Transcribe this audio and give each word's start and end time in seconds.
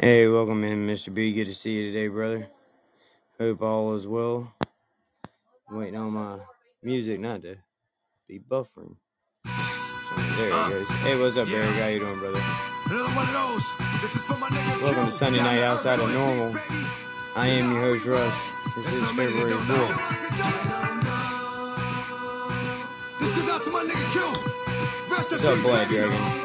Hey, 0.00 0.26
welcome 0.26 0.64
in, 0.64 0.86
Mr. 0.86 1.12
B. 1.12 1.34
Good 1.34 1.44
to 1.48 1.54
see 1.54 1.72
you 1.72 1.92
today, 1.92 2.08
brother. 2.08 2.48
Hope 3.38 3.60
all 3.60 3.94
is 3.94 4.06
well. 4.06 4.50
I'm 5.68 5.76
waiting 5.76 5.96
on 5.96 6.14
my 6.14 6.38
music 6.82 7.20
not 7.20 7.42
to 7.42 7.56
be 8.26 8.38
buffering. 8.38 8.96
So, 9.44 9.50
there 10.16 10.48
it 10.48 10.50
goes. 10.50 10.88
Hey, 10.88 11.20
what's 11.20 11.36
up, 11.36 11.46
Eric? 11.50 11.76
How 11.76 11.88
you 11.88 11.98
doing, 11.98 12.18
brother? 12.18 12.42
Another 12.86 13.14
one 13.14 13.28
of 13.28 13.34
those. 13.34 14.00
This 14.00 14.16
is 14.16 14.22
for 14.22 14.38
my 14.38 14.48
nigga 14.48 14.80
Welcome 14.80 15.06
to. 15.08 15.12
Sunday 15.12 15.40
Night 15.40 15.62
Outside 15.62 16.00
of 16.00 16.10
Normal. 16.10 16.56
I 17.36 17.48
am 17.48 17.70
your 17.72 17.80
host, 17.82 18.06
Russ. 18.06 18.34
This 18.74 18.86
is 18.94 19.06
so 19.06 19.12
many 19.12 19.30
that 19.32 19.50
February 19.50 19.68
4th. 19.68 19.98
This 23.20 23.32
goes 23.38 23.50
out 23.50 23.62
to 23.64 23.70
my 23.70 23.84
nigga 23.84 24.12
Q. 24.12 24.22
What's 25.08 25.32
up, 25.44 25.62
Black. 25.62 25.88
Dragon? 25.88 26.42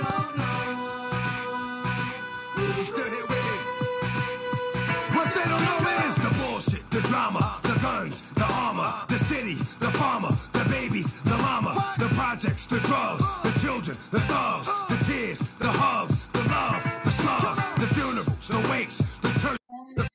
Drama, 7.17 7.59
the 7.63 7.80
guns, 7.81 8.21
the 8.35 8.45
armor, 8.45 8.94
the 9.09 9.17
city, 9.17 9.55
the 9.80 9.89
farmer, 9.98 10.30
the 10.53 10.63
babies, 10.70 11.12
the 11.23 11.38
mama, 11.38 11.73
the 11.98 12.08
projects, 12.09 12.67
the 12.67 12.80
drugs, 12.81 13.23
the 13.41 13.52
children, 13.59 13.98
the 14.12 14.20
thugs, 14.31 14.67
the 14.88 14.98
tears, 15.05 15.39
the 15.58 15.72
hugs, 15.81 16.25
the 16.34 16.44
love, 16.53 16.84
the 17.03 17.11
slugs, 17.20 17.63
the 17.81 17.88
funerals, 17.95 18.48
the 18.48 18.61
wakes, 18.70 18.98
the 19.25 19.31
church, 19.41 19.58
the 19.95 20.08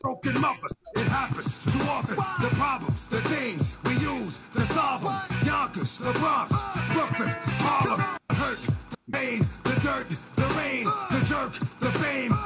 broken 0.00 0.40
mothers. 0.40 0.72
It 0.94 1.08
happens 1.08 1.50
too 1.64 1.84
often. 1.96 2.16
The 2.44 2.50
problems, 2.54 3.08
the 3.08 3.20
things 3.34 3.62
we 3.84 3.94
use 3.94 4.38
to 4.54 4.64
solve 4.66 5.02
them. 5.02 5.18
Yonkers, 5.44 5.98
the 5.98 6.12
Bronx, 6.12 6.54
Brooklyn, 6.92 7.34
Harlem, 7.66 8.00
the 8.28 8.34
hurt, 8.36 8.60
the 8.90 8.98
pain, 9.10 9.44
the 9.64 9.74
dirt, 9.80 10.06
the 10.36 10.46
rain, 10.58 10.84
the 11.10 11.20
jerk, 11.26 11.52
the 11.80 11.90
fame, 11.98 12.37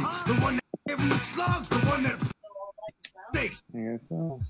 the 0.00 0.32
the 0.32 0.40
one 0.40 0.54
that 0.56 0.64
gave 0.88 0.98
them 0.98 1.08
the 1.08 1.18
slugs, 1.18 1.68
the 1.68 1.78
one 1.86 2.02
that 2.02 2.18
takes 3.34 3.62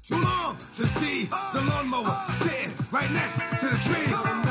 too 0.02 0.20
long 0.20 0.56
to 0.76 0.88
see 0.88 1.24
the 1.24 1.60
lawnmower 1.68 2.16
sitting 2.32 2.72
right 2.90 3.10
next 3.10 3.38
to 3.60 3.68
the 3.68 3.78
tree. 3.78 4.43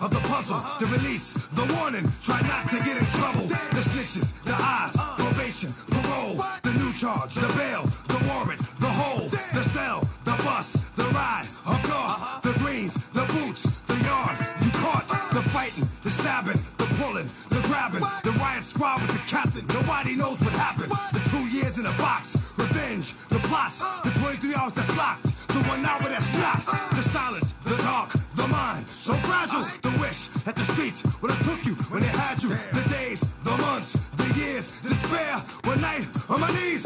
Of 0.00 0.10
the 0.10 0.20
puzzle. 0.20 0.60
The 0.78 0.86
release, 0.86 1.32
the 1.52 1.66
warning, 1.74 2.10
try 2.22 2.40
not 2.42 2.68
to 2.70 2.76
get 2.78 2.96
in 2.96 3.06
trouble. 3.06 3.46
The 3.46 3.82
snitches, 3.84 4.32
the 4.44 4.54
eyes, 4.54 4.96
probation, 5.18 5.72
parole, 5.88 6.42
the 6.62 6.72
new 6.72 6.92
charge, 6.94 7.34
the 7.34 7.48
bail, 7.56 7.84
the 8.08 8.18
warrant, 8.28 8.60
the 8.80 8.88
hold, 8.88 9.30
the 9.30 9.62
cell, 9.62 10.08
the 10.24 10.36
bus, 10.42 10.72
the 10.96 11.04
ride, 11.04 11.46
a 11.66 11.78
car, 11.86 12.40
the 12.42 12.52
greens, 12.60 12.94
the 13.12 13.24
boots, 13.26 13.62
the 13.86 13.96
yard, 14.04 14.36
you 14.62 14.70
caught, 14.80 15.06
the 15.32 15.42
fighting, 15.50 15.88
the 16.02 16.10
stabbing, 16.10 16.60
the 16.78 16.86
pulling, 16.98 17.28
the 17.50 17.60
grabbing, 17.68 18.04
the 18.24 18.32
riot 18.38 18.64
squad 18.64 19.02
with 19.02 19.12
the 19.12 19.22
captain. 19.26 19.66
Nobody 19.68 20.16
knows 20.16 20.40
what 20.40 20.52
happened. 20.54 20.92
The 21.12 21.20
two 21.30 21.46
years 21.48 21.78
in 21.78 21.86
a 21.86 21.92
box, 21.92 22.36
revenge, 22.56 23.14
the 23.28 23.38
plots, 23.40 23.80
the 24.02 24.10
23 24.20 24.54
hours 24.54 24.72
that's 24.72 24.96
locked, 24.96 25.29
so 29.10 29.16
fragile, 29.28 29.66
the 29.82 29.98
wish 29.98 30.28
that 30.44 30.54
the 30.54 30.64
streets 30.64 31.02
would 31.20 31.30
have 31.32 31.44
took 31.44 31.64
you 31.66 31.74
when 31.90 32.02
they 32.02 32.08
had 32.08 32.40
you, 32.42 32.50
the 32.72 32.88
days, 32.90 33.20
the 33.42 33.56
months, 33.56 33.98
the 34.16 34.34
years, 34.38 34.70
despair, 34.82 35.38
one 35.64 35.80
night 35.80 36.06
on 36.28 36.40
my 36.40 36.50
knees, 36.52 36.84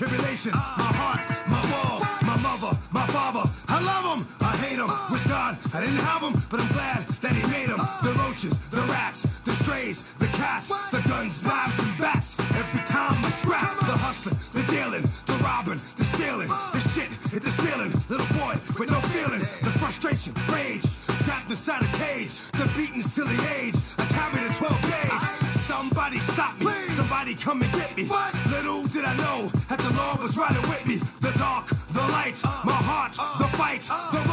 tribulations, 0.00 0.54
my 0.54 0.90
heart, 0.96 1.20
my 1.44 1.60
walls, 1.68 2.08
my 2.24 2.36
mother, 2.40 2.72
my 2.90 3.06
father. 3.08 3.44
I 3.68 3.84
love 3.84 4.04
him, 4.16 4.26
I 4.40 4.56
hate 4.56 4.80
him. 4.80 4.88
Wish 5.12 5.24
God 5.24 5.58
I 5.74 5.80
didn't 5.84 6.00
have 6.00 6.22
him, 6.24 6.40
but 6.48 6.58
I'm 6.58 6.72
glad 6.72 7.06
that 7.20 7.36
he 7.36 7.44
made 7.52 7.68
him. 7.68 7.82
The 8.00 8.16
roaches, 8.16 8.56
the 8.70 8.80
rats, 8.88 9.28
the 9.44 9.52
strays, 9.60 10.02
the 10.18 10.28
cats, 10.28 10.68
the 10.90 11.02
guns, 11.04 11.42
knives, 11.42 11.78
and 11.80 11.98
bats. 11.98 12.40
Every 12.56 12.80
time 12.88 13.22
I 13.22 13.28
scrap, 13.28 13.76
the 13.80 13.96
hustling, 14.00 14.38
the 14.56 14.64
dealing, 14.72 15.04
the 15.26 15.36
robbing, 15.44 15.80
the 15.98 16.04
stealing, 16.04 16.48
the 16.48 16.80
shit 16.96 17.12
hit 17.28 17.42
the 17.42 17.52
ceiling. 17.60 17.92
Little 18.08 18.32
boy 18.40 18.56
with 18.78 18.88
no 18.90 19.02
feelings, 19.12 19.52
the 19.60 19.72
frustration, 19.84 20.32
rage, 20.48 20.86
trapped 21.28 21.50
inside 21.50 21.82
a 21.84 21.92
cage, 22.00 22.32
the 22.56 22.64
beatings 22.74 23.14
till 23.14 23.26
the 23.26 23.40
age. 23.52 23.76
I 23.98 24.06
carried 24.16 24.48
a 24.48 24.54
12 24.54 24.80
gauge. 24.80 25.60
Somebody 25.68 26.20
stop 26.20 26.58
me, 26.58 26.72
somebody 26.96 27.34
come 27.34 27.60
and 27.60 27.72
get 27.74 27.94
me. 27.98 28.08
That 29.70 29.78
the 29.78 29.92
Lord 29.94 30.18
was 30.18 30.36
riding 30.36 30.68
with 30.68 30.84
me. 30.84 30.96
The 31.20 31.30
dark, 31.38 31.68
the 31.90 32.00
light, 32.10 32.42
my 32.64 32.72
heart, 32.72 33.12
the 33.38 33.48
fight, 33.56 33.82
the 33.82 34.29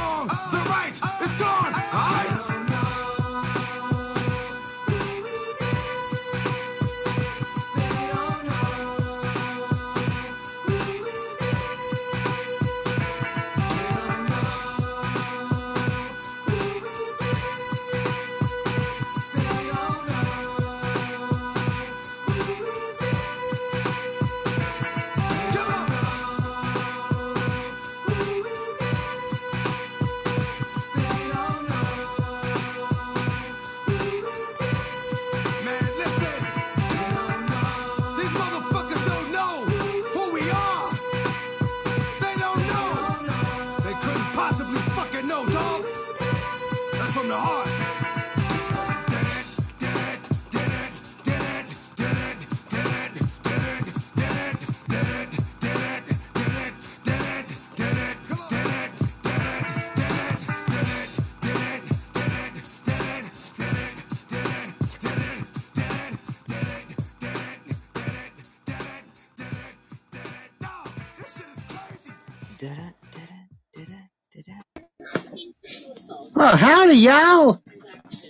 y'all. 76.97 77.61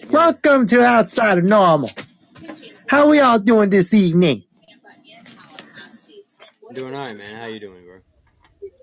Welcome 0.09 0.67
to 0.67 0.83
Outside 0.83 1.37
of 1.37 1.45
Normal. 1.45 1.89
How 2.87 3.09
we 3.09 3.19
all 3.19 3.39
doing 3.39 3.69
this 3.69 3.93
evening? 3.93 4.43
doing 6.73 6.93
all 6.93 7.01
right, 7.01 7.17
man. 7.17 7.37
How 7.37 7.45
you 7.47 7.59
doing, 7.59 7.83
bro? 7.85 7.99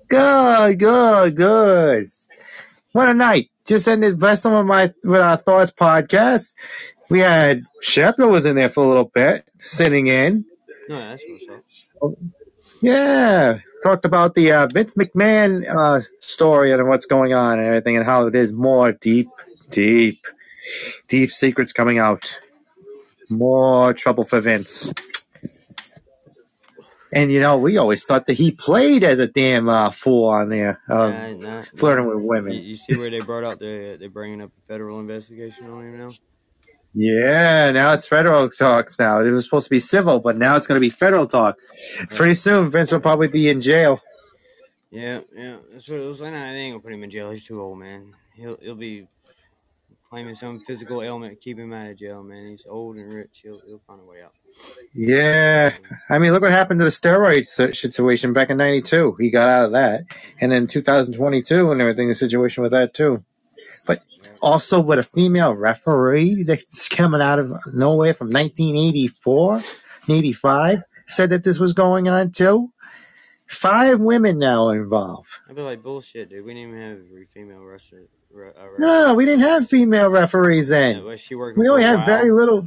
Good, 0.09 0.79
good, 0.79 1.37
good. 1.37 2.07
What 2.93 3.09
a 3.09 3.15
night. 3.15 3.51
Just 3.67 3.87
ended 3.87 4.19
by 4.19 4.35
some 4.35 4.55
of 4.55 4.67
my 4.67 4.93
with 5.05 5.21
our 5.21 5.37
thoughts 5.37 5.71
podcast. 5.71 6.55
We 7.11 7.21
had 7.21 7.63
Shepard 7.83 8.31
was 8.31 8.47
in 8.47 8.57
there 8.57 8.69
for 8.69 8.85
a 8.85 8.89
little 8.89 9.11
bit, 9.15 9.47
sitting 9.61 10.07
in. 10.07 10.47
No, 10.89 10.99
that's 10.99 11.23
what's 11.29 11.63
up. 12.03 12.19
Yeah, 12.81 13.59
talked 13.83 14.05
about 14.05 14.35
the 14.35 14.51
uh, 14.51 14.67
Vince 14.67 14.95
McMahon 14.95 15.65
uh, 15.69 16.01
story 16.21 16.73
and 16.73 16.89
what's 16.89 17.07
going 17.07 17.33
on 17.33 17.59
and 17.59 17.69
everything, 17.69 17.97
and 17.97 18.05
how 18.05 18.29
there's 18.31 18.53
more 18.53 18.93
deep, 18.93 19.29
deep, 19.75 20.27
deep 21.09 21.31
secrets 21.31 21.73
coming 21.73 21.99
out. 21.99 22.39
More 23.31 23.93
trouble 23.95 24.25
for 24.25 24.41
Vince. 24.41 24.93
And 27.13 27.31
you 27.31 27.41
know, 27.41 27.57
we 27.57 27.77
always 27.79 28.05
thought 28.05 28.27
that 28.27 28.35
he 28.35 28.51
played 28.51 29.05
as 29.05 29.21
a 29.21 29.27
damn 29.29 29.69
uh, 29.69 29.91
fool 29.93 30.29
on 30.31 30.49
there, 30.49 30.81
um, 30.89 31.13
Nah, 31.13 31.33
nah, 31.33 31.63
flirting 31.77 32.07
with 32.07 32.19
women. 32.25 32.53
you 32.55 32.75
see 32.77 32.97
where 32.97 33.09
they 33.09 33.21
brought 33.21 33.45
out 33.45 33.61
the 33.61 33.97
they're 34.01 34.11
bringing 34.11 34.43
up 34.43 34.51
a 34.51 34.67
federal 34.73 34.99
investigation 34.99 35.71
on 35.71 35.85
him 35.85 35.99
now? 35.99 36.11
Yeah, 36.93 37.71
now 37.71 37.93
it's 37.93 38.07
federal 38.09 38.49
talks. 38.51 38.99
Now 38.99 39.21
it 39.21 39.31
was 39.31 39.45
supposed 39.45 39.67
to 39.67 39.71
be 39.71 39.79
civil, 39.79 40.19
but 40.21 40.37
now 40.37 40.57
it's 40.57 40.67
going 40.67 40.77
to 40.77 40.81
be 40.81 40.91
federal 40.91 41.27
talk. 41.27 41.57
Pretty 42.11 42.35
soon, 42.35 42.71
Vince 42.71 42.91
will 42.93 43.01
probably 43.01 43.29
be 43.29 43.49
in 43.49 43.61
jail. 43.61 44.01
Yeah, 44.91 45.21
yeah. 45.37 45.57
That's 45.73 45.89
what 45.89 45.99
it 46.01 46.07
was 46.07 46.21
like. 46.21 46.33
Nah, 46.33 46.53
they 46.53 46.59
ain't 46.59 46.75
gonna 46.75 46.83
put 46.83 46.93
him 46.93 47.03
in 47.03 47.11
jail. 47.11 47.31
He's 47.31 47.45
too 47.45 47.61
old, 47.61 47.79
man. 47.79 48.13
He'll 48.35 48.57
he'll 48.61 48.75
be 48.77 49.07
claiming 50.15 50.35
some 50.37 50.61
physical 50.61 51.03
ailment 51.03 51.41
keep 51.41 51.59
him 51.59 51.73
out 51.73 51.91
of 51.91 51.99
jail, 51.99 52.23
man. 52.23 52.51
He's 52.51 52.65
old 52.69 52.99
and 52.99 53.13
rich. 53.13 53.41
He'll 53.43 53.61
he'll 53.67 53.83
find 53.85 54.01
a 54.01 54.05
way 54.05 54.23
out. 54.23 54.33
Yeah, 54.95 55.75
I 56.09 56.21
mean, 56.21 56.31
look 56.31 56.43
what 56.43 56.53
happened 56.53 56.79
to 56.79 56.85
the 56.85 56.91
steroid 56.91 57.45
situation 57.75 58.33
back 58.33 58.49
in 58.49 58.57
'92. 58.57 59.17
He 59.19 59.31
got 59.31 59.49
out 59.49 59.65
of 59.65 59.73
that, 59.73 60.05
and 60.41 60.53
then 60.53 60.69
2022 60.69 61.73
and 61.73 61.81
everything. 61.81 62.07
The 62.07 62.15
situation 62.15 62.63
with 62.63 62.71
that 62.71 62.95
too, 62.95 63.25
but 63.89 64.05
also 64.41 64.81
with 64.81 65.01
a 65.01 65.03
female 65.03 65.53
referee 65.53 66.45
that's 66.45 66.89
coming 66.89 67.21
out 67.21 67.41
of 67.41 67.53
nowhere 67.75 68.15
from 68.15 68.29
1984, 68.29 69.63
85, 70.09 70.83
said 71.09 71.31
that 71.31 71.43
this 71.43 71.59
was 71.59 71.73
going 71.73 72.09
on 72.09 72.31
too. 72.31 72.71
Five 73.55 74.01
women 74.01 74.39
now 74.39 74.71
involved. 74.71 75.29
I'd 75.49 75.57
be 75.57 75.63
like 75.63 75.83
bullshit, 75.83 76.29
dude. 76.31 76.45
We 76.45 76.55
didn't 76.55 76.71
even 76.77 76.81
have 76.81 77.29
female 77.33 77.61
wrestler. 77.63 78.03
Re, 78.33 78.49
uh, 78.49 78.67
No, 78.79 79.15
we 79.15 79.25
didn't 79.25 79.43
have 79.45 79.69
female 79.69 80.11
referees 80.11 80.69
Yeah, 80.71 80.79
then. 80.95 81.05
was 81.05 81.21
she 81.21 81.35
working? 81.35 81.61
We 81.63 81.69
only 81.69 81.83
had 81.83 82.05
very 82.05 82.31
little. 82.31 82.67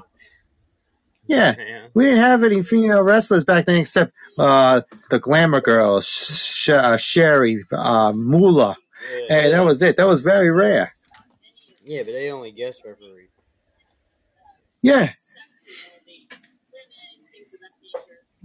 Yeah, 1.27 1.55
Yeah. 1.57 1.87
we 1.93 2.05
didn't 2.05 2.19
have 2.21 2.43
any 2.43 2.63
female 2.63 3.01
wrestlers 3.03 3.43
back 3.43 3.65
then 3.65 3.79
except 3.79 4.13
uh, 4.39 4.81
the 5.09 5.19
Glamour 5.19 5.59
Girl, 5.61 5.99
Sh- 5.99 6.69
uh, 6.69 6.95
Sherry, 6.97 7.65
uh, 7.71 8.13
Moolah. 8.13 8.77
Hey, 9.27 9.51
that 9.51 9.65
was 9.65 9.81
it. 9.81 9.97
That 9.97 10.07
was 10.07 10.21
very 10.21 10.49
rare. 10.51 10.93
Yeah, 11.83 12.03
but 12.03 12.11
they 12.13 12.31
only 12.31 12.51
guest 12.51 12.81
referee. 12.85 13.27
Yeah, 14.81 15.03
Uh, 15.03 15.07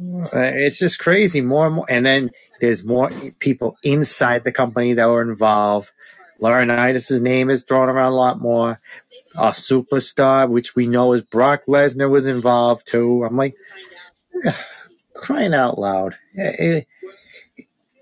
Uh, 0.02 0.28
it's 0.40 0.78
just 0.78 0.98
crazy. 0.98 1.40
More 1.40 1.66
and 1.66 1.76
more, 1.76 1.86
and 1.88 2.04
then 2.06 2.30
there's 2.60 2.84
more 2.84 3.10
people 3.38 3.76
inside 3.82 4.44
the 4.44 4.52
company 4.52 4.94
that 4.94 5.06
were 5.08 5.22
involved. 5.22 5.90
Laurinaitis' 6.40 7.20
name 7.20 7.50
is 7.50 7.62
thrown 7.64 7.88
around 7.88 8.12
a 8.12 8.16
lot 8.16 8.40
more. 8.40 8.80
A 9.36 9.50
superstar, 9.50 10.48
which 10.48 10.74
we 10.74 10.86
know 10.86 11.12
is 11.12 11.28
Brock 11.30 11.62
Lesnar, 11.68 12.10
was 12.10 12.26
involved 12.26 12.86
too. 12.86 13.24
I'm 13.24 13.36
like, 13.36 13.54
crying 15.14 15.54
out 15.54 15.78
loud. 15.78 16.16
It- 16.34 16.86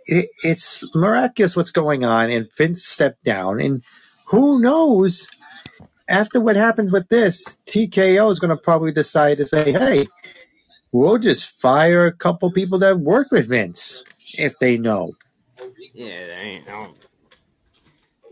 it- 0.07 0.31
it's 0.43 0.85
miraculous 0.95 1.57
what's 1.57 1.71
going 1.71 2.05
on, 2.05 2.31
and 2.31 2.49
Vince 2.57 2.85
stepped 2.85 3.23
down, 3.25 3.61
and 3.61 3.83
who 4.27 4.59
knows? 4.61 5.29
After 6.09 6.41
what 6.41 6.57
happens 6.57 6.91
with 6.91 7.09
this, 7.09 7.45
TKO 7.67 8.31
is 8.31 8.41
going 8.41 8.49
to 8.51 8.57
probably 8.57 8.91
decide 8.91 9.39
to 9.39 9.47
say, 9.47 9.71
"Hey, 9.71 10.09
we'll 10.93 11.19
just 11.19 11.51
fire 11.61 12.07
a 12.07 12.13
couple 12.13 12.51
people 12.53 12.79
that 12.81 12.99
work 13.01 13.31
with 13.31 13.49
Vince 13.49 14.05
if 14.39 14.59
they 14.59 14.77
know." 14.79 15.13
Yeah, 15.95 16.17
they 16.27 16.33
ain't. 16.43 16.69
I 16.69 16.73
don't, 16.73 16.97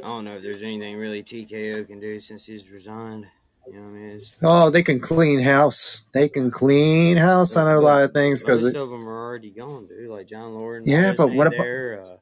I 0.03 0.07
don't 0.07 0.25
know 0.25 0.37
if 0.37 0.43
there's 0.43 0.63
anything 0.63 0.97
really 0.97 1.23
TKO 1.23 1.87
can 1.87 2.01
do 2.01 2.21
since 2.21 2.45
he's 2.45 2.71
resigned. 2.71 3.27
You 3.67 3.75
know 3.75 3.81
what 3.83 3.89
I 3.89 3.93
mean? 3.93 4.11
It's, 4.17 4.33
Oh, 4.43 4.71
they 4.71 4.83
can 4.83 4.99
clean 4.99 5.41
house. 5.41 6.01
They 6.15 6.29
can 6.31 6.51
clean 6.51 7.19
house 7.19 7.55
on 7.57 7.69
a 7.69 7.79
lot 7.81 8.03
of 8.03 8.13
things 8.15 8.43
because 8.43 8.63
most 8.63 8.77
of 8.77 8.89
them 8.89 9.07
are 9.07 9.27
already 9.27 9.51
gone, 9.51 9.87
dude. 9.87 10.09
Like 10.09 10.27
John 10.29 10.55
Lord. 10.55 10.79
Yeah, 10.87 11.13
but 11.15 11.33
what 11.33 11.49
about-. 11.49 11.67
Uh, 11.67 12.17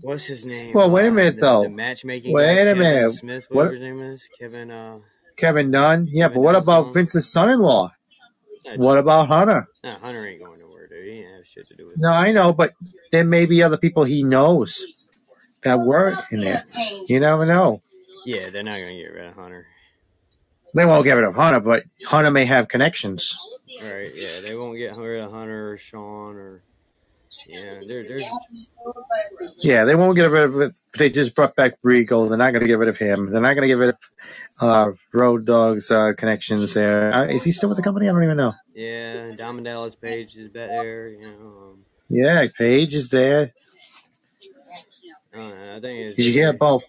what's 0.00 0.24
his 0.24 0.44
name? 0.44 0.72
Well, 0.74 0.90
wait 0.90 1.06
a 1.06 1.08
Uh, 1.08 1.12
minute, 1.12 1.34
the, 1.36 1.40
though. 1.40 1.62
The 1.62 1.68
matchmaking. 1.70 2.32
Wait 2.34 2.44
guy, 2.44 2.50
a 2.50 2.64
Kevin 2.74 2.78
minute. 2.78 3.10
Smith, 3.12 3.46
What- 3.48 3.56
whatever 3.56 3.74
his 3.74 3.82
name 3.82 4.02
is, 4.02 4.22
Kevin. 4.38 4.70
Uh, 4.70 4.98
Kevin 5.36 5.70
Dunn. 5.70 6.06
Yeah, 6.10 6.24
Kevin 6.24 6.34
but 6.34 6.40
what 6.42 6.52
Dunn's 6.52 6.62
about. 6.64 6.92
Vince's 6.94 7.26
son-in-law? 7.32 7.92
What 8.76 8.98
about 8.98 9.28
Hunter? 9.28 9.66
Nah, 9.84 9.98
Hunter 9.98 10.26
ain't 10.26 10.40
going 10.40 10.58
nowhere, 10.60 10.88
dude. 10.88 11.04
He 11.04 11.10
ain't 11.20 11.36
have 11.36 11.46
shit 11.46 11.66
to 11.68 11.76
do 11.76 11.86
with 11.86 11.96
it. 11.96 12.00
No, 12.00 12.10
I 12.10 12.32
know, 12.32 12.52
but 12.52 12.72
there 13.12 13.24
may 13.24 13.46
be 13.46 13.62
other 13.62 13.76
people 13.76 14.04
he 14.04 14.22
knows 14.22 15.06
that 15.62 15.80
work 15.80 16.32
in 16.32 16.40
there. 16.40 16.64
You 17.06 17.20
never 17.20 17.46
know. 17.46 17.82
Yeah, 18.24 18.50
they're 18.50 18.62
not 18.62 18.78
gonna 18.78 18.96
get 18.96 19.12
rid 19.12 19.26
of 19.26 19.34
Hunter. 19.34 19.66
They 20.74 20.84
won't 20.84 21.04
get 21.04 21.14
rid 21.14 21.24
of 21.24 21.34
Hunter, 21.34 21.60
but 21.60 21.84
Hunter 22.04 22.30
may 22.30 22.44
have 22.44 22.68
connections. 22.68 23.38
Right, 23.82 24.14
yeah, 24.14 24.40
they 24.42 24.54
won't 24.54 24.76
get 24.76 24.96
rid 24.96 25.22
of 25.22 25.30
Hunter 25.30 25.72
or 25.72 25.78
Sean 25.78 26.36
or 26.36 26.62
yeah. 27.46 27.80
There, 27.86 28.02
there's 28.08 28.24
Yeah, 29.58 29.84
they 29.84 29.94
won't 29.94 30.16
get 30.16 30.30
rid 30.30 30.44
of 30.44 30.60
it. 30.60 30.74
They 30.96 31.10
just 31.10 31.34
brought 31.34 31.54
back 31.56 31.74
Regal. 31.82 32.28
They're 32.28 32.38
not 32.38 32.50
going 32.52 32.62
to 32.62 32.66
get 32.68 32.78
rid 32.78 32.88
of 32.88 32.96
him. 32.98 33.30
They're 33.30 33.40
not 33.40 33.54
going 33.54 33.62
to 33.62 33.68
get 33.68 33.78
rid 33.78 33.90
of 33.90 33.96
uh, 34.60 34.90
Road 35.12 35.44
Dogg's 35.44 35.90
uh, 35.90 36.12
connections 36.16 36.74
there. 36.74 37.12
Uh, 37.12 37.26
is 37.26 37.44
he 37.44 37.52
still 37.52 37.68
with 37.68 37.76
the 37.76 37.82
company? 37.82 38.08
I 38.08 38.12
don't 38.12 38.24
even 38.24 38.36
know. 38.36 38.54
yeah. 38.74 39.32
Diamond 39.36 39.66
Dallas 39.66 39.94
Page 39.94 40.36
is 40.36 40.48
back 40.48 40.68
there. 40.68 41.08
You 41.08 41.22
know, 41.22 41.28
um, 41.70 41.84
Yeah, 42.08 42.46
Page 42.56 42.94
is 42.94 43.08
there. 43.10 43.52
I, 45.32 45.36
don't 45.36 45.50
know, 45.58 45.76
I 45.76 45.80
think 45.80 46.16
Did 46.16 46.24
you 46.24 46.32
hear 46.32 46.52
both? 46.52 46.84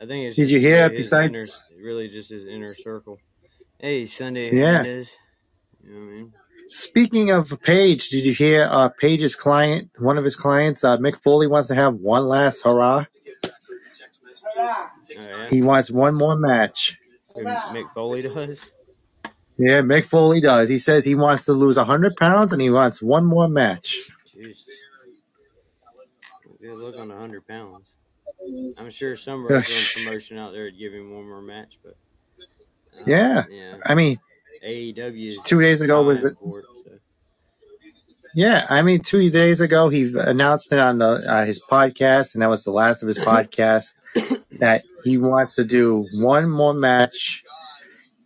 I 0.00 0.06
think 0.06 0.26
it's 0.28 0.36
Did 0.36 0.50
you 0.50 0.58
hear 0.60 0.84
really 0.84 0.96
his 0.96 1.06
besides- 1.06 1.64
inner, 1.72 1.84
really 1.84 2.08
just 2.08 2.30
his 2.30 2.46
inner 2.46 2.68
circle. 2.74 3.18
Hey, 3.78 4.06
Sunday 4.06 4.52
Yeah. 4.54 4.78
Hernandez. 4.78 5.10
You 5.84 5.92
know 5.94 6.00
what 6.00 6.06
I 6.06 6.10
mean? 6.16 6.32
Speaking 6.72 7.30
of 7.30 7.60
Page, 7.62 8.08
did 8.10 8.24
you 8.24 8.34
hear 8.34 8.68
uh, 8.70 8.88
Page's 8.90 9.34
client, 9.34 9.90
one 9.98 10.18
of 10.18 10.24
his 10.24 10.36
clients, 10.36 10.84
uh, 10.84 10.96
Mick 10.98 11.20
Foley, 11.22 11.46
wants 11.46 11.68
to 11.68 11.74
have 11.74 11.94
one 11.94 12.26
last 12.28 12.62
hurrah? 12.62 13.06
Oh. 14.60 15.46
He 15.50 15.62
wants 15.62 15.90
one 15.90 16.14
more 16.14 16.36
match. 16.36 16.98
Mick 17.36 17.92
Foley 17.94 18.22
does. 18.22 18.60
Yeah, 19.56 19.80
Mick 19.80 20.04
Foley 20.04 20.40
does. 20.40 20.68
He 20.68 20.78
says 20.78 21.04
he 21.04 21.14
wants 21.14 21.44
to 21.46 21.52
lose 21.52 21.76
100 21.76 22.16
pounds 22.16 22.52
and 22.52 22.62
he 22.62 22.70
wants 22.70 23.02
one 23.02 23.24
more 23.24 23.48
match. 23.48 23.98
Jesus. 24.32 24.66
Good 26.60 26.76
look 26.76 26.98
on 26.98 27.08
the 27.08 27.16
hundred 27.16 27.46
pounds. 27.46 27.92
I'm 28.76 28.90
sure 28.90 29.14
some 29.16 29.46
wrestling 29.46 30.04
promotion 30.04 30.38
out 30.38 30.52
there 30.52 30.64
would 30.64 30.78
give 30.78 30.92
him 30.92 31.14
one 31.14 31.24
more 31.26 31.40
match, 31.42 31.78
but 31.82 31.96
uh, 32.98 33.04
Yeah. 33.06 33.44
yeah. 33.48 33.76
I 33.84 33.94
mean, 33.94 34.18
AEW 34.66 35.44
Two 35.44 35.60
days 35.60 35.80
ago 35.80 36.02
was 36.02 36.24
it- 36.24 36.32
it, 36.32 36.38
so. 36.40 36.92
Yeah, 38.34 38.66
I 38.68 38.82
mean, 38.82 39.00
two 39.00 39.30
days 39.30 39.60
ago 39.60 39.88
he 39.88 40.12
announced 40.16 40.72
it 40.72 40.78
on 40.78 40.98
the 40.98 41.06
uh, 41.26 41.44
his 41.44 41.62
podcast, 41.62 42.34
and 42.34 42.42
that 42.42 42.50
was 42.50 42.62
the 42.64 42.70
last 42.70 43.02
of 43.02 43.08
his 43.08 43.18
podcast. 43.18 43.94
that 44.58 44.82
he 45.04 45.18
wants 45.18 45.54
to 45.56 45.64
do 45.64 46.06
one 46.14 46.48
more 46.48 46.74
match. 46.74 47.42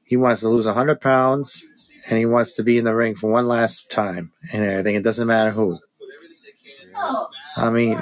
He 0.04 0.16
wants 0.16 0.40
to 0.40 0.48
lose 0.48 0.66
hundred 0.66 1.00
pounds, 1.00 1.64
and 2.08 2.18
he 2.18 2.26
wants 2.26 2.56
to 2.56 2.62
be 2.62 2.78
in 2.78 2.84
the 2.84 2.94
ring 2.94 3.14
for 3.14 3.30
one 3.30 3.46
last 3.46 3.90
time, 3.90 4.32
and 4.52 4.64
everything. 4.64 4.96
It 4.96 5.02
doesn't 5.02 5.26
matter 5.26 5.50
who. 5.52 5.78
I 7.56 7.70
mean, 7.70 7.94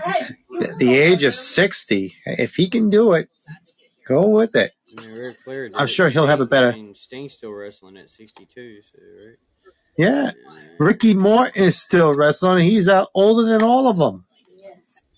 the, 0.58 0.74
the 0.78 0.94
age 0.98 1.24
of 1.24 1.34
sixty. 1.34 2.14
If 2.26 2.56
he 2.56 2.68
can 2.68 2.90
do 2.90 3.12
it, 3.12 3.28
go 4.08 4.28
with 4.28 4.56
it. 4.56 4.72
I 4.98 5.00
mean, 5.06 5.12
Ric 5.18 5.38
Flair 5.40 5.68
did 5.68 5.76
I'm 5.76 5.84
it. 5.84 5.88
sure 5.88 6.08
he'll 6.08 6.26
have 6.26 6.40
a 6.40 6.46
better- 6.46 6.72
I 6.72 6.74
mean, 6.74 6.94
Sting's 6.94 7.34
still 7.34 7.52
wrestling 7.52 7.96
at 7.96 8.10
62, 8.10 8.80
so 8.82 8.98
right. 9.26 9.36
Yeah, 9.96 10.24
Yeah. 10.24 10.30
Ricky 10.78 11.14
Morton 11.14 11.62
is 11.64 11.80
still 11.80 12.14
wrestling. 12.14 12.68
He's 12.68 12.88
uh, 12.88 13.04
older 13.14 13.48
than 13.50 13.62
all 13.62 13.86
of 13.88 13.98
them. 13.98 14.22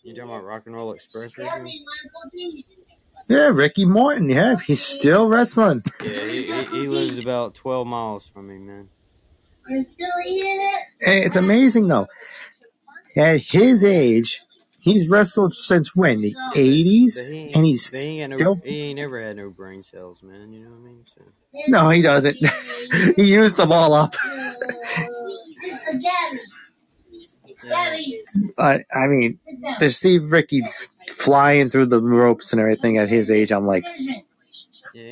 You 0.05 0.15
talking 0.15 0.31
about 0.31 0.45
Rock 0.45 0.63
and 0.67 0.75
Roll 0.75 0.93
Express 0.95 1.39
wrestling? 1.39 1.85
Yeah, 3.29 3.49
Ricky 3.49 3.85
Morton. 3.85 4.29
Yeah, 4.29 4.57
he's 4.59 4.83
still 4.83 5.29
wrestling. 5.29 5.83
Yeah, 6.05 6.09
he, 6.27 6.43
he, 6.43 6.53
he 6.65 6.89
lives 6.89 7.19
about 7.19 7.55
12 7.55 7.87
miles 7.87 8.27
from 8.27 8.49
me, 8.49 8.59
man. 8.59 8.89
And 9.69 9.87
it's 11.25 11.37
amazing 11.37 11.87
though. 11.89 12.09
At 13.17 13.41
his 13.41 13.85
age, 13.85 14.43
he's 14.83 15.09
wrestled 15.09 15.55
since 15.55 15.95
when? 15.97 16.21
The 16.21 16.35
eighties, 16.55 17.29
he, 17.29 17.53
and 17.55 17.65
he's 17.65 17.91
but 17.91 18.11
he 18.11 18.21
ain't 18.21 18.31
got 18.31 18.37
still. 18.37 18.55
no, 18.57 18.61
he 18.65 18.81
ain't 18.83 18.99
never 18.99 19.23
had 19.23 19.37
no 19.37 19.51
brain 19.51 19.83
cells, 19.83 20.23
man. 20.23 20.53
You 20.53 20.65
know 20.65 20.71
what 20.71 20.77
I 20.77 20.81
mean? 20.81 21.05
So, 21.07 21.23
No, 21.69 21.89
he 21.89 22.03
doesn't. 22.03 22.37
he 23.17 23.25
used 23.25 23.57
them 23.57 23.73
all 23.73 23.95
up. 23.95 24.15
But 28.57 28.83
I 28.93 29.07
mean, 29.07 29.39
to 29.79 29.91
see 29.91 30.19
Ricky 30.19 30.63
flying 31.09 31.71
through 31.71 31.87
the 31.87 32.01
ropes 32.01 32.53
and 32.53 32.61
everything 32.61 32.99
at 32.99 33.09
his 33.09 33.31
age, 33.31 33.53
I'm 33.53 33.67
like, 33.67 33.85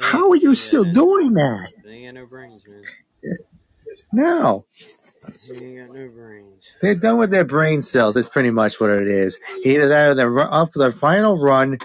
how 0.02 0.30
are 0.30 0.36
you 0.36 0.54
still 0.54 0.84
doing 0.84 1.34
that? 1.34 1.72
They 1.84 1.90
ain't 1.90 2.14
got 2.14 2.20
no 2.20 2.26
brains, 2.26 2.62
man. 2.66 2.84
No, 4.12 4.66
They 5.48 5.56
ain't 5.56 5.88
got 5.88 5.96
no 5.96 6.08
brains. 6.08 6.64
they're 6.82 6.94
done 6.96 7.18
with 7.18 7.30
their 7.30 7.44
brain 7.44 7.82
cells. 7.82 8.16
It's 8.16 8.28
pretty 8.28 8.50
much 8.50 8.80
what 8.80 8.90
it 8.90 9.08
is. 9.08 9.38
Either 9.64 9.88
that 9.88 10.08
or 10.08 10.14
they're 10.14 10.30
ru- 10.30 10.42
up 10.42 10.72
for 10.72 10.80
their 10.80 10.92
final 10.92 11.38
run, 11.38 11.78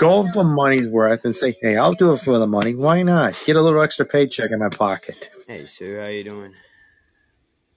go 0.00 0.30
for 0.32 0.44
money's 0.44 0.88
worth, 0.88 1.24
and 1.24 1.36
say, 1.36 1.56
"Hey, 1.62 1.76
I'll 1.76 1.94
do 1.94 2.12
it 2.14 2.20
for 2.22 2.38
the 2.38 2.46
money. 2.46 2.74
Why 2.74 3.02
not? 3.02 3.40
Get 3.46 3.56
a 3.56 3.62
little 3.62 3.82
extra 3.82 4.06
paycheck 4.06 4.50
in 4.52 4.60
my 4.60 4.70
pocket." 4.70 5.30
Hey 5.46 5.66
Sue, 5.66 6.00
how 6.04 6.10
you 6.10 6.24
doing? 6.24 6.54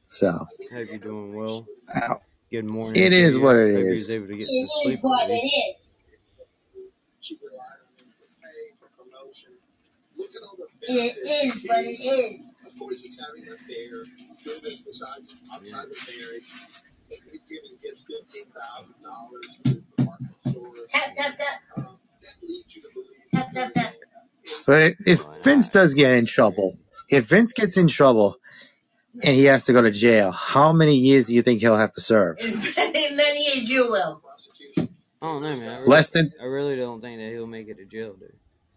So, 0.10 0.48
Hope 0.74 0.88
you're 0.90 0.98
doing 1.00 1.36
well. 1.36 1.68
ow. 1.96 2.22
Good 2.52 2.66
morning. 2.66 3.04
it 3.04 3.12
to 3.12 3.16
is 3.16 3.38
you. 3.38 3.42
what 3.42 3.56
Hope 3.56 3.58
it 3.58 3.78
you 3.78 3.88
is. 3.88 4.02
was 4.06 4.14
able 4.14 4.28
to 4.28 4.38
get 4.38 4.48
It 4.50 4.70
some 4.70 4.92
is 4.92 5.00
sleep. 5.00 5.00
what 5.02 5.24
at 5.24 5.30
it 5.30 5.34
least. 5.34 5.56
is. 5.56 5.76
It 10.88 11.18
is 11.28 11.64
what 11.68 11.86
it 11.86 11.90
is. 11.90 12.42
Tap, 20.90 21.16
tap, 21.16 21.38
tap. 21.38 21.62
Tap, 23.34 23.54
tap, 23.54 23.74
tap. 23.74 23.94
But 24.66 24.94
if 25.06 25.26
Vince 25.44 25.70
does 25.70 25.94
get 25.94 26.14
in 26.14 26.26
trouble, 26.26 26.78
if 27.10 27.26
Vince 27.26 27.54
gets 27.54 27.78
in 27.78 27.88
trouble 27.88 28.38
and 29.22 29.36
he 29.36 29.46
has 29.46 29.66
to 29.66 29.74
go 29.74 29.82
to 29.82 29.92
jail, 29.92 30.32
how 30.32 30.72
many 30.72 30.96
years 30.96 31.28
do 31.28 31.36
you 31.36 31.42
think 31.42 31.62
he'll 31.62 31.78
have 31.78 31.94
to 31.94 32.02
serve? 32.02 32.38
As 32.40 32.56
many, 32.76 33.16
many 33.16 33.48
as 33.48 33.70
you 33.70 33.90
will. 33.90 34.22
I 35.22 35.28
don't 35.28 35.44
know, 35.44 35.56
man. 35.56 35.70
I 35.70 35.74
really, 35.78 35.88
Less 35.88 36.12
than 36.12 36.32
I 36.42 36.46
really 36.46 36.76
don't 36.76 37.02
think 37.02 37.20
that 37.20 37.30
he'll 37.30 37.48
make 37.48 37.68
it 37.68 37.78
to 37.78 37.86
jail, 37.86 38.14
dude. 38.14 38.34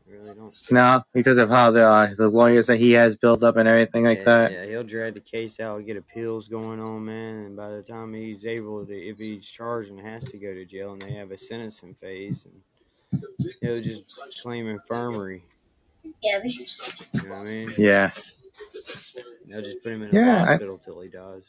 I 0.06 0.12
really 0.12 0.34
don't. 0.34 0.70
no, 0.70 1.02
because 1.12 1.38
of 1.38 1.48
how 1.48 1.70
the 1.70 1.88
uh, 1.88 2.14
the 2.14 2.28
lawyers 2.28 2.66
that 2.66 2.76
he 2.76 2.92
has 2.92 3.16
built 3.16 3.42
up 3.42 3.56
and 3.56 3.66
everything 3.68 4.04
like 4.04 4.18
yeah, 4.18 4.24
that. 4.24 4.52
yeah, 4.52 4.66
he'll 4.66 4.84
drag 4.84 5.14
the 5.14 5.20
case 5.20 5.60
out, 5.60 5.86
get 5.86 5.96
appeals 5.96 6.48
going 6.48 6.80
on, 6.80 7.04
man, 7.06 7.46
and 7.46 7.56
by 7.56 7.70
the 7.70 7.82
time 7.82 8.12
he's 8.12 8.44
able 8.44 8.84
to, 8.84 8.92
if 8.92 9.18
he's 9.18 9.48
charged 9.48 9.90
and 9.90 10.00
has 10.00 10.24
to 10.24 10.36
go 10.36 10.52
to 10.52 10.64
jail, 10.64 10.92
and 10.92 11.02
they 11.02 11.12
have 11.12 11.30
a 11.30 11.38
sentencing 11.38 11.94
phase, 11.94 12.44
and 12.44 13.22
he'll 13.60 13.80
just 13.80 14.04
claim 14.42 14.68
infirmary. 14.68 15.42
Gabby. 16.22 16.50
You 17.12 17.22
know 17.22 17.28
what 17.30 17.38
I 17.38 17.44
mean? 17.44 17.74
Yeah. 17.78 18.10
They'll 19.46 19.62
just 19.62 19.82
put 19.82 19.92
him 19.92 20.02
in 20.02 20.10
a 20.10 20.20
Yeah. 20.20 20.44
I, 20.48 20.58
till 20.58 21.00
he 21.00 21.08
dies. 21.08 21.42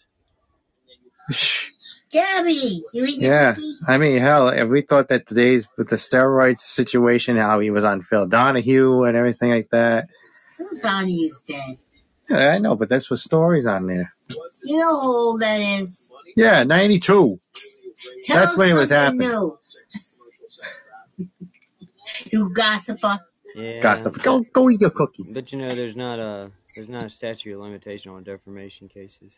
Gabby, 2.16 2.54
you 2.94 3.06
eat 3.06 3.20
the 3.20 3.26
yeah. 3.28 3.54
cookie? 3.54 3.74
I 3.88 3.98
mean, 3.98 4.22
hell, 4.22 4.48
if 4.50 4.70
we 4.70 4.82
thought 4.82 5.10
that 5.10 5.28
today's 5.28 5.68
with 5.78 5.90
the 5.90 5.98
steroids 5.98 6.62
situation, 6.62 7.36
how 7.38 7.60
he 7.60 7.70
was 7.72 7.84
on 7.84 8.02
Phil 8.04 8.26
Donahue 8.26 9.04
and 9.04 9.18
everything 9.18 9.52
like 9.52 9.70
that. 9.72 10.08
Donnie's 10.82 11.42
dead. 11.48 11.78
Yeah, 12.30 12.38
I 12.50 12.58
know, 12.60 12.76
but 12.76 12.88
that's 12.90 13.10
what 13.12 13.20
stories 13.20 13.68
on 13.68 13.88
there. 13.88 14.14
You 14.64 14.78
know 14.78 15.00
how 15.02 15.08
old 15.12 15.42
that 15.42 15.60
is. 15.60 16.10
Yeah, 16.38 16.64
ninety 16.64 17.00
two. 17.00 17.40
Tell 18.24 18.46
That's 18.46 18.58
when 18.58 18.70
it 18.70 18.74
was 18.74 18.90
happening. 18.90 19.30
new. 19.30 19.58
You 22.32 22.50
gossiper. 22.54 23.08
Uh, 23.08 23.18
yeah, 23.56 23.80
Gossip. 23.80 24.22
Go 24.22 24.42
go 24.54 24.70
eat 24.70 24.82
your 24.82 24.90
cookies. 24.90 25.34
but 25.34 25.52
you 25.52 25.60
know, 25.60 25.74
there's 25.74 25.96
not 25.96 26.20
a 26.20 26.52
there's 26.76 26.90
not 26.90 27.04
a 27.04 27.10
statute 27.10 27.54
of 27.56 27.62
limitation 27.62 28.12
on 28.12 28.24
defamation 28.24 28.88
cases. 28.90 29.32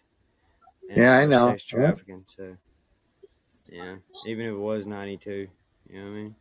And 0.90 0.98
Yeah, 0.98 1.18
I 1.18 1.26
know. 1.26 1.50
Sex 1.52 1.66
Yeah. 1.72 1.80
trafficking, 1.80 2.26
so 2.36 2.58
yeah, 3.70 3.96
even 4.28 4.46
if 4.46 4.52
it 4.54 4.58
was 4.58 4.86
92, 4.86 5.32
you 5.90 6.00
know 6.00 6.06
what 6.06 6.12
I 6.12 6.14
mean? 6.14 6.36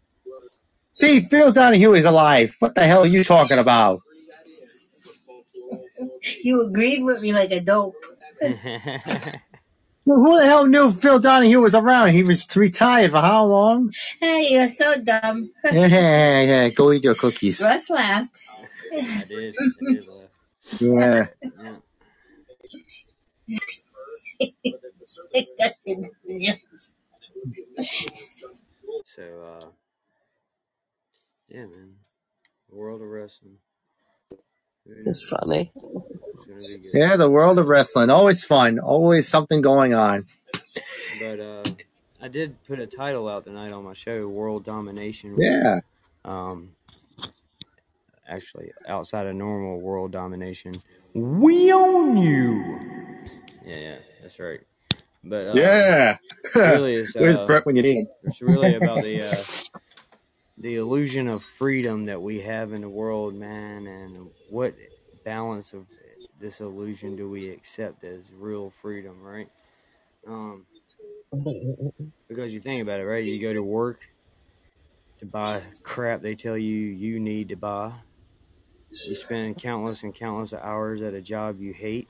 See, 0.92 1.20
Phil 1.20 1.52
Donahue 1.52 1.94
is 1.94 2.04
alive. 2.04 2.56
What 2.60 2.74
the 2.74 2.86
hell 2.86 3.02
are 3.02 3.06
you 3.06 3.24
talking 3.24 3.58
about? 3.58 4.00
You 6.42 6.62
agreed 6.66 7.02
with 7.04 7.22
me 7.22 7.32
like 7.32 7.50
a 7.52 7.60
dope. 7.60 7.96
Well, 8.40 8.52
who 10.20 10.38
the 10.38 10.46
hell 10.46 10.66
knew 10.66 10.92
Phil 10.92 11.18
Donahue 11.18 11.60
was 11.60 11.74
around? 11.74 12.10
He 12.12 12.22
was 12.22 12.46
retired 12.56 13.10
for 13.12 13.20
how 13.20 13.44
long? 13.46 13.92
Hey, 14.20 14.48
you're 14.50 14.68
so 14.68 15.00
dumb. 15.00 15.50
yeah, 15.64 15.86
yeah, 15.86 16.40
yeah. 16.42 16.68
Go 16.70 16.92
eat 16.92 17.04
your 17.04 17.14
cookies. 17.14 17.60
Russ 17.60 17.90
laughed. 17.90 18.36
I 18.92 19.24
did. 19.28 19.56
I 19.80 19.84
did 19.90 20.06
laugh. 20.08 20.30
Yeah. 20.80 21.26
Yeah. 26.26 26.54
That's 27.76 28.06
it. 28.06 28.12
So, 29.14 29.22
uh, 29.22 29.66
yeah, 31.48 31.66
man. 31.66 31.94
The 32.68 32.76
world 32.76 33.00
of 33.00 33.08
wrestling. 33.08 33.58
Who 34.30 34.94
It's 35.06 35.28
funny. 35.28 35.72
Gonna 35.74 36.58
be 36.68 36.78
good. 36.78 36.90
Yeah, 36.92 37.16
the 37.16 37.30
world 37.30 37.58
of 37.58 37.66
wrestling. 37.66 38.10
Always 38.10 38.44
fun. 38.44 38.78
Always 38.78 39.28
something 39.28 39.60
going 39.62 39.94
on. 39.94 40.26
But 41.18 41.40
uh, 41.40 41.64
I 42.20 42.28
did 42.28 42.62
put 42.64 42.78
a 42.80 42.86
title 42.86 43.28
out 43.28 43.44
tonight 43.44 43.72
on 43.72 43.84
my 43.84 43.94
show, 43.94 44.26
World 44.28 44.64
Domination. 44.64 45.36
Yeah. 45.38 45.80
Um, 46.24 46.72
actually, 48.28 48.70
outside 48.88 49.26
of 49.26 49.34
normal 49.34 49.80
world 49.80 50.12
domination, 50.12 50.82
we 51.14 51.72
own 51.72 52.16
you. 52.16 52.80
Yeah, 53.64 53.76
yeah, 53.78 53.98
that's 54.20 54.38
right. 54.38 54.60
But 55.26 55.46
uh, 55.48 55.74
Yeah. 55.82 56.18
really, 56.64 56.96
it's 56.96 57.16
Where's 57.18 57.38
uh, 57.38 57.46
Brett 57.46 57.66
when 57.66 57.76
you 57.76 57.82
need 57.82 58.06
it's 58.22 58.42
really 58.42 58.74
about 58.74 59.02
the 59.02 59.22
uh, 59.22 59.44
the 60.58 60.76
illusion 60.76 61.28
of 61.28 61.42
freedom 61.42 62.06
that 62.06 62.22
we 62.22 62.40
have 62.40 62.72
in 62.72 62.82
the 62.82 62.88
world, 62.88 63.34
man, 63.34 63.86
and 63.86 64.30
what 64.48 64.74
balance 65.24 65.72
of 65.72 65.86
this 66.38 66.60
illusion 66.60 67.16
do 67.16 67.28
we 67.28 67.50
accept 67.50 68.04
as 68.04 68.30
real 68.32 68.70
freedom, 68.70 69.22
right? 69.22 69.48
Um, 70.26 70.66
because 72.28 72.52
you 72.54 72.60
think 72.60 72.82
about 72.82 73.00
it, 73.00 73.04
right? 73.06 73.24
You 73.24 73.40
go 73.40 73.52
to 73.52 73.62
work 73.62 74.00
to 75.18 75.26
buy 75.26 75.62
crap 75.82 76.22
they 76.22 76.34
tell 76.34 76.58
you 76.58 76.74
you 76.76 77.20
need 77.20 77.48
to 77.50 77.56
buy. 77.56 77.92
You 79.08 79.14
spend 79.14 79.58
countless 79.58 80.02
and 80.02 80.14
countless 80.14 80.52
hours 80.52 81.02
at 81.02 81.14
a 81.14 81.22
job 81.22 81.60
you 81.60 81.72
hate 81.72 82.08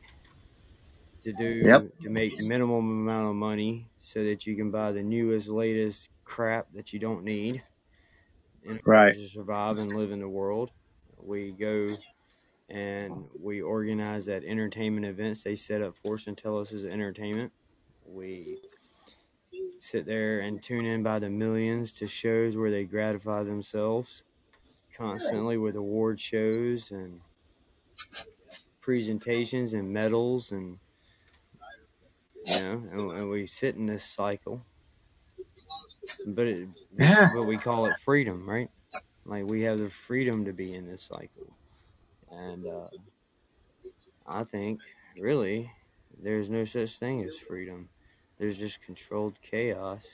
to 1.27 1.35
do 1.35 1.69
Yep. 1.69 1.89
to 2.03 2.11
make 2.11 2.39
minimum 2.39 2.91
amount 3.03 3.31
of 3.31 3.37
money 3.37 3.91
so 4.03 4.25
that 4.25 4.47
you 4.47 4.57
can 4.57 4.73
buy 4.73 4.93
the 4.93 5.05
newest, 5.05 5.49
latest 5.49 6.11
crap 6.25 6.69
that 6.75 6.95
you 6.95 7.01
don't 7.01 7.25
need 7.25 7.65
in 8.63 8.81
order 8.87 8.87
Right. 8.87 9.15
to 9.15 9.29
survive 9.29 9.79
and 9.79 9.93
live 9.93 10.13
in 10.13 10.21
the 10.21 10.29
world. 10.29 10.73
We 11.19 11.53
go 11.53 11.99
and 12.69 13.29
we 13.41 13.63
organize 13.63 14.29
at 14.29 14.45
entertainment 14.45 15.07
events 15.07 15.43
they 15.43 15.57
set 15.57 15.83
up 15.83 15.97
Force 15.97 16.27
and 16.27 16.39
tell 16.39 16.59
us 16.59 16.73
is 16.73 16.85
entertainment. 16.85 17.53
We 18.05 18.59
sit 19.81 20.07
there 20.07 20.41
and 20.41 20.63
tune 20.63 20.87
in 20.87 21.03
by 21.03 21.19
the 21.21 21.31
millions 21.31 21.93
to 21.95 22.09
shows 22.09 22.57
where 22.57 22.71
they 22.71 22.85
gratify 22.85 23.45
themselves 23.45 24.25
constantly 24.97 25.59
with 25.59 25.77
award 25.77 26.21
shows 26.21 26.91
and 26.91 27.21
presentations 28.81 29.75
and 29.75 29.93
medals 29.93 30.53
and 30.53 30.79
you 32.47 32.55
know 32.55 32.73
and, 32.91 33.19
and 33.19 33.31
we 33.31 33.47
sit 33.47 33.77
in 33.77 33.87
this 33.87 34.05
cycle. 34.05 34.67
But 36.25 36.47
it, 36.47 36.69
Yeah. 36.99 37.31
but 37.31 37.45
we 37.45 37.59
call 37.59 37.87
it 37.87 37.97
freedom 37.97 38.49
right? 38.49 38.71
Like 39.25 39.47
we 39.47 39.63
have 39.63 39.79
the 39.79 39.91
freedom 39.91 40.45
to 40.47 40.53
be 40.53 40.75
in 40.75 40.87
this 40.87 41.05
cycle. 41.05 41.59
And 42.29 42.67
uh, 42.67 42.89
i 44.27 44.45
think 44.45 44.81
really 45.17 45.73
there's 46.19 46.49
no 46.51 46.65
such 46.65 46.99
thing 46.99 47.23
as 47.25 47.37
freedom. 47.37 47.91
There's 48.39 48.59
just 48.59 48.81
controlled 48.81 49.41
chaos 49.43 50.05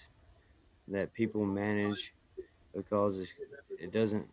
that 0.89 1.13
people 1.15 1.45
manage 1.47 2.15
because 2.75 3.35
it 3.79 3.93
doesn't 3.93 4.31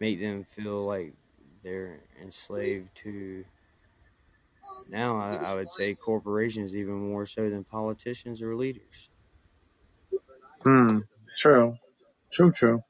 make 0.00 0.20
them 0.20 0.44
feel 0.44 0.84
like 0.86 1.14
they're 1.62 2.04
enslaved 2.20 2.94
to 2.96 3.44
now 4.88 5.18
I, 5.18 5.36
I 5.36 5.54
would 5.54 5.70
say 5.72 5.94
corporations 5.94 6.74
even 6.74 6.94
more 7.10 7.26
so 7.26 7.48
than 7.50 7.64
politicians 7.64 8.42
or 8.42 8.56
leaders 8.56 9.10
Hmm. 10.64 11.00
True. 11.38 11.76
True, 12.32 12.52
true. 12.52 12.82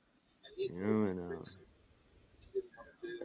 you 0.56 0.80
know 0.80 1.10
and 1.10 1.20
uh, 1.20 1.44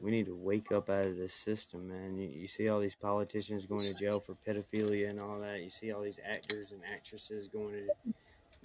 we 0.01 0.11
need 0.11 0.25
to 0.27 0.35
wake 0.35 0.71
up 0.71 0.89
out 0.89 1.05
of 1.05 1.15
this 1.17 1.33
system 1.33 1.87
man 1.89 2.17
you, 2.17 2.27
you 2.27 2.47
see 2.47 2.67
all 2.69 2.79
these 2.79 2.95
politicians 2.95 3.65
going 3.65 3.87
to 3.87 3.93
jail 3.93 4.19
for 4.19 4.35
pedophilia 4.47 5.09
and 5.09 5.19
all 5.19 5.39
that 5.39 5.61
you 5.61 5.69
see 5.69 5.91
all 5.91 6.01
these 6.01 6.19
actors 6.25 6.71
and 6.71 6.81
actresses 6.93 7.47
going 7.47 7.73
to 7.73 7.91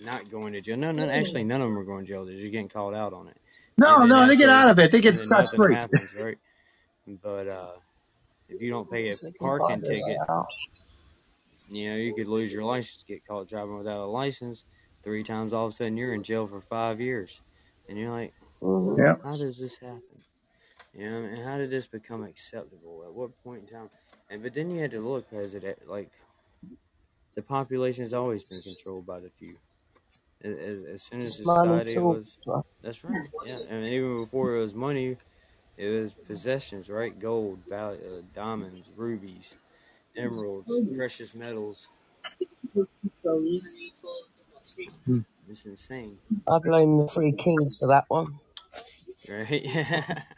not 0.04 0.30
going 0.30 0.52
to 0.52 0.60
jail 0.60 0.76
no 0.76 0.92
no 0.92 1.08
actually 1.08 1.44
none 1.44 1.60
of 1.62 1.68
them 1.68 1.78
are 1.78 1.84
going 1.84 2.04
to 2.04 2.10
jail 2.12 2.24
they're 2.24 2.36
just 2.38 2.52
getting 2.52 2.68
called 2.68 2.94
out 2.94 3.12
on 3.12 3.28
it 3.28 3.38
No, 3.78 4.06
no, 4.06 4.26
they 4.26 4.36
get 4.36 4.48
out 4.48 4.70
of 4.70 4.78
it. 4.80 4.90
They 4.90 5.00
get 5.00 5.16
then 5.16 5.24
scot 5.24 5.44
nothing 5.44 5.58
free. 5.58 5.74
happens 5.74 6.14
right 6.14 6.38
but 7.22 7.48
uh 7.48 7.72
if 8.48 8.60
you 8.60 8.70
don't 8.70 8.90
pay 8.90 9.10
a 9.10 9.18
So 9.18 9.30
parking 9.40 9.58
buy 9.58 9.76
their 9.80 9.96
way 9.96 10.16
ticket. 10.16 10.18
You 11.68 11.90
know, 11.90 11.96
you 11.96 12.14
could 12.14 12.28
lose 12.28 12.52
your 12.52 12.64
license, 12.64 13.04
get 13.04 13.24
caught 13.26 13.48
driving 13.48 13.76
without 13.76 14.04
a 14.04 14.06
license. 14.10 14.64
Three 15.02 15.22
times, 15.22 15.52
all 15.52 15.66
of 15.66 15.72
a 15.72 15.76
sudden, 15.76 15.96
you're 15.96 16.14
in 16.14 16.22
jail 16.22 16.46
for 16.48 16.60
five 16.60 17.00
years, 17.00 17.40
and 17.88 17.96
you're 17.98 18.10
like, 18.10 18.34
Mhm. 18.60 18.98
Yeah. 18.98 19.16
how 19.22 19.36
does 19.36 19.58
this 19.58 19.78
happen? 19.78 20.24
You 20.92 21.10
know, 21.10 21.24
and 21.24 21.44
how 21.44 21.58
did 21.58 21.70
this 21.70 21.88
become 21.88 22.24
acceptable? 22.24 23.04
At 23.04 23.14
what 23.14 23.42
point 23.42 23.62
in 23.70 23.76
time? 23.76 23.90
And 24.30 24.42
but 24.42 24.54
then 24.54 24.70
you 24.70 24.80
had 24.80 24.92
to 24.92 25.00
look, 25.06 25.32
as 25.32 25.54
it 25.54 25.86
like 25.88 26.12
the 27.34 27.42
population 27.42 28.02
has 28.04 28.12
always 28.12 28.44
been 28.44 28.62
controlled 28.62 29.06
by 29.06 29.20
the 29.20 29.30
few. 29.30 29.58
As, 30.42 30.58
as, 30.58 30.84
as 30.86 31.04
soon 31.04 31.24
as 31.24 31.36
Money 31.42 31.74
society 31.74 31.98
was, 31.98 32.38
that's 32.82 33.04
right. 33.04 33.30
Yeah, 33.40 33.58
I 33.68 33.72
mean, 33.74 33.92
even 33.92 34.24
before 34.24 34.56
it 34.56 34.60
was 34.60 34.74
money, 34.74 35.18
it 35.78 35.88
was 35.88 36.14
possessions, 36.14 36.90
right? 36.90 37.18
Gold, 37.18 37.60
val- 37.68 37.94
uh, 37.94 38.22
diamonds, 38.34 38.90
rubies, 38.96 39.56
emeralds, 40.16 40.80
precious 40.96 41.34
metals. 41.34 41.88
It's 45.48 45.64
insane, 45.64 46.20
I 46.48 46.58
blame 46.58 46.98
the 46.98 47.06
three 47.08 47.32
kings 47.32 47.76
for 47.78 47.88
that 47.88 48.06
one. 48.08 48.40
right? 49.28 49.62
Yeah. 49.64 50.22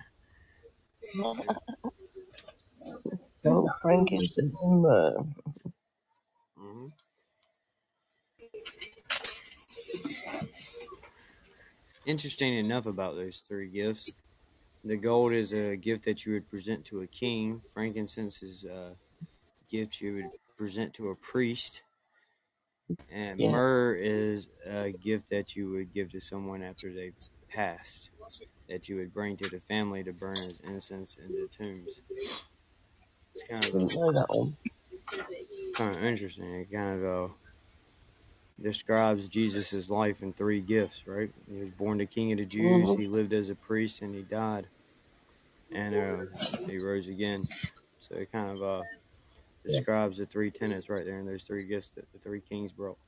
Gold, 3.45 3.71
frankincense, 3.83 4.55
and 4.63 4.83
myrrh. 4.83 5.25
hmm 6.57 6.89
Interesting 12.05 12.55
enough 12.59 12.87
about 12.87 13.15
those 13.15 13.41
three 13.41 13.69
gifts. 13.71 14.13
The 14.85 14.97
gold 14.99 15.33
is 15.33 15.53
a 15.55 15.77
gift 15.77 16.05
that 16.05 16.27
you 16.27 16.35
would 16.35 16.49
present 16.51 16.85
to 16.87 17.01
a 17.01 17.07
king. 17.07 17.63
Frankincense 17.73 18.43
is 18.43 18.65
a 18.65 18.99
gift 19.69 20.01
you 20.01 20.15
would 20.17 20.33
present 20.57 20.95
to 20.95 21.11
a 21.11 21.17
priest. 21.17 21.83
And 23.11 23.39
Yeah. 23.39 23.51
myrrh 23.51 23.95
is 23.95 24.49
a 24.65 24.91
gift 24.93 25.29
that 25.29 25.55
you 25.55 25.71
would 25.71 25.93
give 25.93 26.11
to 26.13 26.21
someone 26.21 26.63
after 26.63 26.93
they've 26.95 27.17
passed, 27.49 28.11
that 28.69 28.89
you 28.89 28.97
would 28.97 29.13
bring 29.13 29.37
to 29.39 29.49
the 29.51 29.61
family 29.61 30.05
to 30.05 30.13
burn 30.13 30.43
as 30.43 30.61
incense 30.61 31.17
in 31.19 31.37
the 31.37 31.49
tombs. 31.49 32.03
It's 33.35 33.43
kind 33.45 33.65
of 33.67 33.75
a, 33.75 33.91
know 33.95 34.13
that 34.13 34.27
one. 34.29 34.57
kind 35.75 35.97
of 35.97 36.05
interesting. 36.05 36.55
It 36.55 36.71
kind 36.73 37.03
of 37.03 37.31
uh, 37.31 37.35
describes 38.63 39.29
Jesus' 39.29 39.89
life 39.91 40.23
in 40.23 40.33
three 40.33 40.61
gifts, 40.61 41.07
right? 41.07 41.33
He 41.49 41.59
was 41.59 41.71
born 41.71 41.99
the 41.99 42.07
King 42.07 42.33
of 42.33 42.39
the 42.39 42.45
Jews, 42.47 42.89
Mhm. 42.89 42.97
he 42.97 43.09
lived 43.09 43.33
as 43.33 43.51
a 43.51 43.55
priest, 43.55 44.03
and 44.03 44.15
he 44.15 44.23
died. 44.23 44.69
And 45.73 45.95
uh, 45.97 46.27
he 46.67 46.79
rose 46.79 47.09
again. 47.09 47.49
So 48.01 48.17
it 48.17 48.33
kind 48.33 48.57
of 48.57 48.63
uh, 48.63 48.85
describes 49.65 50.19
the 50.19 50.27
three 50.27 50.51
tenets 50.51 50.89
right 50.91 51.05
there 51.05 51.19
and 51.19 51.29
those 51.29 51.45
three 51.45 51.65
gifts 51.67 51.91
that 51.97 52.11
the 52.13 52.19
three 52.19 52.41
kings 52.41 52.73
brought. 52.73 52.99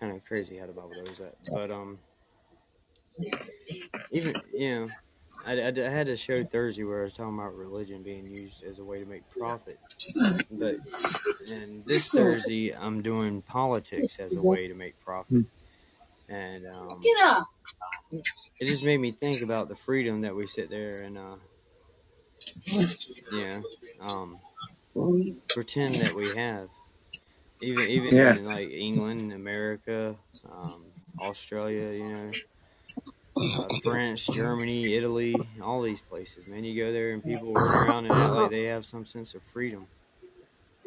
Kind 0.00 0.16
of 0.16 0.24
crazy 0.24 0.58
how 0.58 0.66
the 0.66 0.72
Bible 0.72 0.94
does 1.04 1.18
that. 1.18 1.36
But 1.52 1.70
um, 1.70 1.98
even, 4.12 4.34
you 4.52 4.74
know, 4.74 4.90
I, 5.44 5.60
I, 5.60 5.68
I 5.68 5.90
had 5.90 6.08
a 6.08 6.16
show 6.16 6.44
Thursday 6.44 6.84
where 6.84 7.00
I 7.00 7.04
was 7.04 7.14
talking 7.14 7.34
about 7.38 7.54
religion 7.54 8.02
being 8.02 8.26
used 8.26 8.62
as 8.62 8.78
a 8.78 8.84
way 8.84 9.00
to 9.00 9.06
make 9.06 9.28
profit. 9.30 9.80
But 10.50 10.80
and 11.40 11.84
this 11.86 12.10
Thursday, 12.10 12.74
I'm 12.74 13.02
doing 13.02 13.42
politics 13.42 14.18
as 14.20 14.36
a 14.36 14.42
way 14.42 14.68
to 14.68 14.74
make 14.74 15.00
profit. 15.00 15.44
And 16.28 16.66
um, 16.66 17.02
Get 17.02 17.20
up. 17.22 17.46
it 18.58 18.66
just 18.66 18.82
made 18.82 18.98
me 18.98 19.12
think 19.12 19.42
about 19.42 19.68
the 19.68 19.76
freedom 19.76 20.22
that 20.22 20.34
we 20.34 20.46
sit 20.46 20.70
there 20.70 21.00
and, 21.00 21.16
uh, 21.18 21.36
yeah, 23.28 23.62
um, 24.00 24.40
pretend 25.52 26.00
that 26.00 26.14
we 26.14 26.32
have. 26.32 26.70
Even 27.60 27.86
even 27.88 28.16
Yeah. 28.16 28.38
in 28.38 28.44
like 28.44 28.70
England, 28.70 29.32
America, 29.32 30.18
um, 30.44 30.94
Australia, 31.18 31.92
you 31.92 32.08
know, 32.10 32.36
uh, 33.36 33.66
France, 33.82 34.26
Germany, 34.26 34.94
Italy, 34.94 35.34
all 35.62 35.82
these 35.82 36.00
places. 36.00 36.50
Man, 36.50 36.64
you 36.64 36.82
go 36.82 36.92
there 36.92 37.12
and 37.12 37.22
people 37.22 37.52
run 37.52 37.88
around 37.88 38.06
in 38.06 38.34
like 38.34 38.50
they 38.50 38.64
have 38.64 38.86
some 38.86 39.04
sense 39.06 39.34
of 39.34 39.42
freedom. 39.52 39.86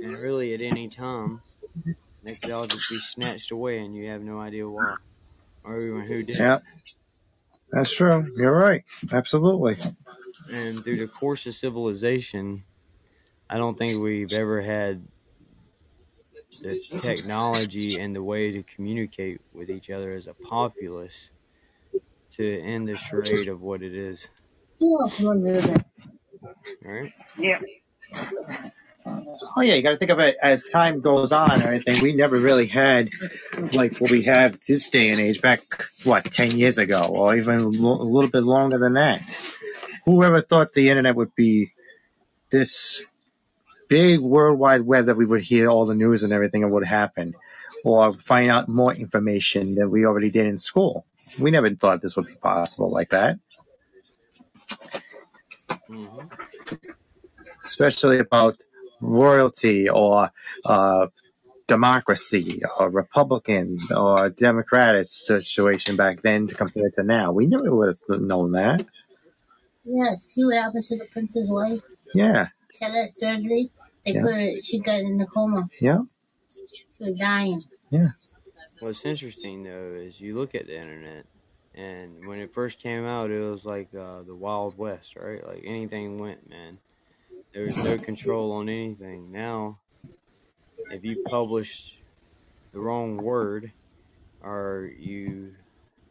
And 0.01 0.17
really, 0.17 0.53
at 0.53 0.62
any 0.62 0.88
time, 0.88 1.41
they 2.23 2.36
could 2.36 2.51
all 2.51 2.67
just 2.67 2.89
be 2.89 2.99
snatched 2.99 3.51
away, 3.51 3.79
and 3.79 3.95
you 3.95 4.10
have 4.10 4.21
no 4.21 4.39
idea 4.39 4.69
why, 4.69 4.95
or 5.63 5.81
even 5.81 6.01
who 6.01 6.23
did. 6.23 6.36
it. 6.36 6.39
Yeah. 6.39 6.60
That's 7.71 7.91
true. 7.93 8.25
You're 8.38 8.57
right. 8.57 8.83
Absolutely. 9.12 9.77
And 10.51 10.83
through 10.83 10.97
the 10.97 11.07
course 11.07 11.45
of 11.45 11.55
civilization, 11.55 12.63
I 13.49 13.57
don't 13.57 13.77
think 13.77 14.01
we've 14.01 14.33
ever 14.33 14.62
had 14.62 15.05
the 16.62 16.79
technology 17.01 17.99
and 17.99 18.15
the 18.15 18.23
way 18.23 18.51
to 18.51 18.63
communicate 18.63 19.41
with 19.53 19.69
each 19.69 19.89
other 19.89 20.13
as 20.13 20.27
a 20.27 20.33
populace 20.33 21.29
to 22.38 22.62
end 22.62 22.88
the 22.88 22.95
charade 22.95 23.47
of 23.47 23.62
what 23.62 23.82
it 23.82 23.93
is. 23.93 24.30
Right? 26.84 27.13
Oh 29.56 29.62
yeah, 29.62 29.76
you 29.76 29.82
got 29.82 29.91
to 29.91 29.97
think 29.97 30.12
of 30.12 30.19
it 30.19 30.36
as 30.41 30.63
time 30.65 31.02
goes 31.02 31.32
on 31.32 31.52
and 31.52 31.63
everything. 31.63 32.02
We 32.02 32.13
never 32.13 32.38
really 32.38 32.67
had 32.67 33.10
like 33.73 33.97
what 33.97 34.12
we 34.12 34.23
have 34.23 34.60
this 34.67 34.89
day 34.89 35.10
and 35.10 35.19
age 35.19 35.41
back 35.41 35.62
what 36.04 36.32
ten 36.32 36.52
years 36.58 36.78
ago, 36.78 37.04
or 37.10 37.36
even 37.36 37.56
a 37.56 37.67
little 37.67 38.30
bit 38.30 38.43
longer 38.43 38.78
than 38.78 38.93
that. 38.93 39.21
Whoever 40.06 40.41
thought 40.41 40.73
the 40.73 40.89
internet 40.89 41.15
would 41.15 41.34
be 41.36 41.71
this 42.50 43.02
big 43.88 44.19
worldwide 44.19 44.82
web 44.82 45.06
that 45.06 45.17
we 45.17 45.26
would 45.26 45.41
hear 45.41 45.69
all 45.69 45.86
the 45.86 45.95
news 45.95 46.23
and 46.23 46.34
everything 46.34 46.63
and 46.63 46.71
would 46.73 46.86
happen, 46.86 47.34
or 47.84 48.13
find 48.13 48.52
out 48.52 48.67
more 48.67 48.93
information 48.93 49.76
than 49.76 49.89
we 49.89 50.06
already 50.06 50.30
did 50.30 50.47
in 50.47 50.58
school. 50.58 51.06
We 51.39 51.51
never 51.51 51.69
thought 51.75 52.01
this 52.01 52.15
would 52.17 52.27
be 52.27 52.35
possible 52.41 52.91
like 52.91 53.09
that, 53.09 53.39
hmm 55.87 56.27
especially 57.65 58.19
about 58.19 58.57
royalty 59.01 59.89
or 59.89 60.31
uh, 60.65 61.07
democracy 61.67 62.61
or 62.79 62.89
Republican 62.89 63.77
or 63.95 64.29
Democratic 64.29 65.07
situation 65.07 65.95
back 65.97 66.21
then 66.23 66.47
compared 66.47 66.95
to 66.95 67.03
now. 67.03 67.31
We 67.33 67.47
never 67.47 67.75
would 67.75 67.89
have 68.09 68.21
known 68.21 68.53
that. 68.53 68.85
Yes, 69.85 70.23
see 70.25 70.45
what 70.45 70.57
happened 70.57 70.85
to 70.85 70.97
the 70.97 71.05
prince's 71.11 71.49
wife? 71.51 71.81
Yeah, 72.13 72.49
She 72.73 72.85
had 72.85 72.93
that 72.93 73.09
surgery. 73.09 73.71
They 74.05 74.13
Yeah. 74.13 74.21
put 74.21 74.33
her, 74.35 74.51
she 74.63 74.79
got 74.79 74.99
in 75.01 75.19
a 75.21 75.27
coma. 75.27 75.69
yeah, 75.81 75.99
She 76.49 77.03
was 77.05 77.15
dying. 77.15 77.63
What's 78.79 79.05
interesting 79.05 79.63
though 79.63 79.95
is 79.97 80.21
you 80.21 80.37
look 80.37 80.53
at 80.53 80.67
the 80.67 80.79
internet, 80.79 81.25
and 81.73 82.27
when 82.27 82.39
it 82.39 82.53
first 82.53 82.79
came 82.79 83.05
out, 83.05 83.31
it 83.31 83.39
was 83.39 83.65
like 83.65 83.87
uh, 83.95 84.21
the 84.21 84.35
Wild 84.35 84.77
West, 84.77 85.15
right? 85.15 85.45
Like 85.45 85.63
anything 85.65 86.19
went, 86.19 86.47
man. 86.47 86.77
There 87.53 87.63
was 87.63 87.75
no 87.77 87.97
control 87.97 88.51
on 88.51 88.69
anything. 88.69 89.31
Now, 89.31 89.79
if 90.91 91.03
you 91.03 91.23
publish 91.27 91.97
the 92.71 92.79
wrong 92.79 93.17
word, 93.17 93.71
or 94.43 94.91
you 94.99 95.55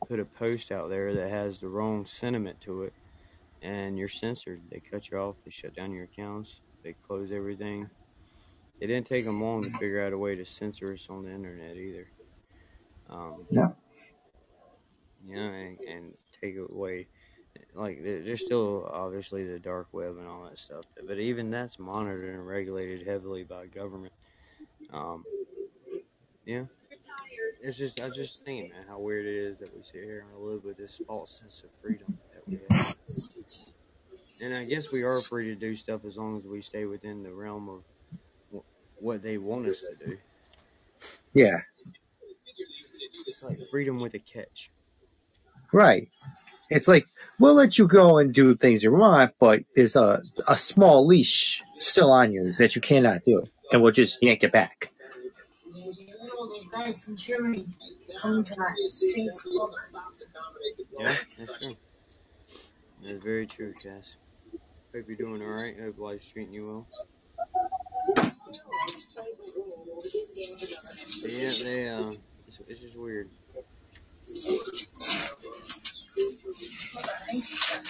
put 0.09 0.19
a 0.19 0.25
post 0.25 0.73
out 0.73 0.89
there 0.91 1.15
that 1.15 1.29
has 1.29 1.61
the 1.61 1.69
wrong 1.69 2.05
sentiment 2.05 2.61
to 2.63 2.83
it, 2.83 2.93
and 3.63 3.97
you're 3.97 4.09
censored, 4.09 4.63
they 4.71 4.81
cut 4.81 5.09
you 5.11 5.19
off, 5.19 5.37
they 5.45 5.53
shut 5.53 5.77
down 5.77 5.93
your 5.93 6.05
accounts, 6.05 6.61
they 6.83 6.97
close 7.07 7.31
everything. 7.31 7.91
It 8.81 8.89
didn't 8.89 9.07
take 9.07 9.25
them 9.25 9.41
long 9.41 9.63
to 9.63 9.71
figure 9.71 10.05
out 10.05 10.13
a 10.13 10.19
way 10.19 10.35
to 10.35 10.45
censor 10.45 10.93
us 10.93 11.07
on 11.09 11.23
the 11.25 11.31
internet 11.31 11.77
either. 11.77 12.09
Um, 13.09 13.49
Yeah. 13.51 13.73
you 15.25 15.35
know, 15.37 15.53
and, 15.53 15.81
and 15.87 16.15
take 16.41 16.57
away, 16.57 17.09
like, 17.75 18.03
there's 18.03 18.43
still 18.43 18.87
obviously 18.91 19.45
the 19.47 19.59
dark 19.59 19.89
web 19.93 20.17
and 20.19 20.27
all 20.27 20.45
that 20.45 20.59
stuff, 20.59 20.87
but 21.07 21.19
even 21.19 21.51
that's 21.51 21.79
monitored 21.79 22.35
and 22.35 22.47
regulated 22.47 23.07
heavily 23.07 23.45
by 23.45 23.67
government. 23.67 24.13
Um, 24.91 25.27
yeah, 26.45 26.67
it's 27.61 27.79
just, 27.79 28.01
I 28.01 28.11
just 28.11 28.45
think, 28.45 28.71
man, 28.71 28.87
how 28.89 29.01
weird 29.01 29.27
it 29.27 29.37
is 29.37 29.61
that 29.61 29.75
we 29.75 29.83
sit 29.83 30.05
here 30.05 30.27
and 30.29 30.39
live 30.39 30.65
with 30.65 30.77
this 30.79 31.01
false 31.07 31.39
sense 31.39 31.63
of 31.65 31.71
freedom 31.81 32.09
that 32.33 32.49
we 32.49 32.61
have. 32.63 32.87
And 34.41 34.55
I 34.55 34.65
guess 34.65 34.91
we 34.91 35.03
are 35.03 35.23
free 35.23 35.45
to 35.49 35.57
do 35.57 35.77
stuff 35.77 36.05
as 36.07 36.17
long 36.17 36.39
as 36.39 36.45
we 36.47 36.63
stay 36.63 36.87
within 36.87 37.23
the 37.23 37.35
realm 37.35 37.69
of 37.69 37.85
what 38.99 39.23
they 39.23 39.39
want 39.39 39.67
us 39.67 39.85
to 39.85 39.95
do. 39.97 40.19
yeah, 41.35 41.61
It's 43.37 43.43
like 43.61 43.69
freedom 43.71 44.01
with 44.01 44.15
a 44.15 44.19
catch. 44.19 44.71
right. 45.73 46.09
It's 46.71 46.89
like 46.89 47.07
we'll 47.39 47.55
let 47.55 47.79
you 47.79 47.87
go 47.87 48.19
and 48.19 48.33
do 48.35 48.57
things 48.57 48.83
you 48.83 48.93
want, 48.93 49.35
but 49.39 49.61
there's 49.77 49.95
a 49.95 50.23
a 50.49 50.57
small 50.57 51.07
leash 51.07 51.63
still 51.79 52.11
on 52.11 52.33
you 52.33 52.51
that 52.53 52.75
you 52.75 52.81
cannot 52.81 53.25
do, 53.25 53.45
and 53.71 53.83
we'll 53.83 53.93
just 53.93 54.21
yank 54.23 54.43
it 54.43 54.51
back. 54.53 54.91
Those 55.73 56.01
guys 56.73 57.05
from 57.05 57.17
Germany 57.17 57.67
coming 58.19 58.43
to 58.45 58.59
our 58.59 58.75
Facebook. 58.91 59.71
Yeah, 60.99 61.15
that's 61.39 61.59
true. 61.61 61.77
That's 63.05 63.23
very 63.23 63.47
true, 63.47 63.73
Cass. 63.75 64.17
Hope 64.95 65.05
you're 65.07 65.17
doing 65.17 65.43
alright. 65.43 65.79
Hope 65.79 65.99
life's 65.99 66.27
treating 66.29 66.55
you 66.55 66.67
well. 66.67 66.87
Yeah, 71.23 71.53
they 71.65 71.89
um, 71.89 72.13
it's, 72.61 72.71
it's 72.71 72.81
just 72.81 72.97
weird. 72.97 73.31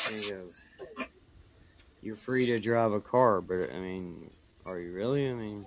There 0.08 0.20
you 0.20 0.30
go. 0.30 1.06
You're 2.02 2.16
free 2.16 2.46
to 2.46 2.60
drive 2.60 2.92
a 2.92 3.00
car, 3.00 3.40
but 3.40 3.72
I 3.72 3.78
mean, 3.78 4.30
are 4.64 4.78
you 4.78 4.92
really? 4.92 5.28
I 5.28 5.32
mean, 5.34 5.66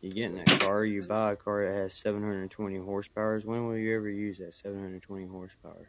you 0.00 0.12
get 0.12 0.30
in 0.30 0.36
that 0.36 0.60
car, 0.60 0.84
you 0.84 1.02
buy 1.02 1.32
a 1.32 1.36
car 1.36 1.64
that 1.66 1.74
has 1.74 1.94
720 1.94 2.76
horsepower. 2.78 3.40
When 3.44 3.66
will 3.66 3.76
you 3.76 3.94
ever 3.96 4.08
use 4.08 4.38
that 4.38 4.54
720 4.54 5.26
horsepower? 5.26 5.88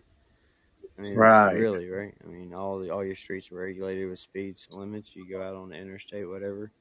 I 0.98 1.02
mean, 1.02 1.16
Right. 1.16 1.56
really, 1.58 1.90
right? 1.90 2.14
I 2.24 2.28
mean, 2.28 2.54
all 2.54 2.78
the, 2.80 2.92
all 2.92 3.04
your 3.04 3.16
streets 3.16 3.52
are 3.52 3.56
regulated 3.56 4.08
with 4.10 4.20
speeds 4.20 4.68
limits. 4.72 5.16
You 5.16 5.28
go 5.28 5.42
out 5.42 5.56
on 5.56 5.70
the 5.70 5.76
interstate, 5.76 6.30
whatever. 6.30 6.72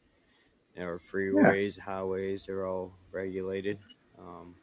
There 0.77 0.93
are 0.93 0.99
freeways, 0.99 1.79
highways. 1.79 2.45
They're 2.47 2.67
all 2.67 2.93
regulated. 3.11 3.79
Um, 4.19 4.55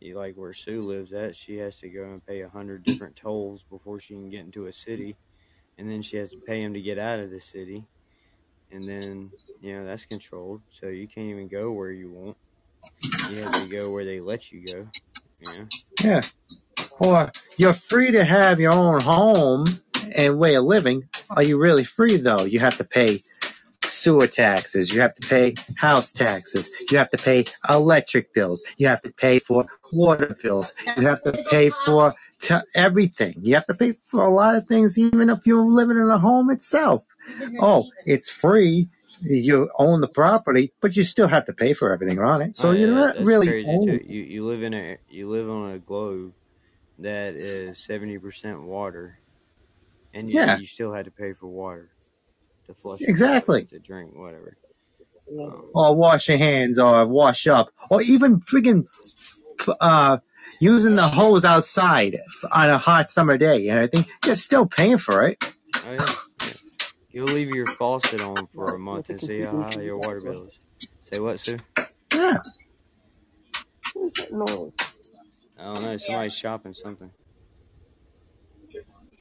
like 0.00 0.36
where 0.36 0.52
Sue 0.52 0.82
lives 0.82 1.12
at? 1.12 1.36
She 1.36 1.58
has 1.58 1.78
to 1.80 1.88
go 1.88 2.04
and 2.04 2.24
pay 2.24 2.40
a 2.42 2.48
hundred 2.48 2.84
different 2.84 3.16
tolls 3.16 3.64
before 3.68 4.00
she 4.00 4.14
can 4.14 4.30
get 4.30 4.40
into 4.40 4.66
a 4.66 4.72
city, 4.72 5.16
and 5.76 5.90
then 5.90 6.02
she 6.02 6.16
has 6.16 6.30
to 6.30 6.38
pay 6.38 6.62
him 6.62 6.74
to 6.74 6.80
get 6.80 6.98
out 6.98 7.20
of 7.20 7.30
the 7.30 7.40
city, 7.40 7.84
and 8.70 8.84
then 8.84 9.30
you 9.60 9.74
know 9.74 9.84
that's 9.84 10.06
controlled. 10.06 10.62
So 10.70 10.86
you 10.86 11.08
can't 11.08 11.28
even 11.28 11.48
go 11.48 11.72
where 11.72 11.90
you 11.90 12.10
want. 12.10 12.36
You 13.30 13.42
have 13.42 13.54
to 13.54 13.68
go 13.68 13.90
where 13.90 14.04
they 14.04 14.20
let 14.20 14.52
you 14.52 14.64
go. 14.64 14.86
Know? 15.56 15.66
Yeah. 16.02 16.22
Or 17.00 17.30
you're 17.56 17.72
free 17.72 18.10
to 18.12 18.24
have 18.24 18.58
your 18.60 18.74
own 18.74 19.00
home 19.00 19.66
and 20.14 20.38
way 20.38 20.54
of 20.54 20.64
living. 20.64 21.08
Are 21.30 21.42
you 21.42 21.58
really 21.58 21.84
free 21.84 22.16
though? 22.16 22.44
You 22.44 22.60
have 22.60 22.76
to 22.78 22.84
pay 22.84 23.22
sewer 23.98 24.28
taxes. 24.28 24.94
You 24.94 25.02
have 25.02 25.14
to 25.16 25.28
pay 25.28 25.54
house 25.76 26.12
taxes. 26.12 26.70
You 26.90 26.98
have 26.98 27.10
to 27.10 27.18
pay 27.18 27.44
electric 27.70 28.34
bills. 28.34 28.64
You 28.78 28.88
have 28.88 29.02
to 29.02 29.12
pay 29.12 29.40
for 29.40 29.66
water 29.92 30.36
bills. 30.42 30.74
You 30.98 31.06
have 31.06 31.22
to 31.24 31.32
pay 31.50 31.70
for 31.70 32.14
t- 32.42 32.56
everything. 32.74 33.34
You 33.42 33.54
have 33.56 33.66
to 33.66 33.74
pay 33.74 33.94
for 34.10 34.24
a 34.24 34.30
lot 34.30 34.56
of 34.56 34.66
things, 34.68 34.98
even 34.98 35.30
if 35.30 35.40
you're 35.46 35.64
living 35.66 35.98
in 35.98 36.10
a 36.10 36.18
home 36.18 36.50
itself. 36.50 37.04
Oh, 37.60 37.86
it's 38.06 38.30
free. 38.30 38.88
You 39.22 39.70
own 39.78 40.00
the 40.02 40.08
property, 40.08 40.72
but 40.80 40.96
you 40.96 41.04
still 41.04 41.28
have 41.28 41.46
to 41.46 41.54
pay 41.54 41.74
for 41.74 41.92
everything 41.92 42.20
on 42.20 42.42
it. 42.42 42.56
So 42.56 42.68
Oh, 42.68 42.72
you're 42.72 42.88
yeah, 42.88 42.94
not 42.94 43.16
that's 43.16 43.24
really 43.26 43.48
crazy 43.48 43.70
owning. 43.70 44.00
too. 44.00 44.04
You 44.06 44.22
you 44.22 44.46
live 44.46 44.62
in 44.62 44.74
a 44.74 44.98
you 45.08 45.30
live 45.30 45.50
on 45.50 45.72
a 45.72 45.78
globe 45.80 46.34
that 46.98 47.34
is 47.34 47.78
seventy 47.84 48.18
percent 48.18 48.62
water, 48.62 49.20
and 50.14 50.30
you, 50.30 50.36
Yeah. 50.36 50.56
you 50.58 50.66
still 50.66 50.92
had 50.94 51.06
to 51.06 51.12
pay 51.12 51.34
for 51.34 51.48
water 51.48 51.90
to 52.68 52.74
flush 52.74 53.00
Exactly. 53.02 53.66
to 53.66 53.80
drink, 53.80 54.16
whatever. 54.16 54.58
Um, 55.30 55.70
or 55.74 55.96
wash 55.96 56.28
your 56.28 56.38
hands 56.38 56.78
or 56.78 57.06
wash 57.06 57.46
up 57.48 57.70
or 57.90 58.02
even 58.02 58.40
friggin' 58.40 58.86
uh, 59.80 60.18
using 60.60 60.96
the 60.96 61.08
hose 61.08 61.44
outside 61.44 62.18
on 62.52 62.70
a 62.70 62.78
hot 62.78 63.10
summer 63.10 63.38
day 63.38 63.68
and 63.68 63.78
everything, 63.78 64.06
you're 64.26 64.36
still 64.36 64.66
paying 64.66 64.98
for 64.98 65.24
it. 65.28 65.44
oh 65.86 65.92
yeah, 65.92 66.06
yeah. 66.42 66.52
You'll 67.10 67.26
leave 67.32 67.50
your 67.54 67.66
faucet 67.66 68.20
on 68.22 68.46
for 68.54 68.74
a 68.74 68.78
month 68.78 69.10
and 69.10 69.20
see 69.20 69.42
how 69.42 69.62
high 69.62 69.82
your 69.82 69.98
water 69.98 70.20
bill 70.20 70.44
is. 70.44 70.58
Say 71.12 71.20
what, 71.20 71.40
Sue? 71.40 71.58
Yeah. 72.14 72.38
What 73.94 74.06
is 74.06 74.14
that 74.14 74.32
noise? 74.32 74.72
I 75.58 75.64
don't 75.64 75.82
know. 75.82 75.96
Somebody's 75.98 76.36
shopping 76.36 76.74
something. 76.74 77.12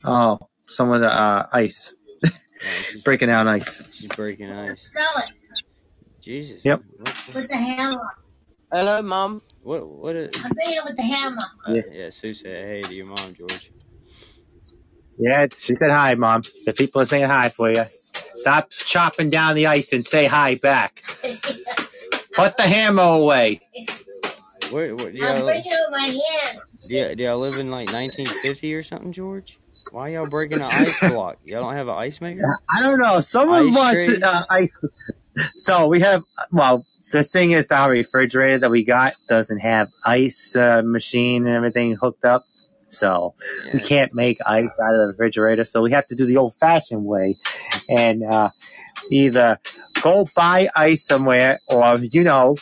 Oh, 0.03 0.39
some 0.67 0.91
of 0.91 1.01
the 1.01 1.11
uh, 1.11 1.47
ice, 1.53 1.93
Yeah, 1.93 1.96
she's 2.61 3.03
breaking 3.03 3.27
down 3.29 3.47
ice. 3.47 3.81
she's 3.93 4.09
breaking 4.09 4.51
ice. 4.51 4.91
Sell 4.93 5.07
it 5.17 5.29
Jesus. 6.21 6.63
Yep. 6.65 6.81
What? 6.97 7.05
the- 7.27 7.31
with 7.39 7.47
the 7.49 7.57
hammer. 7.57 8.01
Hello, 8.71 9.01
mom. 9.01 9.41
What? 9.61 9.87
What? 9.87 10.15
Is, 10.15 10.35
I'm 10.43 10.51
beat 10.51 10.75
it 10.75 10.83
with 10.83 10.97
the 10.97 11.03
hammer. 11.03 11.41
uh, 11.67 11.73
Yeah. 11.73 11.81
yeah. 11.91 12.09
Sue 12.09 12.33
said, 12.33 12.65
"Hey 12.67 12.81
to 12.81 12.93
your 12.93 13.05
mom, 13.05 13.33
George." 13.33 13.71
Yeah, 15.17 15.47
she 15.57 15.73
said 15.75 15.89
hi, 15.89 16.15
mom. 16.15 16.43
The 16.65 16.73
people 16.73 17.01
are 17.01 17.05
saying 17.05 17.27
hi 17.27 17.49
for 17.49 17.71
you. 17.71 17.85
Stop 18.35 18.69
chopping 18.71 19.29
down 19.29 19.55
the 19.55 19.67
ice 19.67 19.93
and 19.93 20.05
say 20.05 20.27
hi 20.27 20.55
back. 20.55 21.01
Put 22.35 22.57
the 22.57 22.63
hammer 22.63 23.03
away. 23.03 23.61
Where? 24.69 24.95
What? 24.95 25.13
Do 25.13 25.23
I'm 25.23 25.35
y'all, 25.37 25.45
breaking 25.45 25.71
it 25.71 25.79
with 25.89 25.91
my 25.91 26.07
hand. 26.07 26.59
do 26.89 27.15
do 27.15 27.23
y'all 27.23 27.39
live 27.39 27.57
in 27.57 27.71
like 27.71 27.87
1950 27.91 28.73
or 28.75 28.83
something, 28.83 29.11
George? 29.13 29.57
Why 29.91 30.09
y'all 30.09 30.27
breaking 30.27 30.57
an 30.59 30.63
ice 30.63 30.99
block? 31.09 31.37
Y'all 31.45 31.63
don't 31.63 31.73
have 31.73 31.87
an 31.87 31.95
ice 31.95 32.19
maker? 32.21 32.43
I 32.69 32.83
don't 32.83 32.99
know. 32.99 33.21
Someone 33.21 33.67
Ice 33.69 33.75
wants 33.75 33.91
trays? 34.05 34.23
uh, 34.23 34.43
ice. 34.49 34.69
So 35.59 35.87
we 35.87 36.01
have. 36.01 36.23
Well, 36.51 36.85
the 37.11 37.23
thing 37.23 37.51
is, 37.51 37.71
our 37.71 37.91
refrigerator 37.91 38.59
that 38.59 38.71
we 38.71 38.83
got 38.83 39.13
doesn't 39.29 39.59
have 39.59 39.89
ice 40.05 40.55
uh, 40.55 40.81
machine 40.83 41.45
and 41.47 41.55
everything 41.55 41.95
hooked 41.95 42.25
up. 42.25 42.43
So 42.89 43.35
we 43.73 43.79
can't 43.81 44.13
make 44.13 44.37
ice 44.45 44.69
out 44.81 44.93
of 44.93 44.99
the 44.99 45.07
refrigerator. 45.11 45.63
So 45.65 45.81
we 45.81 45.91
have 45.91 46.07
to 46.07 46.15
do 46.15 46.25
the 46.25 46.37
old-fashioned 46.37 47.03
way, 47.03 47.37
and 47.89 48.23
uh, 48.23 48.49
either 49.11 49.59
go 50.01 50.25
buy 50.35 50.69
ice 50.75 51.05
somewhere, 51.05 51.59
or 51.67 51.97
you 51.97 52.23
know, 52.23 52.55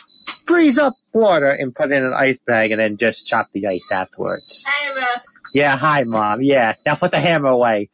freeze 0.46 0.78
up 0.78 0.94
water 1.12 1.46
and 1.46 1.72
put 1.72 1.92
it 1.92 1.94
in 1.94 2.04
an 2.04 2.12
ice 2.12 2.40
bag, 2.40 2.72
and 2.72 2.80
then 2.80 2.96
just 2.96 3.26
chop 3.26 3.48
the 3.52 3.66
ice 3.68 3.90
afterwards. 3.92 4.64
Hi, 4.66 4.92
Russ. 4.94 5.26
Yeah, 5.52 5.76
hi, 5.76 6.02
mom. 6.04 6.42
Yeah, 6.42 6.74
now 6.84 6.94
put 6.94 7.10
the 7.10 7.20
hammer 7.20 7.48
away. 7.48 7.90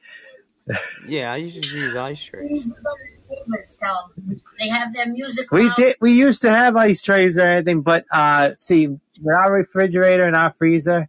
Yeah, 1.08 1.32
I 1.32 1.36
used 1.36 1.62
to 1.62 1.68
use 1.76 1.96
ice 1.96 2.22
trays. 2.22 2.62
Favorites, 2.62 3.76
tell 3.80 4.12
'em. 4.16 4.40
They 4.58 4.68
have 4.68 4.94
their 4.94 5.06
music. 5.08 5.50
We 5.50 5.64
loud. 5.66 5.76
did. 5.76 5.96
We 6.00 6.12
used 6.12 6.42
to 6.42 6.50
have 6.50 6.76
ice 6.76 7.02
trays 7.02 7.38
or 7.38 7.46
anything, 7.46 7.82
but 7.82 8.04
uh, 8.12 8.52
see, 8.58 8.88
with 8.88 9.36
our 9.36 9.52
refrigerator 9.52 10.24
and 10.26 10.36
our 10.36 10.52
freezer, 10.52 11.08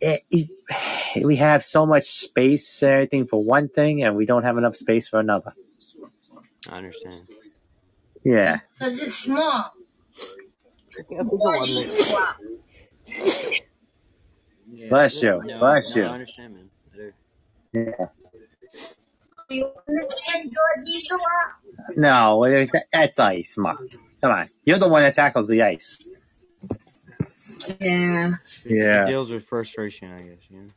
it, 0.00 0.22
it, 0.30 1.24
we 1.24 1.36
have 1.36 1.62
so 1.62 1.86
much 1.86 2.04
space 2.04 2.82
and 2.82 2.92
everything 2.92 3.26
for 3.26 3.42
one 3.42 3.68
thing, 3.68 4.02
and 4.02 4.16
we 4.16 4.26
don't 4.26 4.44
have 4.44 4.56
enough 4.58 4.76
space 4.76 5.08
for 5.08 5.20
another. 5.20 5.52
I 6.70 6.78
understand. 6.78 7.28
Yeah. 8.24 8.60
Because 8.78 8.98
it's 8.98 9.14
small. 9.16 9.72
Get 11.08 11.20
a 11.20 11.24
bigger 11.24 11.36
one 11.36 11.74
then. 11.74 11.96
Wow. 12.10 12.34
Yeah. 14.78 14.88
Bless 14.90 15.22
you. 15.22 15.40
No, 15.44 15.58
Bless 15.58 15.96
no, 15.96 16.02
you. 16.02 16.08
I 16.08 16.12
understand, 16.14 16.54
man. 16.54 16.70
I 16.94 16.96
do. 16.96 17.12
Yeah. 17.72 18.06
You 19.50 19.72
understand 19.88 20.44
George 20.44 20.86
Diesel? 20.86 21.18
No, 21.96 22.44
it- 22.44 22.70
that's 22.92 23.18
ice, 23.18 23.56
mom. 23.58 23.88
Come 24.20 24.32
on, 24.32 24.48
you're 24.64 24.78
the 24.78 24.88
one 24.88 25.02
that 25.02 25.14
tackles 25.14 25.48
the 25.48 25.62
ice. 25.62 26.06
Yeah. 27.80 28.34
It 28.64 28.76
Yeah. 28.76 29.04
deals 29.06 29.30
with 29.30 29.44
frustration, 29.44 30.12
I 30.12 30.22
guess. 30.22 30.42
You 30.50 30.58
know, 30.58 30.70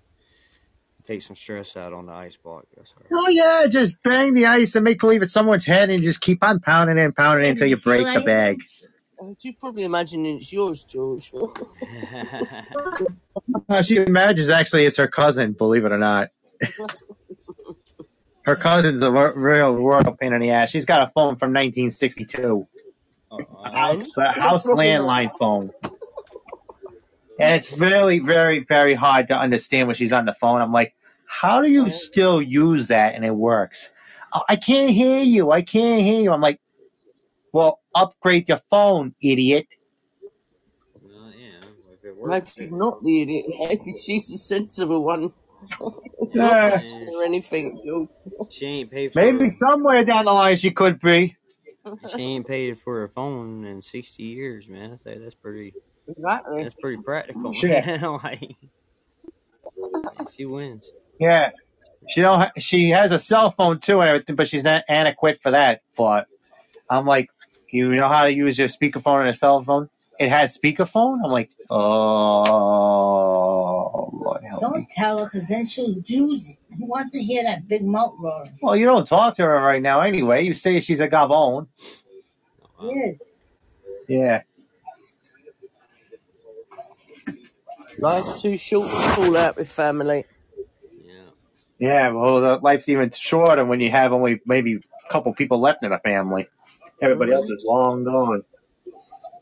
take 1.05 1.21
some 1.21 1.35
stress 1.35 1.77
out 1.77 1.93
on 1.93 2.07
the 2.07 2.13
ice 2.13 2.37
block. 2.37 2.65
That's 2.75 2.93
all 2.97 3.03
right. 3.03 3.11
Oh 3.13 3.29
yeah, 3.29 3.67
just 3.69 3.95
bang 4.03 4.33
the 4.33 4.45
ice 4.47 4.75
and 4.75 4.83
make 4.83 4.99
believe 4.99 5.21
it's 5.21 5.33
someone's 5.33 5.65
head, 5.65 5.89
and 5.89 6.01
just 6.01 6.21
keep 6.21 6.43
on 6.43 6.59
pounding 6.59 6.97
it 6.97 7.03
and 7.05 7.15
pounding 7.15 7.45
it 7.47 7.51
until 7.51 7.67
you 7.67 7.77
break 7.77 8.05
the 8.13 8.21
bag. 8.21 8.57
Uh, 9.21 9.33
You 9.41 9.53
probably 9.53 9.83
imagine 9.83 10.25
it's 10.25 10.51
yours, 10.51 10.83
George. 10.83 11.31
Uh, 13.69 13.81
she 13.81 13.97
imagines 13.97 14.49
actually 14.49 14.85
it's 14.85 14.97
her 14.97 15.07
cousin, 15.07 15.53
believe 15.53 15.85
it 15.85 15.91
or 15.91 15.97
not. 15.97 16.29
Her 18.43 18.55
cousin's 18.55 19.01
a 19.01 19.07
r- 19.11 19.33
real 19.33 19.75
royal 19.77 20.15
pain 20.19 20.33
in 20.33 20.41
the 20.41 20.49
ass. 20.51 20.69
She's 20.71 20.85
got 20.85 21.01
a 21.01 21.11
phone 21.13 21.35
from 21.37 21.53
1962, 21.53 22.67
Oh, 23.31 23.37
a 23.37 23.43
I- 23.63 23.77
house, 23.79 24.07
a 24.17 24.31
house 24.31 24.65
landline 24.65 25.31
phone. 25.39 25.71
And 27.39 27.55
it's 27.55 27.71
really, 27.77 28.19
very, 28.19 28.59
very 28.67 28.93
hard 28.93 29.27
to 29.29 29.35
understand 29.35 29.87
when 29.87 29.95
she's 29.95 30.11
on 30.13 30.25
the 30.25 30.35
phone. 30.41 30.61
I'm 30.61 30.73
like, 30.73 30.93
how 31.25 31.61
do 31.61 31.69
you 31.69 31.97
still 31.99 32.41
use 32.41 32.87
that 32.89 33.15
and 33.15 33.23
it 33.25 33.33
works? 33.35 33.89
Oh, 34.33 34.41
I 34.49 34.55
can't 34.55 34.91
hear 34.91 35.21
you. 35.23 35.51
I 35.51 35.61
can't 35.61 36.01
hear 36.01 36.21
you. 36.21 36.31
I'm 36.33 36.41
like, 36.41 36.59
well, 37.51 37.79
upgrade 37.95 38.47
your 38.49 38.61
phone, 38.69 39.13
idiot. 39.21 39.67
well, 41.01 41.31
yeah, 41.37 41.67
if 41.93 42.03
it 42.05 42.15
Maybe 42.23 42.45
she's 42.57 42.71
not 42.71 43.03
the 43.03 43.21
idiot. 43.21 43.45
Maybe 43.59 43.95
she's 44.01 44.27
the 44.27 44.37
sensible 44.37 45.03
one. 45.03 45.33
Yeah. 46.33 46.77
man, 46.81 47.09
or 47.13 47.23
anything, 47.25 47.81
George. 47.85 48.07
she 48.49 48.65
ain't 48.65 48.89
paid 48.91 49.11
for. 49.11 49.19
Maybe 49.19 49.49
somewhere 49.59 50.05
down 50.05 50.23
the 50.25 50.31
line 50.31 50.55
she 50.55 50.71
could 50.71 50.99
be. 51.01 51.35
She 52.15 52.21
ain't 52.21 52.47
paid 52.47 52.79
for 52.79 53.03
a 53.03 53.09
phone 53.09 53.65
in 53.65 53.81
60 53.81 54.23
years, 54.23 54.69
man. 54.69 54.93
I 54.93 54.95
say 54.95 55.17
that's 55.17 55.35
pretty. 55.35 55.73
Exactly. 56.07 56.63
That's 56.63 56.75
pretty 56.75 57.01
practical, 57.03 57.51
Shit. 57.61 57.85
man. 57.85 58.01
like, 58.23 58.55
she 60.33 60.45
wins. 60.45 60.89
Yeah. 61.19 61.51
She 62.07 62.21
don't. 62.21 62.39
Ha- 62.39 62.51
she 62.59 62.89
has 62.91 63.11
a 63.11 63.19
cell 63.19 63.51
phone 63.51 63.79
too 63.79 63.99
and 63.99 64.09
everything, 64.09 64.35
but 64.37 64.47
she's 64.47 64.63
not 64.63 64.83
adequate 64.87 65.41
for 65.43 65.51
that. 65.51 65.81
But 65.97 66.27
I'm 66.89 67.05
like, 67.05 67.29
you 67.73 67.95
know 67.95 68.07
how 68.07 68.25
to 68.25 68.33
use 68.33 68.57
your 68.57 68.67
speakerphone 68.67 69.21
and 69.21 69.29
a 69.29 69.33
cell 69.33 69.63
phone? 69.63 69.89
It 70.19 70.29
has 70.29 70.57
speakerphone. 70.57 71.19
I'm 71.23 71.31
like, 71.31 71.49
oh 71.69 72.43
Lord 74.13 74.43
help 74.43 74.61
me. 74.61 74.69
Don't 74.69 74.89
tell 74.91 75.17
her, 75.19 75.25
because 75.25 75.47
then 75.47 75.65
she'll 75.65 75.97
use 76.05 76.47
it. 76.47 76.57
Who 76.77 76.85
wants 76.85 77.11
to 77.13 77.23
hear 77.23 77.43
that 77.43 77.67
big 77.67 77.83
mouth 77.83 78.13
roaring? 78.19 78.57
Well, 78.61 78.75
you 78.75 78.85
don't 78.85 79.07
talk 79.07 79.35
to 79.37 79.43
her 79.43 79.61
right 79.61 79.81
now 79.81 80.01
anyway. 80.01 80.43
You 80.43 80.53
say 80.53 80.79
she's 80.79 80.99
a 80.99 81.07
gavone. 81.07 81.67
Yes. 82.83 83.15
Yeah. 84.07 84.41
Life's 87.99 88.41
too 88.41 88.57
short 88.57 88.89
to 88.89 88.95
fall 88.95 89.37
out 89.37 89.57
with 89.57 89.69
family. 89.69 90.25
Yeah. 91.03 91.29
Yeah, 91.77 92.09
well, 92.11 92.59
life's 92.61 92.89
even 92.89 93.11
shorter 93.11 93.63
when 93.65 93.79
you 93.79 93.91
have 93.91 94.11
only 94.11 94.41
maybe 94.45 94.75
a 94.75 95.11
couple 95.11 95.33
people 95.33 95.59
left 95.59 95.83
in 95.83 95.91
a 95.91 95.99
family. 95.99 96.47
Everybody 97.01 97.33
else 97.33 97.47
Mm-hmm. 97.47 97.51
is 97.51 97.63
long 97.65 98.03
gone. 98.05 98.43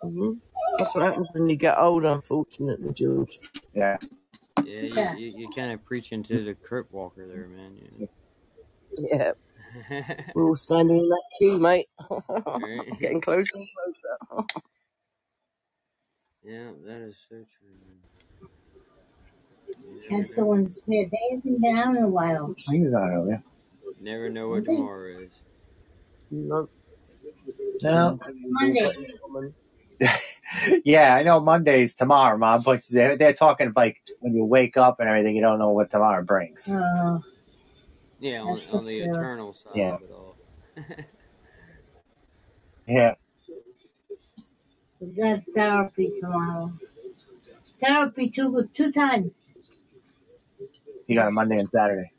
hmm 0.04 0.34
That's 0.78 0.96
what 0.96 1.06
happens 1.06 1.28
when 1.34 1.50
you 1.50 1.56
get 1.58 1.78
old, 1.80 2.06
unfortunately, 2.06 2.94
George. 2.94 3.40
Yeah. 3.74 3.98
Yeah, 4.64 4.82
Yeah. 4.82 5.16
you, 5.16 5.18
you, 5.28 5.28
you're 5.38 5.50
kind 5.56 5.72
of 5.74 5.86
preaching 5.86 6.24
to 6.24 6.46
the 6.46 6.56
crip 6.56 6.92
walker 6.92 7.28
there, 7.28 7.48
man. 7.48 7.78
You 7.78 7.90
Yeah, 8.98 9.34
know? 9.76 10.16
we're 10.34 10.46
all 10.48 10.56
standing 10.56 10.98
in 11.00 11.10
that 11.10 11.24
queue, 11.40 11.60
mate. 11.60 11.88
right? 12.54 12.88
Getting 13.00 13.22
closer 13.22 13.52
and 13.56 13.68
closer. 13.76 14.46
Yeah, 16.44 16.72
that 16.86 17.02
is 17.08 17.16
so 17.30 17.36
true, 17.38 17.76
man. 17.86 18.00
You 19.84 20.02
That's 20.10 20.32
never 20.32 20.36
the 20.36 20.46
know. 20.46 20.46
one 20.46 20.70
Smith. 20.70 21.10
They 21.12 21.36
haven't 21.36 21.62
been 21.62 21.78
out 21.78 21.98
in 21.98 22.04
a 22.04 22.08
while. 22.10 22.56
He 22.72 22.80
was 22.82 22.94
on 22.94 23.12
earlier. 23.12 23.44
Never 24.02 24.30
know 24.30 24.50
what 24.50 24.60
Okay. 24.60 24.66
tomorrow 24.66 25.20
is. 25.26 25.32
No, 26.32 26.70
No. 27.82 28.20
Monday. 28.52 28.96
yeah, 30.86 31.16
I 31.16 31.24
know 31.24 31.40
Monday's 31.42 31.96
tomorrow, 31.96 32.38
Mom, 32.38 32.64
but 32.64 32.84
they're, 32.90 33.18
they're 33.18 33.34
talking 33.34 33.74
like 33.76 33.98
when 34.20 34.36
you 34.36 34.46
wake 34.46 34.78
up 34.78 35.00
and 35.00 35.10
everything, 35.10 35.36
you 35.36 35.42
don't 35.42 35.60
know 35.60 35.72
what 35.72 35.92
tomorrow 35.92 36.24
brings. 36.24 36.76
Uh, 36.76 37.20
Yeah, 38.20 38.42
on, 38.42 38.60
on 38.72 38.86
the 38.86 38.98
sure. 38.98 39.06
eternal 39.16 39.54
side 39.54 39.72
Yeah. 39.74 39.90
of 39.90 40.02
it 40.04 40.12
all. 40.12 40.38
Yeah. 42.88 43.16
we 45.02 45.08
got 45.10 45.42
therapy 45.56 46.14
tomorrow. 46.22 46.74
Therapy 47.82 48.30
two 48.30 48.70
two 48.74 48.92
times. 48.92 49.32
You 51.08 51.16
got 51.16 51.28
a 51.28 51.32
Monday 51.32 51.60
and 51.60 51.70
Saturday. 51.74 52.12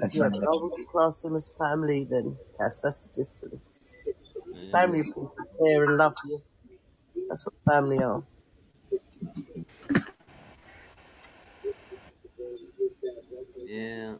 That's 0.00 0.14
yeah, 0.14 0.24
Sunday. 0.24 0.40
but 0.40 0.50
I 0.50 0.54
wouldn't 0.62 0.88
class 0.88 1.22
them 1.22 1.36
as 1.36 1.50
family 1.56 2.04
then, 2.10 2.38
Cass. 2.58 2.82
That's 2.82 3.06
the 3.08 3.24
difference. 3.24 3.73
Yeah. 4.54 4.72
Family 4.72 5.00
are 5.00 5.04
people 5.04 5.32
who 5.36 5.66
care 5.66 5.84
and 5.84 5.96
love 5.96 6.14
you. 6.26 6.42
That's 7.28 7.46
what 7.46 7.54
family 7.66 8.02
are. 8.02 8.24
Yeah. 13.64 14.16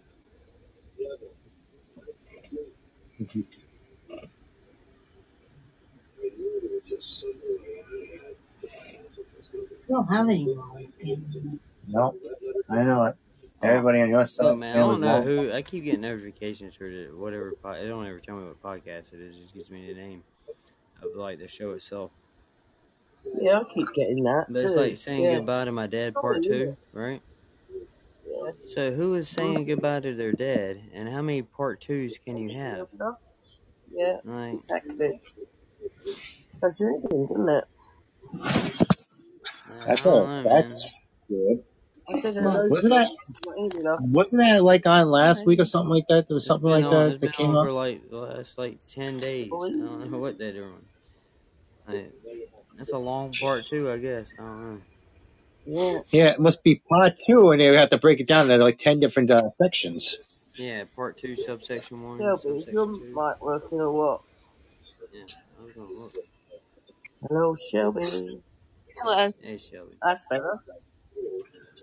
We 9.88 9.94
don't 9.94 10.06
have 10.08 10.28
any 10.28 10.46
more. 10.54 10.80
No, 11.86 12.14
I 12.68 12.82
know 12.82 13.04
it. 13.06 13.16
Everybody 13.64 14.00
on 14.02 14.10
your 14.10 14.24
Look, 14.38 14.56
side, 14.56 14.56
man, 14.56 14.76
I 14.76 14.80
don't 14.80 15.00
know 15.00 15.20
long. 15.20 15.22
who. 15.22 15.52
I 15.52 15.62
keep 15.62 15.84
getting 15.84 16.02
notifications 16.02 16.74
for 16.74 16.90
the 16.90 17.08
whatever. 17.16 17.54
Po- 17.54 17.72
it 17.72 17.86
don't 17.86 18.06
ever 18.06 18.20
tell 18.20 18.36
me 18.36 18.46
what 18.46 18.60
podcast 18.60 19.12
it 19.12 19.20
is. 19.20 19.36
It 19.36 19.42
just 19.42 19.54
gives 19.54 19.70
me 19.70 19.86
the 19.86 19.94
name 20.00 20.24
of 21.02 21.14
like 21.14 21.38
the 21.38 21.48
show 21.48 21.72
itself. 21.72 22.12
Yeah, 23.40 23.60
I 23.60 23.64
keep 23.74 23.88
getting 23.94 24.22
that 24.24 24.46
But 24.48 24.62
it's 24.62 24.76
like 24.76 24.96
saying 24.96 25.24
Yeah, 25.24 25.30
goodbye 25.30 25.66
to 25.66 25.72
my 25.72 25.86
dad, 25.86 26.14
Oh, 26.16 26.20
part 26.20 26.42
two, 26.42 26.76
right? 26.92 27.22
yeah. 28.26 28.52
So 28.64 28.92
who 28.92 29.14
is 29.14 29.28
saying 29.30 29.64
goodbye 29.66 30.00
to 30.00 30.14
their 30.14 30.32
dad, 30.32 30.90
and 30.92 31.08
how 31.08 31.22
many 31.22 31.42
part 31.42 31.80
twos 31.80 32.18
can 32.18 32.36
you 32.36 32.50
have? 32.52 32.88
Yeah, 33.90 34.20
Like, 34.24 34.52
exactly. 34.52 35.20
That's 36.60 36.80
your 36.80 36.94
ending, 36.94 37.24
isn't 37.24 37.48
it? 37.48 37.64
I 39.68 39.84
That's 39.84 40.00
don't 40.00 40.26
know, 40.26 40.44
That's 40.44 40.84
man. 40.84 40.92
good. 41.28 41.64
I 42.08 42.20
said 42.20 42.36
Well. 42.36 42.68
Wasn't 42.68 42.90
that 42.90 43.08
Not 43.46 43.58
ending 43.58 43.86
up. 43.86 44.00
wasn't 44.00 44.40
that 44.42 44.62
like 44.62 44.86
on 44.86 45.10
last 45.10 45.46
week 45.46 45.60
or 45.60 45.64
something 45.64 45.90
like 45.90 46.06
that? 46.08 46.28
There 46.28 46.34
was 46.34 46.44
It's 46.44 46.48
something 46.48 46.68
like 46.70 46.84
on. 46.84 46.90
that 46.90 47.12
It's 47.12 47.20
that 47.20 47.32
came 47.34 47.56
up. 47.56 47.64
for 47.66 47.72
like 47.72 48.02
last 48.10 48.58
like 48.58 48.78
ten 48.94 49.20
days. 49.20 49.50
I 49.52 49.56
don't 49.58 50.10
know 50.10 50.18
what 50.18 50.38
they're 50.38 50.52
doing. 50.52 50.86
Like, 51.88 52.12
that's 52.76 52.90
a 52.92 52.98
long 52.98 53.32
part 53.40 53.66
two, 53.66 53.90
I 53.90 53.98
guess. 53.98 54.32
I 54.38 54.42
don't 54.42 54.74
know. 54.74 54.80
Yeah. 55.66 56.00
Yeah, 56.12 56.30
it 56.32 56.40
must 56.40 56.62
be 56.62 56.82
part 56.88 57.14
two, 57.26 57.50
and 57.50 57.60
they 57.60 57.66
have 57.74 57.90
to 57.90 57.98
break 57.98 58.20
it 58.20 58.26
down 58.26 58.50
into 58.50 58.62
like 58.64 58.78
ten 58.78 59.00
different 59.00 59.30
uh, 59.30 59.50
sections. 59.56 60.18
Yeah, 60.56 60.84
part 60.94 61.18
two, 61.18 61.36
subsection 61.36 62.02
one, 62.02 62.18
Shelby, 62.20 62.48
is 62.58 62.66
your 62.70 62.86
subsection 62.86 63.00
two. 63.00 63.14
mic 63.14 63.42
working 63.42 63.78
what? 63.78 64.20
Yeah, 65.12 65.22
I 65.58 65.62
was 65.64 65.72
gonna 65.74 65.90
look. 65.90 66.14
Hello, 67.28 67.54
Shelby. 67.54 68.02
Hello. 68.98 69.32
Hey, 69.42 69.56
Shelby. 69.58 69.94
That's 70.02 70.22
better. 70.30 70.58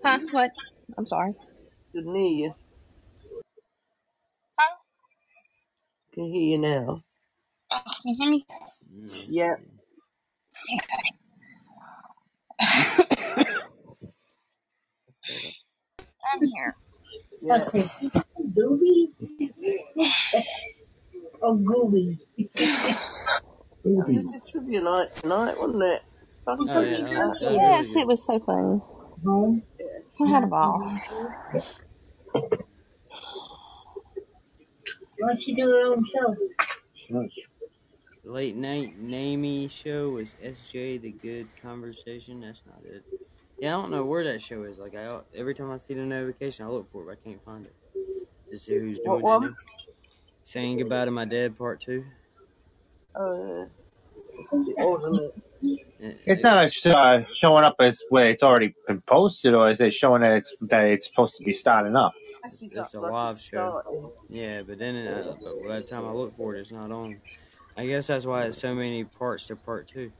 Huh? 0.04 0.20
What? 0.30 0.50
I'm 0.98 1.06
sorry. 1.06 1.34
Good 1.94 2.04
to 2.04 2.12
hear 2.12 2.28
you. 2.28 2.54
Huh? 4.58 4.76
Can 6.14 6.24
hear 6.26 6.42
you 6.42 6.58
now. 6.58 7.02
Can 8.02 8.12
you 8.12 8.16
hear 8.18 8.30
me? 8.30 8.46
That's 9.10 9.28
Yeah. 9.28 9.56
good. 9.56 9.70
Better. 10.88 11.02
I'm 16.34 16.46
here. 16.46 16.76
Yeah. 17.42 17.58
What's 17.58 17.74
it? 17.74 17.90
Gooby? 18.56 19.12
oh, 21.42 21.58
Gooby. 21.58 22.18
I 23.98 24.02
did 24.10 24.26
the 24.32 24.40
trivia 24.50 24.80
night 24.82 25.12
tonight, 25.12 25.58
wasn't 25.58 25.82
it? 25.84 26.02
I 26.46 26.52
was 26.52 26.66
Oh 26.68 26.82
yeah, 26.82 26.98
pretty 26.98 27.02
that 27.02 27.14
was, 27.14 27.32
that 27.40 27.52
happy. 27.52 27.54
was 27.54 27.62
Yes, 27.62 27.96
really 27.96 28.02
it 28.02 28.06
was 28.06 28.26
so 28.26 28.40
fun. 28.40 28.80
Home. 29.24 29.62
I 30.20 30.28
had 30.28 30.44
a 30.44 30.46
ball. 30.46 30.98
Why 35.18 35.28
don't 35.28 35.46
you 35.46 35.54
do 35.54 35.62
your 35.62 35.86
own 35.86 36.04
show? 36.04 36.36
Late 38.24 38.56
night 38.56 39.02
namey 39.02 39.70
show 39.70 40.10
was 40.10 40.36
SJ 40.42 41.00
the 41.00 41.10
Good 41.10 41.48
Conversation. 41.60 42.40
That's 42.40 42.62
not 42.66 42.84
it. 42.84 43.04
Yeah, 43.58 43.76
I 43.76 43.82
don't 43.82 43.90
know 43.90 44.04
where 44.04 44.24
that 44.24 44.42
show 44.42 44.62
is. 44.64 44.78
Like 44.78 44.94
I 44.94 45.20
every 45.34 45.54
time 45.54 45.70
I 45.70 45.78
see 45.78 45.94
the 45.94 46.02
notification, 46.02 46.64
I 46.64 46.68
look 46.68 46.90
for 46.92 47.02
it, 47.02 47.06
but 47.06 47.12
I 47.12 47.30
can't 47.30 47.44
find 47.44 47.66
it. 47.66 47.74
To 48.50 48.58
see 48.58 48.78
who's 48.78 48.98
What 49.04 49.20
doing 49.20 49.50
it. 49.50 49.54
Saying 50.44 50.78
goodbye 50.78 51.04
to 51.04 51.10
my 51.10 51.24
dad, 51.24 51.56
part 51.56 51.80
two. 51.80 52.04
Uh, 53.14 53.18
oh, 53.20 53.66
yeah. 53.66 53.66
It's 54.40 54.52
a 54.52 54.56
bit 54.56 54.76
isn't 54.78 55.22
it? 55.22 55.51
It- 55.62 56.18
It's 56.26 56.42
not 56.42 56.64
a 56.64 56.68
sh- 56.68 56.86
uh, 56.86 57.22
showing 57.34 57.64
up 57.64 57.76
as 57.78 58.00
where 58.10 58.28
it's 58.30 58.42
already 58.42 58.74
been 58.88 59.00
posted, 59.02 59.54
or 59.54 59.70
is 59.70 59.80
it 59.80 59.94
showing 59.94 60.22
that 60.22 60.32
it's 60.32 60.54
that 60.62 60.84
it's 60.86 61.06
supposed 61.06 61.36
to 61.36 61.44
be 61.44 61.52
starting 61.52 61.94
up? 61.96 62.12
It's 62.44 62.60
it's 62.60 62.94
a 62.94 63.00
live 63.00 63.38
show. 63.40 64.12
Yeah, 64.28 64.62
but 64.62 64.78
then 64.78 65.06
uh, 65.06 65.36
but 65.40 65.62
by 65.68 65.76
the 65.76 65.86
time 65.86 66.04
I 66.04 66.10
look 66.12 66.36
for 66.36 66.56
it, 66.56 66.60
it's 66.60 66.72
not 66.72 66.90
on. 66.90 67.20
I 67.76 67.86
guess 67.86 68.08
that's 68.08 68.26
why 68.26 68.42
it's 68.44 68.58
so 68.58 68.74
many 68.74 69.04
parts 69.04 69.46
to 69.46 69.56
part 69.56 69.86
two. 69.88 70.10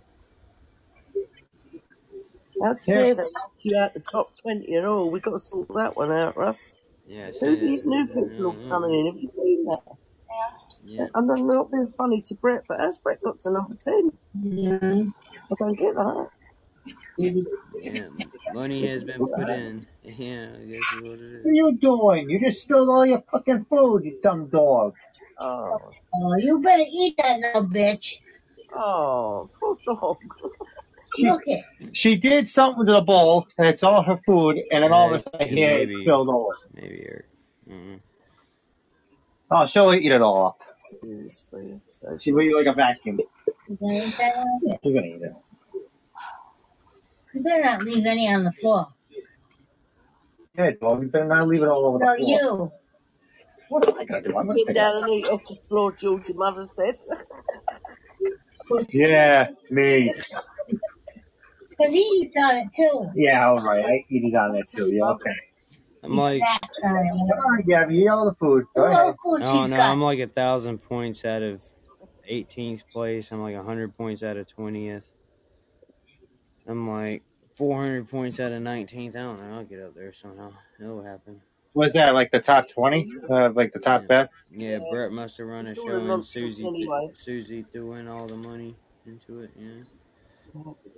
How 2.62 2.76
Yeah. 2.87 2.94
dare 2.94 3.14
they 3.16 3.22
knock 3.24 3.52
you 3.61 3.76
out 3.76 3.92
the 3.94 4.00
top 4.00 4.31
20 4.40 4.76
at 4.76 4.85
all? 4.85 5.11
We've 5.11 5.20
got 5.22 5.33
to 5.33 5.38
sort 5.40 5.68
that 5.74 5.96
one 5.96 6.12
out, 6.12 6.37
Russ. 6.37 6.72
Yeah, 7.09 7.26
it's, 7.26 7.40
Who 7.40 7.57
these 7.57 7.85
new 7.85 8.07
people 8.07 8.50
are 8.52 8.68
coming 8.68 8.94
in? 9.00 9.07
Have 9.07 9.16
you 9.16 9.31
seen 9.37 9.64
that? 9.64 9.81
Yeah, 10.85 11.07
I'm 11.14 11.26
not, 11.26 11.40
not 11.40 11.70
being 11.72 11.92
funny 11.98 12.20
to 12.22 12.35
Brett, 12.37 12.64
but 12.68 12.78
how's 12.78 12.98
Brett 12.98 13.20
got 13.22 13.40
to 13.40 13.50
number 13.50 13.74
10? 13.76 14.12
Yeah. 14.42 15.02
I 15.53 15.55
don't 15.59 15.79
get 15.79 15.95
that. 15.95 16.29
yeah. 17.19 18.07
Money 18.55 18.87
has 18.87 19.05
been 19.05 19.27
put 19.27 19.49
in. 19.49 19.87
Yeah, 20.03 20.49
I 20.61 20.65
guess 20.65 20.81
is 20.81 21.03
what 21.03 21.19
it 21.19 21.21
What 21.21 21.21
is. 21.21 21.45
are 21.47 21.53
you 21.53 21.79
doing? 21.81 22.31
You 22.31 22.41
just 22.41 22.62
stole 22.62 22.91
all 22.91 23.07
your 23.07 23.23
fucking 23.31 23.67
food, 23.71 24.05
you 24.05 24.19
dumb 24.23 24.49
dog. 24.49 24.95
Oh, 25.38 25.79
Oh, 26.15 26.37
you 26.37 26.61
better 26.61 26.85
eat 26.87 27.15
that 27.19 27.41
now, 27.41 27.62
bitch. 27.62 28.12
oh, 28.75 29.49
poor 29.59 29.77
dog. 29.85 30.17
She 31.17 31.27
Look 31.31 31.43
it. 31.47 31.65
she 31.93 32.17
did 32.17 32.49
something 32.49 32.85
to 32.87 32.93
the 32.93 33.01
bowl, 33.01 33.47
and 33.59 33.67
it's 33.67 33.83
all 33.83 34.03
her 34.03 34.19
food, 34.27 34.59
and 34.71 34.83
then 34.85 34.93
all 34.93 35.15
of 35.15 35.21
a 35.21 35.31
sudden 35.31 35.49
here 35.49 35.69
Maybe. 35.71 35.95
it 35.95 36.03
spilled 36.03 36.29
over. 36.29 36.57
Maybe 36.75 37.05
Eric. 37.07 37.27
Mm-hmm. 37.71 37.95
Oh, 39.51 39.67
she'll 39.67 39.93
eat 39.95 40.11
it 40.11 40.23
all 40.23 40.47
up. 40.49 40.61
Serious 41.01 41.45
for 41.51 41.62
you. 41.62 41.81
So 41.91 42.09
She's 42.21 42.35
like 42.35 42.67
a 42.67 42.73
vacuum. 42.73 43.21
You 43.68 43.79
better 43.81 44.12
that 44.18 44.37
now, 44.37 44.61
bitch. 44.64 44.81
She's 44.85 44.94
gonna 44.94 45.07
eat 45.07 45.22
it. 45.22 45.33
You 47.35 47.42
better 47.42 47.64
not 47.64 47.85
leave 47.85 48.07
any 48.07 48.29
on 48.33 48.44
the 48.44 48.53
floor. 48.53 48.88
Yeah, 50.59 50.72
dog. 50.81 51.03
You 51.03 51.09
better 51.09 51.27
not 51.27 51.48
leave 51.48 51.62
it 51.62 51.68
all 51.68 51.87
over 51.87 51.98
No, 52.01 52.12
the 52.12 52.16
floor. 52.16 52.42
you. 52.42 52.72
What 53.68 53.88
am 53.88 53.98
I 53.98 54.05
gonna 54.05 54.22
do? 54.22 54.37
I'm 54.37 54.46
gonna 54.46 54.59
Get 54.59 54.66
pick 54.66 54.77
down 54.77 54.98
and 54.98 55.09
eat 55.11 55.27
off 55.29 55.42
the 55.48 55.57
floor, 55.68 55.94
George, 56.01 56.29
your 56.29 56.38
mother 56.38 56.66
said. 56.68 56.94
Yeah, 58.92 59.48
me. 59.70 60.12
Because 61.70 61.92
he 61.92 62.01
eats 62.01 62.35
on 62.42 62.57
it 62.57 62.68
too. 62.75 63.11
Yeah, 63.14 63.48
all 63.48 63.61
right. 63.62 63.85
I 63.85 64.07
eat 64.11 64.25
it 64.25 64.37
on 64.37 64.53
there 64.55 64.64
too. 64.64 64.90
Yeah, 64.92 65.11
okay. 65.12 65.37
I'm 66.03 66.12
He 66.12 66.18
like, 66.18 66.38
snacks 66.38 66.68
on 66.85 66.96
it. 67.07 67.12
All 67.12 67.53
right, 67.53 67.66
Gabby, 67.66 67.98
eat 67.98 68.09
all 68.09 68.27
the 68.27 68.35
food. 68.35 68.64
Go 68.77 68.83
Look 68.83 68.92
ahead. 68.92 69.07
how 69.07 69.16
food 69.25 69.42
oh 69.42 69.46
she's 69.46 69.68
no, 69.68 69.77
got. 69.77 69.90
I'm 69.92 70.03
like 70.03 70.20
a 70.20 70.29
thousand 70.29 70.79
points 70.81 71.25
out 71.25 71.42
of 71.42 71.62
18th 72.33 72.83
place. 72.92 73.31
I'm 73.33 73.40
like 73.42 73.55
a 73.55 73.62
hundred 73.62 73.97
points 73.97 74.23
out 74.23 74.37
of 74.37 74.47
20th. 74.57 75.05
I'm 76.66 76.88
like 76.88 77.23
400 77.57 78.09
points 78.09 78.40
out 78.40 78.53
of 78.53 78.62
19th. 78.62 79.11
I 79.11 79.18
don't 79.18 79.40
know. 79.51 79.57
I'll 79.59 79.64
get 79.64 79.81
up 79.81 79.95
there 79.95 80.12
somehow. 80.12 80.51
It'll 80.81 81.03
happen. 81.03 81.40
Was 81.75 81.95
that 81.95 82.12
like 82.12 82.31
the 82.31 82.38
top 82.40 82.68
twenty? 82.68 83.11
Uh, 83.31 83.49
like 83.55 83.73
the 83.73 83.79
top 83.79 84.03
Yeah. 84.03 84.07
best? 84.07 84.33
Yeah, 84.51 84.68
Yeah. 84.73 84.79
Brett 84.90 85.11
must 85.11 85.38
have 85.38 85.47
run 85.47 85.66
a 85.66 85.75
show 85.75 85.88
and 85.88 86.27
Susie 86.27 86.66
anyway. 86.66 87.09
Susie 87.14 87.62
threw 87.62 87.95
in 87.95 88.09
all 88.09 88.27
the 88.27 88.37
money 88.37 88.77
into 89.07 89.40
it. 89.40 89.51
Yeah. 89.57 89.71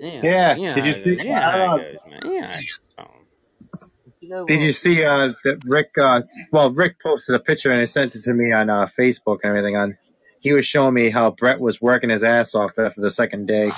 Yeah. 0.00 0.20
Yeah. 0.24 0.56
Yeah. 0.56 0.74
Did 0.74 0.84
you 0.84 1.04
see? 1.04 1.26
Yeah. 1.28 1.48
Uh, 1.48 1.76
goes. 1.76 1.96
Yeah. 2.24 2.50
how 2.98 3.04
it 3.04 3.06
goes. 3.06 3.90
You 4.20 4.30
know 4.30 4.46
did 4.46 4.62
you 4.62 4.72
see 4.72 5.04
uh, 5.04 5.34
that 5.44 5.60
Rick? 5.64 5.90
Uh, 5.96 6.22
well, 6.50 6.70
Rick 6.72 6.96
posted 7.00 7.36
a 7.36 7.38
picture 7.38 7.70
and 7.70 7.78
he 7.78 7.86
sent 7.86 8.16
it 8.16 8.22
to 8.24 8.32
me 8.32 8.52
on 8.52 8.68
uh, 8.68 8.88
Facebook 8.98 9.38
and 9.44 9.50
everything. 9.50 9.76
On 9.76 9.96
he 10.44 10.52
was 10.52 10.66
showing 10.66 10.92
me 10.92 11.08
how 11.08 11.30
Brett 11.30 11.58
was 11.58 11.80
working 11.80 12.10
his 12.10 12.22
ass 12.22 12.54
off 12.54 12.78
after 12.78 13.00
the 13.00 13.10
second 13.10 13.46
day. 13.46 13.72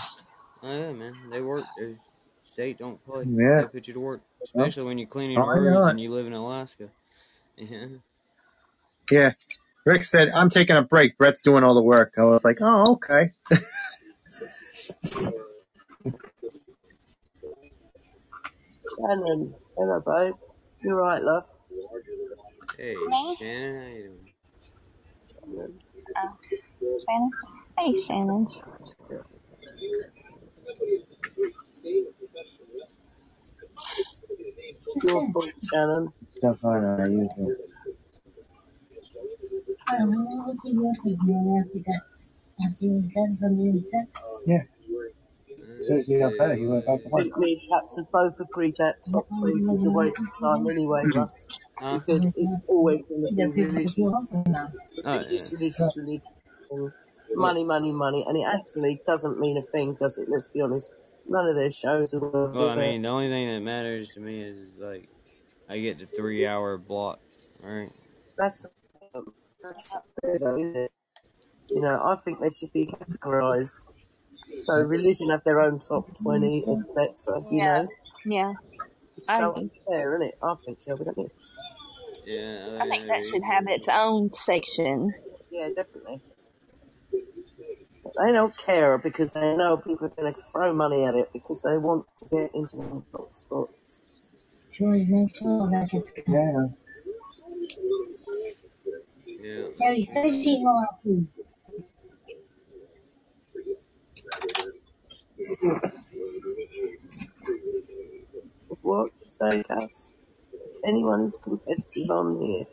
Oh, 0.64 0.76
yeah, 0.76 0.92
man. 0.92 1.14
They 1.31 1.40
work. 1.40 1.64
They, 1.79 1.94
state 2.52 2.76
don't 2.76 3.02
play. 3.07 3.24
Yeah. 3.24 3.62
They 3.62 3.68
put 3.68 3.87
you 3.87 3.94
to 3.94 4.00
work, 4.00 4.20
especially 4.42 4.83
when 4.83 4.98
you're 4.98 5.07
cleaning 5.07 5.38
oh, 5.38 5.46
Why 5.46 5.59
roads 5.59 5.87
and 5.87 6.00
you 6.00 6.11
live 6.11 6.26
in 6.26 6.33
Alaska. 6.33 6.88
Yeah. 7.57 7.87
Yeah. 9.09 9.33
Rick 9.85 10.02
said, 10.02 10.31
"I'm 10.31 10.50
taking 10.50 10.74
a 10.74 10.83
break. 10.83 11.16
Brett's 11.16 11.40
doing 11.40 11.62
all 11.62 11.74
the 11.74 11.83
work." 11.83 12.14
I 12.18 12.22
was 12.24 12.42
like, 12.42 12.59
"Oh, 12.61 12.94
okay." 12.94 13.31
Shannon. 18.98 19.55
Hello, 19.79 20.02
babe. 20.05 20.35
You're 20.83 20.96
right, 20.96 21.22
love. 21.22 21.44
Hey, 22.76 22.96
Shannon, 23.38 23.81
how 23.81 23.88
you 23.88 24.18
doing? 25.46 25.79
Shannon. 26.14 26.38
Oh, 26.83 27.01
Shannon. 27.09 27.31
Hey, 27.79 27.95
Shannon. 28.01 28.49
Your 35.05 35.33
fault, 35.33 35.51
Shannon. 35.64 36.12
Stuff 36.38 36.64
on 36.64 36.85
our 36.85 37.09
usual. 37.11 37.57
Yeah. 39.88 40.05
As 42.66 42.79
soon 42.79 44.76
as 45.81 46.07
he 46.07 46.18
got 46.18 46.33
he 46.57 46.66
went 46.66 46.87
back 46.87 47.02
to 47.02 47.09
work. 47.09 47.22
think 47.22 47.37
me 47.38 47.52
and 47.52 47.83
Captain 47.83 48.07
both 48.12 48.40
agreed 48.40 48.74
that 48.79 48.96
top 49.11 49.26
three 49.40 49.55
was 49.55 49.83
the 49.83 49.90
waste 49.90 50.14
of 50.18 50.26
time 50.40 50.68
anyway, 50.68 51.05
Russ. 51.14 51.48
Huh? 51.79 51.98
Because 51.98 52.33
it's 52.37 52.57
always 52.68 53.00
going 53.09 53.22
to 53.22 53.52
be 53.52 53.64
religious, 53.64 53.94
Oh, 53.98 54.42
yeah. 54.46 54.66
religious, 55.05 55.52
religious, 55.52 55.96
religious. 55.96 56.22
and 56.70 56.92
Money, 57.35 57.64
money, 57.64 57.92
money. 57.92 58.24
And 58.26 58.37
it 58.38 58.46
actually 58.46 59.00
doesn't 59.07 59.38
mean 59.38 59.57
a 59.59 59.62
thing, 59.62 59.94
does 60.00 60.16
it? 60.16 60.29
Let's 60.29 60.48
be 60.48 60.61
honest. 60.62 60.90
None 61.29 61.48
of 61.48 61.55
their 61.57 61.70
shows 61.70 62.14
are 62.14 62.20
worth 62.20 62.55
Well, 62.55 62.70
I 62.70 62.74
it. 62.74 62.79
mean, 62.79 63.02
the 63.02 63.09
only 63.09 63.29
thing 63.29 63.48
that 63.52 63.61
matters 63.61 64.11
to 64.14 64.20
me 64.20 64.42
is 64.42 64.57
like 64.79 65.09
I 65.68 65.79
get 65.81 65.98
the 65.98 66.07
three 66.07 66.46
hour 66.46 66.79
block, 66.79 67.18
right? 67.61 67.90
That's, 68.38 68.64
um, 69.14 69.35
that's 69.62 69.92
not 69.92 70.05
fair, 70.22 70.38
though, 70.38 70.57
isn't 70.57 70.76
it? 70.76 70.92
You 71.68 71.81
know, 71.81 72.00
I 72.02 72.16
think 72.24 72.40
they 72.40 72.50
should 72.50 72.72
be 72.72 72.87
categorised. 72.87 73.85
So 74.59 74.75
religion 74.75 75.31
have 75.31 75.45
their 75.45 75.61
own 75.61 75.79
top 75.79 76.07
20, 76.23 76.64
etc. 76.69 77.40
You 77.51 77.59
Yeah. 77.59 77.83
know? 77.83 77.88
Yeah. 78.25 78.53
It's 79.16 79.29
I 79.29 79.38
so 79.38 79.51
agree. 79.53 79.71
unfair, 79.88 80.16
isn't 80.16 80.29
it? 80.29 80.38
I 80.42 80.55
think 80.64 80.81
so, 80.81 80.95
We 80.97 81.05
don't 81.05 81.19
you? 81.19 81.31
Yeah, 82.27 82.79
I 82.81 82.87
think 82.88 83.09
that 83.09 83.25
should 83.25 83.45
have 83.45 83.69
its 83.69 83.88
own 83.88 84.33
section. 84.33 85.14
Yeah, 85.51 85.69
definitely. 85.75 86.21
But 88.03 88.12
they 88.19 88.33
don't 88.33 88.57
care 88.57 88.99
because 88.99 89.33
they 89.33 89.57
know 89.57 89.77
people 89.77 90.07
are 90.07 90.11
going 90.11 90.35
to 90.35 90.40
throw 90.40 90.73
money 90.75 91.05
at 91.05 91.14
it 91.14 91.33
because 91.33 91.62
they 91.62 91.77
want 91.79 92.07
to 92.19 92.29
get 92.29 92.51
into 92.55 92.77
the 92.77 93.03
top 93.12 93.33
spots. 93.33 94.03
Yeah. 94.79 96.62
Yeah. 104.42 105.81
What 108.83 109.11
you 109.20 109.29
say, 109.29 109.62
Cass? 109.64 110.12
Anyone 110.85 111.20
who's 111.20 111.37
competitive 111.38 112.11
on 112.11 112.40
here. 112.40 112.66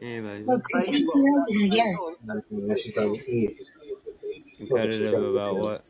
Anybody 0.00 0.44
Crazy 0.72 1.04
what? 1.06 1.48
Go 1.96 2.06
on. 2.06 2.70
I 2.70 2.76
should 2.76 2.94
go 2.94 3.14
eat. 3.14 3.58
competitive 4.58 5.22
about 5.22 5.56
what? 5.58 5.84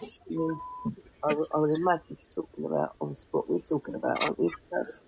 Which 0.00 0.20
means 0.28 0.60
I 1.24 1.34
would, 1.34 1.46
I 1.54 1.58
would 1.58 1.70
imagine 1.74 2.16
she's 2.16 2.28
talking 2.28 2.64
about 2.64 2.96
obviously 3.00 3.28
what 3.32 3.48
we're 3.50 3.58
talking 3.58 3.94
about, 3.94 4.22
aren't 4.22 4.38
we? 4.38 4.50
Cass? 4.72 5.02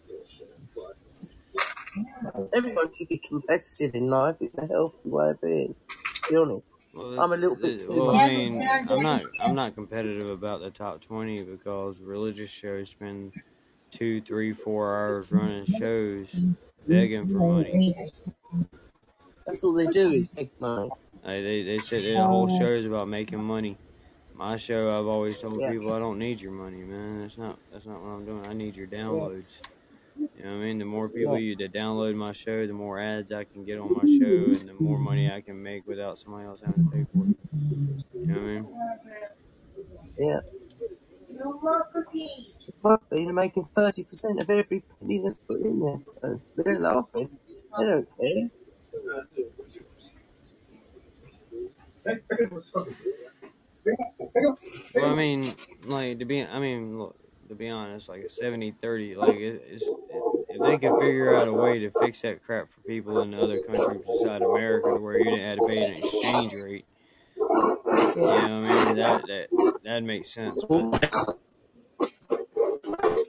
Everyone 2.54 2.92
should 2.94 3.08
be 3.08 3.18
competitive 3.18 3.94
in 3.94 4.08
life. 4.10 4.36
It's 4.40 4.56
a 4.58 4.66
healthy 4.66 4.96
way 5.04 5.30
of 5.30 5.40
being. 5.40 5.74
To 6.24 6.30
be 6.30 6.36
honest. 6.36 6.66
Well, 6.94 7.20
I'm 7.20 7.32
a 7.32 7.36
little 7.36 7.56
bit 7.56 7.80
too 7.80 7.92
well. 7.92 8.10
I 8.16 8.28
mean, 8.28 8.62
I'm 8.88 9.02
not. 9.02 9.22
I'm 9.40 9.54
not 9.54 9.74
competitive 9.74 10.30
about 10.30 10.60
the 10.60 10.70
top 10.70 11.02
twenty 11.02 11.42
because 11.42 12.00
religious 12.00 12.50
shows 12.50 12.90
spend 12.90 13.32
two, 13.90 14.20
three, 14.20 14.52
four 14.52 14.96
hours 14.96 15.30
running 15.30 15.64
shows 15.66 16.28
begging 16.86 17.26
for 17.26 17.38
money. 17.38 18.12
That's 19.46 19.64
all 19.64 19.72
they 19.72 19.86
do 19.86 20.10
is 20.10 20.28
make 20.36 20.58
money. 20.60 20.90
Like 21.24 21.42
they 21.42 21.62
they 21.62 21.78
said 21.80 22.04
the 22.04 22.24
whole 22.26 22.48
show 22.48 22.72
is 22.72 22.86
about 22.86 23.08
making 23.08 23.42
money. 23.42 23.76
My 24.34 24.56
show, 24.56 24.98
I've 24.98 25.06
always 25.06 25.40
told 25.40 25.60
Yeah. 25.60 25.70
people, 25.70 25.92
I 25.92 25.98
don't 25.98 26.18
need 26.18 26.40
your 26.40 26.52
money, 26.52 26.82
man. 26.82 27.22
That's 27.22 27.36
not 27.38 27.58
that's 27.72 27.86
not 27.86 28.00
what 28.00 28.10
I'm 28.10 28.24
doing. 28.24 28.46
I 28.46 28.52
need 28.52 28.76
your 28.76 28.86
downloads. 28.86 29.58
You 30.18 30.44
know 30.44 30.50
what 30.50 30.62
I 30.62 30.64
mean? 30.64 30.78
The 30.78 30.84
more 30.84 31.08
people 31.08 31.38
you 31.38 31.54
that 31.56 31.72
download 31.72 32.14
my 32.16 32.32
show, 32.32 32.66
the 32.66 32.72
more 32.72 33.00
ads 33.00 33.30
I 33.32 33.44
can 33.44 33.64
get 33.64 33.78
on 33.78 33.92
my 33.92 34.02
show, 34.02 34.60
and 34.60 34.68
the 34.68 34.74
more 34.78 34.98
money 34.98 35.30
I 35.30 35.40
can 35.40 35.62
make 35.62 35.86
without 35.86 36.18
somebody 36.18 36.46
else 36.46 36.60
having 36.64 36.84
to 36.84 36.90
pay 36.90 37.06
for 37.12 37.24
it. 37.24 37.36
You 38.14 38.26
know 38.26 38.34
what 38.34 38.42
I 38.42 38.46
mean? 38.46 38.66
Yeah. 40.18 40.40
They're 43.10 43.32
making 43.32 43.68
30% 43.76 44.42
of 44.42 44.50
every 44.50 44.80
penny 44.80 45.18
that's 45.24 45.38
put 45.38 45.60
in 45.60 45.78
there. 45.80 46.00
So 46.00 46.40
they're 46.56 46.80
laughing. 46.80 47.38
They 47.78 47.84
don't 47.84 48.08
care. 48.16 48.50
Well, 54.94 55.04
I 55.04 55.14
mean, 55.14 55.54
like 55.84 56.18
to 56.18 56.24
be, 56.24 56.42
I 56.42 56.58
mean, 56.58 56.98
look, 56.98 57.16
to 57.48 57.54
be 57.54 57.68
honest, 57.68 58.08
like 58.08 58.22
a 58.22 58.28
70-30, 58.28 59.16
like 59.16 59.36
it, 59.36 59.62
it's, 59.70 59.84
if 60.48 60.60
they 60.60 60.78
could 60.78 60.98
figure 61.00 61.36
out 61.36 61.48
a 61.48 61.52
way 61.52 61.78
to 61.78 61.90
fix 62.02 62.22
that 62.22 62.42
crap 62.44 62.68
for 62.72 62.80
people 62.82 63.20
in 63.20 63.34
other 63.34 63.60
countries 63.60 64.02
beside 64.06 64.42
America, 64.42 64.94
where 64.96 65.18
you 65.18 65.24
didn't 65.24 65.40
have 65.40 65.58
to 65.58 65.66
pay 65.66 65.84
an 65.84 65.94
exchange 65.94 66.54
rate, 66.54 66.84
you 67.36 67.42
know 67.44 68.16
what 68.16 68.40
I 68.40 68.84
mean? 68.84 68.96
That 68.96 69.26
that 69.26 69.78
that 69.84 70.02
makes 70.02 70.32
sense. 70.32 70.62
But 70.68 71.38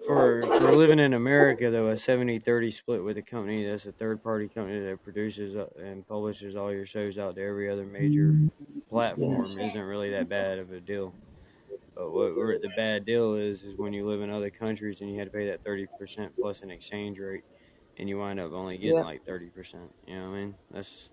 for 0.07 0.41
for 0.41 0.71
living 0.75 0.99
in 0.99 1.13
America, 1.13 1.69
though, 1.69 1.87
a 1.89 1.93
70-30 1.93 2.73
split 2.73 3.03
with 3.03 3.17
a 3.17 3.21
company 3.21 3.65
that's 3.65 3.85
a 3.85 3.91
third 3.91 4.23
party 4.23 4.47
company 4.47 4.79
that 4.79 5.03
produces 5.03 5.55
uh, 5.55 5.67
and 5.79 6.07
publishes 6.07 6.55
all 6.55 6.71
your 6.73 6.85
shows 6.85 7.17
out 7.17 7.35
to 7.35 7.43
every 7.43 7.69
other 7.69 7.85
major 7.85 8.33
platform 8.89 9.59
isn't 9.59 9.81
really 9.81 10.09
that 10.11 10.27
bad 10.27 10.57
of 10.57 10.71
a 10.71 10.79
deal. 10.79 11.13
But 11.99 12.13
what 12.13 12.33
where 12.37 12.57
the 12.57 12.69
bad 12.77 13.05
deal 13.05 13.33
is 13.35 13.63
is 13.63 13.77
when 13.77 13.91
you 13.91 14.07
live 14.07 14.21
in 14.21 14.29
other 14.29 14.49
countries 14.49 15.01
and 15.01 15.11
you 15.11 15.19
had 15.19 15.25
to 15.25 15.37
pay 15.37 15.47
that 15.47 15.65
thirty 15.65 15.85
percent 15.99 16.31
plus 16.39 16.61
an 16.61 16.71
exchange 16.71 17.19
rate, 17.19 17.43
and 17.97 18.07
you 18.07 18.17
wind 18.17 18.39
up 18.39 18.53
only 18.53 18.77
getting 18.77 18.95
Yeah. 18.95 19.03
like 19.03 19.25
thirty 19.25 19.49
percent. 19.49 19.91
You 20.07 20.15
know 20.15 20.29
what 20.29 20.37
I 20.37 20.39
mean? 20.39 20.55
That's 20.71 21.09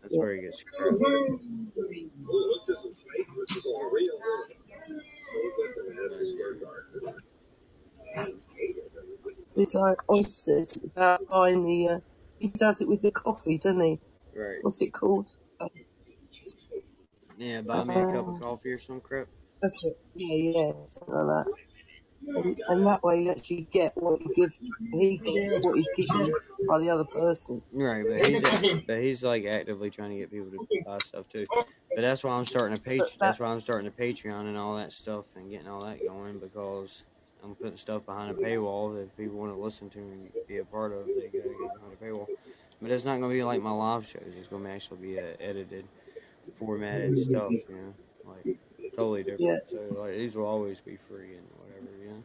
that's 0.00 0.14
Yeah. 0.14 0.20
where 0.20 0.32
it 0.34 0.42
gets 0.42 0.60
screwed. 0.60 1.00
It's 9.56 9.74
like 9.74 9.98
oysters 10.10 10.78
about 10.84 11.20
buying 11.28 11.64
the. 11.64 11.88
Uh, 11.88 12.00
he 12.38 12.48
does 12.48 12.80
it 12.80 12.88
with 12.88 13.02
the 13.02 13.10
coffee, 13.10 13.58
doesn't 13.58 13.80
he? 13.80 14.00
Right. 14.34 14.58
What's 14.62 14.80
it 14.82 14.92
called? 14.92 15.34
Yeah. 17.38 17.62
Buy 17.62 17.84
me 17.84 17.94
a 17.94 18.12
cup 18.12 18.28
of 18.28 18.40
coffee 18.40 18.70
or 18.72 18.78
some 18.78 19.00
crap. 19.00 19.26
That's 19.62 19.74
it. 19.84 19.98
Yeah, 20.14 20.34
yeah, 20.34 20.72
something 20.90 21.14
like 21.14 21.44
that. 21.44 21.54
And, 22.24 22.60
and 22.68 22.86
that 22.86 23.02
way 23.02 23.22
you 23.22 23.30
actually 23.30 23.66
get 23.70 23.96
what 23.96 24.20
you 24.20 24.32
give. 24.36 24.56
He 24.92 25.20
what 25.60 25.76
he 25.76 25.86
gives 25.96 26.10
you 26.14 26.40
by 26.68 26.78
the 26.78 26.90
other 26.90 27.04
person. 27.04 27.62
Right, 27.72 28.04
but 28.06 28.26
he's 28.26 28.42
but 28.86 28.98
he's 28.98 29.22
like 29.22 29.44
actively 29.44 29.90
trying 29.90 30.10
to 30.10 30.16
get 30.16 30.30
people 30.30 30.50
to 30.50 30.82
buy 30.84 30.98
stuff 31.04 31.28
too. 31.28 31.46
But 31.50 32.02
that's 32.02 32.22
why 32.22 32.32
I'm 32.32 32.46
starting 32.46 32.76
a 32.76 32.80
page. 32.80 33.02
That's 33.20 33.38
why 33.38 33.48
I'm 33.48 33.60
starting 33.60 33.86
a 33.86 33.90
Patreon 33.90 34.46
and 34.46 34.56
all 34.56 34.76
that 34.76 34.92
stuff 34.92 35.24
and 35.36 35.50
getting 35.50 35.68
all 35.68 35.80
that 35.80 35.98
going 36.06 36.38
because 36.38 37.02
I'm 37.42 37.54
putting 37.54 37.76
stuff 37.76 38.06
behind 38.06 38.36
a 38.36 38.38
paywall 38.38 38.94
that 38.96 39.16
people 39.16 39.38
want 39.38 39.52
to 39.54 39.60
listen 39.60 39.90
to 39.90 39.98
and 39.98 40.30
be 40.46 40.58
a 40.58 40.64
part 40.64 40.92
of. 40.92 41.06
They 41.06 41.26
gotta 41.26 41.48
get 41.48 41.74
behind 41.74 41.92
a 42.00 42.04
paywall. 42.04 42.26
But 42.80 42.90
it's 42.90 43.04
not 43.04 43.20
gonna 43.20 43.32
be 43.32 43.42
like 43.44 43.62
my 43.62 43.70
live 43.70 44.06
shows. 44.06 44.32
It's 44.36 44.48
gonna 44.48 44.70
actually 44.70 44.98
be 44.98 45.18
uh, 45.18 45.34
edited 45.40 45.86
formatted 46.58 47.18
stuff, 47.18 47.52
you 47.52 47.64
know, 47.70 47.94
like 48.24 48.58
totally 48.96 49.22
different. 49.24 49.40
Yeah. 49.40 49.58
So 49.70 49.78
like 50.00 50.14
these 50.16 50.36
will 50.36 50.46
always 50.46 50.80
be 50.80 50.98
free 51.08 51.36
and 51.36 51.46
whatever, 51.56 51.96
you 52.00 52.10
know. 52.10 52.24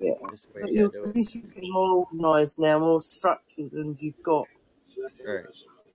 Yeah. 0.00 0.14
That's 0.30 0.46
But 0.60 0.72
you 0.72 0.74
you're 0.74 0.86
gotta 0.88 0.92
at 0.94 1.02
do 1.02 1.04
it. 1.10 1.16
least 1.16 1.34
you're 1.34 1.44
getting 1.54 1.72
more 1.72 2.06
organised 2.12 2.58
now, 2.58 2.78
more 2.78 3.00
structured, 3.00 3.72
and 3.74 4.00
you've 4.00 4.22
got 4.24 4.48
Right. 5.26 5.46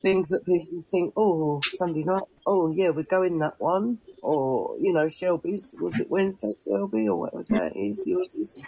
things 0.03 0.30
that 0.30 0.45
people 0.45 0.84
think, 0.89 1.13
oh, 1.18 1.61
Sunday 1.70 2.03
night, 2.03 2.24
oh 2.45 2.72
yeah, 2.72 2.89
we're 2.89 3.03
going 3.03 3.39
that 3.39 3.55
one, 3.59 3.99
or 4.22 4.78
you 4.80 4.93
know, 4.93 5.07
Shelby's 5.09 5.76
was 5.82 5.99
it 5.99 6.09
Wednesday, 6.11 6.53
Shelby, 6.63 7.07
or 7.09 7.20
whatever 7.20 7.43
day 7.43 7.72
it 7.76 7.80
is, 7.80 8.05
yours 8.07 8.34
is. 8.36 8.59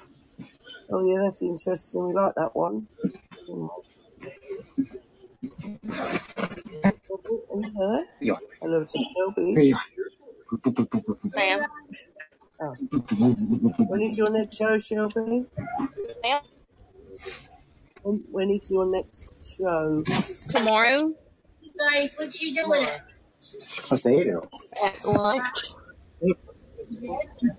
Oh 0.91 1.06
yeah, 1.06 1.24
that's 1.26 1.43
interesting. 1.43 2.08
We 2.08 2.14
like 2.14 2.36
that 2.36 2.56
one. 2.56 2.88
Mm. 3.50 3.70
Shelby, 6.82 7.41
are 7.54 8.06
you. 8.20 8.38
Hello 8.62 8.86
to 8.86 9.00
Shelby. 9.16 9.62
Ma'am. 11.36 11.66
Oh. 12.62 12.76
When 13.88 14.02
is 14.02 14.18
your 14.18 14.30
next 14.30 14.58
show, 14.58 14.78
Shelby? 14.78 15.45
Ma'am. 16.24 16.41
When, 18.02 18.24
when 18.32 18.50
is 18.52 18.70
your 18.70 18.86
next 18.86 19.34
show? 19.43 20.04
Tomorrow 20.52 21.14
Guys, 21.91 22.16
what 22.18 22.41
you 22.41 22.56
doing? 22.56 22.88
What's 23.88 24.04
the 24.04 24.10
eight 24.10 24.28
at 24.84 25.06
lunch. 25.06 25.43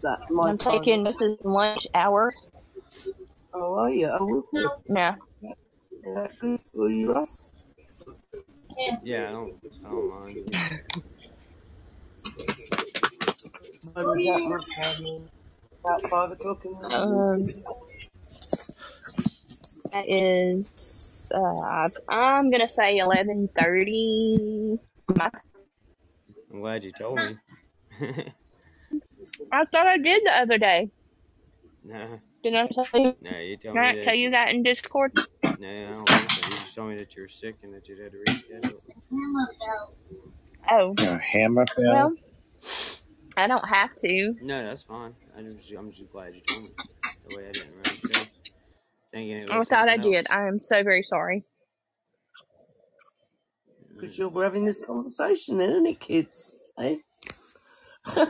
That 0.02 0.18
I'm 0.30 0.58
time? 0.58 0.72
taking 0.72 1.04
Mrs. 1.04 1.44
lunch 1.44 1.86
hour. 1.94 2.34
Oh, 3.54 3.74
are 3.78 3.90
you? 3.90 4.08
Oh, 4.08 4.44
okay. 4.54 4.66
No. 4.88 5.14
Is 5.42 6.14
that 6.14 6.38
good 6.38 6.60
for 6.60 6.88
you, 6.88 7.12
Russ? 7.12 7.54
Yeah, 9.02 9.28
I 9.28 9.32
don't, 9.32 9.54
I 9.84 9.90
don't 9.90 10.08
mind. 10.10 10.56
When 14.04 14.18
is 14.18 14.26
that? 14.26 14.42
Russ? 14.48 14.64
About 15.84 16.02
five 16.10 16.30
o'clock 16.32 16.64
in 16.64 16.72
the 16.80 16.88
Um, 16.88 17.16
morning. 17.16 17.64
that 19.92 20.08
is, 20.08 21.30
uh, 21.34 21.88
I'm 22.08 22.50
gonna 22.50 22.68
say 22.68 22.98
11:30. 22.98 24.78
I'm 26.52 26.60
glad 26.60 26.84
you 26.84 26.92
told 26.92 27.20
me. 27.20 27.38
I 29.52 29.64
thought 29.64 29.86
I 29.86 29.98
did 29.98 30.22
the 30.24 30.36
other 30.36 30.58
day. 30.58 30.90
nah, 31.84 32.16
Didn't 32.42 32.58
I 32.58 32.84
tell 32.84 33.00
you? 33.00 33.14
nah, 33.20 33.38
you 33.38 33.56
told 33.56 33.76
Did 33.76 33.82
me 33.82 33.86
I 33.86 33.92
that. 33.94 34.04
tell 34.04 34.14
you 34.14 34.30
that 34.30 34.50
in 34.54 34.62
Discord? 34.62 35.12
Nah, 35.58 35.68
I 35.68 35.94
don't 35.94 36.06
think 36.06 36.30
so. 36.30 36.40
You 36.50 36.58
just 36.58 36.74
told 36.74 36.90
me 36.90 36.96
that 36.96 37.14
you 37.16 37.22
were 37.22 37.28
sick 37.28 37.56
and 37.62 37.74
that 37.74 37.88
you 37.88 38.00
had 38.02 38.12
to 38.12 38.18
reschedule. 38.18 38.80
Oh, 40.70 40.94
Your 40.98 41.18
hammer 41.18 41.66
fell. 41.66 41.84
well, 41.84 42.14
I 43.40 43.46
don't 43.46 43.68
have 43.68 43.94
to. 43.96 44.34
No, 44.42 44.64
that's 44.64 44.82
fine. 44.82 45.14
I 45.36 45.42
just, 45.42 45.72
I'm 45.76 45.90
just 45.90 46.10
glad 46.12 46.34
you 46.34 46.40
told 46.42 46.64
me. 46.64 46.70
That 47.28 47.36
way 47.36 47.48
I 47.48 47.52
didn't 47.52 47.72
run 47.72 47.82
the 47.82 48.14
show. 48.14 48.24
Thinking 49.12 49.36
it 49.38 49.50
I 49.50 49.64
thought 49.64 49.88
I 49.88 49.96
something 49.96 50.12
did. 50.12 50.26
I 50.30 50.46
am 50.46 50.60
so 50.62 50.82
very 50.82 51.02
sorry. 51.02 51.44
Because 53.94 54.18
you're 54.18 54.42
having 54.42 54.64
this 54.64 54.78
conversation 54.84 55.58
then, 55.58 55.70
isn't 55.70 55.86
it, 55.86 56.00
kids? 56.00 56.52
Eh? 56.78 56.96
so, 58.06 58.24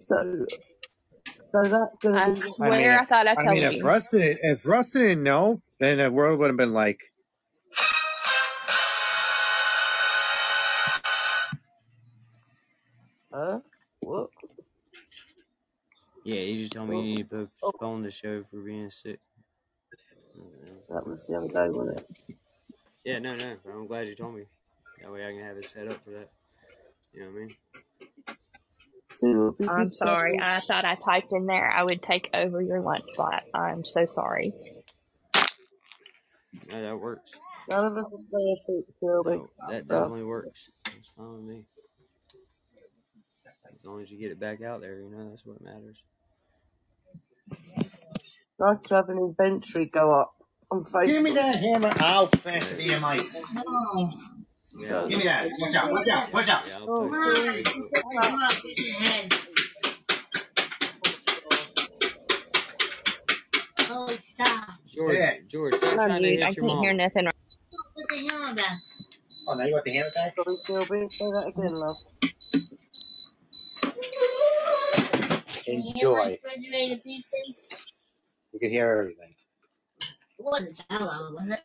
so 0.00 0.46
that's 1.52 1.96
going 2.02 2.16
I 2.16 2.24
to 2.24 2.32
be. 2.32 2.40
I 2.40 2.44
mean, 2.44 2.52
swear 2.54 2.98
I 2.98 3.02
if, 3.02 3.08
thought 3.08 3.26
I 3.26 3.34
I 3.34 3.44
mean, 3.52 3.62
if 3.62 3.72
you. 3.74 3.84
Russ 3.84 4.08
didn't, 4.08 4.38
if 4.42 4.66
Russ 4.66 4.90
didn't 4.90 5.22
know, 5.22 5.62
then 5.78 5.98
the 5.98 6.10
world 6.10 6.40
would 6.40 6.48
have 6.48 6.56
been 6.56 6.72
like, 6.72 6.98
Huh? 13.40 13.60
What? 14.00 14.28
Yeah, 16.24 16.40
you 16.40 16.60
just 16.60 16.72
told 16.72 16.90
me 16.90 16.96
you 16.96 17.16
need 17.16 17.30
to 17.30 17.48
oh, 17.62 17.72
postpone 17.72 18.02
the 18.02 18.10
show 18.10 18.44
for 18.50 18.58
being 18.58 18.90
sick. 18.90 19.18
that 20.90 21.06
was 21.06 21.26
the 21.26 21.36
other 21.36 21.48
day, 21.48 21.70
wasn't 21.70 22.00
it? 22.00 22.36
Yeah, 23.02 23.18
no, 23.18 23.34
no. 23.34 23.56
I'm 23.66 23.86
glad 23.86 24.08
you 24.08 24.14
told 24.14 24.34
me. 24.34 24.42
That 25.00 25.10
way 25.10 25.26
I 25.26 25.32
can 25.32 25.42
have 25.42 25.56
it 25.56 25.66
set 25.66 25.88
up 25.88 26.04
for 26.04 26.10
that. 26.10 26.28
You 27.14 27.20
know 27.20 27.30
what 27.30 27.36
I 27.36 27.40
mean? 27.40 27.54
So 29.14 29.26
it 29.26 29.34
would 29.34 29.58
be 29.58 29.68
I'm 29.68 29.92
sorry. 29.94 30.38
I 30.38 30.60
thought 30.68 30.84
I 30.84 30.96
typed 30.96 31.32
in 31.32 31.46
there 31.46 31.70
I 31.70 31.82
would 31.82 32.02
take 32.02 32.28
over 32.34 32.60
your 32.60 32.82
lunch 32.82 33.04
spot. 33.14 33.44
I'm 33.54 33.86
so 33.86 34.04
sorry. 34.04 34.52
No, 36.68 36.82
that 36.82 37.00
works. 37.00 37.32
None 37.70 37.86
of 37.86 37.96
us 37.96 38.04
are 38.04 38.18
perfect, 38.30 38.90
Shelby. 39.00 39.30
No, 39.30 39.50
that 39.70 39.88
definitely 39.88 40.24
works. 40.24 40.68
That's 40.84 41.08
fine 41.16 41.32
with 41.32 41.44
me. 41.44 41.64
As 43.80 43.86
long 43.86 44.02
as 44.02 44.10
you 44.10 44.18
get 44.18 44.30
it 44.30 44.38
back 44.38 44.60
out 44.62 44.82
there, 44.82 45.00
you 45.00 45.08
know, 45.08 45.30
that's 45.30 45.46
what 45.46 45.58
matters. 45.62 46.02
Nice 48.58 48.82
to 48.82 48.94
have 48.96 49.08
an 49.08 49.16
inventory 49.16 49.86
go 49.86 50.12
up 50.20 50.34
on 50.70 50.84
Facebook. 50.84 51.06
"Give 51.06 51.22
me 51.22 51.30
Facebook. 51.30 51.34
that 51.34 51.56
hammer! 51.56 51.92
I'll 51.96 52.30
smash 52.30 52.68
the 52.68 52.76
Right. 52.76 52.88
damn 52.88 53.04
ice. 53.06 53.44
No. 53.54 54.12
Yeah, 54.74 54.98
I'll, 54.98 55.08
Give 55.08 55.18
me 55.18 55.24
that! 55.24 55.48
Watch 55.58 55.74
out! 55.74 55.90
Watch 55.92 56.08
out! 56.08 56.32
Watch 56.34 56.48
out!" 56.48 56.66
yeah, 56.68 56.76
I'll 56.76 56.90
oh, 56.90 57.08
post 57.08 57.08
it 57.08 57.10
Mom, 57.10 57.22
on 57.22 57.36
Shelby, 57.36 57.62
Facebook. 57.64 57.92
pick 57.94 58.04
them 58.20 58.42
up 58.42 58.52
with 58.62 58.78
your 58.78 58.96
hand. 58.96 59.34
Oh, 63.88 64.16
stop. 64.24 64.68
George, 64.94 65.16
Yeah. 65.16 65.32
George, 65.48 65.74
stop 65.74 65.92
I'm 65.94 65.98
on 66.00 66.06
trying 66.06 66.22
to 66.22 66.28
mute. 66.28 66.42
I 66.42 66.46
hit 66.48 66.56
your 66.56 66.66
can't 66.68 66.80
hear 66.84 66.90
mom. 66.92 66.96
nothing. 66.98 67.28
Put 67.96 68.08
the 68.10 68.28
hammer 68.28 68.54
back. 68.54 68.78
Oh, 69.48 69.54
now 69.54 69.64
you 69.64 69.72
want 69.72 69.84
the 69.86 69.92
hammer 69.94 70.10
back? 70.14 70.34
sorry, 70.36 70.56
Shelby. 70.66 71.08
Say 71.10 71.24
that 71.32 71.46
again, 71.48 71.72
love. 71.74 71.96
Can 73.82 73.92
you 73.96 74.10
hear 74.10 75.28
my 75.30 75.42
Enjoy. 75.76 76.38
refrigerator? 76.44 77.00
You 78.52 78.60
can 78.60 78.70
hear 78.70 78.90
everything. 78.98 79.34
It 80.38 80.44
wasn't 80.44 80.78
that 80.90 81.00
loud, 81.02 81.32
was 81.34 81.48
it? 81.50 81.60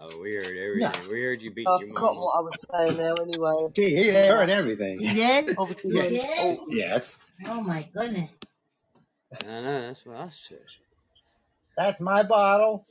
Oh, 0.00 0.20
weird. 0.20 0.46
heard 0.56 0.78
No. 0.80 0.86
everything. 0.88 1.12
We 1.12 1.22
heard 1.22 1.42
you 1.42 1.50
beat 1.52 1.66
I 1.66 1.78
your 1.80 1.88
forgot 1.88 2.14
mama. 2.14 2.20
what 2.20 2.38
I 2.38 2.40
was 2.42 2.58
saying 2.96 3.06
now 3.06 3.14
anyway. 3.16 3.72
He, 3.74 3.96
he 3.96 4.08
heard 4.10 4.50
everything. 4.50 5.00
You 5.00 5.14
did? 5.14 5.56
Obviously, 5.58 5.90
Yeah. 5.94 6.04
You 6.04 6.22
oh, 6.38 6.66
did? 6.68 6.78
Yes. 6.78 7.18
Oh 7.46 7.62
my 7.62 7.86
goodness. 7.94 8.30
I 9.46 9.60
know, 9.60 9.82
that's 9.88 10.06
what 10.06 10.16
I 10.16 10.28
said. 10.30 10.58
That's 11.76 12.00
my 12.00 12.22
bottle. 12.22 12.86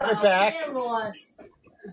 Put 0.00 0.10
it 0.10 0.18
Oh, 0.18 0.22
back. 0.22 0.54
here, 0.54 1.12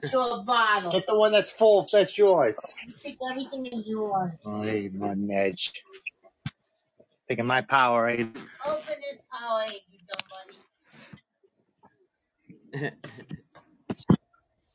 It's 0.01 0.11
your 0.13 0.43
bottle. 0.43 0.91
Get 0.91 1.07
the 1.07 1.17
one 1.17 1.31
that's 1.31 1.51
full. 1.51 1.87
That's 1.91 2.17
yours. 2.17 2.59
You 2.87 2.93
think 3.03 3.17
everything 3.31 3.65
is 3.67 3.87
yours. 3.87 4.33
Oh, 4.45 4.61
hey, 4.63 4.89
my 4.93 5.15
edge. 5.33 5.83
Taking 7.27 7.45
my 7.45 7.61
Powerade. 7.61 8.35
Open 8.65 8.95
this 9.01 9.21
power, 9.31 9.65
you 9.67 9.99
dumb 10.07 10.29
buddy. 12.81 12.91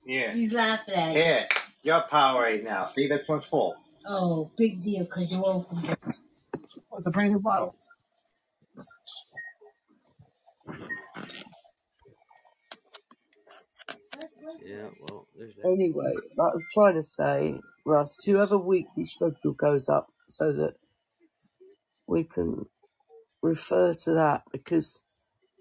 Yeah. 0.04 0.34
You 0.34 0.50
laughing 0.50 0.94
at 0.94 1.10
it. 1.10 1.16
Here, 1.16 1.48
your 1.82 2.02
Powerade 2.12 2.64
now. 2.64 2.88
See, 2.88 3.06
that's 3.08 3.28
one's 3.28 3.44
full. 3.44 3.76
Oh, 4.08 4.50
big 4.56 4.82
deal, 4.82 5.04
because 5.04 5.30
you 5.30 5.44
opened 5.44 5.84
it. 5.84 5.98
It's 6.98 7.06
a 7.06 7.10
brand 7.10 7.30
new 7.32 7.38
bottle? 7.38 7.74
yeah, 14.64 14.88
well, 15.08 15.26
there's 15.38 15.54
that. 15.56 15.66
anyway, 15.66 16.12
like 16.36 16.52
I'm 16.54 16.66
trying 16.72 16.94
to 16.94 17.04
say, 17.04 17.60
Russ, 17.86 18.16
to 18.24 18.36
have 18.36 18.52
a 18.52 18.58
weekly 18.58 19.04
schedule 19.04 19.52
goes 19.52 19.88
up 19.88 20.08
so 20.26 20.52
that 20.52 20.74
we 22.10 22.24
can 22.24 22.66
refer 23.42 23.94
to 23.94 24.12
that 24.14 24.42
because, 24.52 25.02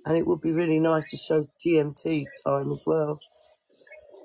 and 0.06 0.18
it 0.18 0.28
would 0.28 0.42
be 0.42 0.52
really 0.52 0.80
nice 0.80 1.12
to 1.12 1.18
show 1.18 1.48
GMT 1.66 2.26
time 2.46 2.72
as 2.72 2.84
well. 2.88 3.20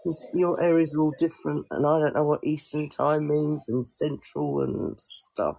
Because 0.04 0.26
your 0.34 0.62
areas 0.62 0.94
are 0.96 1.00
all 1.00 1.14
different, 1.18 1.66
and 1.70 1.86
I 1.86 2.00
don't 2.00 2.14
know 2.14 2.24
what 2.24 2.44
Eastern 2.44 2.88
time 2.88 3.28
means 3.28 3.62
and 3.68 3.86
Central 3.86 4.62
and 4.62 5.00
stuff. 5.00 5.58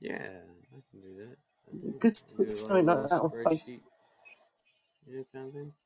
Yeah, 0.00 0.28
I 0.76 0.80
can 0.90 1.00
do 1.00 1.16
that. 1.18 1.36
I 1.68 1.76
do. 1.82 2.00
Good 2.00 2.16
to 2.16 2.22
I 2.30 2.34
put 2.36 2.48
do 2.48 2.62
like 2.64 2.76
a 2.78 2.78
something 2.78 2.86
like 2.86 3.08
that 3.10 3.20
on 3.22 3.32
Facebook. 3.46 3.70
spreadsheet, 3.70 3.80
you 5.06 5.16
know, 5.18 5.24
kind 5.34 5.48
of 5.48 5.54
thing. 5.54 5.72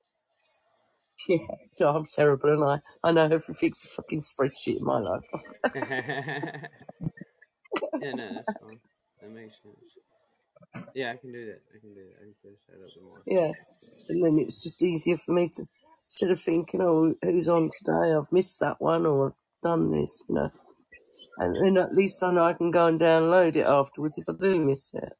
Yeah, 1.29 1.39
so 1.75 1.89
I'm 1.89 2.07
terrible, 2.07 2.53
and 2.53 2.65
I 2.65 3.09
I 3.09 3.13
know 3.13 3.25
everything's 3.25 3.85
a 3.85 3.89
fucking 3.89 4.23
spreadsheet 4.23 4.79
in 4.79 4.85
my 4.85 4.99
life. 5.01 5.25
yeah, 8.01 8.13
no, 8.13 8.35
that's 8.35 8.49
fine. 8.61 8.81
That 9.27 9.35
makes 9.35 9.55
sense. 9.63 9.77
Yeah, 10.95 11.13
I 11.13 11.17
can 11.17 11.33
do 11.33 11.47
that. 11.47 11.63
I 11.75 11.79
can 11.81 11.95
do 11.95 12.01
that. 12.07 12.17
I 12.21 12.25
can 12.25 12.35
finish 12.43 12.61
that 12.69 12.85
up 12.85 12.95
tomorrow. 12.95 13.25
Yeah, 13.27 13.53
and 14.09 14.25
then 14.25 14.39
it's 14.39 14.63
just 14.63 14.83
easier 14.85 15.17
for 15.17 15.33
me 15.33 15.49
to 15.55 15.67
instead 16.07 16.31
of 16.31 16.41
thinking, 16.41 16.81
oh, 16.81 17.15
who's 17.23 17.49
on 17.49 17.71
today? 17.71 18.15
I've 18.15 18.31
missed 18.33 18.61
that 18.61 18.81
one, 18.81 19.05
or 19.05 19.29
I've 19.29 19.35
done 19.63 19.91
this, 19.91 20.23
you 20.29 20.37
know. 20.37 20.51
And 21.39 21.57
then 21.57 21.77
at 21.83 21.95
least 21.95 22.23
I 22.23 22.33
know 22.33 22.45
I 22.45 22.53
can 22.55 22.71
go 22.71 22.87
and 22.87 23.01
download 23.01 23.57
it 23.57 23.67
afterwards 23.67 24.19
if 24.19 24.29
I 24.29 24.33
do 24.39 24.61
miss 24.61 24.95
it. 24.95 25.13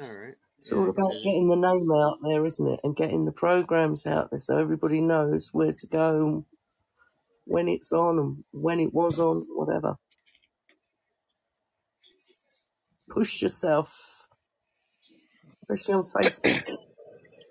All 0.00 0.12
right. 0.12 0.34
It's 0.58 0.70
Yeah, 0.70 0.78
all 0.78 0.90
about 0.90 1.12
getting 1.24 1.48
the 1.48 1.56
name 1.56 1.90
out 1.92 2.18
there, 2.22 2.44
isn't 2.44 2.68
it? 2.68 2.80
And 2.84 2.96
getting 2.96 3.24
the 3.24 3.32
programs 3.32 4.06
out 4.06 4.30
there 4.30 4.40
so 4.40 4.58
everybody 4.58 5.00
knows 5.00 5.50
where 5.52 5.72
to 5.72 5.86
go 5.88 6.26
and 6.26 6.44
when 7.46 7.68
it's 7.68 7.92
on 7.92 8.18
and 8.18 8.44
when 8.52 8.80
it 8.80 8.94
was 8.94 9.18
on, 9.20 9.42
whatever. 9.50 9.96
Push 13.12 13.42
yourself, 13.42 14.26
especially 15.62 15.94
on 15.94 16.04
Facebook. 16.04 16.62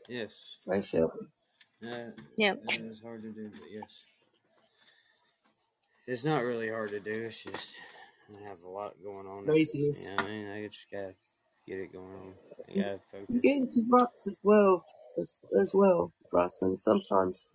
Yes. 0.09 0.31
Rachel. 0.65 1.13
Uh, 1.83 2.11
Yep. 2.37 2.63
It 2.69 2.81
is 2.81 2.99
hard 3.01 3.21
to 3.21 3.29
do, 3.29 3.49
but 3.51 3.69
yes. 3.71 4.03
It's 6.07 6.23
not 6.23 6.43
really 6.43 6.69
hard 6.69 6.89
to 6.89 6.99
do. 6.99 7.11
It's 7.11 7.43
just 7.43 7.75
I 8.29 8.47
have 8.49 8.57
a 8.65 8.69
lot 8.69 8.95
going 9.03 9.27
on. 9.27 9.45
Laziness. 9.45 10.03
You 10.03 10.09
know 10.09 10.15
I 10.17 10.27
mean? 10.27 10.47
I 10.47 10.67
just 10.67 10.87
gotta 10.91 11.13
get 11.67 11.77
it 11.79 11.93
going 11.93 12.05
on. 12.05 12.33
I 12.69 12.73
gotta 12.75 12.99
focus. 13.11 13.27
You 13.29 13.41
get 13.41 13.57
into 13.57 13.85
ruts 13.87 14.27
as 14.27 14.39
well, 14.41 14.83
as, 15.21 15.41
as 15.59 15.73
well, 15.75 16.11
Russ, 16.31 16.61
and 16.63 16.81
sometimes 16.81 17.47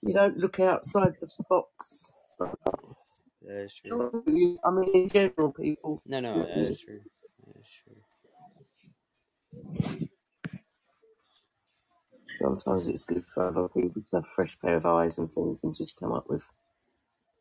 you 0.00 0.14
don't 0.14 0.38
look 0.38 0.58
outside 0.60 1.16
the 1.20 1.28
box. 1.48 2.14
That 3.46 3.62
is 3.64 3.74
true. 3.74 4.58
I 4.64 4.70
mean, 4.70 4.90
in 4.94 5.08
general, 5.08 5.52
people. 5.52 6.02
No, 6.06 6.20
no, 6.20 6.38
that 6.38 6.58
is 6.58 6.80
true. 6.80 7.00
That 7.46 7.56
is 7.60 7.66
true. 7.82 7.96
Sometimes 12.40 12.88
it's 12.88 13.04
good 13.04 13.24
for 13.32 13.48
other 13.48 13.68
people 13.68 14.02
to 14.02 14.16
have 14.16 14.24
a 14.24 14.34
fresh 14.34 14.58
pair 14.60 14.76
of 14.76 14.86
eyes 14.86 15.18
and 15.18 15.32
things 15.32 15.60
and 15.62 15.76
just 15.76 15.98
come 15.98 16.12
up 16.12 16.28
with 16.28 16.44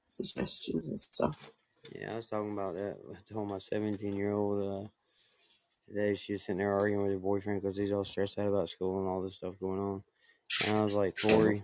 suggestions 0.10 0.88
and 0.88 1.00
stuff. 1.00 1.52
Yeah, 1.96 2.14
I 2.14 2.16
was 2.16 2.28
talking 2.28 2.54
about 2.54 2.76
that. 2.76 2.98
I 3.12 3.34
told 3.34 3.50
my 3.50 3.58
17 3.58 4.16
year 4.16 4.34
old 4.34 4.86
uh, 4.86 4.88
today 5.88 6.16
she 6.16 6.34
was 6.34 6.44
sitting 6.44 6.58
there 6.58 6.78
arguing 6.78 7.04
with 7.04 7.14
her 7.14 7.20
boyfriend 7.20 7.62
because 7.62 7.78
he's 7.78 7.92
all 7.92 8.04
stressed 8.04 8.38
out 8.38 8.48
about 8.48 8.70
school 8.70 9.00
and 9.00 9.08
all 9.08 9.22
this 9.22 9.36
stuff 9.36 9.56
going 9.60 9.80
on. 9.80 10.04
And 10.68 10.78
I 10.78 10.84
was 10.84 10.94
like, 10.94 11.16
Tori, 11.16 11.64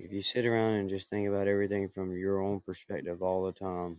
if 0.00 0.12
you 0.12 0.22
sit 0.22 0.46
around 0.46 0.74
and 0.74 0.90
just 0.90 1.10
think 1.10 1.28
about 1.28 1.48
everything 1.48 1.88
from 1.88 2.16
your 2.16 2.40
own 2.42 2.60
perspective 2.60 3.22
all 3.22 3.44
the 3.44 3.52
time 3.52 3.98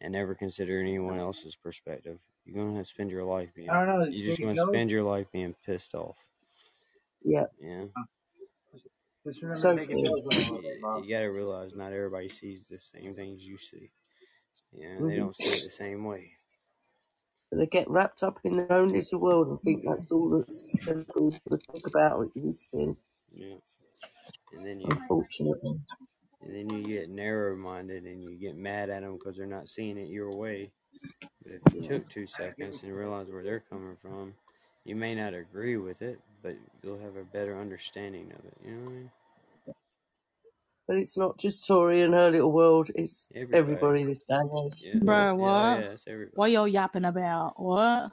and 0.00 0.12
never 0.12 0.34
consider 0.34 0.80
anyone 0.80 1.18
else's 1.18 1.56
perspective, 1.56 2.18
you're 2.44 2.56
going 2.64 2.76
to 2.76 2.84
spend 2.84 3.10
your 3.10 3.24
life 3.24 3.50
being, 3.54 3.68
I 3.70 3.84
don't 3.84 3.86
know. 3.86 4.04
you're 4.06 4.28
just 4.28 4.40
going 4.40 4.54
to 4.54 4.60
go? 4.60 4.68
spend 4.70 4.90
your 4.90 5.02
life 5.02 5.26
being 5.32 5.54
pissed 5.64 5.94
off. 5.94 6.16
Yeah, 7.24 7.46
Yeah. 7.60 7.84
So 9.50 9.70
to 9.70 9.74
make 9.76 9.90
it 9.90 9.94
cool. 9.96 10.04
those 10.04 10.24
little 10.24 10.62
You, 10.62 10.78
Bob. 10.82 11.04
you 11.04 11.10
got 11.14 11.20
to 11.20 11.26
realize 11.26 11.74
not 11.74 11.92
everybody 11.92 12.28
sees 12.28 12.66
the 12.66 12.78
same 12.80 13.14
things 13.14 13.44
you 13.44 13.58
see. 13.58 13.90
Yeah, 14.72 14.94
they 14.96 15.00
Mhm. 15.02 15.16
don't 15.16 15.36
see 15.36 15.48
it 15.50 15.64
the 15.64 15.70
same 15.70 16.04
way. 16.04 16.32
they 17.52 17.66
get 17.66 17.88
wrapped 17.90 18.22
up 18.22 18.38
in 18.44 18.56
their 18.58 18.72
own 18.72 18.88
little 18.88 19.20
world 19.20 19.48
and 19.48 19.62
think 19.62 19.84
that's 19.84 20.06
all 20.10 20.28
that's 20.30 20.66
everybody's 20.88 21.40
to 21.48 21.58
talk 21.58 21.86
about 21.86 22.22
existing, 22.36 22.96
Yeah. 23.32 23.56
And 24.56 24.66
then 24.66 24.80
you 24.80 24.88
unfortunately. 24.90 25.78
and 26.42 26.54
then 26.54 26.70
you 26.70 26.86
get 26.86 27.10
narrow 27.10 27.56
minded 27.56 28.04
and 28.04 28.28
you 28.28 28.36
get 28.36 28.56
mad 28.56 28.90
at 28.90 29.02
them 29.02 29.14
because 29.14 29.36
they're 29.36 29.46
not 29.46 29.68
seeing 29.68 29.98
it 29.98 30.08
your 30.08 30.30
way. 30.30 30.70
But 31.42 31.52
if 31.66 31.74
you 31.74 31.88
took 31.88 32.08
two 32.08 32.26
seconds 32.26 32.82
and 32.82 32.92
realized 32.94 33.32
where 33.32 33.42
they're 33.44 33.64
coming 33.70 33.96
from, 34.00 34.34
you 34.84 34.96
may 34.96 35.14
not 35.14 35.34
agree 35.34 35.76
with 35.76 36.02
it, 36.02 36.18
but 36.42 36.56
you'll 36.82 36.98
have 36.98 37.16
a 37.16 37.24
better 37.24 37.58
understanding 37.60 38.32
of 38.38 38.44
it. 38.44 38.56
You 38.64 38.70
know 38.72 38.84
what 38.84 38.90
I 38.90 38.94
mean? 38.94 39.10
But 40.88 40.96
it's 40.98 41.18
not 41.18 41.38
just 41.38 41.66
Tori 41.66 42.02
and 42.02 42.14
her 42.14 42.30
little 42.30 42.52
world, 42.52 42.90
it's 42.94 43.28
Everybody. 43.34 43.58
everybody 43.58 44.04
this 44.04 44.22
day. 44.22 44.36
Yeah. 44.78 45.00
Bro, 45.02 45.34
what? 45.34 45.48
yeah, 45.50 45.76
it's 45.92 46.04
everybody. 46.06 46.32
What 46.36 46.50
y'all 46.52 46.68
yapping 46.68 47.04
about? 47.04 47.60
What? 47.60 48.12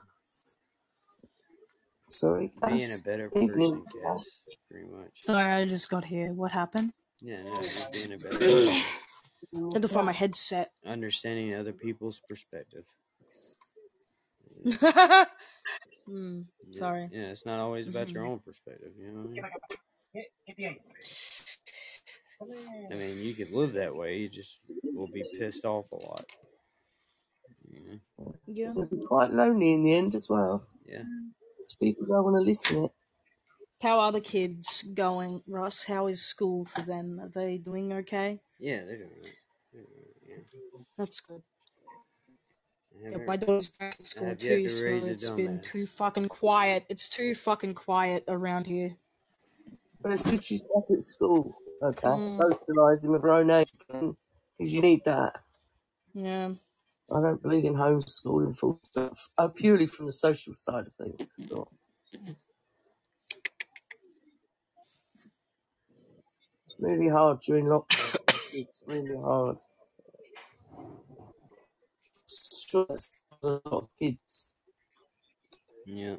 Sorry, 2.14 2.52
Being 2.68 2.84
a 2.84 2.88
Cass. 2.96 3.02
better 3.02 3.32
Evening, 3.36 3.84
person, 3.84 4.02
Cass. 4.04 4.24
Cass, 4.24 4.40
pretty 4.70 4.88
much. 4.88 5.10
Sorry, 5.18 5.52
I 5.52 5.66
just 5.66 5.90
got 5.90 6.06
here. 6.06 6.32
What 6.34 6.52
happened? 6.52 6.94
Yeah, 7.22 7.42
no, 7.44 7.62
just 7.62 7.92
being 7.94 8.14
a 8.14 8.18
better 8.18 8.38
person. 8.38 8.84
Had 9.74 9.82
to 9.82 9.88
find 9.88 10.06
my 10.06 10.12
headset. 10.12 10.72
Understanding 10.86 11.56
other 11.56 11.74
people's 11.74 12.22
perspective. 12.28 12.84
Yeah, 14.64 14.78
Hmm. 16.06 16.42
yeah, 16.70 16.80
Sorry. 16.80 17.10
yeah, 17.12 17.32
it's 17.32 17.46
not 17.46 17.60
always 17.60 17.88
about 17.88 18.12
your 18.12 18.24
Mhm. 18.24 18.30
own 18.32 18.40
perspective, 18.40 18.92
you 19.00 19.12
know 19.12 19.22
what 19.22 19.46
I 20.16 20.18
mean? 20.18 20.78
I 22.92 22.96
mean, 22.96 23.18
you 23.20 23.34
could 23.34 23.52
live 23.52 23.74
that 23.74 23.96
way, 23.96 24.18
you 24.18 24.30
just 24.30 24.60
will 24.94 25.08
be 25.08 25.24
pissed 25.40 25.66
off 25.66 25.92
a 25.92 25.96
lot. 25.96 26.26
Yeah, 27.72 27.96
Yeah. 28.46 28.72
It'll 28.72 28.86
be 28.86 29.02
quite 29.02 29.32
lonely 29.32 29.74
in 29.74 29.84
the 29.84 29.94
end 29.94 30.14
as 30.16 30.30
well. 30.30 30.68
yeah. 30.86 31.04
So 31.74 31.78
people 31.80 32.06
don't 32.06 32.24
want 32.24 32.36
to 32.36 32.42
listen 32.42 32.86
it. 32.86 32.92
How 33.82 34.00
are 34.00 34.12
the 34.12 34.22
kids 34.22 34.84
going, 34.94 35.42
Russ? 35.48 35.84
How 35.84 36.08
is 36.08 36.22
school 36.24 36.66
for 36.66 36.82
them? 36.82 37.20
Are 37.20 37.30
they 37.30 37.58
doing 37.58 37.92
okay? 37.94 38.40
Yeah, 38.60 38.86
they're 38.86 38.98
doing 38.98 39.10
it. 39.24 39.36
They're 39.74 39.82
doing 39.82 39.94
it, 40.06 40.46
yeah. 40.70 40.82
That's 40.98 41.20
good. 41.20 41.42
I 43.08 43.10
Yeah, 43.10 43.18
my 43.26 43.36
daughter's 43.38 43.70
back 43.70 43.98
at 44.00 44.06
school 44.08 44.28
have 44.28 44.44
yet 44.44 44.64
too, 44.64 44.70
to 44.70 44.76
so 44.76 44.86
raise 44.86 45.04
a 45.04 45.08
it's 45.08 45.30
been 45.32 45.58
dumbass. 45.58 45.64
too 45.64 45.86
fucking 45.88 46.28
quiet. 46.30 46.86
It's 46.90 47.10
too 47.10 47.34
fucking 47.34 47.74
quiet 47.74 48.24
around 48.28 48.68
here. 48.68 48.96
But 50.04 50.12
it's 50.12 50.24
good 50.24 50.44
she's 50.44 50.62
back 50.62 50.84
at 50.92 51.02
school, 51.02 51.58
okay? 51.82 52.08
Mm, 52.08 52.40
Socialising 52.40 53.10
with 53.10 53.24
her 53.24 53.32
own 53.32 53.50
age, 53.50 53.72
because 53.80 54.16
you 54.60 54.82
need 54.82 55.02
that. 55.06 55.42
yeah. 56.14 56.52
I 57.14 57.22
don't 57.22 57.42
believe 57.42 57.66
in 57.66 57.76
homeschooling 57.76 58.58
full 58.58 58.80
stop. 58.84 59.16
Uh, 59.38 59.48
purely 59.50 59.86
from 59.86 60.08
the 60.08 60.12
social 60.12 60.54
side 60.56 60.86
of 60.88 60.94
things. 60.94 61.30
So 61.50 61.68
it's 66.66 66.76
really 66.80 67.10
hard 67.10 67.40
during 67.42 67.66
lockdown. 67.66 68.18
It's 68.52 68.84
really 68.86 69.20
hard. 69.22 69.58
Sure, 72.68 72.86
that's 72.90 73.10
a 73.44 73.48
lot 73.48 73.62
of 73.66 73.90
kids. 74.00 74.54
Yeah, 75.86 76.16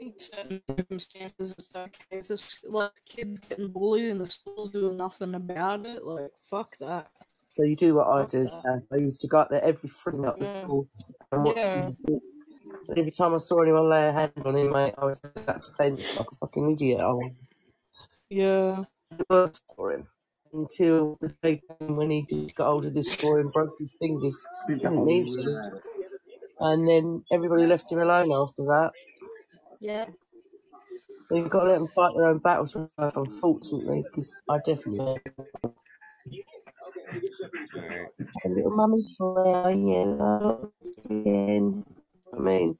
think 0.00 0.20
certain 0.20 0.62
circumstances 0.68 1.54
it's 1.58 1.76
okay. 1.76 1.92
If 2.10 2.28
this 2.28 2.60
like 2.64 2.92
kids 3.06 3.40
getting 3.40 3.68
bullied 3.68 4.10
and 4.10 4.20
the 4.20 4.26
school's 4.26 4.72
doing 4.72 4.96
nothing 4.96 5.34
about 5.34 5.86
it, 5.86 6.04
like 6.04 6.30
fuck 6.48 6.76
that. 6.78 7.10
So 7.54 7.64
you 7.64 7.76
do 7.76 7.94
what 7.94 8.06
I 8.06 8.26
do. 8.26 8.48
I 8.92 8.96
used 8.96 9.20
to 9.22 9.28
go 9.28 9.40
up 9.40 9.50
there 9.50 9.62
every 9.62 9.88
freaking 9.88 10.26
up 10.26 10.38
the 10.38 10.46
Yeah. 10.46 10.62
school 10.62 10.88
and 11.32 11.44
watch 11.44 11.56
Yeah. 11.56 11.90
do 12.06 12.22
every 12.96 13.10
time 13.10 13.34
I 13.34 13.38
saw 13.38 13.62
anyone 13.62 13.88
lay 13.88 14.08
a 14.08 14.12
hand 14.12 14.32
on 14.44 14.56
him, 14.56 14.72
mate, 14.72 14.94
I 14.98 15.04
was 15.04 15.18
at 15.24 15.46
that 15.46 15.62
fence 15.76 16.18
like 16.18 16.26
a 16.30 16.36
fucking 16.36 16.70
idiot. 16.70 17.00
I 17.00 17.12
was 17.12 17.32
Yeah. 18.30 18.84
the 19.10 19.24
worst 19.28 19.64
for 19.76 19.92
him. 19.92 20.08
Until 20.52 21.16
the 21.20 21.28
day 21.42 21.62
came 21.68 21.96
when 21.96 22.10
he 22.10 22.52
got 22.56 22.66
hold 22.66 22.86
of 22.86 22.94
this 22.94 23.16
boy 23.22 23.40
and 23.40 23.52
broke 23.52 23.78
his 23.78 23.90
fingers. 24.00 24.44
He 24.66 24.74
didn't 24.74 25.04
mean 25.04 25.32
to. 25.32 25.82
And 26.60 26.88
then 26.88 27.24
everybody 27.32 27.66
left 27.66 27.90
him 27.90 28.00
alone 28.00 28.32
after 28.32 28.64
that. 28.64 28.90
Yeah. 29.80 30.06
So 31.28 31.36
you've 31.36 31.50
got 31.50 31.62
to 31.64 31.68
let 31.70 31.78
them 31.78 31.88
fight 31.88 32.12
their 32.16 32.26
own 32.26 32.38
battles, 32.38 32.76
unfortunately, 32.98 34.02
because 34.02 34.32
I 34.48 34.58
definitely 34.58 35.20
alright. 37.76 38.08
a 38.44 38.48
little 38.48 38.70
mummy 38.70 39.02
boy, 39.18 39.34
oh 39.36 39.68
yeah, 41.10 41.16
again. 41.18 41.84
I 42.34 42.38
mean, 42.40 42.78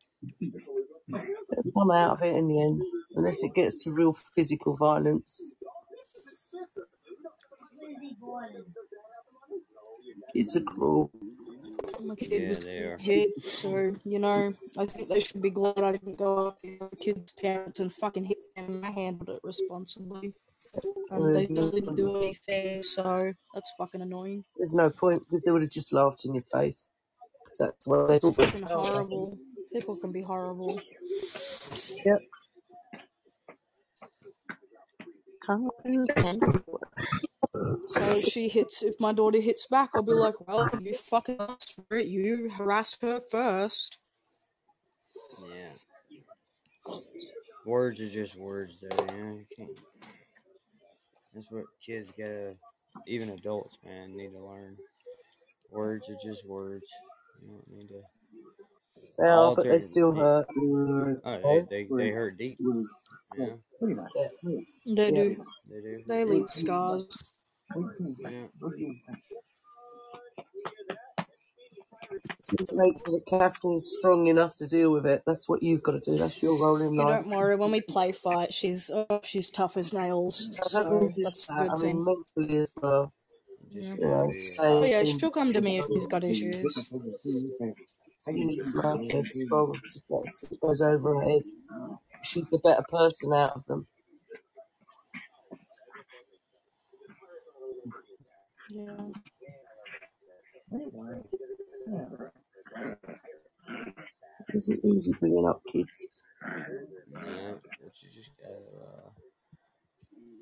they'll 1.11 1.73
come 1.77 1.91
out 1.91 2.19
of 2.19 2.23
it 2.23 2.37
in 2.37 2.49
the 2.49 2.61
end, 2.61 2.83
unless 3.17 3.43
it 3.43 3.55
gets 3.55 3.77
to 3.79 3.93
real 3.93 4.15
physical 4.37 4.77
violence. 4.77 5.55
It's 10.35 10.57
a 10.57 10.61
cruel. 10.61 11.11
My 12.05 12.15
kid 12.15 12.43
Yeah, 12.43 12.49
was 12.49 12.65
they 12.65 12.79
are. 12.79 12.99
hit, 12.99 13.31
so 13.45 13.93
you 14.05 14.19
know, 14.19 14.53
I 14.79 14.87
think 14.87 15.09
they 15.09 15.21
should 15.21 15.43
be 15.43 15.51
glad 15.51 15.79
I 15.79 15.93
didn't 15.93 16.19
go 16.19 16.49
up 16.49 16.63
to 16.63 16.79
the 16.91 16.97
kid's 16.97 17.33
parents 17.33 17.81
and 17.81 17.93
fucking 17.93 18.25
hit 18.25 18.39
them. 18.57 18.83
I 18.85 18.91
handled 18.91 19.29
it 19.31 19.41
responsibly, 19.43 20.35
and 20.75 21.35
they 21.35 21.45
mm-hmm. 21.45 21.55
still 21.55 21.71
didn't 21.71 21.97
do 21.97 22.17
anything. 22.19 22.83
So 22.83 23.33
that's 23.55 23.73
fucking 23.79 24.03
annoying. 24.03 24.45
There's 24.57 24.73
no 24.73 24.91
point 24.91 25.23
because 25.29 25.45
they 25.45 25.51
would 25.51 25.63
have 25.63 25.71
just 25.71 25.93
laughed 25.93 26.25
in 26.25 26.35
your 26.35 26.45
face. 26.53 26.89
That's 27.59 27.75
what 27.85 28.09
they 28.09 28.17
It's 28.17 28.25
thought. 28.25 28.37
fucking 28.37 28.63
horrible. 28.63 29.39
People 29.73 29.97
can 29.97 30.13
be 30.13 30.23
horrible. 30.23 30.81
Yep. 32.05 32.21
So 37.89 38.21
she 38.21 38.49
hits. 38.49 38.83
If 38.83 39.01
my 39.01 39.13
daughter 39.13 39.41
hits 39.41 39.67
back, 39.67 39.91
I'll 39.95 40.03
be 40.03 40.13
like, 40.13 40.35
"Well, 40.47 40.71
you 40.81 40.95
fucking 40.95 41.37
asked 41.41 41.75
for 41.89 41.97
it. 41.99 42.07
You 42.07 42.49
harassed 42.51 42.99
her 43.03 43.21
first. 43.21 43.99
Yeah. 45.49 46.95
Words 47.67 48.01
are 48.01 48.09
just 48.09 48.37
words, 48.37 48.79
though. 48.81 49.17
You 49.17 49.25
know, 49.25 49.35
you 49.35 49.47
can't. 49.57 49.81
That's 51.35 51.51
what 51.51 51.65
kids 51.85 52.13
gotta, 52.17 52.55
even 53.07 53.31
adults, 53.31 53.79
man, 53.85 54.17
need 54.17 54.33
to 54.33 54.45
learn. 54.45 54.77
Words 55.71 56.09
are 56.09 56.17
just 56.23 56.45
words. 56.47 56.87
You 57.43 57.49
don't 57.49 57.79
need 57.79 57.89
to. 57.89 58.03
They 59.19 59.25
are, 59.25 59.31
all 59.31 59.55
but 59.55 59.65
they 59.65 59.71
turned 59.71 59.83
still 59.83 60.13
deep. 60.13 60.23
hurt. 60.23 60.49
Oh, 61.25 61.65
they, 61.71 61.85
they, 61.85 61.89
they 61.97 62.11
hurt 62.11 62.37
deep. 62.37 62.59
Yeah, 63.39 63.47
Yeah. 63.81 64.29
They 64.87 65.11
do. 65.11 65.45
they 65.69 65.81
do. 65.81 66.03
They 66.07 66.25
leave 66.25 66.51
scars. 66.51 67.35
Yeah. 68.19 68.47
Just 72.59 72.75
make 72.75 72.99
sure 72.99 73.15
that 73.19 73.27
Catherine's 73.27 73.87
strong 73.99 74.27
enough 74.27 74.57
to 74.57 74.67
deal 74.67 74.93
with 74.93 75.07
it. 75.07 75.23
That's 75.27 75.49
what 75.49 75.63
you've 75.63 75.83
got 75.83 75.93
to 75.93 76.01
do. 76.01 76.17
That's 76.19 76.43
your 76.43 76.59
role 76.59 76.77
in 76.83 76.93
You 76.93 77.05
life. 77.05 77.19
don't 77.23 77.31
worry. 77.31 77.57
When 77.57 77.71
we 77.73 77.81
play 77.81 78.13
fight, 78.13 78.53
she's 78.53 78.91
oh, 78.91 79.21
she's 79.23 79.51
tough 79.51 79.77
as 79.77 79.93
nails. 79.93 80.51
I 80.75 80.83
don't 80.83 81.01
mean 81.01 81.11
So 81.11 81.17
just 81.17 81.25
that's 81.25 81.51
a 81.51 81.53
that. 81.55 81.59
good 81.63 81.73
I 81.73 81.77
thing. 81.77 81.97
mean 81.97 82.05
mentally 82.37 82.59
as 82.61 82.73
well. 82.77 83.13
Just 83.73 83.87
Yeah. 83.87 83.95
You 83.95 84.07
know, 84.07 84.27
gotta 84.27 84.59
Oh 84.59 84.85
yeah, 84.85 85.05
things 85.05 85.21
she'll 85.21 85.31
come 85.31 85.53
to 85.53 85.61
me 85.61 85.79
if 85.79 85.87
she's 85.93 86.07
got 86.07 86.25
issues. 86.25 86.91
you 88.27 88.47
need 88.47 88.65
to 88.67 88.83
make 88.99 89.13
her 89.13 89.23
strong. 89.47 89.81
Just 89.91 90.05
let 90.11 90.27
it 90.53 90.61
goes 90.61 90.83
over 90.83 91.15
her 91.17 91.31
head. 91.31 91.43
She's 92.23 92.45
the 92.51 92.59
better 92.59 92.85
person 92.89 93.33
out 93.33 93.57
of 93.57 93.65
them. 93.67 93.87
Yeah. 98.71 98.97
It 102.77 104.57
isn't 104.57 104.85
easy 104.85 105.13
bringing 105.21 105.47
up 105.49 105.63
kids. 105.71 106.07
yeah, 107.13 107.53
but 107.83 107.93
you 108.03 108.09
just 108.15 108.31
gotta, 108.43 108.55
uh, 108.87 109.11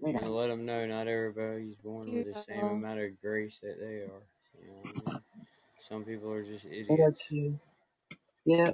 you 0.07 0.13
know, 0.15 0.35
let 0.37 0.49
them 0.49 0.67
know 0.67 0.87
not 0.87 1.09
everybody's 1.09 1.77
born 1.77 2.13
with 2.13 2.33
the 2.33 2.41
same 2.41 2.65
amount 2.65 3.01
of 3.01 3.21
grace 3.23 3.59
that 3.63 3.79
they 3.81 4.03
are. 4.03 4.23
You 4.61 4.69
know 4.69 4.75
what 4.83 4.89
I 4.89 5.13
mean? 5.15 5.23
Some 5.89 6.05
people 6.05 6.31
are 6.33 6.45
just 6.45 6.65
idiots. 6.67 7.21
you. 7.31 7.59
Yeah, 8.47 8.71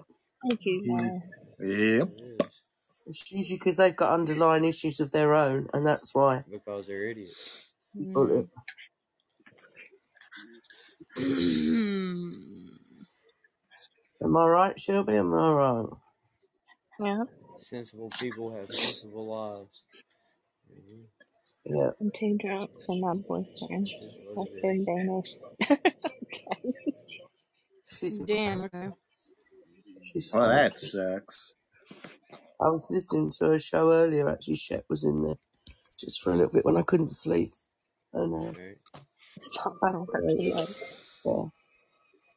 Thank 0.49 0.61
you, 0.67 0.83
Mara. 0.87 1.21
Yep. 1.61 2.09
It 2.19 2.43
is. 2.43 2.65
usually 3.31 3.59
because 3.59 3.79
they've 3.79 3.97
got 3.97 4.13
underlying 4.13 4.65
issues 4.65 5.01
of 5.01 5.11
their 5.13 5.35
own, 5.35 5.69
and 5.73 5.87
that's 5.87 6.15
why. 6.15 6.45
Because 6.51 6.87
they're 6.87 7.09
idiots. 7.11 7.75
Bullet. 7.95 8.49
Mm. 11.19 12.64
Am 14.25 14.37
I 14.37 14.47
right, 14.49 14.81
Shelby? 14.81 15.17
Am 15.17 15.35
I 15.35 15.51
right? 15.53 15.87
Yeah, 17.01 17.25
Sensible 17.59 18.13
people 18.21 18.53
have 18.57 18.73
sensible 18.73 19.27
lives. 19.29 19.83
Mhm. 20.73 21.05
Yeah. 21.67 21.91
I'm 22.01 22.11
too 22.19 22.39
drunk 22.41 22.71
for 22.87 22.97
my 22.97 23.15
boyfriend. 23.29 23.89
Just 23.89 24.37
That's 24.37 24.37
was 24.37 24.49
it. 24.55 24.65
in 24.65 24.85
Danish. 24.87 25.37
okay. 26.25 26.75
She's 27.87 28.19
Damn. 28.27 28.63
Okay. 28.63 28.91
she's 30.13 30.31
Well, 30.33 30.49
funny. 30.49 30.55
that 30.55 30.81
sucks. 30.81 31.55
I 32.61 32.69
was 32.71 32.91
listening 32.91 33.31
to 33.39 33.53
a 33.53 33.59
show 33.59 33.93
earlier. 33.93 34.29
Actually, 34.29 34.57
Shep 34.57 34.85
was 34.91 35.05
in 35.05 35.23
there 35.23 35.37
just 35.99 36.23
for 36.23 36.33
a 36.33 36.37
little 36.37 36.53
bit 36.53 36.65
when 36.65 36.77
I 36.77 36.83
couldn't 36.83 37.13
sleep. 37.13 37.55
And 38.15 38.35
uh, 38.35 38.55
Right. 38.59 38.79
Stop, 39.39 39.79
I 39.85 39.93
don't 39.93 40.09
hurt 40.13 40.25
you. 40.39 40.67
Yeah, 41.25 41.45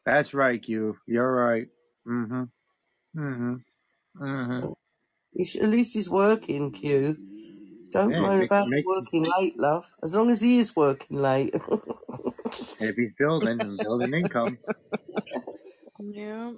That's 0.06 0.34
right, 0.34 0.64
you. 0.68 0.98
You're 1.08 1.32
right. 1.34 1.68
Mm-hmm. 2.08 2.44
Mm-hmm. 3.20 3.56
Mm-hmm. 4.24 4.74
he 5.34 5.44
should, 5.46 5.64
at 5.64 5.70
least 5.70 5.94
he's 5.94 6.10
working. 6.10 6.72
Q. 6.72 7.18
Don't 7.92 8.12
Yeah, 8.12 8.22
moan 8.22 8.40
make, 8.40 8.48
about 8.48 8.68
make, 8.70 8.86
working 8.86 9.26
late, 9.38 9.58
love. 9.58 9.86
As 10.04 10.14
long 10.14 10.30
as 10.32 10.42
he 10.42 10.60
is 10.60 10.76
working 10.76 11.18
late. 11.22 11.54
if 12.80 12.96
he's 12.96 13.14
building 13.18 13.62
and 13.62 13.80
building 13.80 14.14
income. 14.14 14.60
Yeah. 16.00 16.54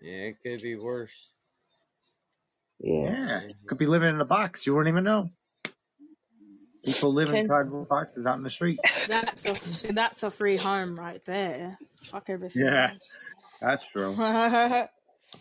Yeah, 0.00 0.30
it 0.30 0.36
could 0.42 0.62
be 0.62 0.76
worse. 0.76 1.12
yeah. 2.78 3.42
Yeah. 3.42 3.52
Could 3.66 3.78
be 3.78 3.86
living 3.86 4.10
in 4.10 4.20
a 4.20 4.24
box. 4.24 4.66
You 4.66 4.74
wouldn't 4.74 4.92
even 4.92 5.04
know. 5.04 5.30
People 6.86 7.12
live 7.12 7.28
in 7.28 7.34
Can- 7.34 7.48
cardboard 7.48 7.88
boxes 7.88 8.26
out 8.26 8.36
in 8.36 8.42
the 8.42 8.50
street. 8.50 8.78
That's 9.08 9.44
a 9.44 9.58
see, 9.58 9.92
that's 9.92 10.22
a 10.22 10.30
free 10.30 10.56
home 10.56 10.98
right 10.98 11.22
there. 11.24 11.76
Fuck 12.04 12.30
everything 12.30 12.62
Yeah. 12.64 12.92
That's 13.60 13.86
true. 13.88 14.14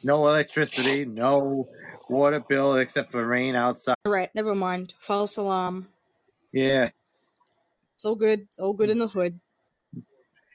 No 0.03 0.27
electricity, 0.27 1.05
no 1.05 1.69
water 2.09 2.43
bill 2.49 2.75
except 2.77 3.11
for 3.11 3.25
rain 3.25 3.55
outside. 3.55 3.95
right, 4.03 4.33
never 4.33 4.55
mind. 4.55 4.95
False 4.99 5.37
alarm. 5.37 5.87
Yeah. 6.51 6.89
It's 7.93 8.03
all 8.03 8.15
good. 8.15 8.41
It's 8.49 8.57
all 8.59 8.73
good 8.73 8.89
in 8.89 8.97
the 8.97 9.07
hood. 9.07 9.39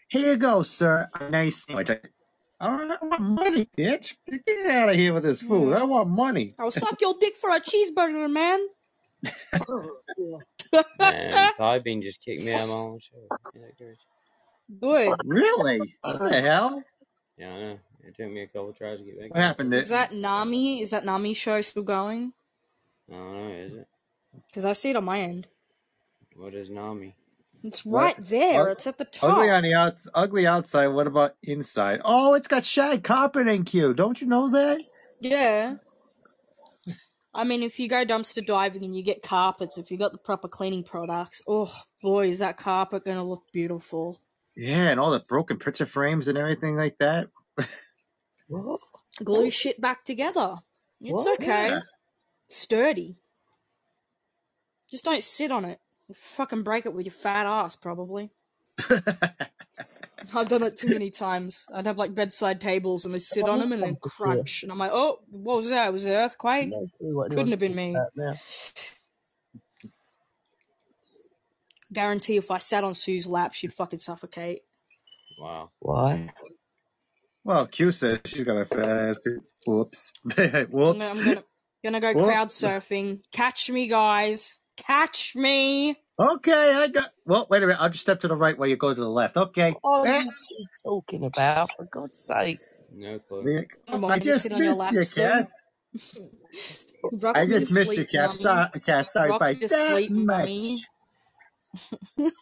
Here 0.08 0.32
you 0.32 0.36
go, 0.36 0.62
sir. 0.62 1.08
A 1.14 1.30
nice 1.30 1.64
sandwich. 1.64 1.90
I 2.60 2.76
don't 2.76 2.90
I 2.90 2.96
want 3.06 3.20
money, 3.22 3.68
bitch. 3.78 4.16
Get 4.28 4.66
out 4.66 4.90
of 4.90 4.96
here 4.96 5.14
with 5.14 5.22
this 5.22 5.40
food. 5.42 5.72
Hmm. 5.72 5.80
I 5.80 5.84
want 5.84 6.08
money. 6.08 6.52
I'll 6.58 6.72
suck 6.72 7.00
your 7.00 7.14
dick 7.18 7.36
for 7.36 7.50
a 7.50 7.60
cheeseburger, 7.60 8.28
man. 8.30 8.66
yeah. 10.72 10.82
Man, 10.98 11.52
Podbean 11.60 12.02
just 12.02 12.22
kicked 12.24 12.42
me 12.44 12.52
out 12.54 12.62
of 12.64 12.68
my 12.70 12.74
own 12.74 12.98
show. 13.00 13.16
Isn't 13.54 13.66
that 13.66 13.76
crazy? 13.78 13.98
Good. 14.80 15.14
Really? 15.24 15.96
What 16.02 16.18
the 16.20 16.40
hell? 16.40 16.82
Yeah, 17.36 17.52
I 17.54 17.60
know. 17.60 17.78
It 18.06 18.16
took 18.16 18.30
me 18.32 18.42
a 18.42 18.46
couple 18.46 18.72
tries 18.72 18.98
to 18.98 19.04
get 19.04 19.18
back. 19.20 19.30
What 19.30 19.40
happened? 19.40 19.74
Is 19.74 19.88
that 19.90 20.12
Nami? 20.12 20.80
Is 20.80 20.90
that 20.92 21.04
Nami 21.04 21.34
show 21.34 21.60
still 21.60 21.82
going? 21.82 22.32
I 23.10 23.14
don't 23.14 23.34
know, 23.48 23.54
is 23.54 23.72
it? 23.74 23.88
Because 24.48 24.64
I 24.64 24.72
see 24.74 24.90
it 24.90 24.96
on 24.96 25.04
my 25.04 25.20
end. 25.20 25.48
What 26.36 26.54
is 26.54 26.70
Nami? 26.70 27.14
It's 27.62 27.84
What? 27.84 28.16
right 28.16 28.26
there. 28.26 28.62
Ug- 28.62 28.72
It's 28.72 28.86
at 28.86 28.96
the 28.98 29.04
top. 29.04 29.36
ugly 29.38 29.50
on 29.50 29.62
the 29.64 29.74
out, 29.74 29.94
ugly 30.14 30.46
outside. 30.46 30.88
What 30.88 31.06
about 31.06 31.34
inside? 31.42 32.00
Oh, 32.04 32.34
it's 32.34 32.48
got 32.48 32.64
shag 32.64 33.04
carpet 33.04 33.48
in 33.48 33.64
Q. 33.64 33.92
Don't 33.94 34.20
you 34.20 34.26
know 34.26 34.50
that? 34.50 34.80
Yeah. 35.20 35.76
I 37.32 37.44
mean, 37.44 37.62
if 37.62 37.78
you 37.78 37.88
go 37.88 38.04
dumpster 38.04 38.44
diving 38.44 38.84
and 38.84 38.96
you 38.96 39.02
get 39.04 39.22
carpets, 39.22 39.78
if 39.78 39.90
you 39.90 39.96
got 39.98 40.12
the 40.12 40.18
proper 40.18 40.48
cleaning 40.48 40.82
products, 40.82 41.40
oh 41.46 41.72
boy, 42.02 42.28
is 42.28 42.40
that 42.40 42.56
carpet 42.56 43.04
gonna 43.04 43.24
look 43.24 43.44
beautiful. 43.52 44.20
Yeah, 44.56 44.88
and 44.88 44.98
all 44.98 45.12
the 45.12 45.22
broken 45.28 45.58
picture 45.58 45.86
frames 45.86 46.28
and 46.28 46.36
everything 46.36 46.76
like 46.76 46.98
that. 46.98 47.28
What? 48.48 48.80
Glue 49.22 49.48
shit 49.48 49.80
back 49.80 50.04
together. 50.04 50.56
It's 51.00 51.24
What? 51.24 51.40
okay. 51.40 51.68
Yeah. 51.68 51.80
Sturdy. 52.48 53.16
Just 54.90 55.04
don't 55.04 55.22
sit 55.22 55.52
on 55.52 55.64
it. 55.64 55.78
You 56.08 56.14
fucking 56.16 56.64
break 56.64 56.84
it 56.84 56.92
with 56.92 57.06
your 57.06 57.12
fat 57.12 57.46
ass, 57.46 57.76
probably. 57.76 58.30
I've 60.34 60.48
done 60.48 60.62
it 60.62 60.76
too 60.76 60.88
many 60.88 61.10
times. 61.10 61.66
I'd 61.74 61.86
have 61.86 61.98
like 61.98 62.14
bedside 62.14 62.60
tables 62.60 63.04
and 63.04 63.14
I 63.14 63.18
sit 63.18 63.48
on 63.48 63.58
them 63.58 63.72
and 63.72 63.82
then 63.82 63.96
crunch. 64.00 64.62
And 64.62 64.70
I'm 64.70 64.78
like, 64.78 64.92
oh, 64.92 65.20
what 65.30 65.56
was 65.56 65.70
that? 65.70 65.92
Was 65.92 66.04
it 66.04 66.10
an 66.10 66.16
earthquake? 66.16 66.70
No 66.70 67.28
Couldn't 67.28 67.48
have 67.50 67.58
been 67.58 67.74
me. 67.74 67.96
Guarantee 71.92 72.36
if 72.36 72.50
I 72.50 72.58
sat 72.58 72.84
on 72.84 72.94
Sue's 72.94 73.26
lap, 73.26 73.52
she'd 73.52 73.72
fucking 73.72 73.98
suffocate. 73.98 74.62
Wow. 75.40 75.70
Why? 75.80 76.30
well, 77.44 77.66
Q 77.66 77.90
says 77.92 78.18
she's 78.26 78.44
got 78.44 78.58
a 78.58 78.66
fat. 78.66 79.16
Whoops. 79.66 80.12
I'm 80.36 80.66
Whoops. 80.66 81.00
I'm 81.00 81.24
gonna, 81.24 81.42
gonna 81.82 82.00
go 82.00 82.12
Whoop. 82.12 82.28
crowd 82.28 82.48
surfing. 82.48 83.22
Catch 83.32 83.70
me, 83.70 83.88
guys. 83.88 84.58
Catch 84.76 85.34
me. 85.34 85.96
Okay, 86.20 86.74
I 86.76 86.88
got. 86.88 87.08
Well, 87.26 87.46
wait 87.50 87.62
a 87.64 87.68
minute. 87.68 87.80
I'll 87.82 87.90
just 87.90 88.02
step 88.02 88.20
to 88.22 88.28
the 88.28 88.36
right 88.36 88.58
while 88.58 88.68
you 88.68 88.76
go 88.76 88.94
to 88.94 89.00
the 89.00 89.08
left. 89.10 89.36
Okay. 89.38 89.80
What 89.82 90.10
are 90.10 90.12
Eh, 90.12 90.24
you 90.50 90.68
talking 90.84 91.24
about? 91.24 91.72
For 91.76 91.86
God's 91.86 92.20
sake. 92.20 92.60
No 92.92 93.18
clue. 93.20 93.50
yeah, 93.52 93.62
Come 93.90 94.04
on, 94.04 94.14
I 94.14 94.20
you 94.22 94.32
just 94.32 94.32
sit 94.32 94.52
on 94.52 94.64
your 94.64 94.74
missed 94.74 94.76
lap, 94.76 94.96
you, 94.96 95.04
Sue. 95.04 95.32
Cat. 95.32 95.48
Rock 97.12 97.36
I 97.36 97.46
me 97.46 97.58
to 97.58 97.66
just 97.66 97.72
missed 97.72 97.96
you, 97.96 98.04
sleep, 98.04 98.10
Cat. 98.12 98.36
mummy. 98.36 98.36
Sorry, 98.36 98.68
Cat. 98.86 99.10
Sorry 99.16 99.32
Rock 99.32 99.40
by 99.40 99.54
me 99.54 99.60
to 99.60 99.68
that 99.68 100.02
sleep, 100.08 100.14
much. 100.16 100.50
mummy. 100.50 100.84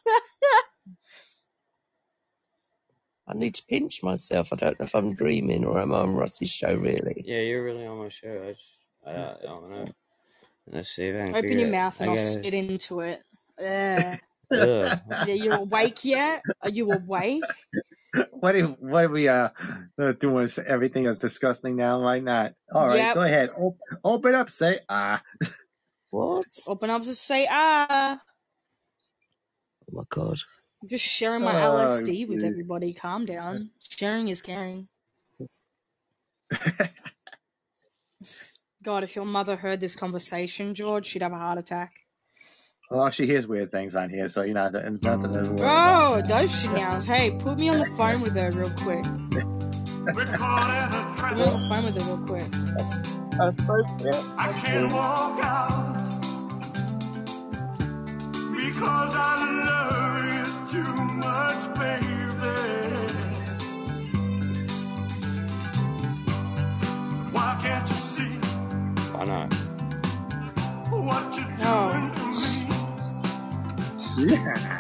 I 3.29 3.35
need 3.35 3.55
to 3.57 3.65
pinch 3.69 4.03
myself. 4.03 4.53
I 4.53 4.57
don't 4.57 4.81
know 4.81 4.85
if 4.85 4.95
I'm 4.95 5.15
dreaming 5.15 5.65
or 5.65 5.81
am 5.81 5.95
I 5.95 6.01
on 6.01 6.15
Ross's 6.15 6.51
show, 6.53 6.75
really? 6.75 7.27
Yeah, 7.27 7.41
you're 7.41 7.65
really 7.65 7.87
on 7.87 7.99
my 7.99 8.09
show. 8.11 8.43
I, 8.47 8.53
just, 8.53 8.63
I, 9.07 9.11
I 9.13 9.37
don't 9.45 9.71
know. 9.71 9.89
Let's 10.73 10.91
see 10.97 11.05
if 11.05 11.17
I 11.17 11.27
can 11.27 11.35
Open 11.35 11.37
figure 11.37 11.61
your 11.61 11.69
it. 11.69 11.69
mouth 11.69 12.01
and 12.01 12.09
I 12.09 12.09
I'll 12.11 12.17
gotta. 12.17 12.19
spit 12.19 12.55
into 12.55 13.01
it. 13.01 13.23
Yeah. 13.61 14.19
Ugh. 14.57 15.01
Are 15.11 15.29
you 15.29 15.55
awake 15.55 16.05
yet? 16.05 16.45
Are 16.63 16.71
you 16.71 16.93
awake? 16.93 17.45
What 18.33 18.57
are, 18.57 18.67
what 18.81 19.05
are 19.05 19.09
we 19.11 19.29
uh 19.29 19.51
uh, 20.01 20.13
doing? 20.13 20.49
Everything 20.67 21.07
is 21.07 21.19
disgusting 21.19 21.77
now. 21.77 22.03
Why 22.03 22.21
not? 22.21 22.55
All 22.73 22.89
right, 22.89 22.97
Yep. 22.99 23.15
go 23.15 23.23
ahead. 23.23 23.51
Op- 23.57 23.79
open 24.05 24.35
up. 24.35 24.51
Say 24.51 24.81
ah. 24.89 25.23
What? 26.11 26.47
Open 26.67 26.91
up 26.91 27.03
to 27.05 27.15
say 27.15 27.47
ah. 27.51 28.21
Oh 29.91 29.93
my 29.93 30.03
God. 30.09 30.39
I'm 30.83 30.89
just 30.89 31.05
sharing 31.05 31.43
my 31.43 31.55
Oh, 31.67 31.75
LSD 31.75 32.29
with 32.29 32.45
everybody. 32.45 32.95
Calm 32.95 33.27
down. 33.27 33.71
Sharing 33.81 34.29
is 34.29 34.43
caring. 34.43 34.89
God, 38.85 39.03
if 39.05 39.17
your 39.17 39.25
mother 39.27 39.57
heard 39.57 39.81
this 39.81 39.97
conversation, 39.97 40.75
George, 40.75 41.07
she'd 41.07 41.23
have 41.23 41.33
a 41.33 41.39
heart 41.39 41.59
attack. 41.59 41.93
Well, 42.91 43.11
she 43.11 43.27
hears 43.27 43.47
weird 43.47 43.71
things 43.71 43.97
on 43.97 44.11
here, 44.11 44.29
so 44.29 44.43
you 44.43 44.55
know, 44.55 44.71
nothing 44.71 44.99
to 45.33 45.53
worry 45.53 45.59
Oh, 45.63 46.23
does 46.27 46.59
she 46.59 46.69
now? 46.69 47.01
Hey, 47.03 47.33
put 47.33 47.59
me 47.59 47.69
on 47.69 47.79
the 47.81 47.87
phone 47.87 48.23
with 48.23 48.35
her 48.35 48.51
real 48.53 48.71
quick. 48.71 49.05
We're 50.15 50.27
caught 50.27 50.71
in 50.71 50.95
a 50.95 50.99
Let 50.99 51.09
me 51.11 51.17
trap. 51.19 51.37
go 51.37 51.59
find 51.69 51.85
with 51.85 51.97
it 51.99 52.05
real 52.05 52.19
quick. 52.27 52.49
Appropriate. 53.41 54.25
I 54.39 54.53
can't 54.55 54.93
walk 54.93 55.41
out 55.45 56.13
because 58.39 59.15
I 59.15 59.37
love 59.69 60.25
you 60.35 60.73
too 60.73 60.95
much, 61.17 61.75
baby. 61.79 63.37
Why 67.33 67.59
can't 67.63 67.91
you 67.91 67.97
see 67.97 68.39
Why 69.13 69.25
not? 69.25 69.55
what 70.91 71.37
you're 71.37 71.47
Oh. 71.61 71.93
doing 71.93 72.13
to 72.13 72.18
me 72.18 72.18
Yeah. 74.19 74.43
when 74.43 74.78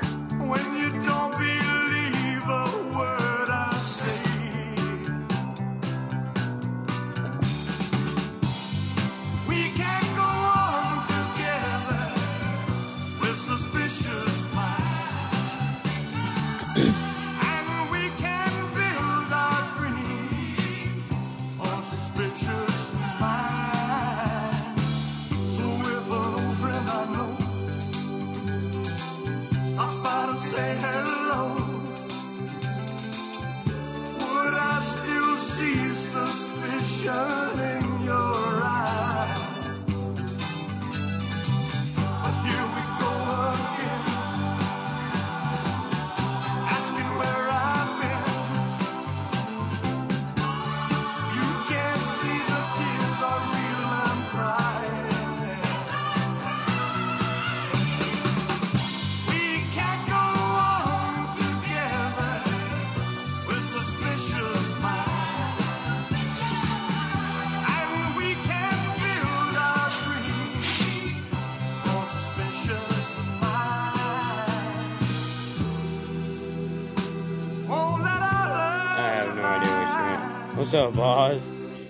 What's 80.68 80.98
up, 80.98 80.98
Oz? 80.98 81.40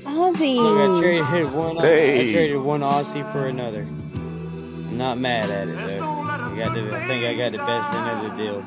I 0.06 0.10
Ozzy. 0.12 1.02
traded 1.02 1.52
one. 1.52 1.78
I 1.78 2.30
traded 2.30 2.60
one 2.60 2.82
Aussie 2.82 3.28
for 3.32 3.48
another. 3.48 3.80
I'm 3.80 4.96
not 4.96 5.18
mad 5.18 5.50
at 5.50 5.66
it 5.66 5.98
though. 5.98 6.08
I 6.08 6.56
got 6.56 6.74
the. 6.74 6.86
I 6.86 7.06
think 7.08 7.24
I 7.24 7.34
got 7.36 7.50
the 7.50 7.58
best 7.58 7.92
end 7.92 8.08
of 8.08 8.36
the 8.36 8.40
deal. 8.40 8.64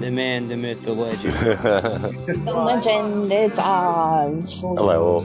The 0.00 0.10
man, 0.10 0.48
the 0.48 0.56
myth, 0.56 0.82
the 0.82 0.90
legend. 0.90 1.32
The 2.44 2.52
legend 2.52 3.32
is 3.32 3.56
Oz. 3.56 4.62
Hello. 4.62 5.20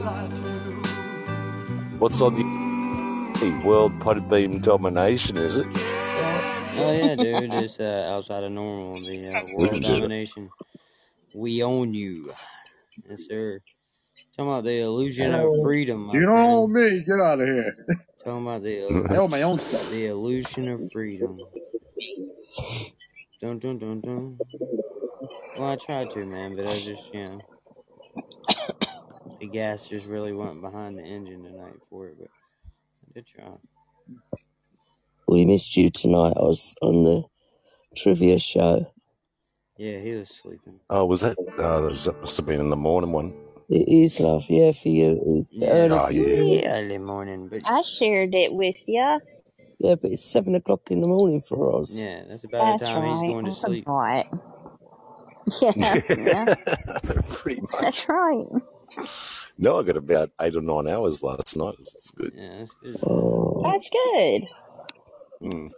What's 1.98 2.22
on 2.22 2.36
the 2.36 3.62
world 3.64 3.90
Podbean 3.98 4.62
domination? 4.62 5.36
Is 5.36 5.58
it? 5.58 5.66
Oh 5.66 6.92
yeah, 6.92 7.16
dude. 7.16 7.52
It's 7.54 7.80
uh, 7.80 8.08
outside 8.08 8.44
of 8.44 8.52
normal. 8.52 8.92
The 8.92 9.18
uh, 9.18 9.66
world 9.66 9.82
domination. 9.82 10.48
We 11.34 11.64
own 11.64 11.92
you. 11.92 12.32
Yes, 13.10 13.24
sir. 13.26 13.58
Talking 14.36 14.50
about 14.50 14.64
the 14.64 14.78
illusion 14.80 15.34
of 15.34 15.50
freedom, 15.62 16.10
You 16.14 16.22
don't 16.22 16.38
own 16.38 16.72
me. 16.72 17.04
Get 17.04 17.20
out 17.20 17.40
of 17.40 17.46
here. 17.46 17.76
Talking 18.24 18.42
about 18.46 18.62
the 18.62 19.06
I 19.10 19.16
own 19.16 19.30
my 19.30 19.42
own 19.42 19.58
stuff. 19.58 19.90
the 19.90 20.06
illusion 20.06 20.68
of 20.68 20.90
freedom. 20.90 21.38
Dun 23.42 23.58
dun 23.58 23.78
dun 23.78 24.00
dun. 24.00 24.38
Well, 25.58 25.68
I 25.68 25.76
tried 25.76 26.10
to, 26.12 26.24
man, 26.24 26.56
but 26.56 26.66
I 26.66 26.78
just, 26.80 27.12
you 27.12 27.24
know, 27.28 27.40
the 29.38 29.46
gas 29.48 29.86
just 29.88 30.06
really 30.06 30.32
went 30.32 30.62
behind 30.62 30.96
the 30.96 31.02
engine 31.02 31.42
tonight 31.42 31.74
for 31.90 32.08
it, 32.08 32.16
but 32.18 32.28
I 32.28 33.12
did 33.14 33.26
try. 33.26 33.44
We 35.28 35.44
missed 35.44 35.76
you 35.76 35.90
tonight. 35.90 36.34
I 36.36 36.42
was 36.42 36.74
on 36.80 37.04
the 37.04 37.24
trivia 37.96 38.38
show. 38.38 38.86
Yeah, 39.76 39.98
he 40.00 40.12
was 40.12 40.30
sleeping. 40.30 40.80
Oh, 40.88 41.04
was 41.04 41.20
that? 41.22 41.36
Oh, 41.58 41.88
that 41.90 42.20
must 42.20 42.36
have 42.38 42.46
been 42.46 42.60
in 42.60 42.70
the 42.70 42.76
morning 42.76 43.12
one. 43.12 43.36
It 43.72 43.88
is 43.88 44.20
love, 44.20 44.46
yeah, 44.50 44.72
for 44.72 44.88
you. 44.90 45.38
It's 45.38 45.54
Yeah, 45.54 45.68
early 45.68 45.98
Oh, 45.98 46.06
for 46.06 46.12
yeah. 46.12 46.26
you. 46.26 46.62
yeah, 46.62 46.78
early 46.78 46.98
morning, 46.98 47.48
but 47.48 47.62
I 47.66 47.82
shared 47.82 48.34
it 48.34 48.52
with 48.54 48.76
you. 48.86 49.20
Yeah, 49.78 49.96
but 49.96 50.12
it's 50.12 50.24
seven 50.24 50.54
o'clock 50.56 50.82
in 50.90 51.00
the 51.00 51.08
morning 51.08 51.42
for 51.42 51.80
us. 51.80 52.00
yeah, 52.00 52.24
that's 52.28 52.44
about 52.44 52.66
the 52.66 52.74
That's 52.74 52.84
time 52.84 53.04
he's 53.04 53.22
right. 53.22 53.24
going 53.24 53.46
to 53.46 53.52
I 53.52 53.54
sleep. 53.54 53.84
forgot. 53.84 54.26
Yeah, 55.60 56.00
yeah, 56.16 56.46
Pretty 57.30 57.62
much. 57.72 57.82
that's 57.82 58.08
right. 58.08 58.46
No, 59.58 59.78
I 59.80 59.82
got 59.84 59.96
about 59.96 60.30
eight 60.40 60.56
or 60.56 60.62
nine 60.62 60.88
hours 60.88 61.22
last 61.22 61.56
night. 61.56 61.74
It's 61.78 62.10
good. 62.12 62.32
Yeah, 62.34 62.58
that's 62.60 62.74
good. 62.82 63.00
Oh, 63.02 63.62
That's 63.62 63.90
good. 63.90 64.42
Mm. 65.42 65.70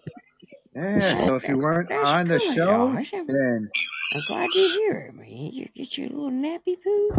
Yeah, 0.75 1.17
so 1.17 1.37
if 1.37 1.49
you 1.49 1.59
weren't 1.59 1.91
That's 1.91 2.13
on 2.13 2.29
the 2.29 2.41
good, 2.41 2.41
show, 2.41 2.97
Oz. 2.99 3.09
I'm, 3.15 3.27
then 3.29 3.71
I'm 4.15 4.23
glad 4.29 4.51
to 4.51 4.59
hear 4.59 4.99
it, 5.11 5.15
man. 5.15 5.29
You 5.53 5.69
get 5.75 5.99
your 5.99 6.09
little 6.09 6.31
nappy 6.31 6.77
poo. 6.83 7.11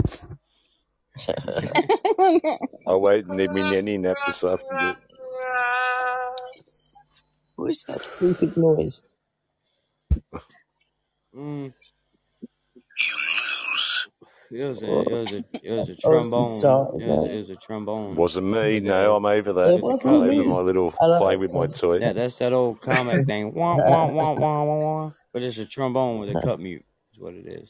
I'll 2.88 3.02
wait 3.02 3.26
and 3.26 3.38
need 3.38 3.52
me 3.52 3.64
nanny 3.64 3.98
nap 3.98 4.18
this 4.28 4.44
afternoon. 4.44 4.96
what 7.56 7.70
is 7.72 7.84
that 7.88 8.02
stupid 8.04 8.58
noise? 8.58 9.04
Mm. 11.36 11.74
It 14.52 14.64
was 14.64 14.82
a, 14.84 14.86
it 14.86 15.12
was 15.14 15.34
a, 15.34 15.44
it 15.64 15.72
was 15.72 15.90
a 15.90 15.96
Ozzy 15.96 16.00
trombone. 16.02 16.60
started 16.60 17.02
It 17.02 17.08
was, 17.08 17.28
it 17.28 17.40
was 17.40 17.50
a 17.50 17.56
trombone. 17.58 18.16
Wasn't 18.16 18.48
me. 18.48 18.80
With 18.80 18.84
No, 18.84 19.16
I'm 19.16 19.26
over 19.26 19.52
It 19.52 19.54
that. 19.54 19.74
with 19.82 20.02
the 20.02 20.10
wasn't 20.10 20.24
Over 20.24 20.28
me. 20.28 20.38
mute. 20.38 20.48
my 20.48 20.60
little 20.62 20.92
Hello. 21.00 21.18
playing 21.18 21.40
with 21.40 21.52
my 21.52 21.68
toy. 21.68 22.00
That 22.00 22.16
that's 22.16 22.38
that 22.40 22.54
old 22.54 22.82
comic 22.82 23.24
thing. 23.26 23.54
Wah 23.54 23.78
wah 23.78 24.08
wah 24.12 24.34
wah 24.34 24.64
wah 24.64 24.80
wah. 24.80 25.12
But 25.34 25.44
it's 25.44 25.58
a 25.58 25.66
trombone 25.66 26.20
with 26.20 26.30
a 26.30 26.36
cup 26.44 26.60
mute. 26.60 26.86
Is 27.14 27.20
what 27.20 27.34
it 27.34 27.48
is. 27.48 27.70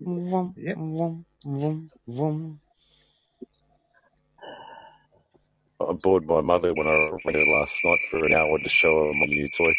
Vroom, 0.00 0.54
yep. 0.56 0.76
vroom, 0.76 1.24
vroom, 1.44 1.90
vroom. 2.06 2.60
I 5.80 5.92
bored 5.94 6.26
my 6.26 6.40
mother 6.40 6.72
when 6.74 6.86
I 6.86 6.90
ran 6.92 7.34
her 7.34 7.44
last 7.58 7.74
night 7.84 7.98
for 8.10 8.24
an 8.24 8.32
hour 8.34 8.56
to 8.58 8.68
show 8.68 9.06
her 9.06 9.12
my 9.14 9.26
new 9.26 9.48
toy. 9.56 9.72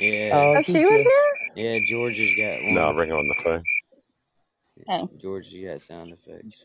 Yeah, 0.00 0.30
Oh, 0.34 0.56
Oh, 0.56 0.62
she 0.62 0.84
was 0.84 1.04
you? 1.04 1.12
there? 1.54 1.64
yeah. 1.64 1.78
George 1.88 2.18
has 2.18 2.34
got 2.36 2.62
one. 2.64 2.74
No, 2.74 2.82
I 2.82 2.86
one. 2.86 2.96
rang 2.96 3.08
her 3.10 3.16
on 3.16 3.28
the 3.28 3.34
phone. 3.42 3.62
Oh. 4.88 5.08
George 5.20 5.52
has 5.52 5.64
got 5.64 5.82
sound 5.82 6.12
effects. 6.12 6.64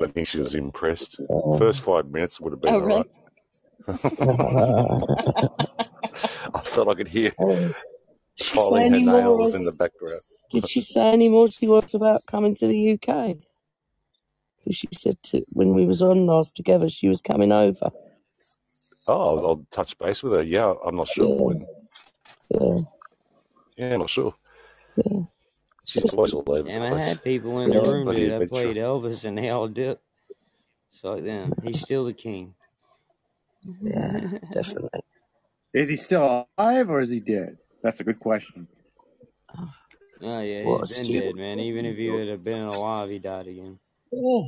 I 0.00 0.06
think 0.06 0.26
she 0.28 0.38
was 0.38 0.54
impressed. 0.54 1.18
Oh. 1.28 1.58
First 1.58 1.80
five 1.80 2.08
minutes 2.10 2.40
would 2.40 2.52
have 2.52 2.60
been 2.60 2.74
Oh, 2.74 2.80
all 2.80 2.86
really? 2.86 2.98
right. 2.98 3.10
I 6.54 6.60
felt 6.60 6.88
I 6.88 6.94
could 6.94 7.08
hear 7.08 7.32
Oh. 7.40 7.56
Did 7.56 7.74
she 8.38 8.58
say 8.58 8.88
her 8.88 8.96
any 8.96 9.04
more? 9.04 9.20
nails 9.20 9.54
in 9.54 9.64
the 9.64 9.72
background. 9.72 10.20
did 10.50 10.68
she 10.68 10.80
say 10.80 11.12
any 11.12 11.28
more 11.28 11.48
to 11.48 11.66
you 11.66 11.74
about 11.76 12.26
coming 12.26 12.54
to 12.56 12.66
the 12.66 12.92
UK? 12.92 13.36
Because 14.64 14.76
she 14.76 14.88
said 14.92 15.22
to, 15.24 15.44
when 15.50 15.74
we 15.74 15.84
was 15.86 16.02
on 16.02 16.26
last 16.26 16.54
together, 16.56 16.88
she 16.88 17.08
was 17.08 17.20
coming 17.20 17.50
over. 17.52 17.90
Oh, 19.08 19.38
I'll, 19.38 19.46
I'll 19.46 19.66
touch 19.70 19.98
base 19.98 20.22
with 20.22 20.32
her. 20.34 20.42
Yeah, 20.42 20.74
I'm 20.86 20.94
not 20.96 21.08
sure 21.08 21.26
Yeah, 21.28 21.42
when. 21.44 21.66
yeah, 22.50 22.78
Yeah, 23.76 23.94
I'm 23.94 24.00
not 24.00 24.10
sure. 24.10 24.34
yeah. 24.96 25.20
She's 25.84 26.04
always 26.14 26.32
all 26.32 26.44
over 26.46 26.62
the 26.62 26.68
Damn, 26.70 26.82
I 26.82 26.88
place. 26.90 27.08
had 27.08 27.24
people 27.24 27.58
in 27.60 27.70
the 27.70 27.78
on 27.80 27.84
a 27.84 27.88
room, 27.88 28.06
dude. 28.14 28.32
I 28.32 28.46
played 28.46 28.76
Elvis 28.76 29.24
and 29.24 29.36
they 29.36 29.50
all 29.50 29.66
dipped. 29.68 30.02
So 30.90 31.20
then 31.20 31.52
he's 31.62 31.80
still 31.80 32.04
the 32.04 32.12
king. 32.12 32.54
Yeah, 33.82 34.20
definitely. 34.52 35.00
Is 35.74 35.88
he 35.88 35.96
still 35.96 36.46
alive 36.56 36.88
or 36.90 37.00
is 37.00 37.10
he 37.10 37.18
dead? 37.18 37.58
That's 37.82 38.00
a 38.00 38.04
good 38.04 38.20
question. 38.20 38.68
Oh 40.24 40.40
yeah, 40.40 40.64
What 40.64 40.80
he's 40.88 40.98
been 40.98 41.04
stupid. 41.04 41.24
dead, 41.26 41.34
man. 41.36 41.60
Even 41.60 41.84
if 41.84 41.96
he 41.96 42.10
would 42.10 42.28
have 42.28 42.44
been 42.44 42.60
alive, 42.62 43.10
he 43.10 43.18
died 43.18 43.48
again. 43.48 43.78
Yeah. 44.12 44.42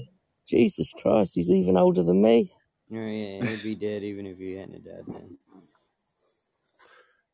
Jesus 0.46 0.92
Christ, 1.00 1.34
he's 1.34 1.50
even 1.50 1.76
older 1.76 2.02
than 2.02 2.22
me. 2.22 2.52
Oh 2.92 2.96
yeah, 2.96 3.44
he'd 3.44 3.62
be 3.62 3.74
dead 3.74 4.02
even 4.04 4.26
if 4.26 4.38
he 4.38 4.52
hadn't 4.52 4.74
have 4.74 4.84
died 4.84 5.04
then. 5.08 5.38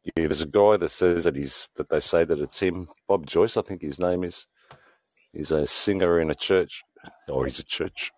Yeah, 0.04 0.12
there's 0.28 0.40
a 0.42 0.46
guy 0.46 0.76
that 0.78 0.88
says 0.90 1.24
that 1.24 1.36
he's 1.36 1.68
that 1.76 1.90
they 1.90 2.00
say 2.00 2.24
that 2.24 2.38
it's 2.40 2.58
him, 2.60 2.88
Bob 3.06 3.26
Joyce, 3.26 3.56
I 3.56 3.62
think 3.62 3.82
his 3.82 3.98
name 3.98 4.24
is. 4.24 4.46
He's 5.32 5.50
a 5.50 5.66
singer 5.66 6.18
in 6.20 6.30
a 6.30 6.34
church. 6.34 6.82
or 7.28 7.44
he's 7.46 7.58
a 7.58 7.64
church 7.64 8.10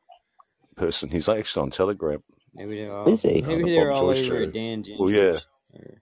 person. 0.76 1.10
He's 1.10 1.28
actually 1.28 1.62
on 1.64 1.70
Telegram. 1.70 2.22
Maybe 2.54 2.76
they're 2.76 2.92
all. 2.94 3.08
Is 3.08 3.22
he? 3.22 3.42
Uh, 3.42 3.46
Maybe 3.48 3.62
the 3.64 3.70
they're 3.70 3.90
Bob 3.90 3.98
all 3.98 4.14
Joyce 4.14 4.26
over 4.30 4.38
show. 4.38 4.42
at 4.44 4.52
Dan 4.52 4.84
Well, 4.98 5.10
yeah. 5.10 5.32
Gentry's 5.32 5.46
or 5.72 5.80
Big 5.80 5.88
Chief. 5.90 5.98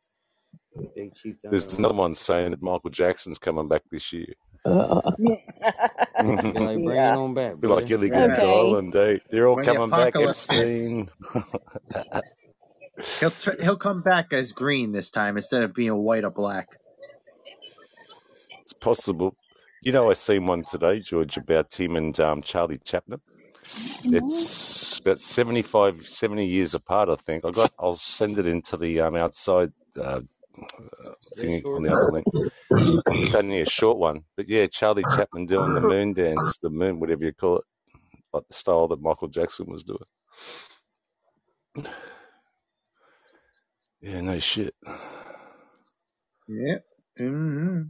There's 1.45 1.79
another 1.79 1.95
one 1.95 2.15
saying 2.15 2.51
that 2.53 2.63
Michael 2.63 2.91
Jackson's 2.91 3.39
coming 3.39 3.69
back 3.69 3.83
this 3.91 4.13
year. 4.13 4.33
Uh, 4.65 5.01
Be 5.19 5.25
like, 5.25 6.55
bring 6.55 6.89
it 6.91 6.99
on 6.99 7.35
back, 7.35 7.61
Be 7.61 7.67
like 7.67 7.77
brother. 7.79 7.87
Gilligan's 7.87 8.39
Okay. 8.43 8.53
Island, 8.53 8.95
eh? 8.97 9.17
They're 9.31 9.49
all 9.49 9.57
When 9.57 9.65
the 9.65 9.73
coming 9.73 9.91
back. 9.91 10.15
apocalypse. 10.15 10.49
Epstein. 10.51 11.11
He'll 13.19 13.31
tr- 13.31 13.63
he'll 13.63 13.79
come 13.79 14.03
back 14.03 14.31
as 14.35 14.53
green 14.53 14.93
this 14.93 15.11
time 15.11 15.39
instead 15.39 15.63
of 15.63 15.73
being 15.73 15.95
white 15.97 16.23
or 16.25 16.29
black. 16.31 16.69
It's 18.61 18.75
possible. 18.75 19.35
You 19.83 19.93
know, 19.93 20.11
I 20.11 20.13
seen 20.13 20.45
one 20.47 20.65
today, 20.65 21.01
George, 21.01 21.39
about 21.39 21.73
him 21.81 21.97
and 21.97 22.19
um, 22.21 22.43
Charlie 22.43 22.79
Chaplin. 22.85 23.21
It's 24.05 24.99
about 24.99 25.23
75, 25.23 26.07
70 26.07 26.47
years 26.47 26.75
apart, 26.75 27.09
I 27.09 27.17
think. 27.17 27.47
I 27.47 27.51
got. 27.53 27.73
I'll 27.79 27.95
send 27.95 28.39
it 28.39 28.47
into 28.47 28.77
the 28.77 29.01
um, 29.01 29.17
outside 29.17 29.73
uh, 29.99 30.21
thing 31.37 31.67
on 31.75 31.83
the 31.83 31.93
other 31.93 32.07
link. 32.07 32.29
It's 33.21 33.35
only 33.35 33.61
a 33.63 33.67
short 33.67 33.99
one, 33.99 34.25
but 34.37 34.49
yeah, 34.49 34.67
Charlie 34.69 35.07
Chaplin 35.07 35.47
doing 35.47 35.75
the 35.75 35.81
moon 35.83 36.15
dance, 36.15 36.59
the 36.63 36.71
moon, 36.71 37.01
whatever 37.01 37.25
you 37.25 37.33
call 37.35 37.59
it, 37.59 37.65
like 38.33 38.45
the 38.49 38.55
style 38.55 38.89
that 38.89 39.03
Michael 39.03 39.29
Jackson 39.29 39.67
was 39.69 39.85
doing. 39.85 39.99
Yeah, 44.01 44.21
no 44.23 44.39
shit. 44.41 44.75
Yeah. 46.49 46.79
hmm 47.19 47.83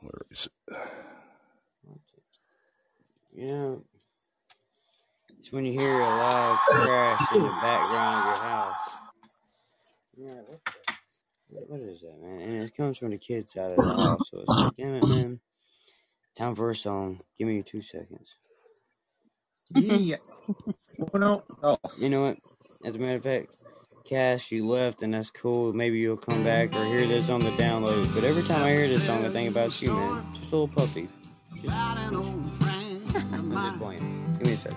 Where 0.00 0.22
is 0.30 0.46
it? 0.48 0.76
You 3.34 3.46
know, 3.48 3.84
it's 5.42 5.50
when 5.50 5.64
you 5.64 5.72
hear 5.72 6.00
a 6.00 6.06
loud 6.06 6.56
crash 6.66 7.34
in 7.34 7.42
the 7.42 7.48
background 7.48 8.20
of 8.20 8.26
your 8.26 8.44
house. 8.44 8.90
Yeah, 10.16 10.34
what, 10.46 10.60
the, 11.50 11.60
what 11.66 11.80
is 11.80 12.00
that, 12.00 12.22
man? 12.22 12.40
And 12.42 12.62
it 12.62 12.76
comes 12.76 12.96
from 12.96 13.10
the 13.10 13.18
kids 13.18 13.56
out 13.56 13.72
of 13.72 13.76
the 13.76 13.82
house, 13.82 14.30
so 14.30 14.38
it's 14.38 14.48
like, 14.48 14.76
damn 14.76 14.94
it, 14.94 15.04
man. 15.04 15.40
Time 16.36 16.54
for 16.54 16.70
a 16.70 16.76
song. 16.76 17.22
Give 17.36 17.48
me 17.48 17.62
two 17.62 17.82
seconds. 17.82 18.36
Yeah. 19.74 20.16
Oh, 21.14 21.18
no. 21.18 21.44
Oh. 21.62 21.78
You 21.96 22.10
know 22.10 22.20
what? 22.24 22.36
As 22.84 22.94
a 22.94 22.98
matter 22.98 23.16
of 23.16 23.24
fact, 23.24 23.56
Cass, 24.04 24.52
you 24.52 24.68
left, 24.68 25.02
and 25.02 25.14
that's 25.14 25.30
cool. 25.30 25.72
Maybe 25.72 25.98
you'll 25.98 26.18
come 26.18 26.44
back 26.44 26.76
or 26.76 26.84
hear 26.84 27.06
this 27.06 27.30
on 27.30 27.40
the 27.40 27.50
download. 27.52 28.14
But 28.14 28.22
every 28.24 28.42
time 28.42 28.62
I 28.62 28.70
hear 28.70 28.86
this 28.86 29.06
song, 29.06 29.24
I 29.24 29.30
think 29.30 29.50
about 29.50 29.80
you, 29.80 29.94
man. 29.94 30.26
Just 30.34 30.52
a 30.52 30.56
little 30.56 30.68
puppy. 30.68 31.08
Just, 31.62 31.74
I'm 31.74 33.50
just 33.50 33.78
playing. 33.78 34.36
Give 34.38 34.46
me 34.46 34.52
a 34.52 34.56
sec. 34.58 34.74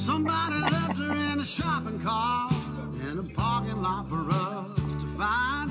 Somebody 0.00 0.54
left 0.54 0.96
her 0.96 1.14
in 1.14 1.40
a 1.40 1.44
shopping 1.44 2.00
cart 2.00 2.54
in 3.02 3.18
a 3.18 3.34
parking 3.34 3.82
lot 3.82 4.08
for 4.08 4.26
us 4.30 4.70
to 5.02 5.06
find. 5.18 5.70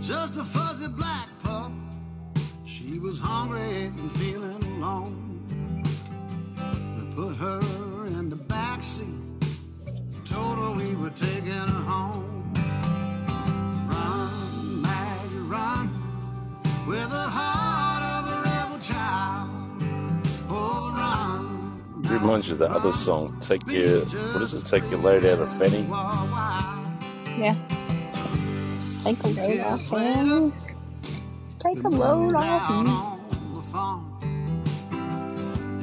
Just 0.00 0.38
a 0.38 0.44
fuzzy 0.44 0.88
black 0.88 1.28
pup. 1.42 1.70
She 2.64 2.98
was 2.98 3.18
hungry 3.18 3.84
and 3.84 4.10
feeling 4.16 4.64
alone. 4.76 5.42
We 6.96 7.14
put 7.14 7.36
her 7.36 7.60
in 8.06 8.30
the 8.30 8.36
back 8.36 8.82
seat. 8.82 9.08
Told 10.24 10.56
her 10.58 10.70
we 10.70 10.94
were 10.94 11.10
taking 11.10 11.52
her 11.52 11.84
home. 11.92 12.50
Run, 13.90 14.80
Maggie, 14.80 15.36
run, 15.36 15.90
with 16.86 17.10
the 17.10 17.28
heart 17.28 17.73
Reminds 22.14 22.46
you 22.46 22.52
of 22.54 22.60
the 22.60 22.70
other 22.70 22.92
song, 22.92 23.36
Take 23.40 23.66
Your, 23.68 24.04
what 24.04 24.40
is 24.40 24.54
it? 24.54 24.64
Take 24.64 24.88
Your 24.88 25.00
Load 25.00 25.24
Out 25.26 25.40
of 25.40 25.48
Fanny. 25.58 25.82
Yeah. 27.36 27.56
Take 29.02 29.22
a 29.24 29.28
load 29.28 29.60
off 29.60 29.86
him. 29.88 30.52
Take 31.58 31.82
a 31.82 31.88
load 31.88 32.34
off 32.36 32.70
him. 32.70 32.88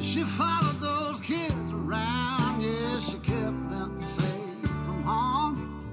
She 0.00 0.22
followed 0.24 0.80
those 0.80 1.20
kids 1.20 1.52
around, 1.72 2.62
yeah, 2.62 2.98
she 2.98 3.18
kept 3.18 3.70
them 3.70 4.00
safe 4.18 4.62
from 4.62 5.02
harm. 5.02 5.84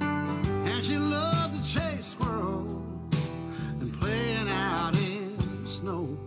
And 0.00 0.84
she 0.84 0.98
loved 0.98 1.62
to 1.62 1.70
chase 1.72 2.06
squirrels 2.06 2.82
and 3.80 3.92
playing 4.00 4.48
out 4.48 4.96
in 4.96 5.36
the 5.64 5.70
snow. 5.70 6.18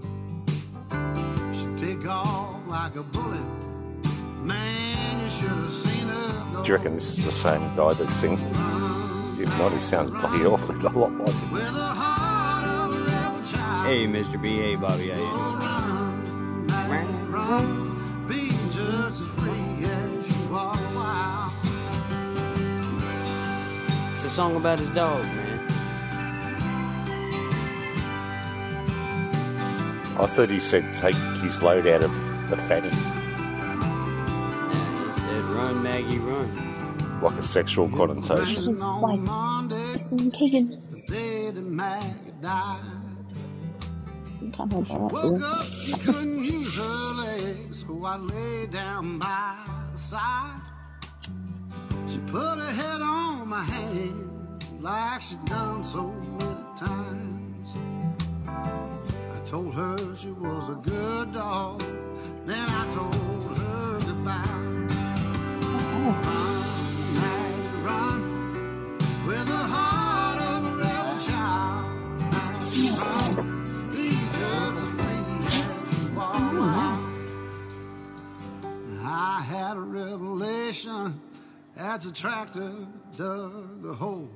She'd 1.53 1.77
take 1.77 2.07
off 2.07 2.58
like 2.69 2.95
a 2.95 3.03
bullet. 3.03 3.41
Man, 4.43 5.23
you 5.23 5.29
should 5.29 5.49
have 5.49 5.71
seen 5.71 6.07
her. 6.07 6.61
Do 6.63 6.67
you 6.67 6.75
reckon 6.75 6.93
this 6.93 7.17
is 7.17 7.25
the 7.25 7.31
same 7.31 7.61
guy 7.75 7.93
that 7.93 8.11
sings 8.11 8.43
it? 8.43 8.49
If 9.41 9.57
not, 9.57 9.73
he 9.73 9.79
sounds 9.79 10.11
bloody 10.11 10.45
awfully 10.45 10.77
a 10.77 10.89
lot 10.89 11.11
like 11.13 11.29
it. 11.29 11.51
With 11.51 11.73
the 11.73 11.87
heart 12.01 12.65
of 12.65 12.95
a 12.95 12.99
rebel 13.05 13.47
child. 13.47 13.87
Hey, 13.87 14.05
Mr. 14.05 14.39
B. 14.39 14.57
Hey, 14.57 14.75
Bobby. 14.75 15.09
How 15.09 15.17
you 15.17 15.25
doing? 15.25 15.59
Run, 15.59 16.67
Maggie, 16.67 17.31
run, 17.31 18.27
be 18.27 18.49
just 18.71 19.19
as 19.19 19.27
free 19.39 19.85
as 19.85 20.47
you 20.47 20.55
are 20.55 20.77
wild. 20.95 21.53
It's 24.13 24.23
a 24.23 24.29
song 24.29 24.55
about 24.55 24.79
his 24.79 24.89
dog, 24.91 25.23
man. 25.23 25.59
I 30.19 30.27
thought 30.27 30.49
he 30.49 30.59
said 30.59 30.93
take 30.93 31.15
his 31.41 31.63
load 31.63 31.87
out 31.87 32.03
of 32.03 32.28
the 32.49 32.57
fanny, 32.57 32.89
And 32.89 35.15
said, 35.15 35.43
"Run, 35.45 35.83
Maggie, 35.83 36.19
run." 36.19 36.65
like 37.21 37.37
a 37.37 37.43
sexual 37.43 37.89
connotation. 37.89 38.69
It's 38.69 38.81
On 38.81 39.01
like 39.01 39.19
Monday, 39.19 39.93
it's 39.93 40.03
taken. 40.37 40.69
the 40.89 41.01
day 41.07 41.51
that 41.51 41.61
Maggie 41.65 42.31
died. 42.41 42.79
I'm 44.41 44.51
talking 44.53 44.79
about 44.79 45.11
Woke 45.11 45.41
up, 45.41 45.65
she 45.65 45.91
couldn't 45.93 46.43
use 46.43 46.75
her 46.77 47.13
legs, 47.23 47.81
so 47.85 48.05
I 48.05 48.15
lay 48.17 48.67
down 48.67 49.19
by 49.19 49.55
her 49.67 49.97
side. 49.97 50.61
She 52.07 52.17
put 52.19 52.57
her 52.57 52.71
head 52.71 53.01
on 53.01 53.49
my 53.49 53.63
hand, 53.63 54.63
like 54.79 55.19
she'd 55.21 55.43
done 55.45 55.83
so 55.83 56.07
many 56.39 56.63
times. 56.77 57.69
I 58.47 59.39
told 59.45 59.73
her 59.73 59.97
she 60.15 60.31
was 60.31 60.69
a 60.69 60.75
good 60.75 61.33
dog, 61.33 61.83
then 62.45 62.69
I 62.69 62.91
told 62.93 63.57
her 63.57 63.99
goodbye. 63.99 64.43
Run, 67.13 67.83
run, 67.83 68.19
with 69.27 69.47
the 69.47 69.63
heart 69.73 70.39
of 70.41 70.65
a 70.65 70.71
rebel 70.77 71.19
child. 71.19 71.85
Run, 72.99 73.91
be 73.91 74.09
just 74.39 74.89
as 81.79 82.05
a 82.05 82.11
tractor 82.11 82.71
dug 83.17 83.81
the 83.81 83.93
hole. 83.93 84.29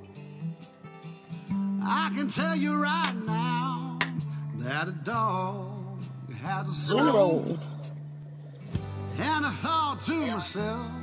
I 1.84 2.12
can 2.16 2.28
tell 2.28 2.56
you 2.56 2.76
right 2.76 3.14
now 3.26 4.00
that 4.58 4.88
a 4.88 4.92
dog 4.92 6.02
has 6.42 6.68
a 6.68 6.74
soul. 6.74 7.46
Zero. 7.46 7.73
And 9.18 9.46
I 9.46 9.52
thought 9.62 10.02
to 10.06 10.14
myself, 10.14 10.94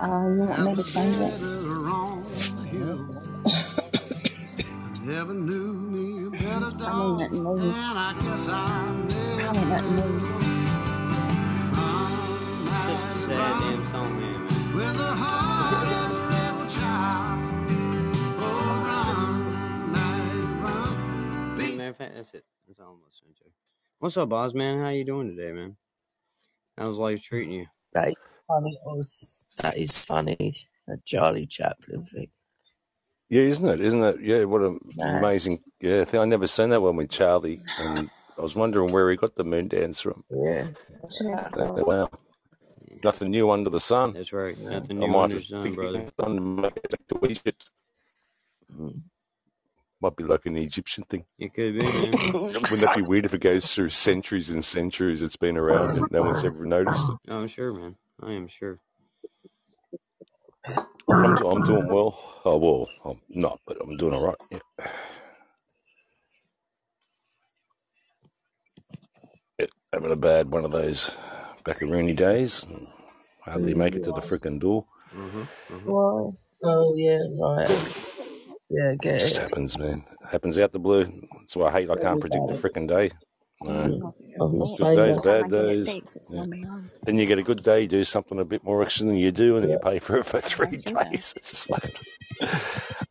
Uh, 0.00 0.06
you 0.06 0.12
want 0.12 0.38
me 0.38 0.46
that 0.46 0.56
to 0.64 0.70
was 0.76 0.92
change 0.92 1.16
it? 1.16 1.20
better 1.20 1.88
on 1.88 2.22
the 2.24 2.62
hill. 2.64 3.22
I 3.46 4.98
never 5.04 5.34
knew 5.34 5.72
me 5.72 6.26
a 6.26 6.30
better 6.30 6.70
Probably 6.70 6.78
dog, 6.78 7.18
not 7.20 7.32
move. 7.32 7.62
and 7.62 7.98
I 7.98 8.12
guess 8.20 8.48
I 8.48 8.94
never 9.08 9.42
Probably 9.42 9.64
not 9.64 9.82
will. 9.84 9.90
move. 9.90 10.32
Run, 11.76 12.12
It's 12.66 13.02
just 13.02 13.04
a 13.04 13.26
sad 13.26 13.60
damn 13.60 13.84
song, 13.92 14.20
man. 14.20 14.32
man. 14.46 14.76
with 14.76 14.96
the 14.96 15.12
heart 15.14 15.88
of 15.88 16.10
a 16.12 16.28
rebel 16.28 16.66
child. 16.70 17.38
Oh, 18.38 18.44
run, 18.86 19.92
night, 19.92 20.62
run. 20.62 21.76
Matter 21.76 21.90
of 21.90 21.96
fact, 21.96 22.14
that's 22.14 22.32
it. 22.34 22.44
That's 22.66 22.80
all 22.80 22.90
I'm 22.94 23.02
listening 23.06 23.34
to. 23.38 23.44
What's 23.98 24.16
up, 24.18 24.28
Boz, 24.28 24.52
man? 24.54 24.80
How 24.80 24.90
you 24.90 25.04
doing 25.04 25.34
today, 25.36 25.52
man? 25.52 25.76
How's 26.78 26.98
life 26.98 27.22
treating 27.22 27.52
you? 27.52 27.66
that 27.94 28.08
is 28.08 28.14
funny. 28.46 28.72
It 28.74 28.80
was, 28.86 29.46
that 29.58 29.76
is 29.78 30.04
funny. 30.04 30.56
A 30.88 30.96
Charlie 31.04 31.46
Chaplin 31.46 32.04
thing. 32.04 32.28
Yeah, 33.28 33.42
isn't 33.42 33.66
it? 33.66 33.80
Isn't 33.80 34.04
it? 34.04 34.20
Yeah, 34.20 34.44
what 34.44 34.62
an 34.62 34.78
Nice. 34.94 35.18
amazing 35.18 35.58
yeah 35.80 36.04
thing. 36.04 36.20
I 36.20 36.24
never 36.26 36.46
seen 36.46 36.68
that 36.70 36.80
one 36.80 36.94
with 36.94 37.10
Charlie, 37.10 37.58
and 37.78 38.08
I 38.38 38.40
was 38.40 38.54
wondering 38.54 38.92
where 38.92 39.10
he 39.10 39.16
got 39.16 39.34
the 39.34 39.42
moon 39.42 39.66
dance 39.66 40.00
from. 40.00 40.22
Yeah. 40.30 40.68
Yeah. 41.20 41.48
Wow, 41.56 42.08
nothing 43.02 43.30
new 43.30 43.50
under 43.50 43.68
the 43.70 43.80
sun. 43.80 44.12
That's 44.12 44.32
right. 44.32 44.56
Nothing 44.58 45.02
I 45.02 45.06
new 45.06 45.12
might 45.12 45.22
under 45.24 45.34
the 45.34 45.40
just 45.40 45.50
sun, 45.50 45.62
think 45.62 45.74
brother. 45.76 46.04
Might 50.06 50.16
be 50.16 50.22
like 50.22 50.46
an 50.46 50.56
Egyptian 50.56 51.02
thing. 51.02 51.24
It 51.36 51.52
could 51.52 51.74
be, 51.76 51.82
man. 51.82 52.12
Wouldn't 52.32 52.80
that 52.80 52.94
be 52.94 53.02
weird 53.02 53.24
if 53.24 53.34
it 53.34 53.40
goes 53.40 53.74
through 53.74 53.90
centuries 53.90 54.50
and 54.50 54.64
centuries? 54.64 55.20
It's 55.20 55.34
been 55.34 55.56
around 55.56 55.98
and 55.98 56.06
no 56.12 56.20
one's 56.22 56.44
ever 56.44 56.64
noticed 56.64 57.04
it. 57.08 57.32
I'm 57.32 57.48
sure, 57.48 57.72
man. 57.72 57.96
I 58.22 58.30
am 58.34 58.46
sure. 58.46 58.78
I'm, 61.10 61.34
do- 61.34 61.48
I'm 61.50 61.64
doing 61.64 61.88
well. 61.88 62.16
Oh 62.44 62.56
well, 62.56 62.88
I'm 63.04 63.20
not, 63.30 63.58
but 63.66 63.78
I'm 63.82 63.96
doing 63.96 64.14
all 64.14 64.26
right. 64.28 64.36
Yeah. 64.52 64.58
Yeah, 69.58 69.66
having 69.92 70.12
a 70.12 70.16
bad 70.16 70.52
one 70.52 70.64
of 70.64 70.70
those 70.70 71.10
macaroni 71.66 72.12
days. 72.12 72.62
And 72.70 72.86
hardly 73.40 73.74
make 73.74 73.96
it 73.96 74.04
to 74.04 74.12
the 74.12 74.20
freaking 74.20 74.60
door. 74.60 74.84
Mm-hmm. 75.12 75.40
Mm-hmm. 75.74 75.90
Why? 75.90 76.30
Oh 76.62 76.94
yeah, 76.94 77.22
right. 77.40 78.12
Yeah, 78.68 78.90
It 78.90 79.00
get 79.00 79.20
just 79.20 79.36
it. 79.36 79.42
happens, 79.42 79.78
man. 79.78 80.04
happens 80.28 80.58
out 80.58 80.72
the 80.72 80.78
blue. 80.78 81.04
That's 81.38 81.56
why 81.56 81.68
I 81.68 81.72
hate. 81.72 81.90
I 81.90 81.96
can't 81.96 82.20
predict 82.20 82.48
the 82.48 82.54
frickin' 82.54 82.88
day. 82.88 83.10
No. 83.62 84.14
I'm 84.40 84.52
the 84.52 84.66
Good 84.78 84.94
days, 84.94 85.16
bad 85.18 85.44
I 85.44 85.48
get 85.48 85.64
it 85.64 85.84
days. 85.84 85.96
Yeah. 86.30 86.36
gonna 86.40 86.48
be 86.48 86.64
on. 86.64 86.90
Then 87.04 87.18
you 87.18 87.26
get 87.26 87.38
a 87.38 87.42
good 87.42 87.62
day, 87.62 87.82
you 87.82 87.88
do 87.88 88.04
something 88.04 88.38
a 88.38 88.44
bit 88.44 88.62
more 88.64 88.82
extra 88.82 89.06
than 89.06 89.16
you 89.16 89.32
do, 89.32 89.56
and 89.56 89.64
then 89.64 89.70
you 89.70 89.78
pay 89.78 89.98
for 89.98 90.18
it 90.18 90.26
for 90.26 90.40
three 90.40 90.78
I 90.94 91.04
days. 91.04 91.32
It's 91.36 91.50
just 91.52 91.70
like 91.70 91.98
an 92.40 92.48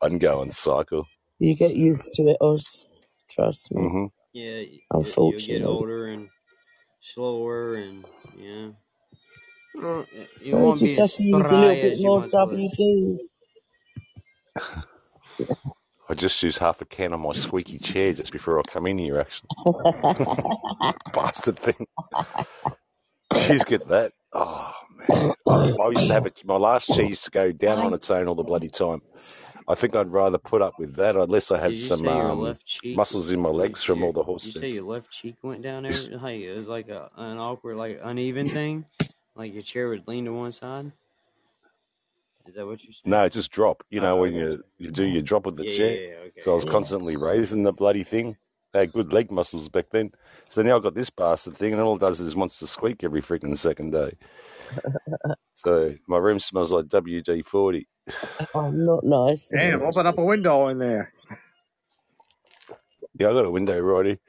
ongoing 0.01 0.51
cycle. 0.51 1.07
You 1.39 1.55
get 1.55 1.75
used 1.75 2.13
to 2.15 2.23
it, 2.29 2.37
Oz. 2.41 2.85
Trust 3.31 3.71
me. 3.73 3.81
hmm 3.81 4.05
Yeah, 4.33 4.57
y- 4.57 4.61
y- 4.61 4.69
you'll 4.69 4.81
get 4.81 4.85
Unfortunately. 4.91 5.63
older 5.65 6.07
and 6.07 6.29
slower, 6.99 7.75
and 7.75 8.05
yeah, 8.37 8.69
Well, 9.73 10.05
you 10.41 10.55
I 10.55 10.59
won't 10.59 10.79
just 10.79 10.95
be 10.95 11.01
as 11.01 11.11
have 11.11 11.17
to 11.17 11.23
use 11.23 11.51
a 11.51 11.55
little 11.55 11.75
bit 11.75 11.91
as 11.93 11.99
you 12.01 12.07
more 12.07 12.19
once 12.19 12.33
was. 12.33 12.71
WD. 12.77 13.17
I 16.07 16.13
just 16.13 16.41
use 16.43 16.57
half 16.59 16.81
a 16.81 16.85
can 16.85 17.13
on 17.13 17.21
my 17.21 17.33
squeaky 17.33 17.79
chair 17.79 18.13
just 18.13 18.31
before 18.31 18.59
I 18.59 18.61
come 18.69 18.85
in 18.87 18.97
here, 18.99 19.19
actually. 19.19 19.49
Bastard 21.13 21.57
thing. 21.57 21.87
Cheese, 23.35 23.63
get 23.63 23.87
that. 23.87 24.13
Oh, 24.31 24.73
man. 25.09 25.33
I, 25.47 25.51
I 25.71 25.89
used 25.89 26.07
to 26.07 26.13
have 26.13 26.25
it. 26.27 26.41
My 26.45 26.57
last 26.57 26.93
cheese 26.93 27.21
to 27.21 27.31
go 27.31 27.51
down 27.51 27.79
on 27.79 27.93
its 27.93 28.11
own 28.11 28.27
all 28.27 28.35
the 28.35 28.43
bloody 28.43 28.69
time. 28.69 29.01
I 29.67 29.73
think 29.73 29.95
I'd 29.95 30.11
rather 30.11 30.37
put 30.37 30.61
up 30.61 30.77
with 30.77 30.95
that 30.97 31.15
unless 31.15 31.49
I 31.49 31.59
Did 31.69 31.71
you 31.71 31.77
some 31.77 31.99
say 31.99 32.05
your 32.05 32.31
um, 32.31 32.41
left 32.41 32.65
cheek? 32.67 32.95
muscles 32.95 33.31
in 33.31 33.39
my 33.41 33.49
legs 33.49 33.81
from 33.81 34.03
all 34.03 34.13
the 34.13 34.21
horse 34.21 34.45
you 34.45 34.51
say 34.51 34.69
your 34.69 34.83
left 34.83 35.11
cheek 35.11 35.37
went 35.41 35.63
down 35.63 35.83
there? 35.83 35.93
Like 36.19 36.41
it 36.41 36.55
was 36.55 36.67
like 36.67 36.89
a 36.89 37.09
an 37.15 37.39
awkward, 37.39 37.77
like 37.77 37.99
uneven 38.03 38.47
thing. 38.47 38.85
Like 39.35 39.53
your 39.53 39.63
chair 39.63 39.89
would 39.89 40.07
lean 40.07 40.25
to 40.25 40.33
one 40.33 40.51
side. 40.51 40.91
Is 42.47 42.55
that 42.55 42.65
what 42.67 42.83
you're 42.83 42.93
saying? 42.93 43.03
No, 43.11 43.23
it 43.23 43.33
just 43.33 43.51
drop. 43.51 43.83
You 43.89 44.01
know, 44.01 44.17
Oh, 44.17 44.17
when 44.17 44.33
you, 44.33 44.63
you 44.77 44.91
do 44.91 45.05
your 45.05 45.21
drop 45.23 45.45
with 45.45 45.57
the 45.57 45.63
Yeah, 45.63 45.71
yeah, 45.71 45.75
chair. 45.75 45.99
yeah. 46.09 46.15
Okay, 46.27 46.41
So 46.41 46.51
I 46.51 46.55
was 46.55 46.65
yeah. 46.65 46.71
constantly 46.71 47.17
raising 47.17 47.63
the 47.63 47.73
bloody 47.73 48.03
thing. 48.03 48.37
They 48.73 48.81
had 48.81 48.93
good 48.93 49.13
leg 49.13 49.31
muscles 49.31 49.69
back 49.69 49.87
then. 49.91 50.11
So 50.49 50.61
now 50.63 50.77
I've 50.77 50.83
got 50.83 50.95
this 50.95 51.09
bastard 51.11 51.57
thing, 51.57 51.73
and 51.73 51.81
all 51.81 51.95
it 51.97 52.01
does 52.01 52.19
is 52.21 52.35
wants 52.35 52.59
to 52.59 52.67
squeak 52.67 53.03
every 53.03 53.21
freaking 53.21 53.57
second 53.57 53.91
day. 53.91 54.13
So 55.53 55.95
my 56.07 56.17
room 56.17 56.39
smells 56.39 56.71
like 56.71 56.87
WD 56.87 57.45
40. 57.45 57.87
Oh, 58.53 58.71
not 58.71 59.03
nice. 59.05 59.49
Damn, 59.51 59.81
open 59.83 60.07
up 60.07 60.17
a 60.17 60.23
window 60.25 60.67
in 60.69 60.79
there. 60.79 61.13
Yeah, 63.19 63.29
I 63.29 63.33
got 63.33 63.45
a 63.45 63.51
window 63.51 63.79
right 63.79 64.05
here. 64.07 64.19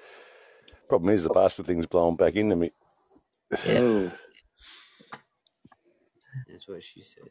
Problem 0.88 1.10
is, 1.14 1.24
the 1.24 1.30
bastard 1.30 1.66
thing's 1.66 1.86
blowing 1.86 2.16
back 2.16 2.36
into 2.36 2.56
me. 2.56 2.72
Oh, 3.66 4.12
that's 6.48 6.68
what 6.68 6.82
she 6.82 7.02
said. 7.02 7.30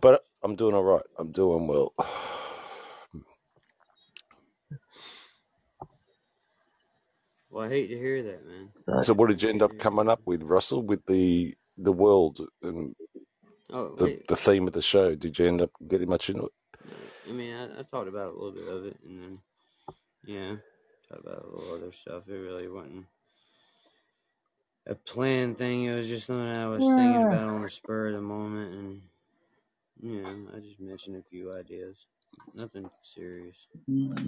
But 0.00 0.24
I'm 0.42 0.56
doing 0.56 0.74
all 0.74 0.82
right. 0.82 1.02
I'm 1.18 1.30
doing 1.30 1.66
well. 1.66 1.92
Well, 7.52 7.66
I 7.66 7.68
hate 7.68 7.88
to 7.88 7.98
hear 7.98 8.22
that, 8.22 8.46
man. 8.46 9.04
So 9.04 9.12
what 9.12 9.28
did 9.28 9.42
you 9.42 9.50
end 9.50 9.60
up 9.60 9.78
coming 9.78 10.08
up 10.08 10.22
with, 10.24 10.42
Russell, 10.42 10.82
with 10.82 11.04
the 11.06 11.54
the 11.76 11.92
world 11.92 12.40
and. 12.62 12.94
Oh, 13.70 13.94
the, 13.94 14.04
wait. 14.04 14.28
the 14.28 14.36
theme 14.36 14.66
of 14.66 14.72
the 14.72 14.82
show? 14.82 15.14
Did 15.14 15.38
you 15.38 15.48
end 15.48 15.62
up 15.62 15.70
getting 15.86 16.08
much 16.08 16.28
into 16.28 16.44
it? 16.44 16.52
I 17.28 17.32
mean, 17.32 17.54
I, 17.54 17.80
I 17.80 17.82
talked 17.82 18.08
about 18.08 18.32
a 18.32 18.36
little 18.38 18.52
bit 18.52 18.68
of 18.68 18.86
it, 18.86 18.96
and 19.06 19.22
then 19.22 19.38
yeah, 20.24 20.56
talked 21.08 21.24
about 21.26 21.44
a 21.44 21.46
little 21.46 21.74
other 21.74 21.92
stuff. 21.92 22.24
It 22.28 22.32
really 22.32 22.68
wasn't 22.68 23.06
a 24.86 24.94
planned 24.94 25.58
thing. 25.58 25.84
It 25.84 25.94
was 25.94 26.08
just 26.08 26.26
something 26.26 26.46
I 26.46 26.68
was 26.68 26.80
thinking 26.80 27.26
about 27.26 27.48
on 27.48 27.62
the 27.62 27.70
spur 27.70 28.08
of 28.08 28.14
the 28.14 28.20
moment, 28.20 28.74
and 28.74 29.02
yeah, 30.02 30.56
I 30.56 30.60
just 30.60 30.80
mentioned 30.80 31.16
a 31.16 31.22
few 31.30 31.54
ideas. 31.54 32.06
Nothing 32.54 32.90
serious. 33.02 33.68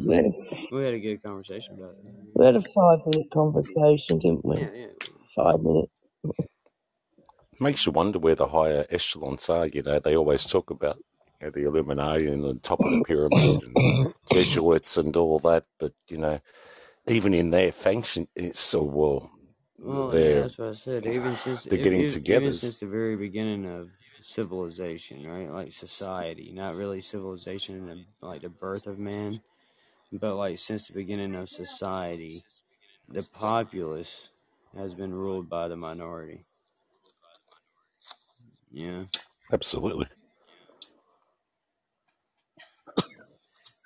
We 0.07 0.16
had, 0.16 0.27
a, 0.27 0.33
We 0.70 0.85
had 0.85 0.95
a 0.95 1.01
good 1.01 1.22
conversation 1.22 1.77
about 1.79 1.93
it. 1.93 2.07
we 2.35 2.47
had 2.47 2.57
a 2.57 2.62
five 2.62 3.01
minute 3.07 3.29
conversation, 3.33 4.18
didn't 4.20 4.45
we? 4.45 4.57
Yeah, 4.57 4.70
yeah. 4.75 4.87
Five 5.37 5.61
minutes. 5.62 5.93
Makes 7.61 7.87
you 7.87 7.93
wonder 7.93 8.18
where 8.18 8.35
the 8.35 8.49
higher 8.49 8.87
echelons 8.91 9.49
are. 9.49 9.66
You 9.66 9.83
know, 9.83 9.99
they 10.01 10.16
always 10.16 10.45
talk 10.47 10.70
about 10.70 10.99
you 11.41 11.47
know, 11.47 11.51
the 11.53 11.64
Illuminati 11.64 12.29
and 12.29 12.45
the 12.45 12.55
top 12.57 12.85
of 12.85 12.93
the 12.93 12.99
pyramid 12.99 13.62
and 13.62 13.79
Jesuits 14.31 14.97
and 14.99 15.16
all 15.16 15.39
that. 15.41 15.66
But 15.79 15.95
you 16.09 16.18
know, 16.18 16.41
even 17.09 17.35
in 17.35 17.51
their 17.51 17.72
function, 17.72 18.29
it's 18.37 18.61
so 18.61 18.83
well. 18.83 19.31
Well, 19.79 20.16
yeah, 20.16 20.20
They're 20.20 20.43
that's 20.43 20.59
what 20.59 20.68
I 20.70 20.75
said. 20.75 21.07
Even 21.07 21.37
since 21.37 21.64
they're 21.64 21.79
getting 21.79 22.07
together. 22.07 22.41
even 22.41 22.53
since 22.53 22.79
the 22.81 22.87
very 22.87 23.16
beginning 23.16 23.66
of 23.66 23.91
civilization, 24.25 25.27
right? 25.27 25.51
Like 25.51 25.70
society, 25.72 26.51
not 26.51 26.75
really 26.75 27.03
civilization 27.03 27.87
the, 27.87 28.27
like 28.27 28.41
the 28.41 28.49
birth 28.49 28.87
of 28.87 28.99
man, 28.99 29.43
but 30.12 30.37
like 30.37 30.59
since 30.59 30.87
the 30.87 30.95
beginning 30.95 31.35
of 31.35 31.51
society, 31.51 32.43
the 33.09 33.22
populace 33.22 34.31
has 34.75 34.95
been 34.95 35.12
ruled 35.12 35.49
by 35.51 35.68
the 35.68 35.77
minority. 35.77 36.47
Yeah, 38.70 39.05
Absolutely. 39.53 40.09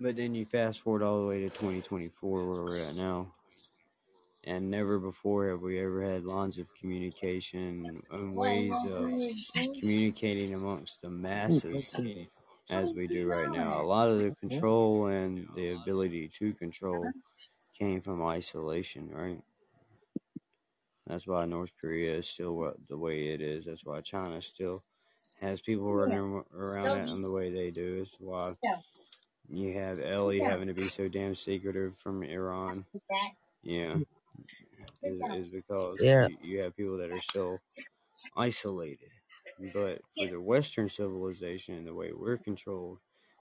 but 0.01 0.16
then 0.16 0.34
you 0.34 0.47
fast 0.47 0.80
forward 0.80 1.03
all 1.03 1.20
the 1.20 1.26
way 1.26 1.41
to 1.41 1.51
2024, 1.51 2.47
where 2.47 2.62
we're 2.62 2.76
at 2.76 2.95
now, 2.95 3.34
and 4.49 4.70
never 4.70 4.99
before 4.99 5.51
have 5.51 5.61
we 5.61 5.78
ever 5.78 6.03
had 6.03 6.24
lines 6.24 6.59
of 6.59 6.66
communication 6.80 8.01
and 8.11 8.34
ways 8.34 8.72
of 8.90 9.11
communicating 9.78 10.55
amongst 10.55 11.03
the 11.03 11.11
masses 11.11 11.94
as 12.70 12.94
we 12.94 13.07
do 13.07 13.28
right 13.28 13.51
now. 13.53 13.82
A 13.82 13.84
lot 13.84 14.09
of 14.09 14.18
the 14.18 14.34
control 14.40 15.07
and 15.09 15.46
the 15.55 15.72
ability 15.72 16.28
to 16.38 16.55
control 16.55 17.05
came 17.78 18.01
from 18.01 18.24
isolation, 18.24 19.11
right? 19.11 19.40
That's 21.07 21.26
why 21.26 21.44
North 21.44 21.70
Korea 21.80 22.16
is 22.16 22.28
still 22.28 22.74
the 22.88 22.96
way 22.99 23.28
it 23.28 23.42
is. 23.42 23.66
That's 23.66 23.84
why 23.84 24.01
China 24.01 24.40
still 24.40 24.82
has 25.40 25.61
people 25.61 25.94
running 25.94 26.42
around 26.55 26.99
it 26.99 27.12
in 27.12 27.22
the 27.22 27.30
way 27.30 27.51
they 27.51 27.70
do. 27.70 27.99
It's 28.03 28.18
why 28.18 28.55
you 29.51 29.74
have 29.74 30.01
Ellie 30.01 30.40
having 30.40 30.68
to 30.68 30.74
be 30.74 30.88
so 30.88 31.09
damn 31.09 31.34
secretive 31.34 31.96
from 31.96 32.22
Iran. 32.22 32.86
Yeah, 33.62 33.96
is, 35.03 35.28
is 35.28 35.49
because 35.49 36.01
Yeah. 36.01 36.26
you, 36.26 36.36
you 36.43 36.61
have 36.61 36.76
people 36.76 36.99
that 36.99 37.11
are 37.11 37.20
still 37.20 37.62
isolated. 38.36 39.11
But 39.59 40.03
for 40.16 40.28
the 40.28 40.41
Western 40.41 40.89
civilization 40.89 41.74
and 41.76 41.86
the 41.86 41.95
way 41.95 42.12
we're 42.12 42.39
controlled 42.39 42.99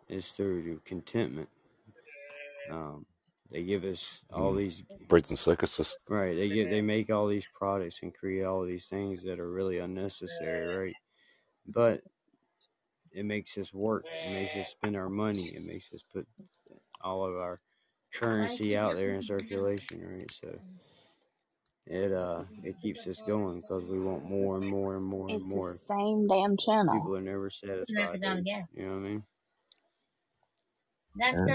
is 0.09 0.31
through 0.31 0.81
contentment. 0.85 1.49
Um, 2.69 3.05
they 3.51 3.63
give 3.63 3.83
us 3.83 4.23
all 4.31 4.53
Mm. 4.53 4.55
these 4.55 4.83
Breeds 5.07 5.29
and 5.29 5.39
circuses. 5.39 5.97
right. 6.09 6.35
They 6.35 6.49
get 6.51 6.69
they 6.69 6.81
make 6.81 7.09
all 7.11 7.27
these 7.27 7.47
products 7.53 8.01
and 8.03 8.13
create 8.13 8.43
all 8.43 8.63
these 8.65 8.87
things 8.87 9.23
that 9.23 9.39
are 9.39 9.51
really 9.51 9.79
unnecessary, 9.79 10.65
right? 10.67 10.97
But 11.67 12.03
it 13.11 13.25
makes 13.25 13.57
us 13.57 13.73
work. 13.73 14.05
It 14.21 14.29
makes 14.29 14.55
us 14.55 14.69
spend 14.69 14.95
our 14.95 15.09
money. 15.09 15.55
It 15.55 15.63
makes 15.65 15.91
us 15.93 16.03
put 16.13 16.27
all 17.01 17.25
of 17.25 17.35
our 17.35 17.61
currency 18.13 18.75
out 18.77 18.95
there 18.95 19.13
in 19.13 19.21
circulation, 19.21 20.01
right? 20.05 20.31
So 20.31 20.53
it 21.85 22.11
uh 22.11 22.43
it 22.63 22.75
keeps 22.81 23.07
us 23.07 23.21
going 23.25 23.61
because 23.61 23.85
we 23.85 23.99
want 23.99 24.25
more 24.25 24.57
and 24.57 24.67
more 24.69 24.95
and 24.95 25.05
more 25.05 25.29
and 25.29 25.41
It's 25.41 25.49
the 25.51 25.73
same 25.73 26.27
damn 26.27 26.57
channel. 26.57 26.93
People 26.95 27.15
are 27.15 27.21
never 27.21 27.49
satisfied. 27.49 28.21
Dude. 28.21 28.45
You 28.73 28.85
know 28.85 28.91
what 28.91 28.97
I 28.97 28.99
mean? 28.99 29.23
Yeah. 31.19 31.45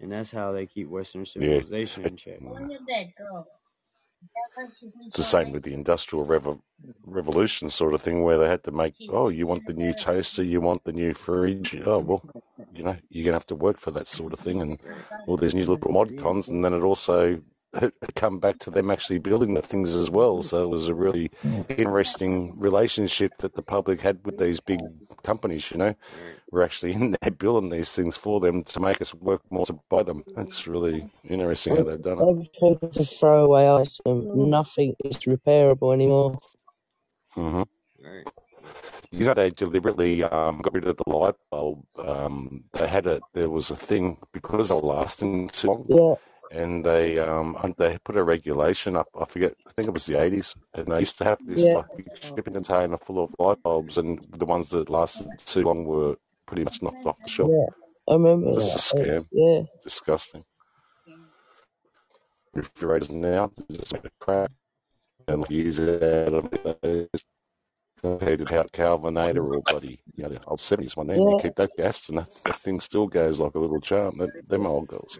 And 0.00 0.12
that's 0.12 0.30
how 0.30 0.52
they 0.52 0.66
keep 0.66 0.88
Western 0.88 1.20
Yeah. 1.22 1.24
civilization 1.60 2.04
in 2.04 2.14
It- 2.14 2.18
check. 2.18 2.40
It's 5.06 5.16
the 5.16 5.24
same 5.24 5.52
with 5.52 5.62
the 5.62 5.74
Industrial 5.74 6.24
revo- 6.26 6.60
Revolution 7.06 7.70
sort 7.70 7.94
of 7.94 8.02
thing 8.02 8.22
where 8.22 8.38
they 8.38 8.48
had 8.48 8.64
to 8.64 8.70
make, 8.70 8.94
oh, 9.08 9.28
you 9.28 9.46
want 9.46 9.66
the 9.66 9.72
new 9.72 9.92
toaster, 9.92 10.42
you 10.42 10.60
want 10.60 10.84
the 10.84 10.92
new 10.92 11.14
fridge. 11.14 11.80
Oh, 11.84 11.98
well, 11.98 12.24
you 12.72 12.82
know, 12.82 12.96
you're 13.10 13.24
going 13.24 13.32
to 13.32 13.38
have 13.38 13.46
to 13.46 13.54
work 13.54 13.78
for 13.78 13.90
that 13.92 14.06
sort 14.06 14.32
of 14.32 14.40
thing. 14.40 14.60
And 14.60 14.80
all 15.26 15.36
these 15.36 15.54
new 15.54 15.66
little 15.66 15.92
mod 15.92 16.16
cons. 16.16 16.48
And 16.48 16.64
then 16.64 16.72
it 16.74 16.82
also 16.82 17.40
had 17.74 17.92
come 18.14 18.38
back 18.38 18.58
to 18.60 18.70
them 18.70 18.90
actually 18.90 19.18
building 19.18 19.54
the 19.54 19.62
things 19.62 19.94
as 19.94 20.10
well. 20.10 20.42
So 20.42 20.62
it 20.64 20.68
was 20.68 20.88
a 20.88 20.94
really 20.94 21.30
interesting 21.68 22.56
relationship 22.58 23.32
that 23.38 23.54
the 23.54 23.62
public 23.62 24.00
had 24.00 24.20
with 24.24 24.38
these 24.38 24.60
big 24.60 24.80
companies. 25.22 25.70
You 25.70 25.78
know, 25.78 25.94
we're 26.50 26.62
actually 26.62 26.92
in 26.92 27.16
there 27.20 27.30
building 27.38 27.70
these 27.70 27.92
things 27.92 28.16
for 28.16 28.40
them 28.40 28.62
to 28.64 28.80
make 28.80 29.00
us 29.00 29.14
work 29.14 29.42
more 29.50 29.66
to 29.66 29.78
buy 29.88 30.02
them. 30.02 30.24
It's 30.36 30.66
really 30.66 31.10
interesting 31.24 31.76
how 31.76 31.84
they've 31.84 32.00
done 32.02 32.18
it. 32.20 32.28
Everything's 32.28 32.98
a 32.98 33.04
throwaway 33.04 33.68
item. 33.68 34.50
Nothing 34.50 34.94
is 35.04 35.18
repairable 35.20 35.92
anymore. 35.92 36.38
hmm 37.34 37.62
Right. 38.02 38.28
You 39.10 39.26
know, 39.26 39.34
they 39.34 39.50
deliberately 39.50 40.24
um, 40.24 40.60
got 40.60 40.74
rid 40.74 40.86
of 40.86 40.96
the 40.96 41.10
light 41.10 41.36
bulb. 41.50 41.84
Um, 41.96 42.64
they 42.72 42.88
had 42.88 43.06
a 43.06 43.20
there 43.32 43.48
was 43.48 43.70
a 43.70 43.76
thing 43.76 44.18
because 44.32 44.68
they 44.68 44.74
were 44.74 44.80
lasting 44.80 45.48
too 45.50 45.68
long, 45.68 45.86
Yeah, 45.88 46.14
and 46.50 46.84
they 46.84 47.18
um 47.18 47.56
they 47.78 47.98
put 48.04 48.16
a 48.16 48.22
regulation 48.22 48.96
up. 48.96 49.08
I 49.18 49.24
forget. 49.24 49.54
I 49.66 49.70
think 49.72 49.88
it 49.88 49.92
was 49.94 50.06
the 50.06 50.20
eighties, 50.20 50.54
and 50.74 50.86
they 50.86 51.00
used 51.00 51.18
to 51.18 51.24
have 51.24 51.38
this 51.46 51.64
yeah, 51.64 51.74
like 51.74 51.96
big 51.96 52.08
shipping 52.20 52.54
container 52.54 52.98
full 52.98 53.22
of 53.24 53.34
light 53.38 53.62
bulbs, 53.62 53.98
and 53.98 54.24
the 54.36 54.46
ones 54.46 54.68
that 54.70 54.90
lasted 54.90 55.26
too 55.44 55.62
long 55.62 55.84
were 55.84 56.16
pretty 56.46 56.64
much 56.64 56.82
knocked 56.82 57.06
off 57.06 57.16
the 57.22 57.28
shelf. 57.28 57.50
yeah. 57.52 57.66
I 58.06 58.12
remember 58.14 58.52
Just 58.54 58.92
a 58.92 58.96
that. 58.96 59.02
Uh, 59.02 59.20
scam. 59.20 59.26
Yeah, 59.32 59.62
Disgusting. 59.82 60.44
Refrigerators 62.52 63.10
now 63.10 63.50
just 63.72 63.92
make 63.94 64.04
a 64.04 64.10
crap 64.20 64.52
and 65.26 65.40
like 65.40 65.50
use 65.50 65.78
it 65.78 66.02
out 66.02 66.34
of 66.34 66.50
those 66.82 67.08
compared 68.00 68.38
to 68.38 68.44
Cal- 68.44 68.68
Kelvinator 68.68 69.38
or 69.56 69.62
bloody 69.62 69.98
you 70.14 70.22
know 70.22 70.28
the 70.28 70.40
old 70.46 70.60
seventies 70.60 70.96
one. 70.96 71.06
Then 71.08 71.18
you 71.20 71.38
keep 71.42 71.56
that 71.56 71.70
gas 71.76 72.08
and 72.10 72.18
that, 72.18 72.28
that 72.44 72.56
thing 72.56 72.78
still 72.78 73.06
goes 73.08 73.40
like 73.40 73.54
a 73.54 73.58
little 73.58 73.80
charm. 73.80 74.18
That 74.18 74.48
them 74.48 74.66
old 74.66 74.86
girls. 74.86 75.18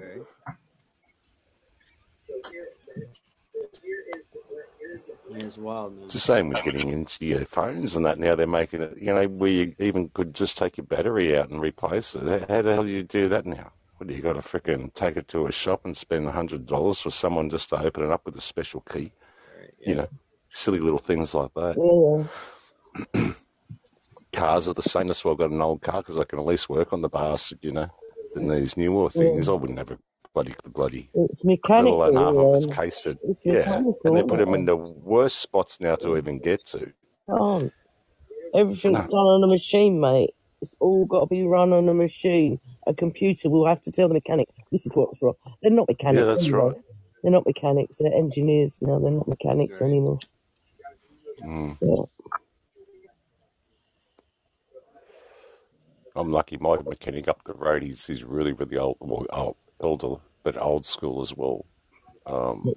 Right. 5.34 5.42
Yeah, 5.42 5.46
it's 5.48 5.58
wild, 5.58 5.94
man. 5.94 6.04
It's 6.04 6.12
the 6.14 6.20
same 6.20 6.48
with 6.48 6.64
getting 6.64 6.90
into 6.90 7.26
your 7.26 7.44
phones 7.44 7.94
and 7.94 8.04
that. 8.06 8.18
Now 8.18 8.34
they're 8.34 8.46
making 8.46 8.82
it, 8.82 8.98
you 8.98 9.12
know, 9.12 9.26
where 9.26 9.50
you 9.50 9.74
even 9.78 10.08
could 10.10 10.34
just 10.34 10.56
take 10.56 10.76
your 10.76 10.86
battery 10.86 11.36
out 11.36 11.50
and 11.50 11.60
replace 11.60 12.14
it. 12.14 12.48
How 12.48 12.62
the 12.62 12.74
hell 12.74 12.84
do 12.84 12.90
you 12.90 13.02
do 13.02 13.28
that 13.28 13.46
now? 13.46 13.72
What 13.96 14.08
do 14.08 14.14
you 14.14 14.22
got 14.22 14.34
to 14.34 14.40
frickin' 14.40 14.92
take 14.94 15.16
it 15.16 15.28
to 15.28 15.46
a 15.46 15.52
shop 15.52 15.84
and 15.84 15.96
spend 15.96 16.26
a 16.26 16.32
hundred 16.32 16.66
dollars 16.66 17.00
for 17.00 17.10
someone 17.10 17.50
just 17.50 17.68
to 17.70 17.80
open 17.80 18.04
it 18.04 18.10
up 18.10 18.26
with 18.26 18.36
a 18.36 18.40
special 18.40 18.80
key? 18.80 19.12
Right. 19.58 19.74
You 19.80 19.94
know, 19.94 20.08
silly 20.50 20.80
little 20.80 20.98
things 20.98 21.34
like 21.34 21.52
that. 21.54 22.26
Yeah, 23.14 23.32
Cars 24.32 24.66
are 24.66 24.74
the 24.74 24.82
same. 24.82 25.06
That's 25.06 25.24
why 25.24 25.32
I've 25.32 25.38
got 25.38 25.50
an 25.50 25.62
old 25.62 25.80
car 25.80 26.02
because 26.02 26.18
I 26.18 26.24
can 26.24 26.40
at 26.40 26.46
least 26.46 26.68
work 26.68 26.92
on 26.92 27.02
the 27.02 27.08
bastard, 27.08 27.60
you 27.62 27.70
know, 27.70 27.88
than 28.34 28.48
these 28.48 28.76
newer 28.76 29.10
yeah. 29.14 29.22
things. 29.22 29.48
I 29.48 29.52
wouldn't 29.52 29.78
have 29.78 29.92
a 29.92 29.98
bloody, 30.34 30.54
bloody, 30.66 31.08
It's 31.14 31.44
let 31.44 31.84
alone 31.84 32.14
half 32.14 32.26
of 32.26 32.34
mechanical. 32.34 32.54
it's 32.56 32.66
cased. 32.66 33.06
it's 33.06 33.42
Yeah, 33.44 33.76
and 33.76 34.16
they 34.16 34.22
put 34.22 34.38
them 34.38 34.54
in 34.54 34.64
the 34.64 34.76
worst 34.76 35.38
spots 35.40 35.80
now 35.80 35.94
to 35.96 36.16
even 36.16 36.38
get 36.40 36.66
to. 36.66 36.92
Can't. 37.30 37.72
Everything's 38.54 38.94
No. 38.98 39.00
done 39.00 39.14
on 39.14 39.44
a 39.44 39.46
machine, 39.46 40.00
mate. 40.00 40.34
It's 40.60 40.74
all 40.80 41.06
got 41.06 41.20
to 41.20 41.26
be 41.26 41.42
run 41.44 41.72
on 41.72 41.88
a 41.88 41.94
machine. 41.94 42.58
A 42.86 42.94
computer 42.94 43.48
will 43.50 43.66
have 43.66 43.80
to 43.82 43.90
tell 43.90 44.08
the 44.08 44.14
mechanic 44.14 44.48
this 44.72 44.86
is 44.86 44.94
what's 44.94 45.22
wrong. 45.22 45.34
They're 45.62 45.70
not 45.70 45.88
mechanics. 45.88 46.20
Yeah, 46.20 46.26
that's 46.26 46.42
anymore. 46.44 46.72
right. 46.72 46.80
They're 47.22 47.32
not 47.32 47.46
mechanics. 47.46 47.98
They're 47.98 48.12
engineers 48.14 48.78
now. 48.80 48.98
They're 48.98 49.10
not 49.10 49.28
mechanics 49.28 49.80
Right. 49.80 49.88
anymore. 49.88 50.18
Mm. 51.42 51.76
Yeah. 51.80 52.04
I'm 56.16 56.30
lucky. 56.30 56.56
My 56.58 56.76
mechanic 56.78 57.28
up 57.28 57.42
the 57.44 57.54
road, 57.54 57.82
he's, 57.82 58.06
he's 58.06 58.22
really, 58.24 58.52
really 58.52 58.76
old, 58.76 58.96
well, 59.00 59.26
old, 59.32 59.56
older, 59.84 60.16
but 60.44 60.60
old 60.60 60.86
school 60.86 61.22
as 61.22 61.34
well. 61.36 61.66
Um, 62.26 62.74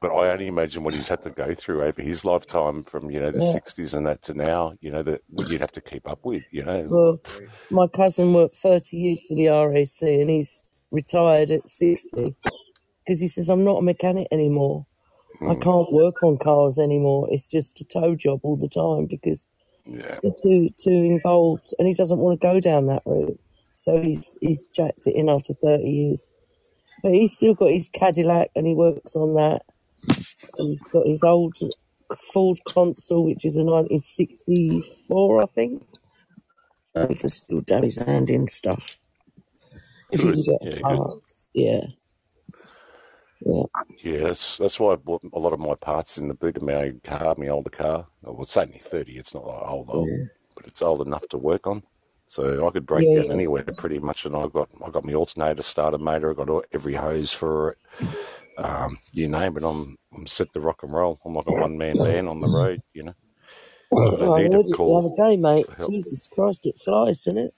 but 0.00 0.12
I 0.12 0.30
only 0.32 0.48
imagine 0.48 0.84
what 0.84 0.94
he's 0.94 1.08
had 1.08 1.22
to 1.22 1.30
go 1.30 1.54
through 1.54 1.84
over 1.84 2.02
his 2.02 2.24
lifetime 2.24 2.84
from, 2.84 3.10
you 3.10 3.20
know, 3.20 3.32
the 3.32 3.40
Yeah. 3.40 3.42
60s 3.42 3.94
and 3.94 4.06
that 4.06 4.22
to 4.24 4.34
now, 4.34 4.74
you 4.80 4.90
know, 4.92 5.02
that 5.04 5.22
what 5.30 5.48
you'd 5.48 5.62
have 5.62 5.72
to 5.72 5.82
keep 5.82 6.08
up 6.08 6.20
with, 6.24 6.44
you 6.52 6.64
know. 6.64 6.90
Well, 6.90 7.20
my 7.70 7.88
cousin 7.88 8.34
worked 8.34 8.56
30 8.56 8.96
years 8.96 9.18
for 9.28 9.34
the 9.36 9.48
RAC 9.48 10.02
and 10.02 10.30
he's 10.30 10.62
retired 10.90 11.50
at 11.50 11.68
60 11.68 12.36
because 13.06 13.20
he 13.20 13.28
says, 13.28 13.48
I'm 13.50 13.64
not 13.64 13.78
a 13.78 13.82
mechanic 13.82 14.28
anymore. 14.32 14.86
I 15.46 15.54
Mm, 15.54 15.56
can't 15.56 15.92
work 15.92 16.22
on 16.22 16.38
cars 16.38 16.78
anymore. 16.78 17.28
It's 17.30 17.46
just 17.46 17.80
a 17.80 17.84
tow 17.84 18.14
job 18.16 18.40
all 18.44 18.56
the 18.56 18.68
time 18.68 19.06
because 19.06 19.46
yeah. 19.86 20.20
they're 20.22 20.32
too 20.44 20.70
too 20.78 20.90
involved 20.90 21.74
and 21.78 21.88
he 21.88 21.94
doesn't 21.94 22.18
want 22.18 22.40
to 22.40 22.46
go 22.46 22.60
down 22.60 22.86
that 22.86 23.02
route. 23.06 23.40
So 23.80 24.02
he's 24.02 24.36
he's 24.42 24.64
jacked 24.74 25.06
it 25.06 25.16
in 25.16 25.30
after 25.30 25.54
30 25.54 25.84
years. 25.90 26.26
But 27.02 27.12
he's 27.14 27.34
still 27.36 27.54
got 27.54 27.70
his 27.70 27.88
Cadillac 27.88 28.50
and 28.54 28.66
he 28.66 28.74
works 28.74 29.16
on 29.16 29.34
that. 29.36 29.62
And 30.58 30.68
he's 30.70 30.86
got 30.92 31.06
his 31.06 31.22
old 31.24 31.56
Ford 32.32 32.58
Consul, 32.68 33.24
which 33.24 33.44
is 33.46 33.56
a 33.56 33.64
1964, 33.64 35.42
I 35.42 35.46
think. 35.46 35.84
So 36.96 37.06
he 37.08 37.14
can 37.16 37.28
still 37.30 37.62
dab 37.62 37.84
his 37.84 37.98
hand 37.98 38.30
in 38.30 38.48
stuff. 38.48 38.98
If 40.10 40.22
he 40.22 40.28
Good. 40.28 40.34
can 40.34 40.42
get 40.44 40.60
Yeah, 40.60 40.82
good. 40.82 41.02
Yeah. 41.54 41.86
Yeah. 43.46 43.64
Yeah, 44.02 44.24
that's 44.24 44.58
that's 44.58 44.80
why 44.80 44.94
I 44.94 44.96
bought 44.96 45.22
a 45.32 45.38
lot 45.38 45.52
of 45.54 45.60
my 45.60 45.74
parts 45.76 46.18
in 46.18 46.28
the 46.28 46.34
boot 46.34 46.56
of 46.58 46.62
my 46.64 46.94
car, 47.04 47.34
my 47.38 47.48
older 47.48 47.70
car. 47.70 48.06
Well, 48.22 48.42
it's 48.42 48.56
only 48.56 48.78
30. 48.78 49.18
It's 49.18 49.34
not 49.34 49.46
like 49.46 49.62
old, 49.68 49.90
old, 49.90 50.10
Yeah. 50.10 50.24
but 50.56 50.66
it's 50.66 50.82
old 50.82 51.06
enough 51.06 51.28
to 51.30 51.38
work 51.38 51.66
on. 51.66 51.82
So 52.30 52.68
I 52.68 52.72
could 52.72 52.86
break 52.86 53.08
Yeah. 53.08 53.12
down 53.12 53.32
anywhere 53.32 53.64
pretty 53.76 54.00
much, 54.00 54.26
and 54.26 54.36
I 54.36 54.48
got 54.48 54.70
I 54.86 54.90
got 54.90 55.04
my 55.04 55.14
alternator, 55.14 55.62
starter 55.62 55.98
motor, 55.98 56.32
I 56.32 56.34
got 56.34 56.50
all- 56.50 56.64
every 56.72 56.94
hose 56.94 57.32
for 57.32 57.72
it. 57.72 57.78
Um, 58.58 58.98
you 59.12 59.28
name 59.28 59.56
it, 59.58 59.64
I'm 59.64 59.96
I'm 60.16 60.26
set 60.28 60.52
to 60.54 60.60
rock 60.60 60.82
and 60.84 60.92
roll. 60.94 61.20
I'm 61.26 61.34
like 61.34 61.48
a 61.48 61.54
one 61.54 61.78
man 61.78 62.00
band 62.00 62.28
on 62.28 62.40
the 62.40 62.48
road, 62.48 62.82
you 62.94 63.04
know. 63.04 63.14
I 64.12 64.16
Oh, 64.16 64.16
I 64.18 64.18
don't 64.18 64.36
need 64.36 64.54
heard 64.54 64.66
it 64.68 64.78
the 64.84 64.92
other 64.94 65.10
day, 65.16 65.36
mate. 65.36 65.66
for 65.66 65.74
help. 65.74 65.94
Jesus 65.94 66.28
Christ, 66.32 66.66
it 66.66 66.78
flies, 66.84 67.22
doesn't 67.22 67.46
it? 67.46 67.56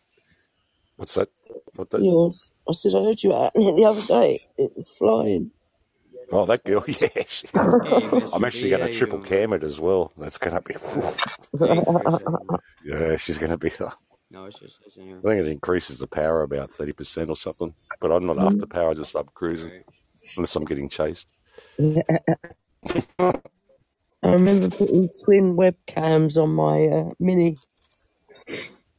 What's 0.96 1.14
that? 1.14 1.30
What 1.76 1.90
that? 1.90 2.04
Yours. 2.04 2.52
I 2.68 2.72
said, 2.74 2.94
I 2.96 3.04
heard 3.04 3.22
you 3.22 3.34
out 3.34 3.52
it 3.54 3.76
the 3.76 3.84
other 3.86 4.02
day. 4.02 4.48
It 4.58 4.72
was 4.76 4.88
flying. 4.90 5.52
Oh, 6.32 6.46
that 6.46 6.64
girl, 6.64 6.84
yeah. 6.88 7.08
she- 7.28 7.48
I'm 8.32 8.44
actually 8.44 8.70
B, 8.70 8.70
going 8.70 8.82
to 8.82 8.88
triple 8.88 9.18
doing, 9.18 9.22
cam 9.22 9.52
it 9.54 9.64
as 9.64 9.80
well. 9.80 10.12
That's 10.18 10.38
going 10.38 10.56
to 10.56 10.62
be, 10.62 10.74
Hey, 11.60 11.82
appreciate 11.88 12.28
it, 12.34 12.40
man. 12.48 12.58
yeah, 12.84 13.16
she's 13.16 13.38
going 13.38 13.50
to 13.52 13.58
be. 13.58 13.72
I 14.32 14.38
No, 14.40 14.46
it's 14.46 14.58
just 14.60 14.80
it's 14.86 14.96
in 14.96 15.06
here. 15.06 15.24
think 15.28 15.40
it 15.40 15.48
increases 15.48 16.00
the 16.00 16.08
power 16.08 16.42
about 16.42 16.70
thirty 16.72 16.92
percent 16.92 17.30
or 17.30 17.36
something. 17.36 17.74
But 18.00 18.12
I'm 18.12 18.26
not 18.26 18.38
after 18.38 18.66
power; 18.66 18.90
I 18.90 18.94
just 18.94 19.14
love 19.14 19.34
cruising 19.34 19.72
Right. 19.72 19.86
unless 20.36 20.56
I'm 20.56 20.64
getting 20.64 20.88
chased. 20.88 21.32
I 24.22 24.32
remember 24.32 24.70
putting 24.70 25.10
twin 25.24 25.56
webcams 25.56 26.42
on 26.42 26.50
my 26.54 26.86
uh, 26.86 27.10
mini, 27.20 27.56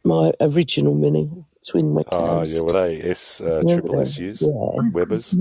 my 0.05 0.33
original 0.41 0.95
mini, 0.95 1.31
twin 1.69 1.93
Oh, 2.11 2.41
webcams. 2.41 2.43
yeah, 2.43 2.61
were 2.61 2.73
they 2.73 3.01
S 3.03 3.41
uh, 3.41 3.63
Yeah, 3.63 3.67
triple 3.67 3.99
SUs? 4.05 4.49
yeah, 4.75 4.81
Webers? 4.91 5.37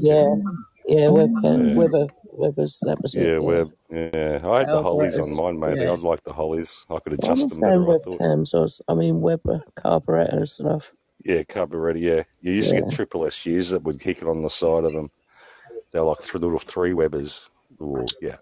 Yeah, 0.00 0.26
cam? 0.26 0.66
yeah, 0.86 1.06
webcam, 1.08 1.74
Yeah, 1.74 1.74
Weber, 1.74 2.08
That 2.40 2.98
was 3.00 3.14
it, 3.14 3.26
yeah. 3.26 3.38
Web. 3.38 3.72
Yeah, 3.90 4.40
I 4.44 4.58
had 4.60 4.68
the 4.68 4.82
Holleys 4.82 5.18
on 5.18 5.36
mine 5.36 5.58
mainly. 5.58 5.84
yeah. 5.84 5.92
I'd 5.92 6.00
like 6.00 6.22
the 6.24 6.32
Holleys. 6.32 6.84
I 6.90 6.98
could 6.98 7.14
adjust 7.14 7.50
them 7.50 7.60
better. 7.60 7.82
I 7.82 7.98
thought. 7.98 8.18
webcams, 8.18 8.80
I, 8.88 8.94
mean 8.94 9.20
Weber 9.20 9.62
carburetor 9.76 10.38
and 10.38 10.48
stuff. 10.48 10.92
Yeah, 11.24 11.42
carburetor. 11.42 11.98
Yeah, 11.98 12.22
you 12.40 12.52
used 12.52 12.70
to 12.70 12.76
Yeah, 12.76 12.82
get 12.82 12.92
triple 12.92 13.30
SUs 13.30 13.70
that 13.70 13.82
would 13.82 14.00
kick 14.00 14.22
it 14.22 14.28
on 14.28 14.42
the 14.42 14.50
side 14.50 14.84
of 14.84 14.92
them. 14.92 15.10
They're 15.92 16.02
like 16.02 16.20
three 16.20 16.40
little 16.40 16.58
three 16.58 16.94
Webers. 16.94 17.48
Yeah. 18.20 18.36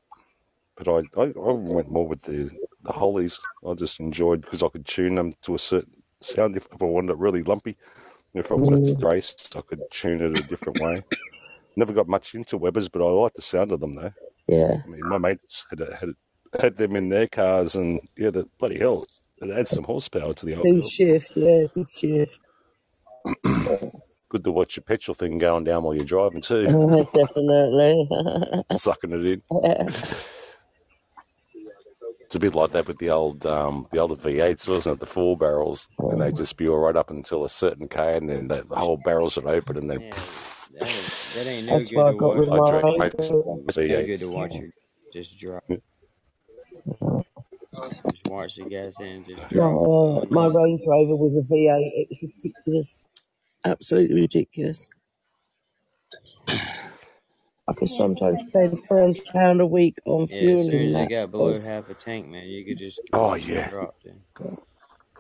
But 0.77 0.89
I, 0.89 1.21
I, 1.21 1.25
I 1.25 1.53
went 1.53 1.91
more 1.91 2.07
with 2.07 2.23
the 2.23 2.51
the 2.83 2.93
Holleys. 2.93 3.41
I 3.69 3.75
just 3.75 4.01
enjoyed 4.01 4.43
because 4.43 4.63
I 4.63 4.69
could 4.69 4.87
tune 4.87 5.15
them 5.15 5.35
to 5.43 5.55
a 5.55 5.59
certain 5.59 6.03
sound 6.21 6.57
if, 6.57 6.67
if 6.73 6.83
I 6.83 6.87
wanted 6.87 7.13
it 7.13 7.19
really 7.19 7.43
lumpy. 7.43 7.77
If 8.35 8.53
I 8.53 8.55
wanted 8.55 8.81
mm, 8.81 9.01
to 9.01 9.07
race, 9.07 9.35
I 9.57 9.61
could 9.63 9.81
tune 9.91 10.21
it 10.21 10.39
a 10.39 10.43
different 10.49 10.81
way. 10.81 11.03
Never 11.79 11.93
got 11.93 12.09
much 12.09 12.35
into 12.35 12.59
Webers, 12.59 12.89
but 12.89 13.03
I 13.07 13.09
like 13.09 13.35
the 13.35 13.43
sound 13.43 13.71
of 13.71 13.79
them 13.79 13.93
though. 13.93 14.13
yeah. 14.49 14.79
I 14.85 14.89
mean, 14.89 15.09
my 15.09 15.17
mates 15.19 15.65
had 15.71 15.79
had 15.79 16.11
had 16.61 16.75
them 16.77 16.97
in 16.97 17.09
their 17.09 17.29
cars, 17.29 17.77
and 17.77 18.01
yeah, 18.17 18.31
the 18.31 18.49
bloody 18.59 18.81
hell, 18.81 19.07
it 19.41 19.49
adds 19.51 19.71
some 19.71 19.85
horsepower 19.85 20.35
to 20.35 20.45
the 20.45 20.57
old 20.57 20.65
Two 20.65 20.81
girl. 20.81 20.89
shift, 20.89 21.31
yeah, 21.37 21.67
good 21.73 21.89
shift. 21.89 22.37
Good 24.31 24.45
to 24.45 24.53
watch 24.53 24.77
your 24.77 24.83
petrol 24.83 25.15
thing 25.15 25.39
going 25.39 25.65
down 25.65 25.85
while 25.85 25.95
you're 25.95 26.05
driving 26.05 26.41
too, 26.43 26.65
Definitely. 27.15 28.07
sucking 28.73 29.13
it 29.13 29.25
in. 29.25 29.43
It's 32.29 32.37
a 32.37 32.41
bit 32.41 32.55
like 32.55 32.73
that 32.73 32.87
with 32.87 32.99
the 32.99 33.09
old 33.11 33.47
um, 33.47 33.89
the 33.91 34.01
older 34.01 34.15
V8s, 34.17 34.69
wasn't 34.69 34.97
it? 34.97 35.01
The 35.01 35.07
four 35.07 35.39
barrels, 35.39 35.89
and 36.11 36.21
they 36.21 36.31
just 36.31 36.51
spew 36.51 36.75
right 36.75 36.95
up 36.97 37.11
until 37.11 37.47
a 37.47 37.51
certain 37.51 37.89
K, 37.89 38.19
and 38.19 38.29
then 38.29 38.49
the, 38.49 38.65
the 38.69 38.77
whole 38.77 38.99
barrels 38.99 39.37
would 39.37 39.47
open, 39.47 39.79
and 39.79 39.91
then 39.91 40.03
Yeah, 40.03 40.13
that 40.75 40.89
ain't, 40.89 41.17
that 41.35 41.47
ain't 41.49 41.67
no 41.69 41.73
That's 41.75 41.89
good 41.89 41.97
why 41.97 42.09
I 42.11 42.13
to 42.13 42.15
got 42.15 42.37
rid 42.37 42.49
watch. 42.49 42.49
of 42.49 42.55
I 42.55 42.61
my 42.61 42.61
drank 42.61 42.89
radio. 42.99 43.43
most 43.65 43.79
No 43.87 44.05
good 44.05 44.21
to 44.21 44.27
V8s. 44.27 44.31
watch 44.31 44.61
it 44.61 44.73
just 45.13 45.39
drop. 45.39 45.65
Yeah. 45.69 47.23
Just 48.11 48.27
watch 48.27 48.57
the 48.57 48.65
gas 48.65 49.01
in 49.01 49.25
just 49.25 49.49
My, 49.53 49.73
drop. 49.73 49.83
uh, 49.83 50.27
my 50.31 50.47
no. 50.47 50.49
Range 50.49 50.83
Rover 50.87 51.17
was 51.17 51.37
a 51.37 51.43
V8. 51.43 51.91
It 51.95 52.09
was 52.11 52.19
ridiculous. 52.23 53.05
Absolutely 53.65 54.21
ridiculous. 54.23 54.91
I 57.69 57.73
can 57.75 57.87
sometimes 57.89 58.41
spend 58.49 58.87
four 58.87 59.01
hundred 59.01 59.25
pound 59.27 59.61
a 59.61 59.67
week 59.67 59.97
on 60.07 60.27
Yeah, 60.31 60.35
as 60.37 60.41
fuel 60.41 60.63
soon 60.65 60.75
and 60.75 60.87
as 60.87 60.93
it 60.93 60.95
that. 60.95 61.11
got 61.11 61.31
below 61.31 61.49
'cause- 61.49 61.67
half 61.67 61.89
a 61.91 61.95
tank, 61.95 62.27
man, 62.29 62.47
you 62.47 62.65
could 62.65 62.79
just 62.79 63.01
Oh, 63.13 63.29
watch 63.29 63.47
yeah. 63.47 63.67
it 63.67 63.71
drop 63.71 63.95
then. 64.05 64.19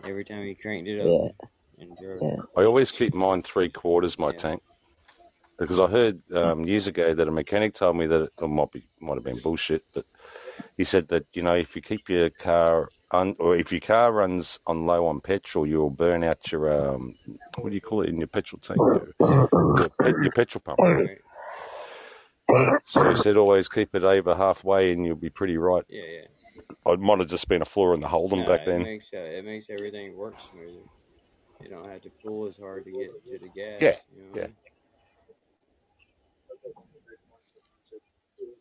Every 0.05 0.25
time 0.25 0.45
you 0.45 0.57
cranked 0.57 0.89
it 0.89 1.01
up 1.01 1.07
Yeah. 1.07 1.47
and 1.85 1.97
drove. 1.99 2.21
Yeah. 2.23 2.37
I 2.57 2.65
always 2.65 2.91
keep 2.91 3.15
mine 3.15 3.43
three 3.43 3.69
quarters 3.69 4.19
my 4.19 4.29
Yeah. 4.31 4.37
tank 4.37 4.63
because 5.59 5.79
I 5.81 5.89
heard 5.89 6.23
um, 6.33 6.65
years 6.65 6.87
ago 6.87 7.13
that 7.15 7.29
a 7.29 7.31
mechanic 7.33 7.75
told 7.75 7.97
me 7.97 8.07
that 8.07 8.31
it 8.41 8.47
might 8.49 8.71
be 8.73 8.87
might 9.01 9.15
have 9.17 9.25
been 9.25 9.41
bullshit, 9.41 9.85
but 9.95 10.07
he 10.77 10.85
said 10.85 11.09
that 11.09 11.27
you 11.35 11.43
know 11.43 11.55
if 11.55 11.77
you 11.77 11.83
keep 11.83 12.09
your 12.09 12.31
car 12.31 12.89
un, 13.11 13.35
or 13.39 13.57
if 13.57 13.73
your 13.73 13.81
car 13.81 14.13
runs 14.13 14.61
on 14.67 14.87
low 14.87 15.07
on 15.07 15.21
petrol, 15.21 15.67
you'll 15.67 15.91
burn 15.91 16.23
out 16.25 16.51
your 16.53 16.73
um, 16.73 17.15
what 17.59 17.69
do 17.71 17.75
you 17.75 17.81
call 17.81 18.03
it 18.03 18.09
in 18.09 18.19
your 18.19 18.29
petrol 18.29 18.61
tank? 18.61 18.79
Your, 18.79 19.15
your, 19.21 19.89
pe- 20.01 20.23
your 20.23 20.33
petrol 20.33 20.63
pump. 20.65 20.79
Right. 20.79 21.19
So 22.87 23.11
he 23.11 23.17
said 23.17 23.37
always 23.37 23.69
keep 23.69 23.95
it 23.95 24.05
over 24.05 24.35
halfway, 24.35 24.93
and 24.93 25.05
you'll 25.05 25.17
be 25.17 25.31
pretty 25.31 25.59
right. 25.59 25.85
Yeah, 25.89 26.03
yeah. 26.03 26.63
I 26.87 26.97
might 26.97 27.19
have 27.19 27.29
just 27.29 27.49
been 27.49 27.63
a 27.63 27.67
flaw 27.67 27.93
in 27.93 28.01
the 28.01 28.09
Holden 28.09 28.41
No, 28.41 28.49
back 28.49 28.63
it 28.63 28.67
then. 28.67 28.83
makes 28.83 29.11
uh, 29.13 29.19
it 29.19 29.45
makes 29.45 29.69
everything 29.69 30.17
work 30.17 30.41
smoother. 30.41 30.81
You 31.63 31.69
don't 31.69 31.89
have 31.89 32.01
to 32.03 32.11
pull 32.25 32.49
as 32.49 32.57
hard 32.57 32.85
to 32.85 32.91
get 32.91 33.11
to 33.27 33.39
the 33.39 33.49
gas. 33.55 33.81
Yeah, 33.83 33.97
You 34.17 34.23
know? 34.23 34.41
yeah. 34.41 34.47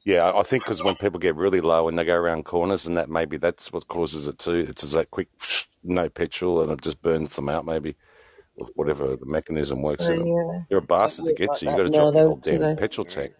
Yeah, 0.04 0.32
I 0.34 0.44
think 0.44 0.64
because 0.64 0.82
when 0.84 0.96
people 0.96 1.20
get 1.20 1.36
really 1.36 1.60
low 1.60 1.88
and 1.88 2.00
they 2.00 2.06
go 2.06 2.16
around 2.16 2.46
corners 2.46 2.88
and 2.88 2.96
that, 2.98 3.10
maybe 3.10 3.38
that's 3.38 3.74
what 3.74 3.88
causes 3.88 4.28
it 4.28 4.40
too. 4.40 4.66
It's 4.70 4.82
just 4.82 4.94
that 4.94 5.12
quick, 5.12 5.28
no 5.84 6.10
petrol, 6.10 6.62
and 6.62 6.72
it 6.72 6.82
just 6.82 7.02
burns 7.02 7.36
them 7.36 7.50
out, 7.50 7.66
maybe, 7.66 7.96
whatever 8.76 9.16
the 9.18 9.26
mechanism 9.26 9.82
works. 9.82 10.06
Oh, 10.10 10.14
yeah. 10.14 10.62
You're 10.70 10.80
a 10.80 10.82
bastard 10.82 11.26
to 11.26 11.34
get 11.34 11.50
like 11.50 11.60
to. 11.60 11.66
You 11.66 11.72
that 11.72 11.78
got 11.78 11.84
to 11.84 11.90
now, 11.90 11.98
drop 11.98 12.14
your 12.16 12.24
whole 12.28 12.36
damn 12.38 12.78
petrol 12.78 13.06
tank. 13.06 13.34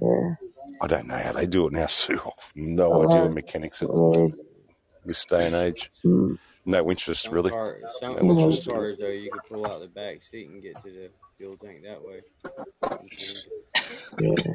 Yeah. 0.00 0.34
I 0.80 0.86
don't 0.86 1.06
know 1.06 1.16
how 1.16 1.32
they 1.32 1.46
do 1.46 1.66
it 1.66 1.72
now, 1.72 1.86
Sue. 2.00 2.20
No 2.54 3.02
I 3.02 3.06
idea 3.06 3.24
know. 3.24 3.28
mechanics 3.30 3.82
at 3.82 3.90
I 3.90 3.92
mean, 3.94 4.34
this 5.04 5.24
day 5.24 5.46
and 5.46 5.54
age. 5.54 5.90
mm, 6.04 6.38
No 6.66 6.88
interest, 6.90 7.22
Some 7.24 7.34
really. 7.34 7.50
car, 7.50 7.78
some, 8.00 8.14
No 8.16 8.20
No. 8.20 8.28
some 8.28 8.38
interest 8.38 8.68
cars 8.70 8.96
though, 9.00 9.08
you 9.08 9.30
could 9.30 9.42
pull 9.48 9.66
out 9.66 9.80
the 9.80 9.88
back 9.88 10.22
seat 10.22 10.48
and 10.50 10.62
get 10.62 10.76
to 10.84 10.90
the 10.90 11.10
fuel 11.36 11.56
tank 11.56 11.82
that 11.82 12.00
way. 12.04 12.20
yeah. 14.20 14.52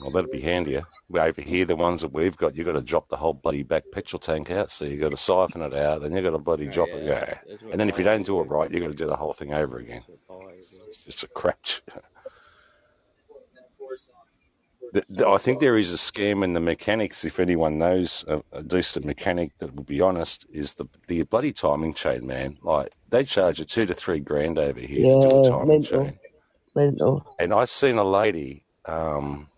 Well, 0.00 0.10
that'd 0.10 0.30
be 0.30 0.40
handier. 0.40 0.84
But 1.10 1.26
over 1.26 1.40
here, 1.40 1.64
the 1.64 1.74
ones 1.76 2.02
that 2.02 2.12
we've 2.12 2.36
got, 2.36 2.54
you've 2.54 2.66
got 2.66 2.72
to 2.74 2.82
drop 2.82 3.08
the 3.08 3.16
whole 3.16 3.32
bloody 3.32 3.62
back 3.62 3.84
petrol 3.92 4.20
tank 4.20 4.50
out. 4.50 4.70
So 4.70 4.84
you've 4.84 5.00
got 5.00 5.08
to 5.10 5.16
siphon 5.16 5.62
it 5.62 5.72
out, 5.74 6.02
then 6.02 6.12
you've 6.14 6.24
got 6.24 6.30
to 6.32 6.38
bloody 6.38 6.68
Oh, 6.68 6.72
drop 6.72 6.88
yeah, 6.88 6.96
it. 6.96 7.38
that's, 7.48 7.62
Yeah. 7.62 7.68
And 7.70 7.80
then 7.80 7.88
if 7.88 7.98
you 7.98 8.04
don't 8.04 8.26
do 8.26 8.40
it 8.40 8.44
right, 8.44 8.70
you've 8.70 8.82
got 8.82 8.88
to 8.92 8.94
do 8.96 9.06
the 9.06 9.16
whole 9.16 9.32
thing 9.32 9.54
over 9.54 9.78
again. 9.78 10.02
That's 10.06 10.08
what 10.08 10.26
Paul 10.28 10.48
had 10.48 10.58
to 10.62 10.70
do. 10.70 10.76
It's 11.06 11.22
a 11.22 11.28
crap. 11.28 11.58
The, 14.92 15.04
the, 15.10 15.28
I 15.28 15.36
think 15.36 15.60
there 15.60 15.76
is 15.76 15.92
a 15.92 15.96
scam 15.96 16.42
in 16.42 16.54
the 16.54 16.60
mechanics. 16.60 17.24
If 17.24 17.40
anyone 17.40 17.76
knows 17.78 18.24
a, 18.26 18.42
a 18.52 18.62
decent 18.62 19.04
mechanic 19.04 19.52
that 19.58 19.74
will 19.76 19.82
be 19.84 20.00
honest, 20.00 20.46
is 20.50 20.74
the 20.74 20.86
the 21.08 21.22
bloody 21.24 21.52
timing 21.52 21.92
chain, 21.92 22.26
man. 22.26 22.56
Like 22.62 22.94
they 23.10 23.24
charge 23.24 23.58
you 23.58 23.66
two 23.66 23.84
to 23.84 23.92
three 23.92 24.20
grand 24.20 24.58
over 24.58 24.80
here 24.80 25.20
to 25.20 25.28
do 25.28 25.40
a 25.40 25.48
timing 25.48 25.68
mental, 25.68 26.04
chain. 26.04 26.18
mental. 26.74 27.36
And 27.38 27.52
I've 27.52 27.68
seen 27.68 27.98
a 27.98 28.04
lady 28.04 28.64
um, 28.86 29.48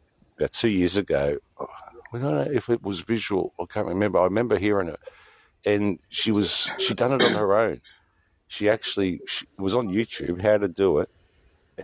about 0.41 0.53
two 0.53 0.69
years 0.69 0.97
ago. 0.97 1.39
I 1.59 2.19
don't 2.19 2.35
know 2.35 2.51
if 2.53 2.69
it 2.69 2.83
was 2.83 3.01
visual. 3.01 3.53
I 3.61 3.65
can't 3.67 3.87
remember. 3.87 4.19
I 4.19 4.25
remember 4.25 4.59
hearing 4.59 4.89
it, 4.89 5.01
and 5.65 5.99
she 6.09 6.33
was 6.33 6.71
she 6.79 6.95
done 6.95 7.13
it 7.13 7.23
on 7.23 7.35
her 7.35 7.55
own. 7.57 7.81
She 8.49 8.69
actually 8.69 9.21
she, 9.27 9.47
was 9.59 9.75
on 9.75 9.89
YouTube 9.89 10.41
how 10.41 10.59
to 10.59 10.67
do 10.67 10.99
it, 10.99 11.11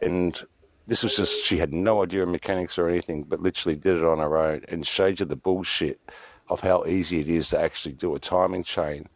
and 0.02 0.42
this 0.86 1.02
was 1.02 1.16
just 1.16 1.44
she 1.44 1.58
had 1.58 1.72
no 1.72 2.02
idea 2.02 2.22
of 2.22 2.28
mechanics 2.28 2.78
or 2.78 2.88
anything, 2.88 3.24
but 3.24 3.40
literally 3.40 3.76
did 3.76 3.96
it 3.96 4.04
on 4.04 4.18
her 4.18 4.36
own 4.36 4.62
and 4.68 4.86
showed 4.86 5.20
you 5.20 5.26
the 5.26 5.36
bullshit 5.36 6.00
of 6.48 6.60
how 6.60 6.84
easy 6.86 7.20
it 7.20 7.28
is 7.28 7.50
to 7.50 7.60
actually 7.60 7.94
do 7.94 8.14
a 8.14 8.18
timing 8.18 8.64
chain. 8.64 9.08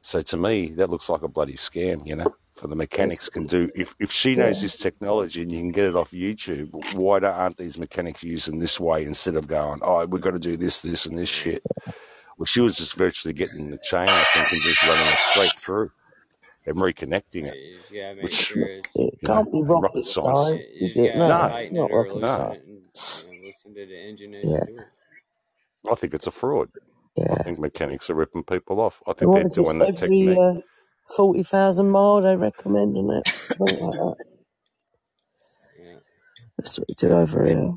So 0.00 0.22
to 0.22 0.36
me, 0.36 0.68
that 0.74 0.90
looks 0.90 1.08
like 1.08 1.22
a 1.22 1.28
bloody 1.28 1.54
scam, 1.54 2.06
you 2.06 2.16
know. 2.16 2.34
For 2.58 2.68
the 2.68 2.76
mechanics 2.76 3.30
can 3.30 3.46
do 3.46 3.70
if 3.76 3.94
if 4.00 4.12
she 4.12 4.36
knows 4.36 4.60
Yeah. 4.60 4.62
this 4.62 4.76
technology 4.78 5.42
and 5.42 5.52
you 5.52 5.58
can 5.60 5.72
get 5.72 5.86
it 5.86 5.96
off 5.96 6.12
YouTube, 6.12 6.70
why 6.96 7.20
don't, 7.20 7.34
aren't 7.34 7.58
these 7.58 7.78
mechanics 7.78 8.24
using 8.24 8.60
this 8.60 8.80
way 8.80 9.04
instead 9.04 9.36
of 9.36 9.48
going, 9.48 9.80
oh, 9.82 10.06
we've 10.06 10.22
got 10.22 10.32
to 10.32 10.40
do 10.40 10.56
this, 10.58 10.82
this, 10.82 11.06
and 11.06 11.18
this 11.18 11.30
shit? 11.30 11.64
Well, 12.38 12.46
she 12.46 12.60
was 12.60 12.76
just 12.78 12.94
virtually 12.94 13.34
getting 13.34 13.70
the 13.70 13.78
chain, 13.78 14.16
I 14.18 14.24
think, 14.24 14.52
and 14.52 14.62
just 14.62 14.82
running 14.82 15.08
it 15.08 15.18
straight 15.18 15.56
through 15.58 15.90
and 16.66 16.76
reconnecting 16.76 17.46
it, 17.46 17.58
you 17.58 17.78
just 17.80 17.92
gotta 17.92 18.16
make 18.16 18.24
which 18.24 18.40
sure 18.40 18.66
it's 18.68 18.90
It 18.96 19.20
can't 19.24 19.52
be 19.52 19.62
rocket 19.62 20.04
rocket 20.04 20.04
science. 20.04 20.54
science, 20.54 20.64
is 20.80 20.96
it? 20.96 21.02
gotta 21.04 21.18
No, 21.18 21.28
No, 21.28 21.58
not 21.70 21.90
it 21.90 21.92
rocket 21.92 22.16
loosen 22.16 22.28
no. 22.28 22.28
science. 22.28 22.64
you 22.66 23.24
know, 23.24 23.46
listen 23.46 23.74
to 23.74 23.86
the 23.86 23.96
engine 24.08 24.34
Yeah, 24.42 24.64
you 24.66 24.74
do 24.74 24.80
it. 24.80 24.88
I 25.90 25.94
think 25.96 26.14
it's 26.14 26.26
a 26.26 26.32
fraud. 26.32 26.70
I 27.30 27.36
think 27.36 27.58
mechanics 27.58 28.10
are 28.10 28.14
ripping 28.14 28.44
people 28.44 28.80
off. 28.80 29.02
I 29.06 29.14
think 29.14 29.32
what 29.32 29.34
they're 29.34 29.44
is 29.44 29.58
it? 29.58 29.66
doing 29.66 29.78
that 29.80 29.96
Every 29.96 29.96
technique. 29.96 30.38
uh, 30.38 30.54
forty 31.16 31.42
thousand 31.44 31.90
mile 31.90 32.22
they 32.22 32.36
recommend, 32.36 32.96
isn't 32.96 33.10
it? 33.12 33.24
Something 33.58 33.80
like 33.86 33.94
that. 33.96 34.16
Yeah. 35.78 35.98
That's 36.58 36.78
what 36.78 36.88
we 36.88 36.94
do 36.94 37.12
over 37.12 37.46
here. 37.46 37.72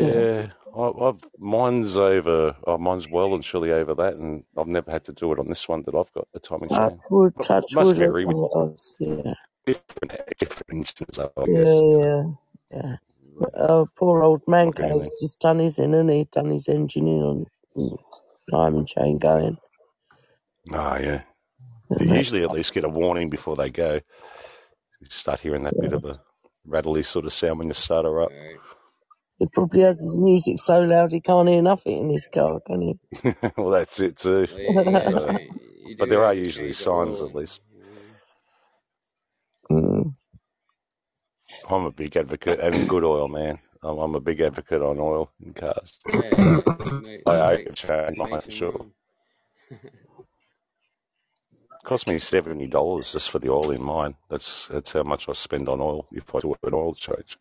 Yeah. 0.00 0.22
Yeah, 0.22 0.48
I, 0.76 0.80
I've 0.82 1.24
mine's 1.38 1.98
over. 1.98 2.56
Oh, 2.66 2.78
mine's 2.78 3.08
well 3.08 3.34
and 3.34 3.44
surely 3.44 3.72
over 3.72 3.94
that, 3.96 4.14
and 4.16 4.44
I've 4.56 4.68
never 4.68 4.90
had 4.92 5.04
to 5.06 5.12
do 5.12 5.32
it 5.32 5.40
on 5.40 5.48
this 5.48 5.68
one 5.68 5.82
that 5.84 5.94
I've 5.96 6.12
got 6.12 6.28
the 6.32 6.40
timing 6.40 6.70
Touch 6.70 6.94
chain. 6.94 7.02
wood, 7.10 7.34
But 7.36 7.46
touch 7.46 7.66
it 7.68 7.72
must 7.74 7.96
wood, 7.96 7.98
vary 7.98 8.24
with 8.26 8.38
it 8.42 8.72
is. 8.74 8.96
Yeah, 9.00 9.34
different 9.66 10.38
different 10.38 10.70
engines, 10.72 11.18
I 11.18 11.46
yeah, 11.46 11.54
guess. 11.54 11.84
Yeah, 11.98 12.24
yeah. 12.72 12.96
Right. 13.36 13.52
Oh, 13.56 13.88
poor 13.96 14.22
old 14.22 14.42
like 14.60 14.80
anything. 14.80 15.10
Just 15.20 15.40
done 15.40 15.60
his 15.60 15.78
in, 15.78 15.94
and 15.94 16.10
he 16.10 16.24
done 16.32 16.50
his 16.50 16.68
engineering 16.68 17.22
on 17.22 17.46
mm, 17.76 17.98
time 18.50 18.76
and 18.76 18.88
chain 18.88 19.18
going. 19.18 19.58
Ah, 20.72 20.98
yeah. 20.98 21.22
You 22.00 22.14
usually 22.14 22.42
at 22.42 22.52
least 22.52 22.74
get 22.74 22.84
a 22.84 22.88
warning 22.88 23.30
before 23.30 23.56
they 23.56 23.70
go. 23.70 24.00
You 25.00 25.06
start 25.10 25.40
hearing 25.40 25.64
that 25.64 25.78
bit 25.80 25.92
of 25.92 26.04
a 26.04 26.20
rattly 26.64 27.02
sort 27.02 27.24
of 27.26 27.32
sound 27.32 27.58
when 27.58 27.68
you 27.68 27.74
start 27.74 28.04
her 28.04 28.22
up. 28.22 28.30
Right. 28.30 28.56
He 29.38 29.46
probably 29.52 29.82
has 29.82 29.96
his 30.00 30.16
music 30.16 30.58
so 30.58 30.80
loud 30.80 31.12
he 31.12 31.20
can't 31.20 31.48
hear 31.48 31.60
nothing 31.62 31.98
in 31.98 32.10
his 32.10 32.26
car, 32.26 32.58
can 32.66 32.80
he? 32.80 32.98
well, 33.56 33.70
that's 33.70 34.00
it 34.00 34.16
too. 34.16 34.46
Yeah, 34.56 34.82
But, 34.82 35.14
uh, 35.14 35.38
but 35.98 36.08
there 36.08 36.24
are 36.24 36.34
usually 36.34 36.72
signs 36.72 37.20
at 37.20 37.34
least. 37.34 37.60
Mm. 39.70 40.14
I'm 41.70 41.84
a 41.84 41.92
big 41.92 42.16
advocate 42.16 42.60
and 42.60 42.88
good 42.88 43.04
oil 43.04 43.28
man. 43.28 43.58
I'm, 43.82 43.98
I'm 43.98 44.14
a 44.14 44.20
big 44.20 44.40
advocate 44.40 44.82
on 44.82 44.98
oil 44.98 45.30
in 45.44 45.52
cars. 45.52 45.98
yeah, 46.12 46.20
yeah. 46.38 46.60
Make 47.02 47.22
I 47.26 47.56
make 47.56 47.74
change 47.74 48.16
mine 48.16 48.40
for 48.40 48.50
sure. 48.50 48.86
Room. 51.90 51.94
cost 51.94 52.08
me 52.08 52.18
seventy 52.18 52.66
dollars 52.66 53.12
just 53.12 53.30
for 53.30 53.38
the 53.38 53.50
oil 53.50 53.70
in 53.70 53.82
mine. 53.82 54.16
That's 54.30 54.66
that's 54.68 54.92
how 54.92 55.02
much 55.04 55.28
I 55.28 55.32
spend 55.34 55.68
on 55.68 55.80
oil 55.80 56.06
if 56.12 56.34
I 56.34 56.40
do 56.40 56.54
an 56.62 56.74
oil 56.74 56.94
change. 56.94 57.38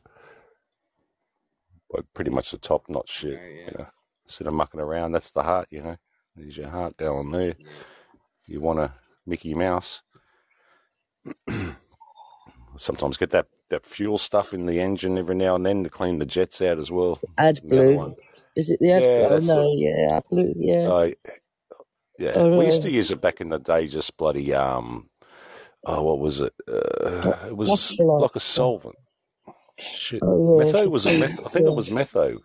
Like 1.92 2.06
pretty 2.14 2.32
much 2.32 2.52
the 2.52 2.58
top 2.58 2.90
notch 2.90 3.10
shit, 3.12 3.40
Right. 3.40 3.56
you 3.68 3.72
know. 3.78 3.88
Instead 4.26 4.48
of 4.48 4.54
mucking 4.54 4.80
around, 4.80 5.12
that's 5.12 5.32
the 5.32 5.44
heart, 5.44 5.68
you 5.72 5.82
know. 5.84 5.98
There's 6.36 6.58
your 6.58 6.70
heart 6.70 6.98
down 6.98 7.32
there. 7.32 7.56
Yeah. 7.58 7.68
You 8.48 8.62
want 8.62 8.80
a 8.80 8.94
Mickey 9.26 9.54
Mouse. 9.54 10.02
Sometimes 12.78 13.18
get 13.18 13.32
that, 13.32 13.48
that 13.70 13.86
fuel 13.86 14.18
stuff 14.18 14.54
in 14.54 14.66
the 14.66 14.80
engine 14.82 15.18
every 15.18 15.36
now 15.36 15.56
and 15.56 15.66
then 15.66 15.84
to 15.84 15.90
clean 15.90 16.20
the 16.20 16.26
jets 16.26 16.62
out 16.62 16.78
as 16.80 16.92
well. 16.92 17.20
Another 17.38 17.62
AdBlue. 17.62 18.16
Is 18.56 18.70
it 18.70 18.80
the 18.82 18.88
Yeah, 18.88 19.30
AdBlue? 19.30 19.50
Oh, 19.50 19.56
no, 19.56 19.62
it. 19.72 19.78
yeah, 19.78 20.20
AdBlue, 20.20 20.54
yeah. 20.58 20.90
Uh, 20.90 21.12
yeah, 22.18 22.32
Oh, 22.36 22.58
we 22.58 22.66
used 22.66 22.82
to 22.84 22.92
use 22.92 23.12
it 23.12 23.22
back 23.22 23.42
in 23.42 23.50
the 23.50 23.60
day. 23.60 23.88
Just 23.88 24.16
bloody 24.18 24.54
um, 24.54 25.10
oh, 25.86 26.04
what 26.04 26.20
was 26.20 26.42
it? 26.42 26.54
Uh, 26.68 27.36
it 27.48 27.56
was 27.56 27.96
like 28.00 28.36
a 28.36 28.40
solvent. 28.40 28.96
Shit, 29.78 30.22
Oh, 30.24 30.60
yeah, 30.62 30.72
metho 30.72 30.88
was 30.90 31.06
a 31.06 31.10
clean, 31.10 31.20
meth. 31.20 31.40
I 31.46 31.50
think 31.50 31.66
yeah, 31.66 31.72
it 31.72 31.76
was 31.76 31.90
metho. 31.90 32.36
A 32.38 32.40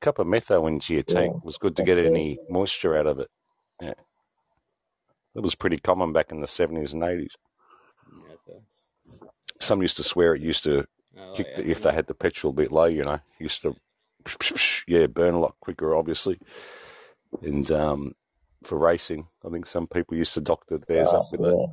cup 0.00 0.18
of 0.18 0.26
metho 0.26 0.68
into 0.68 0.94
your 0.94 1.02
yeah, 1.08 1.14
tank 1.14 1.44
was 1.44 1.58
good 1.58 1.74
to 1.76 1.82
that's 1.82 1.86
get 1.86 1.98
it. 1.98 2.06
any 2.06 2.38
moisture 2.48 2.96
out 2.96 3.06
of 3.06 3.18
it. 3.18 3.28
Yeah, 3.82 3.94
it 5.34 5.40
was 5.40 5.54
pretty 5.54 5.78
common 5.78 6.12
back 6.12 6.30
in 6.30 6.40
the 6.40 6.46
seventies 6.46 6.92
and 6.92 7.02
eighties. 7.02 7.36
Some 9.58 9.82
used 9.82 9.96
to 9.98 10.02
swear 10.02 10.34
it 10.34 10.42
used 10.42 10.64
to 10.64 10.86
I 11.18 11.26
like 11.26 11.36
kick 11.36 11.56
the, 11.56 11.68
if 11.70 11.82
they 11.82 11.92
had 11.92 12.06
the 12.06 12.14
petrol 12.14 12.52
a 12.52 12.56
bit 12.56 12.72
low. 12.72 12.86
You 12.86 13.02
know, 13.02 13.18
used 13.38 13.62
to 13.62 13.74
yeah 14.86 15.06
burn 15.06 15.34
a 15.34 15.40
lot 15.40 15.56
quicker, 15.60 15.94
obviously. 15.94 16.38
And 17.42 17.70
um, 17.70 18.14
for 18.62 18.78
racing, 18.78 19.26
I 19.44 19.48
think 19.50 19.66
some 19.66 19.86
people 19.86 20.16
used 20.16 20.34
to 20.34 20.40
doctor 20.40 20.78
theirs 20.78 21.08
Oh, 21.12 21.20
up 21.20 21.28
with 21.32 21.40
it. 21.52 21.70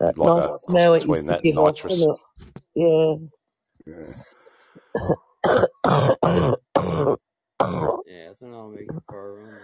That 0.00 0.18
like 0.18 0.28
a 0.38 0.40
nice 0.40 0.62
smell 0.62 0.94
it 0.94 1.00
between 1.00 1.14
used 1.16 1.26
to 1.26 1.28
that 1.30 1.34
and 1.36 1.42
give 1.44 1.58
off, 1.58 1.74
nitrous. 1.76 1.98
didn't 1.98 2.18
it? 2.74 3.20
Yeah. 3.86 4.04
Yeah, 8.06 8.32
ethanol 8.32 8.74
make 8.74 8.88
the 8.88 9.00
car 9.08 9.32
run. 9.32 9.58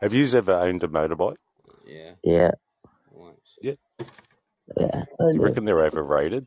Have 0.00 0.12
you 0.12 0.26
ever 0.36 0.52
owned 0.52 0.82
a 0.82 0.88
motorbike? 0.88 1.36
Yeah, 1.86 2.12
yeah, 2.24 2.50
once. 3.10 3.38
Yeah. 3.60 3.74
Yeah, 4.76 5.04
You 5.20 5.40
reckon 5.40 5.64
they're 5.64 5.84
overrated? 5.84 6.46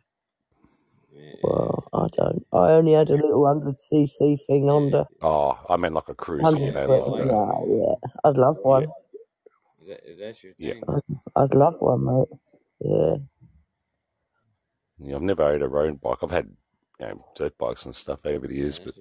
Well, 1.43 1.87
I 1.93 2.07
don't. 2.17 2.45
I 2.51 2.71
only 2.71 2.93
had 2.93 3.09
a 3.09 3.15
little 3.15 3.41
100cc 3.41 4.39
thing 4.45 4.69
under. 4.69 5.05
Oh, 5.21 5.57
I 5.69 5.77
meant 5.77 5.95
like 5.95 6.09
a 6.09 6.15
cruiser, 6.15 6.57
you 6.57 6.71
know, 6.71 6.87
like 6.87 7.23
a, 7.23 7.27
Yeah, 7.27 7.77
yeah. 7.77 8.09
I'd 8.23 8.37
love 8.37 8.57
one. 8.63 8.83
If, 8.83 8.89
that, 9.87 10.01
that's 10.19 10.43
your 10.43 10.53
yeah. 10.57 10.73
I'd, 10.87 11.01
I'd 11.35 11.53
love 11.53 11.75
one, 11.79 12.05
mate. 12.05 12.39
Yeah. 12.81 13.15
Yeah, 14.97 15.15
I've 15.15 15.21
never 15.21 15.43
owned 15.43 15.63
a 15.63 15.67
road 15.67 16.01
bike. 16.01 16.19
I've 16.23 16.31
had 16.31 16.49
you 16.99 17.07
know, 17.07 17.25
dirt 17.35 17.57
bikes 17.57 17.85
and 17.85 17.95
stuff 17.95 18.19
over 18.25 18.47
the 18.47 18.55
years, 18.55 18.79
that's 18.79 18.97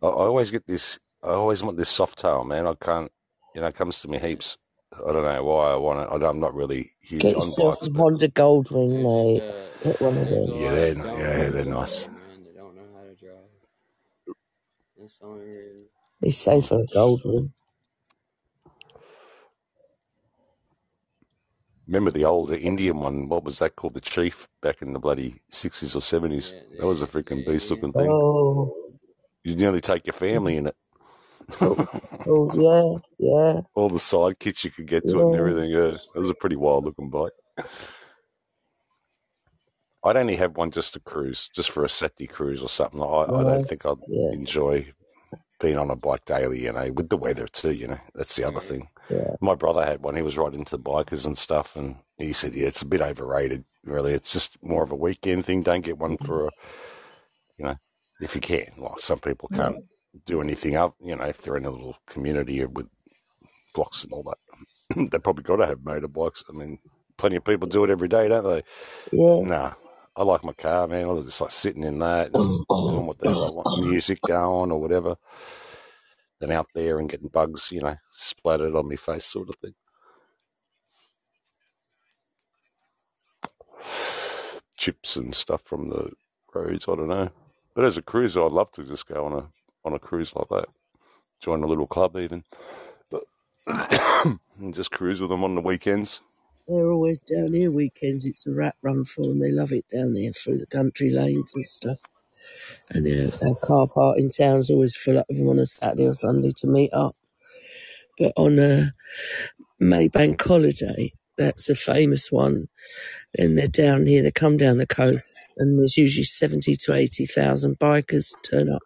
but 0.00 0.08
I, 0.08 0.10
I 0.10 0.26
always 0.26 0.50
get 0.50 0.66
this. 0.66 0.98
I 1.22 1.28
always 1.28 1.62
want 1.62 1.78
this 1.78 1.88
soft 1.88 2.18
tail, 2.18 2.44
man. 2.44 2.66
I 2.66 2.74
can't. 2.74 3.10
You 3.54 3.60
know, 3.60 3.68
it 3.68 3.74
comes 3.74 4.00
to 4.02 4.08
me 4.08 4.18
heaps. 4.18 4.58
I 5.06 5.12
don't 5.12 5.22
know 5.24 5.44
why 5.44 5.72
I 5.72 5.76
want 5.76 6.00
it. 6.00 6.08
I 6.14 6.18
don't- 6.18 6.30
I'm 6.30 6.40
not 6.40 6.54
really 6.54 6.92
huge 7.00 7.22
Get 7.22 7.36
on 7.36 7.44
yourself 7.44 7.74
bikes, 7.76 7.86
a 7.86 7.90
but 7.90 8.00
Honda 8.00 8.28
Goldwing, 8.28 9.02
mate. 9.02 9.40
just 9.40 9.54
uh, 9.86 9.90
Get 9.90 10.00
one 10.00 10.16
of 10.18 10.28
them. 10.28 10.48
yeah, 10.60 10.70
they're 10.74 10.90
of 10.92 10.98
n- 10.98 11.04
dumb 11.04 11.18
yeah, 11.20 11.50
they're 11.50 11.64
nice. 11.64 12.00
there, 12.02 12.10
man, 12.10 12.44
that 12.44 12.56
don't 12.56 12.74
know 12.76 12.82
how 12.96 13.02
to 13.02 13.14
drive. 13.14 14.34
That's 14.98 15.18
the 15.18 15.26
only 15.26 15.44
reason. 15.46 15.84
It's 16.22 16.38
safe 16.38 16.66
for 16.68 16.80
a 16.80 16.86
Goldwing. 16.86 17.52
Remember 21.86 22.10
the 22.10 22.24
old 22.24 22.50
Indian 22.50 22.98
one? 23.00 23.28
What 23.28 23.44
was 23.44 23.58
that 23.58 23.76
called? 23.76 23.92
The 23.94 24.00
Chief 24.00 24.48
back 24.62 24.80
in 24.80 24.94
the 24.94 24.98
bloody 24.98 25.42
sixties 25.50 25.94
or 25.94 26.00
seventies. 26.00 26.52
Yeah, 26.54 26.78
That 26.80 26.86
was 26.86 27.02
a 27.02 27.06
freaking 27.06 27.44
the 27.44 27.52
beast 27.52 27.70
Indian. 27.70 27.90
looking 27.90 28.00
thing. 28.00 28.10
Oh, 28.10 28.74
You'd 29.42 29.58
nearly 29.58 29.82
take 29.82 30.06
your 30.06 30.14
family 30.14 30.56
in 30.56 30.68
it. 30.68 30.76
Oh, 31.60 31.86
oh, 32.26 33.00
yeah, 33.18 33.28
yeah, 33.30 33.60
All 33.74 33.88
the 33.88 33.98
side 33.98 34.38
kits 34.38 34.64
you 34.64 34.70
could 34.70 34.86
get 34.86 35.06
to 35.08 35.18
it 35.18 35.26
and 35.26 35.34
everything. 35.36 35.70
Yeah, 35.70 35.96
it 36.14 36.18
was 36.18 36.30
a 36.30 36.34
pretty 36.34 36.56
wild 36.56 36.84
looking 36.84 37.10
bike. 37.10 37.32
I'd 40.04 40.16
only 40.16 40.36
have 40.36 40.56
one 40.56 40.70
just 40.70 40.92
to 40.94 41.00
cruise, 41.00 41.48
just 41.54 41.70
for 41.70 41.84
a 41.84 41.88
Saturday 41.88 42.26
cruise 42.26 42.62
or 42.62 42.68
something. 42.68 43.02
I, 43.02 43.22
I 43.22 43.42
don't 43.42 43.66
think 43.66 43.86
I'd 43.86 43.96
yeah, 44.06 44.32
enjoy 44.32 44.92
being 45.60 45.78
on 45.78 45.90
a 45.90 45.96
bike 45.96 46.26
daily, 46.26 46.62
you 46.64 46.72
know, 46.72 46.92
with 46.92 47.08
the 47.08 47.16
weather 47.16 47.46
too, 47.46 47.72
you 47.72 47.88
know. 47.88 47.98
That's 48.14 48.36
the 48.36 48.44
other 48.44 48.60
thing. 48.60 48.88
yeah. 49.08 49.34
My 49.40 49.54
brother 49.54 49.84
had 49.84 50.02
one. 50.02 50.14
He 50.14 50.22
was 50.22 50.36
right 50.36 50.52
into 50.52 50.76
the 50.76 50.82
bikers 50.82 51.26
and 51.26 51.38
stuff, 51.38 51.74
and 51.74 51.96
he 52.18 52.34
said, 52.34 52.54
"Yeah, 52.54 52.66
it's 52.66 52.82
a 52.82 52.86
bit 52.86 53.00
overrated. 53.00 53.64
Really, 53.84 54.12
it's 54.12 54.32
just 54.32 54.62
more 54.62 54.82
of 54.82 54.92
a 54.92 54.96
weekend 54.96 55.46
thing. 55.46 55.62
Don't 55.62 55.84
get 55.84 55.98
one 55.98 56.16
mm-hmm. 56.16 56.24
for 56.26 56.48
a, 56.48 56.50
you 57.56 57.64
know, 57.64 57.76
if 58.20 58.34
you 58.34 58.42
can. 58.42 58.72
Like 58.76 58.98
some 58.98 59.20
people 59.20 59.48
can't 59.54 59.76
do 60.26 60.40
anything 60.40 60.76
up, 60.76 60.94
you 61.02 61.16
know, 61.16 61.24
if 61.24 61.42
they're 61.42 61.56
in 61.56 61.64
a 61.64 61.70
little 61.70 61.96
community 62.06 62.64
with 62.64 62.88
blocks 63.74 64.04
and 64.04 64.12
all 64.12 64.22
that. 64.22 65.10
they 65.10 65.18
probably 65.18 65.42
got 65.42 65.56
to 65.56 65.66
have 65.66 65.78
motorbikes. 65.78 66.44
I 66.48 66.52
mean, 66.52 66.78
plenty 67.18 67.36
of 67.36 67.44
people 67.44 67.68
do 67.68 67.84
it 67.84 67.90
every 67.90 68.08
day, 68.08 68.28
don't 68.28 68.44
they? 68.44 68.62
yeah. 69.12 69.40
Nah, 69.40 69.72
I 70.16 70.22
like 70.22 70.44
my 70.44 70.52
car, 70.52 70.86
man. 70.86 71.10
I 71.10 71.20
just 71.22 71.40
like 71.40 71.50
sitting 71.50 71.84
in 71.84 71.98
that 71.98 72.30
and 72.34 72.64
doing 72.68 73.06
whatever 73.06 73.34
I 73.34 73.50
want, 73.50 73.86
music 73.86 74.20
going 74.26 74.70
or 74.70 74.80
whatever. 74.80 75.16
Than 76.40 76.50
out 76.50 76.66
there 76.74 76.98
and 76.98 77.08
getting 77.08 77.28
bugs, 77.28 77.70
you 77.70 77.80
know, 77.80 77.96
splattered 78.12 78.74
on 78.74 78.88
my 78.88 78.96
face, 78.96 79.24
sort 79.24 79.48
of 79.48 79.56
thing. 79.56 79.74
Chips 84.76 85.16
and 85.16 85.34
stuff 85.34 85.62
from 85.64 85.88
the 85.90 86.10
roads. 86.52 86.86
I 86.88 86.96
don't 86.96 87.08
know. 87.08 87.30
But 87.74 87.84
as 87.84 87.96
a 87.96 88.02
cruiser, 88.02 88.44
I'd 88.44 88.52
love 88.52 88.70
to 88.72 88.84
just 88.84 89.06
go 89.06 89.24
on 89.24 89.32
a 89.32 89.48
on 89.84 89.92
a 89.94 89.98
cruise 89.98 90.34
like 90.36 90.48
that. 90.50 90.66
Join 91.40 91.62
a 91.62 91.66
little 91.66 91.86
club 91.86 92.16
even, 92.16 92.44
but 93.10 93.24
and 93.66 94.40
just 94.74 94.90
cruise 94.92 95.20
with 95.20 95.30
them 95.30 95.44
on 95.44 95.54
the 95.54 95.60
weekends. 95.60 96.20
They're 96.66 96.90
always 96.90 97.20
down 97.20 97.52
here 97.52 97.70
weekends. 97.70 98.24
It's 98.24 98.46
a 98.46 98.52
rat 98.52 98.76
run 98.82 99.04
for 99.04 99.24
them. 99.24 99.40
They 99.40 99.50
love 99.50 99.72
it 99.72 99.86
down 99.92 100.14
there 100.14 100.32
through 100.32 100.58
the 100.58 100.66
country 100.66 101.10
lanes 101.10 101.52
and 101.54 101.66
stuff. 101.66 101.98
And 102.90 103.06
uh, 103.06 103.36
our 103.46 103.54
car 103.56 103.86
park 103.88 104.18
in 104.18 104.30
town's 104.30 104.70
always 104.70 104.96
full 104.96 105.18
up 105.18 105.26
of 105.30 105.36
them 105.36 105.48
on 105.48 105.58
a 105.58 105.66
Saturday 105.66 106.06
or 106.06 106.14
Sunday 106.14 106.52
to 106.58 106.66
meet 106.66 106.92
up. 106.92 107.16
But 108.18 108.32
on 108.36 108.58
a 108.58 108.94
Maybank 109.82 110.40
holiday, 110.46 111.12
that's 111.38 111.68
a 111.68 111.74
famous 111.74 112.32
one. 112.32 112.68
And 113.38 113.58
they're 113.58 113.66
down 113.66 114.06
here. 114.06 114.22
They 114.22 114.32
come 114.32 114.56
down 114.56 114.78
the 114.78 114.86
coast, 114.86 115.38
and 115.58 115.78
there's 115.78 115.98
usually 115.98 116.24
seventy 116.24 116.76
to 116.76 116.94
eighty 116.94 117.26
thousand 117.26 117.78
bikers 117.78 118.32
turn 118.48 118.70
up. 118.70 118.82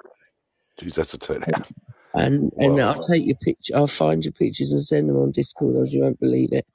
Geez, 0.78 0.94
that's 0.94 1.14
a 1.14 1.18
turnout. 1.18 1.68
And 2.14 2.52
and 2.58 2.78
Wow. 2.78 2.90
I'll 2.92 2.98
take 2.98 3.26
your 3.26 3.36
picture. 3.36 3.76
I'll 3.76 3.86
find 3.86 4.24
your 4.24 4.32
pictures 4.32 4.72
and 4.72 4.82
send 4.82 5.08
them 5.08 5.16
on 5.18 5.32
Discord, 5.32 5.76
or 5.76 5.86
you 5.86 6.02
won't 6.02 6.20
believe 6.20 6.52
it. 6.52 6.66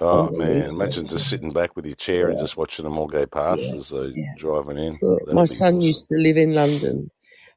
Oh 0.00 0.30
man, 0.30 0.70
imagine 0.70 1.06
just 1.08 1.28
sitting 1.30 1.52
back 1.52 1.76
with 1.76 1.86
your 1.86 1.94
chair 1.96 2.28
and 2.28 2.38
just 2.38 2.56
watching 2.56 2.84
them 2.84 2.98
all 2.98 3.06
go 3.08 3.26
past 3.26 3.62
yeah, 3.62 3.76
as 3.76 3.90
they 3.90 4.12
yeah. 4.14 4.34
driving 4.38 4.78
in. 4.78 4.98
That'd 5.00 5.34
my 5.34 5.46
son 5.46 5.76
awesome. 5.76 5.80
used 5.82 6.08
to 6.10 6.16
live 6.18 6.36
in 6.36 6.54
London, 6.54 7.10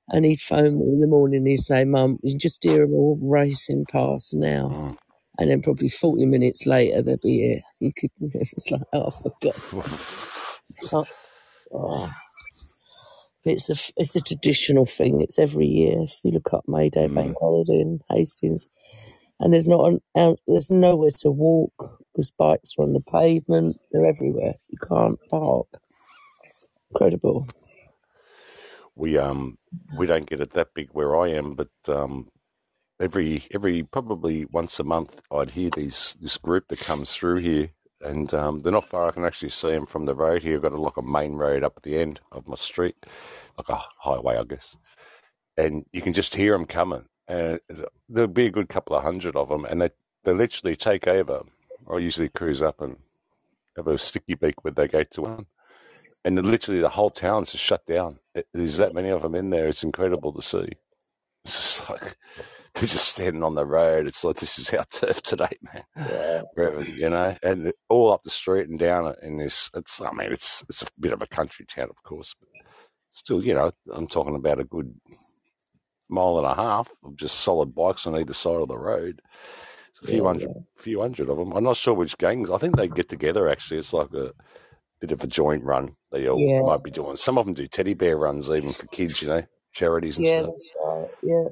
and 0.09 0.25
he'd 0.25 0.41
phone 0.41 0.79
me 0.79 0.85
in 0.85 1.01
the 1.01 1.07
morning. 1.07 1.45
He'd 1.45 1.57
say, 1.57 1.85
"Mum, 1.85 2.19
you 2.23 2.31
can 2.33 2.39
just 2.39 2.63
hear 2.63 2.85
them 2.85 2.93
all 2.93 3.19
racing 3.21 3.85
past 3.91 4.33
now." 4.35 4.69
Mm. 4.69 4.97
And 5.39 5.51
then 5.51 5.61
probably 5.61 5.89
forty 5.89 6.25
minutes 6.25 6.65
later, 6.65 7.01
they'll 7.01 7.17
be 7.17 7.41
here. 7.41 7.61
You 7.79 7.91
could. 7.97 8.11
It's 8.35 8.71
like, 8.71 8.81
oh 8.93 9.11
for 9.11 9.33
God. 9.41 11.05
Oh. 11.73 12.07
It's 13.49 13.69
a 13.69 13.73
it's 13.97 14.15
a 14.15 14.21
traditional 14.21 14.85
thing. 14.85 15.21
It's 15.21 15.39
every 15.39 15.67
year. 15.67 16.03
If 16.03 16.19
you 16.23 16.31
look 16.31 16.53
up 16.53 16.65
May 16.67 16.89
Day 16.89 17.07
Mm. 17.07 17.15
Bank 17.15 17.37
Holiday 17.39 17.81
in 17.81 18.01
Hastings, 18.09 18.67
and 19.39 19.53
there's 19.53 19.67
not 19.69 19.85
an 19.87 20.01
out, 20.17 20.39
there's 20.47 20.71
nowhere 20.71 21.11
to 21.21 21.31
walk 21.31 21.73
because 22.13 22.31
bikes 22.31 22.75
are 22.79 22.83
on 22.83 22.93
the 22.93 23.01
pavement. 23.01 23.77
They're 23.91 24.05
everywhere. 24.07 24.55
You 24.69 24.79
can't 24.87 25.19
park. 25.29 25.67
Incredible. 26.91 27.47
We 28.95 29.17
um 29.17 29.57
we 29.95 30.07
don't 30.07 30.27
get 30.29 30.41
it 30.41 30.51
that 30.51 30.73
big 30.75 30.89
where 30.93 31.17
I 31.17 31.29
am, 31.29 31.55
but 31.55 31.69
um 31.89 32.29
every 33.01 33.45
every 33.53 33.83
probably 33.83 34.45
once 34.45 34.79
a 34.79 34.85
month 34.85 35.21
I'd 35.31 35.51
hear 35.51 35.71
these 35.71 36.17
this 36.21 36.37
group 36.37 36.69
that 36.69 36.81
comes 36.81 37.13
through 37.13 37.37
here, 37.41 37.71
and 38.01 38.33
um, 38.33 38.61
they're 38.61 38.71
not 38.71 38.89
far. 38.89 39.07
I 39.07 39.11
can 39.11 39.25
actually 39.25 39.49
see 39.49 39.71
them 39.71 39.85
from 39.85 40.05
the 40.05 40.15
road 40.15 40.41
here. 40.43 40.55
I've 40.55 40.61
got 40.61 40.73
a, 40.73 40.81
like 40.81 40.97
a 40.97 41.01
main 41.01 41.33
road 41.33 41.63
up 41.63 41.73
at 41.77 41.83
the 41.83 41.97
end 41.97 42.19
of 42.31 42.47
my 42.47 42.55
street, 42.55 42.95
like 43.57 43.69
a 43.69 43.81
highway, 43.97 44.37
I 44.37 44.43
guess, 44.43 44.75
and 45.57 45.85
you 45.91 46.01
can 46.01 46.13
just 46.13 46.35
hear 46.35 46.53
them 46.53 46.65
coming. 46.65 47.05
And 47.27 47.59
there'll 48.07 48.27
be 48.27 48.47
a 48.47 48.51
good 48.51 48.69
couple 48.69 48.95
of 48.95 49.03
hundred 49.03 49.35
of 49.35 49.49
them, 49.49 49.65
and 49.65 49.81
they 49.81 49.89
they 50.23 50.33
literally 50.33 50.75
take 50.75 51.07
over. 51.07 51.43
I 51.91 51.97
usually 51.97 52.29
cruise 52.29 52.61
up 52.61 52.81
and 52.81 52.97
have 53.77 53.87
a 53.87 53.97
sticky 53.97 54.35
beak 54.35 54.63
where 54.63 54.73
they 54.73 54.87
go 54.87 55.03
to 55.03 55.21
one. 55.21 55.45
And 56.25 56.43
literally 56.45 56.81
the 56.81 56.89
whole 56.89 57.09
town's 57.09 57.51
just 57.53 57.63
shut 57.63 57.85
down. 57.85 58.17
There's 58.53 58.77
that 58.77 58.93
many 58.93 59.09
of 59.09 59.21
them 59.21 59.35
in 59.35 59.49
there. 59.49 59.67
It's 59.67 59.83
incredible 59.83 60.33
to 60.33 60.41
see. 60.41 60.69
It's 61.45 61.55
just 61.55 61.89
like 61.89 62.17
they're 62.75 62.83
just 62.87 63.09
standing 63.09 63.43
on 63.43 63.55
the 63.55 63.65
road. 63.65 64.07
It's 64.07 64.23
like 64.23 64.37
this 64.37 64.59
is 64.59 64.73
our 64.73 64.85
turf 64.91 65.21
today, 65.21 65.49
man. 65.61 65.83
Yeah. 65.97 66.41
Wherever, 66.53 66.83
you 66.83 67.09
know, 67.09 67.35
and 67.43 67.73
all 67.89 68.11
up 68.13 68.23
the 68.23 68.29
street 68.29 68.69
and 68.69 68.79
down 68.79 69.07
it. 69.07 69.19
And 69.21 69.39
this, 69.39 69.69
it's 69.75 70.01
I 70.01 70.11
mean, 70.11 70.31
it's 70.31 70.63
it's 70.69 70.81
a 70.81 70.87
bit 70.99 71.13
of 71.13 71.21
a 71.21 71.27
country 71.27 71.65
town, 71.65 71.89
of 71.89 72.01
course, 72.03 72.35
but 72.39 72.49
still, 73.09 73.43
you 73.43 73.53
know, 73.53 73.71
I'm 73.91 74.07
talking 74.07 74.35
about 74.35 74.59
a 74.59 74.63
good 74.65 74.93
mile 76.09 76.37
and 76.37 76.47
a 76.47 76.55
half 76.55 76.89
of 77.03 77.15
just 77.15 77.39
solid 77.41 77.75
bikes 77.75 78.07
on 78.07 78.15
either 78.17 78.33
side 78.33 78.61
of 78.61 78.67
the 78.67 78.77
road. 78.77 79.21
It's 79.89 80.01
a 80.01 80.07
few 80.07 80.23
Yeah, 80.23 80.27
hundred, 80.27 80.49
few 80.77 81.01
hundred 81.01 81.29
of 81.29 81.37
them. 81.37 81.51
I'm 81.53 81.63
not 81.63 81.77
sure 81.77 81.93
which 81.93 82.17
gangs. 82.17 82.49
I 82.49 82.57
think 82.57 82.75
they 82.77 82.87
get 82.87 83.09
together. 83.09 83.49
Actually, 83.49 83.79
it's 83.79 83.93
like 83.93 84.13
a 84.13 84.33
bit 84.99 85.11
of 85.11 85.23
a 85.23 85.27
joint 85.27 85.63
run. 85.63 85.95
They 86.11 86.27
all 86.27 86.39
Yeah. 86.39 86.61
might 86.61 86.83
be 86.83 86.91
doing. 86.91 87.15
Some 87.15 87.37
of 87.37 87.45
them 87.45 87.53
do 87.53 87.67
teddy 87.67 87.93
bear 87.93 88.17
runs, 88.17 88.49
even 88.49 88.73
for 88.73 88.87
kids. 88.87 89.21
You 89.21 89.29
know, 89.29 89.43
charities 89.73 90.17
and 90.17 90.27
Yeah, 90.27 90.43
stuff. 90.43 90.55
Yeah. 91.23 91.45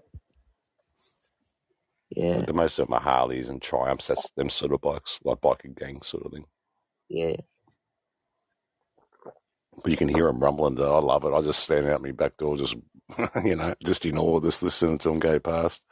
Yeah. 2.18 2.42
The 2.42 2.54
most 2.54 2.80
of 2.80 2.88
them 2.88 2.96
are 2.96 3.00
Harleys 3.00 3.48
and 3.48 3.62
Triumphs. 3.62 4.08
That's 4.08 4.32
them 4.32 4.50
sort 4.50 4.74
of 4.74 4.82
bikes, 4.82 5.20
like 5.24 5.40
biker 5.40 5.78
gang 5.78 6.02
sort 6.02 6.26
of 6.26 6.32
thing. 6.32 6.46
Yeah. 7.10 7.36
But 9.84 9.92
you 9.92 9.98
can 9.98 10.08
hear 10.08 10.26
them 10.26 10.40
rumbling. 10.40 10.80
I 10.80 10.98
love 10.98 11.26
it. 11.26 11.32
I 11.32 11.42
just 11.42 11.60
stand 11.60 11.86
out 11.86 12.02
my 12.02 12.12
back 12.12 12.36
door, 12.38 12.58
just 12.58 12.76
you 13.46 13.56
know, 13.56 13.76
just 13.86 14.04
in 14.04 14.18
awe, 14.18 14.40
just 14.40 14.64
listening 14.64 14.98
to 14.98 15.10
them 15.10 15.20
go 15.20 15.38
past. 15.38 15.84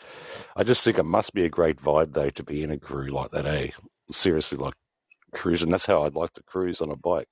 I 0.56 0.64
just 0.64 0.84
think 0.84 0.98
it 0.98 1.04
must 1.04 1.32
be 1.36 1.46
a 1.46 1.50
great 1.50 1.80
vibe 1.80 2.14
though 2.14 2.32
to 2.32 2.44
be 2.44 2.64
in 2.64 2.72
a 2.72 2.80
crew 2.80 3.10
like 3.10 3.30
that. 3.30 3.46
Eh? 3.46 3.70
Seriously, 4.10 4.58
like 4.58 4.74
cruising. 5.32 5.70
That's 5.70 5.86
how 5.86 6.06
I'd 6.06 6.16
like 6.16 6.34
to 6.34 6.44
cruise 6.44 6.82
on 6.82 6.90
a 6.90 6.96
bike. 6.96 7.30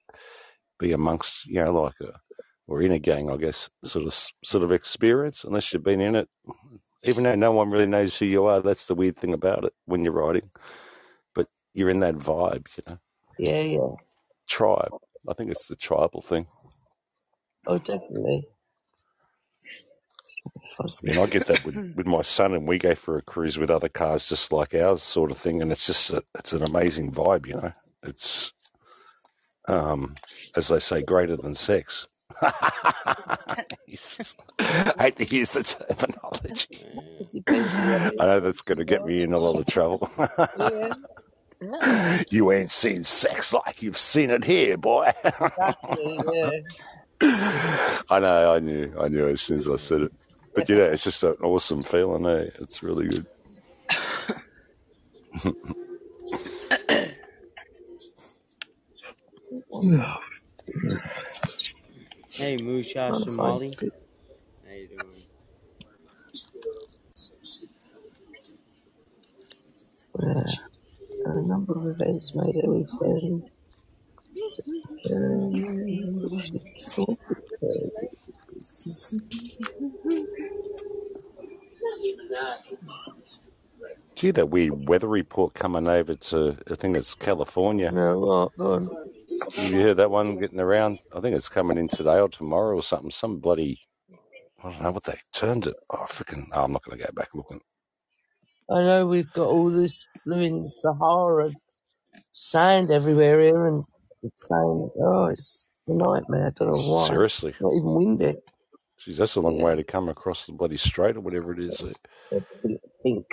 Be 0.80 0.92
amongst, 0.92 1.48
you 1.48 1.64
know, 1.64 1.74
like 1.82 2.00
a 2.00 2.20
or 2.68 2.80
in 2.84 2.92
a 2.92 3.00
gang, 3.00 3.32
I 3.32 3.38
guess, 3.38 3.72
sort 3.84 4.06
of 4.06 4.14
sort 4.44 4.64
of 4.64 4.72
experience. 4.72 5.44
Unless 5.44 5.74
you've 5.74 5.84
been 5.84 6.00
in 6.00 6.14
it, 6.14 6.30
even 7.04 7.24
though 7.24 7.36
no 7.36 7.52
one 7.52 7.70
really 7.72 7.88
knows 7.88 8.18
who 8.18 8.26
you 8.26 8.46
are, 8.46 8.62
that's 8.62 8.88
the 8.88 8.96
weird 8.96 9.18
thing 9.18 9.34
about 9.34 9.66
it 9.66 9.74
when 9.86 10.04
you're 10.04 10.14
riding. 10.14 10.52
But 11.36 11.48
you're 11.74 11.90
in 11.90 12.02
that 12.02 12.16
vibe, 12.16 12.68
you 12.78 12.84
know, 12.88 13.00
Yeah, 13.38 13.62
yeah. 13.62 13.96
tribe. 14.48 14.94
I 15.30 15.34
think 15.34 15.52
it's 15.52 15.68
the 15.68 15.76
tribal 15.76 16.22
thing. 16.22 16.48
Oh, 17.68 17.78
definitely. 17.78 18.48
I 21.04 21.08
mean, 21.08 21.18
I 21.18 21.28
get 21.28 21.48
that 21.48 21.64
with, 21.66 21.82
with 21.96 22.08
my 22.08 22.22
son, 22.22 22.54
and 22.54 22.68
we 22.68 22.78
go 22.80 22.96
for 22.96 23.18
a 23.18 23.22
cruise 23.22 23.58
with 23.58 23.72
other 23.72 23.90
cars 23.90 24.26
just 24.26 24.52
like 24.52 24.74
ours, 24.76 25.04
sort 25.04 25.32
of 25.32 25.38
thing. 25.38 25.62
And 25.62 25.72
it's 25.72 25.88
just 25.88 26.12
a, 26.12 26.24
it's 26.38 26.54
an 26.54 26.64
amazing 26.64 27.12
vibe, 27.12 27.48
you 27.48 27.56
know. 27.56 27.74
It's 28.04 28.54
um, 29.68 30.16
as 30.56 30.68
they 30.70 30.80
say, 30.80 31.04
greater 31.04 31.38
than 31.38 31.54
sex. 31.54 32.08
Jesus. 33.88 34.36
I 34.60 34.94
hate 35.00 35.18
to 35.18 35.36
use 35.36 35.52
the 35.52 35.64
terminology. 35.64 36.68
It 37.20 37.30
depends 37.30 37.74
on 37.74 37.92
what 37.92 38.02
it 38.14 38.22
I 38.22 38.26
know 38.26 38.40
that's 38.40 38.62
going 38.62 38.78
to 38.80 38.86
get 38.86 39.06
me 39.06 39.22
in 39.22 39.34
a 39.34 39.38
lot 39.38 39.60
of 39.60 39.66
trouble. 39.66 40.10
is. 40.18 40.96
Yeah, 41.62 42.24
you 42.30 42.52
ain't 42.52 42.72
seen 42.72 43.04
sex 43.04 43.54
like 43.54 43.82
you've 43.82 43.98
seen 43.98 44.30
it 44.30 44.44
here, 44.44 44.78
boy. 44.78 45.12
exactly. 45.24 46.20
Yeah. 47.22 48.02
I 48.10 48.20
know, 48.20 48.54
I 48.54 48.60
knew, 48.60 48.94
I 49.00 49.08
knew 49.08 49.28
as 49.28 49.42
soon 49.42 49.58
as 49.58 49.68
I 49.68 49.78
said 49.78 50.02
it. 50.02 50.12
But 50.54 50.68
you 50.70 50.76
know, 50.76 50.84
it's 50.84 51.04
just 51.06 51.24
an 51.24 51.36
awesome 51.42 51.84
feeling, 51.84 52.26
eh? 52.26 52.50
It's 52.60 52.84
really 52.84 53.08
good. 53.08 53.26
Hey, 62.36 62.58
Musha 62.58 62.94
Trying 62.94 63.14
to 63.14 63.20
find 63.20 63.30
Somali. 63.30 63.72
How 64.66 64.74
you 64.74 64.88
doing? 64.88 65.24
yeah. 70.20 70.44
a 71.26 71.42
number 71.44 71.74
of 71.78 71.88
events 71.90 72.34
made 72.34 72.58
every 72.64 72.86
fairly 72.86 73.44
um, 75.14 75.54
pictures. 78.50 79.16
Gee, 84.16 84.32
that 84.32 84.50
weird 84.50 84.88
weather 84.88 85.08
report 85.08 85.54
coming 85.56 85.88
over 85.88 86.14
to, 86.16 86.58
I 86.72 86.76
think 86.76 86.98
it's 86.98 87.16
California. 87.16 87.92
No, 87.92 88.52
on. 88.60 88.90
You 89.58 89.82
heard 89.82 89.98
that 89.98 90.12
one 90.12 90.38
getting 90.38 90.60
around? 90.60 91.00
I 91.16 91.20
think 91.22 91.36
it's 91.36 91.50
coming 91.50 91.78
in 91.78 91.90
today 91.90 92.20
or 92.20 92.30
tomorrow 92.30 92.76
or 92.78 92.84
something. 92.84 93.12
Some 93.12 93.40
bloody, 93.40 93.82
I 94.64 94.72
don't 94.72 94.82
know 94.82 94.92
what 94.92 95.06
they 95.06 95.20
turned 95.34 95.68
it. 95.68 95.76
Oh, 95.90 96.06
freaking, 96.10 96.48
oh, 96.54 96.64
I'm 96.66 96.74
not 96.74 96.84
going 96.84 96.98
to 97.00 97.06
go 97.06 97.12
back 97.14 97.30
looking. 97.34 97.62
I 98.70 98.82
know 98.82 99.08
we've 99.08 99.32
got 99.34 99.48
all 99.48 99.70
this 99.70 100.08
blooming 100.26 100.72
Sahara 100.76 101.52
sand 102.34 102.92
everywhere 102.92 103.42
here, 103.42 103.68
and 103.68 103.84
it's 104.24 104.48
saying, 104.50 104.90
oh, 105.04 105.26
it's 105.28 105.66
a 105.88 105.94
nightmare. 105.94 106.48
I 106.48 106.52
don't 106.56 106.70
know 106.74 106.82
why. 106.82 107.08
Seriously. 107.10 107.56
Not 107.60 107.74
even 107.76 107.96
windy. 107.96 108.36
Jeez, 109.02 109.18
that's 109.18 109.36
a 109.36 109.42
long 109.42 109.58
Yeah, 109.58 109.66
way 109.66 109.76
to 109.76 109.84
come 109.84 110.10
across 110.10 110.46
the 110.46 110.54
bloody 110.54 110.78
strait 110.78 111.18
or 111.18 111.22
whatever 111.22 111.54
it 111.54 111.60
is. 111.60 111.84
pink. 113.04 113.26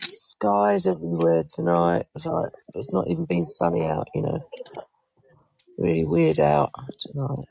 Skies 0.00 0.86
everywhere 0.86 1.44
tonight. 1.48 2.06
It's 2.14 2.26
like 2.26 2.52
it's 2.74 2.92
not 2.92 3.08
even 3.08 3.24
been 3.24 3.44
sunny 3.44 3.84
out, 3.84 4.08
you 4.14 4.22
know. 4.22 4.48
Really 5.78 6.04
weird 6.04 6.40
out 6.40 6.70
tonight. 6.98 7.48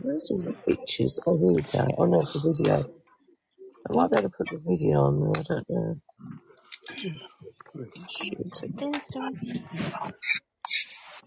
Where's 0.00 0.30
all 0.30 0.38
the 0.38 0.52
pictures? 0.52 1.20
Oh, 1.26 1.38
here 1.38 1.52
we 1.52 1.62
go. 1.62 1.88
Oh 1.98 2.04
no, 2.06 2.20
it's 2.20 2.32
the 2.32 2.52
video. 2.52 2.84
I 3.88 3.92
might 3.94 4.10
be 4.10 4.16
able 4.18 4.30
to 4.30 4.36
put 4.36 4.48
the 4.50 4.58
video 4.58 5.00
on. 5.00 5.32
I 5.36 5.42
don't 5.42 5.70
know. 5.70 6.00
Shoot. 8.08 8.62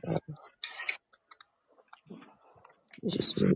Uh, 0.07 0.17
you 3.01 3.09
just 3.09 3.41
move 3.41 3.55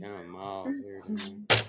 kind 0.00 0.04
of 0.04 0.26
mild 0.26 0.68
here 0.82 1.00
tonight. 1.04 1.64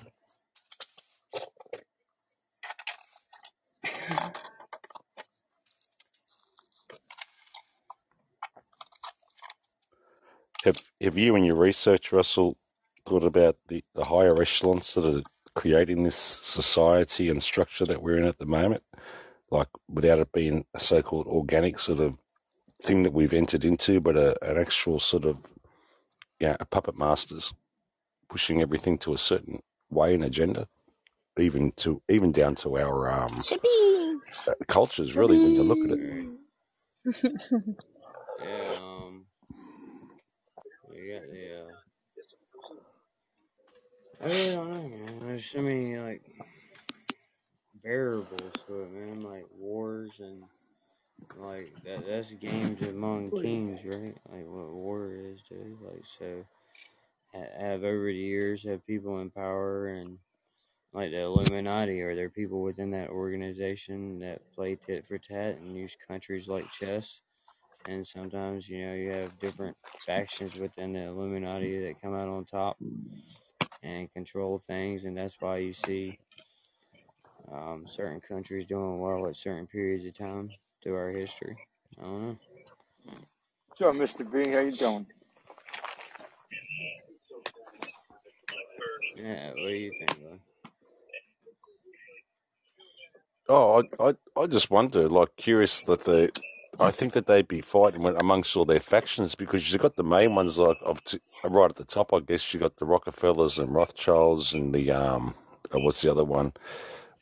Have, 10.65 10.81
have 11.01 11.17
you 11.17 11.35
and 11.35 11.45
your 11.45 11.55
research, 11.55 12.11
Russell, 12.11 12.57
thought 13.07 13.23
about 13.23 13.57
the, 13.67 13.83
the 13.95 14.05
higher 14.05 14.39
echelons 14.39 14.93
that 14.93 15.05
are 15.05 15.23
creating 15.55 16.03
this 16.03 16.15
society 16.15 17.29
and 17.29 17.41
structure 17.41 17.85
that 17.85 18.03
we're 18.03 18.17
in 18.17 18.25
at 18.25 18.37
the 18.37 18.45
moment? 18.45 18.83
Like, 19.49 19.69
without 19.89 20.19
it 20.19 20.31
being 20.31 20.65
a 20.73 20.79
so 20.79 21.01
called 21.01 21.27
organic 21.27 21.79
sort 21.79 21.99
of 21.99 22.17
thing 22.81 23.03
that 23.03 23.13
we've 23.13 23.33
entered 23.33 23.63
into, 23.63 24.01
but 24.01 24.17
a, 24.17 24.35
an 24.43 24.57
actual 24.57 24.99
sort 24.99 25.25
of, 25.25 25.37
yeah, 26.39 26.57
a 26.59 26.65
puppet 26.65 26.97
masters 26.97 27.53
pushing 28.29 28.61
everything 28.61 28.97
to 28.97 29.13
a 29.13 29.17
certain 29.17 29.61
way 29.89 30.13
and 30.15 30.23
agenda, 30.23 30.67
even 31.37 31.71
to 31.73 32.01
even 32.09 32.31
down 32.31 32.55
to 32.55 32.77
our 32.77 33.11
um, 33.11 33.43
uh, 34.47 34.53
cultures, 34.67 35.15
really, 35.15 35.37
when 35.37 35.51
you 35.51 35.63
look 35.63 35.77
at 35.79 35.91
it. 35.97 36.27
Yeah, 38.43 38.77
um, 38.81 39.25
we 40.89 41.11
got 41.11 41.23
the, 41.29 41.43
uh, 41.59 41.73
I 44.21 44.25
really 44.25 44.51
don't 44.51 44.69
know, 44.71 44.87
man. 44.87 45.19
There's 45.19 45.45
so 45.45 45.61
many, 45.61 45.97
like, 45.97 46.23
variables 47.83 48.53
to 48.67 48.81
it, 48.81 48.91
man. 48.91 49.21
Like, 49.21 49.45
wars 49.55 50.19
and, 50.19 50.43
like, 51.39 51.73
that 51.83 52.05
that's 52.07 52.31
games 52.31 52.81
among 52.81 53.31
kings, 53.31 53.79
right? 53.85 54.15
Like, 54.31 54.45
what 54.47 54.71
war 54.71 55.13
is, 55.13 55.41
dude. 55.49 55.77
Like, 55.81 56.03
so, 56.19 56.43
ha- 57.33 57.59
have 57.59 57.83
over 57.83 58.05
the 58.05 58.13
years, 58.15 58.63
have 58.63 58.85
people 58.85 59.19
in 59.19 59.29
power 59.29 59.87
and, 59.87 60.17
like, 60.93 61.11
the 61.11 61.21
Illuminati, 61.21 62.01
are 62.01 62.15
there 62.15 62.29
people 62.29 62.61
within 62.61 62.91
that 62.91 63.09
organization 63.09 64.19
that 64.19 64.41
play 64.55 64.75
tit 64.75 65.05
for 65.07 65.17
tat 65.17 65.57
and 65.57 65.75
use 65.77 65.95
countries 66.07 66.47
like 66.47 66.69
chess? 66.71 67.21
and 67.87 68.05
sometimes 68.05 68.69
you 68.69 68.85
know 68.85 68.93
you 68.93 69.09
have 69.09 69.39
different 69.39 69.75
factions 70.05 70.55
within 70.55 70.93
the 70.93 71.01
Illuminati 71.01 71.79
that 71.85 72.01
come 72.01 72.13
out 72.13 72.27
on 72.27 72.45
top 72.45 72.77
and 73.83 74.13
control 74.13 74.61
things, 74.67 75.05
and 75.05 75.17
that's 75.17 75.37
why 75.39 75.57
you 75.57 75.73
see 75.73 76.19
um, 77.51 77.85
certain 77.87 78.21
countries 78.21 78.65
doing 78.65 78.99
well 78.99 79.27
at 79.27 79.35
certain 79.35 79.67
periods 79.67 80.05
of 80.05 80.17
time 80.17 80.49
through 80.83 80.95
our 80.95 81.11
history. 81.11 81.57
I 81.99 82.03
don't 82.03 82.21
know. 82.27 82.37
Sure, 83.77 83.93
Mr. 83.93 84.29
B, 84.31 84.51
how 84.51 84.61
you 84.61 84.73
doing? 84.73 85.07
Yeah, 89.17 89.49
what 89.49 89.55
do 89.69 89.73
you 89.73 89.91
think, 89.99 90.11
bud? 90.21 90.39
Oh, 93.49 93.83
I, 93.99 94.09
I, 94.09 94.41
I 94.43 94.47
just 94.47 94.71
wonder, 94.71 95.07
like, 95.09 95.35
curious 95.37 95.81
that 95.83 96.05
they, 96.05 96.29
I 96.79 96.91
think 96.91 97.13
that 97.13 97.27
they'd 97.27 97.47
be 97.47 97.61
fighting 97.61 98.05
amongst 98.05 98.55
all 98.57 98.65
their 98.65 98.79
factions 98.79 99.35
because 99.35 99.71
you've 99.71 99.81
got 99.81 99.95
the 99.97 100.03
main 100.03 100.35
ones, 100.35 100.57
like, 100.59 100.77
of 100.83 101.03
t- 101.03 101.19
right 101.45 101.69
at 101.69 101.75
the 101.77 101.85
top, 101.85 102.13
I 102.13 102.21
guess, 102.21 102.53
you've 102.53 102.61
got 102.63 102.77
the 102.77 102.85
Rockefellers 102.85 103.59
and 103.59 103.73
Rothschilds 103.75 104.53
and 104.53 104.73
the, 104.73 104.91
um, 104.91 105.35
what's 105.73 106.01
the 106.01 106.11
other 106.11 106.25
one? 106.25 106.53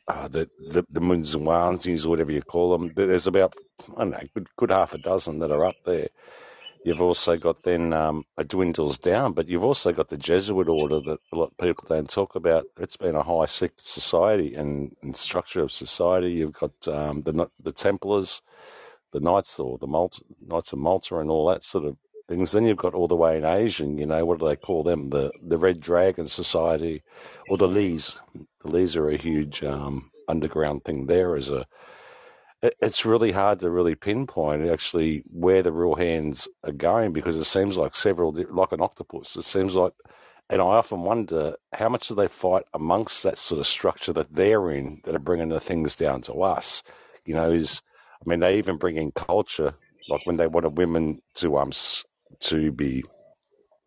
Uh, 0.08 0.26
the, 0.26 0.50
the, 0.58 0.84
the 0.90 1.00
Munzwanzis 1.00 2.04
or 2.04 2.08
whatever 2.08 2.32
you 2.32 2.42
call 2.42 2.76
them. 2.76 2.90
There's 2.96 3.28
about, 3.28 3.54
I 3.96 4.00
don't 4.00 4.10
know, 4.10 4.20
good, 4.34 4.48
good 4.56 4.70
half 4.70 4.92
a 4.92 4.98
dozen 4.98 5.38
that 5.38 5.52
are 5.52 5.64
up 5.64 5.78
there. 5.86 6.08
You've 6.84 7.02
also 7.02 7.36
got 7.36 7.62
then 7.62 7.92
um, 7.92 8.24
it 8.38 8.48
dwindles 8.48 8.96
down, 8.98 9.34
but 9.34 9.48
you've 9.48 9.64
also 9.64 9.92
got 9.92 10.08
the 10.08 10.16
Jesuit 10.16 10.66
order 10.68 11.00
that 11.00 11.20
a 11.32 11.36
lot 11.36 11.52
of 11.52 11.58
people 11.58 11.84
don't 11.86 12.08
talk 12.08 12.34
about. 12.34 12.64
It's 12.80 12.96
been 12.96 13.14
a 13.14 13.22
high 13.22 13.46
secret 13.46 13.82
society 13.82 14.54
and, 14.54 14.96
and 15.02 15.14
structure 15.14 15.62
of 15.62 15.70
society. 15.70 16.32
You've 16.32 16.54
got 16.54 16.72
um, 16.88 17.22
the 17.22 17.48
the 17.62 17.72
Templars, 17.72 18.40
the 19.12 19.20
Knights 19.20 19.60
or 19.60 19.76
the 19.78 19.86
Knights 19.86 20.72
of 20.72 20.78
Malta, 20.78 21.18
and 21.18 21.30
all 21.30 21.46
that 21.48 21.62
sort 21.64 21.84
of 21.84 21.98
things. 22.28 22.52
Then 22.52 22.64
you've 22.64 22.78
got 22.78 22.94
all 22.94 23.08
the 23.08 23.14
way 23.14 23.36
in 23.36 23.44
Asian. 23.44 23.98
You 23.98 24.06
know 24.06 24.24
what 24.24 24.38
do 24.38 24.48
they 24.48 24.56
call 24.56 24.82
them? 24.82 25.10
The 25.10 25.30
the 25.42 25.58
Red 25.58 25.80
Dragon 25.80 26.28
Society, 26.28 27.02
or 27.50 27.58
the 27.58 27.68
Lees. 27.68 28.20
The 28.62 28.68
are 28.96 29.08
a 29.08 29.16
huge 29.16 29.62
um, 29.64 30.10
underground 30.28 30.84
thing 30.84 31.06
there 31.06 31.34
as 31.36 31.48
a 31.50 31.66
it- 32.62 32.76
it's 32.80 33.04
really 33.06 33.32
hard 33.32 33.60
to 33.60 33.70
really 33.70 33.94
pinpoint 33.94 34.68
actually 34.68 35.22
where 35.32 35.62
the 35.62 35.72
real 35.72 35.94
hands 35.94 36.48
are 36.64 36.72
going 36.72 37.12
because 37.12 37.36
it 37.36 37.44
seems 37.44 37.76
like 37.78 37.94
several 37.94 38.32
like 38.50 38.72
an 38.72 38.82
octopus. 38.82 39.36
It 39.36 39.44
seems 39.44 39.74
like 39.76 39.92
and 40.50 40.60
i 40.60 40.64
often 40.64 41.02
wonder 41.02 41.54
how 41.74 41.88
much 41.88 42.08
do 42.08 42.14
they 42.14 42.26
fight 42.28 42.64
amongst 42.74 43.22
that 43.22 43.38
sort 43.38 43.60
of 43.60 43.66
structure 43.66 44.12
that 44.12 44.34
they're 44.34 44.70
in 44.70 45.00
that 45.04 45.14
are 45.14 45.18
bringing 45.20 45.48
the 45.50 45.60
things 45.60 45.94
down 45.94 46.20
to 46.22 46.42
us? 46.42 46.82
You 47.24 47.34
know 47.34 47.50
is 47.50 47.82
i 48.24 48.28
mean 48.28 48.40
they 48.40 48.58
even 48.58 48.76
bring 48.76 48.96
in 48.96 49.12
culture 49.12 49.72
like 50.08 50.26
when 50.26 50.36
they 50.36 50.46
wanted 50.46 50.76
women 50.78 51.20
to 51.34 51.58
um 51.58 51.70
to 52.40 52.72
be 52.72 53.04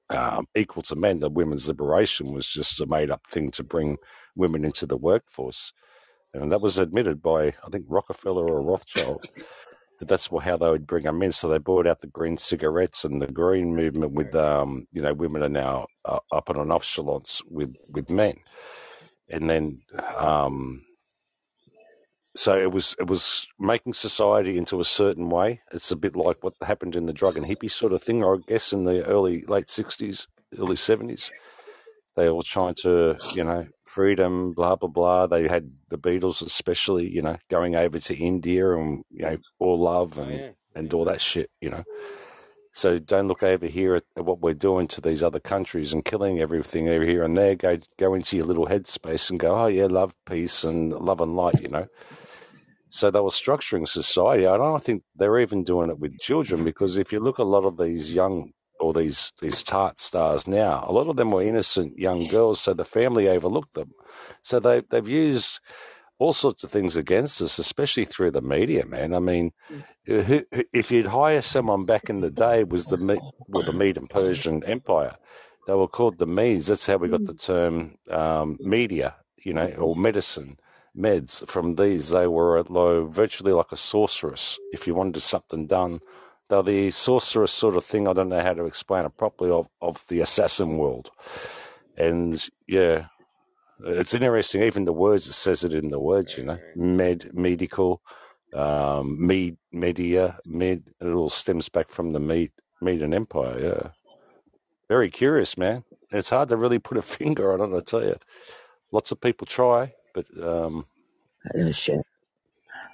um, 0.09 0.47
equal 0.55 0.83
to 0.83 0.95
men 0.95 1.19
the 1.19 1.29
women's 1.29 1.67
liberation 1.67 2.33
was 2.33 2.47
just 2.47 2.81
a 2.81 2.85
made 2.85 3.11
up 3.11 3.25
thing 3.27 3.51
to 3.51 3.63
bring 3.63 3.97
women 4.35 4.65
into 4.65 4.85
the 4.85 4.97
workforce. 4.97 5.73
And 6.33 6.51
that 6.51 6.61
was 6.61 6.77
admitted 6.77 7.21
by 7.21 7.47
I 7.47 7.69
think 7.71 7.85
Rockefeller 7.87 8.47
or 8.47 8.61
Rothschild 8.61 9.25
that 9.99 10.07
that's 10.07 10.27
how 10.27 10.57
they 10.57 10.69
would 10.69 10.87
bring 10.87 11.03
them 11.03 11.21
in. 11.23 11.31
So 11.31 11.47
they 11.47 11.57
brought 11.59 11.87
out 11.87 12.01
the 12.01 12.07
green 12.07 12.37
cigarettes 12.37 13.03
and 13.05 13.21
the 13.21 13.27
green 13.27 13.75
movement 13.75 14.13
with, 14.13 14.35
um, 14.35 14.87
you 14.91 15.01
know, 15.01 15.13
women 15.13 15.43
are 15.43 15.49
now 15.49 15.87
uh, 16.05 16.19
up 16.31 16.49
on 16.49 16.57
an 16.57 16.71
echelons 16.71 17.41
with 17.49 17.75
with 17.89 18.09
men, 18.09 18.35
and 19.29 19.49
then 19.49 19.81
um, 20.17 20.83
so 22.35 22.57
it 22.57 22.71
was 22.71 22.95
it 22.99 23.07
was 23.07 23.47
making 23.59 23.93
society 23.93 24.57
into 24.57 24.79
a 24.79 24.85
certain 24.85 25.29
way. 25.29 25.61
It's 25.71 25.91
a 25.91 25.95
bit 25.95 26.15
like 26.15 26.43
what 26.43 26.55
happened 26.61 26.95
in 26.95 27.05
the 27.05 27.13
drug 27.13 27.37
and 27.37 27.45
hippie 27.45 27.69
sort 27.69 27.93
of 27.93 28.01
thing, 28.01 28.23
I 28.23 28.37
guess, 28.47 28.73
in 28.73 28.85
the 28.85 29.05
early 29.05 29.41
late 29.41 29.69
sixties, 29.69 30.27
early 30.57 30.75
seventies. 30.75 31.31
They 32.15 32.29
were 32.29 32.43
trying 32.43 32.75
to, 32.81 33.15
you 33.35 33.43
know, 33.43 33.67
freedom, 33.85 34.53
blah 34.53 34.75
blah 34.75 34.89
blah. 34.89 35.27
They 35.27 35.47
had 35.47 35.71
the 35.89 35.97
Beatles, 35.97 36.41
especially, 36.41 37.07
you 37.07 37.21
know, 37.21 37.37
going 37.49 37.75
over 37.75 37.99
to 37.99 38.15
India 38.15 38.71
and 38.71 39.03
you 39.11 39.25
know, 39.25 39.37
all 39.59 39.79
love 39.79 40.17
Oh 40.17 40.23
and 40.23 40.39
yeah. 40.39 40.49
and 40.75 40.93
all 40.93 41.05
that 41.05 41.21
shit, 41.21 41.51
you 41.61 41.69
know. 41.69 41.83
So 42.75 42.97
don't 42.97 43.27
look 43.27 43.43
over 43.43 43.67
here 43.67 43.93
at, 43.93 44.03
at 44.17 44.25
what 44.25 44.41
we're 44.41 44.55
doing 44.55 44.87
to 44.87 45.01
these 45.01 45.21
other 45.21 45.39
countries 45.39 45.93
and 45.93 46.03
killing 46.03 46.39
everything 46.39 46.89
over 46.89 47.05
here 47.05 47.21
and 47.21 47.37
there. 47.37 47.53
Go 47.55 47.77
go 47.97 48.15
into 48.15 48.37
your 48.37 48.47
little 48.47 48.65
headspace 48.65 49.29
and 49.29 49.39
go, 49.39 49.55
oh 49.55 49.67
yeah, 49.67 49.85
love, 49.85 50.15
peace, 50.25 50.63
and 50.63 50.91
love 50.91 51.21
and 51.21 51.35
light, 51.35 51.61
you 51.61 51.69
know. 51.69 51.87
So 52.93 53.09
they 53.09 53.19
were 53.21 53.29
structuring 53.43 53.87
society. 53.87 54.45
I 54.45 54.55
don't 54.55 54.83
think 54.83 55.01
they're 55.15 55.39
even 55.39 55.63
doing 55.63 55.89
it 55.89 55.97
with 55.97 56.19
children 56.19 56.63
because 56.63 56.95
if 56.95 57.11
you 57.11 57.19
look 57.19 57.39
at 57.39 57.43
a 57.49 57.55
lot 57.57 57.65
of 57.65 57.77
these 57.77 58.13
young 58.13 58.51
or 58.79 58.93
these 58.93 59.33
these 59.41 59.63
tart 59.63 59.99
stars 59.99 60.45
now, 60.45 60.85
a 60.87 60.91
lot 60.91 61.07
of 61.07 61.15
them 61.15 61.31
were 61.31 61.41
innocent 61.41 61.97
young 61.97 62.27
girls, 62.27 62.61
so 62.61 62.71
the 62.75 62.85
family 62.85 63.27
overlooked 63.27 63.73
them. 63.73 63.89
So 64.43 64.59
they 64.59 64.81
they've 64.91 65.07
used 65.27 65.59
all 66.19 66.33
sorts 66.33 66.63
of 66.63 66.69
things 66.71 66.95
against 66.95 67.41
us, 67.41 67.57
especially 67.57 68.05
through 68.05 68.31
the 68.31 68.43
media, 68.43 68.85
man. 68.85 69.15
I 69.15 69.19
mean, 69.19 69.53
who, 70.05 70.21
who- 70.21 70.45
if 70.71 70.91
you'd 70.91 71.07
hire 71.07 71.41
someone 71.41 71.85
back 71.85 72.09
in 72.11 72.19
the 72.21 72.31
day, 72.31 72.63
was 72.63 72.87
the 72.87 72.97
well, 73.47 73.63
the 73.63 73.73
Mede 73.73 73.97
and 73.97 74.09
Persian 74.09 74.63
Empire. 74.65 75.15
They 75.65 75.73
were 75.73 75.87
called 75.87 76.19
the 76.19 76.27
Medes. 76.27 76.67
That's 76.67 76.85
how 76.85 76.97
we 76.97 77.09
got 77.09 77.25
the 77.25 77.33
term 77.33 77.95
um, 78.09 78.57
media, 78.61 79.15
you 79.43 79.53
know, 79.53 79.67
or 79.79 79.95
medicine, 79.95 80.57
meds. 80.97 81.47
From 81.47 81.75
these, 81.75 82.09
they 82.09 82.27
were 82.27 82.57
at 82.57 82.69
low, 82.69 83.05
virtually 83.05 83.51
like 83.51 83.71
a 83.71 83.77
sorceress. 83.77 84.59
If 84.71 84.87
you 84.87 84.95
wanted 84.95 85.19
something 85.21 85.67
done, 85.67 86.01
they're 86.49 86.63
the 86.63 86.91
sorceress 86.91 87.51
sort 87.51 87.75
of 87.75 87.85
thing. 87.85 88.07
I 88.07 88.13
don't 88.13 88.29
know 88.29 88.41
how 88.41 88.53
to 88.53 88.65
explain 88.65 89.05
it 89.05 89.17
properly 89.17 89.49
of, 89.51 89.67
of 89.81 90.03
the 90.07 90.19
assassin 90.19 90.77
world. 90.77 91.11
And 91.97 92.43
yeah, 92.67 93.05
it's 93.83 94.13
interesting. 94.13 94.63
Even 94.63 94.85
the 94.85 94.93
words, 94.93 95.27
it 95.27 95.33
says 95.33 95.63
it 95.63 95.73
in 95.73 95.89
the 95.89 95.99
words, 95.99 96.37
you 96.37 96.43
know, 96.43 96.59
med, 96.75 97.33
medical, 97.33 98.01
um, 98.53 99.25
med, 99.25 99.57
media, 99.71 100.37
med. 100.45 100.83
It 101.01 101.07
all 101.07 101.29
stems 101.29 101.69
back 101.69 101.89
from 101.89 102.13
the 102.13 102.19
Med, 102.19 102.49
Median 102.81 103.13
Empire. 103.13 103.59
Yeah, 103.59 103.89
very 104.87 105.09
curious, 105.09 105.57
man. 105.57 105.83
It's 106.11 106.29
hard 106.29 106.49
to 106.49 106.57
really 106.57 106.79
put 106.79 106.97
a 106.97 107.01
finger 107.17 107.53
on 107.53 107.73
it. 107.73 107.75
I 107.75 107.79
tell 107.81 108.03
you, 108.03 108.17
lots 108.91 109.11
of 109.11 109.19
people 109.21 109.47
try, 109.47 109.93
but 110.13 110.25
um, 110.41 110.85
shit. 111.71 112.01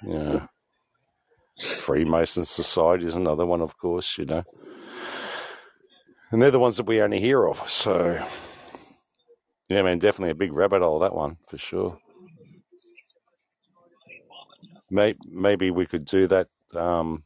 yeah, 0.06 0.46
Freemason 1.60 2.44
Society 2.44 3.04
is 3.04 3.14
another 3.14 3.46
one, 3.46 3.60
of 3.60 3.76
course. 3.78 4.18
You 4.18 4.26
know, 4.26 4.44
and 6.30 6.40
they're 6.40 6.50
the 6.50 6.58
ones 6.58 6.76
that 6.76 6.86
we 6.86 7.00
only 7.00 7.20
hear 7.20 7.46
of. 7.46 7.68
So 7.68 8.24
yeah, 9.70 9.82
man, 9.82 10.00
definitely 10.00 10.32
a 10.32 10.34
big 10.34 10.52
rabbit 10.52 10.82
hole 10.82 10.98
that 10.98 11.14
one 11.14 11.36
for 11.48 11.56
sure. 11.56 11.98
May, 14.90 15.14
maybe 15.30 15.70
we 15.70 15.86
could 15.86 16.04
do 16.04 16.26
that 16.26 16.48
um, 16.74 17.22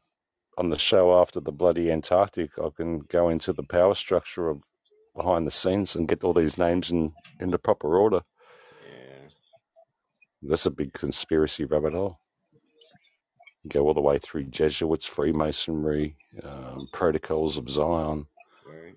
on 0.59 0.69
the 0.69 0.79
show 0.79 1.19
after 1.19 1.41
the 1.41 1.53
bloody 1.53 1.91
Antarctic. 1.91 2.51
I 2.59 2.69
can 2.77 2.99
go 3.01 3.31
into 3.31 3.55
the 3.55 3.63
power 3.63 3.95
structure 3.95 4.51
of 4.51 4.63
behind 5.17 5.47
the 5.47 5.51
scenes 5.51 5.97
and 5.97 6.07
get 6.07 6.23
all 6.23 6.35
these 6.35 6.59
names 6.59 6.91
in, 6.91 7.15
in 7.41 7.51
the 7.51 7.59
proper 7.59 7.97
order. 7.97 8.21
Yeah. 10.45 10.51
That's 10.51 10.67
a 10.67 10.71
big 10.71 10.93
conspiracy 10.93 11.65
rabbit 11.65 11.95
hole. 11.95 12.19
Go 13.69 13.87
all 13.87 13.95
the 13.95 14.01
way 14.01 14.19
through 14.19 14.45
Jesuits, 14.45 15.07
Freemasonry, 15.07 16.17
um, 16.43 16.87
Protocols 16.93 17.57
of 17.57 17.69
Zion. 17.71 18.27
Right. 18.69 18.95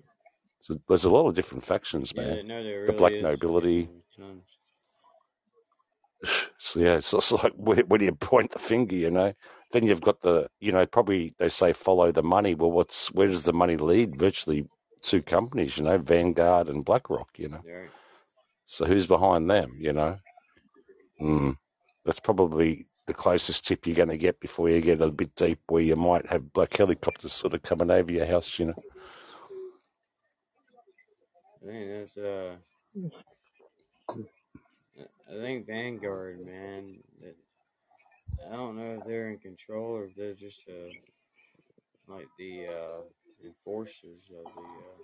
So 0.60 0.78
there's 0.88 1.04
a 1.06 1.10
lot 1.10 1.26
of 1.26 1.34
different 1.34 1.64
factions, 1.64 2.12
Yeah, 2.14 2.22
man. 2.22 2.46
no, 2.48 2.62
there 2.62 2.86
The 2.86 2.92
black 2.92 3.12
is. 3.12 3.22
nobility. 3.22 3.88
So 6.58 6.80
yeah, 6.80 6.96
it's 6.96 7.12
just 7.12 7.30
like 7.30 7.52
where, 7.54 7.78
where 7.84 7.98
do 7.98 8.04
you 8.04 8.12
point 8.12 8.50
the 8.50 8.58
finger? 8.58 8.96
You 8.96 9.10
know. 9.10 9.32
Then 9.70 9.86
you've 9.86 10.00
got 10.00 10.22
the, 10.22 10.48
you 10.60 10.72
know, 10.72 10.84
probably 10.86 11.34
they 11.38 11.48
say 11.48 11.72
follow 11.72 12.10
the 12.10 12.22
money. 12.24 12.54
Well, 12.56 12.72
what's 12.72 13.12
where 13.12 13.28
does 13.28 13.44
the 13.44 13.52
money 13.52 13.76
lead? 13.76 14.18
Virtually 14.18 14.66
two 15.02 15.22
companies, 15.22 15.78
you 15.78 15.84
know, 15.84 15.98
Vanguard 15.98 16.68
and 16.68 16.84
BlackRock. 16.84 17.28
You 17.36 17.48
know. 17.50 17.60
So 18.64 18.84
who's 18.86 19.06
behind 19.06 19.48
them? 19.48 19.76
You 19.78 19.92
know. 19.92 20.18
Mm. 21.20 21.56
That's 22.04 22.20
probably 22.20 22.86
the 23.06 23.14
closest 23.14 23.66
tip 23.66 23.86
you're 23.86 23.96
going 23.96 24.08
to 24.10 24.16
get 24.16 24.38
before 24.40 24.68
you 24.70 24.80
get 24.80 25.00
a 25.00 25.10
bit 25.10 25.34
deep, 25.34 25.60
where 25.68 25.82
you 25.82 25.96
might 25.96 26.26
have 26.26 26.52
black 26.52 26.76
helicopters 26.76 27.32
sort 27.32 27.54
of 27.54 27.62
coming 27.62 27.90
over 27.90 28.12
your 28.12 28.26
house. 28.26 28.58
You 28.58 28.66
know. 28.66 28.82
I 31.66 31.70
think 31.70 31.88
that's 31.88 32.16
uh. 32.16 32.56
I 34.10 35.32
think 35.32 35.66
Vanguard, 35.66 36.44
man. 36.44 36.98
That 37.20 37.36
I 38.50 38.56
don't 38.56 38.76
know 38.76 38.98
if 39.00 39.06
they're 39.06 39.30
in 39.30 39.38
control 39.38 39.96
or 39.96 40.04
if 40.04 40.14
they're 40.16 40.34
just 40.34 40.60
uh 40.68 40.92
like 42.06 42.28
the 42.38 42.66
uh 42.68 43.00
enforcers 43.44 44.30
of 44.38 44.44
the 44.54 44.60
uh. 44.60 44.98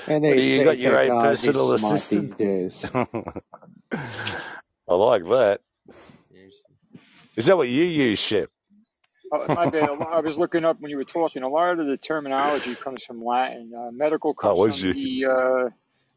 And 0.07 0.23
Well, 0.25 0.37
they 0.37 0.59
you 0.59 0.65
got 0.65 0.79
your 0.79 0.99
own 1.01 1.23
personal 1.23 1.73
assistant. 1.73 2.35
I 4.89 4.95
like 4.95 5.25
that. 5.25 5.61
Is 7.37 7.47
that 7.47 7.57
what 7.57 7.69
you 7.69 7.85
use, 7.85 8.19
Shep? 8.19 8.51
Oh, 9.33 9.45
my 9.55 9.69
bad. 9.71 9.89
A 9.89 9.95
lot- 9.95 10.13
I 10.13 10.21
was 10.21 10.37
looking 10.39 10.65
up 10.65 10.81
when 10.81 10.91
you 10.91 10.97
were 10.97 11.05
talking. 11.05 11.43
A 11.43 11.49
lot 11.49 11.79
of 11.79 11.87
the 11.87 11.97
terminology 11.97 12.75
comes 12.75 13.05
from 13.05 13.25
Latin. 13.25 13.73
Uh, 13.77 13.91
medical 13.93 14.35
How 14.41 14.49
comes 14.51 14.59
was 14.61 14.79
from 14.81 14.89
you? 14.89 14.95
the 14.95 15.33
uh, 15.33 15.71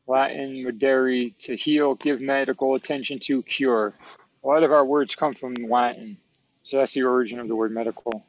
Latin 0.08 0.64
medere, 0.64 1.36
to 1.44 1.56
heal, 1.56 1.96
give 1.96 2.22
medical 2.22 2.76
attention 2.76 3.20
to, 3.20 3.44
cure. 3.44 3.94
A 4.44 4.48
lot 4.48 4.64
of 4.64 4.72
our 4.72 4.84
words 4.84 5.16
come 5.16 5.34
from 5.34 5.54
Latin. 5.56 6.18
So 6.64 6.78
that's 6.78 6.94
the 6.94 7.04
origin 7.04 7.40
of 7.40 7.48
the 7.48 7.56
word 7.56 7.72
medical. 7.72 8.26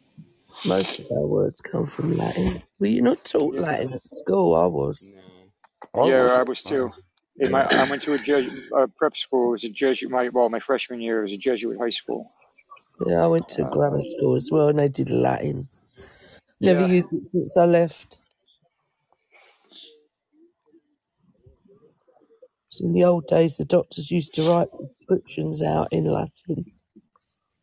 Most 0.64 1.00
of 1.00 1.06
our 1.10 1.26
words 1.26 1.60
come 1.60 1.86
from 1.86 2.16
Latin. 2.16 2.62
Were 2.78 2.86
you 2.86 3.02
not 3.02 3.24
taught 3.24 3.54
Latin 3.54 3.94
at 3.94 4.06
school? 4.06 4.54
I 4.54 4.66
was. 4.66 5.12
no. 5.14 5.20
I 5.94 6.06
yeah, 6.06 6.22
wasn't. 6.22 6.40
I 6.40 6.42
was 6.44 6.62
too. 6.62 6.92
In 7.38 7.50
my, 7.50 7.64
I 7.64 7.84
went 7.90 8.02
to 8.04 8.14
a 8.14 8.18
Jesuit 8.18 8.64
uh, 8.76 8.86
prep 8.96 9.16
school. 9.16 9.48
It 9.48 9.52
was 9.52 9.64
a 9.64 9.70
Jesuit. 9.70 10.10
My 10.10 10.28
well, 10.30 10.48
my 10.50 10.60
freshman 10.60 11.00
year 11.00 11.20
it 11.20 11.24
was 11.24 11.32
a 11.32 11.38
Jesuit 11.38 11.78
high 11.78 11.90
school. 11.90 12.32
Yeah, 13.06 13.24
I 13.24 13.26
went 13.28 13.48
to 13.50 13.64
Uh, 13.64 13.70
grammar 13.70 14.00
school 14.18 14.36
as 14.36 14.50
well, 14.52 14.68
and 14.68 14.78
they 14.78 14.88
did 14.88 15.10
Latin. 15.10 15.68
Never 16.60 16.80
yeah, 16.80 16.86
used 16.86 17.08
it 17.12 17.22
since 17.32 17.56
I 17.56 17.66
left. 17.66 18.20
In 22.80 22.92
the 22.92 23.04
old 23.04 23.26
days, 23.28 23.56
the 23.56 23.64
doctors 23.64 24.10
used 24.10 24.34
to 24.34 24.44
write 24.44 24.68
prescriptions 24.72 25.62
out 25.62 25.88
in 25.92 26.04
Latin. 26.06 26.66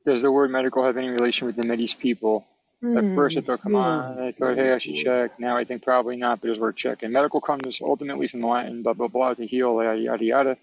does 0.05 0.21
the 0.21 0.31
word 0.31 0.51
medical 0.51 0.85
have 0.85 0.97
any 0.97 1.09
relation 1.09 1.47
with 1.47 1.55
the 1.57 1.63
Medes 1.63 1.93
people? 1.95 2.47
At 2.95 3.05
first, 3.15 3.37
I 3.37 3.41
Hmm. 3.41 3.45
thought, 3.45 3.61
come 3.61 3.75
on. 3.75 4.19
I 4.19 4.31
thought, 4.33 4.57
hey, 4.57 4.73
I 4.73 4.79
should 4.79 4.95
check. 4.95 5.39
Now 5.39 5.57
I 5.57 5.65
think 5.65 5.83
probably 5.83 6.17
not, 6.17 6.41
but 6.41 6.49
it's 6.51 6.59
worth 6.59 6.75
checking. 6.75 7.11
Medical 7.11 7.41
comes 7.41 7.79
ultimately 7.81 8.27
from 8.27 8.41
the 8.41 8.47
Latin, 8.47 8.83
blah, 8.83 8.93
blah, 8.93 9.07
blah, 9.07 9.33
to 9.35 9.47
heal, 9.47 9.81
yada, 9.83 9.99
yada, 9.99 10.25
yada. 10.25 10.57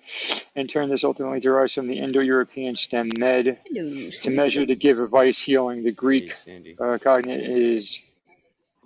In 0.57 0.67
turn, 0.69 0.91
this 0.91 1.05
ultimately 1.05 1.41
derives 1.41 1.75
from 1.75 1.89
the 1.89 1.99
Indo 1.99 2.21
European 2.21 2.77
stem 2.77 3.11
med, 3.19 3.59
Hello, 3.67 4.11
to 4.11 4.31
measure, 4.31 4.67
to 4.67 4.77
give 4.77 4.99
advice, 5.01 5.41
healing. 5.41 5.85
The 5.85 5.93
Greek 5.93 6.33
Cindy. 6.33 6.77
uh, 6.81 6.99
cognate 7.03 7.43
is, 7.49 7.99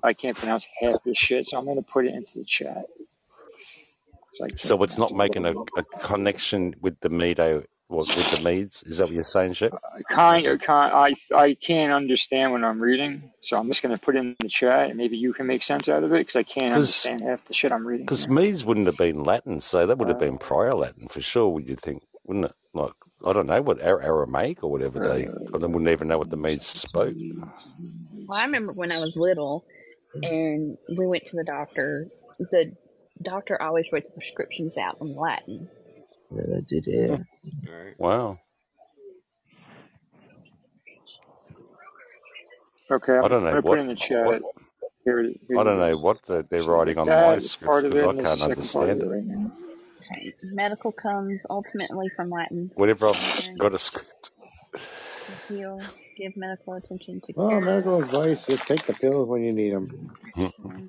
I 0.03 0.13
can't 0.15 0.39
pronounce 0.39 0.67
half 0.81 1.03
this 1.05 1.19
shit, 1.19 1.49
so 1.49 1.59
I'm 1.59 1.65
going 1.65 1.77
to 1.77 1.83
put 1.83 2.07
it 2.07 2.15
into 2.15 2.39
the 2.39 2.45
chat. 2.45 2.87
I 4.43 4.49
So 4.57 4.83
it's 4.83 4.99
not 4.99 5.15
making 5.15 5.47
a, 5.47 5.55
a 5.77 5.85
connection 6.01 6.75
with 6.81 7.01
the 7.01 7.11
Medo, 7.11 7.65
well, 7.93 8.07
with 8.17 8.31
the 8.31 8.39
Medes. 8.39 8.85
Is 8.85 8.99
that 8.99 9.07
what 9.07 9.15
you're 9.15 9.25
saying, 9.25 9.55
Shep? 9.55 9.75
kind 10.11 10.47
of, 10.47 10.61
kind 10.61 10.93
I 10.95 11.37
I 11.37 11.55
can't 11.55 11.93
understand 11.93 12.53
what 12.53 12.65
I'm 12.65 12.81
reading, 12.83 13.33
so 13.43 13.59
I'm 13.59 13.69
just 13.69 13.83
gonna 13.83 13.99
put 13.99 14.17
it 14.17 14.21
in 14.21 14.37
the 14.41 14.49
chat, 14.49 14.89
and 14.91 14.99
maybe 14.99 15.19
you 15.19 15.33
can 15.35 15.47
make 15.47 15.63
sense 15.65 15.89
out 15.89 16.05
of 16.05 16.13
it 16.13 16.19
because 16.21 16.37
I 16.37 16.45
can't 16.45 16.75
Because 16.75 16.75
understand 16.75 17.23
half 17.23 17.45
the 17.47 17.55
shit 17.55 17.73
I'm 17.73 17.87
reading 17.87 18.09
because 18.09 18.29
here. 18.29 18.29
Medes 18.29 18.65
wouldn't 18.65 18.87
have 18.87 18.97
been 18.99 19.25
Latin, 19.25 19.61
so 19.61 19.87
that 19.87 19.99
would 19.99 20.09
have 20.09 20.19
Uh, 20.19 20.19
been 20.19 20.39
prior 20.39 20.75
Latin 20.75 21.09
for 21.09 21.23
sure. 21.23 21.51
Would 21.51 21.69
you 21.69 21.77
think? 21.77 22.05
Wouldn't 22.25 22.47
it? 22.47 22.55
Like 22.75 22.95
I 23.27 23.33
don't 23.35 23.47
know 23.49 23.63
what 23.63 23.83
Ar- 23.83 24.03
Aramaic 24.03 24.65
or 24.65 24.71
whatever 24.71 25.01
they. 25.01 25.31
I 25.55 25.59
wouldn't 25.59 25.89
even 25.89 26.09
know 26.09 26.19
what 26.19 26.31
the 26.31 26.37
Medes 26.39 26.67
spoke. 26.67 27.17
Well, 28.29 28.39
I 28.41 28.45
remember 28.45 28.73
when 28.75 28.93
I 28.93 28.99
was 28.99 29.17
little 29.17 29.65
and 30.23 30.79
we 30.97 31.07
went 31.07 31.27
to 31.27 31.37
the 31.37 31.45
doctor. 31.45 32.09
The 32.39 32.73
doctor 33.23 33.61
always 33.63 33.89
wrote 33.93 34.05
the 34.05 34.13
prescriptions 34.13 34.79
out 34.79 34.99
in 35.01 35.17
Latin. 35.17 35.69
Yeah, 36.35 36.59
I 36.59 36.61
did 36.69 36.87
hear. 36.87 37.29
All 37.69 37.75
right. 37.75 37.97
Wow. 37.99 38.41
Okay, 42.91 43.15
I'm 43.19 43.23
I 43.23 43.29
don't 43.29 43.45
know 43.45 43.59
gonna 43.59 43.63
put 43.63 43.63
what 43.63 43.81
in 43.81 43.89
the 43.89 43.97
chat. 43.97 44.29
what 44.31 44.43
Here, 45.05 45.25
here 45.49 45.57
I 45.57 45.65
you 45.65 45.65
don't 45.65 45.79
go. 45.79 45.81
know 45.81 45.97
what 45.99 46.19
the, 46.27 46.47
they're 46.51 46.65
So 46.65 46.65
writing 46.65 46.99
on 46.99 47.09
that 47.09 47.19
my 47.19 47.39
is 47.39 47.53
scripts 47.53 47.63
part 47.65 47.87
of 47.87 47.95
it, 47.97 48.01
because 48.01 48.11
I 48.11 48.13
and 48.13 48.19
there's 48.19 48.31
can't 48.31 48.43
second 48.43 48.73
part 48.73 48.91
of 48.91 48.97
understand 48.97 49.03
it 49.03 49.05
it. 49.05 49.09
right 49.09 49.25
now. 49.25 49.53
Okay. 50.13 50.35
Medical 50.45 50.93
comes 50.93 51.43
ultimately 51.51 52.09
from 52.17 52.31
Latin. 52.31 52.71
Whenever 52.75 53.09
I've 53.11 53.19
got 53.59 53.75
a 53.75 53.79
script, 53.81 54.31
To 55.27 55.33
heal, 55.49 55.91
give 56.17 56.37
medical 56.37 56.75
attention 56.75 57.21
to 57.27 57.35
Well, 57.35 57.61
care. 57.61 57.63
medical 57.63 58.01
advice: 58.01 58.45
just 58.45 58.67
take 58.67 58.87
the 58.87 58.95
pills 58.95 59.29
when 59.29 59.43
you 59.45 59.53
need 59.53 59.73
them. 59.75 60.17
Um, 60.65 60.83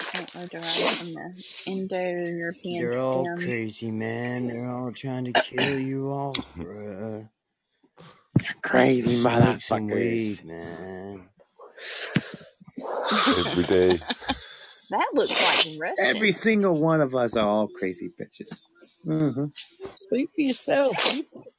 subsequently 0.00 0.48
derived 0.48 0.98
from 0.98 1.14
the 1.14 1.44
Indo-European 1.66 2.92
They're 2.92 3.00
all 3.00 3.24
stem. 3.24 3.36
crazy, 3.38 3.90
man. 3.90 4.48
They're 4.48 4.70
all 4.70 4.92
trying 4.92 5.24
to 5.24 5.32
kill 5.32 5.78
you 5.78 6.08
off, 6.10 6.36
bruh. 6.56 7.28
Crazy 8.62 9.16
Smoke 9.16 9.60
motherfuckers. 9.60 9.92
weed, 9.92 10.44
man. 10.44 11.20
every 13.36 13.62
day. 13.64 14.00
That 14.90 15.08
looks 15.14 15.32
like 15.32 15.80
Russian. 15.80 16.04
Every 16.16 16.32
single 16.32 16.74
one 16.76 17.00
of 17.00 17.14
us 17.14 17.34
are 17.34 17.48
all 17.48 17.66
crazy 17.66 18.10
bitches. 18.10 18.60
hmm 19.04 19.46
Speak 20.00 20.28
for 20.34 20.40
yourself. 20.42 20.94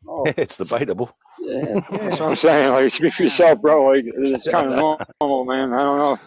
Oh, 0.08 0.24
it's 0.38 0.58
debatable. 0.58 1.18
Yeah. 1.40 1.80
That's 1.90 2.20
what 2.20 2.30
I'm 2.30 2.36
saying. 2.36 2.70
Like, 2.70 2.92
speak 2.92 3.12
for 3.16 3.24
yourself, 3.24 3.60
bro. 3.60 3.86
Like, 3.88 4.06
it's 4.06 4.48
kind 4.52 4.72
of 4.72 4.76
normal, 5.20 5.46
man. 5.46 5.74
I 5.74 5.78
don't 5.80 5.98
know. 5.98 6.20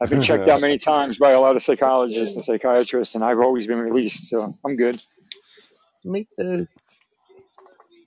I've 0.00 0.10
been 0.10 0.22
checked 0.22 0.48
out 0.48 0.60
many 0.60 0.78
times 0.78 1.18
by 1.18 1.32
a 1.32 1.40
lot 1.40 1.56
of 1.56 1.62
psychologists 1.62 2.34
and 2.34 2.44
psychiatrists, 2.44 3.16
and 3.16 3.24
I've 3.24 3.40
always 3.40 3.66
been 3.66 3.78
released, 3.78 4.28
so 4.28 4.56
I'm 4.64 4.76
good. 4.76 5.02
Me 6.04 6.28
too. 6.38 6.68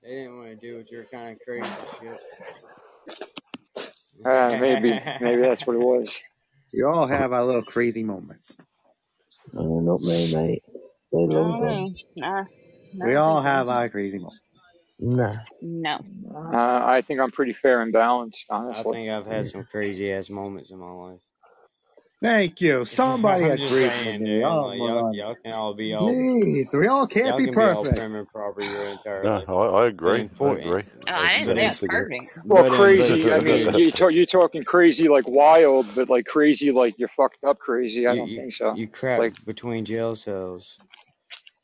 They 0.02 0.10
didn't 0.10 0.38
want 0.38 0.50
to 0.50 0.56
do 0.56 0.78
with 0.78 0.92
your 0.92 1.04
kind 1.06 1.36
of 1.36 1.46
crazy 1.46 1.70
shit. 2.00 2.20
Uh, 4.26 4.58
maybe, 4.60 5.00
maybe 5.20 5.42
that's 5.42 5.66
what 5.68 5.76
it 5.76 5.80
was. 5.80 6.22
we 6.74 6.84
all 6.84 7.08
have 7.08 7.34
our 7.34 7.44
little 7.44 7.64
crazy 7.64 8.04
moments. 8.04 8.56
No, 9.52 9.80
not 9.80 10.02
me, 10.02 10.34
mate. 10.34 10.64
They 11.12 11.18
I 11.18 11.22
long 11.22 11.62
don't 11.62 11.96
Nah, 12.16 12.46
no, 12.94 13.06
We 13.06 13.16
all 13.16 13.42
have 13.42 13.68
our 13.68 13.90
crazy 13.90 14.18
moments. 14.18 14.40
Nah. 15.00 15.38
No. 15.62 16.00
Uh, 16.34 16.86
I 16.86 17.04
think 17.06 17.20
I'm 17.20 17.32
pretty 17.32 17.54
fair 17.54 17.82
and 17.82 17.92
balanced, 17.92 18.46
honestly. 18.50 18.92
I 18.92 18.94
think 18.94 19.10
I've 19.10 19.26
had 19.26 19.48
some 19.48 19.66
crazy 19.66 20.14
ass 20.14 20.30
moments 20.30 20.70
in 20.72 20.78
my 20.78 20.92
life. 20.92 21.22
Thank 22.22 22.62
you. 22.62 22.86
Somebody 22.86 23.48
I'm 23.52 23.58
just 23.58 23.80
agrees 23.80 23.80
saying, 23.80 24.04
with 24.04 24.22
me. 24.22 24.44
dude. 24.44 24.44
Oh 24.44 24.72
Like, 24.72 24.82
y'all, 24.82 25.04
God. 25.04 25.12
y'all 25.12 25.36
can 25.44 25.54
all 25.54 25.76
be 25.76 25.94
all 25.94 26.18
Jeez, 26.18 26.78
we 26.78 26.88
all 26.88 27.08
can't 27.08 27.36
y'all 27.36 27.38
be 27.38 27.48
can 27.48 27.58
be 27.58 27.70
all 27.70 27.86
perfect. 27.86 27.88
prim 27.88 28.16
and 28.16 28.28
proper 28.28 28.64
your 28.64 28.96
No, 29.22 29.44
life. 29.44 29.48
I, 29.48 29.54
I 29.54 29.88
But 30.06 30.16
agree. 30.16 30.20
in 30.20 30.30
I 30.42 30.50
for 30.50 30.54
agree. 30.54 30.84
Oh, 31.08 31.14
I 31.16 31.38
didn't 31.38 31.44
That's 31.44 31.54
say 31.54 31.68
it's 31.68 31.82
basically. 31.82 31.88
perfect. 31.88 32.32
Well, 32.48 32.64
but 32.64 32.74
in 32.74 32.96
but 32.96 33.20
crazy. 33.20 33.32
I 33.32 33.40
mean, 33.40 33.72
but 33.72 33.76
you 33.76 33.92
talk, 33.92 34.14
you're 34.14 34.26
talking 34.28 34.64
crazy 34.66 35.10
like 35.10 35.28
wild, 35.28 35.96
but 35.96 36.10
like 36.10 36.26
crazy 36.26 36.72
like 36.72 36.96
you're 37.00 37.10
fucked 37.10 37.44
up 37.46 37.60
crazy. 37.60 38.08
I 38.08 38.14
you 38.14 38.16
don't 38.16 38.34
you 38.36 38.36
think 38.36 38.54
so. 38.54 38.78
you 38.78 38.88
crap 38.90 39.26
Like, 39.26 39.36
between 39.46 39.86
jail 39.86 40.16
cells 40.16 40.80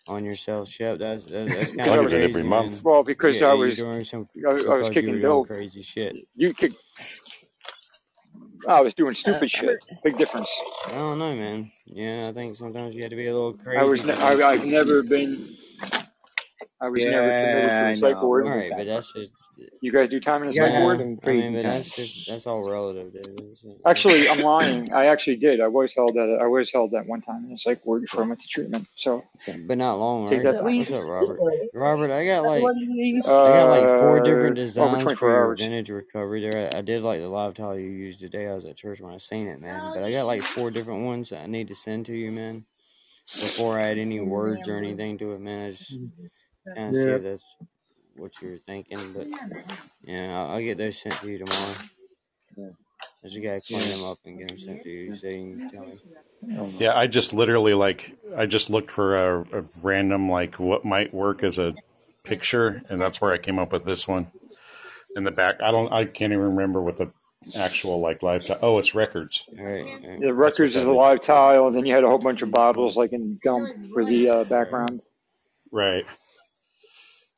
on 0.08 0.26
yourself, 0.26 0.70
Shep. 0.70 1.00
That's 1.00 1.26
that, 1.26 1.52
that's 1.54 1.74
kind 1.78 1.94
of 1.94 2.02
I 2.02 2.06
get 2.06 2.14
it 2.14 2.24
every 2.24 2.44
crazy, 2.44 2.44
month. 2.44 2.84
man. 2.84 2.84
well, 2.84 3.04
because 3.04 3.42
Yeah, 3.42 3.44
I 3.44 3.54
you're 3.54 3.56
was, 3.56 3.86
doing 3.86 4.04
some 4.04 4.30
I 4.48 4.54
was, 4.54 4.68
I 4.68 4.76
was 4.76 4.90
because 4.90 5.02
you 5.02 5.12
were 5.12 5.18
kicking 5.18 5.20
doing 5.20 5.42
dope. 5.42 5.44
crazy 5.44 5.82
shit. 5.84 6.18
You 6.36 6.54
kick. 6.54 6.74
I 8.68 8.82
was 8.82 8.94
doing 8.94 9.12
Uh, 9.12 9.16
stupid 9.16 9.52
shit. 9.52 9.78
Big 10.04 10.18
difference. 10.18 10.50
I 10.88 10.92
don't 10.92 11.20
know, 11.20 11.34
man. 11.34 11.72
Yeah, 11.86 12.30
I 12.30 12.34
think 12.34 12.56
sometimes 12.58 12.96
you 12.96 13.02
have 13.04 13.12
to 13.12 13.16
be 13.16 13.28
a 13.28 13.34
little 13.34 13.54
crazy. 13.54 13.80
I 13.80 13.84
was. 13.84 14.04
Ne- 14.04 14.14
I, 14.14 14.32
I've 14.50 14.66
never 14.66 15.04
been. 15.04 15.56
I 16.80 16.90
was 16.90 17.04
never 17.06 17.30
committed 17.40 17.76
to 17.76 17.92
a 17.92 17.96
psych 17.96 18.22
ward. 18.22 18.46
All 18.46 18.52
right, 18.56 18.72
but 18.76 18.86
that's 18.86 19.12
just 19.14 19.32
You 19.82 19.92
guys 19.92 20.10
do 20.10 20.20
time 20.20 20.44
in 20.44 20.50
a 20.50 20.54
You 20.54 20.62
guys 20.62 20.74
psych 20.74 20.74
have 20.74 20.82
ward? 20.84 21.00
nah. 21.00 21.04
some 21.04 21.18
I 21.26 21.34
mean, 21.34 21.54
crazy 21.54 21.54
that's 21.54 21.90
times. 21.90 21.94
just 21.96 22.28
that's 22.28 22.48
all 22.48 22.64
relative, 22.64 23.14
dude. 23.14 23.52
It's, 23.54 23.66
Actually, 23.86 24.30
I'm 24.30 24.42
lying. 24.42 24.92
I 24.94 25.08
actually 25.08 25.38
did. 25.38 25.62
I 25.62 25.68
was 25.68 25.94
held 25.94 26.18
at. 26.18 26.30
I 26.42 26.48
was 26.48 26.72
held 26.72 26.94
at 26.96 27.08
one 27.08 27.22
time 27.22 27.46
in 27.46 27.54
a 27.54 27.58
psych 27.58 27.86
ward 27.86 28.04
before 28.04 28.24
I 28.24 28.28
went 28.28 28.42
to 28.42 28.48
treatment. 28.48 28.88
So 28.96 29.24
but 29.68 29.78
not 29.78 29.96
long, 30.00 30.26
take 30.28 30.44
right? 30.44 30.44
that 30.44 30.58
That 30.58 30.64
we 30.64 30.80
back. 30.80 30.90
What's 30.90 30.92
up, 30.92 31.04
Robert? 31.04 31.46
Robert, 31.74 32.12
I 32.12 32.26
got 32.26 32.46
like 32.46 32.64
one 32.64 32.78
you 32.78 33.06
used 33.16 33.40
I 33.44 33.52
got 33.52 33.68
like 33.70 33.90
four 33.90 34.20
Uh, 34.20 34.22
different 34.22 34.56
designs 34.56 35.12
24 35.12 35.14
for 35.14 35.32
your 35.32 35.50
hours. 35.50 35.56
vintage 35.56 35.90
recovery. 35.90 36.42
There, 36.42 36.76
I 36.76 36.82
did 36.82 37.04
like 37.04 37.22
the 37.22 37.30
live 37.30 37.56
tile 37.56 37.78
you 37.80 37.90
used 37.90 38.22
today. 38.22 38.48
I 38.48 38.56
was 38.56 38.66
at 38.66 38.78
church 38.78 39.02
when 39.02 39.14
I 39.14 39.18
seen 39.20 39.48
it, 39.48 39.62
man. 39.62 39.92
But 39.94 40.04
I 40.04 40.12
got 40.12 40.26
like 40.28 40.46
four 40.46 40.72
different 40.72 41.06
ones 41.06 41.30
that 41.30 41.42
I 41.44 41.48
need 41.48 41.70
to 41.70 41.76
send 41.76 42.08
to 42.08 42.14
you, 42.16 42.32
man. 42.32 42.66
Before 43.40 43.80
I 43.80 43.92
add 43.92 44.00
any 44.00 44.20
words 44.22 44.68
or 44.68 44.78
anything 44.78 45.18
to 45.20 45.34
it, 45.34 45.42
man. 45.42 45.68
I 45.68 45.72
just 45.72 46.04
kind 46.76 46.90
of 46.92 46.98
see 46.98 47.10
Yeah. 47.10 47.16
if 47.16 47.24
that's 47.24 47.46
what 48.18 48.42
you're 48.42 48.58
thinking. 48.60 49.00
But 49.14 49.28
yeah, 50.04 50.38
I'll, 50.38 50.52
I'll 50.52 50.62
get 50.62 50.78
those 50.78 51.02
sent 51.02 51.16
to 51.22 51.30
you 51.30 51.40
tomorrow. 51.40 51.76
Yeah. 52.58 52.70
I 53.24 53.28
just 53.28 53.44
gotta 53.44 53.62
clean 53.62 53.98
them 53.98 54.04
up 54.04 54.20
and 54.26 54.38
get 54.38 54.48
them 54.50 54.60
sent 54.60 54.84
to 54.84 54.90
you 54.90 55.16
so 55.16 55.28
you 55.28 55.58
can 55.58 55.72
tell 55.72 55.86
me. 55.86 56.78
Yeah, 56.80 56.98
I 56.98 57.08
just 57.08 57.34
literally 57.34 57.74
like 57.74 58.16
I 58.36 58.46
just 58.46 58.70
looked 58.70 58.92
for 58.92 59.18
a, 59.18 59.60
a 59.60 59.64
random 59.82 60.30
like 60.30 60.56
what 60.60 60.86
might 60.86 61.14
work 61.14 61.44
as 61.44 61.58
a 61.58 61.76
picture, 62.24 62.82
and 62.90 63.02
that's 63.02 63.20
where 63.20 63.34
I 63.34 63.38
came 63.38 63.60
up 63.60 63.72
with 63.72 63.86
this 63.86 64.08
one 64.08 64.28
in 65.16 65.24
the 65.24 65.32
back. 65.32 65.62
I 65.62 65.72
don't, 65.72 65.92
I 65.92 66.06
can't 66.06 66.32
even 66.32 66.46
remember 66.46 66.82
what 66.82 66.98
the 66.98 67.12
actual 67.56 68.00
like 68.00 68.22
live. 68.24 68.44
Ti- 68.44 68.56
oh, 68.62 68.78
it's 68.78 68.94
records. 68.94 69.46
All 69.58 69.66
right. 69.66 69.86
all 69.86 70.10
right. 70.10 70.22
The 70.22 70.34
records 70.34 70.76
is 70.76 70.86
a 70.86 70.92
live 70.92 71.22
tile, 71.22 71.68
and 71.68 71.76
then 71.76 71.86
you 71.86 71.94
had 71.94 72.04
a 72.04 72.08
whole 72.08 72.20
bunch 72.20 72.42
of 72.42 72.52
bottles 72.52 72.98
like 72.98 73.14
in 73.14 73.40
dump 73.44 73.70
for 73.94 74.06
the 74.06 74.30
uh, 74.30 74.44
background. 74.44 75.02
Right. 75.72 76.06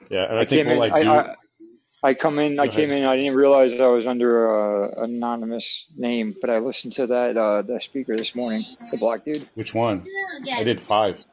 Yeah, 0.10 0.24
and 0.30 0.38
I, 0.38 0.42
I 0.42 0.46
think 0.46 0.68
came 0.68 0.78
we'll 0.78 0.84
in. 0.84 0.92
I, 0.94 1.02
do. 1.02 1.10
I 1.12 1.36
I 2.02 2.14
come 2.14 2.40
in. 2.40 2.56
Go 2.56 2.64
I 2.64 2.68
came 2.70 2.90
ahead. 2.92 3.04
in. 3.04 3.06
I 3.06 3.16
didn't 3.18 3.36
realize 3.36 3.80
I 3.80 3.88
was 3.88 4.08
under 4.08 4.48
a 4.86 5.04
anonymous 5.04 5.88
name, 5.98 6.34
but 6.40 6.50
I 6.50 6.60
listened 6.60 6.94
to 6.94 7.08
that 7.08 7.36
uh, 7.38 7.62
that 7.64 7.84
speaker 7.84 8.16
this 8.16 8.36
morning, 8.36 8.64
the 8.92 8.98
black 8.98 9.26
dude. 9.26 9.48
Which 9.56 9.74
one? 9.76 10.06
I 10.54 10.64
did 10.64 10.80
five. 10.80 11.26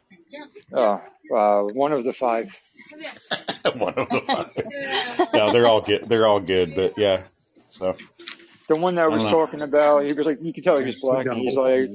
Uh, 0.74 0.98
uh, 1.34 1.62
one 1.72 1.92
of 1.92 2.04
the 2.04 2.12
five. 2.12 2.50
one 3.76 3.94
of 3.94 4.08
the 4.10 4.20
five. 4.26 5.28
no, 5.32 5.52
they're 5.52 5.66
all 5.66 5.80
good. 5.80 6.08
They're 6.08 6.26
all 6.26 6.40
good, 6.40 6.74
but 6.74 6.98
yeah. 6.98 7.24
So 7.70 7.96
The 8.68 8.74
one 8.76 8.96
that 8.96 9.06
I 9.06 9.08
was 9.08 9.22
know. 9.24 9.30
talking 9.30 9.60
about, 9.62 10.04
he 10.04 10.12
was 10.14 10.26
like, 10.26 10.38
you 10.42 10.52
can 10.52 10.62
tell 10.64 10.78
he 10.78 10.86
was 10.86 10.96
black, 11.00 11.26
and 11.26 11.38
he's 11.38 11.56
like, 11.56 11.88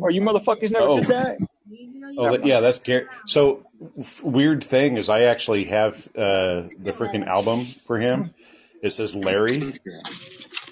"Oh, 0.00 0.08
you 0.08 0.20
motherfuckers 0.22 0.70
never 0.70 0.86
Oh, 0.86 0.98
did 0.98 1.08
that." 1.08 1.38
Oh, 2.18 2.32
That 2.32 2.42
that, 2.42 2.46
yeah, 2.46 2.60
that's 2.60 2.78
Gary. 2.80 3.06
So 3.26 3.66
f- 3.98 4.22
weird 4.22 4.62
thing 4.64 4.96
is, 4.96 5.08
I 5.08 5.22
actually 5.22 5.64
have 5.64 6.08
uh, 6.16 6.68
the 6.78 6.92
freaking 6.92 7.26
album 7.26 7.64
for 7.86 7.98
him. 7.98 8.34
It 8.82 8.90
says 8.90 9.16
Larry, 9.16 9.74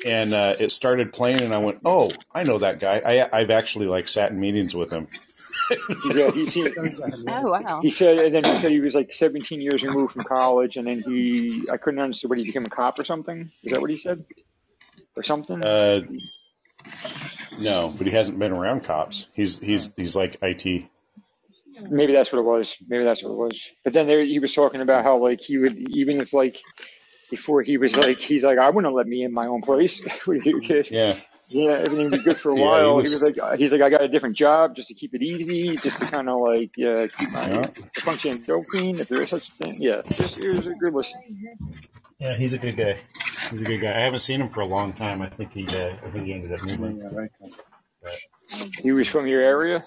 and 0.04 0.34
uh, 0.34 0.54
it 0.60 0.70
started 0.70 1.12
playing, 1.12 1.40
and 1.40 1.54
I 1.54 1.58
went, 1.58 1.78
"Oh, 1.84 2.10
I 2.34 2.42
know 2.42 2.58
that 2.58 2.78
guy. 2.78 3.00
I, 3.04 3.28
I've 3.40 3.50
actually 3.50 3.86
like 3.86 4.06
sat 4.08 4.30
in 4.30 4.38
meetings 4.40 4.74
with 4.74 4.90
him." 4.90 5.08
He's, 6.04 6.32
he's, 6.34 6.54
he, 6.54 6.62
Oh 7.28 7.50
wow. 7.50 7.80
he 7.82 7.90
said, 7.90 8.18
and 8.18 8.34
then 8.34 8.44
he 8.44 8.54
said 8.56 8.70
he 8.70 8.80
was 8.80 8.94
like 8.94 9.12
17 9.12 9.60
years 9.60 9.82
removed 9.82 10.12
from 10.14 10.24
college, 10.24 10.76
and 10.76 10.86
then 10.86 11.02
he, 11.06 11.66
I 11.70 11.76
couldn't 11.76 12.00
understand 12.00 12.30
what 12.30 12.38
he 12.38 12.44
became 12.44 12.64
a 12.64 12.70
cop 12.70 12.98
or 12.98 13.04
something. 13.04 13.50
Is 13.62 13.72
that 13.72 13.80
what 13.80 13.90
he 13.90 13.96
said, 13.96 14.24
or 15.16 15.22
something? 15.22 15.62
Uh, 15.62 16.00
no, 17.58 17.92
but 17.96 18.06
he 18.06 18.12
hasn't 18.12 18.38
been 18.38 18.52
around 18.52 18.84
cops. 18.84 19.28
He's 19.34 19.58
he's 19.60 19.92
he's 19.94 20.16
like 20.16 20.36
IT. 20.42 20.84
Maybe 21.90 22.12
that's 22.12 22.32
what 22.32 22.38
it 22.38 22.42
was. 22.44 22.76
Maybe 22.88 23.04
that's 23.04 23.22
what 23.22 23.30
it 23.32 23.36
was. 23.36 23.70
But 23.84 23.92
then 23.92 24.06
there, 24.06 24.22
he 24.24 24.38
was 24.38 24.54
talking 24.54 24.80
about 24.80 25.04
how 25.04 25.18
like 25.18 25.40
he 25.40 25.58
would 25.58 25.76
even 25.90 26.20
if 26.20 26.32
like 26.32 26.58
before 27.30 27.62
he 27.62 27.78
was 27.78 27.96
like 27.96 28.18
he's 28.18 28.44
like 28.44 28.58
I 28.58 28.70
wouldn't 28.70 28.94
let 28.94 29.06
me 29.06 29.24
in 29.24 29.32
my 29.32 29.46
own 29.46 29.62
place. 29.62 30.02
You 30.26 30.60
kid? 30.60 30.90
Yeah, 30.90 31.18
yeah, 31.48 31.72
everything 31.72 32.10
would 32.10 32.12
be 32.12 32.18
good 32.20 32.38
for 32.38 32.50
a 32.52 32.54
yeah. 32.58 32.62
He 32.62 32.62
while. 32.62 32.98
He 33.00 33.08
was. 33.08 33.20
was 33.20 33.22
like 33.22 33.58
he's 33.58 33.72
like 33.72 33.80
I 33.82 33.90
got 33.90 34.02
a 34.02 34.08
different 34.08 34.36
job 34.36 34.76
just 34.76 34.88
to 34.88 34.94
keep 34.94 35.14
it 35.14 35.22
easy, 35.22 35.76
just 35.78 35.98
to 36.00 36.06
kind 36.06 36.28
of 36.28 36.40
like 36.40 36.70
yeah 36.76 37.06
keep 37.18 37.30
my 37.30 37.48
Yeah, 37.48 37.66
function 37.98 38.38
dopamine 38.38 39.00
if 39.00 39.08
there 39.08 39.22
is 39.22 39.30
such 39.30 39.48
a 39.48 39.52
thing. 39.52 39.76
Yeah, 39.78 40.02
just 40.06 40.38
it 40.38 40.50
was 40.56 40.66
a 40.66 40.74
good 40.74 40.94
listen. 40.94 41.20
Yeah. 42.18 42.36
He's 42.36 42.54
a 42.54 42.58
good 42.58 42.76
guy. 42.76 42.98
He's 43.50 43.60
a 43.60 43.64
good 43.64 43.80
guy. 43.80 43.96
I 43.96 44.00
haven't 44.00 44.20
seen 44.20 44.40
him 44.40 44.48
for 44.48 44.60
a 44.60 44.66
long 44.66 44.92
time. 44.92 45.22
I 45.22 45.28
think 45.28 45.52
he 45.52 45.66
uh, 45.68 45.96
I 46.04 46.10
think 46.10 46.26
he 46.26 46.32
ended 46.34 46.52
up 46.52 46.62
moving. 46.62 47.02
But 48.02 48.18
He 48.80 48.92
was 48.92 49.08
from 49.08 49.26
your 49.26 49.42
area. 49.42 49.80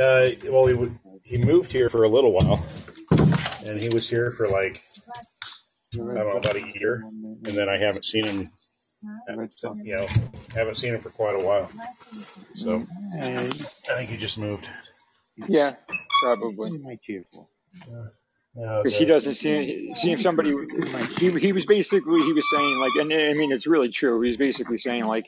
Uh, 0.00 0.30
well, 0.50 0.66
he 0.66 0.74
would, 0.74 0.98
he 1.22 1.38
moved 1.38 1.70
here 1.72 1.88
for 1.88 2.02
a 2.04 2.08
little 2.08 2.32
while, 2.32 2.64
and 3.64 3.80
he 3.80 3.88
was 3.88 4.08
here 4.10 4.30
for 4.30 4.48
like 4.48 4.82
I 5.94 5.98
don't 5.98 6.14
know 6.14 6.36
about 6.36 6.56
a 6.56 6.72
year, 6.78 7.02
and 7.04 7.44
then 7.44 7.68
I 7.68 7.76
haven't 7.78 8.04
seen 8.04 8.24
him. 8.24 8.50
You 9.84 9.96
know, 9.96 10.06
haven't 10.54 10.76
seen 10.76 10.94
him 10.94 11.00
for 11.00 11.10
quite 11.10 11.34
a 11.34 11.44
while. 11.44 11.68
So 12.54 12.86
I 13.20 13.50
think 13.96 14.10
he 14.10 14.16
just 14.16 14.38
moved. 14.38 14.68
Yeah, 15.48 15.74
probably. 16.22 16.78
My 16.78 16.96
cheerful. 17.04 17.50
No, 17.90 18.08
because 18.54 18.96
he 18.96 19.04
doesn't 19.04 19.34
see 19.34 19.92
seeing 19.96 20.18
somebody. 20.18 20.52
He 21.18 21.30
he 21.38 21.52
was 21.52 21.64
basically 21.66 22.20
he 22.22 22.32
was 22.32 22.44
saying 22.54 22.78
like, 22.80 22.94
and 22.96 23.12
I 23.12 23.32
mean 23.32 23.50
it's 23.52 23.66
really 23.66 23.88
true. 23.88 24.20
He 24.20 24.28
was 24.28 24.36
basically 24.36 24.78
saying 24.78 25.06
like, 25.06 25.26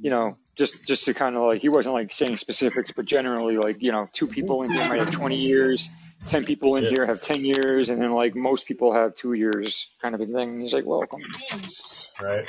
you 0.00 0.10
know, 0.10 0.36
just 0.56 0.86
just 0.86 1.04
to 1.06 1.14
kind 1.14 1.36
of 1.36 1.42
like 1.42 1.60
he 1.62 1.68
wasn't 1.68 1.94
like 1.94 2.12
saying 2.12 2.36
specifics, 2.38 2.90
but 2.92 3.06
generally 3.06 3.56
like 3.56 3.82
you 3.82 3.90
know, 3.92 4.08
two 4.12 4.26
people 4.26 4.62
in 4.62 4.70
here 4.72 4.88
might 4.88 4.98
have 4.98 5.10
twenty 5.10 5.36
years, 5.36 5.88
ten 6.26 6.44
people 6.44 6.76
in 6.76 6.84
Yeah. 6.84 6.90
here 6.90 7.06
have 7.06 7.22
ten 7.22 7.44
years, 7.44 7.88
and 7.90 8.02
then 8.02 8.12
like 8.12 8.34
most 8.36 8.66
people 8.66 8.92
have 8.92 9.14
two 9.16 9.32
years, 9.32 9.88
kind 10.02 10.14
of 10.14 10.20
a 10.20 10.26
thing. 10.26 10.60
He's 10.60 10.74
like, 10.74 10.84
welcome. 10.84 11.22
right? 12.20 12.46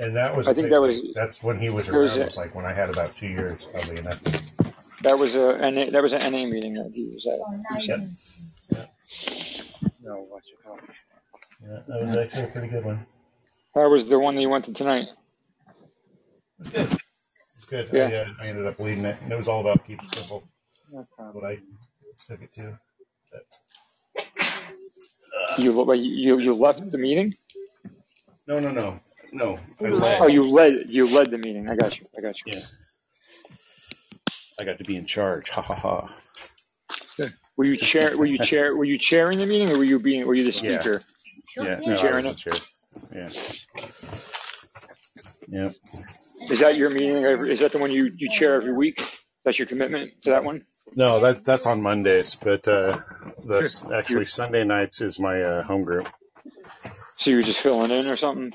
And 0.00 0.16
that 0.16 0.34
was 0.34 0.48
I 0.48 0.54
think 0.54 0.66
big- 0.66 0.72
that 0.72 0.80
was 0.80 1.00
that's 1.14 1.42
when 1.42 1.58
he 1.58 1.68
was 1.68 1.86
that 1.88 1.94
was 1.98 2.12
around. 2.12 2.20
it. 2.20 2.22
It 2.22 2.26
was 2.26 2.36
like 2.38 2.54
when 2.54 2.64
I 2.64 2.72
had 2.72 2.88
about 2.88 3.14
two 3.16 3.26
years, 3.26 3.60
probably 3.74 3.98
enough. 3.98 4.22
that 5.02 5.18
was 5.18 5.34
a 5.34 5.58
NA, 5.70 5.90
that 5.90 6.02
was 6.02 6.12
an 6.14 6.20
NA 6.32 6.46
meeting 6.48 6.74
that 6.74 6.90
he 6.94 7.10
was 7.12 7.26
at. 7.26 7.38
Oh, 7.38 7.62
he 7.74 7.80
said. 7.86 8.10
No, 10.02 10.26
what's 10.28 10.48
it 10.48 10.56
called? 10.64 10.80
Yeah, 11.62 11.78
that 11.88 12.04
was 12.04 12.16
actually 12.16 12.44
a 12.44 12.48
pretty 12.48 12.68
good 12.68 12.84
one. 12.84 13.06
That 13.74 13.88
was 13.88 14.08
the 14.08 14.18
one 14.18 14.34
that 14.34 14.40
you 14.40 14.48
went 14.48 14.64
to 14.66 14.72
tonight. 14.72 15.08
It 16.58 16.58
was 16.58 16.68
good. 16.68 16.98
It's 17.56 17.64
good. 17.64 17.88
Yeah. 17.92 18.08
I, 18.08 18.14
uh, 18.14 18.26
I 18.40 18.46
ended 18.48 18.66
up 18.66 18.78
leading 18.78 19.04
it, 19.04 19.20
and 19.22 19.32
it 19.32 19.36
was 19.36 19.48
all 19.48 19.60
about 19.60 19.86
keep 19.86 20.02
it 20.02 20.14
simple. 20.14 20.44
No 20.92 21.06
problem. 21.14 21.42
What 21.42 21.52
I 21.52 21.58
took 22.26 22.42
it 22.42 22.52
to. 22.54 22.78
You 25.58 25.72
wait, 25.82 26.00
you 26.00 26.38
you 26.38 26.54
left 26.54 26.90
the 26.90 26.98
meeting. 26.98 27.34
No, 28.46 28.58
no, 28.58 28.70
no, 28.70 29.00
no. 29.32 29.58
I 29.80 29.88
led. 29.88 30.22
Oh, 30.22 30.26
you 30.26 30.48
led 30.48 30.88
you 30.88 31.12
led 31.12 31.30
the 31.30 31.38
meeting. 31.38 31.68
I 31.68 31.76
got 31.76 31.98
you. 31.98 32.06
I 32.16 32.20
got 32.20 32.36
you. 32.44 32.52
Yeah. 32.54 32.60
I 34.60 34.64
got 34.64 34.78
to 34.78 34.84
be 34.84 34.96
in 34.96 35.06
charge. 35.06 35.50
Ha 35.50 35.62
ha 35.62 35.74
ha. 35.74 36.14
Were 37.56 37.64
you 37.64 37.76
chair? 37.76 38.16
Were 38.16 38.26
you 38.26 38.38
chair? 38.38 38.76
Were 38.76 38.84
you 38.84 38.98
chairing 38.98 39.38
the 39.38 39.46
meeting, 39.46 39.70
or 39.70 39.78
were 39.78 39.84
you 39.84 39.98
being? 39.98 40.26
Were 40.26 40.34
you 40.34 40.44
the 40.44 40.50
Yeah. 40.64 40.80
speaker? 40.80 41.00
Yeah, 41.56 41.80
You 41.80 41.92
no, 41.92 41.96
chairing 41.96 42.26
it? 42.26 42.36
chair. 42.36 42.52
Yeah. 43.14 43.28
Yeah. 45.48 45.70
Is 46.50 46.60
that 46.60 46.76
your 46.76 46.90
meeting? 46.90 47.16
Is 47.50 47.60
that 47.60 47.72
the 47.72 47.78
one 47.78 47.90
you 47.90 48.12
you 48.16 48.30
chair 48.30 48.54
every 48.54 48.72
week? 48.72 49.02
That's 49.44 49.58
your 49.58 49.66
commitment 49.66 50.22
to 50.22 50.30
that 50.30 50.44
one. 50.44 50.64
No, 50.94 51.20
that 51.20 51.44
that's 51.44 51.66
on 51.66 51.82
Mondays, 51.82 52.34
but 52.36 52.66
uh, 52.68 53.00
that's 53.44 53.84
actually 53.86 54.24
Sunday 54.26 54.64
nights 54.64 55.00
is 55.00 55.18
my 55.18 55.42
uh, 55.42 55.62
home 55.64 55.82
group. 55.84 56.08
So 57.18 57.30
you're 57.30 57.42
just 57.42 57.60
filling 57.60 57.90
in 57.90 58.06
or 58.06 58.16
something. 58.16 58.52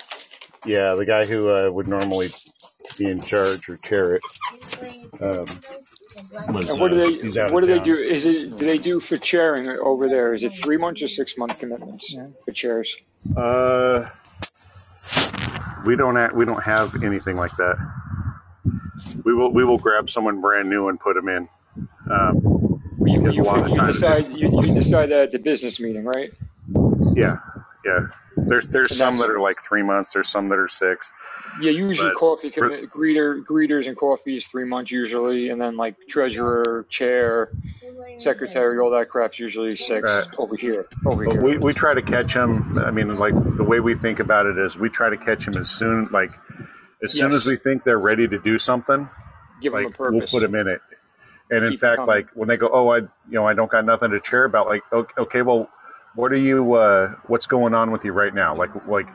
Yeah, 0.65 0.95
the 0.95 1.05
guy 1.05 1.25
who 1.25 1.49
uh, 1.49 1.69
would 1.69 1.87
normally 1.89 2.29
be 2.97 3.05
in 3.07 3.19
charge 3.19 3.67
or 3.67 3.75
chair 3.77 4.15
it. 4.15 4.23
Um, 5.19 5.45
was, 6.49 6.71
And 6.71 6.79
what 6.79 6.89
do 6.91 7.01
uh, 7.01 7.05
they? 7.05 7.13
he's 7.21 7.37
out 7.37 7.51
What 7.51 7.63
of 7.63 7.69
do 7.69 7.73
they 7.73 7.79
town. 7.79 7.85
do? 7.87 7.97
Is 7.97 8.25
it? 8.25 8.57
Do 8.57 8.65
they 8.65 8.77
do 8.77 8.99
for 8.99 9.17
chairing 9.17 9.67
over 9.69 10.07
there? 10.09 10.33
Is 10.33 10.43
it 10.43 10.51
three 10.51 10.77
months 10.77 11.01
or 11.01 11.07
six 11.07 11.37
month 11.37 11.59
commitments 11.59 12.15
for 12.45 12.51
chairs? 12.51 12.95
Uh, 13.37 14.05
we 15.85 15.95
don't 15.95 16.15
have, 16.15 16.33
we 16.33 16.45
don't 16.45 16.63
have 16.63 17.03
anything 17.03 17.35
like 17.37 17.51
that. 17.57 17.77
We 19.25 19.33
will 19.33 19.51
we 19.53 19.65
will 19.65 19.77
grab 19.77 20.09
someone 20.09 20.41
brand 20.41 20.69
new 20.69 20.89
and 20.89 20.99
put 20.99 21.15
them 21.15 21.29
in. 21.29 21.49
Um, 22.09 22.81
You, 23.05 23.19
because 23.19 23.35
you, 23.37 23.43
lot 23.43 23.59
of 23.63 23.69
you 23.69 23.75
times, 23.75 23.95
decide. 23.95 24.31
You, 24.31 24.49
you 24.63 24.73
decide 24.73 25.09
that 25.11 25.19
at 25.23 25.31
the 25.31 25.39
business 25.39 25.79
meeting, 25.79 26.05
right? 26.05 26.31
yeah, 27.15 27.37
yeah. 27.85 28.07
There's 28.45 28.67
there's 28.67 28.95
some 28.97 29.17
that 29.17 29.29
are 29.29 29.39
like 29.39 29.61
three 29.63 29.83
months. 29.83 30.13
There's 30.13 30.27
some 30.29 30.49
that 30.49 30.59
are 30.59 30.67
six. 30.67 31.11
Yeah, 31.61 31.71
usually 31.71 32.09
But 32.09 32.17
coffee 32.19 32.49
for- 32.49 32.69
greeter 32.87 33.43
greeters 33.43 33.87
and 33.87 33.95
coffee 33.97 34.37
is 34.37 34.47
three 34.47 34.65
months 34.65 34.91
usually, 34.91 35.49
and 35.49 35.59
then 35.61 35.77
like 35.77 35.95
treasurer, 36.09 36.85
chair, 36.89 37.51
secretary, 38.19 38.79
all 38.79 38.89
that 38.91 39.09
crap's 39.09 39.39
usually 39.39 39.75
six 39.75 40.03
Right. 40.03 40.25
over 40.37 40.55
here. 40.55 40.87
Over 41.05 41.23
here. 41.31 41.41
we, 41.41 41.57
we 41.57 41.73
try 41.73 41.93
to 41.93 42.01
catch 42.01 42.33
them. 42.33 42.77
I 42.79 42.91
mean, 42.91 43.15
like 43.17 43.33
the 43.57 43.63
way 43.63 43.79
we 43.79 43.95
think 43.95 44.19
about 44.19 44.45
it 44.45 44.57
is 44.57 44.77
we 44.77 44.89
try 44.89 45.09
to 45.09 45.17
catch 45.17 45.45
them 45.45 45.59
as 45.59 45.69
soon 45.69 46.09
like 46.11 46.31
as 47.03 47.11
soon 47.13 47.31
Yes. 47.31 47.41
as 47.41 47.45
we 47.47 47.55
think 47.55 47.83
they're 47.83 47.99
ready 47.99 48.27
to 48.27 48.39
do 48.39 48.57
something. 48.57 49.09
Give 49.61 49.73
them 49.73 49.83
a 49.83 49.87
like 49.87 49.99
we'll 49.99 50.27
put 50.27 50.41
them 50.41 50.55
in 50.55 50.67
it. 50.67 50.81
And 51.51 51.63
in 51.65 51.77
fact, 51.77 52.01
like 52.07 52.27
when 52.33 52.47
they 52.47 52.57
go, 52.57 52.69
oh, 52.71 52.89
I 52.89 52.97
you 52.97 53.09
know 53.29 53.45
I 53.47 53.53
don't 53.53 53.69
got 53.69 53.85
nothing 53.85 54.11
to 54.11 54.19
chair 54.19 54.45
about. 54.45 54.67
Like 54.67 54.81
okay, 54.91 55.13
okay 55.17 55.41
well, 55.41 55.69
what 56.15 56.31
are 56.31 56.37
you? 56.37 56.73
Uh, 56.73 57.15
what's 57.27 57.47
going 57.47 57.73
on 57.73 57.91
with 57.91 58.03
you 58.05 58.11
right 58.11 58.33
now? 58.33 58.55
Like 58.55 58.69
like. 58.87 59.07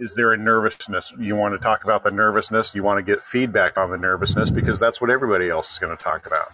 Is 0.00 0.14
there 0.14 0.32
a 0.32 0.36
nervousness? 0.36 1.12
You 1.18 1.34
want 1.34 1.54
to 1.54 1.58
talk 1.58 1.82
about 1.82 2.04
the 2.04 2.12
nervousness? 2.12 2.72
You 2.72 2.84
want 2.84 2.98
to 2.98 3.02
get 3.02 3.24
feedback 3.24 3.76
on 3.76 3.90
the 3.90 3.96
nervousness 3.96 4.48
because 4.48 4.78
that's 4.78 5.00
what 5.00 5.10
everybody 5.10 5.50
else 5.50 5.72
is 5.72 5.80
going 5.80 5.96
to 5.96 6.00
talk 6.00 6.24
about, 6.24 6.52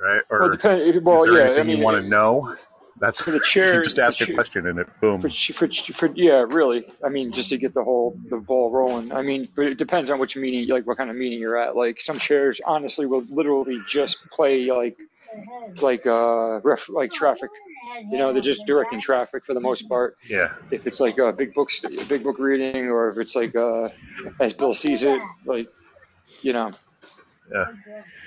right? 0.00 0.22
Or 0.30 0.40
Well, 0.40 0.50
depend, 0.50 1.04
well 1.04 1.22
is 1.22 1.32
there 1.32 1.44
yeah. 1.46 1.52
I 1.52 1.54
anything 1.60 1.66
mean, 1.68 1.78
you 1.78 1.84
want 1.84 2.02
to 2.02 2.08
know? 2.08 2.56
That's 2.98 3.22
for 3.22 3.30
the 3.30 3.38
chair- 3.44 3.76
you 3.76 3.84
just 3.84 4.00
ask 4.00 4.18
the 4.18 4.24
a 4.24 4.26
chair- 4.26 4.34
question 4.34 4.66
and 4.66 4.80
it 4.80 4.88
boom. 5.00 5.20
for, 5.20 5.30
for, 5.30 5.68
for 5.68 6.06
yeah, 6.16 6.44
really. 6.48 6.84
I 7.04 7.08
mean, 7.08 7.30
just 7.30 7.50
to 7.50 7.56
get 7.56 7.72
the 7.72 7.84
whole 7.84 8.18
the 8.30 8.38
ball 8.38 8.72
rolling. 8.72 9.12
I 9.12 9.22
mean, 9.22 9.46
but 9.54 9.66
it 9.66 9.78
depends 9.78 10.10
on 10.10 10.18
which 10.18 10.34
meeting, 10.34 10.68
like 10.68 10.88
what 10.88 10.96
kind 10.96 11.08
of 11.08 11.14
meeting 11.14 11.38
you're 11.38 11.56
at. 11.56 11.76
Like 11.76 12.00
some 12.00 12.18
chairs, 12.18 12.60
honestly, 12.66 13.06
will 13.06 13.24
literally 13.30 13.80
just 13.86 14.18
play 14.32 14.72
like 14.72 14.96
like 15.82 16.04
uh 16.04 16.58
ref, 16.64 16.88
like 16.88 17.12
traffic. 17.12 17.50
You 18.10 18.18
know, 18.18 18.32
they're 18.32 18.42
just 18.42 18.66
directing 18.66 19.00
traffic 19.00 19.44
for 19.44 19.54
the 19.54 19.60
most 19.60 19.88
part. 19.88 20.16
Yeah, 20.28 20.52
If 20.70 20.86
it's 20.86 21.00
like 21.00 21.18
a 21.18 21.32
big 21.32 21.54
book, 21.54 21.70
st- 21.70 22.08
big 22.08 22.24
book 22.24 22.38
reading, 22.38 22.88
or 22.88 23.08
if 23.10 23.18
it's 23.18 23.34
like 23.36 23.54
uh 23.56 23.88
as 24.40 24.54
Bill 24.54 24.74
sees 24.74 25.02
it, 25.02 25.20
like 25.44 25.68
you 26.42 26.52
know. 26.52 26.72
yeah, 27.52 27.66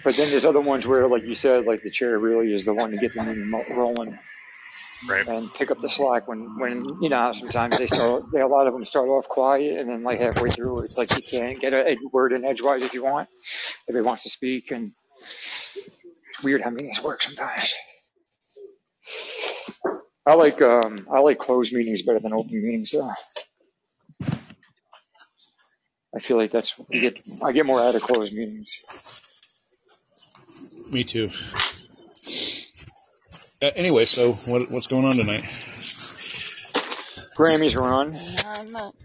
But 0.04 0.16
then 0.16 0.30
there's 0.30 0.46
other 0.46 0.62
ones 0.62 0.88
where, 0.88 1.08
like 1.08 1.24
you 1.24 1.36
said, 1.36 1.66
like 1.66 1.84
the 1.84 1.92
chair 1.92 2.18
really 2.18 2.54
is 2.54 2.66
the 2.66 2.74
one 2.74 2.92
to 2.92 2.98
get 2.98 3.14
them 3.14 3.54
rolling 3.72 4.18
right. 5.08 5.28
and 5.28 5.54
pick 5.54 5.72
up 5.72 5.80
the 5.82 5.90
slack 5.90 6.28
when, 6.28 6.58
when 6.60 6.84
you 7.02 7.10
know 7.10 7.32
sometimes 7.34 7.78
they 7.78 7.88
start 7.88 8.24
they, 8.34 8.42
a 8.42 8.48
lot 8.48 8.68
of 8.68 8.74
them 8.74 8.86
start 8.86 9.08
off 9.08 9.28
quiet 9.28 9.78
and 9.80 9.90
then 9.90 10.04
like 10.04 10.20
halfway 10.20 10.50
through 10.50 10.80
it's 10.82 10.98
like 10.98 11.16
you 11.16 11.24
can't 11.24 11.60
get 11.60 11.74
a, 11.74 11.92
a 11.92 11.96
word 12.12 12.34
in 12.34 12.46
edgewise 12.46 12.84
if 12.84 12.94
you 12.94 13.04
want 13.04 13.28
if 13.88 13.96
he 13.96 14.02
wants 14.02 14.24
to 14.24 14.30
speak 14.30 14.72
and 14.72 14.92
it's 16.30 16.44
weird 16.44 16.62
how 16.62 16.70
meetings 16.70 17.02
work 17.04 17.22
sometimes. 17.22 17.74
I 20.26 20.34
like 20.36 20.62
um 20.62 20.98
I 21.12 21.20
like 21.20 21.40
closed 21.40 21.74
meetings 21.74 22.04
better 22.04 22.20
than 22.20 22.34
open 22.34 22.52
meetings 22.64 22.92
though. 22.92 23.12
I 26.16 26.20
feel 26.22 26.38
like 26.38 26.52
that's 26.52 26.74
you 26.90 27.02
get 27.02 27.22
I 27.44 27.52
get 27.52 27.66
more 27.66 27.82
out 27.82 27.96
of 27.96 28.02
closed 28.02 28.34
meetings. 28.34 28.68
Me 30.92 31.04
too. 31.04 31.30
Uh, 33.62 33.72
anyway, 33.76 34.06
so 34.06 34.34
what, 34.50 34.72
what's 34.72 34.88
going 34.88 35.06
on 35.06 35.16
tonight? 35.18 35.42
Grammys 37.38 37.76
were 37.76 37.94
on. 37.94 38.14
Not 38.14 38.70
much. 38.72 38.96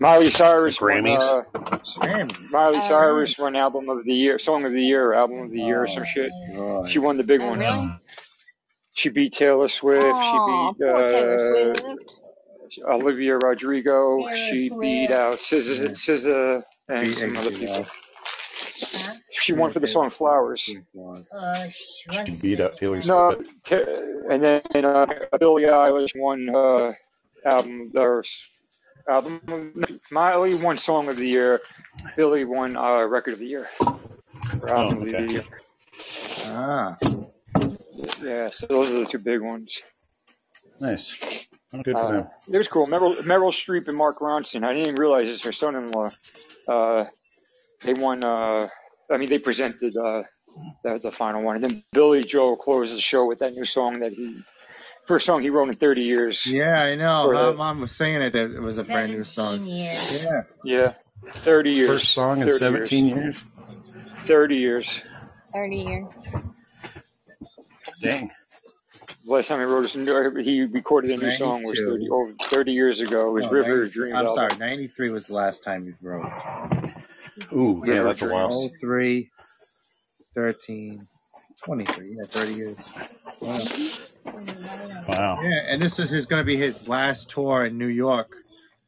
Miley 0.00 0.30
Cyrus 0.30 0.80
won, 0.80 0.90
Grammys? 0.90 1.20
uh, 2.00 2.38
Miley 2.50 2.80
Cyrus 2.82 3.38
won 3.38 3.54
album 3.56 3.88
of 3.88 4.04
the 4.04 4.12
year, 4.14 4.38
song 4.38 4.64
of 4.64 4.72
the 4.72 4.82
year, 4.82 5.12
album 5.12 5.38
of 5.40 5.50
the 5.50 5.60
year, 5.60 5.82
or 5.82 5.86
some 5.88 6.04
shit. 6.04 6.30
She 6.88 6.98
won 6.98 7.16
the 7.16 7.22
big 7.24 7.40
Oh, 7.40 7.48
one. 7.48 7.58
really? 7.60 7.90
She 8.94 9.08
beat 9.10 9.32
Taylor 9.34 9.68
Swift. 9.68 10.04
Aw, 10.04 10.72
she 10.72 10.78
beat 10.82 10.90
poor 10.90 11.08
Taylor 11.08 11.70
uh, 11.70 11.74
Swift. 11.74 12.20
Olivia 12.88 13.36
Rodrigo. 13.38 14.18
Taylor 14.20 14.36
she 14.36 14.68
Swift. 14.68 14.80
beat 14.80 15.10
out 15.10 15.38
SZA, 15.38 15.90
SZA 15.90 16.62
and 16.88 17.08
Beat 17.08 17.16
some 17.18 17.36
other 17.36 17.50
ATL. 17.50 17.58
people. 17.60 17.86
Huh? 17.86 19.14
She 19.30 19.52
won 19.52 19.72
for 19.72 19.80
the 19.80 19.86
song 19.86 20.10
Flowers. 20.10 20.68
Uh, 21.34 21.66
She 21.70 22.08
can 22.08 22.36
beat 22.36 22.60
up 22.60 22.76
Taylor 22.76 23.00
No, 23.06 23.34
Swift. 23.34 23.50
Ta- 23.64 24.30
and 24.30 24.42
then 24.42 24.84
uh, 24.84 25.06
Billie 25.38 25.64
Eilish 25.64 26.12
won 26.16 26.48
uh, 26.54 26.92
album 27.48 27.90
or 27.94 28.20
s- 28.20 28.42
album. 29.08 29.40
of- 29.46 30.00
Miley 30.10 30.54
won 30.62 30.78
song 30.78 31.08
of 31.08 31.16
the 31.16 31.26
year. 31.26 31.60
Billie 32.16 32.44
won 32.44 32.76
uh, 32.76 33.02
record 33.02 33.34
of 33.34 33.38
the 33.40 33.46
year. 33.46 33.68
Or 34.60 34.68
album 34.70 34.98
Oh, 34.98 35.02
of 35.02 35.08
okay. 35.08 35.26
the 35.26 35.32
year. 35.32 35.44
Ah, 36.46 36.96
Yeah, 38.22 38.48
so 38.50 38.66
those 38.66 38.90
are 38.90 39.00
the 39.00 39.06
two 39.06 39.18
big 39.18 39.40
ones. 39.42 39.82
Nice. 40.80 41.48
Good 41.72 41.84
for 41.92 41.96
Uh, 41.96 42.10
them. 42.12 42.26
it 42.52 42.58
was 42.58 42.68
cool. 42.68 42.86
Meryl, 42.86 43.14
Meryl 43.22 43.50
Streep 43.52 43.88
and 43.88 43.96
Mark 43.96 44.18
Ronson. 44.20 44.64
I 44.64 44.72
didn't 44.72 44.82
even 44.88 44.94
realize 44.96 45.28
it's 45.28 45.44
her 45.44 45.52
son-in-law. 45.52 46.10
Uh, 46.68 47.04
they 47.82 47.94
won. 47.94 48.24
Uh, 48.24 48.68
I 49.10 49.16
mean, 49.18 49.28
they 49.28 49.38
presented 49.38 49.96
uh, 49.96 50.22
the, 50.84 50.98
the 51.02 51.12
final 51.12 51.42
one, 51.42 51.56
and 51.56 51.64
then 51.64 51.84
Billy 51.92 52.24
Joel 52.24 52.56
closed 52.56 52.94
the 52.94 53.00
show 53.00 53.26
with 53.26 53.40
that 53.40 53.52
new 53.54 53.64
song 53.64 54.00
that 54.00 54.12
he 54.12 54.42
first 55.06 55.26
song 55.26 55.42
he 55.42 55.50
wrote 55.50 55.68
in 55.68 55.76
30 55.76 56.00
years. 56.00 56.46
yeah, 56.46 56.82
I 56.82 56.94
know. 56.94 57.30
My 57.32 57.42
the- 57.50 57.52
mom 57.54 57.80
was 57.80 57.94
saying 57.94 58.22
it. 58.22 58.32
That 58.32 58.50
it 58.54 58.60
was 58.60 58.78
a 58.78 58.84
brand 58.84 59.12
new 59.12 59.24
17 59.24 59.24
song. 59.24 59.66
years. 59.66 60.24
Yeah. 60.24 60.42
Yeah, 60.64 60.92
30 61.42 61.70
years. 61.72 61.88
First 61.90 62.12
song 62.14 62.40
in 62.40 62.46
30 62.46 62.58
17 62.58 63.06
years. 63.08 63.44
30 64.24 64.56
years. 64.56 65.00
30 65.52 65.76
years. 65.76 66.06
Dang. 68.04 68.30
Last 69.24 69.48
time 69.48 69.58
he 69.58 69.64
wrote 69.64 69.94
a, 69.94 70.14
or 70.14 70.38
he 70.40 70.64
recorded 70.64 71.10
a 71.10 71.16
new 71.16 71.30
song 71.32 71.64
was 71.64 71.80
30 71.84 72.08
over 72.10 72.34
30 72.42 72.72
years 72.72 73.00
ago. 73.00 73.30
It 73.30 73.42
was 73.42 73.44
No, 73.46 73.50
River 73.52 73.68
90 73.76 73.86
of 73.86 73.92
Dreams. 73.92 74.14
I'm 74.14 74.26
album. 74.26 74.50
sorry, 74.50 74.70
93 74.70 75.10
was 75.10 75.26
the 75.26 75.34
last 75.34 75.64
time 75.64 75.84
you 75.84 75.94
wrote. 76.02 76.30
Ooh, 77.52 77.82
yeah, 77.86 77.94
River 77.94 78.04
that's 78.08 78.22
a 78.22 78.28
while. 78.28 78.70
03, 78.80 79.30
13, 80.34 81.06
23, 81.64 82.16
yeah, 82.16 82.24
30 82.26 82.54
years. 82.54 82.76
Wow. 83.40 83.58
Wow. 85.08 85.38
Yeah, 85.42 85.60
and 85.68 85.82
this 85.82 85.98
is 85.98 86.10
his 86.10 86.26
going 86.26 86.40
to 86.40 86.46
be 86.46 86.56
his 86.56 86.86
last 86.86 87.30
tour 87.30 87.66
in 87.66 87.78
New 87.78 87.86
York 87.88 88.28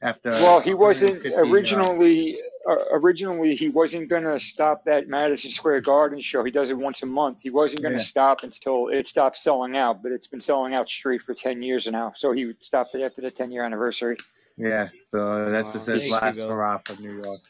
after. 0.03 0.31
Well, 0.31 0.61
he 0.61 0.75
wasn't 0.75 1.25
150, 1.25 1.35
uh, 1.35 1.51
originally. 1.51 2.39
Uh, 2.69 2.77
originally, 2.93 3.55
he 3.55 3.69
wasn't 3.69 4.11
gonna 4.11 4.41
stop 4.41 4.85
that 4.85 5.09
Madison 5.09 5.51
Square 5.51 5.83
Garden 5.83 6.21
show. 6.21 6.43
He 6.43 6.51
does 6.51 6.71
it 6.71 6.77
once 6.77 7.03
a 7.03 7.07
month. 7.07 7.43
He 7.43 7.51
wasn't 7.51 7.83
gonna 7.83 7.97
Yeah. 7.97 8.01
stop 8.01 8.43
until 8.43 8.89
it 8.89 9.07
stopped 9.07 9.37
selling 9.37 9.77
out, 9.77 10.03
but 10.03 10.11
it's 10.11 10.27
been 10.27 10.41
selling 10.41 10.75
out 10.75 10.89
straight 10.89 11.23
for 11.23 11.33
ten 11.35 11.63
years 11.63 11.87
now. 11.87 12.13
So 12.17 12.33
he 12.33 12.55
stopped 12.61 12.95
it 12.95 13.03
after 13.03 13.21
the 13.23 13.31
ten 13.31 13.53
year 13.53 13.65
anniversary. 13.65 14.17
Yeah, 14.57 14.89
so 15.13 15.51
that's 15.51 15.69
Wow, 15.69 15.73
just 15.75 15.87
his 15.89 16.09
there 16.09 16.21
last 16.21 16.39
hurrah 16.39 16.79
for 16.85 17.01
New 17.01 17.23
York. 17.23 17.41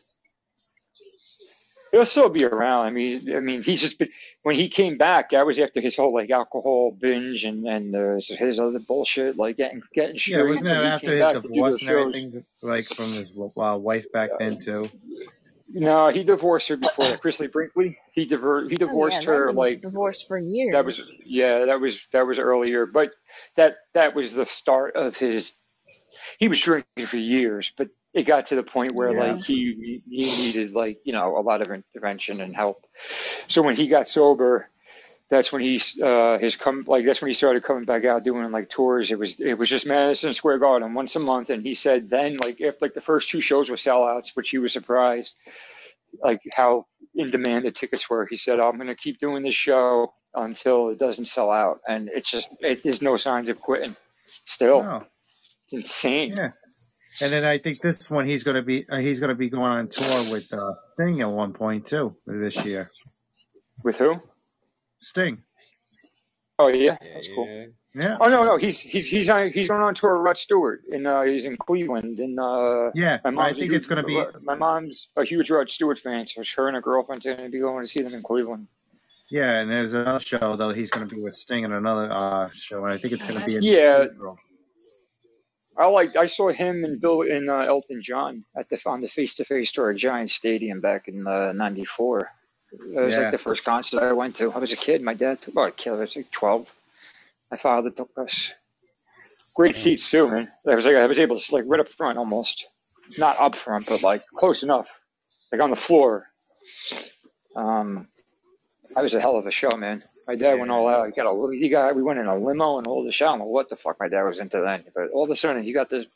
He'll 1.97 2.05
still 2.05 2.29
be 2.29 2.45
around. 2.45 2.85
I 2.87 2.91
mean, 2.91 3.35
I 3.35 3.41
mean, 3.41 3.63
he's 3.63 3.81
just 3.81 3.99
been 3.99 4.11
when 4.43 4.55
he 4.55 4.69
came 4.69 4.99
back. 4.99 5.31
That 5.31 5.47
was 5.47 5.59
after 5.59 5.81
his 5.81 5.97
whole 5.97 6.13
like 6.13 6.29
alcohol 6.31 6.91
binge 6.91 7.45
and 7.45 7.67
and 7.67 7.97
uh, 7.97 8.17
his 8.29 8.61
other 8.61 8.79
bullshit, 8.81 9.39
like 9.39 9.57
getting 9.57 9.81
getting 9.95 10.17
Yeah, 10.27 10.43
straight. 10.43 10.49
wasn't 10.49 10.69
when 10.69 10.79
that 10.79 10.95
after 10.95 11.17
his 11.17 11.27
back 11.27 11.33
to 11.33 11.41
do 11.41 11.49
divorce 11.49 11.81
and 11.81 11.89
everything, 11.89 12.45
like 12.61 12.85
from 12.87 13.13
his 13.15 13.31
uh, 13.31 13.79
wife 13.79 14.05
back 14.13 14.29
then 14.39 14.61
too? 14.61 14.91
No, 15.71 16.11
he 16.11 16.23
divorced 16.23 16.69
her 16.69 16.77
before 16.77 17.09
that. 17.09 17.21
Christie 17.21 17.47
Brinkley. 17.47 17.99
He 18.13 18.27
diver- 18.27 18.69
he 18.69 18.77
Oh, 18.77 18.79
yeah, 18.79 18.89
divorced 18.89 19.25
her 19.25 19.53
like 19.53 19.81
divorced 19.83 20.29
for 20.29 20.39
years. 20.39 20.75
that 20.75 20.85
was 20.85 21.01
yeah 21.25 21.65
that 21.65 21.81
was 21.81 22.01
that 22.13 22.27
was 22.27 22.39
earlier, 22.39 22.85
but 22.85 23.13
that 23.57 23.77
that 23.95 24.15
was 24.15 24.35
the 24.35 24.45
start 24.47 24.97
of 24.97 25.17
his. 25.17 25.53
He 26.39 26.49
was 26.49 26.61
drinking 26.61 27.07
for 27.07 27.17
years, 27.17 27.73
but 27.77 27.89
it 28.17 28.25
got 28.25 28.47
to 28.47 28.57
the 28.57 28.63
point 28.63 28.93
where 28.93 29.13
Yeah. 29.13 29.33
like 29.35 29.45
he 29.45 30.03
he 30.09 30.25
needed 30.27 30.73
like 30.73 30.99
you 31.05 31.13
know 31.13 31.39
a 31.39 31.43
lot 31.43 31.63
of 31.63 31.71
intervention 31.71 32.41
and 32.41 32.57
help. 32.57 32.85
So 33.47 33.63
when 33.63 33.77
he 33.77 33.87
got 33.89 34.09
sober, 34.09 34.69
that's 35.31 35.53
when 35.53 35.63
he 35.63 35.81
uh 36.03 36.39
his 36.39 36.57
come 36.57 36.85
like 36.87 37.05
that's 37.05 37.21
when 37.21 37.29
he 37.29 37.35
started 37.35 37.63
coming 37.63 37.85
back 37.85 38.05
out 38.05 38.25
doing 38.25 38.51
like 38.51 38.69
tours. 38.71 39.11
It 39.11 39.19
was 39.19 39.39
it 39.41 39.55
was 39.59 39.69
just 39.69 39.87
Madison 39.87 40.33
Square 40.35 40.59
Garden 40.59 40.95
once 40.95 41.15
a 41.15 41.21
month, 41.21 41.51
and 41.51 41.63
he 41.63 41.75
said 41.75 42.09
then 42.11 42.39
like 42.43 42.61
if 42.61 42.81
like 42.83 42.95
the 42.95 43.01
first 43.01 43.29
two 43.29 43.41
shows 43.41 43.69
were 43.71 43.77
sellouts, 43.77 44.31
which 44.35 44.51
he 44.51 44.59
was 44.59 44.73
surprised 44.73 45.35
like 46.23 46.41
how 46.55 46.87
in 47.15 47.31
demand 47.31 47.65
the 47.67 47.71
tickets 47.71 48.09
were. 48.09 48.27
He 48.27 48.37
said, 48.39 48.61
"I'm 48.61 48.77
going 48.77 48.87
to 48.89 48.95
keep 48.95 49.19
doing 49.21 49.43
this 49.43 49.55
show 49.55 50.15
until 50.35 50.89
it 50.91 50.99
doesn't 50.99 51.27
sell 51.27 51.51
out," 51.51 51.81
and 51.87 52.09
it's 52.09 52.31
just 52.31 52.49
it, 52.61 52.83
there's 52.83 53.03
no 53.03 53.17
signs 53.19 53.49
of 53.51 53.61
quitting. 53.61 53.95
Still, 54.47 54.81
it's 55.67 55.75
insane. 55.75 56.35
yeah. 56.37 56.51
And 57.21 57.33
then 57.33 57.45
I 57.45 57.59
think 57.59 57.81
this 57.81 58.11
one 58.11 58.27
he's 58.27 58.45
going 58.45 58.57
to 58.57 58.63
be 58.63 58.87
uh, 58.91 58.99
he's 58.99 59.21
going 59.21 59.31
to 59.31 59.35
be 59.35 59.49
going 59.49 59.73
on 59.73 59.89
tour 59.89 60.33
with 60.33 60.53
uh, 60.53 60.75
Sting 60.95 61.21
at 61.23 61.31
one 61.31 61.53
point 61.53 61.87
too 61.87 62.17
this 62.27 62.65
year. 62.65 62.91
With 63.83 63.99
who? 63.99 64.17
Sting. 64.99 65.43
Oh 66.59 66.69
yeah, 66.69 66.97
Yeah, 67.03 67.09
that's 67.15 67.29
cool. 67.35 67.47
yeah. 67.47 67.67
Yeah. 67.95 68.19
Oh 68.21 68.29
no, 68.29 68.45
no, 68.45 68.59
he's 68.59 68.79
he's 68.79 69.09
he's 69.09 69.31
on 69.31 69.51
he's 69.53 69.69
going 69.69 69.81
on 69.81 69.95
tour 69.95 70.19
with 70.19 70.27
Rod 70.27 70.37
Stewart, 70.39 70.83
and 70.91 71.07
uh, 71.07 71.23
he's 71.23 71.47
in 71.47 71.57
Cleveland, 71.57 72.19
and 72.19 72.39
uh, 72.39 72.91
Yeah, 72.95 73.21
my 73.25 73.31
I 73.31 73.33
mom's 73.33 73.53
a 73.57 73.61
think 73.61 73.73
huge, 73.73 73.79
it's 73.79 73.87
going 73.87 74.03
to 74.03 74.07
be. 74.07 74.23
my 74.43 74.55
mom's 74.55 75.09
a 75.17 75.25
huge 75.25 75.51
Rod 75.51 75.71
Stewart 75.71 75.99
fan, 75.99 76.27
so 76.27 76.43
her 76.57 76.69
and 76.69 76.75
her 76.75 76.83
girlfriend's 76.83 77.25
going 77.25 77.39
to 77.39 77.49
be 77.49 77.59
going 77.61 77.83
to 77.83 77.89
see 77.89 78.03
them 78.03 78.13
in 78.13 78.23
Cleveland. 78.23 78.69
Yeah, 79.31 79.61
and 79.61 79.71
there's 79.71 79.95
another 79.95 80.21
show 80.21 80.57
though. 80.57 80.75
He's 80.75 80.91
going 80.91 81.09
to 81.09 81.15
be 81.15 81.23
with 81.23 81.35
Sting 81.35 81.65
in 81.65 81.73
another 81.73 82.13
uh, 82.13 82.51
show, 82.55 82.85
and 82.85 82.93
I 82.93 82.99
think 82.99 83.15
it's 83.15 83.27
going 83.27 83.41
to 83.41 83.47
be 83.47 83.57
in 83.57 83.63
Yeah, 83.63 84.03
April. 84.03 84.37
I 85.79 85.87
like 85.87 86.17
I 86.17 86.27
saw 86.27 86.51
him 86.51 86.85
and 86.85 87.01
Bill 87.01 87.23
and 87.23 87.51
uh, 87.51 87.59
Elton 87.61 88.03
John 88.03 88.45
at 88.57 88.69
the 88.69 88.81
on 88.87 89.01
the 89.01 89.09
face 89.09 89.35
to 89.37 89.45
face 89.45 89.73
tour 89.73 89.91
at 89.91 89.97
Giant 89.97 90.31
Stadium 90.31 90.81
back 90.81 91.09
in 91.09 91.27
uh, 91.27 91.53
'94. 91.53 92.31
It 92.73 93.01
was 93.01 93.15
Yeah. 93.15 93.21
like 93.23 93.31
the 93.33 93.39
first 93.39 93.65
concert 93.65 94.03
I 94.03 94.13
went 94.13 94.37
to. 94.37 94.53
I 94.53 94.59
was 94.59 94.73
a 94.73 94.77
kid. 94.77 95.03
My 95.03 95.15
dad 95.15 95.41
took. 95.43 95.55
Well, 95.55 95.67
a 95.67 95.71
kid. 95.71 95.91
I 95.93 95.97
was 95.97 96.17
like 96.17 96.31
12. 96.31 96.73
My 97.51 97.57
father 97.57 97.91
took 97.91 98.11
us. 98.17 98.51
Great 99.55 99.77
seats 99.77 100.11
too, 100.11 100.29
man. 100.29 100.49
I 100.67 100.75
was 100.75 100.85
like 100.85 100.97
I 100.97 101.07
was 101.07 101.19
able 101.19 101.39
to 101.39 101.55
like 101.55 101.65
right 101.67 101.81
up 101.81 101.89
front 101.89 102.19
almost, 102.19 102.67
not 103.17 103.39
up 103.41 103.57
front, 103.57 103.87
but 103.87 104.03
like 104.03 104.25
close 104.37 104.63
enough, 104.63 104.89
like 105.53 105.61
on 105.63 105.71
the 105.71 105.77
floor. 105.77 106.27
Um, 107.55 108.09
that 108.95 109.03
was 109.03 109.15
a 109.15 109.21
hell 109.21 109.37
of 109.37 109.47
a 109.47 109.51
show, 109.51 109.71
man. 109.77 110.03
My 110.27 110.35
dad 110.35 110.59
went 110.59 110.73
all 110.73 110.89
out. 110.89 111.07
He 111.07 111.13
got 111.13 111.27
a 111.27 111.57
he 111.57 111.69
got 111.69 111.95
we 111.95 112.03
went 112.03 112.19
in 112.19 112.27
a 112.27 112.37
limo 112.37 112.79
and 112.79 112.87
all 112.87 113.05
the 113.05 113.13
show. 113.13 113.27
I 113.27 113.31
don't 113.31 113.41
know 113.41 113.45
what 113.47 113.69
the 113.69 113.77
fuck 113.77 113.99
my 114.01 114.09
dad 114.09 114.23
was 114.25 114.41
into 114.41 114.61
then, 114.61 114.85
but 114.95 115.11
all 115.11 115.25
of 115.25 115.31
a 115.31 115.37
sudden 115.37 115.63
he 115.63 115.73
got 115.73 115.89
this 115.89 116.07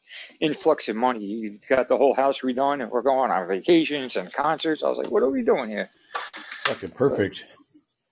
influx 0.40 0.88
of 0.88 0.96
money. 0.96 1.20
He 1.20 1.58
got 1.68 1.88
the 1.88 1.96
whole 1.96 2.14
house 2.14 2.40
redone, 2.40 2.82
and 2.82 2.90
we're 2.90 3.02
going 3.02 3.30
on 3.30 3.46
vacations 3.46 4.16
and 4.16 4.32
concerts. 4.32 4.82
I 4.82 4.88
was 4.88 4.98
like, 4.98 5.10
what 5.10 5.22
are 5.22 5.30
we 5.30 5.42
doing 5.42 5.70
here? 5.70 5.90
Fucking 6.64 6.90
perfect. 6.90 7.44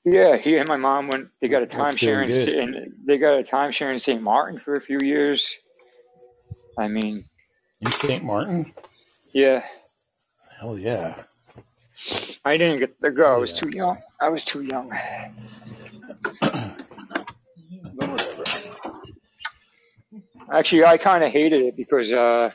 Yeah, 0.04 0.36
he 0.36 0.56
and 0.56 0.68
my 0.68 0.76
mom 0.76 1.08
went. 1.08 1.28
They 1.40 1.48
got 1.48 1.62
a 1.62 1.66
timeshare 1.66 2.24
in, 2.28 2.58
and 2.58 2.92
they 3.04 3.18
got 3.18 3.38
a 3.38 3.42
timeshare 3.42 3.92
in 3.92 3.98
St. 3.98 4.22
Martin 4.22 4.58
for 4.58 4.74
a 4.74 4.80
few 4.80 4.98
years. 5.02 5.52
I 6.78 6.86
mean, 6.86 7.24
In 7.80 7.90
St. 7.90 8.22
Martin? 8.22 8.72
yeah, 9.32 9.64
Hell 10.58 10.78
yeah. 10.78 11.22
I 12.44 12.56
didn't 12.56 12.80
get 12.80 13.00
to 13.00 13.10
go. 13.10 13.34
I 13.34 13.38
was 13.38 13.52
yeah. 13.52 13.60
too 13.60 13.76
young. 13.76 13.98
I 14.20 14.28
was 14.28 14.44
too 14.44 14.62
young. 14.62 14.92
Actually, 20.50 20.84
I 20.84 20.96
kind 20.96 21.22
of 21.22 21.30
hated 21.30 21.62
it 21.62 21.76
because 21.76 22.10
uh, 22.10 22.50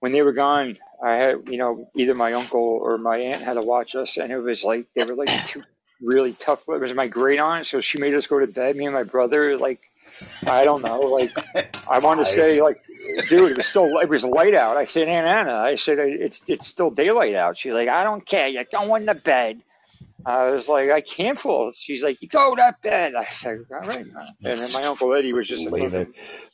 when 0.00 0.12
they 0.12 0.22
were 0.22 0.32
gone, 0.32 0.76
I 1.02 1.12
had, 1.14 1.48
you 1.48 1.58
know, 1.58 1.88
either 1.94 2.14
my 2.14 2.32
uncle 2.32 2.60
or 2.60 2.98
my 2.98 3.18
aunt 3.18 3.42
had 3.42 3.54
to 3.54 3.62
watch 3.62 3.94
us, 3.94 4.16
and 4.16 4.32
it 4.32 4.38
was 4.38 4.64
like 4.64 4.86
they 4.94 5.04
were 5.04 5.14
like 5.14 5.46
two 5.46 5.62
really 6.02 6.32
tough. 6.32 6.60
It 6.68 6.80
was 6.80 6.94
my 6.94 7.06
great 7.06 7.38
aunt, 7.38 7.66
so 7.66 7.80
she 7.80 7.98
made 7.98 8.14
us 8.14 8.26
go 8.26 8.44
to 8.44 8.50
bed. 8.52 8.76
Me 8.76 8.86
and 8.86 8.94
my 8.94 9.04
brother, 9.04 9.56
like, 9.58 9.80
I 10.46 10.64
don't 10.64 10.82
know, 10.82 10.98
like, 11.00 11.32
I 11.88 12.00
want 12.00 12.20
to 12.20 12.26
say, 12.34 12.60
like, 12.60 12.82
dude, 13.28 13.52
it 13.52 13.56
was 13.56 13.66
still 13.66 13.98
it 13.98 14.08
was 14.08 14.24
light 14.24 14.54
out. 14.54 14.76
I 14.76 14.86
said, 14.86 15.08
Aunt 15.08 15.26
Anna, 15.26 15.54
I 15.54 15.76
said 15.76 15.98
it's 15.98 16.42
it's 16.48 16.66
still 16.66 16.90
daylight 16.90 17.34
out. 17.34 17.58
She's 17.58 17.72
like, 17.72 17.88
I 17.88 18.02
don't 18.02 18.26
care. 18.26 18.48
You're 18.48 18.64
going 18.64 19.06
to 19.06 19.14
bed. 19.14 19.62
I 20.26 20.50
was 20.50 20.68
like, 20.68 20.90
I 20.90 21.00
can't 21.00 21.38
fall. 21.38 21.72
She's 21.74 22.02
like, 22.02 22.18
go 22.28 22.54
to 22.54 22.60
that 22.60 22.82
bed. 22.82 23.14
I 23.14 23.26
said, 23.26 23.64
all 23.70 23.80
right. 23.80 24.06
man." 24.06 24.28
And 24.44 24.58
then 24.58 24.72
my 24.72 24.82
uncle 24.82 25.14
Eddie 25.14 25.32
was 25.32 25.48
just 25.48 25.68
lay 25.70 25.86
there, 25.86 26.08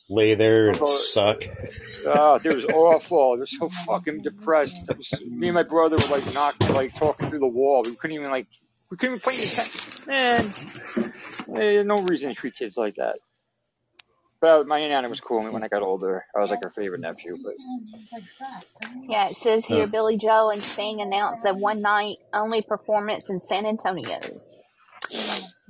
lay 0.09 0.35
there 0.35 0.67
and 0.67 0.75
Uncle- 0.75 0.87
suck. 0.87 1.41
Oh, 2.05 2.39
it 2.43 2.53
was 2.55 2.65
awful. 2.73 3.33
I 3.33 3.39
was 3.39 3.57
so 3.57 3.69
fucking 3.85 4.21
depressed. 4.21 4.89
It 4.89 4.97
was, 4.97 5.11
me 5.27 5.47
and 5.47 5.55
my 5.55 5.63
brother 5.63 5.97
were 5.97 6.17
like 6.17 6.33
knocking, 6.33 6.73
like 6.73 6.95
talking 6.95 7.29
through 7.29 7.39
the 7.39 7.47
wall. 7.47 7.83
We 7.85 7.95
couldn't 7.95 8.15
even 8.15 8.29
like, 8.31 8.47
we 8.89 8.97
couldn't 8.97 9.15
even 9.15 9.21
play 9.21 9.35
the 9.35 9.97
Man, 10.07 11.59
eh, 11.61 11.83
no 11.83 11.97
reason 11.97 12.29
to 12.29 12.35
treat 12.35 12.55
kids 12.55 12.77
like 12.77 12.95
that. 12.95 13.17
But 14.41 14.67
my 14.67 14.79
aunt 14.79 14.91
Anna 14.91 15.09
was 15.09 15.19
cool 15.21 15.43
when 15.51 15.63
I 15.63 15.67
got 15.67 15.81
older. 15.83 16.25
I 16.35 16.39
was 16.41 16.49
like 16.51 16.63
her 16.63 16.71
favorite 16.71 17.01
nephew. 17.01 17.37
But 17.43 17.53
Yeah, 19.09 19.29
it 19.29 19.35
says 19.35 19.65
here 19.65 19.85
Huh. 19.85 19.87
Billy 19.87 20.17
Joel 20.17 20.51
and 20.51 20.61
Sting 20.61 21.01
announced 21.01 21.45
a 21.45 21.53
one 21.53 21.81
night 21.81 22.17
only 22.33 22.61
performance 22.61 23.29
in 23.29 23.39
San 23.39 23.65
Antonio, 23.65 24.19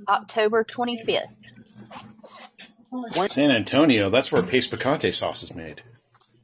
October 0.08 0.64
25th. 0.64 1.22
San 3.28 3.50
Antonio, 3.50 4.10
that's 4.10 4.32
where 4.32 4.42
Pace 4.42 4.68
picante 4.68 5.14
sauce 5.14 5.42
is 5.42 5.54
made. 5.54 5.82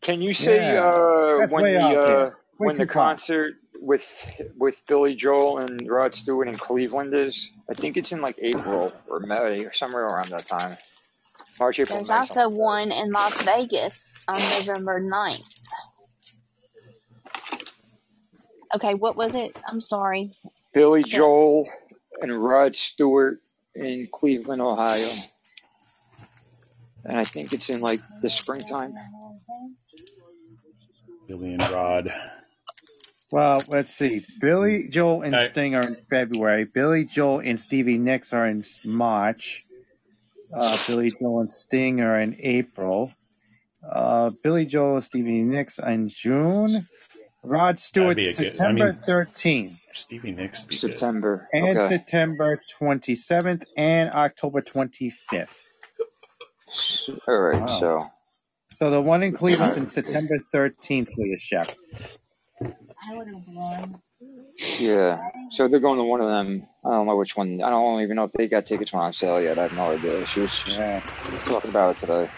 can 0.02 0.22
you 0.22 0.32
say 0.34 0.72
Yeah. 0.72 0.90
uh, 0.90 1.46
when 1.48 1.64
the 1.64 2.00
uh, 2.00 2.30
when 2.58 2.76
the 2.78 2.86
concert 2.86 3.54
with 3.80 4.06
with 4.58 4.82
Billy 4.86 5.14
Joel 5.14 5.58
and 5.58 5.88
Rod 5.88 6.14
Stewart 6.16 6.48
in 6.48 6.56
Cleveland 6.56 7.14
is? 7.14 7.48
I 7.70 7.74
think 7.74 7.96
it's 7.96 8.12
in 8.12 8.20
like 8.20 8.36
April 8.40 8.92
or 9.08 9.20
May 9.20 9.64
or 9.64 9.72
somewhere 9.72 10.04
around 10.04 10.30
that 10.30 10.46
time. 10.46 10.76
March, 11.58 11.80
April, 11.80 11.98
There's 11.98 12.10
also 12.10 12.34
something 12.34 12.58
one 12.58 12.92
in 12.92 13.10
Las 13.10 13.42
Vegas 13.42 14.24
on 14.28 14.40
November 14.58 15.00
9th. 15.00 15.62
Okay, 18.74 18.94
what 18.94 19.16
was 19.16 19.34
it? 19.34 19.56
I'm 19.68 19.80
sorry. 19.80 20.32
Billy 20.72 21.04
Joel 21.04 21.68
and 22.20 22.42
Rod 22.42 22.74
Stewart 22.74 23.40
in 23.74 24.08
Cleveland, 24.12 24.60
Ohio. 24.60 25.08
And 27.04 27.18
I 27.18 27.24
think 27.24 27.52
it's 27.52 27.68
in 27.68 27.80
like 27.80 28.00
the 28.20 28.30
springtime. 28.30 28.94
Billy 31.28 31.54
and 31.54 31.70
Rod. 31.70 32.08
Well, 33.30 33.62
let's 33.68 33.94
see. 33.94 34.24
Billy 34.40 34.88
Joel 34.88 35.22
and 35.22 35.34
Sting 35.48 35.74
are 35.74 35.82
in 35.82 35.96
February. 36.10 36.66
Billy 36.72 37.04
Joel 37.04 37.40
and 37.40 37.60
Stevie 37.60 37.98
Nicks 37.98 38.32
are 38.32 38.46
in 38.46 38.64
March. 38.84 39.62
Uh, 40.54 40.78
Billy 40.86 41.10
Joel 41.20 41.40
and 41.40 41.50
Sting 41.50 42.00
are 42.00 42.20
in 42.20 42.36
April. 42.40 43.12
Uh, 43.88 44.30
Billy 44.42 44.64
Joel 44.66 44.96
and 44.96 45.04
Stevie 45.04 45.42
Nicks 45.42 45.78
in 45.78 46.08
June. 46.08 46.88
Rod 47.42 47.78
Stewart 47.78 48.16
be 48.16 48.28
a 48.28 48.32
good- 48.32 48.40
I 48.48 48.50
September 48.52 48.92
mean- 48.92 49.02
13th 49.06 49.78
Stevie 49.92 50.32
Nicks. 50.32 50.62
would 50.62 50.70
be 50.70 50.74
good. 50.76 50.90
September. 50.92 51.48
and 51.52 51.78
Okay. 51.78 51.88
September 51.88 52.60
27th 52.78 53.64
and 53.76 54.10
October 54.12 54.62
25th. 54.62 55.56
All 57.28 57.36
right. 57.38 57.60
Wow. 57.60 57.78
So 57.80 58.00
So 58.70 58.90
the 58.90 59.00
one 59.00 59.22
in 59.22 59.32
Cleveland 59.32 59.76
in 59.76 59.86
September 59.86 60.38
13th, 60.52 61.10
Leah 61.16 61.38
Shep. 61.38 61.68
Yeah. 64.78 65.30
So 65.50 65.68
they're 65.68 65.80
going 65.80 65.98
to 65.98 66.04
one 66.04 66.20
of 66.20 66.28
them. 66.28 66.66
I 66.84 66.90
don't 66.90 67.06
know 67.06 67.16
which 67.16 67.36
one. 67.36 67.62
I 67.62 67.70
don't 67.70 68.02
even 68.02 68.16
know 68.16 68.24
if 68.24 68.32
they 68.32 68.48
got 68.48 68.66
tickets 68.66 68.94
on 68.94 69.12
sale 69.12 69.40
yet. 69.40 69.58
I 69.58 69.62
have 69.64 69.72
no 69.72 69.90
idea. 69.90 70.26
She 70.26 70.40
was 70.40 70.50
just 70.52 70.78
Yeah, 70.78 71.00
talking 71.46 71.70
about 71.70 71.96
it 71.96 72.00
today. 72.00 72.30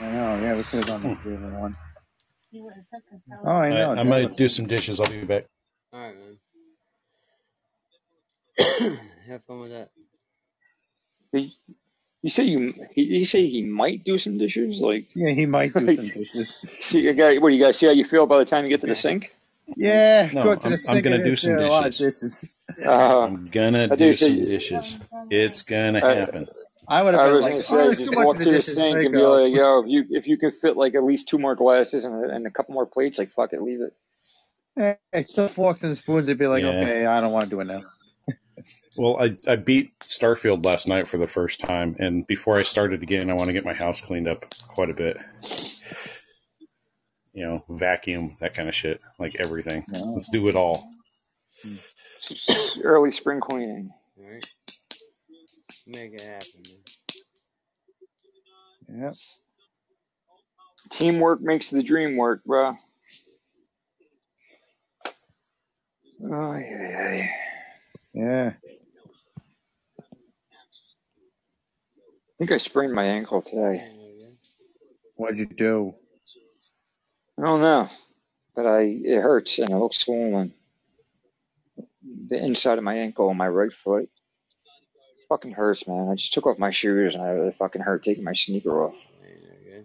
I 0.00 0.10
know. 0.10 0.40
Yeah, 0.42 0.56
we 0.56 0.64
could 0.64 0.84
have 0.84 0.86
gone 0.86 1.00
to 1.02 1.28
the 1.28 1.36
other 1.36 1.60
one. 1.60 1.76
He 2.50 2.60
would 2.60 2.74
have 2.74 3.02
took 3.02 3.12
us 3.14 3.22
Oh, 3.44 3.50
I 3.50 3.70
I, 3.70 3.70
know. 3.70 3.90
I 3.92 4.02
might 4.04 4.36
do 4.36 4.48
some 4.48 4.66
dishes. 4.66 5.00
I'll 5.00 5.08
be 5.10 5.24
back. 5.24 5.46
All 5.92 6.00
right, 6.00 6.16
man. 6.16 6.38
Have 9.28 9.44
fun 9.44 9.60
with 9.60 9.70
that. 9.70 9.90
He, 11.32 11.56
you 12.22 12.30
say 12.30 12.44
you 12.44 12.74
he, 12.92 13.02
you 13.02 13.24
say 13.24 13.48
he 13.48 13.64
might 13.64 14.04
do 14.04 14.18
some 14.18 14.38
dishes 14.38 14.80
like 14.80 15.06
Yeah, 15.14 15.30
he 15.32 15.46
might 15.46 15.76
do 15.76 15.86
like 15.86 15.96
some 15.96 16.08
dishes. 16.08 16.56
see 16.80 17.00
you 17.02 17.14
got 17.14 17.40
what 17.40 17.50
do 17.50 17.54
you 17.56 17.64
guys 17.64 17.78
see 17.78 17.86
how 17.86 17.92
you 17.92 18.04
feel 18.04 18.26
by 18.26 18.38
the 18.38 18.44
time 18.44 18.64
you 18.64 18.70
get 18.70 18.80
to 18.82 18.86
the 18.86 18.94
sink? 18.96 19.32
Yeah, 19.76 20.30
No, 20.32 20.44
go 20.44 20.56
to 20.56 20.68
I'm, 20.68 20.72
the 20.72 20.78
I'm 20.88 21.00
gonna 21.00 21.18
do 21.18 21.36
some 21.36 21.56
do 21.56 21.66
a 21.66 21.66
lot 21.66 21.86
of 21.86 21.92
dishes. 21.96 22.20
dishes. 22.20 22.54
Uh, 22.84 23.20
I'm 23.22 23.46
gonna 23.46 23.88
do 23.88 23.96
do 23.96 24.14
some 24.14 24.36
say 24.36 24.44
dishes. 24.44 24.98
It's 25.30 25.62
gonna 25.62 26.02
happen. 26.02 26.48
I 26.88 27.02
would 27.02 27.14
have 27.14 27.22
I 27.22 27.26
been 27.26 27.34
was 27.34 27.42
like, 27.42 27.52
gonna 27.52 27.64
oh, 27.68 27.92
say 27.92 27.94
just 27.94 28.12
much 28.14 28.18
walk 28.18 28.38
to 28.42 28.50
the 28.50 28.62
dishes. 28.62 28.74
Sink 28.74 29.02
you 29.02 29.06
and 29.06 29.14
be 29.14 29.20
go. 29.20 29.32
like, 29.42 29.52
yo, 29.54 29.80
if 29.82 29.88
you 29.88 30.04
if 30.10 30.26
you 30.28 30.38
can 30.38 30.52
fit 30.52 30.76
like 30.76 30.94
at 30.94 31.04
least 31.04 31.28
two 31.28 31.38
more 31.38 31.54
glasses 31.56 32.04
and 32.04 32.14
a, 32.24 32.28
and 32.34 32.46
a 32.46 32.50
couple 32.50 32.74
more 32.74 32.86
plates, 32.86 33.18
like 33.18 33.32
fuck 33.32 33.52
it, 33.52 33.62
leave 33.62 33.80
it. 33.82 33.94
Hey, 34.76 35.24
still 35.28 35.48
forks 35.48 35.82
and 35.84 35.96
spoons. 35.98 36.26
They'd 36.26 36.38
be 36.38 36.46
like, 36.46 36.64
Yeah. 36.64 36.70
okay, 36.70 37.06
I 37.06 37.20
don't 37.20 37.32
want 37.32 37.44
to 37.44 37.50
do 37.50 37.60
it 37.60 37.66
now. 37.66 37.82
Well, 38.96 39.16
I, 39.20 39.36
I 39.50 39.56
beat 39.56 39.98
Starfield 40.00 40.64
last 40.66 40.88
night 40.88 41.08
for 41.08 41.18
the 41.18 41.26
first 41.26 41.60
time, 41.60 41.96
and 41.98 42.26
before 42.26 42.58
I 42.58 42.62
started 42.62 43.02
again, 43.02 43.30
I 43.30 43.34
want 43.34 43.46
to 43.48 43.54
get 43.54 43.64
my 43.64 43.72
house 43.74 44.02
cleaned 44.02 44.28
up 44.28 44.44
quite 44.68 44.90
a 44.90 44.94
bit. 44.94 45.16
You 47.32 47.44
know, 47.46 47.64
vacuum, 47.68 48.36
that 48.40 48.54
kind 48.54 48.68
of 48.68 48.74
shit, 48.74 49.00
like 49.18 49.36
everything. 49.44 49.84
No. 49.94 50.14
Let's 50.14 50.30
do 50.30 50.48
it 50.48 50.56
all. 50.56 50.82
Early 52.82 53.12
spring 53.12 53.40
cleaning. 53.40 53.90
All 54.18 54.30
right. 54.30 54.46
Make 55.86 56.14
it 56.14 56.22
happen, 56.22 56.62
man. 58.88 59.02
Yep. 59.02 59.14
Teamwork 60.90 61.40
makes 61.40 61.70
the 61.70 61.82
dream 61.82 62.16
work, 62.16 62.44
bro. 62.44 62.76
Oh 66.22 66.54
yeah, 66.54 67.14
yeah. 67.14 67.28
Yeah. 68.12 68.52
I 72.28 72.38
think 72.38 72.52
I 72.52 72.58
sprained 72.58 72.92
my 72.92 73.04
ankle 73.04 73.42
today. 73.42 73.86
Oh, 73.86 74.32
What'd 75.16 75.38
you 75.38 75.46
do? 75.46 75.94
I 77.40 77.44
don't 77.46 77.62
know, 77.62 77.88
but 78.54 78.66
I 78.66 78.80
it 78.82 79.20
hurts 79.22 79.58
and 79.58 79.70
it 79.70 79.76
looks 79.76 79.98
swollen. 79.98 80.52
The 82.28 82.36
inside 82.44 82.78
of 82.78 82.84
my 82.84 82.96
ankle 82.96 83.28
on 83.30 83.36
my 83.36 83.48
right 83.48 83.72
foot 83.72 84.08
fucking 85.28 85.52
hurts, 85.52 85.86
man. 85.88 86.08
I 86.10 86.16
just 86.16 86.34
took 86.34 86.46
off 86.46 86.58
my 86.58 86.70
shoes 86.72 87.14
and 87.14 87.24
I 87.24 87.28
really 87.30 87.52
fucking 87.52 87.82
hurt 87.82 88.04
taking 88.04 88.24
my 88.24 88.34
sneaker 88.34 88.84
off. 88.84 88.94
I. 89.22 89.84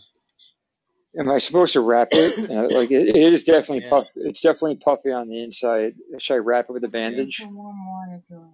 Am 1.19 1.31
I 1.31 1.39
supposed 1.39 1.73
to 1.73 1.81
wrap 1.81 2.09
it? 2.11 2.37
You 2.49 2.55
know, 2.55 2.65
like 2.67 2.91
it, 2.91 3.15
it 3.15 3.33
is 3.33 3.43
definitely 3.45 3.85
Yeah. 3.85 3.89
puff. 3.91 4.07
It's 4.15 4.41
definitely 4.41 4.77
puffy 4.77 5.11
on 5.11 5.29
the 5.29 5.43
inside. 5.43 5.95
Should 6.19 6.35
I 6.35 6.37
wrap 6.37 6.65
it 6.69 6.73
with 6.73 6.83
a 6.83 6.89
bandage? 6.89 7.39
Put 7.41 7.53
warm 7.53 7.87
water 7.87 8.21
to. 8.29 8.49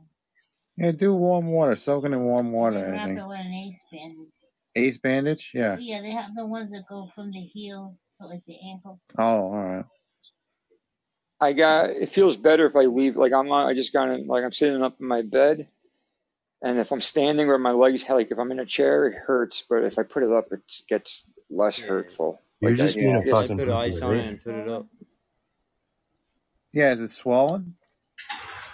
Yeah, 0.78 0.92
do 0.92 1.14
warm 1.16 1.48
water. 1.48 1.76
Soak 1.76 2.06
it 2.06 2.12
in 2.12 2.22
warm 2.24 2.52
water. 2.52 2.80
then 2.82 2.90
I 2.90 2.92
wrap 2.92 3.06
think. 3.08 3.20
it 3.20 3.28
with 3.28 3.40
an 3.40 3.54
ace 3.54 3.80
bandage. 3.92 4.28
Ace 4.76 4.98
bandage. 5.00 5.52
Yeah. 5.54 5.78
Yeah, 5.80 6.02
they 6.02 6.12
have 6.12 6.36
the 6.36 6.46
ones 6.46 6.72
that 6.72 6.84
go 6.90 7.10
from 7.16 7.32
the 7.32 7.40
heel 7.42 7.98
to 8.22 8.28
like 8.28 8.44
the 8.46 8.56
ankle. 8.70 9.00
Oh, 9.18 9.24
all 9.24 9.52
right. 9.52 9.86
I 11.40 11.54
got. 11.54 11.90
It 11.90 12.14
feels 12.14 12.38
better 12.38 12.68
if 12.68 12.76
I 12.76 12.86
leave. 12.86 13.16
Like 13.18 13.34
I'm 13.34 13.48
not. 13.48 13.68
I 13.68 13.74
just 13.74 13.94
got 13.94 14.10
in. 14.10 14.28
Like 14.28 14.44
I'm 14.44 14.52
sitting 14.54 14.82
up 14.84 14.98
in 15.00 15.08
my 15.08 15.24
bed, 15.24 15.68
and 16.62 16.80
if 16.80 16.92
I'm 16.92 17.02
standing 17.02 17.48
where 17.48 17.58
my 17.58 17.72
legs, 17.72 18.04
like 18.08 18.30
if 18.32 18.38
I'm 18.38 18.52
in 18.52 18.60
a 18.60 18.66
chair, 18.66 19.08
it 19.08 19.16
hurts. 19.16 19.64
But 19.68 19.84
if 19.84 19.98
I 19.98 20.04
put 20.04 20.24
it 20.24 20.32
up, 20.32 20.52
it 20.52 20.62
gets 20.88 21.24
less 21.50 21.80
hurtful. 21.80 22.40
You're 22.60 22.72
Like 22.72 22.80
I, 22.80 22.84
just 22.84 22.96
being 22.96 23.12
Yeah. 23.16 23.22
a 23.26 23.32
fucking 23.32 23.58
put 23.58 23.70
ice 23.70 23.94
pussy, 23.96 24.06
on 24.06 24.16
it 24.16 24.28
and 24.28 24.44
put 24.44 24.54
it 24.56 24.68
up. 24.70 24.86
Yeah, 26.74 26.92
is 26.92 27.00
it 27.02 27.10
swollen? 27.10 27.76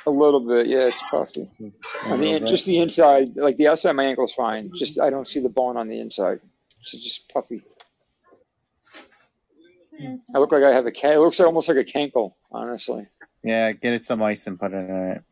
A 0.05 0.11
little 0.11 0.39
bit, 0.39 0.67
yeah, 0.67 0.85
it's 0.87 1.09
puffy. 1.09 1.49
A 1.59 1.63
On 1.63 1.71
the 2.11 2.15
little 2.17 2.35
in- 2.35 2.41
bit. 2.43 2.49
just 2.49 2.65
the 2.65 2.77
inside, 2.77 3.35
like 3.35 3.57
the 3.57 3.67
outside 3.67 3.89
of 3.89 3.95
my 3.95 4.05
ankle 4.05 4.25
is 4.25 4.33
fine. 4.33 4.71
Just 4.75 4.99
I 4.99 5.09
don't 5.09 5.27
see 5.27 5.39
the 5.41 5.49
bone 5.49 5.75
on 5.77 5.87
the 5.89 5.99
inside. 5.99 6.39
It's 6.81 6.91
just 6.91 7.27
puffy. 7.29 7.61
Put 9.97 10.05
in 10.05 10.21
I 10.35 10.39
look 10.39 10.51
like 10.51 10.63
I 10.63 10.73
have 10.73 10.85
a 10.85 10.91
can. 10.91 11.13
It 11.13 11.19
looks 11.19 11.39
like 11.39 11.47
almost 11.47 11.67
like 11.67 11.77
a 11.77 11.83
cankle, 11.83 12.33
honestly. 12.51 13.07
Yeah, 13.43 13.71
get 13.71 13.93
it 13.93 14.05
some 14.05 14.21
ice 14.21 14.45
and 14.47 14.59
put 14.59 14.73
it 14.73 14.77
in 14.77 15.11
it. 15.11 15.23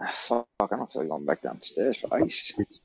Ah, 0.00 0.10
fuck, 0.12 0.46
I 0.60 0.76
don't 0.76 0.92
feel 0.92 1.02
like 1.02 1.08
going 1.08 1.24
back 1.24 1.42
downstairs 1.42 1.96
for 1.98 2.22
ice. 2.22 2.52
It's 2.58 2.80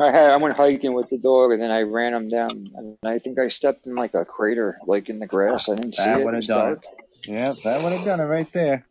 I 0.00 0.12
had 0.12 0.30
I 0.30 0.36
went 0.36 0.56
hiking 0.56 0.94
with 0.94 1.10
the 1.10 1.18
dog 1.18 1.50
and 1.50 1.60
then 1.60 1.72
I 1.72 1.82
ran 1.82 2.14
him 2.14 2.28
down 2.28 2.48
and 2.76 2.96
I 3.04 3.18
think 3.18 3.38
I 3.38 3.48
stepped 3.48 3.86
in 3.86 3.96
like 3.96 4.14
a 4.14 4.24
crater, 4.24 4.78
like 4.86 5.08
in 5.08 5.18
the 5.18 5.26
grass. 5.26 5.68
I 5.68 5.74
didn't 5.74 5.96
see 5.96 6.04
That 6.04 6.18
it. 6.18 6.20
It 6.20 6.24
would 6.24 6.34
have 6.34 6.38
was 6.38 6.46
done 6.46 6.66
dark. 6.66 6.84
Yeah, 7.26 7.54
that 7.64 7.82
would 7.82 7.92
have 7.92 8.04
done 8.04 8.20
it 8.20 8.24
right 8.24 8.50
there. 8.52 8.86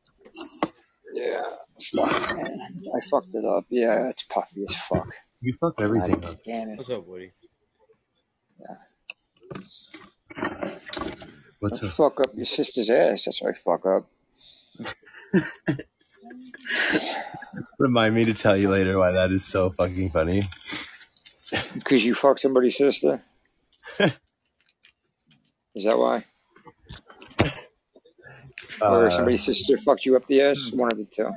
Yeah, 1.13 1.43
fuck, 1.43 1.49
man, 1.49 1.66
I 1.79 3.01
fucked 3.09 3.35
it 3.35 3.45
up. 3.45 3.65
Yeah, 3.69 4.09
it's 4.09 4.23
puffy 4.23 4.65
as 4.67 4.75
fuck. 4.75 5.07
you 5.41 5.53
fucked 5.59 5.81
everything 5.81 6.23
up. 6.25 6.43
damn 6.43 6.69
it. 6.69 6.77
What's 6.77 6.89
up, 6.89 7.05
Woody? 7.07 7.31
What's 11.59 11.83
I 11.83 11.87
up? 11.87 11.93
fuck 11.93 12.19
up 12.19 12.35
your 12.35 12.45
sister's 12.45 12.89
ass. 12.89 13.25
That's 13.25 13.41
what 13.41 13.55
I 13.55 13.57
fuck 13.63 13.85
up. 13.85 14.09
Remind 17.79 18.15
me 18.15 18.25
to 18.25 18.33
tell 18.33 18.57
you 18.57 18.69
later 18.69 18.97
why 18.97 19.11
that 19.11 19.31
is 19.31 19.45
so 19.45 19.69
fucking 19.69 20.09
funny. 20.11 20.43
Because 21.73 22.03
you 22.03 22.13
fucked 22.15 22.39
somebody's 22.41 22.77
sister. 22.77 23.21
Is 23.99 25.83
that 25.85 25.97
why? 25.97 26.23
Or 28.81 29.07
Uh, 29.07 29.11
somebody's 29.11 29.45
sister 29.45 29.77
fucked 29.77 30.05
you 30.05 30.15
up 30.15 30.27
the 30.27 30.41
ass? 30.41 30.71
One 30.73 30.91
of 30.91 30.97
the 30.97 31.05
two. 31.05 31.29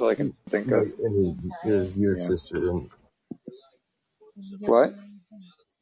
That's 0.00 0.06
all 0.06 0.08
I 0.12 0.14
can 0.14 0.34
think 0.48 0.70
of. 0.70 0.86
I 1.04 1.08
mean, 1.10 1.52
it 1.66 1.72
was 1.72 1.98
your 1.98 2.16
Yeah. 2.16 2.24
sister. 2.24 2.56
And 2.70 2.88
Did 4.34 4.44
you 4.46 4.58
get 4.58 4.70
What? 4.70 4.94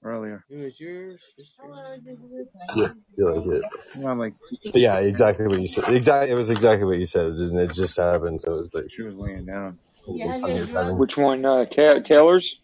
Earlier. 0.02 0.44
It 0.50 0.56
was 0.56 0.80
your 0.80 1.16
sister. 1.36 2.00
Did 2.04 2.18
you 2.20 2.44
get 2.76 2.76
yeah, 2.76 2.92
you 3.16 3.30
like 3.30 3.46
it. 3.46 3.62
Well, 3.96 4.16
like 4.16 4.34
But 4.64 4.80
yeah, 4.80 4.98
exactly 4.98 5.46
what 5.46 5.60
you 5.60 5.68
said. 5.68 5.84
Exactly, 5.94 6.32
it 6.32 6.34
was 6.34 6.50
exactly 6.50 6.84
what 6.84 6.98
you 6.98 7.06
said, 7.06 7.30
and 7.30 7.60
it 7.60 7.72
just 7.72 7.96
happened. 7.96 8.40
So 8.40 8.56
it 8.56 8.58
was 8.58 8.74
like 8.74 8.90
she 8.90 9.02
was 9.02 9.16
laying 9.18 9.46
down. 9.46 9.78
Yeah, 10.08 10.40
funny 10.40 10.56
your 10.56 10.66
timing. 10.66 10.86
drug. 10.88 10.98
Which 10.98 11.16
one? 11.16 11.44
Uh, 11.44 11.64
Ta- 11.66 12.00
Taylor's? 12.00 12.58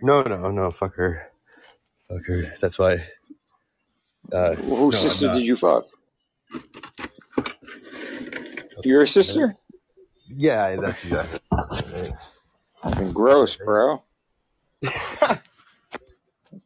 No, 0.00 0.22
no, 0.22 0.50
no. 0.50 0.70
Fuck 0.70 0.94
her. 0.94 1.30
Fuck 2.08 2.24
her. 2.28 2.54
That's 2.62 2.78
why. 2.78 3.04
Uh, 4.32 4.54
Whose 4.54 4.94
no, 4.94 5.08
sister 5.10 5.34
did 5.34 5.42
you 5.42 5.58
fuck? 5.58 5.86
Your 8.84 9.06
sister? 9.06 9.58
Yeah, 10.36 10.76
that's 10.76 11.04
exactly. 11.04 11.40
Right. 11.52 12.12
Fucking 12.82 13.12
gross, 13.12 13.56
bro. 13.56 14.02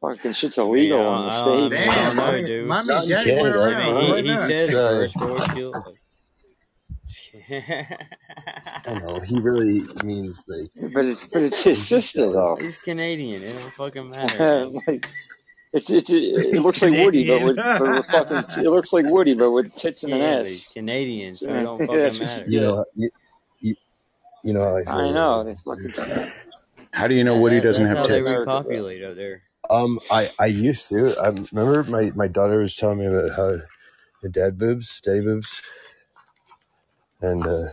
Fucking 0.00 0.32
shit's 0.34 0.58
illegal 0.58 0.98
Yeah, 0.98 1.16
in 1.16 1.26
the 1.26 1.30
I 1.30 1.44
don't, 1.44 1.70
States, 1.70 1.82
I 1.82 2.04
don't 2.14 2.16
know, 2.16 2.42
dude. 2.42 2.66
mommy 2.68 2.88
Not 2.88 3.04
in 3.04 3.08
Daddy 3.08 3.32
went 3.34 3.56
I 3.56 3.58
around. 3.58 3.86
mean, 3.86 3.96
he, 3.96 4.12
Why 4.12 4.22
he 4.22 4.22
not? 4.22 4.46
says 4.46 4.70
It's 4.70 4.74
uh, 4.74 4.88
first 4.90 5.18
four 5.18 5.44
kill. 5.54 5.72
I 7.50 8.80
don't 8.84 9.02
know. 9.02 9.20
He 9.20 9.38
really 9.40 9.82
means 10.04 10.42
like 10.46 10.70
But 10.94 11.04
it's 11.06 11.26
but 11.28 11.42
it's 11.42 11.62
his 11.62 11.86
sister 11.86 12.30
though. 12.32 12.56
He's 12.60 12.78
Canadian. 12.78 13.42
It 13.42 13.54
don't 13.54 13.72
fucking 13.74 14.10
matter, 14.10 14.66
like 14.86 15.08
it's 15.72 15.90
it's 15.90 16.10
it, 16.10 16.14
it 16.22 16.54
He's 16.54 16.62
looks 16.64 16.82
like 16.82 16.92
Woody, 16.94 17.24
but 17.26 17.42
with 17.42 17.56
but 17.78 17.80
with 17.82 18.06
fucking 18.06 18.64
it 18.64 18.70
looks 18.70 18.92
like 18.92 19.06
Woody, 19.06 19.34
but 19.34 19.50
with 19.50 19.74
tits 19.74 20.04
and 20.04 20.12
an 20.14 20.20
Yeah, 20.20 20.36
but 20.38 20.48
he's 20.48 20.66
ass. 20.66 20.72
Canadian, 20.72 21.34
so 21.34 21.54
it 21.54 21.62
don't 21.62 21.84
fucking 21.86 21.96
that's 22.02 22.18
matter. 22.18 22.44
you 22.46 22.60
You 22.60 22.60
know, 22.60 22.84
you, 22.94 23.10
you, 24.44 24.48
you 24.50 24.54
know 24.54 24.64
how 24.64 24.76
I 24.78 24.84
I 24.86 25.12
know. 25.12 25.44
They 25.44 25.56
fucking 25.64 25.94
How 26.94 27.08
do 27.08 27.14
you 27.14 27.24
know 27.24 27.36
That, 27.36 27.42
Woody 27.42 27.60
doesn't 27.60 27.86
have 27.86 27.98
how 27.98 28.08
they 28.08 28.20
tits? 28.20 28.30
America, 28.30 28.58
bro. 28.60 28.82
repopulate 28.82 29.04
up 29.04 29.16
there. 29.16 29.42
Um, 29.70 30.00
I 30.10 30.30
I 30.40 30.46
used 30.46 30.88
to. 30.90 31.16
I 31.18 31.28
remember 31.28 31.84
my 31.84 32.12
my 32.16 32.28
daughter 32.28 32.60
was 32.60 32.76
telling 32.76 32.98
me 33.00 33.06
about 33.06 33.32
how 33.36 33.58
the 34.22 34.28
dad 34.30 34.58
boobs, 34.58 35.00
daddy 35.04 35.20
boobs, 35.22 35.62
and 37.22 37.46
uh, 37.46 37.68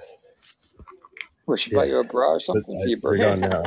What 1.46 1.60
she 1.62 1.72
yeah, 1.72 1.80
buy 1.80 1.86
you 1.86 2.00
a 2.00 2.04
bra 2.06 2.32
or 2.34 2.42
something 2.42 2.80
I, 2.82 2.84
for 2.84 2.90
your 2.90 3.00
they're 3.06 3.20
gone 3.20 3.42
now. 3.44 3.64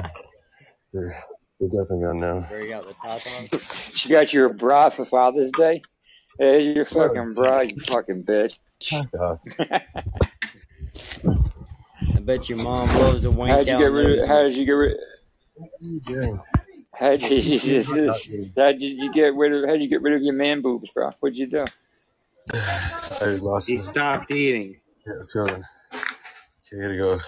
They're 0.92 1.16
they're 1.60 1.68
definitely 1.70 2.02
gone 2.06 2.20
now. 2.20 2.48
Break 2.48 2.72
out 2.72 2.86
the 2.86 2.94
tatas. 2.94 3.50
She 3.94 4.10
got 4.10 4.32
you 4.32 4.46
a 4.46 4.54
bra 4.54 4.90
for 4.90 5.06
Father's 5.06 5.52
Day. 5.52 5.86
Hey, 6.38 6.74
your 6.74 6.86
fucking 6.86 7.34
bra, 7.34 7.62
you 7.62 7.76
fucking 7.88 8.24
bitch. 8.24 8.58
fuck 12.28 12.36
off. 12.36 12.36
I 12.36 12.36
bet 12.36 12.48
your 12.48 12.58
mom 12.58 12.88
loves 12.98 13.22
to 13.22 13.32
How'd 13.48 13.66
wank 13.66 13.66
you 13.68 13.74
out 13.74 13.78
get 13.78 13.92
rid 13.92 14.18
of? 14.20 14.28
How 14.28 14.42
noses. 14.42 14.56
did 14.56 14.56
you 14.60 14.66
get 14.66 14.72
rid? 14.72 14.96
What 15.56 15.70
are 15.82 15.88
you 15.88 16.00
doing? 16.00 16.40
How 16.94 17.10
did 17.10 17.22
you, 17.22 17.28
how 18.56 18.72
did 18.72 18.82
you 18.82 19.12
get 19.12 19.34
rid 19.34 19.52
of? 19.52 19.68
How 19.68 19.72
did 19.74 19.82
you 19.82 19.88
get 19.88 20.02
rid 20.02 20.14
of 20.14 20.22
your 20.22 20.34
man 20.34 20.62
boobs, 20.62 20.92
bro? 20.92 21.10
What'd 21.20 21.36
you 21.38 21.46
do? 21.48 21.64
I 22.54 23.24
lost 23.40 23.68
He 23.68 23.74
it. 23.76 23.80
stopped 23.80 24.30
eating. 24.30 24.80
Yeah, 25.06 25.14
it's 25.20 25.32
going. 25.32 25.50
Okay, 25.52 25.64
I 26.78 26.82
gotta 26.82 26.96
go. 26.96 27.18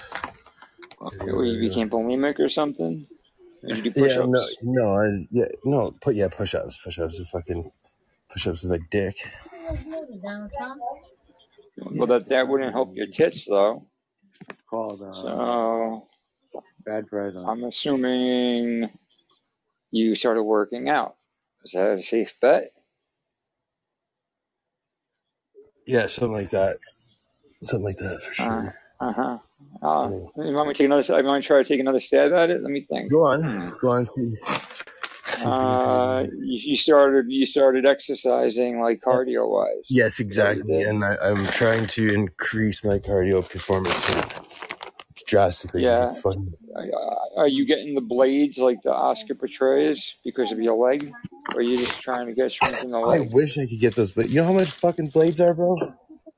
Gotta 1.01 1.17
go, 1.19 1.37
What, 1.37 1.43
you 1.45 1.53
gotta 1.55 1.55
go. 1.55 1.69
became 1.69 1.91
bulimic 1.91 2.39
or 2.41 2.49
something? 2.51 3.07
Did 3.67 3.77
you 3.79 3.83
do 3.85 3.91
push-ups? 3.93 4.17
Yeah, 4.17 4.25
no, 4.27 4.47
no, 4.63 4.95
I, 5.01 5.27
yeah, 5.31 5.45
no, 5.65 5.91
put 6.01 6.15
yeah, 6.15 6.29
push 6.29 6.55
ups, 6.55 6.79
push 6.83 6.99
ups, 6.99 7.21
fucking 7.31 7.71
push 8.31 8.47
ups 8.47 8.63
with 8.63 8.71
my 8.71 8.87
dick. 8.91 9.17
Well, 11.79 12.07
that 12.09 12.29
that 12.29 12.49
wouldn't 12.49 12.73
help 12.73 12.95
your 12.95 13.07
tits 13.07 13.47
though. 13.47 13.87
Called 14.71 15.03
uh, 15.03 15.13
So 15.15 16.09
bad 16.85 17.09
president. 17.09 17.47
I'm 17.49 17.65
assuming 17.65 18.91
you 19.93 20.17
started 20.17 20.45
working 20.45 20.89
out. 20.89 21.17
Is 21.65 21.73
that 21.73 21.99
a 21.99 22.03
safe 22.03 22.37
bet? 22.41 22.73
Yeah, 25.87 26.09
something 26.09 26.33
like 26.33 26.51
that. 26.51 26.79
Something 27.63 27.85
like 27.87 27.99
that 27.99 28.23
for 28.23 28.35
sure. 28.35 28.45
Uh 28.47 28.61
sure. 28.61 28.75
huh. 29.01 29.39
Uh, 29.83 30.11
you 30.37 30.55
want 30.55 30.69
me 30.69 30.75
to 30.75 30.79
take 30.79 30.87
another? 30.87 31.03
You 31.19 31.27
want 31.27 31.39
me 31.39 31.43
to 31.43 31.47
try 31.47 31.59
to 31.63 31.69
take 31.69 31.81
another 31.81 32.01
stab 32.01 32.33
at 32.33 32.51
it? 32.51 32.63
Let 32.63 32.71
me 32.71 32.87
think. 32.91 33.11
Go 33.11 33.27
on, 33.27 33.43
Hmm. 33.43 33.71
go 33.81 33.91
on, 33.91 34.07
see. 34.07 34.37
Uh, 35.45 36.27
you, 36.39 36.77
started 36.77 37.27
you 37.29 37.47
started 37.47 37.87
exercising 37.87 38.81
like 38.81 39.01
cardio 39.01 39.49
wise. 39.49 39.85
Yes, 39.89 40.21
exactly. 40.21 40.83
And 40.83 41.05
I, 41.05 41.17
I'm 41.17 41.47
trying 41.47 41.87
to 41.89 42.13
increase 42.13 42.85
my 42.85 42.99
cardio 42.99 43.49
performance 43.49 43.99
drastically. 45.27 45.85
Yeah. 45.85 46.07
It's 46.07 46.21
fun. 46.21 46.53
Are 47.37 47.49
you 47.49 47.65
getting 47.65 47.95
the 47.95 48.01
blades 48.01 48.59
like 48.59 48.83
the 48.83 48.93
Oscar 48.93 49.35
Pistorius 49.35 50.15
because 50.25 50.53
of 50.53 50.61
your 50.61 50.77
leg, 50.77 51.13
or 51.55 51.61
are 51.61 51.63
you 51.63 51.79
just 51.79 52.03
trying 52.03 52.27
to 52.27 52.35
get 52.35 52.51
strength 52.53 52.83
in 52.83 52.91
the 52.91 52.99
I 52.99 53.21
wish 53.21 53.57
I 53.57 53.67
could 53.67 53.81
get 53.81 53.95
those, 53.95 54.11
but 54.11 54.29
you 54.29 54.37
know 54.37 54.45
how 54.45 54.53
much 54.53 54.71
fucking 54.71 55.07
blades 55.07 55.41
are, 55.41 55.55
bro? 55.55 55.77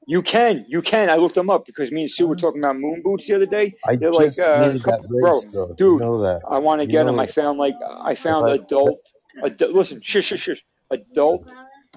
You 0.07 0.23
can, 0.23 0.65
you 0.69 0.83
can. 0.83 1.09
I 1.11 1.17
looked 1.17 1.37
them 1.37 1.49
up 1.49 1.65
because 1.65 1.93
me 1.93 2.03
and 2.03 2.11
Sue 2.11 2.27
were 2.27 2.37
talking 2.37 2.61
about 2.61 2.77
moon 2.77 3.03
boots 3.05 3.27
the 3.29 3.35
other 3.37 3.47
day. 3.47 3.75
I 3.87 3.97
They're 3.97 4.11
like 4.11 4.37
uh, 4.39 4.67
needed 4.67 4.83
that 4.83 5.07
bro, 5.09 5.21
brace, 5.21 5.45
bro. 5.47 5.69
You 5.69 5.75
dude. 5.77 6.01
know 6.01 6.19
that. 6.23 6.43
I 6.49 6.61
want 6.61 6.81
to 6.81 6.87
get 6.87 7.05
them. 7.05 7.19
I 7.21 7.27
found 7.27 7.59
like 7.59 7.75
I 8.03 8.15
found 8.15 8.47
I- 8.47 8.55
adult, 8.55 9.01
adult. 9.43 9.73
Listen, 9.73 10.01
shush, 10.03 10.27
shush, 10.27 10.41
shush. 10.41 10.65
Adult 10.91 11.49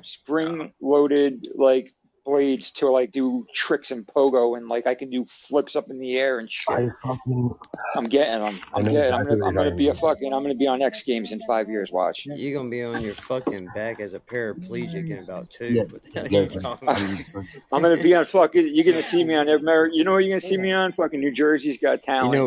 spring-loaded 0.03 1.47
like 1.55 1.93
blades 2.25 2.71
to 2.71 2.89
like 2.89 3.11
do 3.11 3.45
tricks 3.53 3.91
and 3.91 4.05
pogo 4.07 4.57
and 4.57 4.67
like 4.67 4.87
I 4.87 4.95
can 4.95 5.09
do 5.09 5.25
flips 5.25 5.75
up 5.75 5.89
in 5.89 5.99
the 5.99 6.15
air 6.17 6.39
and 6.39 6.51
shit. 6.51 6.75
I 6.75 6.89
fucking. 7.03 7.51
I'm 7.95 8.09
getting 8.09 8.43
them. 8.43 8.55
I 8.73 8.79
I'm 8.79 8.85
getting. 8.85 8.97
exactly 8.97 9.13
I'm 9.13 9.25
what 9.25 9.29
gonna. 9.39 9.45
I'm 9.45 9.53
gonna 9.53 9.75
be 9.75 9.87
a 9.89 9.95
fucking. 9.95 10.33
I'm 10.33 10.41
gonna 10.43 10.55
be 10.55 10.67
on 10.67 10.81
X 10.81 11.03
Games 11.03 11.31
in 11.31 11.39
five 11.47 11.69
years. 11.69 11.91
Watch. 11.91 12.25
You're 12.25 12.57
gonna 12.57 12.69
be 12.69 12.83
on 12.83 13.01
your 13.03 13.13
fucking 13.13 13.67
back 13.75 13.99
as 13.99 14.13
a 14.13 14.19
paraplegic 14.19 15.09
in 15.09 15.19
about 15.19 15.49
two. 15.49 15.67
Yeah, 15.67 15.83
What 15.89 16.03
the 16.03 16.09
hell 16.13 16.25
are 16.25 16.29
you 16.29 16.41
exactly. 16.41 17.25
I'm 17.71 17.81
gonna 17.81 18.01
be 18.01 18.13
on 18.15 18.25
fucking. 18.25 18.69
You're 18.73 18.85
gonna 18.85 19.03
see 19.03 19.23
me 19.23 19.35
on 19.35 19.47
every. 19.47 19.93
You 19.93 20.03
know 20.03 20.13
what 20.13 20.19
you're 20.19 20.31
gonna 20.31 20.41
see 20.41 20.57
me 20.57 20.71
on? 20.71 20.91
Fucking 20.93 21.19
New 21.19 21.31
Jersey's 21.31 21.77
Got 21.77 21.91
You 21.93 21.97
Talent. 21.99 22.33
you 22.33 22.39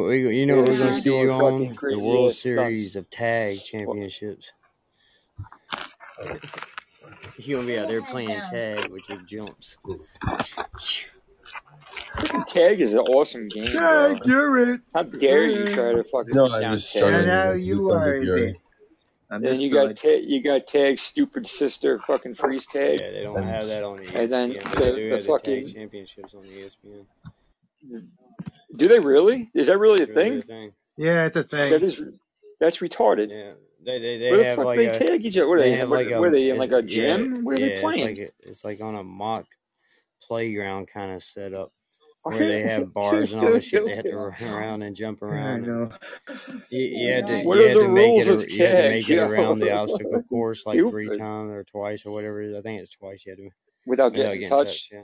know 0.46 0.56
You're 0.56 0.56
what 0.56 0.68
we're 0.68 0.74
gonna 0.74 0.78
gonna 0.78 0.94
see 0.96 1.00
see 1.02 1.10
me 1.10 1.20
you 1.22 1.30
on 1.32 1.76
the 1.80 1.98
World 1.98 2.34
Series 2.34 2.90
stunts. 2.92 2.96
of 2.96 3.10
Tag 3.10 3.58
Championships. 3.62 4.50
You're 7.38 7.60
gonna 7.60 7.66
be 7.72 7.78
out 7.78 7.88
there 7.88 8.02
playing 8.10 8.28
tag 8.28 8.88
with 8.90 9.08
your 9.08 9.18
jumps. 9.22 9.76
Fucking 12.16 12.44
tag 12.48 12.80
is 12.80 12.94
an 12.94 13.00
awesome 13.00 13.48
game, 13.48 13.76
bro. 13.76 14.16
you're 14.24 14.72
it. 14.74 14.80
How 14.94 15.02
dare 15.04 15.46
you 15.46 15.72
try 15.74 15.92
to 15.92 16.02
fucking 16.04 16.34
No, 16.34 16.46
I'm 16.52 16.60
down 16.62 16.76
just 16.78 16.92
tag? 16.92 17.00
struggling. 17.02 17.26
know 17.26 17.50
with 17.52 17.60
you 17.62 17.90
are 17.92 18.16
like 18.18 18.26
you're. 18.26 18.52
Then 19.30 19.60
you 19.60 19.70
got 19.70 19.88
Understood. 19.88 20.14
ta- 20.14 20.20
you 20.26 20.42
got 20.42 20.66
tag 20.66 20.98
stupid 20.98 21.46
sister 21.46 22.00
fucking 22.06 22.34
freeze 22.34 22.64
tag, 22.66 22.98
Yeah, 22.98 23.10
they 23.10 23.22
don't 23.22 23.42
have 23.42 23.66
that 23.66 23.84
on 23.84 23.98
the 24.02 24.18
and 24.20 24.32
then 24.32 24.52
ESPN, 24.52 24.62
but 24.64 24.72
the 24.78 24.84
they 24.84 24.86
do 24.96 25.10
the 25.10 25.16
have 25.16 25.26
the 25.26 25.28
tag 25.28 25.28
fucking. 25.28 25.66
championships 25.74 26.34
on 26.34 26.42
the 26.44 26.48
ESPN. 26.48 28.06
Do 28.74 28.88
they 28.88 28.98
really? 29.00 29.50
Is 29.54 29.66
that 29.68 29.78
really 29.78 30.00
a 30.00 30.04
It's 30.04 30.12
really 30.16 30.38
a 30.38 30.40
thing? 30.40 30.48
thing. 30.48 30.72
Yeah, 30.96 31.26
it's 31.26 31.36
a 31.36 31.42
That 31.42 31.50
thing. 31.50 31.82
is 31.84 32.02
that's 32.58 32.78
retarded. 32.78 33.28
Yeah, 33.30 33.52
they 33.84 33.98
they, 33.98 34.18
Where 34.26 34.38
they 34.38 34.38
the 34.38 34.44
have 34.44 34.56
fuck 34.56 34.64
like 34.64 34.76
they 34.76 34.86
a 34.86 34.90
tag 34.90 35.24
each 35.26 35.36
other? 35.38 35.48
What 35.48 35.58
are 35.58 35.62
they 35.62 35.70
they? 35.70 35.76
have 35.76 35.90
What, 35.90 36.06
like 36.06 36.10
a 36.10 36.20
where 36.20 36.30
are 36.30 36.32
they 36.32 36.50
in 36.50 36.56
like 36.58 36.72
a 36.72 36.82
yeah 36.82 36.82
gym? 36.82 37.44
Where 37.44 37.56
are 37.56 37.60
yeah 37.60 37.66
they 37.66 37.72
it's 37.74 37.80
playing? 37.80 38.04
like 38.04 38.18
a, 38.18 38.30
it's 38.40 38.64
like 38.64 38.80
on 38.80 38.94
a 38.96 39.04
mock 39.04 39.46
playground 40.22 40.88
kind 40.88 41.12
of 41.12 41.22
setup 41.22 41.72
oh, 42.24 42.30
where 42.30 42.46
they 42.46 42.62
have 42.62 42.92
bars 42.94 43.32
and 43.32 43.42
all 43.42 43.52
this 43.52 43.64
shit. 43.64 43.84
They 43.84 43.96
have 43.96 44.08
to 44.08 44.16
run 44.16 44.42
around 44.44 44.82
and 44.82 44.96
jump 44.96 45.22
around 45.22 45.64
and 45.64 45.66
know. 45.66 45.92
you, 46.70 46.80
you 46.80 47.12
had 47.12 47.26
to 47.28 47.42
What 47.44 47.58
you 47.58 47.68
had 47.68 47.80
to 47.80 47.88
make 47.88 48.16
it 48.16 48.28
of 48.28 48.48
you 48.50 48.64
had 48.64 48.76
to 48.76 48.82
make 48.84 49.08
it 49.10 49.18
around 49.18 49.60
the 49.60 49.70
obstacle 49.72 50.22
course 50.22 50.66
like 50.66 50.86
three 50.86 51.10
times 51.10 51.52
or 51.52 51.64
twice 51.64 52.04
or 52.06 52.12
whatever. 52.12 52.42
I 52.56 52.62
think 52.62 52.80
it's 52.82 52.92
twice 52.92 53.24
you 53.26 53.32
had 53.32 53.38
to 53.38 53.50
Without 53.86 54.12
without 54.12 54.12
getting 54.14 54.40
getting 54.40 54.56
touched. 54.56 54.90
touched. 54.90 54.92
Yeah. 54.92 55.02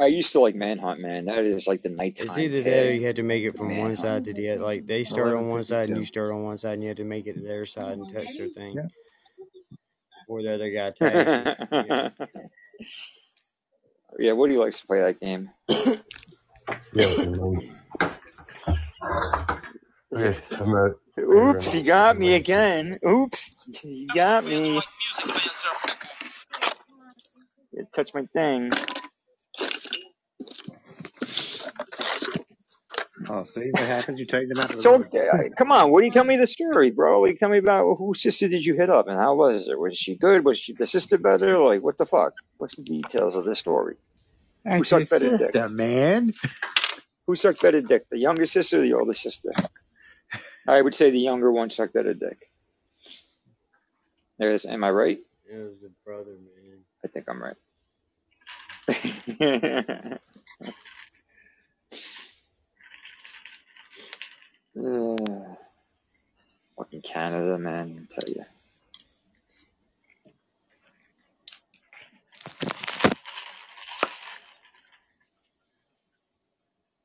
I 0.00 0.06
used 0.06 0.32
to 0.32 0.40
like 0.40 0.54
Manhunt, 0.54 1.00
man. 1.00 1.26
That 1.26 1.44
is 1.44 1.66
like 1.66 1.82
the 1.82 1.90
nighttime. 1.90 2.26
It's 2.26 2.36
nighttime 2.36 2.44
either 2.56 2.62
that 2.62 2.86
or 2.86 2.92
you 2.92 3.06
had 3.06 3.16
to 3.16 3.22
make 3.22 3.44
it 3.44 3.56
from 3.56 3.76
one 3.76 3.94
side 3.96 4.24
to 4.24 4.32
the 4.32 4.50
other. 4.50 4.62
Like 4.62 4.86
they 4.86 5.04
start 5.04 5.34
on 5.34 5.48
one 5.48 5.62
side 5.62 5.88
and 5.88 5.98
you 5.98 6.04
start 6.04 6.32
on 6.32 6.42
one 6.42 6.56
side 6.58 6.74
and 6.74 6.82
you 6.82 6.88
had 6.88 6.96
to 6.96 7.04
make 7.04 7.26
it 7.26 7.34
to 7.34 7.40
their 7.40 7.66
side 7.66 7.98
and 7.98 8.10
touch 8.12 8.36
their 8.38 8.48
thing 8.48 8.74
Yeah. 8.76 8.86
before 10.22 10.42
the 10.42 10.54
other 10.54 10.70
guy 10.70 10.90
tags 10.96 11.68
you. 11.70 11.84
Yeah. 11.88 12.08
yeah, 14.18 14.32
Woody 14.32 14.56
likes 14.56 14.80
to 14.80 14.86
play 14.86 15.00
that 15.00 15.20
game. 15.20 15.50
Yeah, 15.68 17.06
with 17.06 17.18
your 17.18 17.36
money. 17.36 17.72
Okay, 20.12 20.38
I'm 20.52 20.74
out. 20.74 20.98
I 21.16 21.20
gotta 21.20 21.36
Oops, 21.36 21.66
run. 21.68 21.76
you 21.76 21.82
got 21.84 22.16
I'm 22.16 22.20
me 22.20 22.34
again. 22.34 22.94
Oops, 23.06 23.56
you 23.84 24.06
got 24.14 24.44
me. 24.46 24.80
You 27.72 27.86
touched 27.94 28.14
my 28.14 28.24
thing. 28.32 28.70
Oh, 33.30 33.44
see 33.44 33.70
what 33.72 33.88
happens? 33.88 34.20
You 34.20 34.26
take 34.26 34.48
them 34.48 34.60
out 34.60 34.70
of 34.72 34.78
the 34.78 34.82
So, 34.82 34.98
room. 34.98 35.08
come 35.58 35.72
on, 35.72 35.92
Woody, 35.92 36.10
tell 36.10 36.24
me 36.24 36.36
the 36.38 36.46
story, 36.46 36.90
bro. 36.90 37.22
Like, 37.22 37.38
tell 37.38 37.50
me 37.50 37.58
about 37.58 37.96
whose 37.98 38.22
sister 38.22 38.48
did 38.48 38.64
you 38.66 38.74
hit 38.74 38.90
up 38.90 39.08
and 39.08 39.18
how 39.18 39.34
was 39.36 39.68
it? 39.68 39.78
Was 39.78 39.98
she 39.98 40.16
good? 40.16 40.44
Was 40.44 40.58
she 40.58 40.74
the 40.74 40.86
sister 40.86 41.18
better? 41.18 41.58
Like, 41.58 41.82
what 41.82 41.98
the 41.98 42.06
fuck? 42.06 42.34
What's 42.58 42.76
the 42.76 42.84
details 42.84 43.36
of 43.36 43.44
this 43.44 43.60
story? 43.60 43.96
Who 44.78 44.84
That's 44.84 44.94
your 44.94 45.04
sucked 45.04 45.10
better 45.10 45.30
dick? 45.30 45.56
sister, 45.56 45.68
man. 45.68 46.34
Who 47.26 47.36
sucked 47.36 47.62
better 47.62 47.82
dick? 47.82 48.04
The 48.10 48.18
younger 48.18 48.46
sister 48.46 48.80
or 48.80 48.82
the 48.82 48.94
older 48.94 49.14
sister? 49.14 49.50
I 50.68 50.80
would 50.82 50.94
say 50.96 51.10
the 51.10 51.20
younger 51.20 51.52
one 51.52 51.70
sucked 51.70 51.94
better 51.94 52.14
dick. 52.14 52.38
There's, 54.38 54.66
am 54.66 54.84
I 54.84 54.90
right? 54.90 55.18
It 55.50 55.56
was 55.58 55.80
the 55.82 55.90
brother, 56.04 56.32
man. 56.32 56.80
I 57.04 57.08
think 57.08 57.26
I'm 57.28 57.42
right. 57.42 57.56
Ugh. 64.80 65.56
Fucking 66.78 67.02
Canada, 67.02 67.58
man, 67.58 68.08
I 68.10 68.14
tell 68.14 68.28
you. 68.28 68.44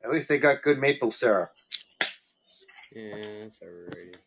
At 0.03 0.11
least 0.11 0.29
they 0.29 0.37
got 0.37 0.61
good 0.63 0.77
maple 0.77 1.11
syrup. 1.11 1.51
Yeah, 2.93 3.15
that's 3.41 3.55
overrated. 3.61 4.17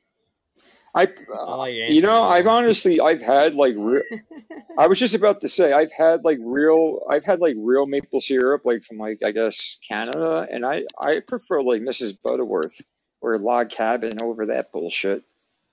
I, 0.95 1.03
I 1.03 1.07
uh, 1.33 1.57
like 1.57 1.75
you 1.89 2.03
know, 2.03 2.25
I've 2.25 2.47
honestly, 2.47 3.01
I've 3.01 3.20
had 3.20 3.55
like 3.55 3.75
real. 3.77 4.03
I 4.79 4.89
was 4.89 4.99
just 4.99 5.15
about 5.15 5.41
to 5.43 5.49
say, 5.49 5.73
I've 5.73 5.93
had 5.93 6.25
like 6.25 6.39
real, 6.43 7.01
I've 7.09 7.25
had 7.25 7.41
like 7.41 7.55
real 7.57 7.87
maple 7.87 8.20
syrup, 8.20 8.62
like 8.65 8.85
from 8.85 8.99
like 8.99 9.20
I 9.25 9.31
guess 9.31 9.79
Canada, 9.87 10.47
and 10.51 10.66
I 10.66 10.83
I 11.01 11.12
prefer 11.27 11.62
like 11.62 11.81
Mrs. 11.81 12.19
Butterworth 12.23 12.81
or 13.20 13.39
Log 13.39 13.70
Cabin 13.70 14.12
over 14.23 14.47
that 14.47 14.73
bullshit. 14.73 15.23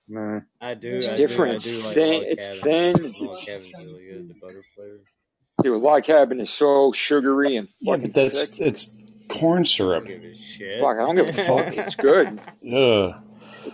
Nah. 0.08 0.40
I 0.60 0.74
do, 0.74 0.96
It's 0.98 1.08
I 1.08 1.16
do, 1.16 1.16
different. 1.16 1.52
I 1.52 1.56
It's 1.56 1.64
do 1.64 1.76
like 1.84 1.94
thin. 1.94 2.12
log 2.14 2.22
It's 2.26 2.46
cabin. 2.46 2.60
thin. 2.62 3.14
Log 3.20 3.34
It's, 3.36 3.44
cabin's 3.44 3.74
really 3.76 4.04
good. 4.06 4.28
The 4.28 4.34
butter 4.40 4.64
flavor. 4.74 5.00
dude, 5.62 5.82
Log 5.82 6.04
Cabin 6.04 6.40
is 6.40 6.50
so 6.50 6.92
sugary 6.92 7.56
and 7.56 7.68
Yeah, 7.80 7.92
fucking 7.94 8.10
but 8.12 8.14
that's 8.14 8.48
thick. 8.50 8.60
it's 8.60 8.90
corn 9.28 9.64
syrup. 9.64 10.04
give 10.06 10.22
a 10.22 10.36
shit. 10.36 10.76
Fuck, 10.80 10.96
I 10.98 11.06
don't 11.06 11.16
give 11.16 11.28
a 11.28 11.32
fuck. 11.42 11.76
It's 11.76 11.94
good. 11.96 12.38
Ugh. 12.72 13.14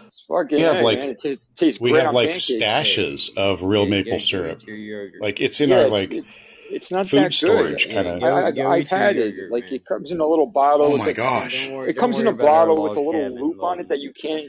It's 0.06 0.24
fucking 0.26 0.56
We 0.56 0.62
have 0.62 0.76
hey, 0.76 0.82
like 0.82 0.98
man. 1.00 1.08
It 1.10 1.18
t- 1.20 1.38
tastes 1.56 1.80
we 1.80 1.92
have 1.92 2.14
like 2.14 2.28
pancakes. 2.30 2.48
Hey, 2.48 2.58
stashes 2.60 3.36
of 3.36 3.62
real 3.62 3.84
get, 3.84 3.90
maple 3.90 4.12
get, 4.12 4.22
syrup. 4.22 4.62
it 4.62 4.68
your 4.68 4.76
yogurt. 4.76 5.20
Like 5.20 5.38
it's 5.40 5.60
in 5.60 5.68
Yeah, 5.68 5.76
our 5.76 5.82
it's 5.82 5.92
like 5.92 6.12
it, 6.14 6.24
It's 6.72 6.90
not 6.90 7.08
Food 7.08 7.18
that 7.18 7.22
good. 7.24 7.34
storage 7.34 7.88
kind 7.90 8.08
of. 8.08 8.22
I, 8.22 8.46
I, 8.46 8.50
go 8.50 8.70
I've 8.70 8.82
eat 8.82 8.90
your 8.90 8.98
had 8.98 9.16
it. 9.16 9.34
yogurt, 9.34 9.50
Like 9.52 9.64
man. 9.64 9.74
it 9.74 9.84
comes 9.84 10.10
in 10.10 10.20
a 10.20 10.26
little 10.26 10.46
bottle. 10.46 10.86
Oh 10.86 10.96
my 10.96 11.06
the, 11.06 11.14
gosh. 11.14 11.68
Worry, 11.68 11.90
it 11.90 11.98
comes 11.98 12.18
in 12.18 12.26
a 12.26 12.32
bottle 12.32 12.82
with 12.82 12.96
a 12.96 13.00
little 13.00 13.30
loop 13.34 13.62
on 13.62 13.80
it 13.80 13.88
that 13.88 14.00
you 14.00 14.12
can't, 14.12 14.46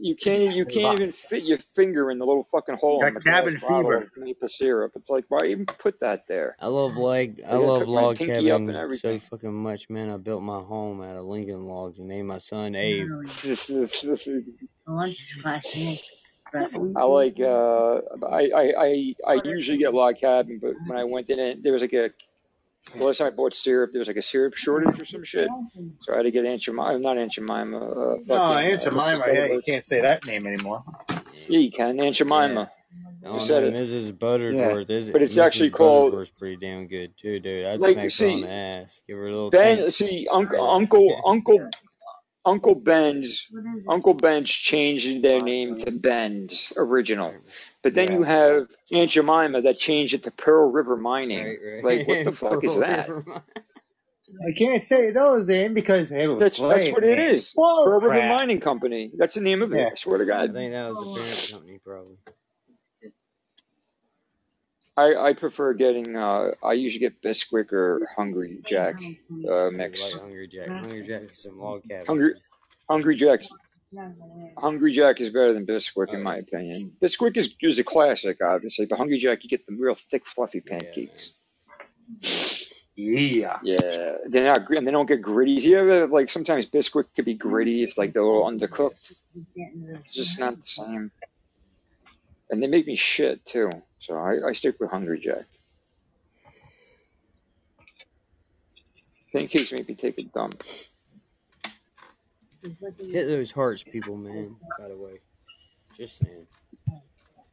you 0.00 0.14
can't, 0.16 0.54
you 0.54 0.64
can't 0.64 1.00
even 1.00 1.12
fit 1.12 1.44
your 1.44 1.58
finger 1.58 2.10
in 2.10 2.18
the 2.18 2.26
little 2.26 2.44
fucking 2.50 2.76
hole 2.76 3.00
Got 3.00 3.08
in 3.08 3.14
the 3.14 3.20
cabin 3.20 3.58
fever. 3.58 4.10
maple 4.16 4.48
syrup. 4.48 4.92
It's 4.96 5.10
like, 5.10 5.24
why 5.28 5.38
even 5.46 5.66
put 5.66 6.00
that 6.00 6.26
there? 6.28 6.56
I 6.60 6.68
love 6.68 6.96
like 6.96 7.40
I 7.46 7.56
love 7.56 7.88
log 7.88 8.16
pinky 8.18 8.50
up 8.50 8.58
and 8.60 8.68
cabin 8.68 8.74
so 8.74 8.80
everything. 8.80 9.20
fucking 9.20 9.52
much, 9.52 9.90
man. 9.90 10.10
I 10.10 10.16
built 10.16 10.42
my 10.42 10.60
home 10.60 11.02
out 11.02 11.16
of 11.16 11.24
Lincoln 11.24 11.66
logs 11.66 11.98
and 11.98 12.08
named 12.08 12.28
my 12.28 12.38
son 12.38 12.74
Abe. 12.74 13.06
I 16.54 17.04
like 17.04 17.38
uh 17.40 18.00
I, 18.26 18.50
I 18.54 18.72
I 18.78 19.14
I 19.26 19.40
usually 19.44 19.78
get 19.78 19.94
log 19.94 20.18
cabin, 20.20 20.58
but 20.62 20.74
when 20.86 20.98
I 20.98 21.04
went 21.04 21.28
in 21.30 21.38
it, 21.38 21.62
there 21.62 21.72
was 21.72 21.82
like 21.82 21.92
a 21.92 22.10
the 22.96 23.04
last 23.04 23.18
time 23.18 23.28
I 23.28 23.30
bought 23.30 23.54
syrup, 23.56 23.92
there 23.92 23.98
was 24.00 24.08
like 24.08 24.18
a 24.18 24.22
syrup 24.22 24.54
shortage 24.54 25.00
or 25.00 25.06
some 25.06 25.24
shit, 25.24 25.48
so 26.02 26.12
I 26.12 26.18
had 26.18 26.22
to 26.24 26.30
get 26.30 26.44
Aunt 26.44 26.60
Jemima, 26.60 26.98
not 26.98 27.16
Aunt 27.18 27.32
Jemima, 27.32 27.78
uh, 27.78 28.16
No, 28.26 28.26
fucking 28.26 28.72
Aunt 28.72 28.86
uh, 28.86 29.26
Yeah, 29.32 29.46
you 29.46 29.62
can't 29.64 29.86
say 29.86 30.02
that 30.02 30.26
name 30.26 30.46
anymore. 30.46 30.84
Yeah, 31.48 31.58
you 31.60 31.72
can 31.72 31.98
Aunt 32.00 32.00
Yeah. 32.00 32.10
Jemima. 32.12 32.70
Oh 33.24 33.28
You 33.28 33.32
no, 33.32 33.38
said 33.38 33.64
it. 33.64 33.72
Mrs. 33.74 34.12
Yeah. 34.88 34.94
Is 34.96 35.08
But 35.10 35.22
it's 35.22 35.34
Mrs. 35.34 35.46
actually 35.46 35.70
called 35.70 36.12
Buttersworth's 36.12 36.30
pretty 36.38 36.56
damn 36.56 36.86
good 36.86 37.14
too, 37.20 37.40
dude. 37.40 37.66
I'd 37.66 37.80
like 37.80 37.94
smack 37.94 38.12
her 38.18 38.26
on 38.28 38.40
the 38.42 38.50
ass, 38.52 39.02
give 39.08 39.16
her 39.16 39.26
a 39.26 39.30
little 39.32 39.50
Ben. 39.50 39.78
thanks. 39.78 39.96
See, 39.96 40.28
Uncle 40.30 40.58
Yeah. 40.58 40.72
Uncle 40.76 41.22
Uncle 41.26 41.70
Uncle 42.46 42.74
Ben's 42.74 43.46
Uncle 43.88 44.14
Ben's 44.14 44.50
changed 44.50 45.22
their 45.22 45.40
name 45.40 45.78
to 45.80 45.90
Ben's 45.90 46.72
original, 46.76 47.34
but 47.82 47.94
then 47.94 48.08
Yeah. 48.10 48.18
you 48.18 48.22
have 48.24 48.68
Aunt 48.92 49.10
Jemima 49.10 49.62
that 49.62 49.78
changed 49.78 50.14
it 50.14 50.22
to 50.24 50.30
Pearl 50.30 50.70
River 50.70 50.96
Mining. 50.96 51.44
Right, 51.46 51.84
Like, 51.84 52.08
what 52.08 52.24
the 52.24 52.30
right. 52.30 52.36
fuck 52.52 52.64
is 52.64 52.76
that? 52.78 53.08
I 54.48 54.52
can't 54.58 54.82
say 54.82 55.10
those 55.12 55.46
name 55.46 55.74
because 55.74 56.10
it 56.10 56.26
was 56.26 56.38
That's 56.40 56.58
that's 56.58 56.90
what 56.92 57.04
it 57.04 57.16
name. 57.18 57.30
is. 57.34 57.52
Bull 57.54 57.84
Pearl 57.84 58.00
River. 58.00 58.28
Mining 58.28 58.60
Company. 58.60 59.10
That's 59.16 59.34
the 59.34 59.40
name 59.40 59.62
of 59.62 59.72
it. 59.72 59.78
Yeah. 59.78 59.90
I 59.92 59.94
swear 59.96 60.18
to 60.18 60.24
God. 60.26 60.40
I 60.40 60.46
God. 60.48 60.54
think 60.54 60.72
that 60.72 60.88
was 60.88 60.96
the 60.98 61.04
oh. 61.10 61.14
parent 61.14 61.48
company, 61.52 61.78
probably. 61.84 62.16
I, 64.96 65.14
I 65.16 65.32
prefer 65.32 65.72
getting. 65.74 66.16
Uh, 66.16 66.52
I 66.62 66.72
usually 66.74 67.00
get 67.00 67.20
Bisquick 67.20 67.72
or 67.72 68.06
Hungry 68.16 68.60
Jack 68.64 68.94
uh, 69.50 69.70
mix. 69.70 70.00
like 70.12 70.20
Hungry 70.20 70.46
Jack. 70.46 70.68
Hungry 70.68 71.06
Jack 71.06 71.22
is 71.32 71.38
some 71.42 71.58
log 71.58 71.82
cabin. 71.88 72.06
Hungry 72.06 72.34
Hungry 72.88 73.16
Jack. 73.16 73.40
Hungry 74.58 74.92
Jack 74.92 75.20
is 75.20 75.30
better 75.30 75.52
than 75.52 75.66
Bisquick 75.66 76.12
in 76.14 76.22
my 76.22 76.36
opinion. 76.36 76.92
Bisquick 77.02 77.36
is 77.36 77.54
is 77.60 77.78
a 77.80 77.84
classic, 77.84 78.38
obviously, 78.42 78.86
but 78.86 78.98
Hungry 78.98 79.18
Jack 79.18 79.42
you 79.42 79.50
get 79.50 79.66
the 79.66 79.74
real 79.74 79.94
thick, 79.94 80.26
fluffy 80.26 80.60
pancakes. 80.60 81.34
Yeah. 82.96 83.58
Yeah, 83.64 84.18
they're 84.28 84.52
not 84.52 84.66
gr- 84.66 84.76
and 84.76 84.86
they 84.86 84.92
don't 84.92 85.06
get 85.06 85.20
gritty. 85.22 85.52
You 85.52 85.78
ever 85.78 86.06
like 86.06 86.30
sometimes 86.30 86.66
Bisquick 86.66 87.06
could 87.16 87.24
be 87.24 87.34
gritty 87.34 87.82
if 87.82 87.98
like 87.98 88.12
they're 88.12 88.22
a 88.22 88.26
little 88.26 88.44
undercooked. 88.48 89.12
It's 89.56 90.14
just 90.14 90.38
not 90.38 90.56
the 90.60 90.66
same. 90.66 91.10
And 92.54 92.62
they 92.62 92.68
make 92.68 92.86
me 92.86 92.94
shit 92.94 93.44
too. 93.44 93.68
So 93.98 94.14
I, 94.14 94.50
I 94.50 94.52
stick 94.52 94.76
with 94.78 94.88
Hungry 94.88 95.18
Jack. 95.18 95.46
Pancakes 99.32 99.72
make 99.72 99.88
me 99.88 99.96
take 99.96 100.18
a 100.18 100.22
dump. 100.22 100.62
Hit 102.62 103.26
those 103.26 103.50
hearts, 103.50 103.82
people, 103.82 104.16
man. 104.16 104.54
By 104.78 104.86
the 104.86 104.96
way, 104.96 105.18
just 105.96 106.20
saying. 106.20 106.46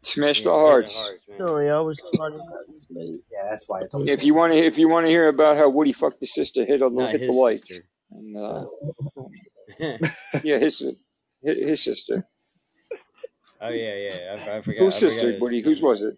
Smash 0.03 0.41
Yeah, 0.41 0.43
the 0.43 0.51
hearts. 0.51 0.95
hearts. 0.95 1.23
Sorry, 1.35 1.71
I 1.71 1.79
was 1.79 1.99
trying 2.15 2.33
to 2.33 2.37
go. 2.37 3.05
Yeah, 3.31 3.49
that's 3.49 3.67
why 3.67 3.79
it's 3.79 3.89
If 4.07 4.23
you 4.23 4.35
want 4.35 4.53
to, 4.53 4.59
if 4.59 4.77
you 4.77 4.87
want 4.87 5.07
to 5.07 5.09
hear 5.09 5.29
about 5.29 5.57
how 5.57 5.67
Woody 5.69 5.93
fucked 5.93 6.19
his 6.19 6.31
sister, 6.31 6.63
hit 6.63 6.83
on 6.83 6.93
Not 6.95 7.13
hit 7.13 7.21
the 7.21 7.25
his 7.25 7.35
like. 7.35 7.63
And 8.11 8.37
uh, 8.37 8.65
oh 9.19 9.31
yeah, 10.43 10.59
his 10.59 10.77
si- 10.77 10.99
his 11.41 11.85
his 11.85 12.09
Oh, 13.61 13.69
sister. 13.69 13.77
yeah, 13.77 13.95
yeah. 13.95 14.53
I, 14.53 14.57
I 14.57 14.61
forgot. 14.61 14.79
Whose 14.79 14.95
I 14.95 14.99
forgot 14.99 15.11
sister, 15.13 15.31
his 15.31 15.41
Woody? 15.41 15.61
Whose 15.61 15.81
was 15.81 16.01
it? 16.01 16.17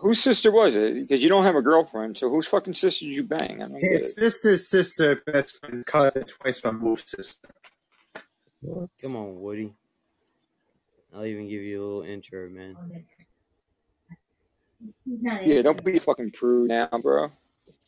Whose 0.00 0.20
sister 0.20 0.50
was 0.50 0.76
it? 0.76 0.94
Because 0.94 1.22
you 1.22 1.28
don't 1.28 1.44
have 1.44 1.54
a 1.54 1.62
girlfriend, 1.62 2.18
so 2.18 2.28
whose 2.28 2.46
fucking 2.46 2.74
sister 2.74 3.04
did 3.04 3.14
you 3.14 3.22
bang? 3.22 3.62
I 3.62 3.68
don't 3.68 3.80
His 3.80 4.14
sister's 4.14 4.68
sister, 4.68 5.16
best 5.24 5.58
friend, 5.60 5.86
cousin, 5.86 6.24
twice 6.24 6.64
removed 6.64 7.08
sister. 7.08 7.48
What? 8.60 8.90
come 9.00 9.16
on, 9.16 9.40
Woody. 9.40 9.72
I'll 11.14 11.26
even 11.26 11.48
give 11.48 11.62
you 11.62 11.80
a 11.80 11.84
little 11.84 12.02
intro, 12.02 12.48
man. 12.48 12.76
Yeah, 15.04 15.62
don't 15.62 15.84
be 15.84 15.96
a 15.96 16.00
fucking 16.00 16.32
prude 16.32 16.68
now, 16.68 16.88
bro. 17.02 17.30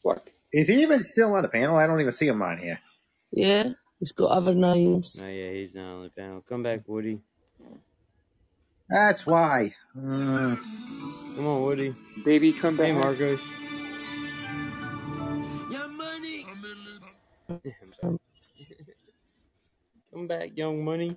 Fuck. 0.02 0.30
Is 0.52 0.68
he 0.68 0.82
even 0.82 1.02
still 1.02 1.34
on 1.34 1.42
the 1.42 1.48
panel? 1.48 1.76
I 1.76 1.86
don't 1.86 2.00
even 2.00 2.12
see 2.12 2.28
him 2.28 2.42
on 2.42 2.58
here. 2.58 2.78
Yeah, 3.32 3.70
he's 4.04 4.12
got 4.12 4.30
other 4.30 4.54
names. 4.54 5.16
No, 5.20 5.28
yeah, 5.28 5.52
he's 5.52 5.74
not 5.74 5.94
on 5.96 6.04
the 6.04 6.10
panel. 6.10 6.42
Come 6.48 6.62
back, 6.62 6.82
Woody. 6.86 7.20
That's 8.88 9.26
why. 9.26 9.74
Mm. 9.96 10.58
Come 11.36 11.46
on, 11.46 11.62
Woody. 11.62 11.96
Baby, 12.24 12.52
come 12.52 12.76
Hey, 12.78 12.92
back. 12.92 12.92
Marcos. 12.92 13.40
Um, 18.02 18.18
Come 20.12 20.26
back, 20.28 20.56
young 20.56 20.84
money. 20.84 21.16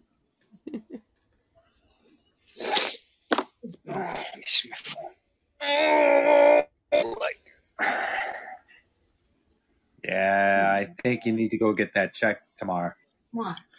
Ah, 3.89 4.13
let 4.15 4.37
me 4.37 4.43
see 4.47 4.69
my 4.69 4.77
phone. 4.77 5.11
Oh, 6.93 7.15
like, 7.19 7.51
Yeah, 10.07 10.69
I 10.73 10.87
think 11.03 11.25
you 11.25 11.33
need 11.33 11.49
to 11.49 11.57
go 11.57 11.73
get 11.73 11.93
that 11.95 12.13
check 12.13 12.41
tomorrow. 12.57 12.93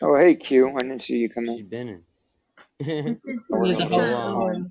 oh, 0.03 0.17
hey, 0.17 0.35
Q. 0.37 0.69
I 0.77 0.79
didn't 0.81 1.03
see 1.03 1.17
you 1.17 1.31
come 1.31 1.47
She's 1.47 1.61
in. 1.61 1.67
been 1.69 1.89
in. 1.89 2.03
Need 2.81 3.19
the 3.79 3.87
so. 3.87 4.65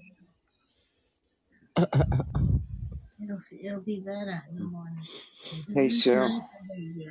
It'll, 3.23 3.41
it'll 3.61 3.81
be 3.81 3.99
better 3.99 4.43
in 4.51 4.57
the 4.57 4.63
morning. 4.63 5.01
Hey, 5.73 5.89
Sue. 5.89 6.27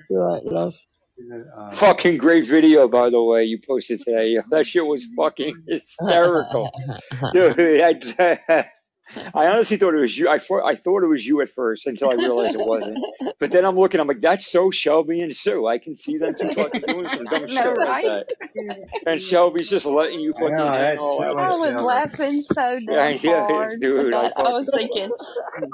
You're 0.08 0.24
right, 0.26 0.44
love. 0.44 0.78
Um, 1.56 1.70
Fucking 1.72 2.18
great 2.18 2.46
video, 2.46 2.88
by 2.88 3.10
the 3.10 3.22
way, 3.22 3.44
you 3.44 3.58
posted 3.66 4.00
today. 4.00 4.38
That 4.50 4.66
shit 4.66 4.86
was 4.86 5.04
fucking 5.16 5.64
hysterical. 5.68 6.70
Dude, 7.32 7.58
I, 7.80 8.70
I 9.34 9.46
honestly 9.46 9.76
thought 9.76 9.94
it 9.94 10.00
was 10.00 10.16
you. 10.16 10.28
I 10.28 10.38
thought, 10.38 10.64
I 10.64 10.76
thought 10.76 11.02
it 11.02 11.06
was 11.06 11.26
you 11.26 11.40
at 11.40 11.50
first 11.50 11.86
until 11.86 12.10
I 12.10 12.14
realized 12.14 12.56
it 12.56 12.66
wasn't. 12.66 12.98
But 13.38 13.50
then 13.50 13.64
I'm 13.64 13.78
looking, 13.78 14.00
I'm 14.00 14.06
like, 14.06 14.20
that's 14.20 14.50
so 14.50 14.70
Shelby 14.70 15.20
and 15.20 15.34
Sue. 15.34 15.66
I 15.66 15.78
can 15.78 15.96
see 15.96 16.16
them 16.16 16.34
two 16.38 16.50
fucking 16.50 16.82
doing 16.86 17.08
some 17.08 17.24
dumb 17.24 17.46
No, 17.46 17.62
shit 17.62 17.78
like 17.78 18.04
that. 18.04 18.26
And 19.06 19.20
Shelby's 19.20 19.70
just 19.70 19.86
letting 19.86 20.20
you 20.20 20.32
I 20.36 20.40
fucking 20.40 20.56
know, 20.56 20.66
hang 20.66 20.82
that's, 20.82 21.02
all 21.02 21.20
that 21.20 21.30
out. 21.30 21.38
I 21.38 21.50
was, 21.50 21.60
was 21.60 21.68
that 21.68 21.74
was, 21.74 21.82
laughing 21.82 22.42
so 22.42 22.78
damn 22.86 23.18
yeah, 23.22 23.46
hard 23.46 23.80
dude, 23.80 24.12
I 24.12 24.26
I 24.36 24.48
was 24.50 24.68
thinking 24.72 25.10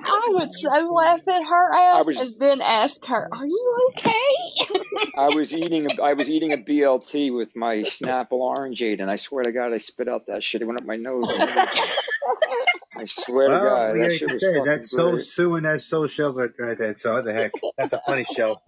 I 0.04 0.28
would 0.32 0.54
so 0.54 0.68
laugh 0.68 1.20
at 1.26 1.42
her 1.44 1.74
ass 1.74 2.06
was, 2.06 2.18
and 2.18 2.34
then 2.38 2.60
ask 2.60 3.04
her, 3.06 3.28
"Are 3.32 3.46
you 3.46 3.90
okay?" 3.90 4.32
I 5.16 5.28
was 5.34 5.56
eating, 5.56 5.86
a, 5.90 6.02
I 6.02 6.12
was 6.12 6.30
eating 6.30 6.52
a 6.52 6.56
BLT 6.56 7.34
with 7.34 7.56
my 7.56 7.76
Snapple 7.78 8.32
orangeade, 8.32 9.00
and 9.00 9.10
I 9.10 9.16
swear 9.16 9.42
to 9.44 9.52
God, 9.52 9.72
I 9.72 9.78
spit 9.78 10.08
out 10.08 10.26
that 10.26 10.44
shit. 10.44 10.62
It 10.62 10.66
went 10.66 10.80
up 10.80 10.86
my 10.86 10.96
nose 10.96 11.24
and 11.28 11.42
everything. 11.50 11.84
I 12.96 13.06
swear 13.06 13.50
to 13.50 13.60
God, 13.60 13.96
yeah, 13.96 14.08
that 14.08 14.12
shit 14.12 14.30
was 14.30 14.44
said, 14.44 14.54
fucking 14.54 14.64
that's 14.64 14.90
so 14.90 15.16
great. 15.16 15.18
Sue 15.18 15.56
and 15.56 15.66
that's 15.66 15.86
so 15.86 16.04
Shelbert 16.06 16.54
right 16.58 16.78
there. 16.78 16.96
So 16.98 17.14
what 17.14 17.24
the 17.24 17.34
heck? 17.34 17.52
That's 17.78 17.92
a 17.94 18.00
funny 18.06 18.26
show. 18.26 18.60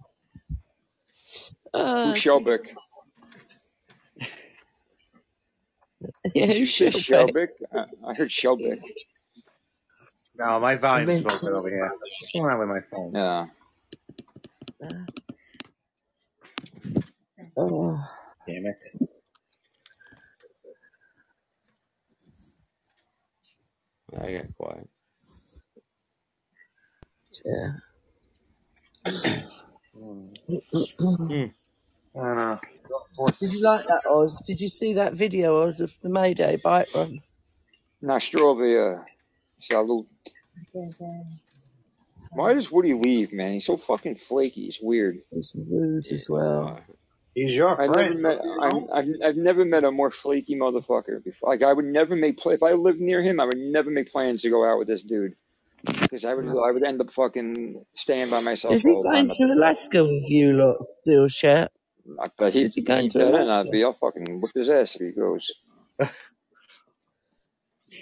Uh, 1.73 2.15
Who's 2.15 2.17
Shelbick? 2.17 2.67
yeah, 6.35 6.47
Did 6.47 6.59
you 6.59 6.67
who's 6.67 6.73
say 6.73 6.89
Shelby? 6.91 7.33
Shelbick? 7.33 7.49
I, 7.73 7.85
I 8.07 8.13
heard 8.15 8.29
Shelbick. 8.31 8.81
No, 10.37 10.59
my 10.59 10.75
I 10.93 11.01
volume's 11.01 11.03
mean, 11.03 11.23
broken 11.23 11.53
over 11.53 11.69
here. 11.69 11.95
What's 12.19 12.31
going 12.33 12.45
on 12.53 12.59
with 12.59 12.69
my 12.69 12.81
phone? 12.91 13.13
Yeah. 13.13 13.47
oh, 17.57 18.03
Damn 18.47 18.65
it. 18.67 18.83
I 24.19 24.33
got 24.33 24.57
quiet. 24.57 24.89
yeah. 27.43 27.71
Hmm. 29.97 31.45
I 32.17 32.33
know. 32.35 32.59
Did 33.39 33.51
you 33.51 33.61
like 33.61 33.87
that, 33.87 34.01
Oz? 34.09 34.39
Did 34.45 34.59
you 34.59 34.67
see 34.67 34.93
that 34.93 35.13
video 35.13 35.63
Oz, 35.63 35.79
of 35.79 35.93
the 36.01 36.09
Mayday 36.09 36.57
bike 36.63 36.87
run? 36.95 37.21
Nostrovia. 38.03 38.99
Uh, 38.99 39.03
salute. 39.59 40.07
Why 42.31 42.53
does 42.53 42.71
Woody 42.71 42.93
leave, 42.93 43.33
man? 43.33 43.53
He's 43.53 43.65
so 43.65 43.77
fucking 43.77 44.15
flaky. 44.17 44.65
He's 44.65 44.79
weird. 44.81 45.19
He's 45.31 45.55
rude 45.55 46.05
as 46.11 46.27
well. 46.29 46.79
He's 47.35 47.55
your 47.55 47.77
I've 47.77 47.91
never 47.91 48.15
friend. 48.15 48.21
met 48.21 48.39
You 48.43 48.55
I've, 48.61 48.73
know? 48.73 48.89
I've, 48.93 49.05
I've 49.25 49.37
never 49.37 49.65
met 49.65 49.85
a 49.85 49.91
more 49.91 50.11
flaky 50.11 50.55
motherfucker 50.57 51.23
before. 51.23 51.51
Like 51.51 51.63
I 51.63 51.73
would 51.73 51.85
never 51.85 52.15
make 52.15 52.39
pla 52.39 52.53
if 52.53 52.63
I 52.63 52.73
lived 52.73 53.01
near 53.01 53.23
him. 53.23 53.39
I 53.41 53.45
would 53.45 53.57
never 53.57 53.91
make 53.91 54.11
plans 54.11 54.43
to 54.43 54.51
go 54.51 54.65
out 54.69 54.79
with 54.79 54.87
this 54.89 55.03
dude. 55.03 55.35
because 56.01 56.25
I 56.25 56.33
would 56.35 56.47
I 56.47 56.71
would 56.71 56.83
end 56.85 57.01
up 57.01 57.11
fucking 57.11 57.85
staying 57.95 58.29
by 58.29 58.41
myself 58.41 58.73
Is 58.73 58.83
he 58.83 58.89
all 58.89 59.03
the 59.03 59.09
time. 59.09 59.27
going 59.27 59.29
to 59.29 59.43
Alaska 59.45 60.03
with 60.03 60.29
you 60.29 60.53
lot, 60.53 60.77
deal 61.05 61.27
shit? 61.29 61.71
I 62.19 62.27
bet 62.37 62.53
he 62.53 62.63
Is 62.63 62.75
he 62.75 62.81
going 62.81 63.07
he 63.07 63.09
to 63.09 63.19
better 63.19 63.29
Alaska? 63.29 63.45
not 63.45 63.69
be. 63.71 63.83
I'll 63.83 63.93
fucking 63.93 64.41
whip 64.41 64.51
his 64.55 64.69
ass 64.69 64.95
if 64.95 65.01
he 65.01 65.11
goes. 65.11 65.51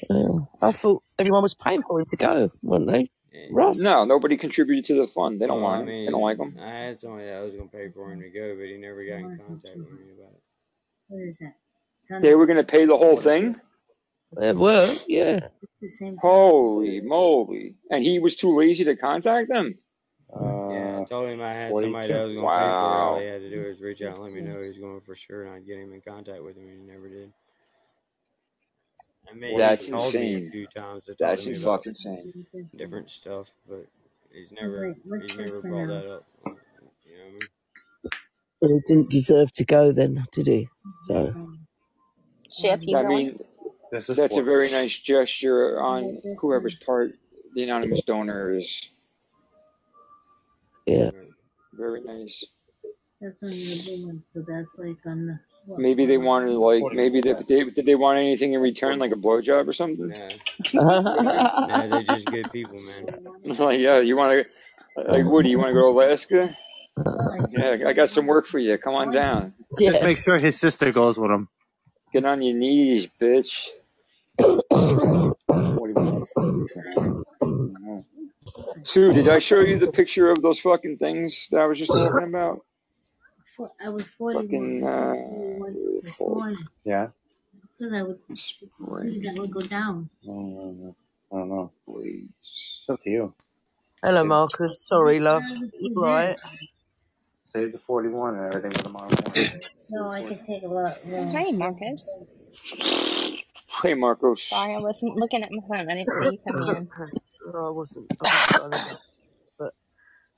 Yeah. 0.10 0.40
I 0.62 0.72
thought 0.72 1.04
everyone 1.20 1.44
was 1.44 1.56
paying 1.56 1.84
for 1.84 2.00
him 2.00 2.06
to 2.10 2.18
go, 2.18 2.52
weren't 2.64 2.88
they? 2.88 3.12
Ross? 3.52 3.78
No, 3.78 4.06
nobody 4.06 4.38
contributed 4.38 4.86
to 4.86 4.96
the 4.96 5.08
fund. 5.08 5.40
They 5.40 5.48
don't 5.48 5.62
Well, 5.62 5.72
I 5.72 5.78
want 5.78 5.90
him. 5.90 6.06
They 6.06 6.12
don't 6.12 6.14
mean, 6.14 6.22
like 6.22 6.38
him. 6.38 6.58
I 6.60 6.70
had 6.70 7.00
somebody 7.00 7.26
that 7.26 7.44
was 7.44 7.54
gonna 7.54 7.70
pay 7.70 7.90
for 7.90 8.12
him 8.12 8.22
to 8.22 8.30
go, 8.30 8.56
but 8.56 8.66
he 8.66 8.78
never 8.78 9.04
got 9.06 9.20
in 9.20 9.38
contact 9.40 9.78
with 9.78 9.90
me 9.90 10.12
about 10.18 10.34
it. 10.34 10.44
What 11.08 11.22
is 11.22 11.38
that? 11.38 12.22
They 12.22 12.36
were 12.36 12.46
gonna 12.46 12.64
pay 12.64 12.86
the 12.86 12.98
whole 12.98 13.18
thing. 13.18 13.60
They 14.36 14.54
were, 14.54 14.94
yeah. 15.08 15.48
the 15.82 15.88
same. 15.88 16.18
Holy 16.18 17.02
moly! 17.02 17.76
And 17.90 18.04
he 18.04 18.20
was 18.20 18.36
too 18.36 18.56
lazy 18.56 18.84
to 18.86 18.96
contact 18.96 19.50
them. 19.50 19.78
Yeah, 20.36 20.48
I 20.48 21.02
uh, 21.02 21.06
told 21.06 21.30
him 21.30 21.42
I 21.42 21.54
had 21.54 21.72
somebody 21.72 22.08
that 22.08 22.24
was 22.24 22.36
gonna 22.36 22.48
pay 22.48 22.64
for 22.64 22.88
it. 22.88 23.00
All 23.04 23.20
he 23.20 23.26
had 23.26 23.42
to 23.42 23.50
do 23.50 23.68
was 23.68 23.82
reach 23.82 24.02
out 24.02 24.14
and 24.14 24.22
let 24.22 24.32
me 24.32 24.42
know 24.42 24.62
he 24.62 24.68
was 24.70 24.78
going 24.78 25.02
for 25.02 25.16
sure, 25.16 25.44
and 25.44 25.54
I'd 25.54 25.68
get 25.68 25.78
him 25.78 25.94
in 25.94 26.02
contact 26.02 26.44
with 26.44 26.58
him, 26.58 26.68
and 26.68 26.82
he 26.82 26.92
never 26.92 27.10
did. 27.10 27.32
I 29.30 29.34
mean, 29.36 29.58
That's 29.58 29.82
he's 29.82 29.90
called 29.90 30.16
me 30.16 30.36
a 30.36 30.42
insane. 30.42 30.52
few 30.52 30.68
times 30.68 31.06
to 31.06 31.16
talk 31.16 31.20
That's 31.20 31.44
to 31.44 31.56
fucking 31.56 31.92
insane. 31.92 32.34
different 32.78 33.10
stuff, 33.10 33.48
but 33.68 33.88
he's 34.32 34.52
never 34.52 34.88
Wait, 35.06 35.22
he's 35.22 35.38
never 35.38 35.62
brought 35.62 35.88
now? 35.88 36.02
that 36.02 36.12
up. 36.12 36.26
You 37.06 37.18
know 37.18 37.24
what 37.26 37.30
I 37.30 37.32
mean? 37.34 37.50
But 38.62 38.70
he 38.72 38.80
didn't 38.88 39.10
deserve 39.12 39.52
to 39.54 39.66
go 39.66 39.92
then, 39.92 40.26
did 40.34 40.48
he? 40.48 40.68
So, 41.08 41.34
Chef, 42.52 42.82
you 42.88 42.98
I 42.98 43.04
going? 43.04 43.28
mean, 43.28 43.40
This 43.92 44.10
is 44.10 44.18
that's 44.18 44.38
a 44.38 44.42
for 44.42 44.44
very 44.44 44.70
nice 44.72 45.00
gesture 45.00 45.80
on 45.82 46.22
whoever's 46.40 46.76
part 46.78 47.14
the 47.56 47.64
anonymous 47.64 48.02
donor 48.04 48.58
is. 48.58 48.90
yeah. 50.86 51.12
Very 51.74 52.02
nice. 52.02 52.44
That's 55.64 55.64
on 55.64 55.64
the 55.64 55.64
big 55.64 55.64
one. 55.64 55.64
So 55.64 55.64
that's 55.64 55.64
like 55.64 55.64
on 55.64 55.66
the. 55.66 55.66
What, 55.66 55.80
Maybe 55.80 56.06
they 56.06 56.18
wanted 56.18 56.54
like 56.54 56.84
maybe 56.94 57.22
they, 57.22 57.34
they 57.34 57.64
did 57.64 57.86
they 57.86 57.96
want 57.96 58.20
anything 58.20 58.54
in 58.54 58.62
return 58.62 59.00
like 59.00 59.12
a 59.12 59.16
blowjob 59.16 59.68
or 59.68 59.74
something? 59.74 60.14
Yeah. 60.14 60.30
nah, 60.74 61.88
they're 61.88 62.04
just 62.04 62.26
good 62.28 62.52
people, 62.52 62.80
man. 62.80 63.26
like 63.58 63.80
yeah, 63.80 64.00
you 64.00 64.18
want 64.18 64.46
to 64.96 65.02
like 65.12 65.26
Woody? 65.26 65.50
You 65.50 65.58
want 65.60 65.70
to 65.70 65.74
go 65.74 65.94
to 65.94 66.00
Alaska? 66.00 66.56
Yeah, 67.50 67.78
I 67.88 67.94
got 67.94 68.12
some 68.12 68.28
work 68.28 68.46
for 68.46 68.60
you. 68.60 68.78
Come 68.78 68.94
on 68.94 69.12
down. 69.12 69.56
Just 69.80 69.82
yeah. 69.82 70.04
make 70.04 70.20
sure 70.20 70.38
his 70.38 70.60
sister 70.60 70.92
goes 70.92 71.18
with 71.18 71.32
him. 71.32 71.50
Get 72.14 72.24
on 72.24 72.44
your 72.44 72.56
knees, 72.56 73.08
bitch. 73.20 73.68
Sue, 78.84 79.12
did 79.12 79.28
I 79.28 79.40
show 79.40 79.62
you 79.62 79.80
the 79.80 79.92
picture 79.92 80.30
of 80.30 80.44
those 80.44 80.60
fucking 80.60 80.98
things 80.98 81.48
that 81.50 81.62
I 81.62 81.66
was 81.66 81.80
just 81.80 81.92
talking 81.92 82.28
about? 82.28 82.60
For, 83.64 83.72
I 83.86 83.90
was 83.90 84.10
41. 84.10 84.44
Fucking 84.44 84.88
uh, 84.88 86.02
this 86.04 86.20
morning. 86.20 86.58
Yeah. 86.84 87.08
Because 87.80 87.94
I 87.94 88.02
would. 88.04 88.20
That 88.28 89.36
would 89.38 89.52
go 89.52 89.60
down. 89.62 90.10
I 90.24 90.28
don't 90.28 90.54
know. 90.82 90.96
I 91.32 91.36
don't 91.38 91.50
know. 91.50 91.72
please. 91.86 92.28
It's 92.42 92.84
up 92.90 93.02
to 93.04 93.10
you. 93.10 93.34
Hello, 94.04 94.24
Marcus. 94.26 94.86
Sorry, 94.88 95.20
love. 95.22 95.44
You 95.80 95.94
right? 95.96 96.38
Save 97.46 97.72
the 97.72 97.80
41 97.80 98.36
and 98.36 98.54
everything 98.54 98.72
for 98.72 98.84
tomorrow 98.84 99.10
morning. 99.26 99.62
No, 99.90 100.10
I 100.10 100.22
can 100.24 100.40
take 100.48 100.64
a 100.64 100.68
lot. 100.68 100.98
Yeah. 101.06 101.30
Hey, 101.32 101.52
Marcus. 101.52 102.18
Hey, 103.84 103.94
Marcos. 103.94 104.42
Sorry, 104.42 104.74
I 104.74 104.80
wasn't 104.80 105.18
looking 105.18 105.44
at 105.44 105.52
my 105.52 105.62
phone. 105.68 105.92
I 105.92 105.96
didn't 105.96 106.10
see 106.10 106.32
you 106.32 106.40
come 106.52 106.76
in. 106.76 106.90
I 107.56 107.70
wasn't. 107.70 108.08
I 108.20 108.24
was 108.24 108.32
trying 108.48 108.72
to- 108.72 108.86
but 108.90 109.00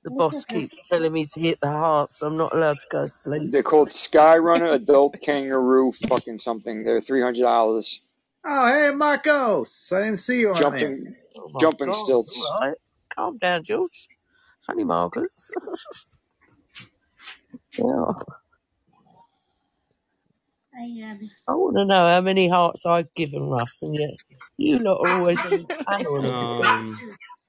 the 0.06 0.12
boss 0.12 0.46
keeps 0.46 0.76
telling 0.90 1.14
me 1.14 1.26
to 1.34 1.42
hit 1.42 1.60
the 1.62 1.70
heart, 1.72 2.14
so 2.14 2.28
I'm 2.28 2.38
not 2.38 2.56
allowed 2.56 2.80
to 2.82 2.88
go 2.92 3.04
to 3.04 3.10
sleep. 3.10 3.52
They're 3.52 3.64
called 3.64 3.90
Skyrunner 3.92 4.76
Adult 4.76 5.18
Kangaroo 5.22 5.94
fucking 6.10 6.40
something. 6.40 6.86
They're 6.86 7.02
three 7.02 7.22
hundred 7.22 7.44
dollars. 7.44 8.02
Oh, 8.46 8.68
hey, 8.68 8.92
Marcos. 8.96 9.92
I 9.94 10.02
didn't 10.02 10.20
see 10.20 10.42
you 10.42 10.54
on 10.54 10.56
there. 10.56 10.64
Jumping 10.64 11.16
Oh 11.38 11.50
my 11.50 11.60
jumping 11.62 11.88
God, 11.88 11.96
stilts. 12.06 12.40
all 12.52 12.60
right. 12.62 12.78
Calm 13.16 13.38
down, 13.38 13.64
George. 13.64 14.10
Funny, 14.62 14.86
Marcus. 14.86 15.54
yeah. 17.78 18.14
I, 20.76 20.86
I 21.48 21.54
want 21.54 21.78
to 21.78 21.86
know 21.86 22.08
how 22.10 22.22
many 22.22 22.50
hearts 22.50 22.86
I've 22.86 23.14
given 23.16 23.50
Russ, 23.50 23.82
and 23.84 23.96
yet 23.96 24.12
you 24.58 24.80
lot 24.80 25.00
are 25.02 25.08
always 25.20 25.46
on 25.46 25.58
the 25.58 25.68
panel 25.90 26.26
and. 26.26 26.62
Um, 26.62 27.02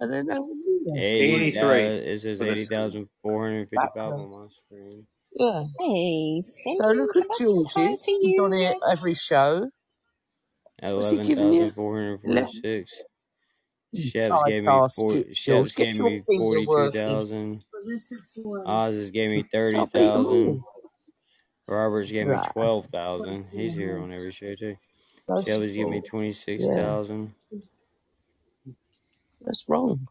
I 0.03 0.07
don't 0.07 0.27
know 0.27 0.43
what 0.43 0.57
you 0.67 0.83
know. 0.87 1.05
eighty. 1.19 1.59
Uh, 1.59 1.65
83 1.65 1.99
it 2.13 2.23
says 2.23 2.41
for 2.41 2.47
the 2.47 2.49
eighty 2.49 2.67
thousand 2.67 3.09
four 3.23 3.47
hundred 3.47 3.71
fifty-five 3.71 4.15
on 4.15 4.31
my 4.31 4.49
screen. 4.49 5.07
Yeah. 5.35 5.65
Hey, 5.81 6.43
So 6.69 6.89
Cindy, 6.89 6.93
look 6.93 7.17
at 7.17 7.25
can 7.29 7.31
I 7.31 7.43
say 7.45 7.65
hi 7.75 7.89
Georgie. 7.89 8.01
to 8.07 8.13
He's 8.21 8.39
on 8.39 8.53
you? 8.53 8.55
here 8.55 8.75
every 8.91 9.15
show. 9.15 9.71
What's 10.95 11.11
he 11.11 11.19
Eleven 11.19 11.21
giving 11.21 11.53
you? 11.53 11.67
thousand 11.67 11.75
four 11.75 11.97
hundred 11.97 12.23
forty-six. 12.23 13.05
You 13.93 14.13
Chefs 14.13 14.43
gave 14.45 14.65
me 14.65 14.85
four. 14.95 15.25
typecast, 15.25 15.35
George. 15.47 15.73
Chefs 15.73 15.75
Get 15.77 15.89
gave 15.89 15.97
your 15.99 16.13
me 16.13 16.25
finger 16.29 16.61
forty-two 16.61 16.91
working. 16.91 16.93
thousand. 16.93 17.65
but 17.73 17.83
listen 17.87 18.21
for. 18.35 18.67
Oz's 18.67 19.11
gave 19.13 19.31
me 19.31 19.45
thirty 19.53 19.85
Stop 19.85 19.91
eating 19.97 20.29
thousand. 20.29 20.55
me. 20.55 20.61
Roberts 21.69 22.11
gave 22.13 22.29
me 22.29 22.39
Right. 22.39 22.53
twelve 22.53 22.89
thousand. 22.89 23.47
He's 23.55 23.75
here 23.75 23.99
on 23.99 24.13
every 24.13 24.33
show 24.33 24.55
too. 24.57 24.77
Go 25.29 25.45
Shelby's 25.45 25.75
gave 25.75 25.89
me 25.89 26.01
to 26.03 26.09
twenty-six 26.09 26.69
Yeah. 26.69 26.69
thousand. 26.69 27.35
That's 29.47 29.67
wrong. 29.69 30.09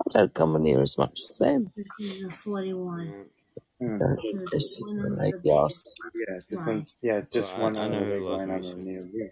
I 0.00 0.04
don't 0.18 0.34
come 0.34 0.62
near 0.62 0.82
as 0.82 0.98
much 0.98 1.20
as 1.30 1.38
them. 1.38 1.72
This 1.76 1.86
is 2.00 2.24
a 2.24 2.30
41. 2.30 3.26
Hmm. 3.80 3.98
Don't 3.98 4.20
There's 4.32 4.46
listen 4.52 4.84
one 4.88 5.00
under 5.04 5.26
the 5.30 5.38
the 5.42 5.52
big. 5.54 5.84
Yeah, 6.14 6.38
this 6.50 6.66
one. 6.66 6.66
one. 6.66 6.86
Yeah, 7.02 7.22
just 7.32 7.56
one 7.58 7.78
I 7.78 7.88
know 7.88 8.00
other 8.00 8.06
big 8.06 8.24
who 8.28 8.28
line 8.28 8.50
loves 8.50 8.74
me, 8.74 8.74
under 8.74 8.84
so. 8.84 9.02
the 9.02 9.08
view. 9.10 9.30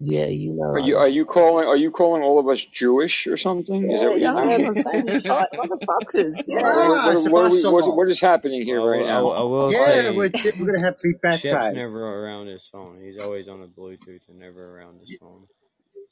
Yeah, 0.00 0.26
you 0.26 0.52
know. 0.52 0.70
Are 0.72 0.78
you 0.80 0.96
are 0.96 1.08
you 1.08 1.24
calling 1.24 1.66
are 1.66 1.76
you 1.76 1.90
calling 1.90 2.22
all 2.22 2.38
of 2.40 2.48
us 2.48 2.64
Jewish 2.64 3.26
or 3.28 3.36
something? 3.36 3.90
Is 3.92 4.00
that 4.00 4.10
what 4.10 4.20
you're 4.20 4.58
doing? 4.58 4.74
Saying 4.74 5.08
you 5.08 5.20
type 5.20 5.48
motherfuckers. 5.54 6.32
What, 6.34 6.48
Yeah. 6.48 6.60
Ah, 6.64 7.14
what, 7.14 7.30
what, 7.32 7.44
are 7.44 7.50
we, 7.50 7.62
what, 7.64 7.96
what 7.96 8.10
is 8.10 8.20
happening 8.20 8.62
here 8.64 8.80
Well, 8.80 8.88
I, 8.88 8.92
right 8.92 9.00
will- 9.00 9.08
I, 9.08 9.12
now? 9.12 9.30
I 9.30 9.42
will 9.42 9.72
Yeah, 9.72 9.86
say, 9.86 10.10
we're, 10.10 10.30
we're 10.34 10.66
going 10.66 10.80
to 10.80 10.84
have 10.84 10.96
to 10.98 11.02
be 11.02 11.12
Shep's 11.12 11.42
baptized. 11.42 11.76
never 11.76 12.24
around 12.24 12.48
his 12.48 12.66
phone. 12.66 13.00
He's 13.00 13.20
always 13.22 13.48
on 13.48 13.60
the 13.60 13.66
Bluetooth 13.68 14.28
and 14.28 14.38
never 14.40 14.76
around 14.76 14.98
his 14.98 15.16
phone. 15.20 15.44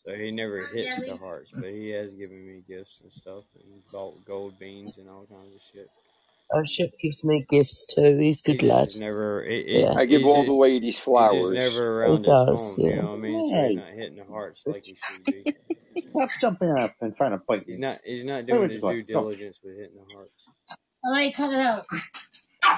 So 0.06 0.14
he 0.14 0.30
never 0.30 0.66
hits 0.66 1.02
the 1.02 1.16
hearts, 1.16 1.50
but 1.52 1.68
he 1.70 1.90
has 1.90 2.14
given 2.14 2.44
me 2.46 2.62
gifts 2.68 3.00
and 3.02 3.12
stuff, 3.12 3.44
and 3.56 3.82
bought 3.92 4.14
gold 4.26 4.58
beans 4.58 4.96
and 4.98 5.08
all 5.08 5.26
kinds 5.26 5.54
of 5.54 5.60
shit. 5.72 5.88
Oh, 6.54 6.64
Chef 6.64 6.90
gives 7.02 7.24
me 7.24 7.46
gifts 7.50 7.86
too. 7.94 8.18
He's 8.18 8.40
a 8.40 8.44
He 8.44 8.56
good 8.56 8.62
lad. 8.62 8.88
just 8.88 8.96
never. 8.96 9.44
It, 9.44 9.66
it, 9.68 9.84
Yeah, 9.84 9.94
I 9.96 10.06
give 10.06 10.24
he's 10.24 10.26
all 10.26 10.44
just, 10.44 10.46
the 10.46 10.54
ladies 10.54 10.98
he's 11.16 11.30
just 11.30 11.52
flowers. 11.52 11.52
never 11.52 12.00
he 12.02 12.18
around 12.18 12.24
his 12.26 12.42
does. 12.46 12.46
phone. 12.50 12.80
You 12.84 12.94
Yeah. 12.94 12.96
know 12.96 13.10
what 13.10 13.18
I 13.18 13.20
mean? 13.20 13.44
So 13.44 13.60
he's 13.60 13.74
Hey, 13.74 13.76
not 13.76 13.90
hitting 13.92 14.16
the 14.16 14.24
hearts 14.24 14.64
like 14.66 14.84
he 14.84 14.96
should 14.96 15.26
be. 15.28 15.46
stop 16.10 16.30
jumping 16.40 16.72
up 16.78 16.94
and 17.00 17.16
trying 17.16 17.32
to 17.32 17.42
bite 17.48 17.66
He's 17.66 17.78
me. 17.78 17.78
not. 17.78 17.98
He's 18.04 18.24
not 18.24 18.46
Where 18.48 18.60
doing 18.60 18.60
would 18.60 18.72
you 18.72 18.78
his 18.78 18.82
go? 18.82 18.94
due 18.94 19.02
Go. 19.14 19.28
diligence 19.28 19.60
with 19.64 19.76
hitting 19.76 19.96
the 19.96 20.04
hearts. 20.14 20.48
All 21.04 21.12
right, 21.12 21.34
cut 21.34 21.52
it 21.52 21.60
out. 21.60 21.86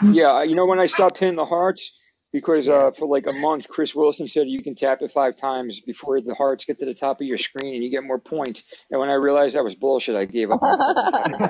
Yeah, 0.01 0.43
you 0.45 0.57
know 0.57 0.67
when 0.67 0.81
I 0.81 0.87
stopped 0.87 1.19
hitting 1.19 1.37
the 1.37 1.45
hearts 1.47 1.93
because 2.35 2.69
uh, 2.69 2.91
for 2.91 3.07
like 3.07 3.29
a 3.29 3.33
month, 3.33 3.69
Chris 3.69 3.95
Wilson 3.95 4.27
said 4.27 4.49
you 4.49 4.61
can 4.61 4.75
tap 4.75 5.03
it 5.03 5.13
five 5.13 5.37
times 5.37 5.81
before 5.81 6.21
the 6.21 6.35
hearts 6.35 6.65
get 6.65 6.81
to 6.81 6.85
the 6.85 6.93
top 6.93 7.21
of 7.21 7.27
your 7.29 7.39
screen 7.39 7.75
and 7.77 7.85
you 7.85 7.91
get 7.91 8.03
more 8.03 8.19
points. 8.19 8.65
And 8.91 8.99
when 9.01 9.09
I 9.09 9.15
realized 9.15 9.55
that 9.55 9.63
was 9.63 9.77
bullshit, 9.77 10.17
I 10.17 10.25
gave 10.25 10.51
up 10.51 10.61
on 10.61 10.79
fucking 10.79 11.39
tapping 11.39 11.39
the 11.39 11.49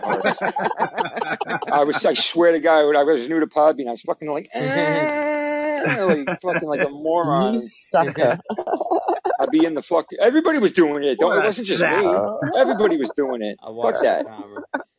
hearts. 1.49 1.67
I 1.73 1.85
was, 1.85 2.05
I 2.05 2.13
swear 2.13 2.53
to 2.53 2.61
God, 2.61 2.87
when 2.87 2.97
I 2.97 3.03
was 3.03 3.27
new 3.27 3.41
to 3.41 3.47
Podbean, 3.47 3.89
I 3.89 3.93
was 3.93 4.03
fucking 4.03 4.31
like, 4.31 4.51
eh, 4.53 6.05
like 6.05 6.41
fucking 6.43 6.69
like 6.69 6.81
a 6.83 6.89
moron. 6.91 7.55
you 7.55 7.63
sucker. 7.65 8.39
I'd 9.41 9.51
be 9.51 9.65
in 9.65 9.73
the 9.75 9.83
fuck. 9.83 10.07
Everybody 10.21 10.59
was 10.59 10.73
doing 10.75 11.03
it. 11.03 11.19
Don't, 11.19 11.37
it 11.39 11.45
wasn't 11.47 11.67
just 11.67 11.81
sap. 11.81 11.99
me. 12.05 12.15
Everybody 12.59 12.99
was 12.99 13.11
doing 13.17 13.41
it. 13.43 13.59
I 13.63 13.67
Fuck 13.91 14.03
that. 14.03 14.27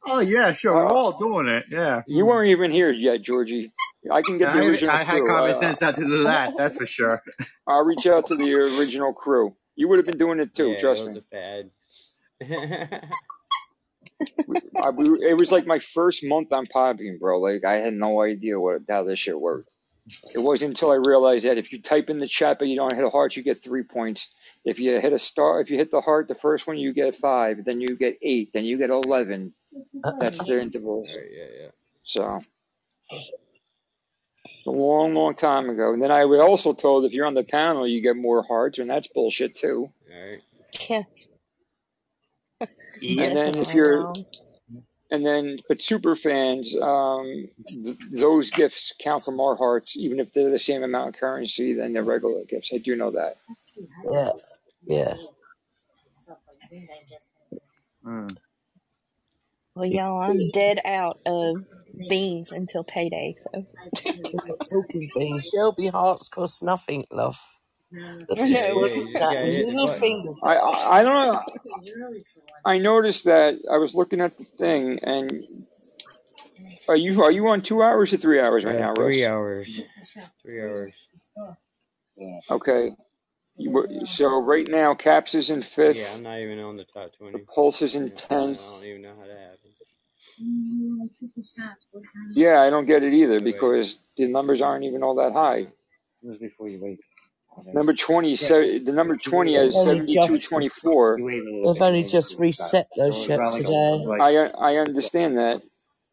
Oh, 0.07 0.19
yeah, 0.19 0.53
sure. 0.53 0.75
We're 0.75 0.87
Uh, 0.87 0.93
all 0.93 1.17
doing 1.17 1.47
it. 1.47 1.65
Yeah. 1.71 2.01
you 2.07 2.25
weren't 2.25 2.49
even 2.49 2.71
here 2.71 2.91
yet, 2.91 3.21
Georgie. 3.23 3.71
I 4.11 4.21
can 4.23 4.37
get 4.37 4.53
the 4.53 4.59
I, 4.59 4.65
original 4.65 4.95
I 4.95 5.03
had 5.03 5.21
crew. 5.21 5.27
common 5.27 5.51
I, 5.51 5.53
sense 5.53 5.81
not 5.81 5.95
to 5.97 6.05
do 6.05 6.23
that. 6.25 6.53
That's 6.57 6.77
for 6.77 6.85
sure. 6.85 7.23
I'll 7.67 7.83
reach 7.85 8.07
out 8.07 8.27
to 8.27 8.35
the 8.35 8.53
original 8.53 9.13
crew. 9.13 9.55
You 9.75 9.89
would 9.89 9.99
have 9.99 10.05
been 10.05 10.17
doing 10.17 10.39
it 10.39 10.55
too, 10.55 10.71
Yeah, 10.71 10.77
it 10.79 10.79
trust 10.79 11.05
was 11.05 11.15
me. 11.15 11.19
a 11.19 11.21
fad. 11.31 11.71
I, 14.81 14.91
we, 14.91 15.05
it 15.29 15.37
was 15.37 15.51
like 15.51 15.67
my 15.67 15.79
first 15.79 16.23
month 16.23 16.53
on 16.53 16.67
Podbean, 16.67 17.19
bro. 17.19 17.39
Like 17.39 17.65
I 17.65 17.75
had 17.77 17.93
no 17.93 18.21
idea 18.21 18.59
what 18.59 18.81
how 18.89 19.03
this 19.03 19.19
shit 19.19 19.39
worked. 19.39 19.69
It 20.35 20.39
wasn't 20.39 20.71
until 20.71 20.91
I 20.91 20.95
realized 21.05 21.45
that 21.45 21.57
if 21.57 21.71
you 21.73 21.81
type 21.81 22.09
in 22.09 22.19
the 22.19 22.27
chat 22.27 22.59
but 22.59 22.67
you 22.67 22.75
don't 22.75 22.93
hit 22.95 23.03
a 23.05 23.09
heart, 23.09 23.35
you 23.35 23.43
get 23.43 23.63
three 23.63 23.83
points. 23.83 24.31
If 24.65 24.79
you 24.79 24.99
hit 25.01 25.13
a 25.13 25.19
star, 25.19 25.61
if 25.61 25.69
you 25.71 25.77
hit 25.77 25.91
the 25.91 26.01
heart, 26.01 26.27
the 26.27 26.35
first 26.35 26.67
one 26.67 26.77
you 26.77 26.93
get 26.93 27.17
five, 27.17 27.65
then 27.65 27.81
you 27.81 27.97
get 27.97 28.17
eight, 28.21 28.51
then 28.53 28.65
you 28.65 28.77
get 28.77 28.89
eleven. 28.91 29.53
That's 30.19 30.39
the 30.39 30.61
interval. 30.61 31.01
Right, 31.07 31.27
yeah, 31.31 31.63
yeah. 31.63 31.69
So 32.03 32.39
a 34.65 34.71
long, 34.71 35.13
long 35.13 35.35
time 35.35 35.69
ago. 35.69 35.93
And 35.93 36.01
then 36.01 36.11
I 36.11 36.25
was 36.25 36.39
also 36.39 36.73
told 36.73 37.05
if 37.05 37.13
you're 37.13 37.25
on 37.25 37.33
the 37.33 37.43
panel, 37.43 37.87
you 37.87 38.01
get 38.01 38.15
more 38.15 38.43
hearts, 38.43 38.79
and 38.79 38.89
that's 38.89 39.07
bullshit 39.07 39.55
too. 39.55 39.89
All 40.11 40.29
right. 40.29 40.41
Yeah. 43.01 43.25
And 43.25 43.37
then 43.37 43.57
if 43.57 43.73
you're 43.73 44.13
and 45.11 45.25
then 45.25 45.59
but 45.67 45.81
super 45.81 46.15
fans, 46.15 46.75
um, 46.81 47.47
th- 47.67 47.97
those 48.11 48.49
gifts 48.49 48.93
count 48.99 49.23
from 49.23 49.39
our 49.39 49.55
hearts, 49.55 49.95
even 49.95 50.19
if 50.19 50.33
they're 50.33 50.49
the 50.49 50.59
same 50.59 50.83
amount 50.83 51.09
of 51.09 51.19
currency 51.19 51.73
than 51.73 51.93
the 51.93 52.03
regular 52.03 52.43
gifts. 52.45 52.71
I 52.73 52.77
do 52.77 52.95
know 52.95 53.11
that. 53.11 53.37
Yeah, 54.11 54.31
yeah. 54.85 55.13
Mm. 58.05 58.35
Well, 59.75 59.87
y'all, 59.87 60.21
I'm 60.21 60.51
dead 60.51 60.79
out 60.85 61.19
of 61.25 61.57
beans 62.09 62.51
until 62.51 62.83
payday, 62.85 63.35
so. 63.39 63.65
We're 64.15 64.41
not 64.47 64.59
talking 64.71 65.11
beans. 65.15 65.43
Delby 65.55 65.91
hearts 65.91 66.29
cost 66.29 66.63
nothing, 66.63 67.05
love. 67.11 67.39
They've 68.29 68.37
I 68.39 68.47
just 68.47 68.67
know. 68.69 68.85
Yeah, 68.87 68.95
you 68.95 69.13
that 69.15 69.29
gotta 69.33 69.47
hit 69.47 69.67
the 69.67 69.73
little 69.73 69.87
button. 69.87 70.01
finger. 70.01 70.33
I 70.43 70.55
I, 70.55 70.99
I 70.99 71.03
don't 71.03 71.33
know. 71.33 71.41
I 72.65 72.79
noticed 72.79 73.25
that 73.25 73.55
I 73.71 73.77
was 73.77 73.95
looking 73.95 74.21
at 74.21 74.37
the 74.37 74.45
thing, 74.57 74.99
and 75.03 75.43
are 76.89 76.95
you 76.97 77.23
are 77.23 77.31
you 77.31 77.47
on 77.49 77.61
two 77.63 77.83
hours 77.83 78.13
or 78.13 78.17
three 78.17 78.39
hours 78.39 78.65
right 78.65 78.75
Uh, 78.75 78.79
now, 78.79 78.93
three 78.95 79.23
Russ? 79.23 79.25
hours. 79.25 79.81
Three 80.43 80.61
hours. 80.61 80.93
Okay. 82.51 82.91
You 83.57 83.71
were- 83.71 83.89
So 84.05 84.39
right 84.41 84.67
now, 84.67 84.95
Caps 84.95 85.33
is 85.35 85.49
in 85.49 85.61
fifth. 85.61 85.97
Yeah. 85.97 86.13
I'm 86.15 86.23
not 86.23 86.39
even 86.39 86.59
on 86.59 86.77
the 86.77 86.83
top 86.85 87.13
twenty. 87.17 87.39
Pulse 87.53 87.81
is 87.81 87.95
in 87.95 88.11
10th. 88.11 88.61
I 88.61 88.71
don't 88.75 88.85
even 88.85 89.01
know 89.01 89.15
how 89.19 89.27
that 89.27 89.37
happened. 89.37 89.73
Yeah, 92.33 92.61
I 92.61 92.69
don't 92.69 92.85
get 92.85 93.03
it 93.03 93.13
either 93.13 93.39
because 93.39 93.97
the 94.17 94.27
numbers 94.27 94.61
aren't 94.61 94.83
even 94.83 95.03
all 95.03 95.15
that 95.15 95.31
high. 95.33 95.67
Was 96.23 96.37
before 96.37 96.67
you 96.67 96.79
wait. 96.81 96.99
Number 97.73 97.93
twenty, 97.93 98.35
se- 98.35 98.79
the 98.79 98.91
number 98.91 99.15
twenty 99.15 99.53
They've 99.55 99.65
has 99.67 99.75
only 99.77 99.93
seventy-two 99.99 100.27
just 100.27 100.49
twenty-four. 100.49 101.19
You 101.19 101.25
waited 101.25 101.47
a 101.47 101.55
little 101.55 101.73
they've 101.73 101.81
only 101.81 102.03
just 102.03 102.37
then 102.37 102.47
you 102.47 102.53
got 102.53 102.63
reset 102.65 102.87
those 102.97 103.13
So 103.13 103.17
it's 103.19 103.27
shit 103.27 103.39
around 103.39 103.53
like 103.53 103.61
a, 103.61 103.65
today. 103.65 104.05
I 104.19 104.73
I 104.73 104.75
understand 104.77 105.37
that. 105.37 105.61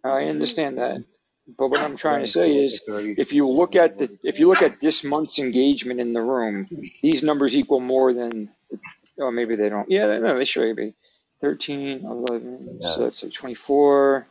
I 0.04 0.24
understand 0.26 0.78
that. 0.78 1.04
But 1.58 1.68
what 1.68 1.80
I'm 1.82 1.96
trying 1.96 2.20
to 2.22 2.28
say 2.28 2.54
is, 2.64 2.80
if 2.88 3.32
you 3.32 3.48
look 3.48 3.74
at 3.74 3.98
the 3.98 4.16
if 4.22 4.38
you 4.38 4.48
look 4.48 4.62
at 4.62 4.80
this 4.80 5.02
month's 5.02 5.38
engagement 5.38 5.98
in 6.00 6.12
the 6.12 6.20
room, 6.22 6.66
these 7.02 7.22
numbers 7.22 7.56
equal 7.56 7.80
more 7.80 8.12
than. 8.12 8.48
Oh, 9.20 9.30
maybe 9.30 9.56
they 9.56 9.68
don't. 9.68 9.90
Yeah, 9.90 10.18
no, 10.18 10.38
they 10.38 10.44
should 10.44 10.74
be. 10.76 10.94
13, 11.40 12.04
11, 12.06 12.78
Yeah. 12.80 12.94
so 12.94 13.00
that's 13.02 13.22
like 13.22 13.32
24. 13.32 14.26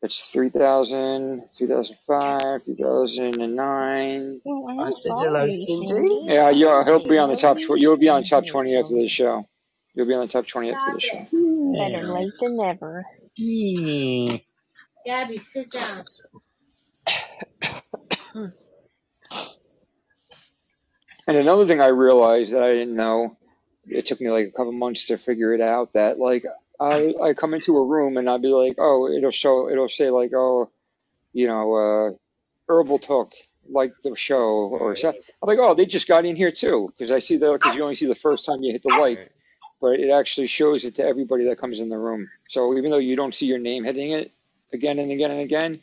That's 0.00 0.32
3,000, 0.32 1.42
2005, 1.58 2.64
2009. 2.64 4.40
Well, 4.44 4.80
I 4.80 4.90
said 4.90 5.12
hello, 5.16 5.40
sorry, 5.40 5.56
Cindy. 5.58 5.88
Cindy. 5.88 6.20
Yeah, 6.24 6.48
you'll, 6.48 6.82
he'll 6.84 7.06
be 7.06 7.18
on 7.18 7.28
the 7.28 7.36
top. 7.36 7.58
Tw- 7.58 7.76
you'll 7.76 7.98
be 7.98 8.08
on 8.08 8.22
the 8.22 8.26
top 8.26 8.46
20 8.46 8.74
after 8.76 8.94
the 8.94 9.08
show. 9.08 9.46
You'll 9.94 10.06
be 10.06 10.14
on 10.14 10.22
the 10.26 10.32
top 10.32 10.46
20 10.46 10.72
after 10.72 10.94
the 10.94 11.00
show. 11.00 11.18
Better 11.78 12.10
late 12.12 12.32
than 12.40 12.56
never. 12.56 13.04
Hmm. 13.38 14.36
Gabby, 15.10 15.38
sit 15.38 15.70
down. 15.72 16.04
And 21.26 21.36
another 21.38 21.66
thing 21.66 21.80
I 21.80 21.88
realized 21.88 22.52
that 22.52 22.62
I 22.62 22.72
didn't 22.72 22.96
know, 22.96 23.38
it 23.86 24.06
took 24.06 24.20
me 24.20 24.30
like 24.30 24.48
a 24.48 24.52
couple 24.52 24.72
months 24.72 25.06
to 25.08 25.18
figure 25.18 25.54
it 25.54 25.60
out. 25.60 25.94
That 25.94 26.18
like 26.18 26.44
I 26.80 27.14
I 27.22 27.34
come 27.34 27.54
into 27.54 27.76
a 27.78 27.86
room 27.86 28.16
and 28.18 28.28
I'd 28.28 28.42
be 28.42 28.48
like, 28.48 28.76
oh, 28.78 29.08
it'll 29.10 29.30
show, 29.30 29.70
it'll 29.70 29.88
say 29.88 30.10
like, 30.10 30.32
oh, 30.34 30.70
you 31.34 31.46
know, 31.48 31.74
uh, 31.74 32.10
herbal 32.68 33.00
talk 33.00 33.30
like 33.70 33.92
the 34.04 34.16
show 34.16 34.44
or 34.70 34.96
something. 34.96 35.22
I'm 35.42 35.48
like, 35.48 35.58
oh, 35.60 35.74
they 35.74 35.86
just 35.86 36.08
got 36.08 36.26
in 36.26 36.36
here 36.36 36.52
too 36.52 36.90
because 36.96 37.12
I 37.12 37.20
see 37.20 37.38
that 37.38 37.52
because 37.54 37.74
you 37.74 37.82
only 37.82 37.96
see 37.96 38.06
the 38.06 38.14
first 38.16 38.46
time 38.46 38.62
you 38.62 38.72
hit 38.72 38.82
the 38.84 38.90
like, 38.90 39.18
Right. 39.18 39.28
but 39.80 40.00
it 40.00 40.10
actually 40.10 40.48
shows 40.48 40.84
it 40.84 40.96
to 40.96 41.04
everybody 41.04 41.46
that 41.46 41.58
comes 41.60 41.80
in 41.80 41.88
the 41.90 41.98
room. 41.98 42.28
So 42.50 42.76
even 42.78 42.90
though 42.90 42.98
you 42.98 43.16
don't 43.16 43.34
see 43.34 43.46
your 43.46 43.58
name 43.60 43.84
hitting 43.84 44.12
it 44.12 44.32
again 44.72 44.98
and 44.98 45.12
again 45.12 45.30
and 45.30 45.40
again, 45.40 45.80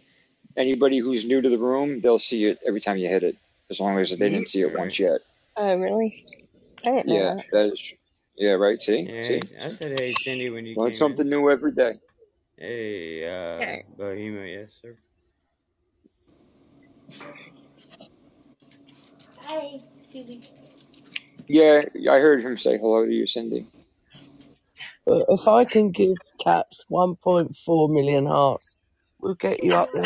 anybody 0.58 1.00
who's 1.00 1.26
new 1.26 1.42
to 1.42 1.50
the 1.50 1.58
room, 1.58 2.02
they'll 2.02 2.20
see 2.20 2.46
it 2.46 2.60
every 2.68 2.82
time 2.82 2.98
you 2.98 3.10
hit 3.10 3.24
it, 3.24 3.38
as 3.70 3.80
long 3.80 3.98
as 4.00 4.12
they 4.12 4.18
didn't 4.18 4.50
see 4.50 4.62
it 4.62 4.74
once 4.74 5.00
yet. 5.00 5.22
Oh, 5.58 5.76
really? 5.78 6.26
I 6.86 6.92
didn't 6.92 7.08
know 7.08 7.20
Yeah, 7.20 7.36
that. 7.38 7.46
that 7.52 7.66
is. 7.74 7.82
Yeah, 8.38 8.54
right. 8.54 8.82
See, 8.82 9.10
Yeah, 9.10 9.24
see, 9.24 9.42
I 9.62 9.70
said 9.70 10.00
hey 10.00 10.14
Cindy 10.14 10.50
when 10.50 10.66
you 10.66 10.78
learn 10.78 10.90
came 10.92 10.94
in. 10.94 10.98
something 10.98 11.30
new 11.30 11.50
every 11.52 11.74
day. 11.74 12.00
Hey, 12.58 13.26
uh, 13.28 13.32
Okay. 13.64 13.84
Bohemia, 13.98 14.62
yes 14.62 14.72
sir. 14.82 14.98
Hi, 19.42 19.82
Phoebe. 20.12 20.42
Yeah, 21.48 21.84
I 22.10 22.20
heard 22.20 22.44
him 22.44 22.58
say 22.58 22.78
hello 22.78 23.06
to 23.06 23.12
you, 23.12 23.28
Cindy. 23.28 23.68
But 25.08 25.26
if 25.30 25.48
I 25.48 25.66
can 25.66 25.92
give 25.92 26.20
cats 26.44 26.86
1.4 26.92 27.92
million 27.92 28.28
hearts, 28.28 28.78
we'll 29.22 29.36
get 29.36 29.64
you 29.64 29.76
up 29.76 29.92
there. 29.94 30.06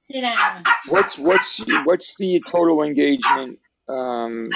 Sit 0.00 0.22
down. 0.22 0.64
What's 0.88 1.18
what's 1.18 1.62
what's 1.84 2.16
the 2.16 2.40
total 2.46 2.82
engagement? 2.82 3.58
Um, 3.88 4.50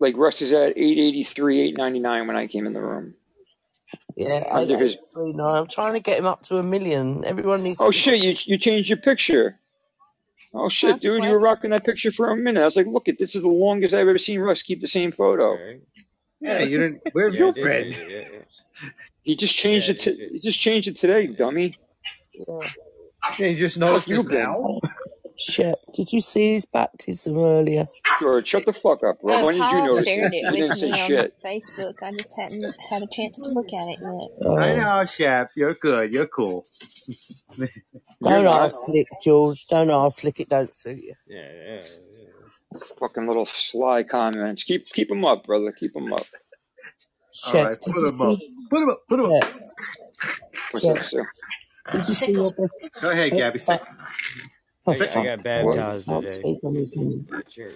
like 0.00 0.16
Russ 0.16 0.42
is 0.42 0.52
at 0.52 0.78
eight 0.78 0.98
eighty 0.98 1.24
three, 1.24 1.60
eight 1.62 1.76
ninety 1.78 2.00
nine 2.00 2.26
when 2.28 2.36
I 2.36 2.46
came 2.48 2.66
in 2.66 2.74
the 2.74 2.82
room 2.82 3.14
Yeah, 4.16 4.46
under 4.50 4.76
his. 4.78 4.98
839. 5.14 5.56
I'm 5.56 5.68
trying 5.68 5.94
to 5.94 6.00
get 6.00 6.18
him 6.18 6.26
up 6.26 6.42
to 6.44 6.58
a 6.58 6.64
million. 6.64 7.24
Everyone 7.24 7.62
needs 7.62 7.80
Oh 7.80 7.92
shit! 7.92 8.20
You 8.20 8.36
you 8.46 8.58
changed 8.58 8.90
your 8.90 8.98
picture. 8.98 9.59
Oh 10.52 10.68
shit, 10.68 10.92
Huh? 10.92 10.98
dude! 10.98 11.24
You 11.24 11.30
were 11.30 11.38
rocking 11.40 11.70
that 11.70 11.84
picture 11.84 12.10
for 12.10 12.30
a 12.30 12.36
minute. 12.36 12.60
I 12.60 12.64
was 12.64 12.76
like, 12.76 12.86
look, 12.86 13.08
at 13.08 13.18
This 13.18 13.34
is 13.36 13.42
the 13.42 13.48
longest 13.48 13.94
I've 13.94 14.00
ever 14.08 14.18
seen 14.18 14.40
Russ 14.40 14.62
keep 14.62 14.80
the 14.80 14.88
same 14.88 15.12
photo. 15.12 15.52
right. 15.52 15.80
Yeah, 16.40 16.60
you 16.60 16.78
didn't. 16.78 17.02
Where's 17.12 17.34
Yeah, 17.36 17.40
I 17.42 17.44
your 17.44 17.52
bread? 17.54 17.86
Yeah, 17.86 18.06
yeah. 18.08 18.38
He 19.22 19.36
just 19.36 19.54
changed 19.54 19.90
I 19.90 19.92
it. 19.92 19.98
To, 20.00 20.10
did 20.10 20.16
see 20.18 20.22
it. 20.24 20.32
he 20.32 20.40
just 20.40 20.58
changed 20.58 20.88
it 20.88 20.96
today, 20.96 21.26
dummy. 21.28 21.74
Yeah. 22.32 22.44
Yeah, 23.38 23.46
you 23.48 23.58
just 23.58 23.78
Fuck 23.78 23.88
noticed 23.88 24.08
you, 24.08 24.16
this 24.22 24.26
Ben. 24.32 24.42
now? 24.44 24.80
Shep, 25.38 25.76
did 25.94 26.12
you 26.12 26.20
see 26.20 26.54
his 26.54 26.66
baptism 26.66 27.36
earlier? 27.38 27.86
George, 28.20 28.48
shut 28.48 28.66
the 28.66 28.74
fuck 28.74 29.04
up, 29.04 29.22
bro. 29.22 29.40
When 29.46 29.56
did 29.56 29.72
you 29.72 29.82
Paul 29.82 29.82
notice 29.82 30.04
shared 30.04 30.34
it? 30.34 30.34
it 30.34 30.48
You 30.48 30.56
didn't 30.58 30.76
say 30.76 30.94
on 30.94 30.96
shit. 31.08 31.34
Facebook. 31.44 32.02
I 32.02 32.12
just 32.12 32.34
hadn't 32.38 32.74
had 32.90 33.02
a 33.02 33.08
chance 33.08 33.40
to 33.40 33.50
look 33.50 33.72
at 33.74 33.88
it 33.88 34.00
yet. 34.02 34.30
I 34.58 34.72
Uh, 34.72 34.74
know, 34.74 35.06
Shep. 35.06 35.50
You're 35.56 35.74
good. 35.74 36.12
You're 36.14 36.28
cool. 36.28 36.66
You're 38.20 38.42
don't 38.42 38.44
not. 38.44 38.66
ask 38.66 38.76
Slick, 38.86 39.08
George. 39.22 39.66
Don't 39.68 39.90
ask 39.90 40.20
Slick. 40.20 40.40
It 40.40 40.48
don't 40.50 40.74
suit 40.74 40.98
you. 40.98 41.14
Yeah, 41.26 41.52
yeah, 41.52 41.82
yeah. 42.12 42.28
Fucking 43.00 43.26
little 43.28 43.46
sly 43.46 44.04
comments. 44.04 44.64
Keep 44.64 44.86
keep 44.86 45.08
them 45.08 45.24
up, 45.24 45.44
brother. 45.44 45.72
Keep 45.72 45.94
them 45.94 46.12
up. 46.12 46.26
All 47.44 47.52
Shep, 47.52 47.60
right, 47.60 47.78
put 47.92 48.04
them 48.06 48.22
up. 48.22 48.40
Put 48.70 48.80
them 48.80 48.90
up. 48.90 49.00
Put 49.08 49.16
them 49.18 49.32
up. 49.32 49.44
Shep, 49.44 49.62
What's 50.70 50.86
Shep, 50.86 50.98
up, 50.98 51.04
Sue? 51.04 51.24
did 51.92 52.08
you 52.08 52.14
see 52.14 52.32
your? 52.34 52.54
Go 53.00 53.10
ahead, 53.10 53.34
Gabby. 53.34 53.60
Say. 54.96 55.08
I, 55.10 55.14
got- 55.14 55.16
I 55.16 55.34
fuck. 55.34 55.44
got 55.44 55.64
What? 55.64 55.76
baptized 55.76 56.06
Can't 56.06 56.22
today 56.28 56.34
speak 56.34 56.58
on 56.64 56.76
it. 56.76 57.34
at 57.38 57.48
church. 57.48 57.74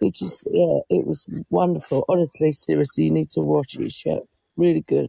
Did 0.00 0.20
you 0.20 0.28
see? 0.28 0.50
Yeah, 0.52 0.80
it 0.98 1.06
was 1.06 1.26
wonderful. 1.50 2.04
Honestly, 2.08 2.52
seriously, 2.52 3.04
you 3.04 3.10
need 3.10 3.30
to 3.30 3.40
watch 3.40 3.76
it, 3.76 3.90
Shep. 3.92 4.22
Really 4.56 4.82
good. 4.82 5.08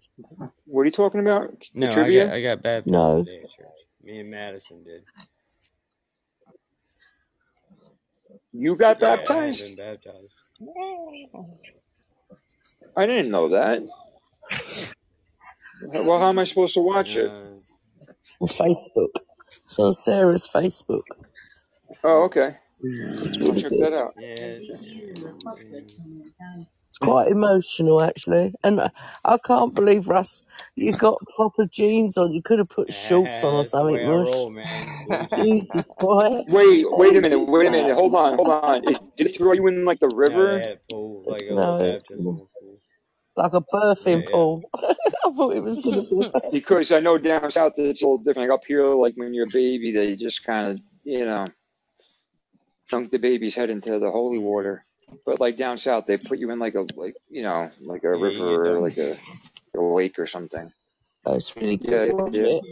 What 0.66 0.82
are 0.82 0.86
you 0.86 0.92
talking 0.92 1.20
about? 1.22 1.52
The 1.74 1.80
No, 1.80 1.86
I 1.88 1.90
got 1.90 1.96
trivia? 1.96 2.34
I 2.34 2.42
got 2.42 2.62
baptized 2.62 2.88
No. 2.92 3.24
today 3.24 3.42
at 3.44 3.50
church. 3.50 3.66
Me 4.04 4.20
and 4.20 4.30
Madison 4.30 4.84
did. 4.84 5.04
You 8.54 8.76
got 8.76 9.00
Yeah, 9.02 9.08
I 9.08 9.10
have 9.12 9.20
baptized? 9.20 9.66
been 9.66 9.76
baptized. 9.76 10.34
I 12.96 13.06
didn't 13.06 13.32
know 13.32 13.50
that. 13.50 13.88
Well, 15.84 16.20
how 16.20 16.30
am 16.30 16.40
I 16.40 16.44
supposed 16.44 16.74
to 16.76 16.82
watch 16.82 17.16
it? 17.16 17.30
Uh, 17.30 17.58
On 18.42 18.48
Facebook. 18.48 19.10
It's 19.70 19.80
on 19.80 19.94
Sarah's 19.94 20.48
Facebook. 20.48 21.04
Oh, 22.04 22.24
okay. 22.24 22.56
It's 22.82 23.38
I'll 23.42 23.50
really 23.50 23.62
check 23.62 23.72
good. 23.72 23.82
that 23.82 23.94
out. 23.94 24.16
yeah. 24.20 24.60
It's 26.90 26.98
quite 27.00 27.30
emotional, 27.30 28.02
actually. 28.02 28.54
And 28.64 28.82
I 28.82 28.92
I 29.26 29.38
can't 29.46 29.76
believe, 29.76 30.08
Russ, 30.08 30.44
you've 30.76 30.98
got 31.00 31.20
proper 31.36 31.68
jeans 31.68 32.18
on. 32.18 32.34
You 32.34 32.42
could 32.44 32.60
have 32.60 32.70
put 32.70 32.92
shorts 32.94 33.44
on 33.44 33.54
or 33.56 33.64
That's 33.64 33.72
the 33.72 33.84
way 33.86 34.00
something, 34.00 34.08
I 34.08 34.10
Rush. 34.10 34.28
roll, 34.28 34.50
man. 34.52 34.90
Blue 35.06 35.28
Jesus 35.36 35.68
jeans. 35.70 35.86
Christ. 36.00 36.48
Wait, 36.48 36.86
wait 36.98 37.18
a 37.18 37.22
minute. 37.22 37.40
Wait 37.40 37.68
a 37.68 37.72
minute. 37.72 37.94
Hold 37.96 38.16
on. 38.16 38.36
Hold 38.36 38.50
on. 38.50 38.90
It- 38.90 39.02
Did 39.18 39.28
it 39.28 39.38
throw 39.38 39.54
you 39.54 39.68
in 39.68 39.86
like 39.86 40.00
the 40.00 40.08
No, 40.10 40.18
river? 40.18 40.60
they 40.62 40.70
had 40.70 40.80
pool, 40.90 41.26
like 41.28 41.44
a 41.44 41.56
No, 41.56 41.78
it's 41.78 42.08
baptismal 42.10 42.34
pool. 42.36 42.49
Like 43.36 43.54
a 43.54 43.64
Yeah, 43.74 43.80
birthing 43.80 44.24
yeah. 44.24 44.32
pool. 44.32 44.70
I 44.76 45.32
thought 45.32 45.56
it 45.56 45.62
was 45.64 45.78
going 45.78 46.04
to 46.04 46.10
be 46.10 46.26
a 46.26 46.30
birth. 46.40 46.52
Because 46.52 46.92
I 46.92 47.00
know 47.00 47.18
down 47.18 47.50
south 47.52 47.74
it's 47.78 48.02
a 48.02 48.06
little 48.06 48.18
different. 48.18 48.50
Like 48.50 48.56
up 48.60 48.66
here, 48.66 48.86
like 48.96 49.16
when 49.16 49.34
you're 49.34 49.48
a 49.48 49.52
baby, 49.54 49.92
they 49.92 50.16
just 50.16 50.44
kind 50.44 50.68
of, 50.68 50.80
you 51.04 51.26
know, 51.26 51.46
dunk 52.90 53.12
the 53.12 53.18
baby's 53.18 53.56
head 53.56 53.70
into 53.70 54.00
the 54.00 54.12
holy 54.12 54.40
water. 54.40 54.86
But 55.26 55.40
like 55.40 55.58
down 55.58 55.78
south, 55.78 56.06
they 56.06 56.18
put 56.18 56.40
you 56.40 56.52
in 56.52 56.60
like 56.60 56.76
a 56.76 56.86
like 56.96 57.16
you 57.30 57.42
know 57.44 57.70
like 57.82 58.04
a 58.04 58.10
Yeah, 58.10 58.16
you 58.16 58.22
river 58.22 58.76
or 58.78 58.80
like 58.82 58.98
a, 58.98 59.18
a 59.76 59.82
lake 59.82 60.20
or 60.20 60.28
something. 60.28 60.72
Oh, 61.26 61.34
it's 61.36 61.56
really 61.56 61.78
good. 61.78 62.10
Yeah, 62.10 62.14
Watch 62.14 62.36
yeah. 62.36 62.44
it. 62.44 62.64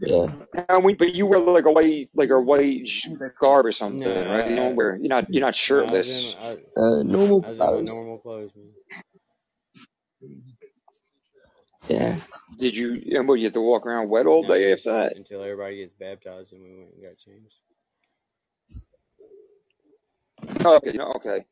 Yeah. 0.00 0.64
And 0.68 0.84
we, 0.84 0.94
but 0.94 1.14
you 1.14 1.26
wear 1.26 1.40
like 1.40 1.64
a 1.64 1.72
white, 1.72 2.08
like 2.14 2.30
a 2.30 2.40
white 2.40 2.88
sh- 2.88 3.08
garb 3.40 3.66
or 3.66 3.72
something, 3.72 4.00
No, 4.00 4.28
right? 4.28 4.46
You 4.48 4.52
I, 4.52 4.56
don't 4.56 4.76
wear. 4.76 4.96
You're 4.96 5.08
not. 5.08 5.28
You're 5.32 5.40
not 5.40 5.58
no, 5.68 5.84
I 5.86 5.92
was 5.92 6.08
shirtless. 6.08 6.34
in 6.34 6.80
I, 6.80 6.80
Uh, 6.80 7.02
normal 7.02 7.42
I 7.42 7.48
was 7.48 7.58
in 7.58 7.58
my 7.58 7.66
clothes. 7.66 7.88
normal 7.88 8.18
clothes, 8.18 8.50
man. 8.54 8.66
Yeah. 11.88 12.16
Did 12.58 12.76
you? 12.76 13.02
And 13.16 13.26
what? 13.26 13.34
You 13.34 13.44
have 13.44 13.54
to 13.54 13.60
walk 13.60 13.86
around 13.86 14.08
wet 14.08 14.26
all 14.26 14.42
No, 14.42 14.48
day 14.48 14.72
just 14.72 14.86
after 14.86 15.08
that? 15.08 15.16
until 15.16 15.42
everybody 15.42 15.78
gets 15.78 15.94
baptized 15.94 16.52
and 16.52 16.62
we 16.62 16.68
went 16.78 16.94
and 16.94 17.02
got 17.02 17.18
changed. 17.18 17.56
Oh, 20.64 20.76
okay. 20.76 20.98
Okay. 20.98 21.44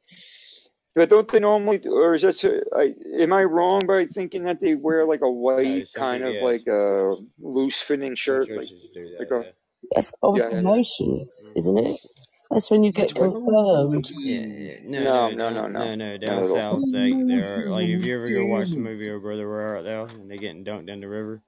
But 0.95 1.09
don't 1.09 1.31
they 1.31 1.39
normally, 1.39 1.79
do, 1.79 1.93
or 1.95 2.15
is 2.15 2.23
that? 2.23 2.37
So, 2.37 2.61
I, 2.77 2.95
am 3.21 3.33
I 3.33 3.45
wrong 3.45 3.81
by 3.87 4.07
thinking 4.07 4.43
that 4.45 4.61
they 4.61 4.75
wear 4.75 5.07
like 5.07 5.21
a 5.23 5.31
white 5.31 5.89
some 5.89 6.01
kind 6.01 6.25
of 6.25 6.35
yeah, 6.35 6.43
like 6.43 6.67
a 6.67 7.15
loose-fitting 7.39 8.17
shirt, 8.17 8.51
like 8.51 8.69
churches 8.69 8.89
do 8.93 9.09
like 9.19 9.29
that. 9.29 9.35
a 9.35 9.45
Yeah. 9.45 9.51
That's 9.95 10.13
yeah, 10.23 10.49
yeah, 10.51 10.61
yeah. 10.61 11.25
Isn't 11.57 11.79
it? 11.79 11.87
Mm-hmm. 11.87 12.30
That's 12.51 12.71
when 12.71 12.85
you 12.85 12.93
get 12.93 13.15
confirmed. 13.15 14.11
Yeah, 14.25 14.47
yeah. 14.47 14.77
No, 14.85 15.05
No, 15.05 15.31
no, 15.31 15.31
no, 15.31 15.51
no, 15.51 15.51
no, 15.51 15.69
no, 15.69 15.95
no, 15.95 15.95
no. 15.97 16.19
not 16.27 16.27
Down 16.27 16.45
at 16.45 16.51
all. 16.51 16.67
south, 16.69 16.85
they 16.93 17.19
they're 17.27 17.71
like 17.71 17.89
if 17.89 18.03
you 18.03 18.17
ever 18.17 18.31
go 18.31 18.47
watch 18.47 18.75
the 18.75 18.81
movie 18.81 19.11
"Oh 19.11 19.21
Brother, 19.21 19.49
Where 19.49 19.77
Art 19.77 19.85
Thou?" 19.85 20.05
and 20.07 20.31
they 20.31 20.39
getting 20.39 20.65
dunked 20.65 20.91
in 20.91 21.01
the 21.01 21.09
river, 21.09 21.43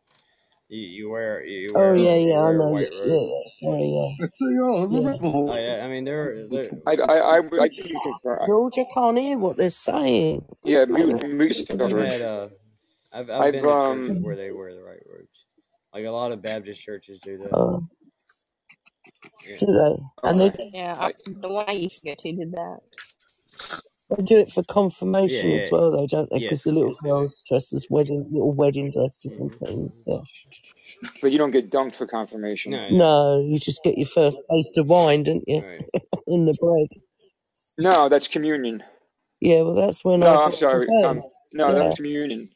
you, 0.68 0.80
you 0.80 1.10
wear 1.10 1.44
you 1.44 1.76
Oh 1.76 1.94
wear 1.94 1.94
yeah, 1.94 2.16
you 2.16 2.16
yeah, 2.16 2.40
I 2.42 2.52
wear 2.52 2.58
a 2.58 2.64
know. 2.64 2.68
white 2.68 2.90
Yeah, 3.04 3.14
robe. 3.14 3.22
yeah, 3.62 3.78
yeah, 3.78 3.78
yeah. 3.80 4.08
yeah. 4.90 5.18
Oh 5.48 5.56
yeah, 5.56 5.84
I 5.84 5.88
mean 5.88 6.04
they're 6.04 6.48
they're 6.50 6.70
I, 6.86 6.92
I, 6.96 7.18
I, 7.38 7.38
I 7.38 7.68
think 7.68 7.90
you 7.90 8.00
can. 8.00 8.20
George, 8.46 8.78
I 8.78 8.84
can't 8.94 9.18
hear 9.18 9.38
what 9.38 9.56
they're 9.58 9.70
saying. 9.70 10.44
Yeah, 10.64 10.84
What's 10.88 11.04
mute, 11.04 11.22
mute 11.22 11.58
yourself, 11.58 11.80
I've 11.80 11.90
George. 11.90 11.98
had 11.98 12.22
uh 12.22 12.48
I've 13.12 13.30
I've 13.30 13.50
I've 13.50 13.52
been 13.52 13.68
to 13.68 13.76
churches 13.76 14.18
um. 14.18 14.22
where 14.22 14.36
they 14.36 14.52
wear 14.52 14.74
the 14.74 14.82
right 14.82 15.02
robes. 15.06 15.46
Like 15.94 16.06
a 16.06 16.10
lot 16.10 16.32
of 16.32 16.42
Baptist 16.42 16.80
churches 16.82 17.20
do 17.20 17.38
that. 17.38 17.58
On? 19.44 19.50
Yeah. 19.50 19.58
Do 19.58 19.66
they? 19.66 20.30
And 20.30 20.40
they 20.40 20.50
Okay. 20.50 20.70
Yeah, 20.74 20.96
I, 21.00 21.08
I, 21.08 21.12
the 21.26 21.48
one 21.48 21.66
I 21.68 21.72
used 21.72 22.00
to 22.00 22.06
go 22.06 22.14
to 22.18 22.32
did 22.32 22.52
that. 22.52 22.78
they 24.16 24.22
do 24.24 24.38
it 24.38 24.52
for 24.52 24.64
Yeah, 25.24 25.42
confirmation 25.42 25.52
as 25.52 25.68
yeah. 25.68 25.70
well, 25.70 25.90
though, 25.92 26.06
don't 26.06 26.30
they? 26.30 26.40
Because 26.40 26.62
Yes, 26.62 26.64
the 26.64 26.72
little 26.72 26.94
yes, 26.94 27.00
they 27.04 27.12
do. 27.12 27.28
girls 27.28 27.42
dress 27.48 27.72
as 27.72 27.86
wedding, 27.90 28.28
little 28.30 28.54
wedding 28.54 28.92
dresses 28.92 29.34
and 29.38 29.52
hmm 29.52 29.56
things. 29.60 30.02
Yeah. 30.06 30.20
but 31.22 31.32
you 31.32 31.38
don't 31.38 31.52
get 31.52 31.70
dunked 31.70 31.96
for 31.96 32.06
confirmation. 32.06 32.72
No, 32.72 32.90
no. 32.90 32.98
No, 32.98 33.40
you 33.40 33.58
just 33.58 33.82
get 33.84 33.98
your 33.98 34.06
first 34.08 34.40
taste 34.50 34.78
of 34.78 34.86
wine, 34.88 35.24
don't 35.24 35.44
you? 35.48 35.62
Right. 35.62 35.86
In 36.28 36.46
the 36.46 36.54
bread. 36.54 36.88
No, 37.78 38.08
that's 38.08 38.28
communion. 38.28 38.82
Yeah, 39.40 39.62
well, 39.62 39.74
that's 39.76 40.04
when 40.04 40.24
I 40.24 40.26
No, 40.26 40.42
I'm 40.42 40.52
got 40.52 40.54
sorry. 40.54 40.92
confirmed. 40.96 41.00
Um, 41.02 41.24
no, 41.52 41.72
Yeah, 41.72 41.74
that's 41.74 41.96
communion. 41.96 42.50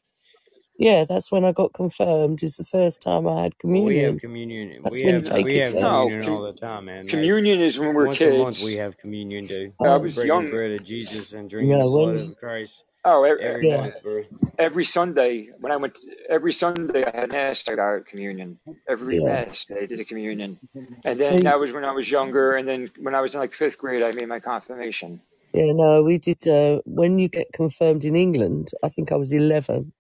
Yeah, 0.78 1.04
that's 1.04 1.32
when 1.32 1.44
I 1.44 1.52
got 1.52 1.72
confirmed. 1.74 2.42
Is 2.42 2.56
the 2.56 2.64
first 2.64 3.02
time 3.02 3.26
I 3.26 3.44
had 3.44 3.54
Well, 3.64 3.84
we 3.84 3.98
have 3.98 4.18
communion. 4.18 4.18
communion. 4.18 4.82
That's 4.82 4.94
We 4.94 5.04
when 5.04 5.08
you 5.08 5.14
have 5.16 5.24
take 5.24 5.44
we 5.46 5.56
it 5.56 5.64
have 5.64 5.72
first. 5.72 5.82
No, 5.82 5.88
communion 6.02 6.24
com- 6.24 6.34
all 6.34 6.42
the 6.42 6.52
time, 6.52 6.84
man. 6.86 7.08
Like 7.10 7.10
communion 7.10 7.60
is 7.60 7.78
when 7.78 7.94
we're 7.94 8.06
once 8.06 8.20
a 8.20 8.30
month 8.38 8.56
kids. 8.56 8.64
we 8.64 8.76
have 8.76 8.98
communion, 8.98 9.46
dude. 9.46 9.72
I 9.82 9.88
Oh, 9.88 9.98
was 9.98 10.14
Breaking 10.14 10.28
young. 10.28 10.44
the 10.46 10.50
bread 10.50 10.70
of 10.72 10.84
Jesus 10.84 11.32
and 11.32 11.48
drink 11.50 11.68
no, 11.68 11.78
the 11.78 11.84
blood 11.84 12.14
when 12.16 12.30
of 12.30 12.36
Christ 12.38 12.84
Oh, 13.04 13.22
every, 13.22 13.44
every 13.44 13.68
yeah, 13.68 13.76
month, 13.76 13.94
bro. 14.02 14.24
every 14.58 14.84
Sunday 14.84 15.48
when 15.60 15.70
I 15.70 15.76
went, 15.76 15.96
every 16.28 16.52
Sunday 16.52 17.04
I 17.04 17.20
had 17.20 17.30
mass. 17.30 17.62
I 17.68 17.76
got 17.76 18.04
communion. 18.06 18.58
Every 18.88 19.18
yeah. 19.18 19.44
mass 19.46 19.64
I 19.70 19.86
did 19.86 20.00
a 20.00 20.04
communion, 20.04 20.58
and 21.04 21.22
So 21.22 21.28
then 21.28 21.44
that 21.44 21.58
was 21.60 21.72
when 21.72 21.84
I 21.84 21.92
was 21.92 22.10
younger. 22.10 22.56
And 22.56 22.66
then 22.68 22.90
when 22.98 23.14
I 23.14 23.20
was 23.20 23.34
in 23.34 23.40
like 23.40 23.54
fifth 23.54 23.78
grade, 23.78 24.02
I 24.02 24.10
made 24.12 24.26
my 24.28 24.40
confirmation. 24.40 25.20
yeah, 25.54 25.72
no, 25.72 26.02
we 26.02 26.18
did. 26.18 26.46
Uh, 26.48 26.80
when 26.84 27.18
you 27.20 27.28
get 27.28 27.52
confirmed 27.52 28.04
in 28.04 28.16
England, 28.16 28.70
I 28.82 28.88
think 28.88 29.12
I 29.12 29.16
was 29.16 29.32
eleven. 29.32 29.92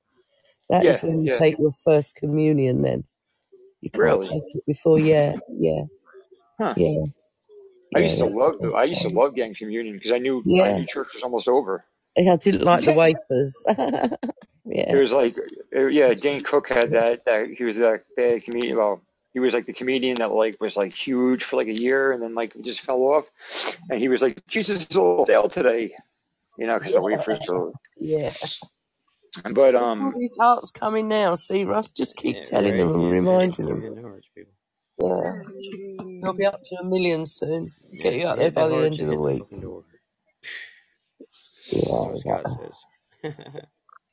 That 0.70 0.84
is 0.84 1.02
Yeah, 1.02 1.08
when 1.08 1.20
you 1.22 1.26
yeah. 1.32 1.38
take 1.38 1.56
your 1.58 1.72
first 1.84 2.16
communion. 2.16 2.82
Then 2.82 3.04
you 3.80 3.90
can't 3.90 4.02
Really? 4.02 4.28
take 4.28 4.42
it 4.54 4.66
before. 4.66 4.98
Yeah, 4.98 5.36
yeah, 5.48 5.82
Huh. 6.58 6.74
yeah, 6.76 7.06
I 7.94 7.98
yeah. 7.98 8.04
used 8.04 8.18
to 8.18 8.26
love 8.26 8.58
the. 8.60 8.70
I 8.70 8.84
used 8.84 9.02
to 9.02 9.08
love 9.08 9.34
getting 9.34 9.54
communion 9.54 9.94
because 9.96 10.12
I 10.12 10.18
knew 10.18 10.38
I 10.40 10.42
yeah. 10.46 10.78
knew 10.78 10.86
church 10.86 11.08
was 11.14 11.22
almost 11.22 11.48
over. 11.48 11.84
I 12.18 12.36
didn't 12.36 12.64
like 12.64 12.84
the 12.84 12.92
wafers. 13.30 13.54
It 14.68 14.88
yeah, 14.88 14.96
was 14.96 15.12
like, 15.12 15.38
uh, 15.76 15.86
yeah, 15.86 16.12
Dane 16.12 16.42
Cook 16.42 16.68
had 16.68 16.90
that. 16.90 17.24
That 17.24 17.50
he 17.50 17.62
was 17.62 17.76
that 17.76 18.02
bad 18.16 18.42
comedian. 18.42 18.76
Well, 18.76 19.00
he 19.32 19.38
was 19.38 19.54
like 19.54 19.66
the 19.66 19.72
comedian 19.72 20.16
that 20.16 20.32
like 20.32 20.60
was 20.60 20.76
like 20.76 20.92
huge 20.92 21.44
for 21.44 21.56
like 21.56 21.68
a 21.68 21.72
year 21.72 22.10
and 22.10 22.20
then 22.20 22.34
like 22.34 22.52
just 22.62 22.80
fell 22.80 23.02
off. 23.02 23.26
And 23.88 24.00
he 24.00 24.08
was 24.08 24.22
like, 24.22 24.44
Jesus 24.48 24.86
is 24.90 24.96
a 24.96 25.00
little 25.02 25.24
stale 25.24 25.48
today, 25.48 25.94
you 26.58 26.66
know, 26.66 26.78
because 26.78 26.94
the 26.94 27.02
wafers 27.02 27.38
were. 27.46 27.70
yeah. 28.00 28.32
But 29.44 29.74
All 30.00 30.12
um, 30.12 30.16
these 30.16 30.36
hearts 30.40 30.70
coming 30.72 31.08
now. 31.08 31.34
See, 31.36 31.64
Russ, 31.64 31.90
just 31.92 32.16
keep 32.16 32.42
Yeah, 32.42 32.44
telling 32.44 32.76
right. 32.76 32.78
them 32.78 32.94
and 32.94 33.10
Yeah, 33.10 33.22
man. 33.22 33.52
reminding 33.52 33.66
them. 33.66 33.82
Hit 33.82 33.96
the 33.96 34.02
hearts, 34.02 34.28
people. 34.34 34.52
Yeah, 34.98 35.32
you'll 36.22 36.34
be 36.34 36.46
up 36.46 36.62
to 36.64 36.76
a 36.80 36.84
million 36.84 37.26
soon. 37.26 37.72
Get 38.02 38.14
Yeah, 38.14 38.16
you 38.16 38.26
out 38.28 38.38
there 38.38 38.50
by 38.52 38.68
the 38.68 38.84
end 38.86 39.00
of 39.02 39.08
the 39.08 39.18
week. 39.18 39.46
fucking. 39.50 39.62
Yeah, 41.70 41.82
what 42.06 42.20
Scott 42.20 42.48
says. 42.50 42.86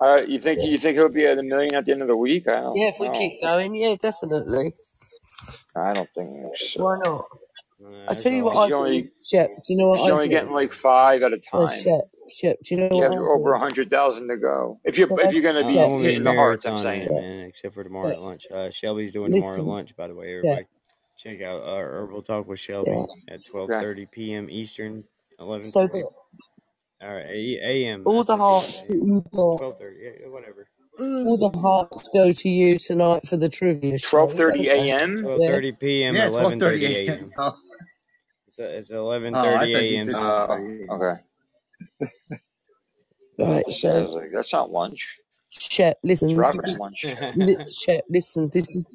uh, 0.01 0.19
you 0.27 0.39
think 0.39 0.61
you 0.63 0.77
think 0.77 0.97
he'll 0.97 1.09
be 1.09 1.27
at 1.27 1.39
a 1.39 1.43
million 1.43 1.75
at 1.75 1.85
the 1.85 1.93
end 1.93 2.01
of 2.03 2.09
the 2.09 2.17
week? 2.17 2.47
I 2.47 2.61
don't. 2.61 2.83
Yeah, 2.83 2.89
if 2.89 2.99
we 2.99 3.09
I 3.09 3.13
don't, 3.13 3.19
keep 3.19 3.41
going, 3.41 3.75
yeah, 3.75 3.95
definitely. 3.99 4.73
I 5.75 5.93
don't 5.93 6.09
think 6.15 6.57
so. 6.57 6.81
Why 6.83 6.97
not? 7.03 7.25
I 8.07 8.15
tell 8.15 8.31
you 8.33 8.45
what 8.45 8.55
all. 8.55 8.57
I 8.57 8.69
He's 8.69 8.71
only 8.71 9.09
do, 9.31 9.49
Do 9.65 9.73
you 9.73 9.79
know 9.79 9.89
what 9.89 10.01
he's 10.01 10.09
I 10.11 10.11
only 10.11 10.29
do? 10.29 10.29
getting 10.29 10.51
like 10.53 10.73
five 10.73 11.23
at 11.23 11.33
a 11.33 11.39
No, 11.53 11.67
time. 11.67 11.67
Shep. 11.67 12.01
Shep. 12.29 12.57
Do 12.63 12.75
you 12.75 12.89
know 12.89 12.97
You 12.97 13.03
what 13.03 13.05
have 13.05 13.13
I 13.13 13.17
over 13.19 13.53
a 13.53 13.59
hundred 13.59 13.89
thousand 13.91 14.29
to 14.29 14.37
go. 14.37 14.81
If 14.83 14.97
you're 14.97 15.09
Shep, 15.09 15.19
if 15.19 15.33
you're 15.33 15.43
gonna 15.43 15.63
be 15.65 15.77
I 15.79 15.85
Shep, 15.85 15.85
won't 15.85 16.03
hitting 16.03 16.23
the 16.23 16.33
hearts, 16.33 16.65
I'm 16.67 16.77
saying. 16.77 17.13
Shep, 17.13 17.15
man, 17.15 17.45
except 17.47 17.75
for 17.75 17.83
Shep, 18.05 18.09
tomorrow 18.09 18.15
at 18.15 18.21
lunch. 18.21 18.47
Uh, 18.51 18.71
Shelby's 18.71 19.13
doing 19.13 19.31
tomorrow 19.31 19.59
at 19.59 19.65
lunch, 19.67 19.95
by 19.95 20.07
the 20.07 20.15
way, 20.15 20.31
Shep, 20.43 20.59
everybody. 20.59 20.65
Check 21.17 21.41
out 21.41 21.61
uh, 21.63 21.77
Herbal 21.77 22.23
Talk 22.23 22.47
with 22.47 22.59
yeah. 22.85 22.93
Shelby 22.99 23.09
at 23.29 23.43
Okay. 23.69 23.81
12:30 23.81 24.11
p.m. 24.11 24.49
Eastern, 24.49 25.05
11:30. 25.39 25.73
So 25.73 25.87
that 25.87 26.07
All 27.01 27.13
right, 27.13 27.25
a.m. 27.27 28.11
all 28.11 28.23
the 28.23 28.37
said 28.37 28.37
hearts 28.37 28.73
p.m. 28.81 28.89
that 28.89 28.95
a.m. 28.95 28.97
you 28.97 29.25
got, 29.33 29.61
12:30. 29.61 29.93
Yeah, 30.21 30.29
whatever. 30.29 30.67
All 30.99 31.37
the 31.37 31.57
hearts 31.59 32.09
go 32.13 32.31
to 32.31 32.49
you 32.49 32.79
tonight 32.79 33.27
for 33.27 33.37
the 33.37 33.49
trivia 33.49 33.97
show, 33.99 34.27
12:30 34.29 34.67
a.m. 34.69 35.33
12:30 35.39 35.79
p.m. 35.79 36.15
Yeah, 36.15 36.29
twelve 36.29 36.57
thirty 36.57 36.85
11:30 36.85 37.09
a.m. 37.09 37.17
a.m. 37.17 37.33
Oh, 37.37 37.57
It's 38.47 38.59
uh, 38.59 38.63
it's 38.65 38.91
oh, 39.33 39.55
I 39.55 39.67
11:30 39.67 39.67
thought 39.67 39.91
you 39.91 39.99
a.m. 39.99 39.99
said 39.99 40.17
Central 40.17 40.43
Uh, 40.47 40.47
Time. 40.47 40.63
okay. 40.89 41.21
Right. 43.39 43.71
I 43.71 43.71
So, 43.71 44.09
like, 44.13 44.31
that's 44.33 44.53
not 44.53 44.71
lunch. 44.71 45.19
Shep, 45.49 45.99
It's 46.23 46.25
listen. 46.25 46.35
This 46.37 46.55
Robert's 46.55 46.75
is 46.75 46.79
lunch. 46.79 47.05
li- 47.35 47.59
Shep. 47.67 48.05
Listen. 48.09 48.49
This 48.53 48.67
is 48.73 48.85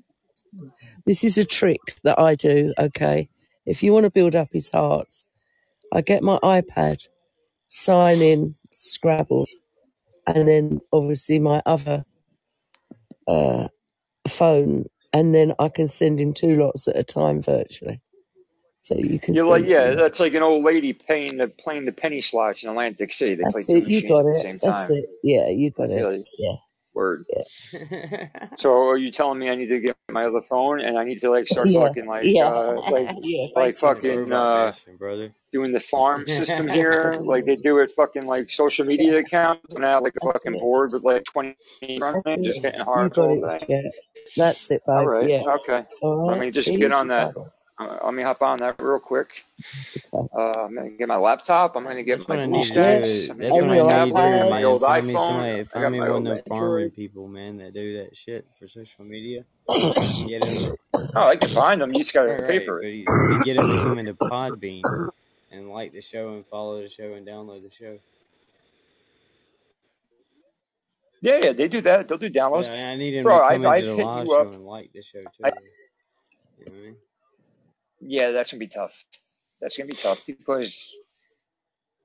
this 1.07 1.25
is 1.25 1.39
a 1.39 1.45
trick 1.45 1.97
that 2.05 2.19
I 2.21 2.35
do. 2.37 2.75
Okay. 2.79 3.31
If 3.67 3.83
you 3.83 3.93
want 3.93 4.05
to 4.05 4.11
build 4.11 4.37
up 4.37 4.51
his 4.53 4.71
hearts, 4.71 5.25
I 5.93 6.03
get 6.03 6.23
my 6.23 6.39
iPad, 6.43 7.09
sign 7.69 8.23
in, 8.23 8.57
Scrabble, 8.73 9.47
and 10.35 10.49
then 10.49 10.81
obviously 10.93 11.39
my 11.39 11.63
other 11.67 12.05
uh, 13.27 13.69
phone, 14.29 14.87
and 15.13 15.35
then 15.35 15.55
I 15.59 15.69
can 15.69 15.89
send 15.89 16.21
him 16.21 16.35
two 16.35 16.57
lots 16.57 16.89
at 16.89 16.97
a 16.97 17.05
time 17.05 17.43
virtually. 17.43 18.01
So 18.81 18.97
you 18.97 19.19
can 19.19 19.35
You're 19.35 19.47
like, 19.47 19.67
yeah, 19.67 19.95
that's 19.95 20.21
like 20.21 20.35
an 20.35 20.43
old 20.43 20.65
lady 20.65 20.93
playing 20.93 21.39
the 21.39 21.49
playing 21.49 21.85
the 21.85 21.93
penny 21.93 22.21
slots 22.21 22.63
in 22.63 22.71
Atlantic 22.71 23.13
City. 23.13 23.35
They 23.35 23.45
play 23.51 23.63
two 23.63 23.77
it. 23.77 23.85
Machines 23.85 24.03
got 24.11 24.21
at 24.21 24.33
the 24.35 24.41
same 24.41 24.59
time. 24.59 24.91
it. 24.93 25.07
Yeah, 25.23 25.49
you 25.49 25.71
got 25.71 25.91
it. 25.91 25.97
Really, 25.97 26.25
Yeah, 26.39 26.55
word. 26.95 27.27
yeah, 27.29 27.45
So 28.59 28.73
are 28.89 28.99
you 28.99 29.11
telling 29.13 29.39
me 29.39 29.51
I 29.51 29.55
need 29.57 29.69
to 29.69 29.81
get 29.81 29.97
my 30.11 30.27
other 30.27 30.43
phone 30.43 30.81
and 30.81 30.99
I 30.99 31.05
need 31.05 31.21
to 31.21 31.31
like 31.31 31.49
start 31.49 31.69
yeah, 31.71 31.81
fucking 31.81 32.07
like 32.07 32.25
yeah, 32.25 32.45
uh 32.45 32.83
like 32.89 33.13
yeah. 33.23 33.47
like 33.55 33.79
fucking 33.79 34.33
uh 34.33 34.73
brother. 34.99 35.35
doing 35.53 35.73
the 35.73 35.81
farm 35.81 36.27
system 36.29 36.69
here 36.69 37.19
like 37.23 37.47
they 37.47 37.57
do 37.57 37.79
it 37.79 37.93
fucking 37.97 38.27
like 38.27 38.51
social 38.51 38.87
media 38.87 39.19
accounts 39.19 39.77
and 39.77 39.85
I 39.85 39.91
have 39.93 40.03
like 40.05 40.17
a 40.17 40.21
that's 40.23 40.45
fucking 40.45 40.55
it. 40.55 40.61
board 40.61 40.93
with 40.93 41.05
like 41.05 41.25
twenty 41.25 41.57
running 41.99 42.43
just 42.45 42.61
it. 42.61 42.65
hitting 42.65 42.81
You 42.81 42.85
hearts 42.85 43.11
got 43.11 43.31
all 43.31 43.33
it. 43.33 43.41
day. 43.41 43.69
Yeah, 43.69 43.83
that's 44.37 44.71
it, 44.71 44.83
All 44.87 45.05
babe. 45.05 45.07
right, 45.07 45.31
Yeah. 45.31 45.45
okay. 45.47 45.85
All 46.03 46.27
Let 46.27 46.39
right. 46.39 46.41
me 46.41 46.51
just 46.51 46.77
get 46.77 46.93
on 46.93 47.09
that. 47.09 47.35
brother. 47.35 47.53
Uh, 47.81 47.99
let 48.05 48.15
me 48.15 48.23
hop 48.23 48.43
on 48.43 48.59
that 48.61 48.77
real 48.81 49.01
quick. 49.01 49.31
Uh, 50.37 50.53
I'm 50.61 50.75
gonna 50.75 50.91
get 50.93 51.09
my 51.09 51.17
laptop. 51.19 51.77
I'm 51.77 51.85
gonna 51.85 52.05
get 52.05 52.19
That's 52.19 52.29
my 52.29 52.37
what 52.37 52.41
I 52.41 52.47
need 52.47 52.69
to 52.75 52.81
do. 52.81 53.29
I'm 53.31 53.39
gonna 53.39 53.51
That's 53.51 53.53
get 53.53 53.65
what 53.65 53.71
my 53.71 53.79
I 53.79 53.81
need 53.83 54.17
to 54.17 54.23
tablet. 54.23 54.43
I 54.43 54.45
my 54.45 54.65
old 54.65 54.83
Find 54.85 55.07
me 55.07 55.19
iPhone. 55.19 55.19
somebody. 55.19 55.65
I 55.75 55.81
Find 55.81 55.81
got 55.81 55.93
me 55.93 56.01
my 56.01 56.09
one 56.09 56.11
old 56.11 56.27
of 56.27 56.39
them 56.39 56.41
farming 56.49 56.91
Android. 56.91 56.93
people, 56.93 57.29
man, 57.29 57.59
that 57.59 57.75
do 57.75 57.99
that 58.05 58.17
shit 58.17 58.47
for 58.59 58.69
social 58.69 59.05
media. 59.05 59.45
Get 60.27 60.41
them. 60.41 60.69
Oh, 61.17 61.27
I 61.29 61.37
can 61.37 61.51
find 61.51 61.81
them. 61.81 61.93
You 61.95 62.03
just 62.03 62.15
gotta 62.15 62.35
Right, 62.35 62.43
pay 62.47 62.61
for 62.61 62.81
it. 62.83 62.89
you, 62.89 63.11
you 63.27 63.39
get 63.41 63.55
them 63.55 63.71
to 63.71 63.79
come 63.79 63.99
into 63.99 64.15
Podbean 64.31 64.91
and 65.51 65.71
like 65.71 65.93
the 65.93 66.01
show 66.03 66.35
and 66.35 66.47
follow 66.49 66.83
the 66.83 66.89
show 66.89 67.15
and 67.15 67.27
download 67.27 67.63
the 67.63 67.71
show. 67.71 67.99
Yeah, 71.23 71.41
yeah, 71.45 71.53
they 71.53 71.69
do 71.69 71.81
that. 71.83 72.09
They'll 72.09 72.19
do 72.19 72.31
downloads. 72.31 72.71
I, 72.71 72.77
I 72.93 72.97
need 72.97 73.15
them 73.17 73.25
Bro, 73.25 73.41
to 73.41 73.43
I've 73.43 73.65
into 73.65 73.67
I've 73.67 73.85
the 73.85 73.87
live 73.97 74.29
you 74.29 74.29
show 74.29 74.53
and 74.53 74.65
like 74.67 74.93
the 74.95 75.03
show 75.03 75.23
too. 75.37 75.45
I, 75.45 75.51
You 76.59 76.67
know 76.67 76.73
what 76.73 76.79
I 76.79 76.83
mean? 76.83 76.97
Yeah, 78.01 78.31
that's 78.31 78.53
gonna 78.53 78.61
be 78.61 78.69
tough. 78.69 79.05
That's 79.61 79.77
gonna 79.77 79.89
be 79.89 79.95
tough 79.95 80.25
because 80.27 80.91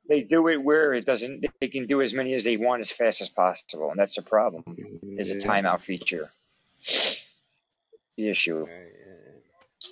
they 0.10 0.22
do 0.22 0.48
it 0.48 0.58
where 0.58 0.94
it 0.94 1.06
doesn't. 1.06 1.46
They 1.60 1.68
can 1.68 1.88
do 1.88 2.02
as 2.02 2.14
many 2.14 2.34
as 2.34 2.44
they 2.44 2.58
want 2.58 2.82
as 2.82 2.92
fast 2.92 3.22
as 3.22 3.30
possible, 3.30 3.90
and 3.90 4.00
that's 4.00 4.16
the 4.16 4.22
problem. 4.22 4.64
There's 5.02 5.32
a 5.32 5.38
timeout 5.38 5.82
feature. 5.82 6.30
The 8.18 8.30
issue. 8.30 8.68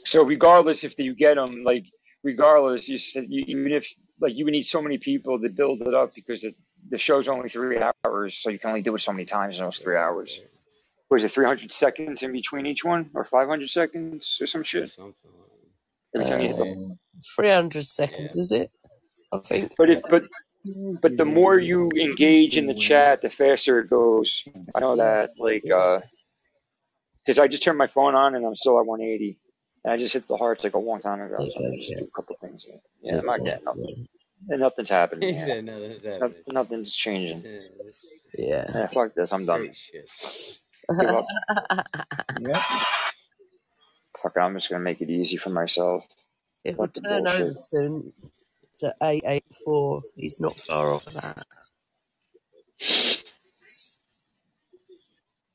So 0.06 0.24
regardless 0.24 0.84
if 0.84 0.98
you 1.00 1.16
get 1.16 1.36
them, 1.36 1.64
like 1.64 1.86
regardless, 2.24 2.88
you, 2.88 2.98
said 2.98 3.26
you 3.30 3.44
even 3.48 3.72
if 3.72 3.94
like 4.20 4.36
you 4.36 4.46
would 4.46 4.52
need 4.52 4.64
so 4.64 4.82
many 4.82 4.98
people 4.98 5.40
to 5.40 5.50
build 5.50 5.82
it 5.82 5.94
up 5.94 6.14
because 6.14 6.44
it, 6.44 6.56
the 6.90 6.98
show's 6.98 7.28
only 7.28 7.50
three 7.50 7.80
hours, 7.80 8.38
so 8.38 8.50
you 8.50 8.60
can 8.60 8.70
only 8.70 8.82
do 8.82 8.96
it 8.96 9.00
so 9.00 9.12
many 9.12 9.26
times 9.26 9.58
in 9.58 9.64
those 9.64 9.80
three 9.80 9.98
hours. 9.98 10.40
Was 11.10 11.26
it 11.26 11.32
300 11.32 11.72
seconds 11.72 12.24
in 12.24 12.32
between 12.32 12.66
each 12.66 12.86
one, 12.86 13.10
or 13.14 13.26
500 13.26 13.70
seconds, 13.70 14.38
or 14.40 14.48
some 14.48 14.64
shit? 14.64 14.92
something 14.92 15.14
like 15.26 15.51
Every 16.16 16.28
time 16.28 16.42
you 16.42 16.48
hit 16.50 16.58
the. 16.58 16.64
Um, 16.64 17.00
300 17.36 17.84
seconds, 17.86 18.36
Yeah. 18.36 18.42
is 18.42 18.52
it? 18.52 18.72
I 19.32 19.38
think. 19.40 19.74
But 19.78 19.90
if 19.90 20.02
but 20.10 20.24
but 21.02 21.18
the 21.18 21.26
more 21.26 21.58
you 21.60 21.90
engage 22.00 22.58
in 22.58 22.66
the 22.68 22.74
chat, 22.76 23.22
the 23.22 23.30
faster 23.30 23.80
it 23.80 23.90
goes. 23.90 24.44
I 24.76 24.80
know 24.80 24.96
that, 24.98 25.32
like, 25.40 25.64
uh, 25.72 26.02
because 27.26 27.40
I 27.40 27.48
just 27.48 27.64
turned 27.64 27.78
my 27.78 27.88
phone 27.88 28.16
on 28.16 28.36
and 28.36 28.46
I'm 28.46 28.56
still 28.56 28.80
at 28.80 28.86
180, 28.86 29.40
and 29.86 29.94
I 29.94 29.98
just 29.98 30.14
hit 30.14 30.28
the 30.28 30.38
hearts 30.38 30.64
like 30.64 30.74
a 30.74 30.80
long 30.80 31.02
time 31.02 31.22
ago. 31.22 31.36
It 31.40 31.54
So 31.54 31.60
I 31.60 31.68
goes, 31.70 31.78
just 31.80 31.90
yeah. 31.90 32.00
do 32.00 32.04
a 32.06 32.12
couple 32.16 32.36
things. 32.42 32.66
Yeah, 32.68 32.76
Yeah, 33.02 33.20
I'm 33.20 33.26
not 33.26 33.44
getting 33.44 33.64
nothing. 33.66 33.86
yeah. 33.98 34.06
And 34.50 34.60
nothing's 34.62 34.90
happening. 34.90 35.36
Yeah. 35.36 35.46
said 35.46 35.66
nothing's 35.66 36.04
No, 36.04 36.10
happening. 36.12 36.36
nothing's 36.52 36.94
changing. 36.96 37.44
Yeah, 37.44 37.60
Yeah. 38.38 38.72
Yeah, 38.74 38.88
fuck 38.88 39.14
this. 39.16 39.32
I'm 39.32 39.46
done. 39.46 39.70
Give 41.00 41.10
up. 41.10 41.26
Yep. 42.40 42.58
Fuck 44.22 44.34
it. 44.36 44.40
I'm 44.40 44.56
just 44.56 44.70
gonna 44.70 44.84
make 44.84 45.02
it 45.02 45.10
easy 45.10 45.38
for 45.38 45.50
myself. 45.50 46.08
It 46.64 46.78
will 46.78 46.88
Fuck 46.88 46.94
the 46.96 47.02
turn 47.02 47.28
over 47.28 47.38
bullshit. 47.46 47.58
soon 47.58 48.14
to 48.80 48.96
884. 49.02 50.02
He's 50.16 50.40
not 50.40 50.60
far 50.60 50.94
off 50.94 51.08
of 51.08 51.14
that. 51.14 51.46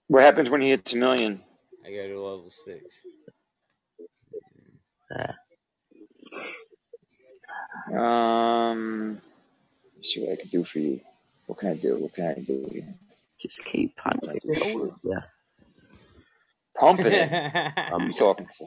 What 0.09 0.25
happens 0.25 0.51
when 0.51 0.61
he 0.61 0.71
hits 0.71 0.93
a 0.93 0.97
million? 0.97 1.43
I 1.85 1.91
go 1.91 2.09
to 2.09 2.21
level 2.21 2.51
six. 2.65 2.85
Yeah. 5.11 5.33
Um, 7.97 9.21
let's 9.97 10.15
see 10.15 10.21
what 10.23 10.33
I 10.33 10.37
can 10.41 10.49
do 10.49 10.65
for 10.65 10.79
you. 10.79 11.01
What 11.47 11.59
can 11.59 11.71
I 11.71 11.75
do? 11.77 11.97
What 11.99 12.15
can 12.15 12.27
I 12.27 12.41
do? 12.41 12.83
Just 13.41 13.65
keep 13.65 13.97
pumping 13.97 14.31
it 14.43 14.63
all 14.63 14.83
of 14.85 14.95
you. 15.05 15.19
Pumping 16.79 17.07
it. 17.07 17.33
I'm 17.77 18.13
talking 18.13 18.47
to. 18.59 18.67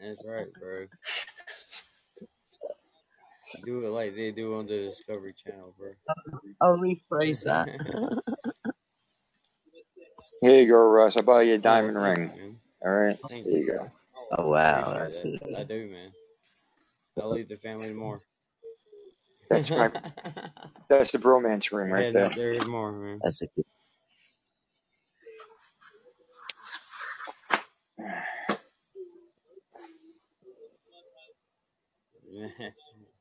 That's 0.00 0.24
right, 0.24 0.46
bro. 0.58 0.86
Do 3.64 3.86
it 3.86 3.90
like 3.90 4.14
they 4.14 4.30
do 4.30 4.56
on 4.56 4.66
the 4.66 4.90
Discovery 4.90 5.34
Channel, 5.44 5.74
bro. 5.78 5.90
I'll 6.60 6.76
rephrase 6.76 7.44
that. 7.44 7.68
Here 10.40 10.60
you 10.62 10.68
go, 10.68 10.78
Russ. 10.78 11.16
I'll 11.18 11.24
buy 11.24 11.42
you 11.42 11.54
a 11.54 11.58
diamond 11.58 11.96
thank 11.96 12.18
ring. 12.18 12.28
man. 12.28 12.56
All 12.84 12.92
right. 12.92 13.18
Thank 13.28 13.44
There 13.44 13.54
you, 13.54 13.58
you 13.60 13.72
go. 13.72 13.90
Oh, 14.38 14.48
wow. 14.48 14.92
Appreciate 14.92 15.00
That's 15.00 15.16
that. 15.16 15.48
good. 15.48 15.54
I 15.56 15.64
do, 15.64 15.88
man. 15.90 16.10
I'll 17.20 17.30
leave 17.30 17.48
the 17.48 17.56
family 17.56 17.88
tomorrow. 17.88 18.20
That's 19.50 19.70
my. 19.70 19.90
That's 20.88 21.12
the 21.12 21.18
bromance 21.18 21.72
ring 21.72 21.90
right 21.90 22.12
no, 22.12 22.28
there. 22.28 22.30
there 22.30 22.52
is 22.52 22.66
more, 22.66 22.92
man. 22.92 23.18
That's 23.22 23.42
a 23.42 23.46
good. 23.56 23.64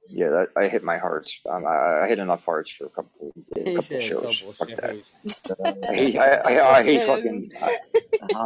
Yeah, 0.10 0.30
that, 0.30 0.48
I 0.56 0.70
hit 0.70 0.84
my 0.84 0.98
hearts. 0.98 1.42
Um, 1.50 1.66
I, 1.66 2.04
I 2.04 2.08
hit 2.08 2.20
enough 2.20 2.46
hearts 2.46 2.72
for 2.72 2.86
a 2.86 2.90
couple, 2.90 3.34
a 3.56 3.60
couple 3.76 3.82
said 3.82 4.00
a 4.00 4.02
shows. 4.02 4.40
couple 4.40 4.54
Fuck 4.54 4.70
that. 4.78 4.98
shows. 5.26 5.36
I 5.90 5.96
hate. 5.96 6.18
I, 6.18 6.32
I, 6.36 6.78
I 6.80 6.84
hate 6.84 7.04
fucking. 7.06 7.52
I, 7.62 7.78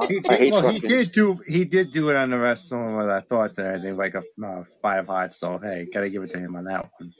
He 0.07 0.19
I 0.29 0.37
did, 0.37 0.39
hate 0.39 0.51
well, 0.51 0.63
he 0.63 0.79
did 0.79 1.11
do 1.11 1.35
he 1.47 1.65
did 1.65 1.91
do 1.91 2.09
it 2.09 2.15
on 2.15 2.31
the 2.31 2.37
wrestling 2.37 2.97
with 2.97 3.09
our 3.09 3.21
thoughts 3.21 3.57
and 3.59 3.67
everything, 3.67 3.97
like 3.97 4.15
a 4.15 4.23
uh, 4.45 4.63
five 4.81 5.07
hearts. 5.07 5.37
So 5.39 5.59
hey, 5.59 5.87
gotta 5.93 6.09
give 6.09 6.23
it 6.23 6.31
to 6.33 6.39
him 6.39 6.55
on 6.55 6.65
that 6.65 6.89
one. 6.99 7.13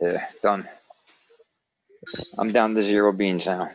Yeah, 0.00 0.26
done. 0.42 0.68
I'm 2.38 2.52
down 2.52 2.74
to 2.74 2.82
zero 2.82 3.12
beans 3.12 3.46
now. 3.46 3.70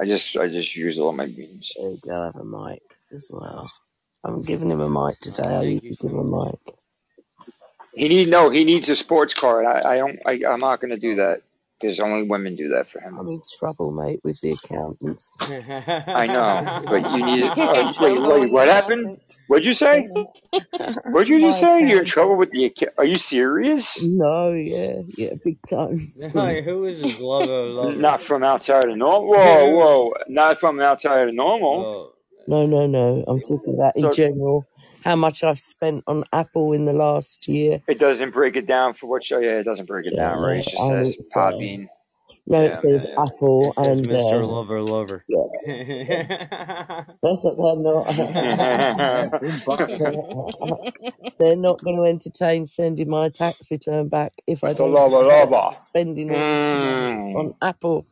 I 0.00 0.06
just 0.06 0.36
I 0.36 0.48
just 0.48 0.74
used 0.76 0.98
all 0.98 1.12
my 1.12 1.26
beans. 1.26 1.72
There 1.76 1.90
you 1.90 1.98
go. 2.04 2.24
Have 2.24 2.36
a 2.36 2.44
mic 2.44 2.82
as 3.12 3.30
well. 3.32 3.70
I'm 4.24 4.42
giving 4.42 4.70
him 4.70 4.80
a 4.80 4.88
mic 4.90 5.20
today. 5.20 5.42
I 5.44 5.60
Thank 5.60 5.82
usually 5.84 5.96
give 5.96 6.10
him 6.10 6.32
a 6.32 6.46
mic. 6.46 6.74
He 7.94 8.08
need 8.08 8.28
no. 8.28 8.50
He 8.50 8.64
needs 8.64 8.88
a 8.88 8.96
sports 8.96 9.34
card. 9.34 9.66
I, 9.66 9.94
I 9.94 9.96
don't. 9.96 10.18
I, 10.26 10.32
I'm 10.48 10.58
not 10.58 10.80
gonna 10.80 10.98
do 10.98 11.16
that 11.16 11.42
because 11.80 11.98
only 12.00 12.28
women 12.28 12.56
do 12.56 12.68
that 12.70 12.88
for 12.90 13.00
him. 13.00 13.18
I'm 13.18 13.28
in 13.28 13.42
trouble, 13.58 13.90
mate, 13.92 14.20
with 14.22 14.40
the 14.40 14.52
accountants. 14.52 15.30
I 15.40 16.26
know, 16.26 16.84
but 16.86 17.10
you 17.16 17.24
need. 17.26 17.44
Uh, 17.44 17.92
in 17.96 18.20
wait, 18.22 18.40
wait. 18.40 18.52
What 18.52 18.68
happened? 18.68 19.20
What'd 19.48 19.64
you 19.66 19.74
say? 19.74 20.08
What'd 21.06 21.28
you 21.28 21.40
just 21.40 21.60
say? 21.60 21.80
You're 21.88 22.00
in 22.00 22.06
trouble 22.06 22.36
with 22.36 22.50
the. 22.50 22.70
acca- 22.70 22.92
Are 22.98 23.04
you 23.04 23.14
serious? 23.14 24.02
No, 24.02 24.52
yeah, 24.52 25.02
yeah, 25.16 25.34
big 25.42 25.58
time. 25.68 26.12
like, 26.34 26.64
who 26.64 26.84
is 26.84 27.00
this 27.00 27.18
lover 27.18 27.46
lover? 27.46 27.96
Not 27.96 28.22
from 28.22 28.42
outside 28.44 28.84
of 28.84 28.96
normal. 28.96 29.30
Whoa, 29.30 29.70
whoa. 29.70 30.14
Not 30.28 30.60
from 30.60 30.80
outside 30.80 31.28
of 31.28 31.34
normal. 31.34 31.84
Oh, 31.86 32.14
No, 32.48 32.66
no, 32.66 32.88
no. 32.88 33.24
I'm 33.28 33.42
talking 33.42 33.74
about 33.76 33.96
in 33.96 34.10
So 34.10 34.10
general. 34.10 34.68
How 35.04 35.16
much 35.16 35.44
I've 35.44 35.60
spent 35.60 36.04
on 36.08 36.24
Apple 36.32 36.74
in 36.74 36.86
the 36.86 36.94
last 36.94 37.48
year. 37.48 37.82
it 37.88 37.98
doesn't 37.98 38.32
break 38.34 38.56
it 38.56 38.66
down 38.66 38.94
for 38.94 39.08
what 39.08 39.24
show. 39.24 39.40
Yeah, 39.40 39.58
it 39.58 39.64
doesn't 39.64 39.86
break 39.86 40.06
it 40.06 40.16
Yeah, 40.16 40.16
down, 40.16 40.40
right? 40.40 40.60
It 40.60 40.66
just 40.68 40.86
and 40.86 40.86
says 40.86 41.16
it's 41.18 41.30
Podbean. 41.34 41.88
no, 42.46 42.64
it 42.64 42.76
Yeah, 42.76 42.82
says 42.84 43.06
yeah, 43.06 43.10
yeah. 43.10 43.18
Apple 43.18 43.60
it 43.60 43.74
says 43.74 44.02
and 44.02 44.10
Mr. 44.10 44.46
uh, 44.48 44.48
Lover 44.48 44.82
Lover. 44.82 45.26
yeah, 45.28 47.04
they're 47.22 47.76
not. 47.76 48.12
They're 51.38 51.56
not 51.56 51.82
going 51.84 51.96
to 51.98 52.04
entertain 52.04 52.66
sending 52.68 53.10
my 53.10 53.28
tax 53.30 53.70
return 53.70 54.08
back 54.08 54.34
if 54.46 54.64
I 54.64 54.72
Mr. 54.72 54.74
don't 54.74 54.92
Lover 54.92 55.16
start 55.16 55.50
Lover. 55.50 55.76
spending 55.78 56.30
all 56.32 56.48
Mm. 56.72 57.34
on 57.34 57.54
Apple. 57.62 58.06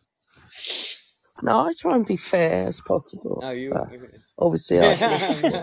No, 1.43 1.69
I 1.69 1.75
try 1.78 1.97
and 1.97 2.07
be 2.07 2.17
fair 2.17 2.67
as 2.69 2.81
possible, 2.83 3.43
no, 3.43 3.51
you. 3.52 3.73
but 3.73 3.89
obviously 4.39 4.79
I 4.81 4.95
do. 4.95 5.21
right, 5.43 5.63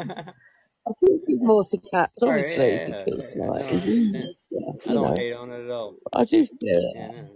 I 0.88 0.92
do 1.02 1.22
give 1.28 1.42
more 1.42 1.64
to 1.66 1.78
cats, 1.94 2.24
obviously, 2.24 2.84
yeah, 2.88 3.06
because 3.06 3.36
yeah, 3.36 3.36
like 3.36 3.66
no, 3.66 3.68
I 3.68 3.82
understand. 3.82 4.36
yeah, 4.52 4.74
I 4.88 4.94
you 4.94 4.96
don't 4.96 5.16
know, 5.16 5.16
hate 5.18 5.34
on 5.34 5.52
it 5.52 5.66
at 5.66 5.72
all. 5.72 5.98
I 6.14 6.26
do. 6.26 6.48
Yeah, 6.62 6.80
Yeah, 6.94 7.12
no. 7.12 7.30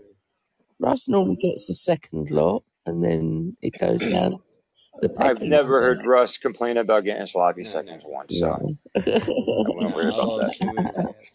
Russ 0.80 1.10
normally 1.10 1.38
gets 1.38 1.70
a 1.70 1.74
second 1.76 2.32
lot, 2.32 2.64
and 2.86 3.04
then 3.04 3.58
it 3.62 3.78
goes 3.78 4.04
down 4.04 4.40
the 5.02 5.10
I've 5.20 5.42
pecking 5.42 5.44
never 5.44 5.82
heard. 5.82 6.06
Russ 6.06 6.38
complain 6.38 6.78
about 6.78 7.06
getting 7.06 7.28
sloppy 7.28 7.64
No, 7.64 7.66
seconds 7.66 8.04
never. 8.04 8.06
once, 8.06 8.36
so 8.38 8.50
No. 8.50 8.78
I 9.66 9.70
wouldn't 9.72 9.94
No, 9.94 9.96
worry 9.96 10.10
about 10.10 10.36
love 10.36 10.38
that. 10.38 10.54
chewing 10.54 10.84
the 10.86 10.92
cats. 10.92 11.32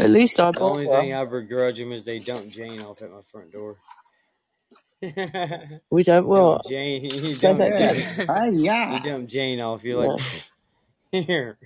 At 0.00 0.10
least 0.10 0.40
I 0.40 0.52
the 0.52 0.60
bought 0.60 0.72
only 0.72 0.88
thing 0.88 1.10
one. 1.10 1.12
I 1.12 1.24
begrudge 1.24 1.78
them 1.78 1.92
is 1.92 2.04
they 2.04 2.18
dump 2.18 2.48
Jane 2.48 2.80
off 2.82 3.02
at 3.02 3.10
my 3.10 3.22
front 3.30 3.52
door. 3.52 3.76
We 5.90 6.02
don't 6.02 6.34
dump? 6.34 6.62
Jane, 6.68 7.04
you 7.04 7.34
Don't 7.36 7.58
dump 7.58 7.58
that 7.58 7.80
Yeah. 7.80 7.94
Jane, 7.94 8.26
Ah, 8.28 8.44
you 8.46 8.62
yeah. 8.64 8.98
dump 9.04 9.28
Jane 9.28 9.60
off. 9.60 9.84
You're 9.84 10.02
No. 10.02 10.16
like 10.16 10.22
here. 11.26 11.58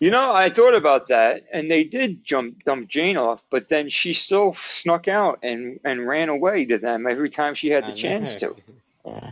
You 0.00 0.10
know, 0.10 0.34
I 0.34 0.50
thought 0.50 0.74
about 0.74 1.06
that, 1.08 1.42
and 1.52 1.70
they 1.70 1.84
did 1.84 2.24
jump 2.24 2.64
dump 2.64 2.88
Jane 2.88 3.16
off, 3.16 3.42
but 3.50 3.68
then 3.68 3.88
she 3.90 4.12
still 4.12 4.54
snuck 4.54 5.08
out 5.08 5.38
and 5.42 5.80
and 5.84 6.06
ran 6.06 6.28
away 6.28 6.64
to 6.66 6.78
them 6.78 7.06
every 7.06 7.30
time 7.30 7.54
she 7.54 7.68
had 7.70 7.84
the 7.84 7.92
I 7.92 7.94
chance 7.94 8.40
know. 8.42 8.50
to. 8.54 8.62
Yeah. 9.06 9.30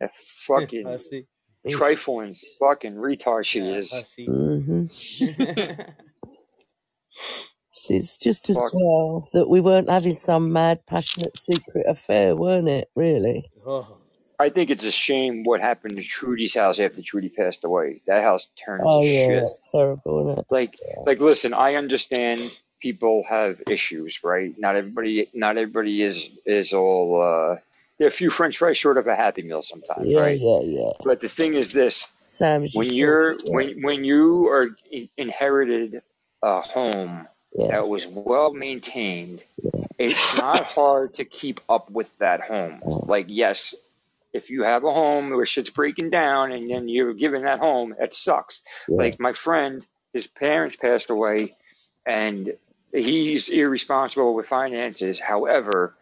That 0.00 0.16
fucking 0.16 0.86
Hussy. 0.86 1.18
It, 1.18 1.26
trifling 1.68 2.36
fucking 2.60 2.94
retard 2.94 3.44
she 3.46 3.60
Yeah, 3.60 3.70
is. 3.70 3.90
hussy. 3.90 4.26
hmm 4.26 4.86
It's 7.90 8.18
just 8.18 8.50
as 8.50 8.68
Fuck. 8.68 8.72
well 8.72 9.28
that 9.34 9.48
we 9.48 9.60
weren't 9.60 9.90
having 9.90 10.16
some 10.16 10.52
mad, 10.52 10.86
passionate 10.86 11.36
secret 11.38 11.86
affair, 11.88 12.36
weren't 12.36 12.68
it? 12.68 12.90
Really? 12.96 13.50
oh, 13.66 13.98
I 14.38 14.50
think 14.50 14.70
it's 14.70 14.84
a 14.84 14.92
shame 14.92 15.44
what 15.44 15.60
happened 15.60 15.96
to 15.96 16.02
Trudy's 16.02 16.54
house 16.54 16.80
after 16.80 17.02
Trudy 17.02 17.30
passed 17.30 17.64
away. 17.64 18.02
That 18.06 18.22
house 18.24 18.48
turned 18.64 18.90
Oh 18.90 19.00
to 19.00 19.02
yeah, 19.02 19.40
shit. 19.40 19.48
that's 19.48 19.70
terrible, 19.72 20.28
isn't 20.30 20.40
it? 20.40 20.46
Like, 20.50 20.76
like, 21.06 21.20
listen, 21.20 21.54
I 21.54 21.74
understand 21.76 22.40
people 22.80 23.24
have 23.28 23.62
issues, 23.68 24.24
right? 24.24 24.52
Not 24.58 24.76
everybody, 24.76 25.28
not 25.34 25.58
everybody 25.58 26.02
is 26.02 26.30
is 26.46 26.74
all. 26.74 27.22
uh 27.22 27.56
There 27.98 28.06
are 28.06 28.08
a 28.08 28.12
few 28.12 28.30
French 28.30 28.58
fries 28.58 28.78
short 28.78 28.96
of 28.96 29.06
a 29.08 29.16
Happy 29.16 29.42
Meal 29.42 29.62
sometimes, 29.62 30.06
Yeah, 30.08 30.20
right? 30.20 30.40
yeah, 30.40 30.60
yeah. 30.62 30.90
But 31.04 31.20
the 31.20 31.28
thing 31.28 31.54
is 31.54 31.72
this: 31.72 32.08
Sam's 32.26 32.74
when 32.74 32.92
you're 32.92 33.32
yeah, 33.32 33.38
when 33.46 33.82
when 33.82 34.04
you 34.04 34.46
are 34.50 34.66
in- 34.90 35.08
inherited 35.16 36.02
a 36.42 36.60
home 36.60 37.26
yeah, 37.58 37.68
that 37.68 37.88
was 37.88 38.06
well 38.06 38.52
maintained, 38.52 39.42
it's 39.98 40.36
not 40.36 40.64
hard 40.78 41.16
to 41.16 41.24
keep 41.24 41.60
up 41.68 41.90
with 41.90 42.10
that 42.18 42.40
home. 42.40 42.80
Like, 42.84 43.26
yes, 43.28 43.74
if 44.32 44.50
you 44.50 44.62
have 44.62 44.84
a 44.84 44.92
home 44.92 45.30
where 45.30 45.46
shit's 45.46 45.70
breaking 45.70 46.10
down 46.10 46.52
and 46.52 46.70
then 46.70 46.88
you're 46.88 47.14
giving 47.14 47.42
that 47.42 47.58
home, 47.58 47.94
it 47.98 48.14
sucks. 48.14 48.62
yeah. 48.86 48.96
Like 48.96 49.18
my 49.18 49.32
friend, 49.32 49.84
his 50.12 50.26
parents 50.28 50.76
passed 50.76 51.10
away, 51.10 51.56
and 52.06 52.52
he's 52.92 53.48
irresponsible 53.48 54.34
with 54.34 54.46
finances. 54.46 55.18
However, 55.18 55.94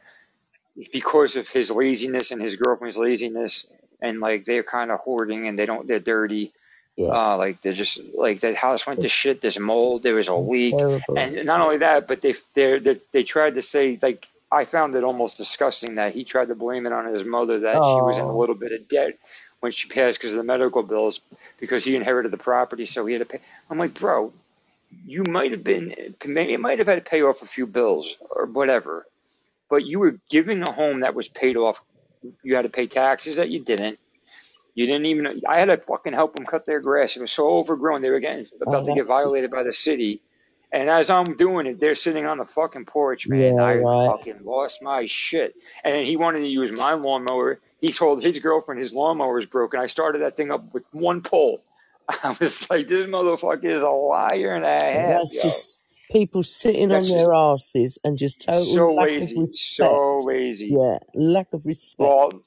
because 0.92 1.36
of 1.36 1.48
his 1.48 1.70
laziness 1.70 2.30
and 2.30 2.40
his 2.40 2.56
girlfriend's 2.56 2.98
laziness, 2.98 3.66
and 4.00 4.20
like 4.20 4.44
they're 4.44 4.62
kind 4.62 4.90
of 4.90 5.00
hoarding 5.00 5.46
and 5.48 5.58
they 5.58 5.66
don't, 5.66 5.86
they're 5.86 6.00
dirty. 6.00 6.52
Yeah. 6.96 7.08
Uh, 7.08 7.36
like 7.36 7.60
they're 7.60 7.74
just 7.74 8.00
like 8.14 8.40
the 8.40 8.54
house 8.54 8.86
went 8.86 9.02
to 9.02 9.08
shit. 9.08 9.42
There's 9.42 9.58
mold. 9.58 10.02
There 10.02 10.14
was 10.14 10.28
a 10.28 10.34
leak, 10.34 10.74
terrible. 10.76 11.18
and 11.18 11.44
not 11.44 11.60
only 11.60 11.78
that, 11.78 12.08
but 12.08 12.22
they 12.22 12.34
they 12.54 12.78
they, 12.78 13.00
they 13.12 13.22
tried 13.22 13.54
to 13.54 13.62
say 13.62 13.98
like 14.00 14.26
I 14.50 14.64
found 14.64 14.94
it 14.94 15.04
almost 15.04 15.36
disgusting 15.36 15.96
that 15.96 16.14
he 16.14 16.24
tried 16.24 16.48
to 16.48 16.54
blame 16.54 16.86
it 16.86 16.92
on 16.92 17.12
his 17.12 17.22
mother 17.24 17.60
that 17.60 17.74
she 17.74 17.78
was 17.78 18.16
in 18.16 18.24
a 18.24 18.32
Oh, 18.32 18.38
little 18.38 18.54
bit 18.54 18.72
of 18.72 18.88
debt 18.88 19.18
when 19.60 19.72
she 19.72 19.88
passed 19.88 20.18
because 20.18 20.32
of 20.32 20.38
the 20.38 20.44
medical 20.44 20.82
bills 20.82 21.20
because 21.60 21.84
he 21.84 21.96
inherited 21.96 22.30
the 22.32 22.38
property, 22.38 22.86
so 22.86 23.04
he 23.04 23.12
had 23.12 23.18
to 23.20 23.26
pay. 23.26 23.40
I'm 23.68 23.78
like, 23.78 23.92
bro, 23.92 24.32
you 25.06 25.22
might 25.24 25.50
have 25.50 25.64
been 25.64 26.14
you 26.24 26.58
might 26.58 26.78
have 26.78 26.88
had 26.88 27.04
to 27.04 27.10
pay 27.10 27.20
off 27.22 27.42
a 27.42 27.46
few 27.46 27.66
bills 27.66 28.16
or 28.30 28.46
whatever, 28.46 29.06
but 29.68 29.84
you 29.84 29.98
were 29.98 30.18
giving 30.30 30.62
a 30.62 30.72
home 30.72 31.00
that 31.00 31.14
was 31.14 31.28
paid 31.28 31.56
off. 31.56 31.82
You 32.42 32.56
had 32.56 32.62
to 32.62 32.68
pay 32.68 32.86
taxes 32.86 33.36
that 33.36 33.50
you 33.50 33.62
didn't. 33.62 33.98
You 34.74 34.86
didn't 34.86 35.06
even. 35.06 35.42
I 35.48 35.58
had 35.58 35.66
to 35.66 35.78
fucking 35.78 36.12
help 36.12 36.36
them 36.36 36.44
cut 36.44 36.66
their 36.66 36.80
grass. 36.80 37.16
It 37.16 37.20
was 37.20 37.32
so 37.32 37.48
overgrown. 37.48 38.02
They 38.02 38.10
were 38.10 38.20
getting 38.20 38.46
oh, 38.66 38.70
about 38.70 38.86
to 38.86 38.94
get 38.94 39.06
violated 39.06 39.50
by 39.50 39.62
the 39.62 39.72
city. 39.72 40.22
And 40.72 40.90
as 40.90 41.08
I'm 41.08 41.36
doing 41.36 41.66
it, 41.66 41.80
they're 41.80 41.94
sitting 41.94 42.26
on 42.26 42.38
the 42.38 42.44
fucking 42.44 42.84
porch, 42.84 43.26
man. 43.28 43.40
yeah, 43.40 43.62
I 43.62 43.78
right. 43.78 44.06
fucking 44.08 44.40
lost 44.44 44.82
my 44.82 45.06
shit. 45.06 45.54
And 45.84 46.06
he 46.06 46.16
wanted 46.16 46.40
to 46.40 46.48
use 46.48 46.72
my 46.72 46.92
lawnmower. 46.92 47.60
He 47.80 47.92
told 47.92 48.22
his 48.22 48.38
girlfriend 48.40 48.80
his 48.80 48.92
lawnmower 48.92 49.36
was 49.36 49.46
broken. 49.46 49.80
I 49.80 49.86
started 49.86 50.22
that 50.22 50.36
thing 50.36 50.50
up 50.50 50.74
with 50.74 50.84
one 50.90 51.22
pole. 51.22 51.62
I 52.08 52.36
was 52.38 52.68
like, 52.68 52.88
this 52.88 53.06
motherfucker 53.06 53.64
is 53.64 53.82
a 53.82 53.88
liar 53.88 54.54
and 54.54 54.64
a 54.64 54.72
half, 54.72 55.20
That's 55.20 55.34
yo. 55.36 55.42
just 55.42 55.78
people 56.10 56.42
sitting 56.42 56.84
on 56.84 56.88
That's 56.90 57.06
just 57.08 57.18
their 57.18 57.32
asses 57.34 57.98
and 58.04 58.16
just 58.18 58.42
total 58.42 58.64
so 58.64 58.94
lack 58.94 59.08
of 59.10 59.14
lazy, 59.16 59.38
respect. 59.40 59.90
so 59.90 60.18
lazy. 60.24 60.66
Yeah, 60.78 60.98
lack 61.14 61.52
of 61.52 61.66
respect. 61.66 62.08
Well, 62.08 62.30
That 62.30 62.40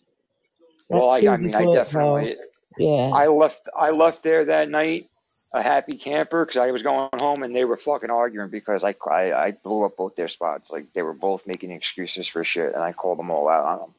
well, 0.90 1.12
I, 1.12 1.18
I 1.18 1.38
mean, 1.38 1.56
I 1.56 1.64
hard. 1.64 1.74
definitely. 1.76 2.36
Yeah, 2.78 3.12
I 3.14 3.28
left 3.28 3.68
I 3.78 3.90
left 3.92 4.24
there 4.24 4.46
that 4.46 4.70
night 4.70 5.10
a 5.54 5.62
happy 5.64 5.98
camper 5.98 6.46
because 6.46 6.58
I 6.58 6.72
was 6.72 6.84
going 6.84 7.10
home 7.20 7.42
and 7.44 7.56
they 7.56 7.66
were 7.66 7.76
fucking 7.78 8.10
arguing 8.12 8.50
because 8.50 8.84
I, 8.84 8.96
I 9.10 9.34
I 9.34 9.52
blew 9.52 9.84
up 9.84 9.98
both 9.98 10.16
their 10.16 10.28
spots 10.28 10.70
like 10.70 10.94
they 10.94 11.02
were 11.02 11.14
both 11.14 11.46
making 11.48 11.72
excuses 11.72 12.28
for 12.28 12.44
shit 12.44 12.74
and 12.74 12.84
I 12.84 12.94
called 12.94 13.18
them 13.20 13.32
all 13.32 13.50
out 13.50 13.66
on 13.66 13.78
them. 13.80 13.94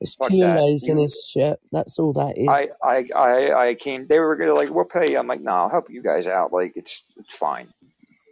it's 0.00 0.14
Fuck 0.14 0.28
pure 0.28 0.46
that. 0.46 0.60
You 0.60 0.66
laziness, 0.66 1.30
shit. 1.30 1.58
That's 1.72 1.98
all 1.98 2.12
that 2.12 2.36
is. 2.38 2.46
I 2.48 2.68
I 2.84 3.08
I 3.16 3.68
I 3.70 3.74
came. 3.74 4.06
They 4.06 4.18
were 4.20 4.36
gonna 4.36 4.54
like 4.54 4.70
we'll 4.70 4.84
pay. 4.84 5.06
you." 5.12 5.18
I'm 5.18 5.26
like 5.26 5.40
no, 5.40 5.50
I'll 5.52 5.68
help 5.70 5.90
you 5.90 6.02
guys 6.02 6.26
out. 6.28 6.52
Like 6.52 6.74
it's 6.76 7.02
it's 7.16 7.34
fine, 7.34 7.68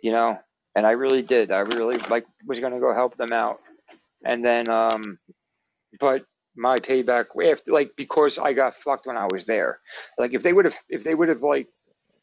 you 0.05 0.12
know. 0.12 0.39
And 0.76 0.86
I 0.86 0.91
really 0.91 1.23
did. 1.23 1.50
I 1.50 1.60
really 1.60 1.99
like 2.10 2.26
was 2.47 2.60
gonna 2.60 2.78
go 2.78 2.92
help 2.92 3.16
them 3.16 3.33
out. 3.33 3.60
And 4.24 4.44
then 4.44 4.68
um, 4.68 5.18
but 5.99 6.26
my 6.57 6.76
payback 6.76 7.26
after 7.50 7.73
like 7.73 7.97
because 7.97 8.39
I 8.39 8.52
got 8.52 8.76
fucked 8.76 9.07
when 9.07 9.16
I 9.16 9.26
was 9.33 9.47
there. 9.47 9.81
Like 10.18 10.34
if 10.34 10.42
they 10.42 10.52
would 10.52 10.66
have 10.66 10.76
if 10.89 11.05
they 11.05 11.15
would 11.15 11.28
have 11.31 11.42
like 11.42 11.68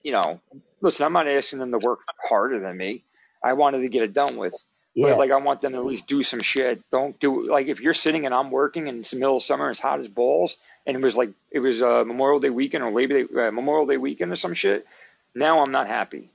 you 0.03 0.11
know, 0.11 0.39
listen, 0.81 1.05
I'm 1.05 1.13
not 1.13 1.27
asking 1.27 1.59
them 1.59 1.71
to 1.71 1.77
work 1.79 1.99
harder 2.27 2.59
than 2.59 2.77
me. 2.77 3.03
I 3.43 3.53
wanted 3.53 3.81
to 3.81 3.89
get 3.89 4.03
it 4.03 4.13
done 4.13 4.37
with. 4.37 4.53
But 4.95 5.07
Yeah, 5.07 5.15
like 5.15 5.31
I 5.31 5.37
want 5.37 5.61
them 5.61 5.71
to 5.71 5.77
at 5.77 5.85
least 5.85 6.07
do 6.07 6.21
some 6.21 6.41
shit. 6.41 6.81
Don't 6.91 7.17
do 7.19 7.49
like 7.49 7.67
if 7.67 7.79
you're 7.79 7.93
sitting 7.93 8.25
and 8.25 8.35
I'm 8.35 8.51
working 8.51 8.89
and 8.89 8.99
it's 8.99 9.11
the 9.11 9.17
middle 9.17 9.37
of 9.37 9.43
summer, 9.43 9.71
it's 9.71 9.79
hot 9.79 9.99
as 9.99 10.07
balls, 10.07 10.57
and 10.85 10.97
it 10.97 11.01
was 11.01 11.15
like 11.15 11.31
it 11.49 11.59
was 11.59 11.81
uh, 11.81 12.03
Memorial 12.05 12.41
Day 12.41 12.49
weekend 12.49 12.83
or 12.83 12.91
Labor 12.91 13.23
Day 13.23 13.47
uh, 13.47 13.51
Memorial 13.51 13.87
Day 13.87 13.97
weekend 13.97 14.31
or 14.31 14.35
some 14.35 14.53
shit. 14.53 14.85
Now 15.33 15.63
I'm 15.63 15.71
not 15.71 15.87
happy 15.87 16.29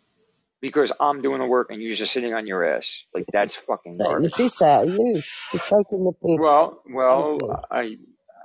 because 0.61 0.93
I'm 0.99 1.23
doing 1.23 1.41
the 1.41 1.47
work 1.47 1.71
and 1.71 1.83
you're 1.83 1.95
just 1.95 2.13
sitting 2.13 2.35
on 2.35 2.47
your 2.47 2.65
ass. 2.65 3.05
Like 3.15 3.27
that's 3.33 3.57
fucking 3.57 3.93
taking 3.93 4.23
the 4.23 4.29
garbage. 4.29 4.33
piss 4.37 4.63
out 4.63 4.85
of 4.85 4.91
you. 4.91 5.23
Just 5.53 5.65
taking 5.65 6.05
the 6.05 6.13
piss 6.13 6.39
Well, 6.39 6.83
well, 6.89 7.39
of. 7.43 7.65
I, 7.71 7.99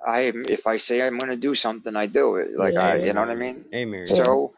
I, 0.06 0.32
if 0.50 0.68
I 0.68 0.78
say 0.78 1.02
I'm 1.02 1.18
gonna 1.18 1.36
do 1.36 1.56
something, 1.56 1.96
I 1.96 2.08
do 2.08 2.36
it. 2.36 2.58
Like 2.58 2.78
I, 2.78 2.96
Yeah, 2.96 3.06
you 3.06 3.14
know 3.14 3.22
what 3.22 3.30
I 3.30 3.36
mean. 3.36 3.66
Amen. 3.74 4.08
So, 4.08 4.54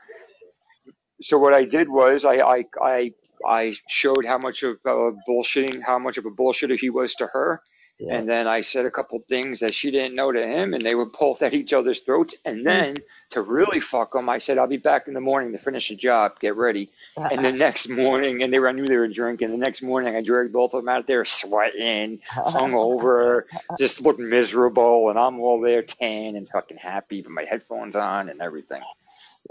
so 1.21 1.37
what 1.37 1.53
I 1.53 1.65
did 1.65 1.89
was 1.89 2.25
I, 2.25 2.35
I, 2.37 2.65
I, 2.81 3.11
I 3.45 3.75
showed 3.87 4.25
how 4.25 4.37
much 4.37 4.63
of 4.63 4.77
uh, 4.85 5.11
bullshitting, 5.27 5.81
how 5.81 5.99
much 5.99 6.17
of 6.17 6.25
a 6.25 6.31
bullshitter 6.31 6.77
he 6.77 6.89
was 6.89 7.15
to 7.15 7.27
her, 7.27 7.61
Yeah. 7.99 8.17
and 8.17 8.29
then 8.29 8.47
I 8.47 8.61
said 8.61 8.85
a 8.85 8.91
couple 8.91 9.19
things 9.29 9.61
that 9.61 9.73
she 9.73 9.91
didn't 9.91 10.15
know 10.15 10.31
to 10.31 10.45
him, 10.45 10.73
and 10.73 10.81
they 10.83 10.95
were 10.95 11.05
both 11.05 11.43
at 11.43 11.53
each 11.53 11.73
other's 11.73 12.01
throats. 12.01 12.35
And 12.45 12.65
Mm. 12.65 12.65
then 12.65 13.03
to 13.31 13.41
really 13.41 13.81
fuck 13.81 14.13
them, 14.13 14.29
I 14.29 14.39
said 14.39 14.57
I'll 14.57 14.67
be 14.67 14.77
back 14.77 15.07
in 15.07 15.13
the 15.15 15.21
morning 15.21 15.53
to 15.53 15.59
finish 15.59 15.89
the 15.89 15.95
job, 15.95 16.39
get 16.39 16.55
ready. 16.57 16.91
And 17.29 17.43
the 17.45 17.51
next 17.53 17.89
morning, 17.89 18.43
and 18.43 18.53
they 18.53 18.59
were, 18.59 18.69
I 18.69 18.73
knew 18.73 18.85
they 18.87 18.97
were 18.97 19.07
drinking. 19.07 19.51
The 19.51 19.57
next 19.57 19.81
morning, 19.83 20.15
I 20.15 20.21
dragged 20.21 20.53
both 20.53 20.73
of 20.75 20.81
them 20.83 20.89
out 20.89 21.07
there 21.07 21.25
sweating, 21.25 22.21
hungover, 22.47 23.43
just 23.77 24.01
looked 24.01 24.19
miserable, 24.19 25.09
and 25.09 25.19
I'm 25.19 25.39
all 25.39 25.61
there 25.61 25.83
tan 25.83 26.35
and 26.35 26.49
fucking 26.49 26.77
happy, 26.77 27.21
with 27.21 27.31
my 27.31 27.45
headphones 27.45 27.95
on 27.95 28.29
and 28.29 28.41
everything. 28.41 28.83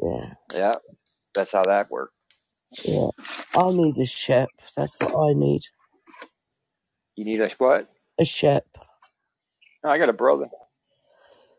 yeah, 0.03 0.35
Yeah, 0.55 0.77
that's 1.35 1.53
how 1.53 1.65
that 1.65 1.91
worked. 1.91 2.15
yeah. 2.85 3.09
I 3.57 3.71
need 3.73 3.99
a 3.99 4.07
ship. 4.07 4.51
That's 4.77 4.97
what 5.01 5.31
I 5.31 5.35
need. 5.35 5.63
You 7.17 7.27
need 7.27 7.43
a 7.43 7.51
what? 7.59 7.92
A 8.21 8.25
shep. 8.25 8.67
No, 9.85 9.91
I 9.91 9.99
got 9.99 10.11
a 10.11 10.15
brother. 10.15 10.47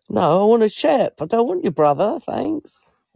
No, 0.09 0.43
I 0.43 0.45
want 0.45 0.63
a 0.63 0.69
shep. 0.69 1.15
I 1.21 1.25
don't 1.25 1.47
want 1.47 1.63
your 1.63 1.71
brother, 1.73 2.19
thanks. 2.25 2.73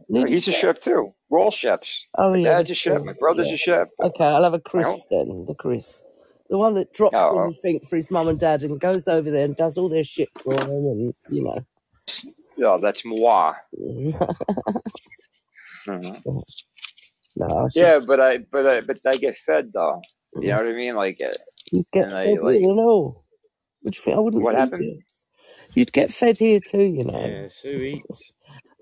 No, 0.08 0.20
Need 0.24 0.30
a 0.30 0.34
he's 0.34 0.48
a 0.48 0.52
chef 0.52 0.80
too. 0.80 1.12
We're 1.30 1.40
all 1.40 1.50
chefs. 1.50 2.06
Oh 2.16 2.32
My 2.32 2.34
yeah, 2.34 2.50
dad's 2.50 2.70
a 2.70 2.74
that's 2.74 2.74
chef. 2.74 2.94
true. 2.94 3.04
My 3.04 3.12
brother's 3.18 3.48
Yeah. 3.48 3.52
a 3.52 3.56
chef. 3.58 3.88
Okay, 4.02 4.24
I'll 4.24 4.42
have 4.44 4.54
a 4.54 4.60
Chris 4.60 4.86
then. 5.10 5.44
The 5.48 5.54
Chris, 5.54 6.02
the 6.50 6.56
one 6.58 6.74
that 6.74 6.92
drops 6.94 7.16
Oh, 7.20 7.32
everything 7.32 7.80
for 7.88 7.96
his 7.96 8.10
mum 8.10 8.28
and 8.28 8.38
dad 8.40 8.62
and 8.62 8.80
goes 8.80 9.06
over 9.08 9.30
there 9.30 9.44
and 9.44 9.54
does 9.56 9.76
all 9.78 9.88
their 9.88 10.04
shit 10.04 10.28
for 10.42 10.54
them, 10.54 10.68
and 10.70 11.14
you 11.30 11.44
know. 11.44 11.58
yeah, 12.56 12.78
that's 12.82 13.04
moi. 13.04 13.54
no. 15.86 16.16
I 17.46 17.68
should. 17.70 17.74
Yeah, 17.74 18.00
but 18.00 18.20
I, 18.20 18.38
but 18.38 18.66
I, 18.66 18.80
but 18.82 19.00
I 19.06 19.16
get 19.18 19.36
fed 19.38 19.72
though. 19.74 20.02
You 20.40 20.48
know 20.50 20.58
what 20.58 20.68
I 20.68 20.72
mean? 20.72 20.96
Like, 20.96 21.20
uh, 21.24 21.30
You 21.72 21.84
get 21.92 22.04
and 22.06 22.14
I 22.14 22.24
fed 22.24 22.42
like 22.42 22.56
here 22.58 22.70
and 22.70 23.14
all. 23.84 23.84
What 23.84 23.92
do 23.94 23.98
you 23.98 24.02
think? 24.04 24.16
I 24.16 24.20
wouldn't 24.20 24.44
what 24.44 24.54
feed 24.54 24.74
happened? 24.74 24.78
you. 24.78 25.02
You'd 25.74 25.92
get 25.92 26.12
fed 26.12 26.38
here 26.38 26.60
too, 26.60 26.82
you 26.84 27.04
know. 27.04 27.38
Yeah, 27.42 27.48
Sue 27.50 27.82
eats. 27.82 28.32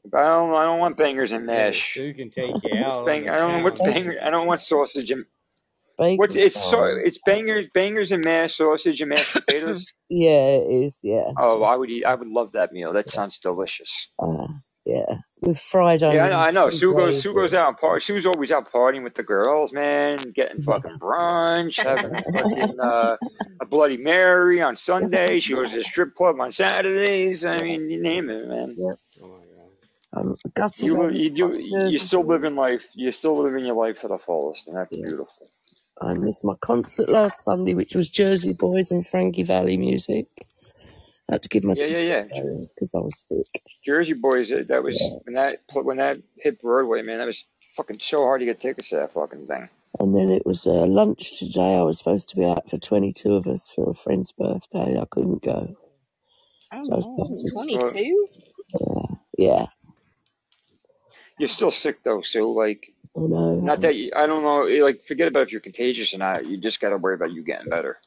I 0.14 0.22
don't, 0.22 0.54
I 0.54 0.64
don't 0.64 0.80
want 0.80 0.98
bangers 0.98 1.32
and 1.32 1.46
Yeah, 1.52 1.80
mash. 1.80 1.82
Sue 1.82 2.14
can 2.14 2.30
take 2.30 2.62
you 2.62 2.76
What's 2.78 3.00
out 3.00 3.04
on 3.04 3.20
bang? 3.20 3.28
the 3.28 3.30
I 3.30 3.38
don't 3.38 3.52
know 3.54 3.60
what's 3.60 3.80
town. 3.80 3.82
banger. 3.82 4.16
I 4.22 4.30
don't 4.30 4.46
want 4.48 4.60
sausage 4.60 5.10
and 5.10 5.24
Bacon 5.98 6.16
what's 6.16 6.36
it's 6.36 6.56
so 6.56 6.84
fine. 6.84 7.02
it's 7.04 7.18
bangers, 7.26 7.66
bangers 7.74 8.12
and 8.12 8.24
mash, 8.24 8.56
sausage 8.56 9.00
and 9.02 9.10
mashed 9.10 9.34
potatoes. 9.34 9.86
Yeah, 10.10 10.46
it 10.58 10.70
is. 10.86 11.00
Yeah, 11.02 11.32
Oh, 11.38 11.62
I 11.64 11.76
would 11.76 11.90
eat. 11.90 12.04
I 12.04 12.14
would 12.14 12.28
love 12.28 12.52
that 12.52 12.72
meal. 12.72 12.92
That 12.94 13.10
sounds 13.10 13.38
delicious. 13.40 14.12
Uh, 14.18 14.48
yeah, 14.86 15.16
with 15.42 15.58
fried 15.58 16.02
onions. 16.02 16.30
Yeah, 16.30 16.38
I 16.38 16.50
know. 16.52 16.64
onions 16.64 16.64
I 16.64 16.66
know. 16.66 16.70
Sue 16.70 16.94
goes. 16.94 17.22
Sue 17.22 17.34
goes 17.34 17.50
gravy. 17.50 17.62
out 17.62 17.68
and 17.70 17.76
party. 17.78 18.04
Sue's 18.04 18.26
always 18.26 18.52
out 18.52 18.72
partying 18.72 19.04
with 19.04 19.14
the 19.14 19.24
girls, 19.24 19.72
man. 19.72 20.18
Getting 20.34 20.62
fucking 20.62 20.98
brunch, 21.00 21.82
having 21.82 22.14
a 22.14 22.22
fucking 22.32 22.80
uh, 22.80 23.16
a 23.60 23.66
Bloody 23.66 23.98
Mary 23.98 24.62
on 24.62 24.76
Sunday. 24.76 25.40
She 25.40 25.54
goes 25.54 25.72
to 25.72 25.78
the 25.78 25.84
strip 25.84 26.14
club 26.14 26.40
on 26.40 26.52
Saturdays. 26.52 27.44
I 27.44 27.58
mean, 27.58 27.90
you 27.90 28.02
name 28.02 28.30
it, 28.30 28.48
man. 28.48 28.76
yeah, 28.78 28.92
Oh 29.22 29.28
my 29.28 29.38
god. 29.54 29.70
I'm 30.14 30.36
gutted. 30.54 30.86
You 30.86 31.02
I'm 31.02 31.14
you 31.14 31.30
do. 31.30 31.58
You 31.58 31.70
Jersey 31.80 31.98
still 31.98 32.22
living 32.22 32.54
live 32.56 32.80
life. 32.80 32.84
You're 32.94 33.12
still 33.12 33.36
living 33.36 33.66
your 33.66 33.76
life 33.76 34.00
to 34.02 34.08
the 34.08 34.18
fullest, 34.18 34.68
and 34.68 34.76
that's 34.76 34.92
Yeah. 34.92 35.02
beautiful. 35.06 35.50
I 36.00 36.14
missed 36.14 36.44
my 36.44 36.54
concert 36.60 37.08
last 37.08 37.42
Sunday, 37.44 37.74
which 37.74 37.94
was 37.94 38.08
Jersey 38.10 38.52
Boys 38.52 38.90
and 38.90 39.06
Frankie 39.06 39.42
Valli 39.42 39.76
music. 39.78 40.26
I 41.30 41.34
had 41.34 41.42
to 41.42 41.48
give 41.50 41.64
my 41.64 41.74
Yeah, 41.74 41.86
yeah, 41.86 42.00
yeah. 42.02 42.24
because 42.74 42.94
I 42.94 42.98
was 43.00 43.26
sick. 43.30 43.62
Jersey 43.84 44.14
Boys. 44.14 44.52
uh, 44.52 44.64
That 44.68 44.82
was 44.82 45.00
Yeah. 45.00 45.18
when 45.24 45.34
that 45.34 45.60
when 45.74 45.98
that 45.98 46.18
hit 46.38 46.60
Broadway, 46.60 47.02
man. 47.02 47.18
That 47.18 47.26
was 47.26 47.46
fucking 47.76 48.00
so 48.00 48.22
hard 48.24 48.40
to 48.40 48.46
get 48.46 48.60
tickets 48.60 48.90
to 48.90 48.96
that 48.96 49.12
fucking 49.12 49.46
thing. 49.46 49.68
And 50.00 50.16
then 50.16 50.30
it 50.30 50.46
was 50.46 50.66
uh, 50.66 50.86
lunch 50.86 51.38
today. 51.38 51.76
I 51.76 51.82
was 51.82 51.98
supposed 51.98 52.28
to 52.30 52.36
be 52.36 52.44
out 52.44 52.70
for 52.70 52.78
22 52.78 53.34
of 53.34 53.46
us 53.46 53.72
for 53.74 53.90
a 53.90 53.94
friend's 53.94 54.32
birthday. 54.32 54.98
I 55.00 55.06
couldn't 55.10 55.42
go. 55.42 55.76
Oh 56.72 56.84
So 57.00 57.00
no, 57.00 57.28
22? 57.54 58.26
Yeah, 58.80 59.16
yeah. 59.38 59.66
you're 61.38 61.48
still 61.50 61.70
sick 61.72 62.02
though, 62.04 62.22
so 62.22 62.52
like, 62.52 62.88
I 63.16 63.20
know. 63.20 63.56
not 63.60 63.82
that 63.82 63.96
you, 63.96 64.12
I 64.16 64.26
don't 64.26 64.42
know. 64.44 64.64
Like, 64.84 65.02
forget 65.06 65.28
about 65.28 65.44
if 65.44 65.52
you're 65.52 65.60
contagious 65.62 66.14
or 66.14 66.18
not. 66.18 66.46
You 66.46 66.58
just 66.58 66.80
got 66.80 66.90
to 66.90 66.98
worry 66.98 67.14
about 67.14 67.32
you 67.32 67.44
getting 67.44 67.68
better. 67.70 67.98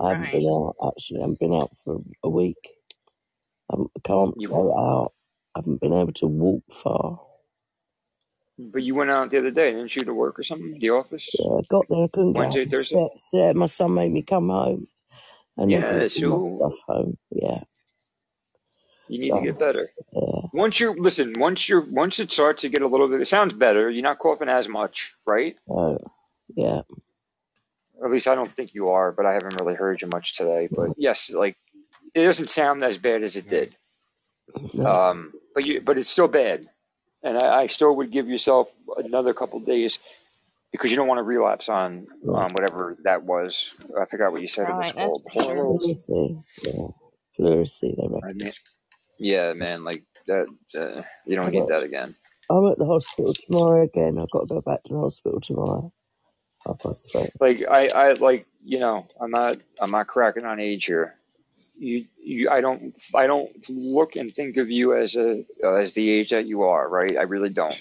I 0.00 0.10
haven't 0.10 0.30
Right. 0.30 0.32
been 0.32 0.46
out, 0.48 0.76
actually. 0.86 1.20
I 1.20 1.22
haven't 1.22 1.40
been 1.40 1.54
out 1.54 1.72
for 1.84 2.00
a 2.24 2.30
week. 2.30 2.70
I 3.72 3.76
can't 4.04 4.36
You 4.36 4.50
go 4.50 4.76
out. 4.78 5.12
I 5.56 5.60
haven't 5.60 5.80
been 5.80 5.94
able 5.94 6.12
to 6.14 6.26
walk 6.26 6.64
far. 6.72 7.20
But 8.58 8.82
you 8.82 8.94
went 8.94 9.10
out 9.10 9.30
the 9.30 9.38
other 9.38 9.50
day, 9.50 9.72
didn't 9.72 9.96
you, 9.96 10.04
to 10.04 10.14
work 10.14 10.38
or 10.38 10.44
something? 10.44 10.78
The 10.78 10.90
office? 10.90 11.38
Yeah, 11.38 11.58
I 11.58 11.62
got 11.70 11.88
there. 11.90 12.04
I 12.04 12.08
couldn't 12.12 12.34
get 12.34 12.44
Wednesday, 12.44 12.64
up 12.64 12.66
the 12.66 12.76
Thursday? 12.76 13.02
steps. 13.02 13.30
Yeah, 13.34 13.52
my 13.54 13.66
son 13.66 13.94
made 13.94 14.12
me 14.12 14.22
come 14.22 14.50
home 14.50 14.88
and 15.58 15.74
then 15.74 15.84
Yeah, 15.84 16.08
bring 16.14 16.28
my 16.30 16.38
so 16.38 16.56
stuff 16.56 16.74
home. 16.88 17.18
Yeah. 17.30 17.64
You 19.08 19.18
need 19.18 19.36
to 19.36 19.40
So 19.40 19.42
get 19.42 19.58
better. 19.58 19.92
yeah, 20.12 20.48
Once 20.52 20.80
you 20.80 20.94
listen, 20.98 21.38
once 21.38 21.68
you're 21.68 21.82
once 21.82 22.20
it 22.20 22.32
starts 22.32 22.62
to 22.62 22.70
get 22.70 22.82
a 22.82 22.88
little 22.88 23.08
bit, 23.08 23.20
it 23.22 23.28
sounds 23.28 23.54
better. 23.54 23.90
You're 23.90 24.02
not 24.04 24.18
coughing 24.18 24.48
as 24.48 24.68
much, 24.68 25.14
right? 25.26 25.56
uh, 25.74 25.98
yeah, 26.56 26.82
at 28.04 28.10
least 28.10 28.28
I 28.28 28.34
don't 28.34 28.54
think 28.54 28.74
you 28.74 28.88
are, 28.88 29.12
but 29.12 29.26
I 29.26 29.34
haven't 29.34 29.60
really 29.60 29.74
heard 29.74 30.00
you 30.00 30.08
much 30.08 30.34
today. 30.36 30.68
But 30.70 30.90
yes, 30.96 31.30
like 31.30 31.56
it 32.14 32.24
doesn't 32.24 32.50
sound 32.50 32.82
as 32.84 32.98
bad 32.98 33.22
as 33.22 33.36
it 33.36 33.48
did. 33.48 33.76
Um, 34.84 35.32
but 35.54 35.66
you, 35.66 35.80
but 35.80 35.98
it's 35.98 36.10
still 36.10 36.28
bad, 36.28 36.66
and 37.22 37.38
I, 37.38 37.62
I 37.62 37.66
still 37.68 37.94
would 37.96 38.10
give 38.10 38.28
yourself 38.28 38.68
another 38.96 39.32
couple 39.32 39.60
days 39.60 39.98
because 40.72 40.90
you 40.90 40.96
don't 40.96 41.08
want 41.08 41.18
to 41.18 41.22
relapse 41.22 41.68
on 41.68 42.06
right. 42.24 42.44
on 42.44 42.52
whatever 42.52 42.96
that 43.04 43.24
was. 43.24 43.74
I 44.00 44.06
forgot 44.06 44.32
what 44.32 44.42
you 44.42 44.48
said 44.48 44.68
it 44.68 44.72
was 44.72 44.78
Right, 44.78 44.94
that's 44.94 45.08
called. 45.08 45.22
for 45.32 45.42
sure. 45.42 45.78
Pleurisy, 45.78 46.44
yeah, 46.62 46.86
pleurisy. 47.38 48.24
I 48.24 48.32
mean, 48.32 48.52
yeah, 49.18 49.52
man, 49.52 49.84
like 49.84 50.02
that. 50.26 50.46
Uh, 50.74 51.02
you 51.26 51.36
don't 51.36 51.46
I'm 51.46 51.52
need 51.52 51.62
at, 51.62 51.68
that 51.68 51.82
again. 51.82 52.14
I'm 52.50 52.66
at 52.70 52.78
the 52.78 52.86
hospital 52.86 53.34
tomorrow 53.34 53.84
again. 53.84 54.18
I've 54.18 54.30
got 54.30 54.40
to 54.40 54.46
go 54.46 54.60
back 54.60 54.82
to 54.84 54.94
the 54.94 55.00
hospital 55.00 55.40
tomorrow. 55.40 55.92
Half 56.66 56.80
past 56.80 57.10
three. 57.12 57.28
Like 57.40 57.64
I, 57.70 57.88
I 57.88 58.12
like 58.14 58.46
you 58.64 58.80
know, 58.80 59.06
I'm 59.20 59.30
not, 59.32 59.58
I'm 59.80 59.90
not 59.92 60.06
cracking 60.08 60.44
on 60.44 60.60
age 60.60 60.86
here. 60.86 61.16
You, 61.78 62.06
you, 62.22 62.50
I 62.50 62.60
don't, 62.60 62.94
I 63.14 63.26
don't 63.26 63.50
look 63.70 64.16
and 64.16 64.34
think 64.34 64.58
of 64.58 64.70
you 64.70 64.96
as 64.96 65.16
a 65.16 65.44
uh, 65.64 65.74
as 65.74 65.94
the 65.94 66.10
age 66.10 66.30
that 66.30 66.46
you 66.46 66.62
are, 66.64 66.88
right? 66.88 67.16
I 67.18 67.22
really 67.22 67.50
don't. 67.50 67.78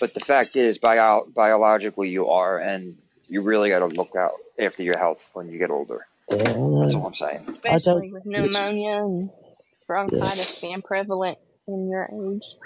But 0.00 0.14
the 0.14 0.20
fact 0.20 0.56
is, 0.56 0.78
bio, 0.78 1.26
biologically, 1.34 2.10
you 2.10 2.28
are, 2.30 2.58
and 2.58 2.96
you 3.28 3.42
really 3.42 3.70
got 3.70 3.80
to 3.80 3.86
look 3.86 4.16
out 4.16 4.32
after 4.60 4.82
your 4.82 4.98
health 4.98 5.28
when 5.34 5.48
you 5.48 5.58
get 5.58 5.70
older. 5.70 6.06
yeah, 6.30 6.54
That's 6.80 6.94
all 6.94 7.06
I'm 7.06 7.14
saying. 7.14 7.46
I 7.68 7.78
don't. 7.80 8.06
Especially 8.06 8.12
with 8.12 8.24
pneumonia 8.26 8.98
and 8.98 9.30
Yeah, 10.10 10.28
bronchitis 10.28 10.60
being 10.60 10.82
prevalent 10.82 11.38
in 11.68 11.88
your 11.90 12.04
age. 12.34 12.56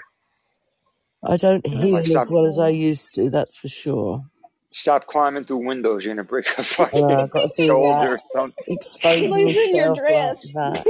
I 1.23 1.37
don't 1.37 1.65
it's 1.71 1.81
heal 1.81 1.93
like 1.93 2.05
as 2.11 2.15
well 2.29 2.47
as 2.47 2.59
I 2.59 2.69
used 2.69 3.15
to. 3.15 3.29
That's 3.29 3.57
for 3.57 3.69
sure. 3.69 4.25
Stop 4.75 5.07
climbing 5.07 5.45
through 5.45 5.67
windows. 5.67 6.05
You're 6.05 6.15
gonna 6.15 6.25
break 6.25 6.47
a 6.59 6.63
I 6.79 6.91
know. 6.93 7.09
fucking 7.09 7.11
I've 7.17 7.31
got 7.31 7.53
to 7.55 7.63
do 7.63 7.67
shoulder 7.67 8.09
that. 8.09 8.09
or 8.09 8.19
something. 8.19 8.65
Exposing 8.67 9.31
Losing 9.31 9.75
your 9.75 9.89
myself 9.89 10.01
like 10.09 10.31
dress. 10.35 10.53
that. 10.53 10.87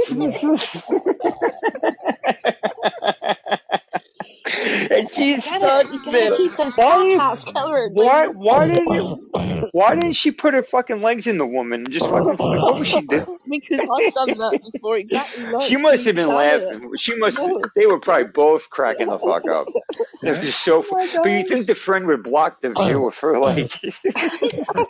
Yeah. 4.54 4.85
And 4.98 5.10
she's 5.12 5.44
You 5.44 5.60
gotta, 5.60 5.88
you 5.92 6.00
stuck 6.00 6.12
there. 6.12 6.30
keep 6.30 6.56
those 6.56 6.76
Why 6.76 6.98
did 6.98 7.22
covered, 7.54 7.92
why 7.92 8.28
why 8.28 8.66
didn't 8.68 8.92
you, 8.92 9.30
why 9.72 9.94
didn't 9.96 10.14
she 10.14 10.32
put 10.32 10.54
her 10.54 10.62
fucking 10.62 11.02
legs 11.02 11.26
in 11.26 11.38
the 11.38 11.46
woman 11.46 11.82
and 11.82 11.92
just 11.92 12.08
fucking 12.08 12.36
like 12.38 12.38
what 12.62 12.78
was 12.78 12.88
she 12.88 13.06
doing? 13.06 13.26
because 13.50 13.86
I've 13.92 14.12
done 14.14 14.38
that 14.38 14.56
before, 14.64 14.96
exactly 14.98 15.46
like 15.50 15.62
She 15.64 15.76
must 15.76 16.04
have 16.06 16.16
been 16.16 16.28
say 16.28 16.34
it. 16.34 16.80
laughing. 16.80 16.90
She 16.98 17.16
must. 17.16 17.38
No. 17.38 17.62
They 17.76 17.86
were 17.86 18.00
probably 18.00 18.28
both 18.32 18.70
cracking 18.70 19.08
the 19.10 19.18
fuck 19.20 19.48
up. 19.50 19.68
It 20.24 20.30
Yeah. 20.32 20.40
was 20.40 20.56
so. 20.56 20.84
Oh 20.92 21.06
But 21.22 21.32
you 21.32 21.44
think 21.44 21.66
the 21.66 21.74
friend 21.76 22.06
would 22.08 22.24
block 22.24 22.60
the 22.62 22.70
view 22.74 23.06
of 23.08 23.18
her 23.20 23.36
uh, 23.36 23.40
uh, 23.50 23.54
like? 23.54 23.80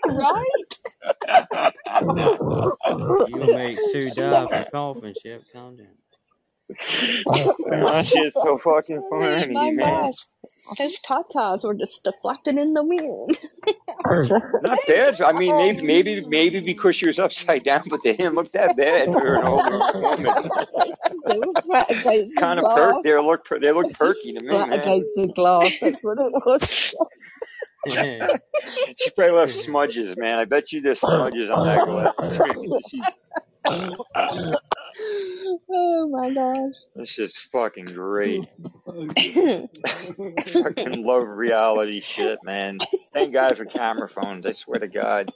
right? 0.07 0.79
You'll 3.25 3.49
make 3.49 3.81
Sue 3.81 4.11
die 4.11 4.47
from 4.47 4.65
coughing. 4.67 5.15
Shep, 5.15 5.45
calm 5.53 5.77
down. 5.77 5.89
Oh, 7.29 7.55
that 7.71 8.07
shit's 8.07 8.35
so 8.35 8.59
fucking 8.59 9.03
Oh 9.13 9.21
funny, 9.21 9.53
my 9.53 9.71
man. 9.71 9.77
gosh. 9.79 10.15
Those 10.79 10.99
tatas 11.01 11.65
were 11.65 11.75
just 11.75 12.03
deflected 12.05 12.59
in 12.59 12.73
the 12.75 12.83
wind. 12.83 13.39
Not 14.63 14.79
bad. 14.87 15.21
I 15.21 15.33
mean, 15.33 15.53
oh, 15.53 15.59
maybe, 15.59 15.83
maybe, 15.83 16.25
maybe 16.27 16.61
because 16.61 16.97
she 16.97 17.07
was 17.07 17.19
upside 17.19 17.65
down, 17.65 17.85
but 17.89 18.01
they 18.03 18.17
didn't 18.17 18.35
look 18.35 18.51
that 18.53 18.77
bad 18.77 19.09
for 19.09 19.37
an 19.37 19.45
older 19.45 19.79
woman. 19.95 20.51
they 21.27 21.39
were 21.39 21.63
flat 21.63 21.91
against 21.91 22.35
the 22.35 22.41
kind 22.41 22.59
of 22.59 22.65
glass. 22.65 22.79
perk. 22.79 23.03
They 23.05 23.15
look, 23.17 23.45
per- 23.45 23.61
they 23.61 23.73
look 23.73 23.93
perky 23.95 24.33
to 24.35 24.41
me, 24.41 24.49
flat 24.49 24.69
man. 24.71 24.81
against 24.81 25.09
the 25.17 25.27
glass. 25.29 25.73
That's 25.81 25.99
what 26.03 26.19
it 26.19 26.33
was. 26.47 26.95
She 27.89 29.11
probably 29.11 29.33
left 29.37 29.53
smudges, 29.55 30.17
man. 30.17 30.41
I 30.41 30.45
bet 30.45 30.73
you 30.73 30.81
there's 30.81 31.05
oh, 31.05 31.09
smudges 31.09 31.51
on 31.51 31.67
that 31.69 32.95
glass. 33.65 34.73
She- 35.07 35.57
oh 35.71 36.09
my 36.11 36.31
gosh. 36.35 36.75
this 36.97 37.19
is 37.19 37.37
fucking 37.37 37.87
great. 37.87 38.45
fucking 38.87 39.69
love 41.05 41.27
reality 41.29 42.01
shit, 42.03 42.39
man. 42.45 42.79
Thank 43.13 43.33
God 43.33 43.57
for 43.57 43.65
camera 43.67 44.09
phones. 44.09 44.47
I 44.47 44.53
swear 44.53 44.79
to 44.81 44.89
God. 44.89 45.31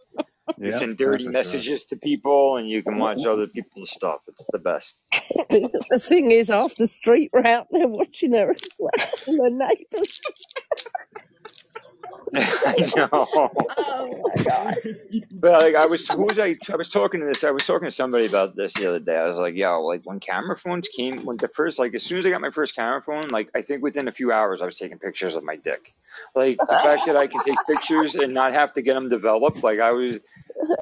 You 0.59 0.71
Yeah, 0.71 0.79
send 0.79 0.97
dirty 0.99 1.25
for 1.27 1.33
sure. 1.33 1.33
messages 1.33 1.85
to 1.87 1.97
people, 1.97 2.57
and 2.59 2.69
you 2.69 2.83
can 2.83 2.99
watch 2.99 3.25
other 3.27 3.47
people's 3.47 3.91
stuff. 3.91 4.21
It's 4.29 4.47
the 4.53 4.59
best. 4.59 5.01
the 5.51 5.99
thing 6.01 6.31
is, 6.33 6.51
off 6.51 6.75
the 6.77 6.87
street 6.89 7.31
were 7.33 7.47
out 7.47 7.69
there 7.71 7.89
watching 7.89 8.33
her 8.35 8.51
as 8.53 8.61
well, 9.29 9.51
neighbours. 9.51 10.21
I 12.37 12.91
know. 12.97 13.27
Oh 13.79 14.23
my 14.37 14.43
god. 14.45 14.77
But 15.31 15.63
like 15.63 15.75
I 15.75 15.87
was, 15.87 16.09
who 16.09 16.25
was 16.27 16.39
I? 16.39 16.57
I 16.73 16.77
was 16.77 16.89
talking 16.91 17.21
to 17.21 17.27
this. 17.27 17.45
I 17.45 17.51
was 17.51 17.67
talking 17.67 17.89
to 17.89 17.93
somebody 17.93 18.27
about 18.27 18.57
this 18.57 18.75
the 18.75 18.89
other 18.89 18.99
day. 19.01 19.17
I 19.17 19.27
was 19.29 19.39
like, 19.39 19.55
"Yo, 19.57 19.83
like 19.83 20.03
when 20.05 20.21
camera 20.21 20.57
phones 20.57 20.89
came, 20.89 21.25
when 21.25 21.39
the 21.39 21.49
first, 21.49 21.79
like 21.79 21.95
as 21.95 22.05
soon 22.05 22.19
as 22.19 22.27
I 22.27 22.31
got 22.31 22.41
my 22.41 22.51
first 22.51 22.75
camera 22.77 23.03
phone, 23.03 23.29
like 23.31 23.51
I 23.55 23.63
think 23.63 23.83
within 23.83 24.09
a 24.09 24.13
few 24.13 24.33
hours 24.33 24.61
I 24.63 24.67
was 24.67 24.77
taking 24.77 24.99
pictures 24.99 25.37
of 25.37 25.45
my 25.45 25.57
dick. 25.57 25.95
Like 26.35 26.59
the 26.69 26.79
fact 26.79 27.07
that 27.07 27.17
I 27.17 27.27
can 27.27 27.41
take 27.41 27.65
pictures 27.67 28.15
and 28.15 28.35
not 28.35 28.53
have 28.55 28.75
to 28.75 28.83
get 28.83 28.95
them 28.95 29.09
developed, 29.09 29.63
like 29.63 29.81
I 29.81 29.93
was, 29.93 30.19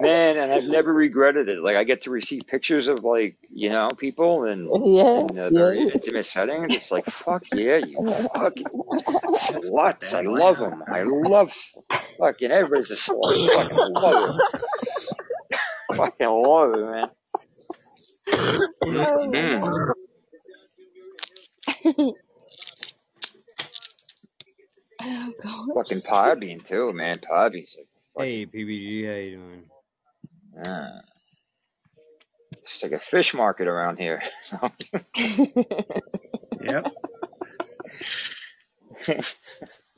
man, 0.00 0.36
and 0.36 0.52
I've 0.52 0.64
never 0.64 0.92
regretted 0.92 1.48
it. 1.48 1.60
Like 1.60 1.76
I 1.76 1.84
get 1.84 2.02
to 2.02 2.10
receive 2.10 2.46
pictures 2.46 2.88
of 2.88 3.04
like 3.04 3.36
you 3.50 3.70
know 3.70 3.94
people 3.96 4.44
and 4.44 4.68
Yeah, 4.84 5.26
in 5.30 5.38
a 5.38 5.50
very 5.50 5.80
yeah. 5.80 5.90
intimate 5.94 6.26
settings. 6.26 6.74
It's 6.74 6.90
like 6.90 7.06
fuck 7.06 7.44
yeah, 7.52 7.78
you 7.78 8.02
fucking 8.34 8.66
sluts. 9.32 10.14
I 10.14 10.22
love 10.22 10.58
them. 10.58 10.82
I 10.90 11.02
love 11.02 11.17
s- 11.48 11.78
fucking 12.18 12.50
everybody's 12.50 12.90
a 12.90 12.94
slut. 12.96 13.36
I 13.38 13.48
fucking 13.52 13.94
love 14.00 14.18
it. 14.22 14.36
fucking 15.96 16.28
love 16.28 16.74
it, 16.74 16.90
man. 16.90 17.10
Oh 18.86 19.34
Mm. 19.34 19.62
god. 19.62 19.94
oh 25.02 25.34
Fucking 25.74 26.00
gosh. 26.02 26.02
Podbean 26.02 26.66
too, 26.66 26.92
man. 26.92 27.18
Podbean's 27.20 27.76
like 27.78 27.88
Hey, 28.18 28.46
fucking 28.46 28.46
PBG, 28.46 29.06
how 29.06 29.14
you 29.16 29.36
doing? 29.36 29.70
ah, 30.66 31.00
it's 32.62 32.82
like 32.82 32.92
a 32.92 32.98
fish 33.00 33.34
market 33.34 33.68
around 33.68 33.98
here. 33.98 34.22
Yep. 36.60 36.86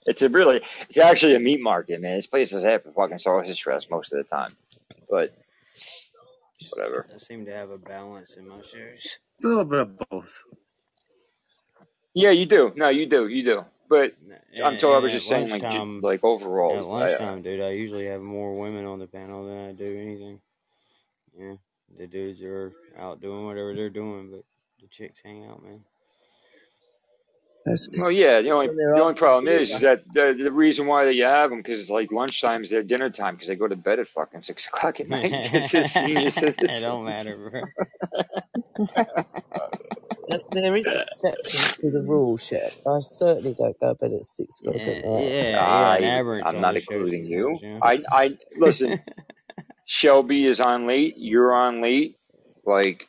It's 0.07 0.23
a 0.23 0.29
really, 0.29 0.61
it's 0.89 0.99
actually 0.99 1.35
a 1.35 1.41
meat 1.41 1.61
market, 1.61 2.01
man. 2.01 2.17
This 2.17 2.27
place 2.27 2.53
is 2.53 2.65
half 2.65 2.87
a 2.87 2.93
fucking 2.93 3.19
sausage 3.19 3.63
fest 3.63 3.91
most 3.91 4.13
of 4.13 4.19
the 4.19 4.25
time, 4.25 4.53
but 5.11 5.35
whatever. 6.71 7.07
I 7.15 7.19
seem 7.19 7.45
to 7.47 7.53
have 7.53 7.71
a 7.71 7.79
balance 7.79 8.35
in 8.35 8.49
my 8.49 8.59
shows. 8.59 9.19
It's 9.37 9.45
a 9.45 9.49
little 9.49 9.65
bit 9.65 9.81
of 9.81 9.99
both. 10.11 10.43
Yeah, 12.15 12.31
you 12.31 12.47
do. 12.47 12.73
No, 12.77 12.89
you 12.89 13.07
do. 13.07 13.29
You 13.29 13.45
do. 13.45 13.65
But 13.89 14.15
And, 14.53 14.63
I'm 14.65 14.79
told 14.79 14.97
I 14.97 15.01
was 15.01 15.13
just 15.13 15.27
saying, 15.29 15.51
like, 15.51 15.69
ju- 15.69 16.01
like 16.03 16.23
overall, 16.23 16.75
at 16.75 17.11
is- 17.11 17.21
I, 17.21 17.25
uh, 17.25 17.37
dude, 17.37 17.61
I 17.61 17.71
usually 17.71 18.07
have 18.07 18.21
more 18.21 18.57
women 18.57 18.85
on 18.85 18.99
the 19.01 19.07
panel 19.07 19.47
than 19.47 19.59
I 19.59 19.73
do 19.73 19.85
anything. 19.85 20.41
Yeah, 21.39 21.55
the 21.99 22.07
dudes 22.07 22.41
are 22.43 22.73
out 22.99 23.21
doing 23.21 23.47
whatever 23.47 23.75
they're 23.75 23.91
doing, 23.91 24.31
but 24.31 24.45
the 24.81 24.87
chicks 24.89 25.21
hang 25.25 25.45
out, 25.47 25.63
man. 25.63 25.81
That's 27.65 27.89
because 27.89 28.09
well, 28.09 28.13
yeah. 28.13 28.43
The 28.43 28.51
only 28.51 28.69
the 28.69 29.01
only 29.03 29.15
problem 29.17 29.49
is, 29.53 29.71
is 29.73 29.81
that 29.83 30.03
the, 30.13 30.37
the 30.43 30.53
reason 30.53 30.87
why 30.87 31.05
that 31.07 31.15
you 31.15 31.25
have 31.25 31.51
them 31.51 31.61
because 31.61 31.81
it's 31.81 31.91
like 31.91 32.13
lunchtime 32.13 32.65
is 32.65 32.71
their 32.71 32.83
dinner 32.83 33.11
time 33.11 33.35
because 33.37 33.49
they 33.49 33.57
go 33.57 33.69
to 33.69 33.77
bed 33.77 34.01
at 34.01 34.09
fucking 34.09 34.43
six 34.45 34.67
o'clock 34.69 35.01
at 35.01 35.09
night 35.09 35.33
because 35.45 35.71
they're 35.71 35.85
senior 35.85 36.31
it 36.65 36.71
citizens. 36.71 36.81
don't 36.81 37.05
matter, 37.05 37.37
bro. 37.51 37.63
There 40.29 40.41
there 40.53 40.77
is 40.77 40.93
exceptions 40.93 41.77
to 41.81 41.91
the 41.91 42.05
rule, 42.07 42.37
Shep. 42.39 42.75
I 42.87 43.01
certainly 43.01 43.55
don't 43.55 43.79
go 43.81 43.91
to 43.91 43.95
bed 43.97 44.13
at 44.13 44.25
six 44.27 44.61
o'clock 44.61 44.77
Yeah, 44.77 44.83
at 44.87 45.05
night. 45.05 45.31
yeah, 45.31 45.51
yeah. 45.51 45.61
I 45.61 45.99
Aberrant's 46.21 46.55
I'm 46.55 46.61
not 46.61 46.75
the 46.75 46.81
show 46.81 46.95
including 46.95 47.27
you. 47.27 47.61
sometimes, 47.61 47.63
you. 47.63 47.81
I 47.83 48.01
I 48.11 48.39
listen. 48.59 49.01
Shelby 49.87 50.47
is 50.47 50.61
on 50.61 50.87
late. 50.87 51.17
You're 51.19 51.53
on 51.55 51.83
late. 51.83 52.17
Like 52.67 53.09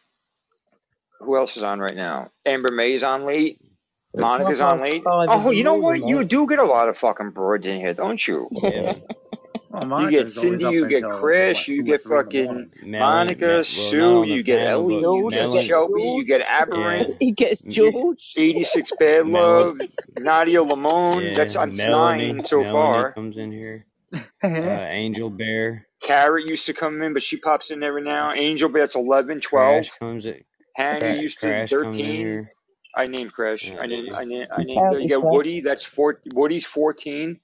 who 1.22 1.38
else 1.38 1.58
is 1.58 1.64
on 1.64 1.80
right 1.80 1.96
now? 1.96 2.32
Amber 2.46 2.72
May's 2.74 3.04
on 3.04 3.26
late. 3.26 3.61
But 4.14 4.26
it's 4.26 4.38
half 4.38 4.40
Monica's 4.40 4.62
on 4.62 4.78
late. 4.80 5.04
Oh, 5.06 5.52
you 5.52 5.64
know 5.64 5.76
what? 5.76 6.00
morning, 6.00 6.08
You 6.10 6.24
do 6.26 6.48
get 6.48 6.60
a 6.60 6.66
lot 6.66 6.90
of 6.90 6.98
fucking 6.98 7.32
broads 7.32 7.66
in 7.66 7.80
here, 7.80 7.94
don't 7.94 8.26
you? 8.28 8.50
Yeah. 8.52 8.96
Well, 9.70 10.02
You 10.02 10.12
get 10.12 10.32
Cindy, 10.32 10.66
you 10.66 10.88
get 10.88 11.04
Chris, 11.04 11.60
what 11.60 11.68
you 11.68 11.84
get 11.84 12.04
three 12.04 12.18
in 12.18 12.48
the 12.48 12.64
fucking 12.64 12.72
Monica, 13.00 13.46
Mel, 13.46 13.64
Sue, 13.64 14.00
not 14.00 14.28
you 14.28 14.44
get 14.44 14.60
panel, 14.60 14.92
Ellie, 14.92 14.96
you 14.96 15.28
get 15.30 15.42
I 15.42 15.48
Melon, 15.48 15.54
get 15.54 15.66
Shelby, 15.66 16.02
you 16.02 16.26
get 16.26 16.42
yeah, 16.42 16.64
Aberrant, 16.64 17.16
He 17.20 17.32
gets 17.32 17.62
you, 17.66 17.92
George. 17.92 18.34
86 18.38 18.92
Bad 19.00 19.28
Melon, 19.30 19.78
Love, 19.80 19.82
Nadia 20.18 20.62
Lamone. 20.64 21.36
That's 21.36 21.56
yeah, 21.56 21.66
that's 21.66 21.78
Melanie, 21.78 22.34
nine 22.34 22.46
so 22.46 22.64
Melanie 22.64 22.72
far. 22.74 23.14
comes 23.14 23.38
in 23.38 23.52
here. 23.52 23.86
Uh, 24.44 24.48
Angel 24.48 25.30
Bear, 25.30 25.88
Carrot 26.02 26.50
used 26.50 26.66
to 26.66 26.74
come 26.74 27.02
in, 27.02 27.14
but 27.14 27.24
she 27.24 27.38
pops 27.38 27.72
in 27.72 27.84
every 27.84 28.02
now. 28.02 28.34
Angel 28.34 28.70
Bear's 28.70 28.96
11, 28.96 29.42
12. 29.42 29.86
Crash 29.86 29.98
comes 30.00 30.26
at 30.26 30.38
Hannah 30.76 31.20
used 31.22 31.40
to 31.42 31.48
Crash 31.48 31.70
comes 31.72 31.98
in 31.98 32.02
13. 32.04 32.46
Here. 32.96 33.04
I 33.04 33.08
named 33.08 33.34
Crash. 33.34 33.74
Yeah, 33.74 33.80
I 33.80 33.88
named. 33.88 34.10
I 34.14 34.26
named. 34.26 34.50
I 34.56 34.64
You 34.64 34.66
named. 34.66 34.88
You 34.98 35.08
counted 35.08 35.08
get 35.08 35.24
Woody. 35.24 35.62
That's 35.62 35.86
four. 35.86 36.22
Woody's 36.34 36.66
fourteen. 36.66 37.40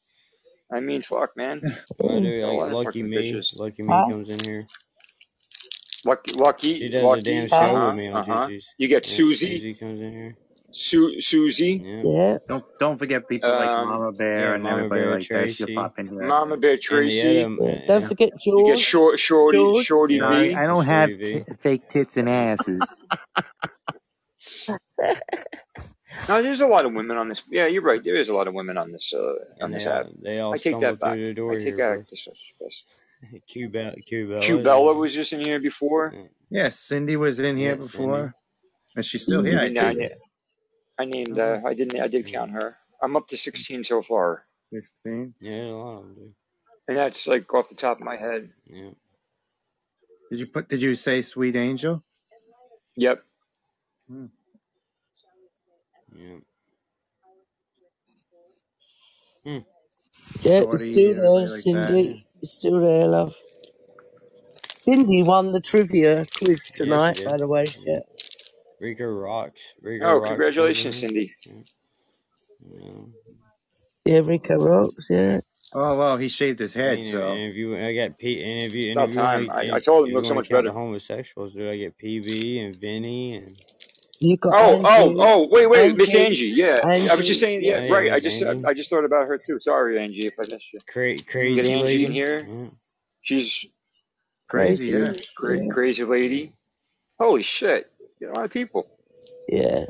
I 0.74 0.82
mean, 0.82 1.04
fuck, 1.04 1.38
man. 1.38 1.64
I 2.10 2.20
do 2.20 2.42
Got 2.42 2.52
a 2.52 2.54
like 2.54 2.60
lot 2.60 2.72
of 2.74 2.80
Lucky 2.80 2.82
fucking 2.82 3.12
Me. 3.12 3.14
bitches. 3.14 3.58
Lucky 3.60 3.84
Me 3.84 4.04
Huh? 4.04 4.06
comes 4.06 4.30
in 4.30 4.40
here. 4.44 4.68
Lucky, 6.06 6.34
She 6.72 6.90
Lucky, 6.90 6.90
does 6.90 7.14
a 7.14 7.22
Lucky. 7.22 7.22
damn 7.22 7.48
Uh 7.52 7.68
show 7.68 7.70
huh. 7.70 7.80
with 7.80 7.96
me 7.96 8.10
on 8.10 8.24
huh. 8.24 8.24
Juicy's. 8.24 8.76
You 8.78 8.88
get 8.90 9.06
Yeah, 9.06 9.28
Susie. 9.28 9.32
Susie 9.32 9.76
comes 9.76 10.02
in 10.02 10.12
here. 10.14 10.38
Su- 10.72 11.22
Susie. 11.22 11.88
Yeah. 12.04 12.04
Yeah. 12.04 12.38
Don't 12.48 12.66
don't 12.80 12.98
forget 13.00 13.28
people 13.28 13.56
like 13.56 13.72
Um, 13.72 13.78
Mama 13.78 14.12
Bear 14.14 14.54
Yeah, 14.54 14.56
and 14.56 14.64
Mama 14.64 14.68
everybody 14.68 14.92
Bear, 14.92 15.18
like 15.18 15.30
that. 15.32 15.52
She'll 15.52 15.68
Tracy. 15.68 15.76
pop 15.76 16.00
in 16.00 16.10
here. 16.10 16.28
Mama 16.28 16.58
Bear 16.58 16.78
Tracy. 16.78 17.48
other, 17.48 17.56
yeah. 17.60 17.80
Don't 17.88 18.04
yeah. 18.04 18.08
forget 18.08 18.32
You 18.56 18.66
get 18.66 18.80
short, 18.80 19.20
Shorty, 19.20 19.74
George. 19.74 19.76
Shorty 19.76 20.20
No, 20.20 20.28
I, 20.28 20.50
V. 20.50 20.64
I 20.64 20.68
don't 20.68 20.86
Shorty 20.86 20.86
have 20.86 21.14
V. 21.16 21.44
t- 21.48 21.54
fake 21.64 21.90
tits 21.90 22.18
and 22.18 22.30
asses. 22.30 23.00
No, 26.30 26.42
there's 26.42 26.62
a 26.62 26.68
lot 26.68 26.86
of 26.86 26.94
women 26.94 27.18
on 27.18 27.30
this. 27.30 27.44
Yeah, 27.50 27.68
you're 27.68 27.82
right. 27.84 28.04
There 28.04 28.16
is 28.16 28.30
a 28.30 28.34
lot 28.34 28.48
of 28.48 28.54
women 28.54 28.78
on 28.78 28.92
this 28.92 29.14
uh, 29.14 29.20
on 29.20 29.36
And 29.60 29.74
they 29.74 29.78
this 29.80 29.88
app. 29.88 30.06
they 30.22 30.40
all 30.40 30.54
I 30.54 30.58
take 30.58 30.80
that 30.80 31.00
back. 31.00 31.14
through 31.14 31.34
the 31.36 31.46
I 31.48 31.54
take 31.56 31.64
here, 31.64 31.78
that. 31.78 31.94
bro. 31.96 32.04
This 32.10 32.28
was- 32.60 32.84
Q 33.48 33.70
Bella, 33.70 33.94
Q 34.06 34.28
Bella. 34.30 34.42
Q 34.42 34.64
Bella 34.64 34.94
was 34.94 35.14
just 35.14 35.34
in 35.34 35.42
here 35.42 35.60
before. 35.60 36.14
Yeah, 36.50 36.70
Cindy 36.70 37.18
was 37.18 37.40
in 37.40 37.58
here 37.58 37.72
Yeah, 37.72 37.76
before, 37.76 38.34
and 38.96 39.06
she's 39.06 39.22
still 39.24 39.44
here. 39.44 39.60
I 39.60 39.66
I, 39.66 39.94
think. 39.94 40.12
I 40.98 41.06
named. 41.06 41.38
Uh, 41.38 41.60
I 41.66 41.74
didn't. 41.74 42.00
I 42.00 42.08
did 42.08 42.26
count 42.28 42.52
her. 42.52 42.78
I'm 43.02 43.16
up 43.16 43.28
to 43.28 43.38
16 43.38 43.84
so 43.84 44.02
far, 44.02 44.46
Sixteen. 44.74 45.34
Yeah, 45.40 45.66
a 45.66 45.76
lot 45.76 45.98
of 45.98 46.04
them 46.06 46.16
do. 46.16 46.34
and 46.88 46.98
that's 46.98 47.28
like 47.28 47.54
off 47.54 47.70
the 47.70 47.76
top 47.76 48.00
of 48.00 48.06
my 48.06 48.16
head. 48.18 48.50
Yeah. 48.66 48.90
Did 50.32 50.40
you 50.40 50.48
put? 50.48 50.70
Did 50.70 50.82
you 50.82 50.96
say 50.96 51.22
Sweet 51.22 51.56
Angel? 51.56 52.02
Yep. 52.96 53.24
Hmm. 54.10 54.26
Yeah. 56.18 56.38
Hmm. 59.46 59.60
Yeah, 60.44 60.64
Shorty, 60.64 60.90
you're 60.90 60.94
still 60.94 61.16
there, 61.16 61.32
everybody 61.32 61.48
like 61.48 61.70
that. 61.72 62.02
Cindy. 62.04 62.28
You're 62.42 62.48
still 62.48 62.82
there, 62.82 63.08
love. 63.08 63.36
Cindy 64.80 65.24
won 65.24 65.54
the 65.54 65.62
trivia 65.62 66.26
quiz 66.38 66.62
Yeah, 66.80 66.98
tonight, 67.00 67.14
she 67.14 67.16
by 67.26 67.38
did. 67.38 67.38
the 67.38 67.48
way. 67.48 67.66
Yeah. 67.86 67.86
Yeah. 67.86 68.02
Rico 68.80 69.06
rocks. 69.06 69.62
Rico 69.82 70.08
Oh, 70.08 70.20
rocks 70.20 70.50
congratulations, 70.50 70.98
here. 70.98 71.00
Cindy. 71.00 71.34
Yeah. 71.46 71.54
Yeah. 72.62 73.02
Yeah, 74.06 74.20
Rico 74.26 74.56
rocks. 74.58 75.08
Yeah. 75.10 75.40
Oh 75.74 75.98
well, 75.98 76.18
he 76.18 76.30
shaved 76.30 76.60
his 76.60 76.74
head, 76.74 77.04
And, 77.04 77.06
so 77.06 77.38
and 77.38 77.52
if 77.52 77.56
you, 77.58 77.78
I 77.78 77.96
got 77.96 78.18
P, 78.20 78.44
and 78.44 78.64
if 78.66 78.74
you, 78.74 78.92
and 78.92 79.02
About 79.02 79.12
if 79.12 79.14
you 79.14 79.20
want 79.22 79.34
time. 79.34 79.50
to, 79.50 79.52
I, 79.52 79.78
I 79.78 79.80
and 79.80 79.82
told 79.82 80.04
him 80.06 80.08
if 80.08 80.12
he 80.12 80.16
you 80.16 80.18
looks 80.18 80.30
so 80.30 80.34
want 80.34 80.36
much 80.36 80.50
to 80.50 80.50
count 80.50 80.66
the 80.66 80.72
better. 80.72 80.74
homosexuals, 80.74 81.54
dude, 81.54 81.70
I 81.72 81.78
get 81.78 81.98
PB 82.00 82.66
and 82.66 82.76
Vinny 82.80 83.36
and 83.38 83.56
You 84.20 84.38
got 84.38 84.54
Oh, 84.56 84.82
oh, 84.84 85.10
Angie. 85.10 85.20
oh! 85.22 85.48
Wait, 85.52 85.68
wait, 85.70 85.96
Miss 85.96 86.16
Angie. 86.16 86.26
Angie. 86.26 86.46
Yeah, 86.48 86.80
I 86.84 87.02
was 87.02 87.12
Angie. 87.12 87.28
just 87.28 87.40
saying. 87.40 87.64
yeah, 87.64 87.80
Yeah, 87.80 87.86
yeah, 87.86 87.94
right. 87.94 88.12
I 88.12 88.16
Miss 88.16 88.24
just, 88.24 88.42
Angie, 88.42 88.66
I 88.66 88.74
just 88.74 88.90
thought 88.90 89.06
about 89.06 89.28
her 89.28 89.38
too. 89.38 89.60
Sorry, 89.60 90.00
Angie, 90.00 90.26
if 90.28 90.34
I 90.40 90.44
missed 90.44 90.74
you. 90.74 90.80
Cra- 90.88 91.10
You 91.12 91.18
get 91.18 91.28
crazy 91.28 91.72
Angie 91.74 92.06
in 92.06 92.12
lady. 92.12 92.14
here. 92.14 92.48
Yeah. 92.52 92.66
She's 93.22 93.66
crazy. 94.48 94.92
Crazy. 94.92 95.26
Cra- 95.36 95.64
Yeah. 95.64 95.70
crazy 95.72 96.04
lady. 96.04 96.54
Holy 97.20 97.44
shit! 97.44 97.92
You 98.20 98.28
know, 98.28 98.34
a 98.34 98.36
lot 98.36 98.46
of 98.46 98.52
people. 98.52 98.88
Yeah. 99.48 99.86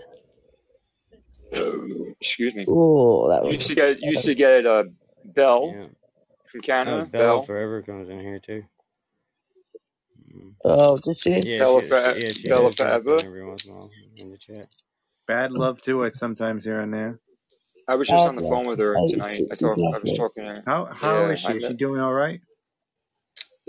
Excuse 2.19 2.53
me. 2.55 2.65
Oh, 2.67 3.29
that 3.29 3.41
You 3.43 3.47
was. 3.47 3.55
used 3.57 3.67
to 3.69 3.75
get, 3.75 4.01
you 4.01 4.11
used 4.11 4.25
to 4.25 4.35
get 4.35 4.65
uh, 4.65 4.83
Bell 5.23 5.71
Yeah. 5.73 5.85
from 6.51 6.59
Oh, 6.59 6.61
Canada. 6.61 7.05
Bella 7.05 7.23
Belle. 7.37 7.41
Forever 7.43 7.81
comes 7.83 8.09
in 8.09 8.19
here 8.19 8.39
too. 8.39 8.63
Oh, 10.67 10.99
did 10.99 11.17
she? 11.17 11.31
Yeah, 11.41 11.63
Bella, 11.63 11.65
she, 11.65 11.83
for, 11.83 11.95
she, 11.95 12.13
yeah, 12.15 12.33
she 12.33 12.49
Bella 12.49 12.53
does 12.53 12.75
drop 12.77 13.07
in 13.07 13.19
forever. 13.19 13.23
every 13.23 13.45
once 13.45 13.65
in 13.65 13.71
a 13.71 13.75
while 13.75 13.91
in 14.19 14.31
the 14.31 14.37
chat. 14.37 14.69
Bad 15.27 15.51
love 15.53 15.81
to 15.83 16.03
it 16.03 16.17
sometimes 16.17 16.65
here 16.65 16.81
and 16.81 16.93
there. 16.93 17.19
I 17.87 17.95
was 17.95 18.09
just 18.09 18.25
Bad 18.25 18.27
on 18.27 18.35
the 18.35 18.41
love. 18.41 18.43
phone 18.43 18.67
with 18.67 18.79
her 18.79 19.01
tonight. 19.07 19.45
I 19.51 19.55
86 19.55 19.63
is 19.63 19.77
talked. 19.77 19.85
I 19.93 19.99
was 19.99 20.13
lovely. 20.13 20.13
talking 20.13 20.43
to 20.45 20.49
her. 20.49 20.67
How 20.67 20.89
how 20.99 21.29
Yeah, 21.29 21.31
is 21.31 21.39
she? 21.39 21.53
Is 21.57 21.63
she 21.65 21.73
met. 21.73 21.75
doing 21.75 22.01
all 22.01 22.13
right? 22.13 22.41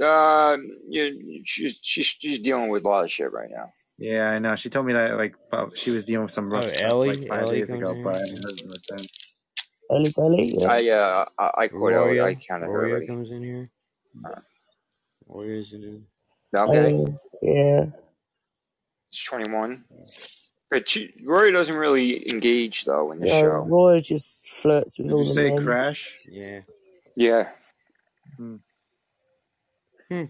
Uh, 0.03 0.57
yeah, 0.89 1.11
she's 1.45 1.79
she's 1.83 2.07
she's 2.07 2.41
dealing 2.41 2.71
with 2.71 2.85
a 2.85 2.89
lot 2.89 3.05
of 3.05 3.13
shit 3.13 3.33
right 3.33 3.51
now. 3.51 3.73
Yeah, 3.99 4.25
I 4.25 4.39
know. 4.41 4.57
She 4.57 4.71
told 4.71 4.87
me 4.87 4.95
that 4.95 5.17
like 5.17 5.37
about, 5.53 5.79
she 5.79 5.91
was 5.91 6.05
dealing 6.05 6.25
with 6.25 6.33
some 6.33 6.53
Oh, 6.53 6.65
rough 6.65 6.71
stuff 6.73 6.97
Ellie, 7.03 7.07
like 7.07 7.25
five 7.29 7.49
Ellie 7.49 7.51
days 7.51 7.73
comes 7.73 7.91
ago, 7.91 7.95
in 7.95 7.99
but 8.03 8.15
here. 8.15 8.27
her 8.31 8.41
husband 8.45 8.71
was 8.73 8.87
saying. 8.89 9.09
Ellie 9.91 10.13
Belly. 10.17 10.55
Yeah. 10.59 10.69
I 10.69 10.89
uh 10.91 11.27
I, 11.39 11.51
I 11.65 11.69
caught 11.69 11.95
Ellie. 11.95 12.21
I 12.21 12.35
Roya, 12.35 12.41
counted 12.49 12.73
her 12.73 12.81
Roya 12.81 12.91
already. 12.91 13.13
comes 13.13 13.31
in 13.33 13.43
here. 13.45 13.69
Uh, 14.25 14.41
Roya's 15.29 15.73
in 15.75 15.85
it. 15.85 16.18
Okay, 16.55 16.95
Oh, 16.95 17.19
yeah. 17.43 17.87
she's 19.11 19.27
21. 19.29 19.85
But 20.71 20.89
she, 20.89 21.15
Rory 21.25 21.51
doesn't 21.53 21.75
really 21.77 22.31
engage 22.31 22.85
though 22.85 23.13
in 23.13 23.21
the 23.21 23.27
No, 23.27 23.41
show. 23.41 23.49
Roy 23.49 24.01
just 24.01 24.47
flirts 24.49 24.99
with 24.99 25.09
Did 25.09 25.13
all 25.15 25.21
you 25.23 25.29
the 25.29 25.35
say 25.35 25.51
men. 25.51 25.65
crash? 25.65 26.19
Yeah. 26.31 26.61
Yeah. 27.17 27.49
Hmm. 28.37 28.57
Hmm. 30.11 30.25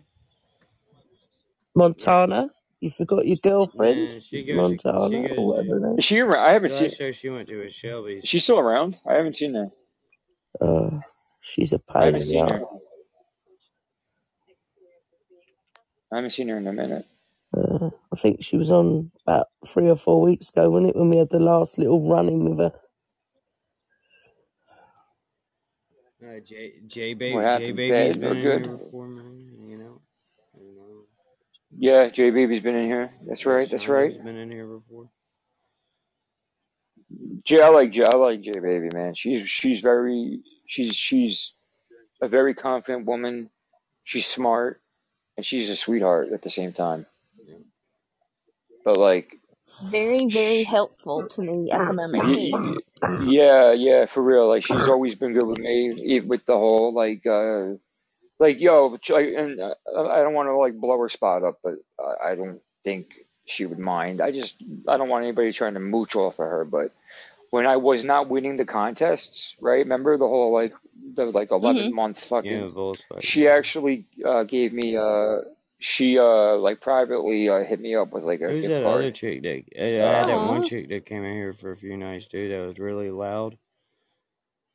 Montana. 1.75 2.51
You 2.81 2.91
forgot 2.91 3.27
your 3.27 3.39
girlfriend, 3.43 4.11
Man, 4.13 4.21
she 4.21 4.45
goes. 4.45 4.47
She 4.47 4.55
Montana, 4.55 5.29
goes. 5.29 5.39
or 5.39 5.47
whatever 5.49 5.81
her. 5.81 5.99
Is 5.99 6.05
she 6.05 6.21
around? 6.21 6.49
I 6.49 6.53
haven't 6.53 6.71
The 6.71 6.77
seen. 6.77 6.85
last 6.89 6.97
show 6.99 7.11
she 7.11 7.29
went 7.29 7.49
to 7.49 7.57
was 7.65 7.75
Shelby's. 7.75 8.23
She's 8.25 8.45
still 8.45 8.61
around? 8.61 9.01
I 9.09 9.15
haven't 9.15 9.37
seen 9.37 9.55
her. 9.55 9.71
Uh, 10.61 11.01
she's 11.41 11.73
a 11.73 11.81
I 11.89 11.93
pain 12.05 12.15
haven't 12.15 12.27
seen 12.29 12.49
her. 12.49 12.63
I 16.12 16.17
haven't 16.17 16.33
seen 16.33 16.49
her 16.49 16.59
in 16.59 16.67
a 16.67 16.73
minute. 16.73 17.07
Uh, 17.57 17.91
I 18.12 18.17
think 18.17 18.43
she 18.45 18.57
was 18.57 18.70
on 18.70 19.11
about 19.27 19.49
three 19.67 19.89
or 19.91 19.97
four 19.97 20.23
weeks 20.23 20.51
ago, 20.51 20.70
wasn't 20.70 20.91
it, 20.91 20.97
when 20.97 21.11
we 21.11 21.19
had 21.19 21.31
the 21.31 21.41
last 21.41 21.78
little 21.78 22.09
run 22.09 22.28
in 22.28 22.45
with 22.57 22.59
her? 22.61 22.81
Uh, 26.25 26.41
J 26.45 26.75
J 26.87 27.15
What 27.27 27.45
baby 27.45 27.49
J 27.49 27.73
happened? 27.73 27.77
baby's 27.77 28.17
Bad 28.17 28.19
been 28.19 28.33
or 28.33 28.37
in 28.37 28.49
here 28.51 28.61
good? 28.61 28.65
before, 28.67 29.09
man. 29.09 29.51
You 29.69 29.78
know. 29.78 30.03
And, 30.55 30.78
uh, 30.78 31.03
Yeah, 31.77 32.09
J 32.11 32.31
Baby's 32.31 32.62
been 32.62 32.77
in 32.77 32.87
here. 32.87 33.12
That's 33.27 33.47
right. 33.47 33.69
That's 33.70 33.89
right. 33.89 34.15
Been 34.25 34.37
in 34.37 34.51
here 34.51 34.67
before. 34.67 35.11
J, 37.45 37.61
I 37.62 37.69
like 37.70 37.93
J. 37.93 38.05
I 38.05 38.17
like 38.17 38.43
J 38.43 38.53
Baby, 38.53 38.91
man. 38.93 39.15
She's 39.15 39.49
she's 39.49 39.81
very 39.81 40.41
she's 40.67 40.95
she's 40.97 41.55
a 42.23 42.28
very 42.28 42.55
confident 42.55 43.07
woman. 43.07 43.51
She's 44.05 44.27
smart 44.27 44.83
and 45.39 45.47
she's 45.47 45.70
a 45.70 45.76
sweetheart 45.76 46.31
at 46.34 46.42
the 46.42 46.50
same 46.50 46.75
time. 46.75 47.07
But 48.84 48.97
like, 48.99 49.39
Very, 49.81 50.26
very 50.31 50.62
sh 50.62 50.65
helpful 50.65 51.26
to 51.31 51.42
me 51.42 51.70
at 51.73 51.86
the 51.86 51.94
moment 51.94 52.28
too. 52.28 52.50
yeah, 53.17 53.73
yeah, 53.73 54.07
for 54.07 54.23
real. 54.23 54.49
Like 54.49 54.65
she's 54.65 54.89
always 54.89 55.15
been 55.17 55.34
good 55.34 55.47
with 55.47 55.58
me, 55.58 55.92
even 56.17 56.28
with 56.28 56.47
the 56.47 56.57
whole 56.57 56.94
like, 56.94 57.26
uh, 57.26 57.75
like 58.41 58.60
yo, 58.60 58.99
and 59.10 59.60
uh, 59.60 59.75
I 59.97 60.23
don't 60.23 60.34
want 60.34 60.49
to 60.49 60.57
like 60.57 60.75
blow 60.81 60.99
her 61.00 61.10
spot 61.10 61.44
up, 61.44 61.60
but 61.65 61.76
I 62.00 62.33
I 62.33 62.36
don't 62.36 62.60
think 62.84 63.08
she 63.47 63.67
would 63.67 63.78
mind. 63.81 64.20
I 64.23 64.33
just 64.33 64.57
I 64.89 64.99
don't 64.99 65.10
want 65.10 65.25
anybody 65.25 65.52
trying 65.52 65.75
to 65.75 65.81
mooch 65.81 66.17
off 66.17 66.34
of 66.41 66.47
her. 66.47 66.65
But 66.67 66.92
when 67.51 67.67
I 67.67 67.77
was 67.78 68.05
not 68.05 68.28
winning 68.31 68.57
the 68.57 68.67
contests, 68.67 69.57
right? 69.60 69.78
Remember 69.78 70.18
the 70.18 70.28
whole 70.28 70.52
like 70.52 70.75
the 71.15 71.27
like 71.27 71.51
eleven 71.52 71.86
hmm 71.86 71.93
month 71.93 72.25
Yeah, 72.43 72.59
fucking. 72.59 72.68
Volkswagen. 72.70 73.20
She 73.20 73.49
Yeah. 73.49 73.49
actually 73.49 74.07
uh, 74.27 74.44
gave 74.44 74.73
me 74.73 74.97
uh 74.97 75.41
she 75.81 76.18
uh 76.18 76.57
like 76.57 76.81
privately 76.81 77.49
uh, 77.49 77.65
hit 77.65 77.81
me 77.81 77.97
up 77.97 78.12
with 78.12 78.25
like 78.25 78.43
a 78.43 78.55
Who's 78.55 78.55
gift 78.55 78.81
that 78.83 78.85
other 78.85 79.12
chick 79.12 79.43
that 79.44 79.65
I, 79.78 79.85
I 80.12 80.18
had 80.18 80.28
that 80.28 80.43
one 80.43 80.62
chick 80.62 80.89
that 80.91 81.07
came 81.07 81.25
in 81.25 81.35
here 81.35 81.52
for 81.55 81.73
a 81.73 81.77
few 81.77 81.97
nights, 81.97 82.27
too 82.28 82.49
That 82.49 82.67
was 82.68 82.78
really 82.78 83.10
loud 83.10 83.59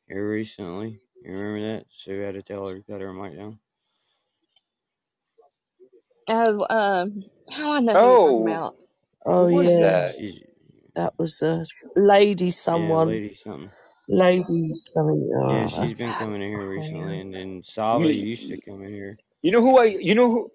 here 0.08 0.28
recently. 0.30 1.00
You 1.22 1.32
remember 1.32 1.76
that? 1.78 1.86
So 1.90 2.12
Sue 2.12 2.20
had 2.20 2.34
to 2.34 2.42
tell 2.42 2.68
her 2.68 2.76
to 2.76 2.82
cut 2.82 3.00
her 3.02 3.12
mic 3.12 3.36
down. 3.36 3.58
Oh, 6.28 6.66
um, 6.70 7.24
how 7.50 7.74
I 7.74 7.80
know 7.80 7.98
who 7.98 8.08
you're 8.08 8.18
talking 8.18 8.42
Oh, 8.42 8.48
about. 8.48 8.76
Oh, 9.26 9.46
who 9.46 9.52
was 9.52 9.78
yeah. 9.78 9.78
that? 9.78 10.16
She's 10.16 10.40
That 10.96 11.14
was 11.18 11.42
a 11.42 11.64
lady 11.96 12.46
yeah, 12.46 12.50
someone. 12.52 13.08
lady 13.08 13.34
something. 13.34 13.70
Lady 14.08 14.70
something. 14.82 15.30
Yeah, 15.30 15.64
Oh, 15.64 15.66
she's 15.66 15.94
been 15.94 16.12
coming 16.14 16.42
in 16.42 16.50
here 16.52 16.68
recently, 16.68 17.20
and 17.20 17.32
then 17.32 17.62
Sava 17.62 18.12
used 18.12 18.48
to 18.48 18.60
come 18.60 18.82
in 18.84 18.92
here. 18.92 19.18
you 19.42 19.50
know 19.52 19.60
who 19.62 19.78
I 19.78 19.84
you 19.86 20.14
know 20.14 20.30
who 20.30 20.50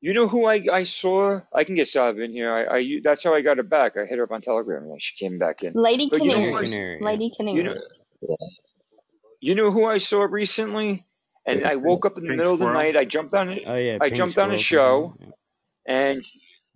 you 0.00 0.14
know 0.14 0.26
who 0.26 0.46
I 0.46 0.64
I 0.72 0.84
saw. 0.84 1.40
I 1.54 1.64
can 1.64 1.74
get 1.76 1.88
Sav 1.88 2.18
in 2.18 2.32
here. 2.32 2.52
I 2.52 2.78
I 2.78 3.00
that's 3.04 3.22
how 3.22 3.34
I 3.34 3.40
got 3.42 3.58
her 3.58 3.62
back. 3.62 3.96
I 3.96 4.04
hit 4.06 4.18
her 4.18 4.24
up 4.24 4.32
on 4.32 4.40
Telegram 4.42 4.82
and 4.84 5.00
she 5.02 5.16
came 5.16 5.38
back 5.38 5.62
in. 5.62 5.74
Lady 5.74 6.08
But 6.10 6.22
you 6.24 6.30
know 6.30 6.40
who 6.40 6.54
Lady 6.54 6.56
I 6.56 6.62
Canary. 6.64 6.98
Canary, 6.98 6.98
yeah. 7.00 7.06
Lady 7.06 7.24
you 7.58 7.62
know 7.62 7.74
Canary. 7.74 8.36
you 9.40 9.54
know 9.54 9.70
who 9.70 9.84
I 9.86 9.98
saw 9.98 10.22
recently. 10.22 11.04
And 11.44 11.64
I 11.64 11.74
woke 11.74 12.06
up 12.06 12.16
in 12.18 12.22
the 12.22 12.28
Pink 12.28 12.38
middle 12.38 12.52
of 12.52 12.60
the 12.60 12.64
squirrel. 12.66 12.80
night. 12.82 12.96
I 12.96 13.04
jumped 13.04 13.34
on 13.34 13.48
it. 13.50 13.62
Oh 13.66 13.74
yeah, 13.74 13.98
I 14.00 14.08
Pink 14.08 14.16
jumped 14.16 14.38
on 14.38 14.52
a 14.54 14.58
Squirrel 14.58 15.10
comes 15.10 15.16
show 15.16 15.16
Yeah. 15.86 15.94
and 15.94 16.26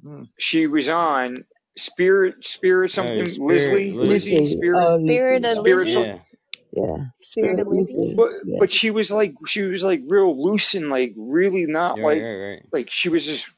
Hmm. 0.03 0.23
she 0.39 0.67
was 0.67 0.89
on 0.91 1.37
Spirit 1.79 2.47
Spirit 2.47 2.91
something 2.93 3.25
Spirit 3.27 3.41
Lizzie 3.41 3.93
Lizzie. 3.93 3.93
Lizzie 3.93 4.39
Lizzie. 4.41 4.57
Spirit 4.57 4.83
Oh, 4.83 4.99
Spirit 5.01 5.43
Lizzie. 5.43 5.49
of 5.53 5.59
Spirit 5.59 5.87
Lizzie. 5.87 5.93
some- 5.95 6.05
Yeah. 6.05 6.19
Yeah. 6.73 6.97
Spirit 7.23 7.57
Spirit 7.57 7.61
of 7.61 7.67
Lizzie. 7.69 8.01
Lizzie. 8.01 8.15
but 8.17 8.31
Yeah. 8.45 8.57
but 8.61 8.73
she 8.73 8.91
was 8.91 9.11
like 9.11 9.35
she 9.47 9.63
was 9.63 9.83
like 9.85 10.03
real 10.07 10.37
loose 10.43 10.75
and 10.75 10.91
like 10.91 11.15
really 11.17 11.67
not 11.67 11.99
Right, 11.99 12.05
like 12.05 12.23
right, 12.23 12.37
right. 12.51 12.63
like 12.73 12.89
she 12.91 13.09
was 13.09 13.25
just 13.25 13.49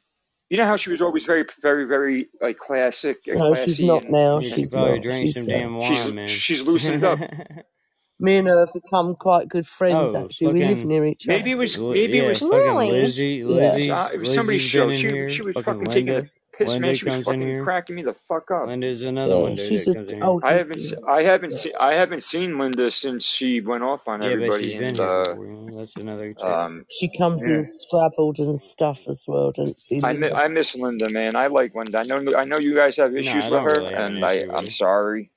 You 0.51 0.57
know 0.59 0.65
how 0.67 0.77
she 0.79 0.91
was 0.91 1.03
always 1.03 1.25
very, 1.27 1.45
very, 1.61 1.85
very 1.87 2.29
like 2.41 2.57
classic 2.59 3.19
and 3.27 3.39
No, 3.39 3.55
she's 3.55 3.65
classy, 3.65 3.87
not 3.87 4.03
and 4.05 4.13
now. 4.13 4.39
Yeah, 4.39 4.49
she 4.49 4.55
She's 4.57 4.71
probably 4.71 4.93
not. 4.95 5.03
drank 5.03 5.27
She's 5.27 5.35
some 5.35 5.43
uh, 5.43 5.47
damn 5.47 5.81
she's 5.83 6.05
wine, 6.07 6.15
man. 6.15 6.29
she's 6.29 6.63
loosened 6.63 7.05
up. 7.05 7.19
me 8.21 8.37
and 8.37 8.49
her 8.49 8.59
have 8.61 8.73
become 8.73 9.15
quite 9.17 9.49
good 9.49 9.67
friends. 9.67 10.15
oh, 10.15 10.25
Actually, 10.25 10.53
we 10.55 10.61
live 10.61 10.69
fucking 10.79 10.89
near 10.89 11.05
each 11.07 11.27
Maybe 11.29 11.51
it 11.51 11.53
other. 11.53 11.61
was 11.61 11.79
Li- 11.79 12.01
maybe 12.01 12.19
it 12.19 12.23
yeah, 12.23 12.29
was 12.29 12.39
fucking 12.41 12.59
Really? 12.59 12.91
Lizzie. 12.93 13.27
Yeah. 13.27 13.43
it 13.43 13.45
was, 13.45 13.57
Lizzie's 13.57 13.91
uh, 13.91 14.11
it 14.15 14.19
was 14.19 14.35
somebody's 14.35 14.63
Lizzie's 14.63 14.71
show. 14.71 14.87
been 14.87 14.91
in 14.95 14.97
She 15.01 15.09
here. 15.09 15.31
she 15.31 15.43
was 15.43 15.55
Fucking 15.55 15.73
fucking 15.75 15.85
taking 15.85 16.07
the 16.07 16.13
Linda. 16.15 16.31
Piss, 16.59 16.81
man. 16.81 16.95
Linda 16.95 16.95
She 16.95 17.07
was 17.07 17.17
comes 17.17 17.31
in 17.31 17.41
fucking 17.41 17.43
here. 17.43 17.65
cracking 17.65 17.97
me 17.97 18.03
the 18.05 18.17
fuck 18.29 18.51
up. 18.51 18.71
Linda's 18.71 19.03
another 19.03 19.37
Yeah, 19.37 19.39
one, 19.39 19.57
dude, 19.57 19.59
she's 19.59 19.87
that 19.87 19.89
a 19.89 19.95
comes 19.95 20.13
in 20.13 20.21
oh, 20.23 20.43
I 20.43 20.55
haven't 20.55 20.83
I 21.09 21.23
haven't 21.25 21.55
seen 21.55 21.73
I 21.81 21.95
haven't 21.95 22.25
seen 22.25 22.59
Linda 22.59 22.91
since 22.91 23.25
she 23.27 23.61
went 23.61 23.85
off 23.85 24.09
on 24.09 24.23
Yeah, 24.23 24.37
but 24.37 24.53
everybody 24.53 24.55
she's 24.55 24.75
been 24.75 24.95
and 24.95 24.99
here 24.99 25.11
uh. 25.11 25.37
You? 25.37 25.73
That's 25.77 25.97
another 25.97 26.35
chick. 26.35 26.61
um 26.67 26.87
she 26.91 27.11
comes 27.17 27.47
yeah. 27.47 27.49
in 27.49 27.65
scrabbled 27.65 28.39
and 28.41 28.61
stuff 28.61 29.09
as 29.09 29.25
well, 29.29 29.53
doesn't 29.53 29.79
she, 29.89 30.03
I 30.03 30.15
mi- 30.15 30.33
I 30.33 30.49
miss 30.49 30.77
Linda, 30.77 31.11
man. 31.11 31.37
I 31.37 31.49
like 31.49 31.75
Linda. 31.75 32.01
I 32.01 32.05
know 32.05 32.35
I 32.37 32.45
know 32.45 32.59
you 32.59 32.75
guys 32.77 32.97
have 32.99 33.17
issues 33.17 33.49
I 33.49 33.49
with 33.51 33.63
her, 33.63 33.81
really 33.81 33.95
and 33.95 34.25
I, 34.25 34.45
with 34.47 34.57
I'm 34.57 34.67
her. 34.67 34.71
sorry. 34.71 35.33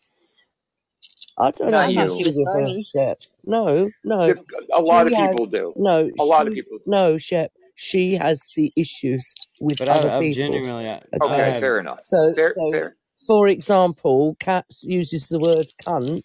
I 1.38 1.52
don't 1.52 1.74
Not 1.74 1.90
have 1.90 1.98
I 1.98 2.06
an 2.06 2.12
you. 2.12 2.12
she 2.12 2.26
was 2.26 2.40
funny. 2.54 2.88
Shep. 2.96 3.20
No, 3.46 3.92
no. 4.04 4.36
A 4.74 4.82
lot 4.82 5.08
She 5.08 5.08
of 5.08 5.16
has 5.16 5.16
people 5.16 5.48
do. 5.48 5.76
no. 5.76 6.12
A 6.20 6.26
lot 6.26 6.48
of 6.48 6.54
She 6.54 6.56
people. 6.56 6.80
no, 6.86 7.18
Shep. 7.18 7.52
She 7.82 8.16
has 8.16 8.42
the 8.56 8.74
issues 8.78 9.36
with 9.62 9.80
But 9.80 9.90
other 9.90 10.12
I, 10.12 10.18
I've 10.20 10.30
people. 10.30 10.32
genuinely, 10.32 10.90
I, 10.90 11.04
I 11.26 11.38
Okay. 11.38 11.44
Okay, 11.48 11.54
have, 11.54 11.60
fair 11.60 11.80
enough. 11.80 12.02
So, 12.12 12.36
Fair, 12.36 12.58
so 12.58 12.64
fair. 12.70 12.98
for 13.28 13.48
example, 13.48 14.38
Katz 14.40 14.84
uses 14.84 15.30
the 15.30 15.40
word 15.40 15.68
cunt, 15.86 16.24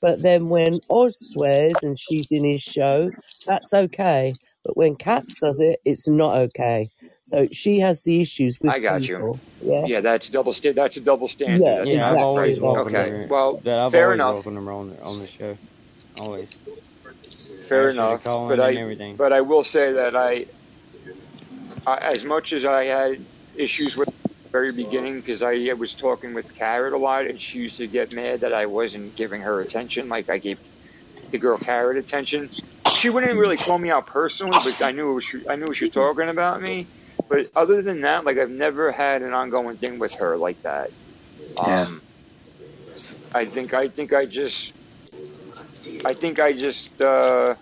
but 0.00 0.22
then 0.22 0.48
when 0.48 0.80
Oz 0.90 1.18
swears 1.20 1.82
and 1.82 1.98
she's 1.98 2.28
in 2.30 2.44
his 2.44 2.62
show, 2.62 3.12
that's 3.46 3.72
okay. 3.74 4.38
But 4.64 4.76
when 4.76 4.96
Katz 4.96 5.38
does 5.40 5.60
it, 5.60 5.80
it's 5.84 6.08
not 6.08 6.36
okay. 6.48 6.90
So 7.22 7.46
she 7.52 7.80
has 7.80 8.02
the 8.04 8.20
issues 8.20 8.58
with 8.62 8.74
I 8.74 8.80
got 8.80 9.08
you. 9.08 9.24
people. 9.24 9.42
Yeah. 9.60 9.86
Yeah, 9.86 10.00
that's 10.02 10.28
double 10.30 10.52
sta- 10.54 10.74
That's 10.74 10.98
a 10.98 11.02
double 11.02 11.28
standard. 11.28 11.76
Yeah, 11.76 11.76
That's 11.76 11.96
yeah, 11.96 11.98
not 11.98 12.12
I've 12.12 12.20
exactly. 12.20 12.22
always 12.22 12.60
right. 12.60 12.60
welcomed 12.60 12.98
Okay. 12.98 13.06
her. 13.06 13.30
Well, 13.30 13.62
That 13.62 13.78
I've 13.80 13.94
fair 13.94 13.96
always 13.96 14.24
enough. 14.24 14.26
welcomed 14.26 14.56
her 14.58 14.72
on 14.72 14.90
the, 14.90 15.02
on 15.02 15.20
the 15.20 15.28
show. 15.28 15.58
Always. 16.16 16.50
Fair 17.68 17.88
Asked 17.88 18.00
her 18.00 18.08
to 18.08 18.18
enough. 18.18 18.22
call 18.22 18.50
But 18.50 18.60
in 18.60 18.62
and 18.64 18.76
I 18.76 18.78
everything. 18.78 19.18
but 19.18 19.32
I 19.32 19.42
will 19.42 19.64
say 19.64 19.94
that 19.94 20.16
I, 20.16 20.46
I 21.86 21.98
as 22.12 22.24
much 22.24 22.52
as 22.52 22.64
I 22.64 22.84
had 22.86 23.26
issues 23.58 23.96
with 23.96 24.08
the 24.44 24.50
very 24.52 24.72
beginning 24.72 25.18
because 25.18 25.42
I 25.42 25.72
was 25.78 25.94
talking 25.94 26.34
with 26.34 26.54
Carrot 26.54 26.94
a 26.94 26.98
lot 26.98 27.26
and 27.26 27.40
she 27.40 27.58
used 27.58 27.78
to 27.78 27.88
get 27.88 28.12
mad 28.12 28.42
that 28.42 28.54
I 28.54 28.66
wasn't 28.66 29.16
giving 29.16 29.42
her 29.42 29.60
attention 29.62 30.08
like 30.08 30.28
I 30.30 30.38
gave 30.38 30.58
the 31.32 31.38
girl 31.38 31.58
Carrot 31.58 31.98
attention. 31.98 32.50
She 32.92 33.10
wouldn't 33.10 33.38
really 33.38 33.58
call 33.58 33.78
me 33.78 33.90
out 33.90 34.06
personally, 34.06 34.60
but 34.60 34.82
I 34.82 34.92
knew 34.92 35.14
was, 35.14 35.26
I 35.50 35.56
knew 35.56 35.74
she 35.74 35.86
was 35.86 35.90
talking 35.92 36.28
about 36.30 36.60
me. 36.60 36.90
But 37.28 37.48
other 37.56 37.82
than 37.82 38.02
that, 38.02 38.24
like 38.24 38.38
I've 38.38 38.50
never 38.50 38.92
had 38.92 39.22
an 39.22 39.34
ongoing 39.34 39.78
thing 39.78 39.98
with 39.98 40.14
her 40.16 40.38
like 40.38 40.58
that. 40.64 40.90
Yeah. 41.60 41.82
Um, 41.82 42.04
I 43.34 43.46
think 43.46 43.74
I 43.74 43.88
think 43.90 44.12
I 44.12 44.26
just 44.26 44.74
I 46.04 46.14
think 46.14 46.40
I 46.40 46.54
just 46.54 47.00
uh, 47.00 47.56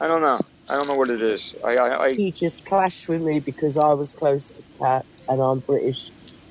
I 0.00 0.08
don't 0.08 0.22
know. 0.22 0.40
I 0.70 0.74
don't 0.74 0.88
know 0.88 0.94
what 0.94 1.10
it 1.10 1.22
is. 1.22 1.54
I 1.64 1.76
I, 1.76 2.04
I 2.06 2.14
She 2.14 2.30
just 2.30 2.64
clashed 2.64 3.08
with 3.08 3.22
me 3.22 3.40
because 3.40 3.76
I 3.76 3.92
was 3.94 4.12
close 4.12 4.50
to 4.50 4.62
Katz 4.78 5.22
and 5.28 5.40
I'm 5.40 5.60
British, 5.60 6.10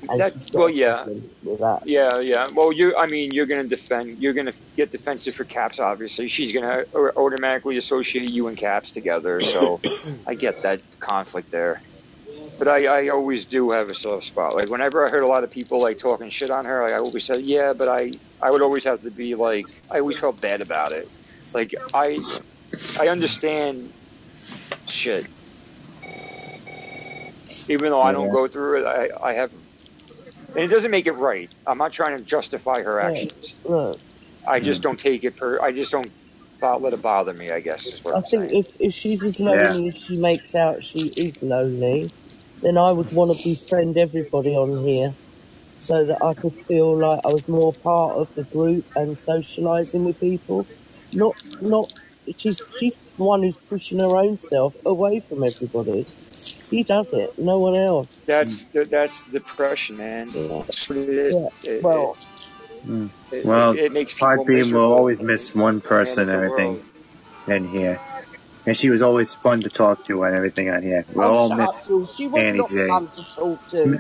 and 0.10 0.20
that 0.20 0.52
well 0.54 0.70
yeah 0.70 1.06
with 1.44 1.60
that. 1.60 1.84
yeah 1.86 2.20
yeah. 2.20 2.48
Well 2.54 2.72
you 2.72 2.96
I 2.96 3.08
mean 3.08 3.32
you're 3.32 3.46
gonna 3.46 3.64
defend 3.68 4.20
you're 4.20 4.34
gonna 4.34 4.54
get 4.76 4.92
defensive 4.92 5.36
for 5.36 5.46
Caps 5.46 5.80
obviously. 5.80 6.28
She's 6.28 6.52
gonna 6.52 6.86
automatically 6.94 7.78
associate 7.78 8.30
you 8.30 8.48
and 8.48 8.58
Caps 8.58 8.92
together. 8.92 9.40
So 9.40 9.80
I 10.28 10.36
get 10.36 10.62
that 10.64 10.82
conflict 11.00 11.52
there. 11.52 11.82
But 12.58 12.68
I, 12.68 12.86
I 12.86 13.10
always 13.10 13.46
do 13.46 13.72
have 13.72 13.88
a 13.88 13.96
soft 13.96 14.26
spot. 14.26 14.56
Like 14.56 14.70
whenever 14.70 15.06
I 15.06 15.10
heard 15.10 15.24
a 15.24 15.28
lot 15.28 15.44
of 15.44 15.50
people 15.50 15.82
like 15.82 15.98
talking 15.98 16.30
shit 16.30 16.52
on 16.52 16.66
her, 16.66 16.84
like, 16.84 16.94
I 16.94 16.98
always 16.98 17.24
said, 17.24 17.42
yeah, 17.42 17.74
but 17.74 17.88
I, 17.88 18.12
I 18.40 18.52
would 18.52 18.62
always 18.62 18.84
have 18.84 19.02
to 19.02 19.10
be 19.10 19.34
like, 19.34 19.66
I 19.90 20.00
always 20.00 20.20
felt 20.20 20.40
bad 20.42 20.62
about 20.62 20.92
it. 20.92 21.10
Like 21.56 21.74
I, 21.94 22.20
I 23.00 23.08
understand 23.08 23.92
shit, 24.92 25.28
even 27.70 27.92
though 27.92 28.02
I 28.02 28.14
don't 28.14 28.30
Yeah. 28.30 28.32
go 28.32 28.48
through 28.48 28.82
it. 28.84 28.88
I, 28.88 29.32
I 29.32 29.34
have, 29.36 29.52
and 30.56 30.66
it 30.66 30.70
doesn't 30.70 30.92
make 30.92 31.08
it 31.08 31.14
right. 31.14 31.52
I'm 31.68 31.80
not 31.80 31.94
trying 31.94 32.18
to 32.18 32.24
justify 32.26 32.82
her 32.84 33.02
Yeah. 33.02 33.02
actions. 33.02 33.60
Look, 33.66 34.02
I 34.48 34.62
just 34.62 34.84
don't 34.84 35.00
take 35.00 35.24
it 35.26 35.38
per. 35.38 35.62
I 35.62 35.74
just 35.74 35.92
don't 35.92 36.14
bo- 36.62 36.80
let 36.80 36.94
it 36.94 37.02
bother 37.02 37.34
me. 37.34 37.52
I 37.52 37.62
guess 37.62 37.94
is 37.94 38.04
what 38.04 38.16
I 38.16 38.20
I'm 38.20 38.26
think 38.32 38.50
saying. 38.50 38.54
if, 38.54 38.68
if 38.80 38.94
she's 38.96 39.24
as 39.26 39.40
Yeah. 39.46 39.78
lonely 39.80 39.90
as 39.90 39.96
she 40.08 40.16
makes 40.18 40.56
out 40.56 40.84
she 40.84 41.14
is 41.18 41.38
lonely, 41.42 42.12
then 42.64 42.78
I 42.78 42.92
would 42.92 43.12
want 43.12 43.32
to 43.32 43.42
befriend 43.44 43.98
everybody 43.98 44.52
on 44.52 44.86
here 44.88 45.16
so 45.80 46.06
that 46.06 46.20
I 46.24 46.34
could 46.42 46.56
feel 46.68 47.00
like 47.00 47.22
I 47.26 47.30
was 47.30 47.48
more 47.48 47.76
part 47.84 48.18
of 48.18 48.30
the 48.36 48.46
group 48.46 48.86
and 48.96 49.18
socialising 49.18 50.06
with 50.06 50.20
people. 50.20 50.68
Not, 51.14 51.36
not, 51.62 51.90
she's, 52.38 52.62
she's 52.80 52.96
one 53.18 53.44
who's 53.44 53.58
pushing 53.58 54.00
her 54.00 54.18
own 54.18 54.38
self 54.38 54.76
away 54.86 55.20
from 55.22 55.44
everybody. 55.44 56.06
She 56.32 56.84
does 56.84 57.12
it, 57.14 57.38
no 57.38 57.60
one 57.60 57.76
else. 57.76 58.22
That's 58.26 58.66
that's 58.74 59.24
depression, 59.26 59.98
man. 59.98 60.30
Yeah. 60.30 60.64
That's 60.66 60.90
what 60.90 60.98
it 60.98 61.10
is. 61.10 61.36
Yeah. 61.36 61.72
It, 61.72 61.84
Well, 61.84 62.18
it, 62.20 62.86
hmm. 62.86 63.08
it, 63.32 63.46
Well, 63.46 63.72
it, 63.72 63.80
it 63.80 63.92
makes 63.92 64.14
people 64.14 64.30
Podbean 64.30 64.72
will 64.72 64.94
always 64.94 65.22
miss 65.22 65.54
one 65.54 65.82
person 65.82 66.30
of 66.30 66.36
and 66.36 66.44
everything 66.44 66.86
in 67.48 67.68
here. 67.70 68.00
And 68.66 68.78
she 68.78 68.90
was 68.90 69.02
always 69.02 69.34
fun 69.34 69.62
to 69.62 69.70
talk 69.70 70.06
to 70.06 70.24
and 70.24 70.36
everything 70.36 70.70
on 70.70 70.84
here. 70.84 71.04
We'll 71.14 71.26
oh, 71.26 71.34
all 71.34 71.48
shut 71.50 71.58
miss 71.58 71.80
up, 71.80 71.88
Jules. 71.88 72.16
She 72.16 72.28
was 72.28 72.42
Annie 72.42 72.60
not 72.60 72.70
J. 73.70 74.00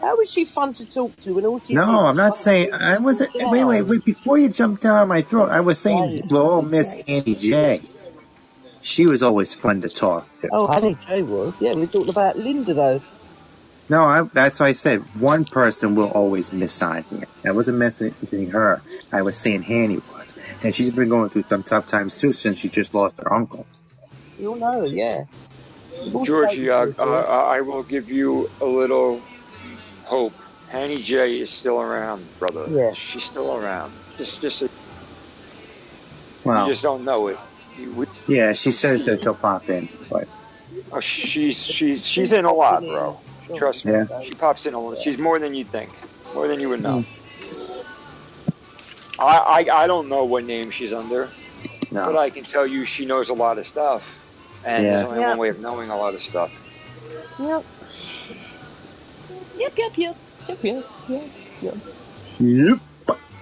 fun 0.00 0.06
to 0.06 0.06
talk 0.06 0.06
to. 0.06 0.06
How 0.06 0.16
was 0.18 0.30
she 0.30 0.44
fun 0.46 0.72
to 0.74 0.86
talk 0.86 1.18
to 1.20 1.38
And 1.38 1.46
all 1.46 1.60
she 1.60 1.74
No, 1.74 2.06
I'm 2.06 2.16
not 2.16 2.36
saying. 2.36 2.72
I 2.72 2.98
wasn't. 2.98 3.30
Wait, 3.34 3.64
wait, 3.64 3.82
wait. 3.82 4.04
Before 4.04 4.38
you 4.38 4.50
jump 4.50 4.80
down 4.80 5.08
my 5.08 5.22
throat, 5.22 5.50
I 5.50 5.60
was 5.60 5.80
saying 5.80 6.12
Right. 6.30 6.62
miss 6.62 6.96
Annie 7.08 7.36
J. 7.36 7.78
She 8.82 9.06
was 9.06 9.22
always 9.22 9.54
fun 9.54 9.82
to 9.82 9.90
talk 9.90 10.32
to. 10.42 10.52
Oh, 10.52 10.68
Annie 10.68 10.98
J 11.08 11.22
was. 11.24 11.60
Yeah, 11.60 11.74
we 11.74 11.86
talked 11.88 12.10
about 12.10 12.38
Linda 12.38 12.74
though. 12.74 13.02
No, 13.88 14.04
I, 14.04 14.22
that's 14.34 14.60
why 14.60 14.68
I 14.68 14.72
said 14.72 15.04
one 15.14 15.46
person 15.46 15.94
will 15.96 16.10
always 16.10 16.52
miss 16.52 16.82
on 16.82 17.04
here. 17.10 17.28
I 17.46 17.52
wasn't 17.52 17.78
missing 17.78 18.16
her. 18.50 18.82
I 19.12 19.22
was 19.22 19.38
saying 19.38 19.62
Hanny 19.64 19.98
was, 19.98 20.34
and 20.62 20.74
she's 20.74 20.90
been 20.94 21.10
going 21.10 21.30
through 21.30 21.44
some 21.50 21.64
tough 21.64 21.86
times 21.86 22.18
too 22.18 22.32
since 22.34 22.58
she 22.58 22.70
just 22.70 22.94
lost 22.94 23.18
her 23.20 23.32
uncle. 23.32 23.68
You'll 24.38 24.56
know, 24.56 24.84
yeah. 24.84 25.24
We've 26.02 26.20
Georgie, 26.22 26.68
spoken 26.68 26.70
uh, 26.70 26.86
to 26.94 26.94
her. 27.04 27.28
uh, 27.28 27.44
I 27.46 27.62
will 27.62 27.84
give 27.84 28.10
you 28.10 28.50
a 28.60 28.66
little 28.66 29.22
hope. 30.10 30.32
Hanny 30.68 31.02
J 31.02 31.40
is 31.40 31.50
still 31.50 31.80
around, 31.80 32.26
brother. 32.38 32.66
Yeah. 32.68 32.92
She's 32.92 33.24
still 33.24 33.56
around. 33.56 33.92
Just, 34.18 34.40
just, 34.40 34.60
you 34.62 34.68
just 36.44 36.82
don't 36.82 37.04
know 37.04 37.28
it. 37.28 37.38
You, 37.78 37.92
we, 37.92 38.06
yeah, 38.28 38.52
she 38.52 38.72
says 38.72 39.04
that 39.04 39.22
she'll 39.22 39.34
pop 39.34 39.68
in, 39.70 39.88
but 40.10 40.28
oh, 40.92 41.00
she's, 41.00 41.56
she's, 41.64 42.04
she's 42.04 42.32
in 42.32 42.44
a 42.44 42.52
lot, 42.52 42.82
bro. 42.82 43.20
Trust 43.56 43.84
me. 43.84 43.92
yeah, 43.92 44.22
She 44.22 44.32
pops 44.32 44.66
in 44.66 44.74
a 44.74 44.80
lot. 44.80 44.98
She's 45.00 45.18
more 45.18 45.38
than 45.38 45.54
you'd 45.54 45.70
think. 45.72 45.90
More 46.34 46.46
than 46.46 46.60
you 46.60 46.68
would 46.68 46.82
know. 46.82 47.04
Mm. 47.04 47.84
I, 49.18 49.36
I, 49.68 49.82
I 49.82 49.86
don't 49.86 50.08
know 50.08 50.24
what 50.24 50.44
name 50.44 50.70
she's 50.70 50.92
under, 50.92 51.30
but 51.90 52.16
I 52.16 52.30
can 52.30 52.42
tell 52.44 52.66
you 52.66 52.84
she 52.84 53.06
knows 53.06 53.28
a 53.28 53.34
lot 53.34 53.58
of 53.58 53.66
stuff. 53.66 54.04
And 54.64 54.84
there's 54.84 55.02
only 55.02 55.20
Yep. 55.20 55.28
one 55.30 55.38
way 55.38 55.48
of 55.48 55.58
knowing 55.58 55.90
a 55.90 55.96
lot 55.96 56.14
of 56.14 56.20
stuff. 56.22 56.52
Yep. 57.38 57.64
Yep. 59.60 59.74
Yep. 59.78 59.98
Yep. 59.98 60.18
Yep. 60.48 60.60
Yep. 60.64 60.86
Yep. 61.08 61.30
Yep. 61.62 61.78
yep, 62.40 62.78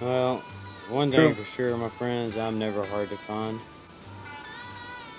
Well, 0.01 0.45
one 0.87 1.13
true. 1.13 1.33
thing 1.33 1.35
for 1.35 1.45
sure, 1.45 1.77
my 1.77 1.89
friends, 1.89 2.37
I'm 2.37 2.59
never 2.59 2.85
hard 2.85 3.09
to 3.11 3.17
find. 3.17 3.61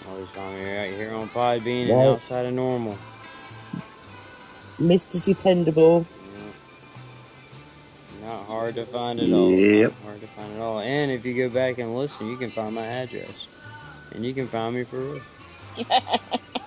Always 0.06 0.30
find 0.30 0.56
me 0.56 0.64
right 0.76 0.94
here 0.94 1.14
on 1.14 1.30
Podbean 1.30 1.90
and 1.92 2.02
outside 2.02 2.46
of 2.46 2.54
normal. 2.54 3.00
Mr. 4.80 5.22
Dependable. 5.22 6.06
Yeah. 6.20 6.52
Not 8.08 8.46
hard 8.46 8.76
to 8.76 8.86
find 8.86 9.20
at 9.20 9.32
all. 9.32 9.64
Not 9.72 9.92
Yep. 9.92 9.94
hard 10.02 10.22
to 10.22 10.28
find 10.28 10.54
at 10.54 10.60
all. 10.60 10.80
And 10.80 11.10
if 11.12 11.24
you 11.26 11.34
go 11.36 11.50
back 11.52 11.78
and 11.78 11.96
listen, 11.96 12.28
you 12.28 12.38
can 12.38 12.52
find 12.52 12.74
my 12.74 12.86
address. 12.86 13.48
And 14.12 14.24
you 14.24 14.34
can 14.34 14.48
find 14.48 14.74
me 14.76 14.84
for 14.84 15.00
real. 15.14 15.22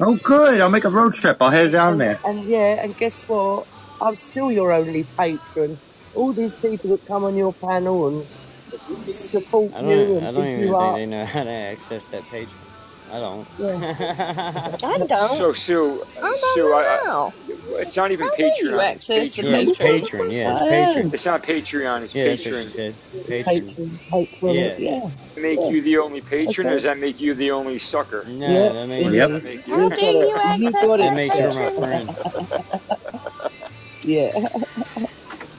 Oh, 0.00 0.16
good. 0.22 0.60
I'll 0.60 0.70
make 0.70 0.84
a 0.84 0.90
road 0.90 1.14
trip. 1.14 1.38
I'll 1.42 1.50
head 1.50 1.72
down 1.72 1.98
And, 1.98 1.98
there. 1.98 2.20
and 2.24 2.48
yeah, 2.48 2.82
and 2.82 2.96
guess 2.96 3.24
what? 3.28 3.68
I'm 4.00 4.16
still 4.16 4.52
your 4.52 4.72
only 4.72 5.10
patron. 5.18 5.80
All 6.12 6.34
these 6.34 6.56
people 6.56 6.90
that 6.90 7.06
come 7.06 7.24
on 7.24 7.36
your 7.36 7.54
panel 7.54 8.08
and 8.08 8.28
support 9.10 9.74
I 9.74 9.82
you 9.82 9.90
don't 9.94 10.22
I 10.22 10.32
and 10.36 10.46
don't 10.46 10.46
even 10.46 10.66
you 10.66 10.76
think 10.76 10.94
up. 10.94 10.94
they 10.94 11.06
know 11.06 11.24
how 11.26 11.44
to 11.44 11.50
access 11.50 12.06
that 12.08 12.28
page. 12.30 12.56
I 13.10 13.18
don't. 13.20 13.46
Yeah. 13.58 14.76
I 14.82 14.98
don't. 14.98 15.34
So 15.36 15.52
Sue, 15.52 16.04
I 16.16 16.20
don't 16.20 16.54
Sue, 16.54 16.72
I, 16.74 16.98
I, 16.98 17.32
it's 17.80 17.96
not 17.96 18.10
even 18.12 18.28
How 18.28 18.34
dare 18.36 18.46
you 18.56 18.70
Patreon. 18.70 18.94
It's 18.94 19.10
access 19.10 19.32
the 19.36 19.42
Yeah, 19.50 19.56
it's 19.58 19.70
Patreon. 19.72 20.00
Patreon. 20.02 20.32
Yeah, 20.32 20.52
it's 20.52 20.62
Patreon. 20.96 21.14
It's 21.14 21.26
not 21.26 21.42
Patreon. 21.42 22.02
It's 22.02 22.14
Yeah, 22.14 22.24
that's 22.28 22.44
what 22.44 22.54
she 22.54 22.60
Patreon. 22.60 22.72
said. 22.74 22.94
Patreon. 23.14 23.44
Patron. 23.44 24.00
Patron. 24.10 24.54
Yeah. 24.54 24.76
Yeah. 24.78 25.10
Make 25.36 25.58
Yeah. 25.58 25.68
you 25.68 25.82
the 25.82 25.98
only 25.98 26.20
patron, 26.20 26.66
or 26.66 26.70
does 26.70 26.82
that 26.82 26.98
make 26.98 27.20
you 27.20 27.34
the 27.34 27.50
only 27.50 27.78
sucker? 27.78 28.24
No, 28.24 28.46
Yeah. 28.46 28.72
that 28.72 28.86
makes 28.86 29.12
Yep. 29.14 29.28
that 29.30 29.44
make 29.44 29.64
How 29.66 29.76
you? 29.76 29.82
You 29.84 29.88
dare 29.90 29.98
got 30.36 30.58
you 30.60 30.66
access 30.66 30.82
got 30.82 30.96
that 30.98 31.00
it. 31.00 31.14
makes 31.14 31.36
her 31.36 31.48
my 31.48 31.54
Patreon? 31.54 31.78
friend. 31.78 32.64
Yeah. 34.04 34.32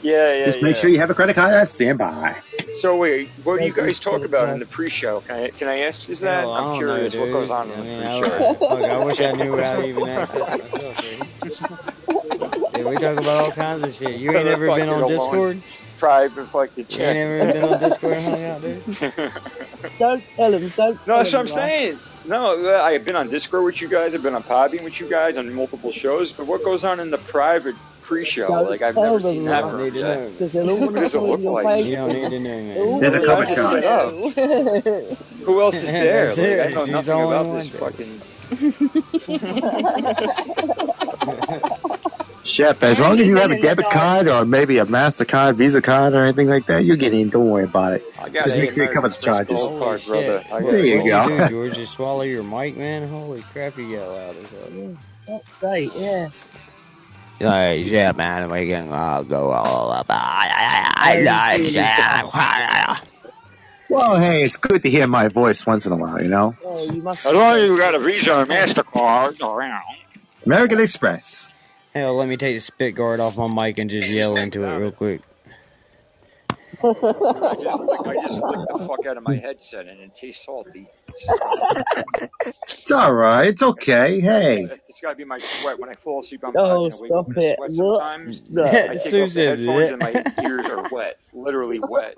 Yeah, 0.02 0.34
yeah, 0.34 0.46
Just 0.46 0.62
make 0.62 0.76
yeah. 0.76 0.82
sure 0.82 0.90
you 0.90 0.98
have 1.00 1.10
a 1.10 1.14
credit 1.14 1.36
card 1.36 1.54
on 1.54 1.68
standby. 1.68 2.38
So 2.78 2.96
wait, 2.98 3.30
what 3.44 3.60
do 3.60 3.66
you 3.66 3.74
guys 3.74 4.00
talk 4.00 4.24
about 4.24 4.50
in 4.50 4.60
the 4.60 4.66
pre-show? 4.66 5.22
Can 5.22 5.36
I 5.36 5.50
can 5.50 5.68
I 5.68 5.80
ask? 5.80 6.10
Is 6.10 6.20
that 6.22 6.42
Hell, 6.42 6.54
I 6.54 6.58
I'm 6.60 6.64
don't 6.66 6.74
know, 6.74 6.78
curious 6.80 7.16
what 7.16 7.32
goes 7.32 7.50
on 7.52 7.72
I 7.72 7.74
in 7.74 8.00
the 8.00 8.08
I, 8.08 8.20
pre-show. 8.20 8.54
fuck, 8.60 8.84
I 8.84 9.06
wish 9.06 9.20
I 9.22 9.32
knew 9.32 9.52
without 9.52 9.86
even 9.86 10.04
accessing 10.04 10.72
myself. 10.72 10.98
Dude. 11.42 12.78
Yeah, 12.78 12.90
we 12.90 12.96
talk 12.96 13.18
about 13.18 13.28
all 13.28 13.52
kinds 13.52 13.84
of 13.84 13.94
shit. 13.94 14.20
You 14.20 14.30
ain't 14.30 14.48
ever 14.48 14.68
never 14.68 14.76
been 14.78 14.90
on 14.90 15.02
alone. 15.04 15.08
Discord? 15.10 15.64
Private 15.98 16.48
fucking 16.50 16.72
You 16.78 16.82
ain't 16.84 16.90
chat. 16.90 17.16
never 17.16 17.54
been 17.54 17.64
on 17.74 17.80
Discord 17.80 18.14
and 18.14 18.36
hung 18.38 18.46
out, 18.46 18.62
dude? 18.62 19.94
Don't 20.00 20.24
tell 20.36 20.54
him. 20.54 20.74
Don't 20.78 21.08
No, 21.08 21.18
that's 21.18 21.34
what 21.34 21.40
I'm 21.40 21.48
saying. 21.48 22.00
No, 22.26 22.74
uh, 22.78 22.82
I've 22.84 23.04
been 23.06 23.16
on 23.16 23.30
Discord 23.30 23.66
with 23.66 23.82
you 23.82 23.88
guys. 23.90 24.14
I've 24.14 24.22
been 24.24 24.36
on 24.36 24.44
Podbean 24.44 24.84
with 24.84 25.00
you 25.00 25.10
guys 25.10 25.38
on 25.38 25.52
multiple 25.54 25.92
shows. 25.92 26.32
But 26.32 26.48
what 26.48 26.64
goes 26.64 26.86
on 26.86 27.00
in 27.00 27.10
the 27.12 27.18
private 27.18 27.76
pre-show? 28.10 28.48
Don't 28.48 28.70
Like 28.70 28.82
I've 28.82 28.96
never 28.96 29.22
seen 29.22 29.46
that 29.46 29.62
don't 29.62 29.74
right? 29.76 29.84
need 29.84 29.94
to 29.94 30.02
know. 30.02 30.30
Because 30.32 30.52
they'll 30.54 30.70
all 30.70 30.78
What 30.80 30.92
want 30.94 30.96
to 30.96 31.02
does 31.02 31.16
it 31.16 31.20
look 31.22 31.42
like? 31.64 31.86
You 31.86 31.96
don't 31.96 32.14
need 32.14 32.30
to 32.32 32.40
know, 32.40 33.00
They 33.00 33.10
There's 33.10 33.16
a 33.16 33.20
want 33.22 33.28
Well, 33.28 33.38
to 33.40 33.40
cover 33.40 33.42
I 33.42 33.46
join 33.46 33.46
just 33.46 33.56
chart. 33.56 33.84
you. 33.84 33.90
know. 35.10 35.18
Who 35.46 35.62
else 35.62 35.76
is 35.76 35.92
there? 35.92 36.26
That's 36.36 36.38
Like 36.38 36.60
I 36.60 36.68
know 36.74 36.86
She's 36.86 36.92
nothing 36.92 37.22
about 37.24 37.46
this 37.56 37.68
dude. 37.68 37.80
fucking. 37.80 38.22
Shep, 42.44 42.82
as 42.82 43.00
long 43.00 43.20
as 43.20 43.28
you 43.28 43.36
have 43.36 43.52
a 43.52 43.60
debit 43.62 43.86
card 43.92 44.28
or 44.28 44.44
maybe 44.44 44.80
a 44.80 44.86
MasterCard, 44.86 45.54
Visa 45.56 45.82
card, 45.84 46.14
or 46.14 46.24
anything 46.24 46.48
like 46.48 46.66
that, 46.66 46.84
you're 46.84 46.96
getting. 46.98 47.30
Don't 47.30 47.48
worry 47.50 47.66
about 47.66 47.94
it. 47.94 48.04
I 48.18 48.30
got 48.30 48.46
Just 48.46 48.58
make 48.58 48.70
sure 48.70 48.86
you 48.86 48.90
American 48.90 49.02
cover 49.02 49.10
the 49.10 49.22
charges. 49.22 49.68
card, 49.68 50.02
brother. 50.08 50.44
I 50.52 50.62
What, 50.62 50.72
There 50.72 50.86
you 50.86 51.02
what 51.04 51.10
gold. 51.12 51.30
you 51.32 51.38
go. 51.38 51.48
do, 51.48 51.54
George? 51.54 51.76
Just 51.76 51.94
swallow 51.94 52.24
your 52.24 52.42
mic, 52.44 52.76
man? 52.76 53.08
Holy 53.08 53.42
crap, 53.54 53.78
you 53.78 53.90
get 53.90 54.08
loud 54.08 54.36
as 54.38 54.50
hell. 54.50 54.98
That's 55.28 55.46
great, 55.60 55.94
yeah. 55.96 56.30
Like, 57.40 57.86
yeah, 57.86 58.12
man, 58.12 58.52
we 58.52 58.68
can 58.68 58.92
uh, 58.92 59.24
go 59.24 59.52
all 59.52 59.92
up. 59.92 60.08
I 60.10 61.22
like 61.24 61.60
really? 61.60 63.10
Well, 63.90 64.18
hey, 64.20 64.44
it's 64.44 64.58
good 64.58 64.84
to 64.84 64.90
hear 64.90 65.08
my 65.08 65.30
voice 65.30 65.66
once 65.66 65.86
in 65.86 65.92
a 65.92 65.96
while, 65.96 66.22
you 66.22 66.30
know? 66.30 66.56
You 66.92 67.02
must 67.02 67.26
As 67.26 67.34
long 67.34 67.58
as 67.58 67.64
you 67.64 67.78
got 67.78 67.96
a 67.96 68.00
Visa 68.00 68.42
or 68.42 68.46
Mastercard 68.46 69.42
around. 69.42 69.84
American 70.46 70.80
Express. 70.80 71.52
Hell, 71.96 72.16
let 72.16 72.28
me 72.28 72.38
take 72.38 72.56
the 72.56 72.60
spit 72.60 72.94
guard 72.94 73.20
off 73.20 73.36
my 73.38 73.48
mic 73.52 73.80
and 73.80 73.90
just 73.90 74.08
yell 74.08 74.38
into 74.38 74.64
it 74.64 74.78
real 74.78 74.92
quick. 74.92 75.22
I 76.84 77.56
just, 77.62 78.08
I 78.08 78.14
just 78.28 78.42
licked 78.42 78.68
the 78.72 78.86
fuck 78.88 79.06
out 79.06 79.18
of 79.18 79.24
my 79.24 79.36
headset 79.36 79.88
and 79.88 80.00
it 80.00 80.16
tastes 80.16 80.46
salty. 80.46 80.88
It's 82.68 82.92
all 82.92 83.14
right. 83.14 83.50
It's 83.50 83.62
okay. 83.64 84.20
Hey. 84.20 84.68
It's 84.88 85.00
got 85.02 85.12
to 85.12 85.16
be 85.16 85.24
my 85.26 85.38
sweat. 85.38 85.80
When 85.80 85.90
I 85.90 85.94
fall 85.94 86.22
asleep, 86.22 86.42
I'm 86.46 86.54
Oh, 86.56 86.86
you 86.86 86.90
know, 86.92 86.98
wake 87.02 87.12
up 87.12 87.26
stop 87.26 87.38
in 87.38 87.44
a 87.44 87.46
it. 87.46 87.56
sweat 87.58 87.72
What? 87.72 87.74
sometimes. 87.74 88.44
No. 88.50 88.64
I 88.64 88.98
take 88.98 89.02
Sue 89.02 89.24
off 89.24 89.34
the 89.34 89.44
headphones 89.44 89.92
and 89.92 90.00
my 90.00 90.24
ears 90.44 90.66
are 90.68 90.90
wet, 90.92 91.20
literally 91.34 91.80
wet. 91.88 92.16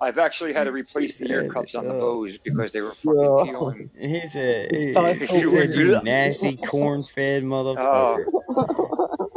I've 0.00 0.18
actually 0.18 0.52
had 0.52 0.64
to 0.64 0.72
replace 0.72 1.16
the 1.18 1.30
ear 1.30 1.48
cups 1.48 1.74
on 1.74 1.86
the 1.88 1.94
oh. 1.94 2.00
Bose 2.00 2.38
because 2.42 2.72
they 2.72 2.80
were 2.80 2.94
fucking 2.94 3.14
Yeah. 3.20 3.44
peeling. 3.44 3.90
He's 3.98 4.34
a, 4.36 4.64
It's 4.70 4.84
he, 4.84 4.92
fine. 4.92 5.18
he 5.20 6.00
nasty 6.02 6.56
corn-fed 6.56 7.44
oh. 7.44 7.46
motherfucker. 7.46 9.29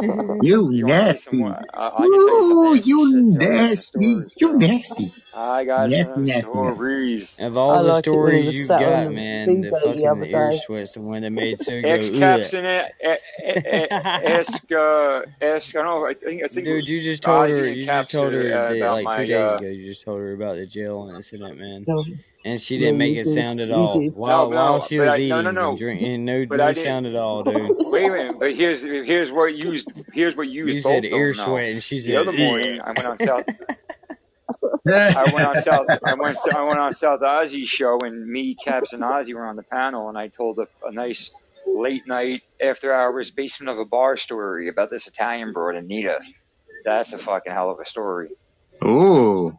You 0.40 0.70
you 0.70 0.86
nasty. 0.86 1.02
hear 1.02 1.12
some 1.14 1.38
more? 1.38 1.66
I, 1.74 1.88
I 1.88 2.06
you 2.06 2.22
Ooh, 2.22 2.74
nasty 2.74 2.82
you 2.84 3.06
shit. 3.06 3.26
So 3.28 3.42
I 3.42 3.50
got 3.50 3.76
some 3.76 3.84
nasty. 4.02 4.26
You 4.36 4.58
nasty. 4.58 5.14
I 5.32 5.64
got 5.64 5.92
Nasty, 5.92 6.20
some 6.20 6.26
nasty, 6.26 6.60
nasty. 6.60 6.74
stories. 6.74 7.40
Of 7.40 7.56
I 7.68 7.80
all 7.80 7.84
the 7.84 7.94
like 7.94 8.06
it 8.12 8.18
when 8.18 8.34
he 8.34 8.42
stories 8.42 8.46
was 8.46 8.56
you've 8.56 8.76
got, 8.76 9.10
man, 9.10 9.60
the 9.60 9.72
bingo 9.72 9.80
the 9.80 9.80
fucking 9.82 10.06
other 10.06 10.24
ear 10.24 10.52
day. 10.52 10.52
sweat's 10.52 10.92
the 10.92 11.00
one 11.02 11.22
that 11.22 11.30
made 11.30 11.60
Sue 11.60 11.84
go, 11.84 11.94
Ex 11.94 12.10
ugh. 12.14 12.50
captain, 12.50 12.64
ask, 14.24 14.64
uh, 14.72 15.22
ask. 15.42 15.76
I 15.76 15.82
don't 15.82 15.84
know. 15.86 16.06
I 16.06 16.14
think 16.14 16.44
I 16.44 16.48
think 16.48 16.66
Dude, 16.66 16.88
you 16.88 17.00
just 17.00 17.22
told 17.22 17.48
her, 17.50 17.68
you 17.68 17.86
just 17.86 18.10
told 18.10 18.32
her 18.34 18.68
uh, 18.70 18.72
about 18.72 18.92
like 18.92 19.10
two 19.10 19.26
days 19.26 19.52
Uh, 19.52 19.54
ago, 19.54 19.66
you 19.68 19.86
just 19.86 20.04
told 20.04 20.18
her 20.18 20.32
about 20.32 20.56
the 20.56 20.66
jail 20.66 21.10
incident, 21.14 21.58
man. 21.58 21.88
No, 22.44 22.50
And 22.50 22.60
she 22.60 22.78
didn't 22.78 22.98
make 22.98 23.16
it 23.16 23.26
sound 23.26 23.60
at 23.60 23.70
all. 23.70 24.00
did. 24.00 24.12
no, 24.12 24.18
While 24.18 24.50
while 24.50 24.80
she 24.82 24.98
was 24.98 25.08
I 25.08 25.16
no 25.16 25.16
eating 25.16 25.28
no 25.30 25.48
and 25.48 25.54
no. 25.54 25.76
drinking, 25.76 26.24
no 26.24 26.46
But 26.46 26.56
no 26.58 26.72
didn't. 26.72 26.84
sound 26.84 27.06
at 27.06 27.14
all, 27.16 27.42
dude. 27.44 27.70
Wait 27.90 28.06
a 28.08 28.10
minute. 28.10 28.38
But 28.38 28.54
here's 28.54 28.82
here's 28.82 29.30
what 29.32 29.54
used 29.54 29.88
here's 30.12 30.36
what 30.36 30.48
used 30.48 30.76
You 30.76 30.82
both 30.82 30.92
said 30.92 31.04
of 31.04 31.12
ear 31.12 31.34
them. 31.34 31.44
sweat, 31.44 31.68
and 31.68 31.82
she 31.82 32.00
the 32.00 32.16
other 32.16 32.32
morning 32.32 32.80
I 32.80 32.92
went 32.92 33.06
on 33.06 33.18
South. 33.18 33.44
I 34.88 35.30
went 35.34 35.46
on 35.46 35.62
South. 35.62 35.86
I 36.04 36.14
went. 36.14 36.38
I 36.54 36.62
went 36.64 36.78
on 36.78 36.92
South 36.92 37.20
Ozzy's 37.20 37.68
show, 37.68 37.98
and 38.00 38.26
me, 38.26 38.56
Caps, 38.64 38.92
and 38.92 39.02
Ozzy 39.02 39.34
were 39.34 39.46
on 39.46 39.56
the 39.56 39.62
panel, 39.62 40.08
and 40.08 40.16
I 40.18 40.28
told 40.28 40.58
a, 40.58 40.66
a 40.86 40.90
nice 40.92 41.30
late 41.66 42.06
night 42.08 42.42
after 42.60 42.92
hours 42.92 43.30
basement 43.30 43.70
of 43.70 43.78
a 43.78 43.84
bar 43.84 44.16
story 44.16 44.68
about 44.68 44.90
this 44.90 45.06
Italian 45.06 45.52
broad, 45.52 45.76
Anita. 45.76 46.20
That's 46.84 47.12
a 47.12 47.18
fucking 47.18 47.52
hell 47.52 47.70
of 47.70 47.78
a 47.78 47.86
story. 47.86 48.30
Ooh. 48.84 49.56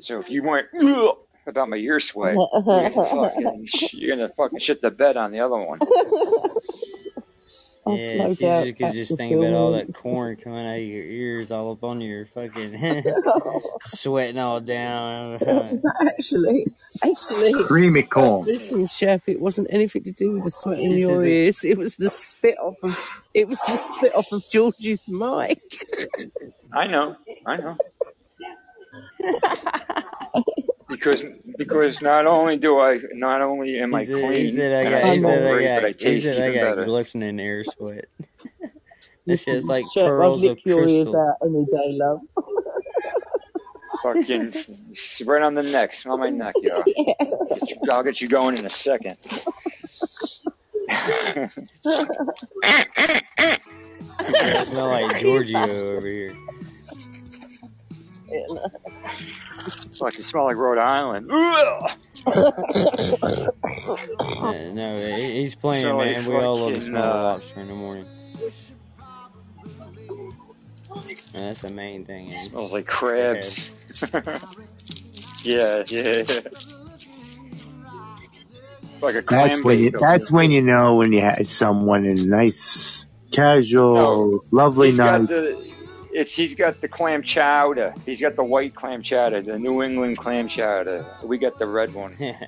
So 0.00 0.20
if 0.20 0.30
you 0.30 0.42
went 0.42 0.66
"Ugh," 0.80 1.16
about 1.46 1.68
my 1.68 1.76
ear 1.76 2.00
sweat, 2.00 2.34
you're 2.34 2.62
gonna 2.62 2.90
fucking 2.94 3.68
you're 3.92 4.16
gonna 4.16 4.28
fucking 4.36 4.58
shit 4.58 4.80
the 4.82 4.90
bed 4.90 5.16
on 5.16 5.32
the 5.32 5.40
other 5.40 5.56
one. 5.56 5.78
I've 7.86 7.98
yeah, 7.98 8.16
no 8.16 8.34
she 8.34 8.34
doubt 8.36 8.64
just 8.64 8.76
could 8.78 8.92
just 8.92 9.16
think 9.18 9.34
about 9.34 9.52
all 9.52 9.72
that 9.72 9.92
corn 9.92 10.36
coming 10.36 10.66
out 10.66 10.78
of 10.78 10.86
your 10.86 11.04
ears, 11.04 11.50
all 11.50 11.72
up 11.72 11.84
on 11.84 12.00
your 12.00 12.24
fucking 12.26 12.78
sweating 13.84 14.38
all 14.38 14.60
down. 14.60 15.38
actually, 16.00 16.66
actually, 17.04 17.52
Creamy 17.64 18.02
corn. 18.04 18.46
listen, 18.46 18.86
Chef, 18.86 19.28
it 19.28 19.38
wasn't 19.38 19.66
anything 19.70 20.02
to 20.04 20.12
do 20.12 20.32
with 20.32 20.44
the 20.44 20.50
sweat 20.50 20.78
in 20.78 20.92
your 20.92 21.22
said 21.24 21.30
ears. 21.30 21.64
It 21.64 21.76
was 21.76 21.96
the 21.96 22.08
spit 22.08 22.56
off 22.58 22.76
of. 22.82 23.22
It 23.34 23.48
was 23.48 23.60
the 23.66 23.76
spit 23.76 24.14
off 24.14 24.32
of 24.32 24.42
George's 24.50 25.06
mic. 25.06 25.60
I 26.72 26.86
know, 26.86 27.16
I 27.44 27.56
know. 27.58 27.76
Because 30.88 31.22
because 31.56 32.02
not 32.02 32.26
only 32.26 32.56
do 32.56 32.78
I 32.78 32.98
not 33.14 33.40
only 33.42 33.78
am 33.78 33.94
I 33.94 34.04
he 34.04 34.06
said, 34.06 34.16
he 34.16 34.22
clean 34.22 34.56
said 34.56 34.72
I 34.72 34.80
and 34.82 34.90
got 34.90 35.04
I 35.04 35.14
he 35.14 35.20
smell 35.20 35.30
said 35.32 35.46
I 35.46 35.52
great, 35.52 35.66
but 35.66 35.76
I 35.76 35.80
got 35.80 35.86
he 35.88 35.94
taste 35.94 36.24
said 36.26 36.42
I 36.42 36.48
even 36.48 36.60
got 36.60 36.70
better. 36.70 36.84
glistening 36.84 37.38
ear 37.40 37.64
sweat. 37.64 38.04
That's 38.60 38.72
Listen, 39.26 39.54
just 39.54 39.66
like 39.68 39.86
Chef, 39.92 40.04
I'd 40.04 40.08
pearls 40.08 40.44
of 40.44 40.58
crystal. 40.62 41.36
any 41.42 41.64
day, 41.64 41.98
love. 41.98 42.20
Fucking 44.02 44.52
right 45.26 45.42
on 45.42 45.54
the 45.54 45.62
neck. 45.62 45.94
Smell 45.94 46.18
my 46.18 46.28
neck, 46.28 46.54
yo. 46.62 46.82
yeah. 46.96 47.14
I'll 47.90 48.02
get 48.02 48.20
you 48.20 48.28
going 48.28 48.58
in 48.58 48.66
a 48.66 48.70
second. 48.70 49.16
I 54.18 54.64
smell 54.66 54.88
like 54.88 55.18
Giorgio 55.20 55.96
over 55.96 56.06
here. 56.06 56.36
It's 58.26 60.00
like 60.00 60.16
you 60.16 60.22
smell 60.22 60.44
like 60.44 60.56
Rhode 60.56 60.78
Island. 60.78 61.30
Uh, 61.30 61.88
no, 64.72 65.16
he- 65.16 65.40
he's 65.40 65.54
playing, 65.54 65.82
Smell 65.82 65.96
like 65.98 66.16
man. 66.16 66.26
We 66.26 66.34
all 66.36 66.58
love 66.58 66.74
to 66.74 66.80
fucking, 66.80 66.90
smell 66.90 67.02
the 67.02 67.08
uh, 67.18 67.22
lobster 67.22 67.60
in 67.60 67.68
the 67.68 67.74
morning. 67.74 68.06
Man, 71.34 71.48
that's 71.48 71.62
the 71.62 71.72
main 71.72 72.04
thing. 72.04 72.32
eh? 72.32 72.48
smells 72.48 72.72
like 72.72 72.86
Go 72.86 72.92
crabs. 72.92 73.70
yeah, 75.44 75.82
yeah, 75.88 75.88
yeah. 75.88 76.22
Like 79.00 79.16
a 79.16 79.22
clam 79.22 79.48
That's 79.48 79.62
when 79.64 79.78
you. 79.78 79.90
bake. 79.90 80.00
That's 80.00 80.30
when 80.30 80.50
you 80.50 80.62
know 80.62 80.96
when 80.96 81.12
you 81.12 81.20
had 81.20 81.46
someone 81.48 82.04
in 82.06 82.18
a 82.18 82.24
nice, 82.24 83.06
casual, 83.32 83.94
No, 83.94 84.40
lovely 84.50 84.88
he's 84.88 84.98
night. 84.98 85.18
got 85.18 85.28
the. 85.28 85.73
It's 86.14 86.34
he's 86.34 86.54
got 86.54 86.80
the 86.80 86.88
clam 86.88 87.22
chowder. 87.22 87.92
He's 88.06 88.20
got 88.20 88.36
the 88.36 88.44
white 88.44 88.74
clam 88.74 89.02
chowder, 89.02 89.42
the 89.42 89.58
New 89.58 89.82
England 89.82 90.16
clam 90.18 90.46
chowder. 90.48 91.04
We 91.24 91.38
got 91.38 91.58
the 91.58 91.66
red 91.66 91.92
one. 91.92 92.16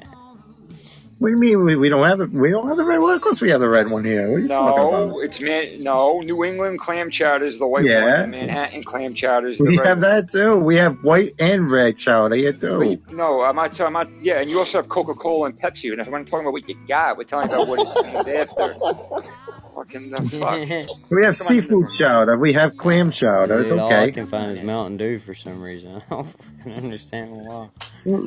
What 1.19 1.29
do 1.29 1.33
you 1.33 1.41
mean 1.41 1.65
we, 1.65 1.77
we 1.77 1.89
don't 1.89 2.05
have 2.05 2.19
the 2.19 2.27
we 2.27 2.51
don't 2.51 2.69
have 2.69 2.77
the 2.77 2.85
red 2.85 2.99
one? 3.01 3.15
Of 3.15 3.23
course 3.23 3.41
we 3.41 3.49
have 3.49 3.61
the 3.61 3.69
red 3.71 3.89
one 3.91 4.05
here. 4.05 4.29
What 4.29 4.37
are 4.37 4.41
you 4.41 4.49
talking 4.49 4.83
about? 4.83 5.09
No, 5.09 5.21
it's 5.21 5.41
man. 5.41 5.83
No, 5.83 6.21
New 6.21 6.45
England 6.45 6.79
clam 6.79 7.11
chowder 7.11 7.47
is 7.47 7.59
the 7.59 7.67
white 7.67 7.85
one. 7.85 7.91
Yeah. 7.91 8.21
and 8.25 8.33
Manhattan 8.33 8.85
clam 8.85 9.15
chowder 9.15 9.49
is 9.49 9.57
the 9.57 9.65
We 9.65 9.79
red 9.79 9.87
have 9.87 9.97
one. 10.03 10.11
that 10.11 10.29
too. 10.31 10.57
We 10.59 10.77
have 10.77 11.03
white 11.03 11.33
and 11.39 11.71
red 11.71 11.97
chowder 11.97 12.35
here 12.35 12.53
too. 12.53 12.79
Wait, 12.81 13.11
no, 13.13 13.41
I'm 13.41 13.57
not. 13.57 13.81
I'm 13.81 13.95
not. 13.95 14.11
Yeah, 14.23 14.43
and 14.43 14.51
you 14.51 14.59
also 14.59 14.77
have 14.77 14.91
Coca 14.91 15.15
Cola 15.15 15.47
and 15.47 15.59
Pepsi. 15.59 15.91
And 15.91 16.03
if 16.03 16.07
I'm 16.07 16.27
talking 16.27 16.41
about 16.41 16.53
what 16.53 16.69
you 16.69 16.77
got, 16.87 17.17
we're 17.17 17.25
talking 17.25 17.51
about 17.51 17.67
what 17.67 17.81
it's 17.81 18.03
named 18.03 18.29
after. 18.29 18.75
fucking 19.87 20.11
the 20.11 20.87
fuck. 20.89 21.11
We 21.11 21.25
have 21.25 21.37
seafood 21.37 21.91
chowder. 21.91 22.37
We 22.39 22.53
have 22.55 22.77
clam 22.77 23.11
chowder. 23.11 23.61
It's 23.61 23.71
Dude, 23.71 23.79
all 23.79 23.91
I 23.91 24.03
okay. 24.05 24.13
can 24.13 24.27
find 24.27 24.53
is 24.53 24.61
Mountain 24.63 24.97
Dew 24.99 25.19
for 25.21 25.35
some 25.35 25.61
reason. 25.61 26.03
I 26.11 26.11
don't 26.11 26.27
fucking 26.29 26.73
understand 26.73 27.31
why. 27.33 27.69
Dude, 28.05 28.19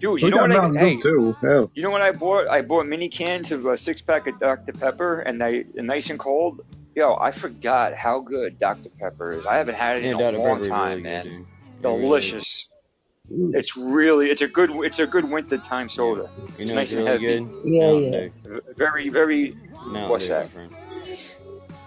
you 0.00 0.12
We 0.26 0.30
know 0.30 0.38
got 0.38 0.48
what 0.48 0.52
I 0.52 0.60
Mountain 0.60 0.80
hey, 0.80 0.96
Dew 0.96 1.02
too. 1.02 1.36
Oh. 1.48 1.70
You 1.74 1.82
know 1.82 1.90
what 1.90 2.02
I 2.02 2.12
bought? 2.12 2.48
I 2.48 2.62
bought 2.62 2.86
mini 2.86 3.08
cans 3.08 3.52
of 3.52 3.66
a 3.66 3.76
six 3.76 4.00
pack 4.02 4.26
of 4.26 4.38
Dr 4.38 4.72
Pepper, 4.72 5.20
and 5.20 5.40
they 5.40 5.64
and 5.76 5.86
nice 5.86 6.10
and 6.10 6.18
cold. 6.18 6.60
Yo, 6.94 7.16
I 7.20 7.32
forgot 7.32 7.94
how 7.94 8.20
good 8.20 8.58
Dr 8.58 8.88
Pepper 9.00 9.32
is. 9.34 9.46
I 9.46 9.56
haven't 9.56 9.76
had 9.76 9.98
it 9.98 10.04
Yeah, 10.04 10.12
in 10.12 10.18
Dr. 10.18 10.36
a 10.36 10.40
long 10.40 10.56
Pepper 10.58 10.68
time, 10.68 10.88
really 10.90 11.02
man. 11.02 11.22
good, 11.24 11.30
dude. 11.30 11.40
It 11.40 11.88
really. 11.88 12.02
Delicious. 12.02 12.68
It's 13.30 13.76
really 13.76 14.28
it's 14.30 14.40
a 14.40 14.48
good 14.48 14.70
it's 14.84 15.00
a 15.00 15.06
good 15.06 15.28
winter 15.30 15.58
time 15.58 15.88
soda. 15.90 16.30
You 16.38 16.48
It's 16.64 16.72
nice 16.72 16.92
it's 16.92 16.94
and 16.94 17.04
really 17.06 17.26
heavy. 17.26 17.44
good? 17.44 17.70
Yeah, 17.70 17.86
Mountain 17.92 18.12
yeah. 18.12 18.20
Dew. 18.20 18.32
V- 18.54 18.60
Very 18.76 19.08
very. 19.10 19.56
Mountain 19.92 20.10
What's 20.10 20.26
Dew, 20.26 20.32
that? 20.34 20.50
friend. 20.50 20.72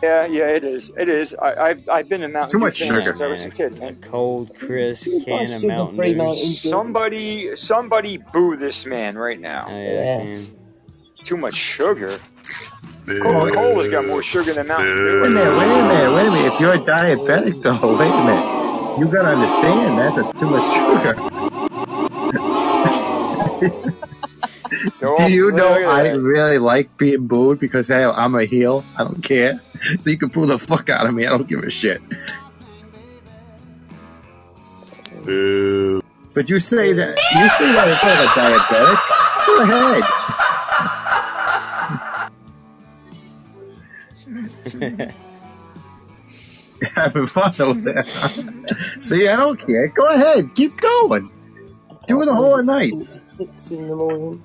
Yeah, 0.04 0.26
yeah, 0.26 0.46
it 0.48 0.64
is. 0.64 0.92
It 0.98 1.10
is. 1.10 1.36
I, 1.36 1.54
I've 1.54 1.88
I've 1.90 2.10
been 2.10 2.24
in 2.24 2.32
Mountain 2.34 2.52
Too 2.52 2.58
Dew 2.60 2.66
much 2.66 2.80
fan 2.80 2.88
sugar. 2.88 3.02
since 3.04 3.22
I 3.22 3.28
was 3.28 3.42
a 3.42 3.44
Man. 3.44 3.52
kid, 3.52 3.80
man. 3.80 3.96
Cold, 4.02 4.56
crisp 4.58 5.04
Too 5.04 5.22
can 5.24 5.54
of 5.54 5.64
Mountain 5.64 5.98
Dew. 5.98 6.36
Somebody 6.36 7.56
somebody 7.56 8.18
boo 8.18 8.58
this 8.58 8.86
man 8.88 9.16
right 9.18 9.38
Oh, 9.38 9.42
now. 9.42 9.68
yeah, 9.70 9.94
Yeah. 9.94 10.18
man. 10.24 10.48
Too 11.24 11.38
much 11.38 11.54
sugar. 11.56 12.18
Coca 13.08 13.52
Cola's 13.54 13.90
got 13.90 14.08
more 14.08 14.24
sugar 14.24 14.54
than 14.54 14.68
Mountain 14.68 14.96
Dew. 14.98 15.22
Wait 15.22 15.28
a 15.28 15.30
minute, 15.30 15.58
wait 15.58 15.66
a 15.66 15.84
minute, 15.88 16.16
wait 16.16 16.28
a 16.28 16.32
minute. 16.32 16.54
If 16.54 16.60
you're 16.60 16.74
a 16.74 16.80
diabetic 16.80 17.62
though, 17.62 17.98
wait 17.98 18.12
a 18.12 18.26
minute. 18.26 19.00
You 19.00 19.06
gotta 19.08 19.30
understand 19.30 20.00
that's 20.00 20.40
too 20.40 20.50
much 20.50 20.74
sugar. 20.74 21.16
Go 25.00 25.17
Do 25.17 25.30
you 25.30 25.51
know 25.51 25.74
I 25.74 26.11
really 26.11 26.58
like 26.58 26.98
being 26.98 27.27
booed 27.27 27.59
because 27.59 27.90
hey, 27.90 28.03
I'm 28.03 28.35
a 28.35 28.45
heel. 28.45 28.85
I 28.98 29.03
don't 29.03 29.22
care. 29.22 29.59
So 30.00 30.09
you 30.09 30.17
can 30.17 30.30
pull 30.30 30.48
the 30.48 30.58
fuck 30.58 30.90
out 30.90 31.06
of 31.06 31.14
me. 31.14 31.25
I 31.25 31.30
don't 31.30 31.48
give 31.48 31.64
a 31.64 31.69
shit. 31.69 32.01
Boo. 35.25 36.01
But 36.33 36.50
you 36.50 36.59
say 36.59 36.93
that 36.93 37.17
you 37.17 37.50
say 37.58 37.72
that 37.74 37.90
if 37.90 38.03
I'm 38.03 38.24
a 38.24 38.27
diabetic. 38.58 39.00
Go 39.45 39.61
ahead. 39.64 40.03
Having 46.95 47.27
fun 47.27 47.53
over 47.59 47.82
there. 47.82 48.03
See, 49.01 49.27
I 49.27 49.35
don't 49.35 49.59
care. 49.59 49.88
Go 49.90 50.08
ahead. 50.08 50.56
Keep 50.56 50.80
going. 50.80 51.30
Do 52.08 52.24
the 52.25 52.33
whole 52.33 52.64
night. 52.64 52.93
Six 53.30 53.72
in 53.72 53.88
the 53.88 53.95
morning. 53.95 54.43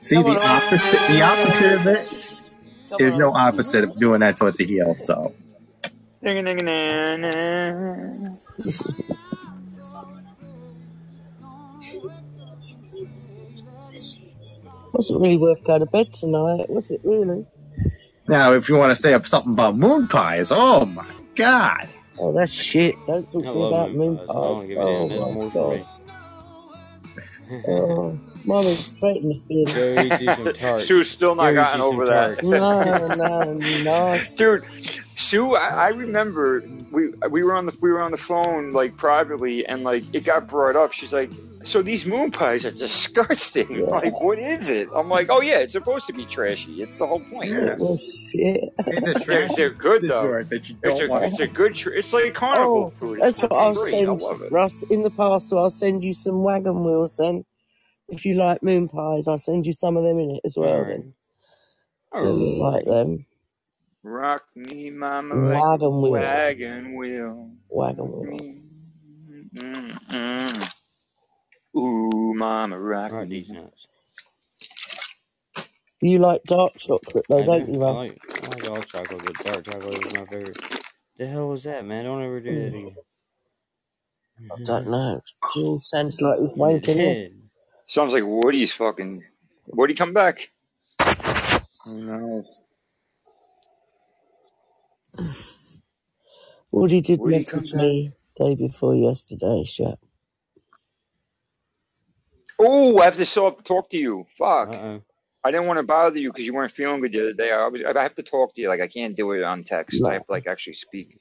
See 0.00 0.16
the 0.16 0.44
opposite. 0.46 1.08
The 1.08 1.22
opposite 1.22 1.72
of 1.80 1.86
it. 1.86 2.08
Come 2.88 2.96
There's 2.98 3.14
on. 3.14 3.20
no 3.20 3.32
opposite 3.34 3.84
of 3.84 3.98
doing 3.98 4.20
that 4.20 4.36
towards 4.36 4.60
a 4.60 4.64
heel. 4.64 4.94
So 4.94 5.34
Ding-a-ding-a-na-na. 6.22 8.36
Wasn't 14.92 15.20
really 15.20 15.36
worth 15.38 15.62
going 15.64 15.80
to 15.80 15.86
bed 15.86 16.12
tonight, 16.12 16.68
was 16.68 16.90
it 16.90 17.00
really? 17.04 17.46
now, 18.28 18.52
if 18.52 18.68
you 18.68 18.76
want 18.76 18.94
to 18.94 19.00
say 19.00 19.18
something 19.22 19.52
about 19.52 19.76
moon 19.76 20.08
pies, 20.08 20.50
oh 20.52 20.84
my 20.86 21.06
god. 21.34 21.88
Oh, 22.18 22.32
that's 22.32 22.52
shit. 22.52 22.94
Don't 23.06 23.24
talk 23.30 23.44
I 23.46 23.52
to 23.52 23.54
me 23.54 23.66
about 23.66 23.94
moon 23.94 23.96
moon 23.96 24.16
pies. 24.16 24.26
I 24.28 24.32
don't 24.32 24.60
pies. 24.60 24.68
give. 24.68 24.78
Oh 24.78 25.32
my 25.32 25.48
god. 25.48 25.86
Oh, 27.68 28.18
mine 28.44 28.64
was 28.64 28.78
straight 28.78 29.22
in 29.22 29.28
the 29.28 29.40
feeling. 29.48 30.06
Go 30.08 30.14
eat 30.16 30.20
you 30.20 30.34
some 30.34 30.52
tarts. 30.52 30.86
Sue's 30.86 31.10
still 31.10 31.34
not 31.34 31.52
eat 31.52 31.54
gotten 31.54 31.80
you 31.80 31.86
some 31.86 31.94
over 31.94 32.06
that. 32.06 32.38
tarts. 32.40 32.48
No, 32.48 33.06
no, 33.54 33.54
no. 33.82 34.24
Dude, 34.36 34.64
Sue, 35.16 35.54
I, 35.56 35.68
I 35.68 35.88
remember 35.88 36.62
we 36.90 37.08
we 37.30 37.42
were 37.42 37.54
on 37.54 37.66
the 37.66 37.76
we 37.80 37.90
were 37.92 38.00
on 38.00 38.10
the 38.10 38.16
phone 38.18 38.70
like 38.70 38.96
privately, 38.96 39.66
and 39.66 39.82
like 39.84 40.04
it 40.14 40.24
got 40.24 40.48
brought 40.48 40.76
up. 40.76 40.92
She's 40.92 41.12
like, 41.12 41.30
"So 41.62 41.82
these 41.82 42.06
moon 42.06 42.30
pies 42.30 42.64
are 42.64 42.70
disgusting. 42.70 43.70
Yeah. 43.70 43.84
Like, 43.86 44.20
what 44.22 44.38
is 44.38 44.70
it?" 44.70 44.88
I'm 44.94 45.08
like, 45.08 45.28
"Oh 45.30 45.40
yeah, 45.42 45.58
it's 45.58 45.74
supposed 45.74 46.06
to 46.06 46.12
be 46.14 46.24
trashy. 46.24 46.82
It's 46.82 46.98
the 46.98 47.06
whole 47.06 47.20
point. 47.20 47.50
Yeah. 47.50 47.74
Well, 47.78 47.98
shit. 48.30 48.70
It's 48.78 49.06
a 49.06 49.12
They're, 49.12 49.14
trash 49.46 49.50
they're 49.56 49.70
good 49.70 50.02
though. 50.02 50.22
dessert 50.22 50.48
that 50.50 50.68
you 50.68 50.76
It's 50.82 50.98
don't 51.00 51.08
a 51.08 51.10
want. 51.12 51.24
it's 51.24 51.40
a 51.40 51.46
good. 51.46 51.74
Tr- 51.74 51.90
it's 51.90 52.12
like 52.14 52.32
carnival 52.34 52.92
Oh, 52.96 52.98
food. 52.98 53.20
It's 53.22 53.40
that's 53.40 53.42
what 53.42 53.52
I'll 53.60 53.74
fucking 53.74 53.90
great. 53.90 53.94
I 53.94 53.98
send 54.06 54.22
love 54.22 54.42
it. 54.42 54.52
Russ 54.52 54.82
in 54.90 55.02
the 55.02 55.10
parcel. 55.10 55.58
I'll 55.58 55.70
send 55.70 56.02
you 56.02 56.14
some 56.14 56.42
wagon 56.42 56.82
wheels 56.82 57.16
then. 57.18 57.44
If 58.10 58.24
you 58.24 58.34
like 58.34 58.62
moon 58.62 58.88
pies, 58.88 59.28
I'll 59.28 59.38
send 59.38 59.66
you 59.66 59.72
some 59.72 59.96
of 59.96 60.04
them 60.04 60.18
in 60.18 60.32
it 60.32 60.40
as 60.44 60.56
well. 60.56 60.68
Alright. 60.68 60.88
Then, 60.88 61.14
so 62.14 62.36
you 62.36 62.58
like 62.58 62.84
oh. 62.86 62.94
them 62.94 63.26
Rock 64.02 64.44
me, 64.56 64.88
mama, 64.90 65.34
like 65.34 65.58
a 65.82 65.90
wagon 65.90 66.00
wheel, 66.00 66.12
wagon 66.12 66.96
wheel. 66.96 67.50
wagon 67.68 68.10
Rock 68.10 68.28
me. 68.30 68.38
wheels. 68.40 68.92
Mm-mm. 69.54 70.74
Ooh, 71.76 72.34
mama, 72.34 72.80
rock 72.80 73.12
Alright, 73.12 73.28
me. 73.28 73.40
these 73.40 73.50
nuts. 73.50 73.86
You 76.00 76.18
like 76.18 76.42
dark 76.44 76.78
chocolate 76.78 77.26
though, 77.28 77.42
I 77.42 77.44
don't 77.44 77.66
do. 77.66 77.72
you, 77.72 77.82
I 77.82 77.84
Russ? 77.84 77.94
like, 77.94 78.18
I 78.32 78.48
like 78.48 78.70
all 78.70 78.82
chocolate, 78.82 79.22
but 79.22 79.44
dark 79.44 79.64
chocolate 79.66 80.06
is 80.06 80.14
my 80.14 80.24
favorite. 80.24 80.84
The 81.18 81.26
hell 81.26 81.48
was 81.48 81.64
that, 81.64 81.84
man? 81.84 82.04
Don't 82.06 82.22
ever 82.24 82.40
do 82.40 82.54
that 82.54 82.70
hmm. 82.70 82.76
again. 82.76 82.96
I 84.50 84.62
don't 84.64 84.90
know. 84.90 85.16
It 85.16 85.58
all 85.58 85.78
sounds 85.80 86.18
like 86.22 86.38
he's 86.40 86.50
It 86.50 86.56
wanking 86.56 86.96
it. 86.96 87.32
Sounds 87.90 88.14
like 88.14 88.22
Woody's 88.24 88.72
fucking. 88.72 89.24
Woody, 89.66 89.94
come 89.94 90.12
back. 90.12 90.50
Oh 91.00 91.92
no. 91.92 92.44
Woody 96.70 97.00
did 97.00 97.18
Woody, 97.18 97.34
message 97.34 97.74
me 97.74 98.12
day 98.36 98.54
before 98.54 98.94
yesterday, 98.94 99.64
Shep. 99.64 99.98
Oh, 102.60 103.00
I 103.00 103.06
have 103.06 103.16
to 103.16 103.26
so 103.26 103.50
talk 103.50 103.90
to 103.90 103.98
you. 103.98 104.24
Fuck. 104.38 104.68
Uh-oh. 104.68 105.02
I 105.42 105.50
didn't 105.50 105.66
want 105.66 105.78
to 105.78 105.82
bother 105.82 106.20
you 106.20 106.30
because 106.30 106.46
you 106.46 106.54
weren't 106.54 106.70
feeling 106.70 107.00
good 107.00 107.10
the 107.10 107.22
other 107.22 107.32
day. 107.32 107.50
I 107.50 107.66
was. 107.66 107.82
I 107.82 108.02
have 108.04 108.14
to 108.14 108.22
talk 108.22 108.54
to 108.54 108.60
you. 108.60 108.68
Like 108.68 108.80
I 108.80 108.86
can't 108.86 109.16
do 109.16 109.32
it 109.32 109.42
on 109.42 109.64
text. 109.64 110.00
I 110.04 110.12
have 110.12 110.26
to 110.26 110.32
like 110.32 110.46
actually 110.46 110.74
speak. 110.74 111.18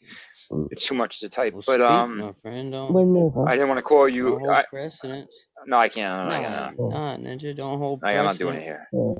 It's 0.71 0.87
too 0.87 0.95
much 0.95 1.19
to 1.21 1.29
type. 1.29 1.53
Well, 1.53 1.61
But 1.65 1.81
speak, 1.81 1.87
um, 1.91 2.19
my 2.19 2.33
friend. 2.41 2.71
Don't, 2.71 2.93
Whenever. 2.93 3.47
I 3.49 3.53
didn't 3.53 3.69
want 3.69 3.79
to 3.79 3.83
call 3.83 4.07
don't 4.07 4.15
you. 4.15 4.37
hold 4.39 4.51
I, 4.51 4.65
precedence. 4.69 5.35
no, 5.67 5.77
I 5.79 5.89
can't. 5.89 6.29
No, 6.29 6.35
I 6.35 6.41
Nah, 6.41 6.71
can't. 6.71 6.79
Nah, 6.79 7.17
ninja. 7.17 7.55
Don't 7.55 7.79
hold 7.79 8.01
No, 8.01 8.09
I'm 8.09 8.25
not 8.25 8.37
doing 8.39 8.57
it 8.57 8.63
here. 8.63 8.87
Yeah. 8.93 9.13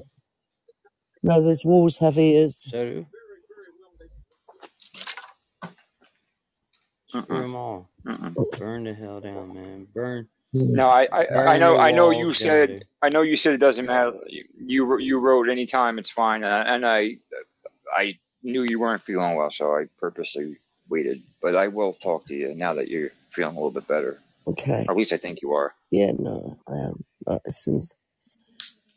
No, 1.24 1.42
those 1.44 1.66
walls 1.66 1.98
have 2.00 2.18
ears. 2.18 2.68
So 2.72 2.86
do. 2.86 3.06
Screw 7.08 7.22
Mm-mm, 7.22 7.42
them 7.42 7.56
all. 7.56 7.90
mm-mm. 8.08 8.36
Burn 8.58 8.84
the 8.86 8.94
hell 8.94 9.20
down, 9.22 9.54
man. 9.54 9.88
Burn. 9.94 10.28
No, 10.54 10.90
I, 10.90 11.08
I, 11.12 11.28
I 11.54 11.58
know, 11.58 11.78
I 11.78 11.92
know. 11.92 12.12
You 12.12 12.34
said, 12.34 12.70
dude. 12.70 12.86
I 13.02 13.10
know 13.10 13.22
you 13.22 13.38
said 13.38 13.54
it 13.54 13.58
doesn't 13.60 13.86
matter. 13.86 14.14
You, 14.58 15.00
you 15.00 15.20
wrote 15.20 15.50
anytime, 15.50 16.00
it's 16.00 16.12
fine. 16.12 16.44
And 16.44 16.54
I, 16.54 16.76
and 16.76 16.86
I, 16.86 17.18
I 17.96 18.20
knew 18.44 18.66
you 18.70 18.80
weren't 18.80 19.04
feeling 19.04 19.36
well, 19.36 19.52
so 19.52 19.72
I 19.76 19.86
purposely 20.00 20.58
waited. 20.90 21.22
But 21.42 21.56
I 21.56 21.68
will 21.68 21.94
talk 21.94 22.26
to 22.28 22.36
you 22.36 22.54
now 22.56 22.74
that 22.76 22.88
you're 22.88 23.10
feeling 23.30 23.56
a 23.56 23.60
little 23.60 23.72
bit 23.72 23.88
better. 23.88 24.20
Okay. 24.48 24.86
Or 24.88 24.92
at 24.92 24.98
least 24.98 25.14
I 25.14 25.18
think 25.18 25.42
you 25.42 25.54
are. 25.54 25.74
Yeah, 25.92 26.12
no, 26.18 26.58
I 26.68 26.74
am. 26.74 27.04
Uh, 27.28 27.40
as 27.46 27.62
soon 27.62 27.78
as, 27.78 27.94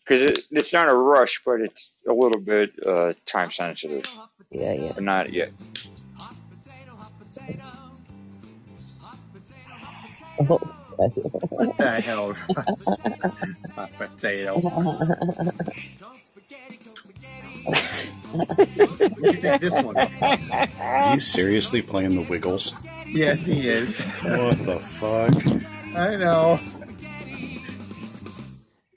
Because 0.05 0.23
it, 0.23 0.41
it's 0.51 0.73
not 0.73 0.89
a 0.89 0.95
rush, 0.95 1.41
but 1.45 1.61
it's 1.61 1.93
a 2.09 2.12
little 2.12 2.41
bit 2.41 2.71
uh, 2.87 3.12
time 3.27 3.51
sensitive. 3.51 4.05
yeah, 4.51 4.73
yeah. 4.73 4.93
But 4.95 5.03
not 5.05 5.33
yet. 5.33 5.53
Oh, 10.49 10.61
What 11.09 11.77
the 11.77 12.01
hell? 12.01 12.37
My 13.77 13.87
potato. 13.99 14.59
What 18.33 18.57
do 18.57 18.65
you 19.23 19.33
think 19.33 19.61
this 19.61 19.85
one? 19.85 19.97
Are 20.81 21.15
you 21.15 21.21
seriously 21.21 21.83
playing 21.83 22.15
the 22.15 22.23
Wiggles? 22.23 22.75
Yes, 23.07 23.41
he 23.41 23.69
is. 23.69 24.01
What 24.01 24.65
the 24.65 24.79
fuck? 24.79 25.33
I 25.97 26.17
know. 26.17 26.61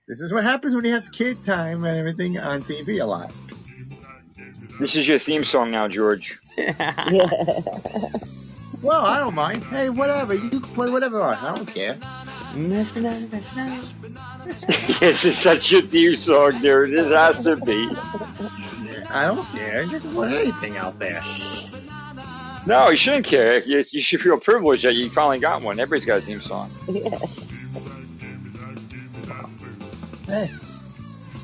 This 0.07 0.21
is 0.21 0.31
what 0.31 0.43
happens 0.43 0.75
when 0.75 0.85
you 0.85 0.93
have 0.93 1.11
kid 1.11 1.43
time 1.43 1.83
and 1.83 1.97
everything 1.97 2.37
on 2.37 2.61
TV 2.61 3.01
a 3.01 3.05
lot. 3.05 3.31
This 4.79 4.95
is 4.95 5.07
your 5.07 5.17
theme 5.17 5.43
song 5.43 5.71
now, 5.71 5.87
George. 5.87 6.39
Well, 8.81 9.05
I 9.05 9.19
don't 9.19 9.35
mind. 9.35 9.63
Hey, 9.65 9.89
whatever. 9.89 10.33
You 10.33 10.49
can 10.49 10.61
play 10.61 10.89
whatever 10.89 11.21
on. 11.21 11.35
I 11.35 11.55
don't 11.55 11.65
care. 11.67 11.97
Mess 12.55 12.95
me 12.95 13.01
down, 13.03 13.29
mess 13.29 13.93
yes, 15.01 15.25
it's 15.25 15.37
such 15.37 15.73
a 15.73 15.81
theme 15.81 16.15
song, 16.15 16.61
dude. 16.61 16.93
It 16.93 17.11
has 17.11 17.43
to 17.43 17.57
be. 17.57 17.89
I 19.09 19.27
don't 19.27 19.45
care. 19.47 19.83
You 19.83 19.99
can 19.99 20.13
put 20.13 20.31
anything 20.31 20.77
out 20.77 20.97
there. 20.97 21.21
No, 22.65 22.89
you 22.89 22.97
shouldn't 22.97 23.25
care. 23.25 23.63
You, 23.63 23.83
you 23.91 24.01
should 24.01 24.21
feel 24.21 24.39
privileged 24.39 24.85
that 24.85 24.93
you 24.95 25.09
finally 25.09 25.39
got 25.39 25.61
one. 25.61 25.79
Everybody's 25.79 26.05
got 26.05 26.19
a 26.19 26.21
theme 26.21 26.41
song. 26.41 26.71
yeah. 26.87 27.19
Hey, 30.25 30.49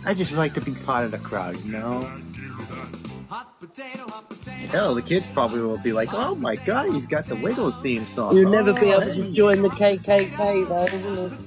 I 0.07 0.15
just 0.15 0.31
like 0.31 0.55
to 0.55 0.61
be 0.61 0.73
part 0.73 1.05
of 1.05 1.11
the 1.11 1.19
crowd, 1.19 1.63
you 1.63 1.71
know. 1.71 2.11
Hell, 4.69 4.95
the 4.95 5.01
kids 5.03 5.27
probably 5.33 5.61
will 5.61 5.77
be 5.79 5.93
like, 5.93 6.09
"Oh 6.13 6.35
my 6.35 6.55
god, 6.55 6.93
he's 6.93 7.05
got 7.07 7.25
the 7.25 7.35
Wiggles 7.37 7.75
theme 7.77 8.07
song." 8.07 8.35
You'll 8.35 8.51
never 8.51 8.73
be 8.73 8.93
Oh, 8.93 9.01
able 9.01 9.13
to 9.15 9.23
oh. 9.29 9.31
join 9.33 9.61
the 9.63 9.69
KKK 9.69 10.67
though, 10.67 10.87
will 10.99 11.31
you? 11.31 11.39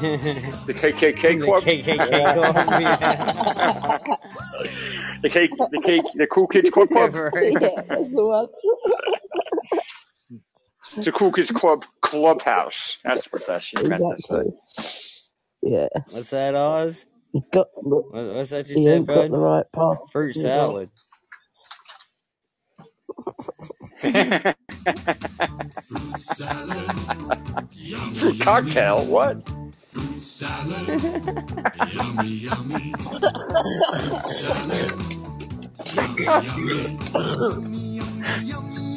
The 0.66 0.74
KKK 0.74 1.38
The. 1.38 1.46
KKK 1.62 2.24
club, 2.32 2.56
the 5.22 5.30
K, 5.30 5.48
the 5.70 5.80
K, 5.80 6.02
the 6.14 6.26
Cool 6.28 6.48
Kids 6.48 6.70
Club 6.70 6.90
Club. 6.90 7.14
Yeah, 7.34 7.82
that's 7.88 8.10
the 8.10 8.24
one. 8.26 8.48
It's 10.96 11.06
a 11.08 11.12
Cool 11.12 11.32
Kids 11.32 11.50
Club 11.52 11.86
clubhouse. 12.02 12.98
That's 13.04 13.32
what 13.32 13.46
that 13.46 13.62
she 13.62 13.80
meant 13.80 14.08
to. 14.28 14.40
Exactly. 14.40 14.52
Yeah. 15.62 15.88
What's 16.10 16.30
that, 16.30 16.54
Oz? 16.54 17.06
You 17.32 17.42
got 17.52 17.68
what's 17.74 18.50
that 18.50 18.68
you 18.70 18.76
you 18.76 18.84
said, 18.84 18.92
ain't 18.96 19.06
got 19.06 19.30
the 19.30 19.38
right 19.38 19.66
path. 19.72 19.98
Fruit 20.12 20.36
You 24.02 24.54
got 26.10 26.20
salad. 26.20 28.16
Fruit 28.16 28.40
cocktail. 28.40 29.04
What? 29.06 29.48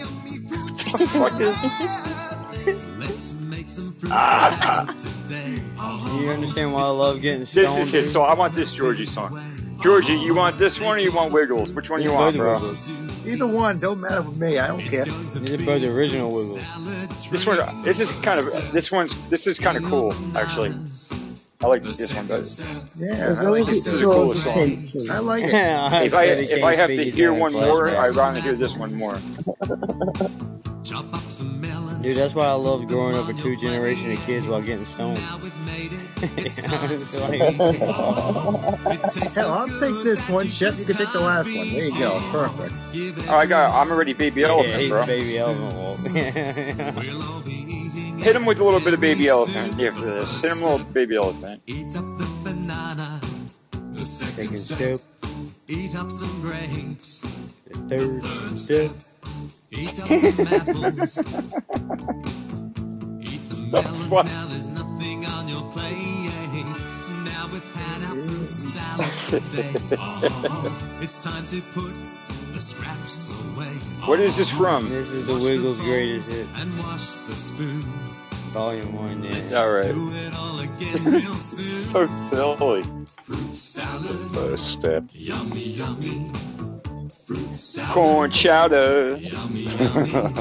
Fuck 0.06 1.40
is- 1.40 1.58
Do 6.06 6.18
you 6.22 6.30
understand 6.30 6.74
why 6.74 6.82
I 6.82 6.90
love 6.90 7.22
getting 7.22 7.45
stoned? 7.45 7.66
This 7.66 7.69
stoned? 7.72 7.82
is 7.84 7.92
his 7.92 8.03
dude? 8.06 8.14
song. 8.14 8.30
I 8.30 8.34
want 8.34 8.56
this 8.56 8.74
Georgie 8.74 9.06
song. 9.06 9.32
Georgie, 9.81 10.13
you 10.13 10.33
want 10.33 10.57
this 10.57 10.79
one 10.79 10.97
or 10.97 10.99
you 10.99 11.11
want 11.11 11.31
Wiggles? 11.31 11.71
Which 11.71 11.89
one 11.89 11.99
These 11.99 12.09
you 12.09 12.13
want, 12.13 12.35
bro? 12.35 12.53
Wiggles. 12.53 12.89
Either 13.25 13.47
one, 13.47 13.79
don't 13.79 13.99
matter 13.99 14.21
with 14.21 14.37
me. 14.37 14.57
I 14.57 14.67
don't 14.67 14.81
care. 14.81 15.05
These 15.05 15.53
are 15.53 15.57
both 15.57 15.83
original 15.83 16.29
Wiggles. 16.29 16.63
This 17.29 17.45
one, 17.45 17.83
this 17.83 17.99
is 17.99 18.11
kind 18.11 18.39
of, 18.39 18.71
this 18.71 18.91
one's, 18.91 19.15
this 19.29 19.47
is 19.47 19.59
kind 19.59 19.77
of 19.77 19.83
cool, 19.83 20.13
actually. 20.35 20.73
I 21.64 21.67
like 21.67 21.84
this 21.84 22.14
one 22.14 22.27
better. 22.27 22.43
Yeah, 23.00 23.08
As 23.14 23.40
I 23.42 23.43
long 23.43 23.51
like 23.53 23.67
as 23.69 23.84
This 23.84 23.85
it 23.85 23.90
it 23.90 23.93
is 23.95 24.00
too. 24.01 24.11
a 24.11 24.14
cool 24.14 24.35
song. 24.35 24.90
I 25.09 25.19
like 25.19 25.43
it. 25.48 25.53
I 25.56 26.03
If 26.03 26.14
I 26.14 26.24
if 26.25 26.64
I 26.64 26.75
have 26.75 26.90
to 26.90 27.09
hear 27.09 27.34
one 27.34 27.53
more. 27.53 27.88
I'd 27.90 28.16
rather 28.16 28.40
hear 28.42 28.53
this 28.53 28.75
one 28.75 28.93
more. 28.95 29.17
Dude, 32.01 32.16
that's 32.17 32.35
why 32.35 32.45
I 32.45 32.51
love 32.53 32.88
growing 32.88 33.17
up 33.17 33.25
with 33.27 33.40
two 33.40 33.56
generation 33.58 34.11
of 34.11 34.19
kids 34.19 34.45
while 34.45 34.61
getting 34.61 34.85
stoned. 34.85 35.17
Hell, 39.34 39.51
I'll 39.53 39.80
take 39.80 40.03
this 40.03 40.30
one. 40.30 40.48
Shep, 40.50 40.77
you 40.77 40.85
can 40.85 40.95
take 40.98 41.11
the 41.11 41.19
last 41.19 41.45
one. 41.48 41.67
There 41.69 41.85
you 41.85 41.98
go. 41.98 42.19
Perfect. 42.32 42.74
Oh, 43.30 43.35
I 43.35 43.45
got, 43.48 43.72
I'm 43.72 43.92
already 43.92 44.14
baby 44.14 44.42
yeah, 44.42 44.48
elephant, 44.50 44.82
he's 44.82 44.90
bro. 44.90 45.06
baby 45.06 45.38
elephant 45.40 45.74
wolf. 45.74 46.00
Hit 48.25 48.35
him 48.35 48.45
with 48.47 48.59
a 48.59 48.63
little 48.63 48.79
bit 48.79 48.95
of 48.95 48.99
baby 48.99 49.27
elephant. 49.27 49.79
Yeah, 49.79 49.93
for 49.93 50.01
this. 50.01 50.41
Hit 50.41 50.51
him 50.51 50.63
a 50.63 50.71
little 50.71 50.87
baby 50.87 51.15
elephant. 51.15 51.61
Second 54.03 54.57
step, 54.57 54.99
Eat 55.67 55.95
up 55.95 56.11
some 56.11 56.41
grapes. 56.41 57.21
the 57.67 57.79
third 57.87 58.57
step. 58.57 58.91
Eat 59.69 59.99
up 59.99 60.07
some 60.07 60.47
apples. 60.47 61.17
Eat 63.21 63.49
the 63.49 63.67
melons. 63.71 64.07
What? 64.07 64.25
Now 64.25 64.47
there's 64.47 64.69
nothing 64.69 65.25
on 65.27 65.47
your 65.47 65.61
plate. 65.71 66.65
Now 67.25 67.47
we've 67.53 67.75
had 67.75 68.03
our 68.05 68.15
fruit 68.27 68.53
salad 68.55 69.11
today. 69.29 69.75
Oh, 69.99 70.97
it's 70.99 71.23
time 71.23 71.45
to 71.47 71.61
put 71.61 71.93
the 72.55 72.61
scraps 72.61 73.29
away. 73.29 73.67
What 74.05 74.19
is 74.19 74.37
this 74.37 74.49
from? 74.49 74.89
This 74.89 75.11
is 75.11 75.27
the 75.27 75.33
Wiggles' 75.33 75.79
greatest 75.79 76.31
hit, 76.31 76.47
And 76.55 76.79
wash 76.79 77.15
the 77.27 77.33
spoon. 77.33 77.83
Volume 78.56 78.95
one. 78.95 79.22
Yeah. 79.22 79.59
All 79.59 79.72
right. 79.72 79.84
Do 79.93 80.14
it 80.14 80.34
all 80.34 80.59
again 80.61 81.03
real 81.11 81.35
soon. 81.35 82.08
So 82.08 82.08
silly. 82.30 82.84
Fruit 83.24 83.56
salad. 83.56 84.34
First 84.34 84.67
step. 84.72 85.03
Yummy, 85.14 85.72
yummy. 85.72 86.32
Fruit 87.25 87.58
salad. 87.58 87.92
Corn 87.92 88.32
chowder. 88.32 89.17
Yummy, 89.17 89.64
yummy. 89.80 90.34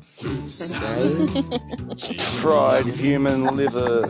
Fruit 0.00 0.48
salad. 0.50 2.20
Fried 2.42 2.86
human 2.86 3.44
liver. 3.56 4.02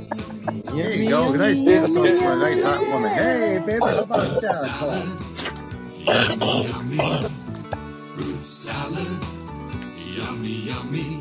There 0.73 0.92
you 0.94 1.10
go. 1.10 1.34
Nice 1.34 1.60
dance 1.60 1.92
song 1.92 2.16
for 2.18 2.32
a 2.32 2.36
nice 2.36 2.62
hot 2.62 2.86
woman. 2.89 3.10
Hey, 3.12 3.58
baby, 3.66 3.81
how 3.81 3.98
about 3.98 4.23
a 4.23 4.40
salad 4.40 4.73
class? 4.73 5.52
Yummy, 6.06 6.68
yummy. 6.68 7.28
Fruit 8.15 8.42
salad. 8.42 9.24
Yummy, 9.98 10.48
yummy. 10.48 11.20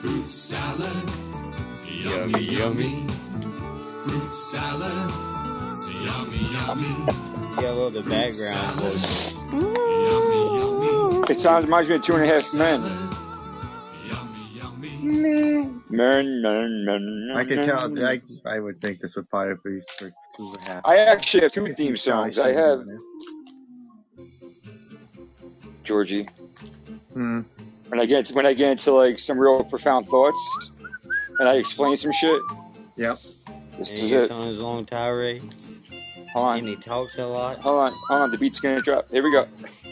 Fruit 0.00 0.30
salad. 0.30 1.10
Yummy, 1.86 2.42
yummy. 2.42 3.06
Fruit 4.02 4.34
salad. 4.34 5.10
Yummy, 6.02 6.38
yummy. 6.54 6.88
You 6.88 7.56
got 7.56 7.64
a 7.64 7.74
little 7.74 7.90
the 7.90 8.00
background 8.08 8.80
voice. 8.80 9.34
Yummy, 9.52 10.58
yummy. 10.58 11.24
It 11.28 11.38
sounds 11.38 11.66
reminds 11.66 11.90
me 11.90 11.96
of 11.96 12.02
Two 12.02 12.14
and 12.14 12.24
a 12.24 12.28
Half 12.28 12.54
Men. 12.54 12.80
Yummy, 14.08 14.58
yummy. 14.58 15.68
Men, 15.90 16.40
men, 16.40 16.84
men. 16.86 17.32
I 17.36 17.44
can 17.44 17.58
tell. 17.58 18.02
I, 18.02 18.22
I 18.46 18.58
would 18.58 18.80
think 18.80 19.00
this 19.00 19.16
would 19.16 19.28
probably 19.28 19.56
be 19.62 19.82
for 19.98 20.10
two 20.34 20.46
and 20.46 20.56
a 20.56 20.72
half. 20.72 20.80
I 20.86 20.96
actually 20.96 21.42
have 21.42 21.52
two 21.52 21.74
theme 21.74 21.98
songs. 21.98 22.38
I 22.38 22.54
have 22.54 22.86
Georgie. 25.84 26.26
Hmm. 27.12 27.42
When 27.90 27.98
I 28.00 28.06
get 28.06 28.28
when 28.30 28.46
I 28.46 28.54
get 28.54 28.70
into 28.70 28.92
like 28.92 29.18
some 29.18 29.36
real 29.38 29.64
profound 29.64 30.06
thoughts, 30.08 30.70
and 31.40 31.48
I 31.48 31.56
explain 31.56 31.96
some 31.96 32.12
shit. 32.12 32.40
Yep. 32.96 33.18
This 33.78 33.90
And 33.90 33.98
is 33.98 34.12
it. 34.12 34.30
on 34.30 34.46
his 34.46 34.62
long 34.62 34.84
tirade, 34.86 35.42
Hold 36.32 36.46
on. 36.46 36.58
and 36.58 36.68
on, 36.68 36.74
he 36.74 36.80
talks 36.80 37.18
a 37.18 37.26
lot, 37.26 37.58
hold 37.58 37.78
on, 37.80 37.92
hold 38.08 38.20
on. 38.22 38.30
The 38.30 38.38
beat's 38.38 38.60
gonna 38.60 38.80
drop. 38.80 39.10
Here 39.10 39.24
we 39.24 39.32
go. 39.32 39.46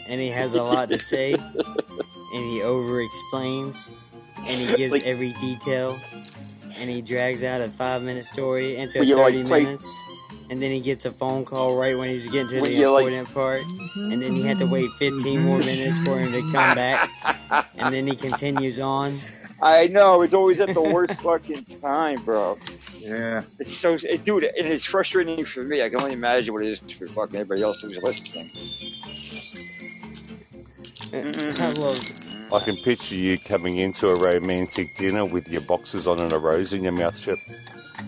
and 0.07 0.21
he 0.21 0.29
has 0.29 0.53
a 0.55 0.63
lot 0.63 0.89
to 0.89 0.97
say, 1.11 1.33
and 1.33 2.45
he 2.51 2.61
over 2.61 3.01
explains, 3.01 3.89
and 4.37 4.61
he 4.61 4.75
gives 4.77 4.93
Like- 4.93 5.05
every 5.05 5.33
detail, 5.33 5.99
and 6.75 6.89
he 6.89 7.01
drags 7.01 7.43
out 7.43 7.59
a 7.59 7.67
five 7.67 8.01
minute 8.01 8.25
story 8.25 8.77
into 8.77 8.99
Will 8.99 9.05
you, 9.07 9.15
like, 9.17 9.33
30 9.33 9.43
play- 9.47 9.63
minutes. 9.65 9.93
And 10.49 10.61
then 10.61 10.71
he 10.71 10.79
gets 10.79 11.05
a 11.05 11.11
phone 11.11 11.45
call 11.45 11.77
right 11.77 11.97
when 11.97 12.09
he's 12.09 12.25
getting 12.25 12.49
to 12.49 12.55
Will 12.55 12.65
the 12.65 12.73
you, 12.73 12.91
like- 12.91 13.05
important 13.05 13.33
part. 13.33 13.61
And 13.95 14.21
then 14.21 14.35
he 14.35 14.41
had 14.41 14.57
to 14.59 14.65
wait 14.65 14.89
15 14.97 15.21
mm-hmm. 15.21 15.45
more 15.45 15.59
minutes 15.59 15.97
for 15.99 16.19
him 16.19 16.31
to 16.31 16.41
come 16.41 16.75
back. 16.75 17.09
And 17.79 17.93
then 17.93 18.05
he 18.05 18.15
continues 18.15 18.79
on. 18.79 19.21
I 19.61 19.87
know 19.87 20.21
it's 20.21 20.33
always 20.33 20.61
at 20.61 20.73
the 20.73 20.81
worst 20.81 21.13
fucking 21.21 21.65
time, 21.81 22.23
bro. 22.23 22.57
Yeah. 22.99 23.43
It's 23.57 23.71
so, 23.71 23.97
it, 24.03 24.23
dude, 24.23 24.43
and 24.43 24.67
it's 24.67 24.85
frustrating 24.85 25.45
for 25.45 25.63
me. 25.63 25.81
I 25.81 25.89
can 25.89 25.99
only 25.99 26.13
imagine 26.13 26.53
what 26.53 26.63
it 26.63 26.69
is 26.69 26.79
for 26.93 27.07
fucking 27.07 27.35
everybody 27.35 27.63
else 27.63 27.81
who's 27.81 27.97
listening. 27.97 28.51
Mm-hmm. 31.09 31.39
Mm-hmm. 31.39 31.63
I 31.63 31.69
love 31.69 32.29
I 32.51 32.59
can 32.65 32.77
picture 32.77 33.15
you 33.15 33.37
coming 33.37 33.77
into 33.77 34.07
a 34.07 34.15
romantic 34.15 34.95
dinner 34.97 35.25
with 35.25 35.47
your 35.47 35.61
boxes 35.61 36.07
on 36.07 36.19
and 36.19 36.33
a 36.33 36.39
rose 36.39 36.73
in 36.73 36.83
your 36.83 36.91
mouth, 36.91 37.19
Chip. 37.19 37.37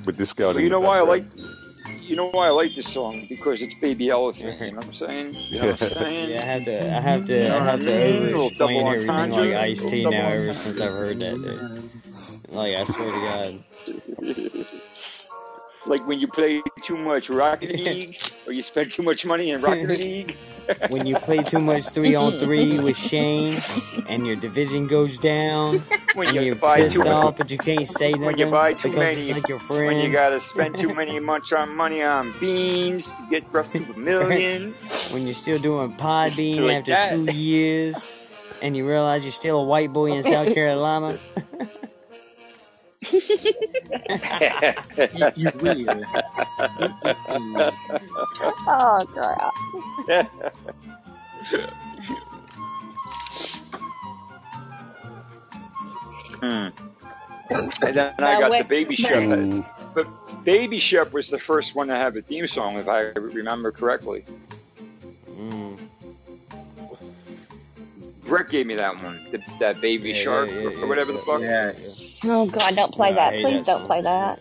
With 0.05 0.17
this 0.17 0.33
going. 0.33 0.55
But 0.55 0.63
you 0.63 0.69
know 0.69 0.79
why 0.79 0.97
I 0.97 1.01
like, 1.01 1.29
background. 1.29 1.60
You 2.11 2.17
know 2.17 2.30
why 2.31 2.48
I 2.48 2.49
like 2.49 2.75
this 2.75 2.88
song 2.91 3.25
because 3.30 3.61
it's 3.61 3.73
Baby 3.75 4.09
Elephant. 4.09 4.59
You 4.59 4.72
know 4.72 4.77
what 4.77 4.85
I'm 4.88 4.93
saying? 4.93 5.33
You 5.49 5.61
know 5.61 5.67
what 5.72 5.81
I'm 5.81 5.88
saying? 5.95 6.30
Yeah, 6.31 6.41
I 6.41 6.45
have 6.45 6.65
to, 6.65 6.95
I 6.98 6.99
have 6.99 7.25
to, 7.27 7.33
You 7.38 7.48
know 7.48 7.56
I 7.56 7.59
what 7.59 7.69
have 7.69 7.80
I 7.80 7.83
to 7.85 7.85
mean? 7.85 8.15
over 8.17 8.25
Little 8.25 8.48
explain 8.48 8.57
double 8.57 8.90
everything 8.90 9.09
entendre, 9.09 9.45
like 9.45 9.53
Ice 9.53 9.85
T 9.85 10.03
now 10.06 10.27
ever 10.27 10.53
since 10.53 10.80
I've 10.81 10.91
heard 10.91 11.19
that. 11.22 11.41
Dude. 11.41 11.65
Like 12.49 12.75
I 12.75 12.83
swear 12.83 13.11
to 13.11 13.19
God, 13.22 13.64
Like 15.85 16.06
when 16.08 16.19
you 16.19 16.27
play 16.27 16.61
too 16.84 16.95
much 16.95 17.30
Rocket 17.30 17.72
League, 17.76 18.18
or 18.45 18.53
you 18.53 18.61
spend 18.61 18.92
too 18.92 19.01
much 19.01 19.26
money 19.26 19.50
in 19.50 19.61
Rocket 19.61 19.90
League. 20.00 20.35
when 20.90 21.08
you 21.08 21.16
play 21.16 21.42
too 21.43 21.58
much 21.60 21.85
three 21.90 22.14
on 22.14 22.34
three 22.40 22.80
with 22.84 22.95
Shane, 22.95 23.60
and 24.08 24.27
your 24.27 24.35
division 24.35 24.85
goes 24.88 25.18
down, 25.18 25.80
when 26.14 26.35
you 26.35 26.42
you're 26.42 26.56
buy 26.56 26.77
pissed 26.82 26.95
too 26.95 27.03
off, 27.08 27.35
but 27.38 27.50
you 27.50 27.58
can't 27.58 27.88
say 27.90 28.11
nothing 28.11 28.26
when 28.26 28.38
you 28.38 28.45
buy 28.51 28.74
too 28.74 28.92
many, 28.92 29.34
like 29.34 29.48
your 29.48 29.58
when 29.60 29.98
you 29.98 30.11
gotta 30.11 30.40
spend 30.40 30.77
too 30.77 30.93
many 30.93 31.19
much 31.19 31.51
on 31.51 31.76
money 31.76 32.03
on 32.03 32.32
beans 32.40 33.11
to 33.14 33.24
get 33.32 33.43
us 33.56 33.69
to 33.72 33.80
a 33.84 33.98
million. 33.98 34.74
when 35.11 35.26
you're 35.26 35.34
still 35.34 35.58
doing 35.58 35.93
Podbean 35.95 36.56
So 36.56 36.61
like 36.66 36.77
after 36.88 36.92
that. 36.92 37.10
two 37.10 37.34
years, 37.34 37.95
and 38.61 38.77
you 38.77 38.88
realize 38.88 39.24
you're 39.24 39.32
still 39.32 39.60
a 39.61 39.64
white 39.66 39.92
boy 39.92 40.11
in 40.14 40.22
South 40.22 40.53
Carolina. 40.53 41.18
You, 43.01 43.11
you 45.35 45.51
weird. 45.61 46.05
Oh 48.67 49.05
crap. 49.13 49.53
Hmm. 56.39 56.69
And 57.83 57.95
then 57.95 58.13
I 58.19 58.39
got 58.39 58.51
the 58.51 58.63
baby 58.67 58.95
chef. 58.95 59.23
Mm. 59.23 59.65
But 59.93 60.07
Baby 60.43 60.80
Shep 60.80 61.13
was 61.13 61.30
the 61.30 61.38
first 61.38 61.75
one 61.75 61.88
to 61.88 61.95
have 61.95 62.15
a 62.15 62.21
theme 62.21 62.47
song, 62.47 62.77
if 62.77 62.88
I 62.88 63.09
remember 63.09 63.71
correctly. 63.71 64.23
Mm. 65.30 65.77
Brett 68.25 68.50
gave 68.50 68.67
me 68.67 68.75
that 68.75 69.03
one, 69.03 69.27
the, 69.32 69.41
that 69.59 69.82
Baby 69.82 70.11
Yeah, 70.11 70.14
Shark 70.14 70.50
yeah, 70.50 70.56
yeah, 70.56 70.61
or 70.67 70.72
yeah, 70.72 70.85
whatever 70.88 71.14
the 71.14 71.19
fuck. 71.19 71.41
Yeah. 71.41 71.74
Oh 72.25 72.48
God, 72.48 72.75
don't 72.75 72.93
play 72.93 73.11
No, 73.11 73.16
that. 73.16 73.38
Please 73.38 73.64
that 73.66 73.66
don't 73.66 73.85
play 73.85 74.01
that. 74.01 74.40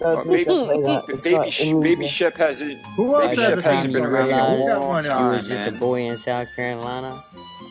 No, 0.00 0.16
Uh, 0.16 0.24
baby, 0.24 0.44
don't 0.44 0.64
play 0.66 0.82
that. 0.82 1.04
It's 1.08 1.24
baby, 1.24 1.32
like 1.32 1.52
Sh- 1.52 1.74
baby 1.82 2.08
Shep 2.08 2.36
hasn't. 2.36 2.84
Who 2.96 3.16
else 3.16 3.36
Baby 3.36 3.36
has 3.36 3.54
the 3.56 3.62
Shep 3.62 3.64
has 3.64 3.84
theme 3.84 3.84
you 3.84 3.92
been 3.92 4.04
song? 4.04 4.06
around 4.06 4.32
a 4.32 4.42
Who's 4.46 4.64
realize 4.64 4.64
got 4.66 4.82
long 4.82 5.00
time, 5.02 5.28
on? 5.28 5.30
was 5.30 5.48
just 5.48 5.66
a 5.66 5.72
boy 5.72 6.02
in 6.02 6.16
South 6.16 6.48
Carolina, 6.56 7.24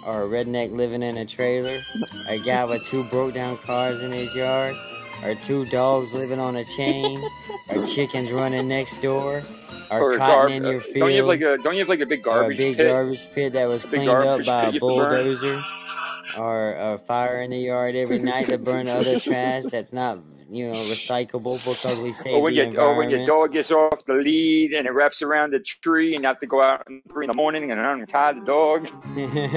or 0.06 0.24
a 0.24 0.28
redneck 0.28 0.72
living 0.72 1.04
in 1.04 1.18
a 1.18 1.26
trailer, 1.26 1.82
a 2.28 2.40
guy 2.40 2.66
with 2.66 2.86
two 2.86 3.04
broke 3.06 3.34
down 3.34 3.58
cars 3.60 4.02
in 4.02 4.12
his 4.12 4.34
yard, 4.36 4.76
or 5.24 5.36
two 5.36 5.66
dogs 5.66 6.14
living 6.14 6.40
on 6.40 6.56
a 6.56 6.64
chain, 6.66 7.24
our 7.70 7.86
chickens 7.86 8.32
running 8.32 8.68
next 8.68 9.02
door, 9.02 9.44
or 9.90 10.14
Or 10.14 10.18
cotton 10.18 10.52
in 10.52 10.66
Uh, 10.66 10.70
your 10.72 10.80
don't 10.82 11.12
you 11.12 11.18
have 11.18 11.26
like 11.28 11.40
field, 11.40 11.60
a 11.60 11.64
don't 11.64 11.74
you 11.74 11.80
have 11.80 11.90
like 11.90 12.00
a 12.02 12.06
big 12.06 12.28
or 12.28 12.32
a 12.32 12.42
garbage 12.42 12.58
big 12.58 12.78
pit? 12.78 12.88
garbage 12.88 13.28
pit 13.34 13.54
that 13.54 13.68
was 13.68 13.86
cleaned 13.86 14.10
up 14.10 14.46
by 14.46 14.64
a 14.68 14.72
you 14.72 14.72
have 14.72 14.74
to 14.74 14.80
burn. 14.80 14.80
bulldozer, 14.80 15.64
or 16.38 16.74
a 16.76 16.98
fire 17.08 17.42
in 17.42 17.52
the 17.52 17.58
yard 17.58 17.96
every 17.96 18.20
night 18.20 18.46
to 18.48 18.58
burn 18.58 18.88
other 18.88 19.20
trash 19.20 19.64
that's 19.72 19.94
not, 19.94 20.20
you 20.50 20.72
know, 20.72 20.86
recyclable 20.86 21.64
because 21.64 22.00
we 22.00 22.14
Or 22.32 22.42
save 22.42 22.44
when 22.44 22.56
the 22.56 22.56
your 22.56 22.68
or 22.80 22.96
when 22.96 23.10
your 23.10 23.22
dog 23.22 23.54
gets 23.54 23.72
off 23.72 24.06
the 24.06 24.14
lead 24.16 24.74
and 24.74 24.88
it 24.88 24.92
wraps 24.92 25.22
around 25.24 25.54
the 25.54 25.60
tree 25.62 26.16
and 26.16 26.24
you 26.24 26.28
have 26.28 26.40
to 26.42 26.48
go 26.48 26.62
out 26.62 26.86
in 26.90 27.02
three 27.12 27.26
in 27.26 27.30
the 27.30 27.34
morning 27.34 27.72
and 27.72 27.80
untie 27.80 28.34
the 28.34 28.42
dog. 28.42 28.90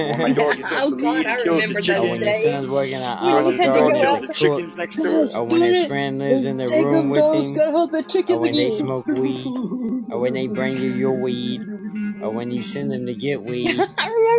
Or 0.05 0.17
my 0.17 0.29
dog 0.29 0.57
gets 0.57 0.71
off 0.73 0.85
Oh 0.85 0.91
the 0.91 0.95
God, 0.95 0.97
lead 0.97 1.27
I 1.27 1.35
and 1.35 1.39
kills 1.39 1.67
the 1.67 1.75
remember 1.75 1.95
or 1.97 2.07
those 2.07 2.09
when 2.09 2.21
your 2.23 2.33
son's 2.33 2.69
working 2.69 2.95
at 2.95 3.17
You 3.19 3.35
Olive 3.35 3.57
the 3.57 3.59
had 3.59 3.73
to 3.73 3.83
dog 3.83 3.83
go 3.83 3.93
Garden 3.93 3.95
kills 3.97 4.21
the 4.21 4.29
a 4.29 4.29
out. 4.29 4.35
cook, 4.35 4.65
chickens 4.65 4.77
next 4.77 4.99
door. 5.03 5.29
Gosh, 5.29 5.35
or 5.35 5.45
when 5.45 5.63
his 5.63 5.83
it! 5.83 5.83
friend 5.83 6.19
lives 6.19 6.45
in 6.45 6.57
the 6.57 6.67
daggum 6.67 6.69
room 6.69 7.09
with 7.09 7.31
him, 7.33 7.65
hold 7.71 7.91
the 7.91 8.03
or 8.27 8.39
chickens 8.39 8.41
when 8.41 8.55
they 8.57 8.71
smoke 8.71 9.11
weed, 9.13 9.63
or 10.09 10.19
when 10.19 10.33
they 10.33 10.47
bring 10.47 10.77
you 10.77 10.89
your 10.89 11.13
weed, 11.13 11.67
or 12.19 12.31
when 12.31 12.51
you 12.51 12.63
send 12.63 12.91
them 12.91 13.07
to 13.07 13.15
get 13.15 13.43
weed, 13.43 13.89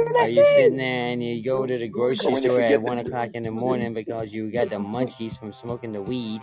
I 0.03 0.05
remember 0.05 0.19
or 0.19 0.27
that 0.27 0.33
you 0.33 0.45
too. 0.45 0.51
sitting 0.57 0.77
there 0.79 1.13
and 1.13 1.23
you 1.23 1.43
go 1.45 1.67
to 1.67 1.79
the 1.79 1.89
grocery 1.89 2.33
when 2.33 2.43
store 2.43 2.61
at 2.61 2.83
one 2.83 2.99
o'clock 2.99 3.31
in 3.35 3.45
the 3.45 3.51
morning 3.53 3.95
because 3.95 4.33
you 4.33 4.51
got 4.51 4.71
the 4.71 4.77
munchies 4.77 5.39
from 5.39 5.53
smoking 5.53 5.93
the 5.93 6.03
weed. 6.03 6.41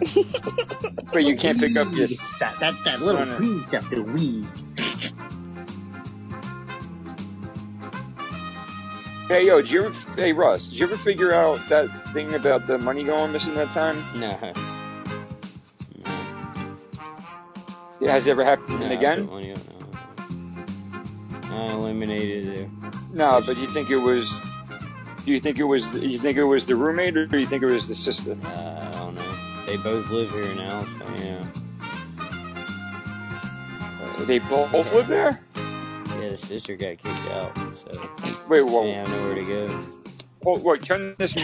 but 1.12 1.24
you 1.24 1.36
can't 1.36 1.58
pick 1.58 1.76
up 1.76 1.92
your 1.92 2.06
Weed. 2.08 2.18
That, 2.40 2.58
that, 2.60 2.74
that 2.84 3.00
little 3.00 3.38
weed 3.38 3.66
stuff, 3.68 3.90
the 3.90 4.02
weed. 4.02 4.46
Hey 9.28 9.46
yo, 9.48 9.60
did 9.60 9.72
you 9.72 9.86
ever? 9.86 10.12
Hey 10.14 10.32
Russ, 10.32 10.68
did 10.68 10.78
you 10.78 10.86
ever 10.86 10.96
figure 10.96 11.32
out 11.32 11.58
that 11.68 11.88
thing 12.12 12.34
about 12.34 12.68
the 12.68 12.78
money 12.78 13.02
going 13.02 13.32
missing 13.32 13.54
that 13.54 13.72
time? 13.72 13.96
No, 14.14 14.38
Yeah, 18.00 18.12
Has 18.12 18.28
it 18.28 18.30
ever 18.30 18.44
happened 18.44 18.78
no, 18.78 18.86
I 18.86 18.88
put 18.90 18.92
again? 18.92 19.28
Money 21.50 21.50
up. 21.50 21.50
No, 21.50 21.56
I 21.56 21.72
eliminated 21.74 22.46
it. 22.60 22.68
No, 23.12 23.40
but 23.44 23.56
you 23.56 23.66
think 23.68 23.90
it 23.90 23.96
was? 23.96 24.30
Do 25.24 25.32
you 25.32 25.40
think 25.40 25.58
it 25.58 25.64
was? 25.64 25.86
You 25.94 26.18
think 26.18 26.36
it 26.38 26.44
was 26.44 26.66
the 26.66 26.76
roommate, 26.76 27.16
or 27.16 27.26
do 27.26 27.38
you 27.38 27.46
think 27.46 27.62
it 27.62 27.66
was 27.66 27.88
the 27.88 27.94
sister? 27.94 28.36
Uh, 28.44 28.90
I 28.94 28.98
don't 28.98 29.14
know. 29.14 29.32
They 29.66 29.76
both 29.76 30.08
live 30.10 30.30
here 30.30 30.54
now, 30.54 30.80
so 30.80 31.24
yeah. 31.24 31.44
Uh, 34.00 34.24
They 34.24 34.38
both 34.38 34.92
live 34.92 35.06
there. 35.08 35.40
Yeah, 36.20 36.30
the 36.30 36.38
sister 36.38 36.76
got 36.76 36.98
kicked 36.98 37.06
out, 37.30 37.56
so 37.56 38.08
Wait, 38.48 38.62
whoa, 38.62 38.84
didn't 38.84 39.06
have 39.06 39.10
nowhere 39.10 39.34
to 39.34 39.44
go. 39.44 39.80
hold, 40.42 40.62
wait, 40.64 40.84
turn 40.84 41.14
this, 41.18 41.34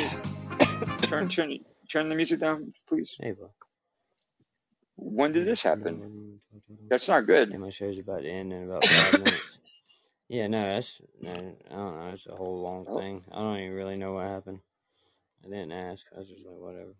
turn, 1.02 1.28
turn, 1.28 1.58
turn 1.90 2.08
the 2.08 2.14
music 2.14 2.40
down, 2.40 2.72
please. 2.88 3.16
Hey, 3.20 3.32
bro. 3.32 3.50
When 4.96 5.32
did 5.32 5.46
this 5.46 5.62
happen? 5.62 6.38
That's 6.88 7.08
not 7.08 7.26
good. 7.26 7.50
Yeah, 7.50 7.58
my 7.58 7.70
show's 7.70 7.98
about 7.98 8.22
to 8.22 8.28
end 8.30 8.52
in 8.52 8.64
about 8.64 8.84
five 8.86 9.12
minutes. 9.14 9.42
Yeah, 10.32 10.48
no, 10.48 10.74
that's 10.74 11.02
no, 11.22 11.30
I 11.30 11.74
don't 11.74 11.96
know. 12.00 12.10
It's 12.14 12.26
a 12.26 12.36
whole 12.36 12.62
long 12.62 12.86
Oh. 12.88 12.98
thing. 12.98 13.24
I 13.32 13.38
don't 13.40 13.58
even 13.60 13.74
really 13.76 13.96
know 13.96 14.14
what 14.14 14.26
happened. 14.28 14.60
I 15.44 15.48
didn't 15.48 15.72
ask. 15.72 16.06
I 16.14 16.20
was 16.20 16.28
just 16.30 16.46
like, 16.46 16.58
whatever. 16.58 16.94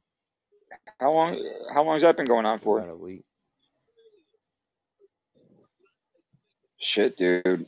How 1.01 1.13
long? 1.13 1.35
How 1.75 1.85
long 1.85 1.97
has 1.97 2.03
that 2.05 2.17
been 2.17 2.27
going 2.27 2.47
on 2.47 2.61
for? 2.61 2.79
About 2.81 2.91
a 2.91 2.97
week. 2.97 3.25
Shit, 6.81 7.17
dude. 7.17 7.67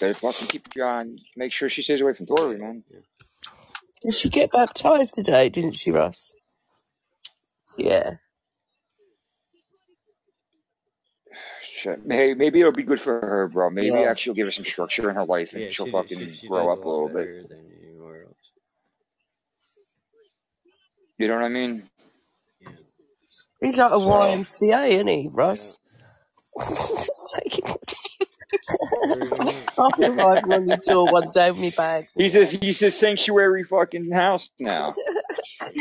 Better 0.00 0.14
fucking 0.14 0.48
keep 0.48 0.74
your 0.76 0.88
eye 0.88 1.00
on. 1.00 1.18
Make 1.36 1.52
sure 1.52 1.68
she 1.70 1.82
stays 1.82 2.00
away 2.02 2.14
from 2.14 2.26
Tori, 2.26 2.58
man. 2.58 2.84
Did 4.02 4.14
she 4.14 4.28
get 4.30 4.52
baptized 4.52 5.14
today, 5.14 5.48
didn't 5.50 5.78
she, 5.78 5.90
Russ? 5.92 6.34
Yeah. 7.78 8.16
Shit. 11.84 12.00
Hey, 12.08 12.34
maybe 12.34 12.60
it'll 12.60 12.72
be 12.72 12.84
good 12.84 13.02
for 13.02 13.20
her, 13.20 13.48
bro. 13.52 13.70
Maybe 13.70 14.00
Yeah. 14.00 14.06
actually 14.06 14.30
will 14.32 14.36
give 14.36 14.48
her 14.48 14.52
some 14.52 14.64
structure 14.66 15.10
in 15.10 15.16
her 15.16 15.26
life, 15.26 15.54
and 15.54 15.62
Yeah, 15.62 15.70
she'll 15.70 15.86
she 15.86 15.90
fucking 15.92 16.18
she, 16.18 16.32
she 16.32 16.48
grow 16.48 16.72
up 16.72 16.84
a 16.84 16.88
a 16.88 16.88
little 16.88 17.10
bit. 17.10 17.30
than 17.48 17.66
else. 18.26 18.52
You 21.18 21.28
know 21.28 21.34
what 21.36 21.44
I 21.44 21.48
mean? 21.50 21.90
Yeah. 22.60 22.76
He's 23.60 23.78
like 23.78 23.92
a 23.92 23.98
So, 23.98 24.00
YMCA, 24.00 24.88
isn't 24.90 25.08
he, 25.08 25.28
Yeah. 25.32 25.32
Russ? 25.32 25.78
Just 26.68 27.36
taking. 27.36 27.74
Pretty 29.10 29.30
much. 29.30 29.63
I'll 29.78 29.90
be 29.98 30.06
arriving 30.06 30.52
on 30.52 30.68
your 30.68 30.78
tour 30.78 31.10
one 31.10 31.28
day 31.30 31.50
with 31.50 31.60
my 31.60 31.70
bags. 31.70 32.14
he's 32.16 32.36
a 32.36 32.44
he's 32.44 32.82
a 32.82 32.90
sanctuary 32.90 33.64
fucking 33.64 34.10
house 34.10 34.50
now. 34.58 34.92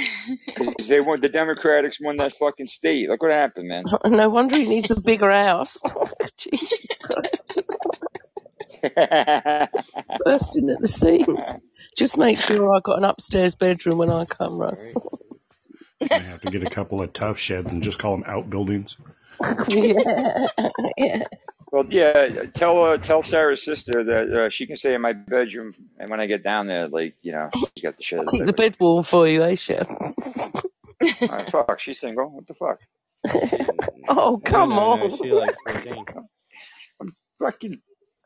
they 0.87 1.01
want 1.01 1.21
the 1.21 1.29
Democrats 1.29 1.99
won 2.01 2.15
that 2.17 2.33
fucking 2.35 2.67
state. 2.67 3.09
Look 3.09 3.21
what 3.21 3.31
happened, 3.31 3.67
man. 3.67 3.83
No 4.05 4.29
wonder 4.29 4.55
he 4.57 4.67
needs 4.67 4.91
a 4.91 4.99
bigger 5.01 5.31
house. 5.31 5.81
Jesus 6.37 6.97
Christ. 7.03 7.63
Bursting 10.25 10.69
at 10.69 10.81
the 10.81 10.87
seams. 10.87 11.45
Just 11.95 12.17
make 12.17 12.39
sure 12.39 12.75
I've 12.75 12.83
got 12.83 12.97
an 12.97 13.05
upstairs 13.05 13.55
bedroom 13.55 13.97
when 13.97 14.09
I 14.09 14.25
come, 14.25 14.57
Russ. 14.57 14.81
Right. 14.81 16.11
I 16.11 16.19
have 16.19 16.41
to 16.41 16.49
get 16.49 16.63
a 16.63 16.69
couple 16.69 17.01
of 17.01 17.13
Tuff 17.13 17.39
Sheds 17.39 17.71
and 17.73 17.81
just 17.81 17.97
call 17.99 18.11
them 18.11 18.25
outbuildings. 18.27 18.97
yeah. 19.69 20.47
yeah. 20.97 21.23
Well, 21.73 21.85
yeah. 21.89 22.27
Tell 22.53 22.83
uh, 22.85 22.97
tell 22.97 23.23
Sarah's 23.23 23.63
sister 23.65 24.03
that 24.03 24.29
uh, 24.39 24.49
she 24.49 24.67
can 24.67 24.77
stay 24.77 24.93
in 24.93 25.01
my 25.01 25.13
bedroom, 25.13 25.73
and 25.97 26.09
when 26.11 26.19
I 26.19 26.27
get 26.27 26.43
down 26.43 26.67
there, 26.67 26.87
like 26.87 27.15
you 27.23 27.31
know, 27.31 27.49
she's 27.75 27.81
got 27.83 27.97
the 27.97 28.03
shit. 28.03 28.19
I'll 28.19 28.25
keep 28.27 28.45
the 28.45 28.53
bed 28.53 28.77
warm 28.79 29.03
for 29.03 29.27
you, 29.27 29.43
eh, 29.43 29.55
Chef? 29.55 29.89
Alright, 29.89 31.49
fuck, 31.51 31.79
she's 31.79 31.99
single. 31.99 32.29
What 32.29 32.45
the 32.47 32.53
fuck? 32.53 32.79
Oh, 34.07 34.39
come 34.43 34.69
no, 34.69 34.95
no. 34.97 35.03
on. 35.05 35.17
She 35.17 35.31
like 35.31 35.55
14. 35.67 36.05
Fucking. 37.39 37.81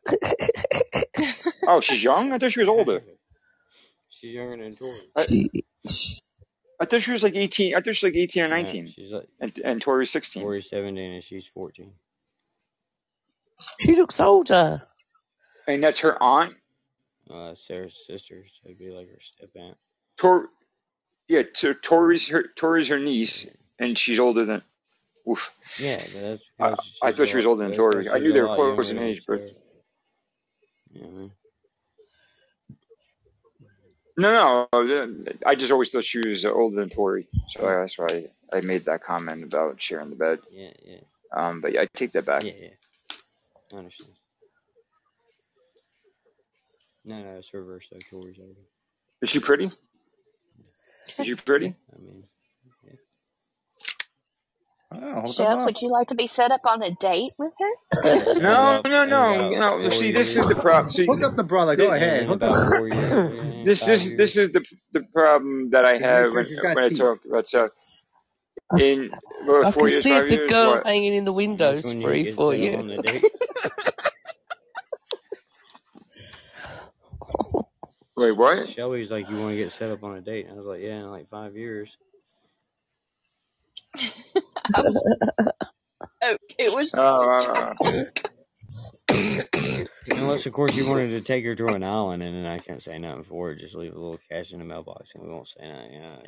Oh, 1.70 1.82
she's 1.82 2.04
young. 2.04 2.32
I 2.34 2.38
thought 2.38 2.52
she 2.52 2.60
was 2.62 2.70
older. 2.70 3.02
She's 4.10 4.34
younger 4.34 4.64
than 4.64 4.74
Tori. 4.74 5.00
I, 5.16 5.26
She, 5.26 5.50
she, 5.88 6.20
I 6.82 6.86
thought 6.86 7.02
she 7.02 7.12
was 7.12 7.22
like 7.24 7.36
eighteen. 7.36 7.76
I 7.76 7.78
thought 7.78 7.94
she 7.96 8.06
was 8.06 8.12
like 8.14 8.16
eighteen 8.16 8.44
or 8.44 8.48
No, 8.48 8.56
nineteen, 8.56 8.88
she's 8.88 9.12
like 9.12 9.28
and 9.40 9.52
and 9.64 9.82
Tori's 9.82 10.10
sixteen. 10.12 10.44
Tori's 10.44 10.70
17 10.70 11.14
and 11.14 11.24
she's 11.24 11.46
14. 11.48 11.92
She 13.80 13.96
looks 13.96 14.20
older. 14.20 14.84
And 15.68 15.84
that's 15.84 16.00
her 16.00 16.22
aunt. 16.22 16.56
Uh, 17.30 17.54
Sarah's 17.56 18.06
sister, 18.06 18.44
so 18.48 18.62
it'd 18.66 18.80
be 18.80 18.90
like 18.90 19.10
her 19.10 19.20
step 19.22 19.50
aunt. 19.56 19.78
Tor, 20.18 20.48
yeah. 21.28 21.44
So 21.54 21.74
Tori's 21.74 22.28
her 22.30 22.46
Tori's 22.56 22.88
her 22.88 23.00
niece, 23.00 23.48
and 23.80 23.98
she's 23.98 24.20
older 24.20 24.46
than. 24.46 24.62
Oof. 25.30 25.54
Yeah, 25.78 25.98
but 26.14 26.22
that's 26.22 26.44
I, 27.04 27.08
I 27.08 27.12
thought 27.12 27.28
she 27.28 27.36
was 27.36 27.46
older 27.46 27.68
than 27.68 27.76
Tori. 27.76 28.10
I 28.10 28.18
knew 28.20 28.32
they 28.32 28.40
were 28.42 28.56
close 28.56 28.92
in 28.92 28.98
age, 28.98 29.26
but 29.28 29.52
Yeah, 30.94 31.06
man. 31.08 31.32
no, 34.16 34.68
no. 34.74 35.26
I 35.46 35.56
just 35.56 35.72
always 35.74 35.92
thought 35.92 36.06
she 36.06 36.20
was 36.26 36.46
older 36.46 36.78
than 36.78 36.90
Tori, 36.90 37.28
so 37.50 37.62
that's 37.64 37.98
why 37.98 38.08
I, 38.54 38.58
I 38.58 38.62
made 38.62 38.86
that 38.86 39.04
comment 39.04 39.44
about 39.44 39.82
sharing 39.82 40.10
the 40.12 40.16
bed. 40.16 40.40
Yeah, 40.50 40.70
yeah, 40.86 41.00
Um, 41.36 41.60
but 41.60 41.74
yeah, 41.74 41.82
I 41.82 41.88
take 41.94 42.14
that 42.14 42.26
back. 42.26 42.44
yeah, 42.44 42.54
yeah. 42.58 42.70
I 43.74 43.78
understand. 43.78 44.14
No, 47.06 47.24
no, 47.24 47.38
it's 47.38 47.54
reverse 47.54 47.88
though. 47.92 48.00
Tori's 48.10 48.38
older. 48.40 48.60
Is 49.22 49.30
she 49.30 49.40
pretty? 49.40 49.72
Is 51.20 51.26
she 51.26 51.36
pretty? 51.36 51.76
I 51.94 52.00
mean, 52.00 52.24
yeah. 52.84 52.92
Oh, 54.92 55.24
look 55.26 55.36
Chef, 55.36 55.66
would 55.66 55.82
you 55.82 55.90
like 55.90 56.08
to 56.10 56.16
be 56.16 56.28
set 56.28 56.52
up 56.52 56.62
on 56.66 56.82
a 56.84 56.92
date 56.92 57.32
with 57.38 57.54
her? 57.60 58.36
In 58.36 58.42
No, 58.42 58.82
no, 58.86 59.06
no, 59.06 59.50
no. 59.50 59.80
four 59.80 59.92
See, 59.92 60.12
this 60.12 60.36
is 60.36 60.48
the 60.48 60.56
problem. 60.56 60.92
See, 60.92 61.06
Hook 61.06 61.24
up 61.24 61.36
the 61.36 61.44
brother. 61.44 61.76
Go 61.76 61.92
ahead. 61.94 62.26
Hook 62.28 62.42
up. 62.42 62.52
about 62.52 62.68
four 62.76 62.88
years. 62.90 63.12
Yeah, 63.12 63.24
in 63.62 63.64
this, 63.64 63.86
this, 63.86 64.12
this 64.16 64.38
is 64.38 64.52
the 64.52 64.66
the 64.94 65.02
problem 65.14 65.72
that 65.72 65.86
I 65.86 65.98
have 65.98 66.34
when 66.34 66.46
when 66.74 66.78
I 66.80 66.90
talk 66.90 67.26
about 67.26 67.48
stuff. 67.48 67.72
In 68.80 69.12
what, 69.46 69.66
I 69.66 69.72
can 69.72 69.88
years, 69.88 70.04
see 70.04 70.14
if 70.14 70.28
the 70.28 70.36
years, 70.36 70.52
girl 70.52 70.72
what? 70.76 70.86
hanging 70.86 71.14
in 71.14 71.26
the 71.26 71.32
That's 71.32 71.38
window's 71.38 71.86
when 71.86 72.02
you 72.02 72.08
free 72.08 72.32
for 72.32 72.54
you. 72.54 72.78
on 72.78 72.88
the 72.88 72.98
date. 72.98 73.24
Wait, 78.18 78.32
what? 78.32 78.68
Shelby's 78.68 79.12
like, 79.12 79.30
you 79.30 79.38
want 79.38 79.52
to 79.52 79.58
get 79.58 79.72
set 79.72 79.92
up 79.92 80.04
on 80.04 80.18
a 80.18 80.22
date? 80.22 80.46
And 80.48 80.56
I 80.56 80.58
was 80.58 80.66
like, 80.66 80.82
yeah, 80.82 80.98
in 80.98 81.12
like 81.12 81.30
five 81.30 81.56
years. 81.56 81.96
oak. 86.24 86.40
It 86.58 86.74
was 86.74 86.92
Oh, 86.96 87.74
uh, 87.80 88.06
Unless, 90.10 90.46
of 90.46 90.54
course, 90.54 90.76
you 90.76 90.88
wanted 90.90 91.10
to 91.10 91.22
take 91.22 91.46
her 91.46 91.56
to 91.56 91.68
an 91.68 91.84
island, 91.84 92.24
and 92.24 92.36
then 92.36 92.46
I 92.46 92.58
can't 92.58 92.82
say 92.82 92.98
nothing 92.98 93.24
for 93.24 93.52
it. 93.52 93.60
Just 93.60 93.76
leave 93.76 93.94
a 93.94 94.00
little 94.00 94.20
cash 94.30 94.52
in 94.52 94.60
the 94.60 94.66
mailbox, 94.66 95.12
and 95.14 95.24
we 95.24 95.30
won't 95.30 95.48
say 95.48 95.68
nothing. 95.68 95.94
You 95.94 96.00
know? 96.02 96.22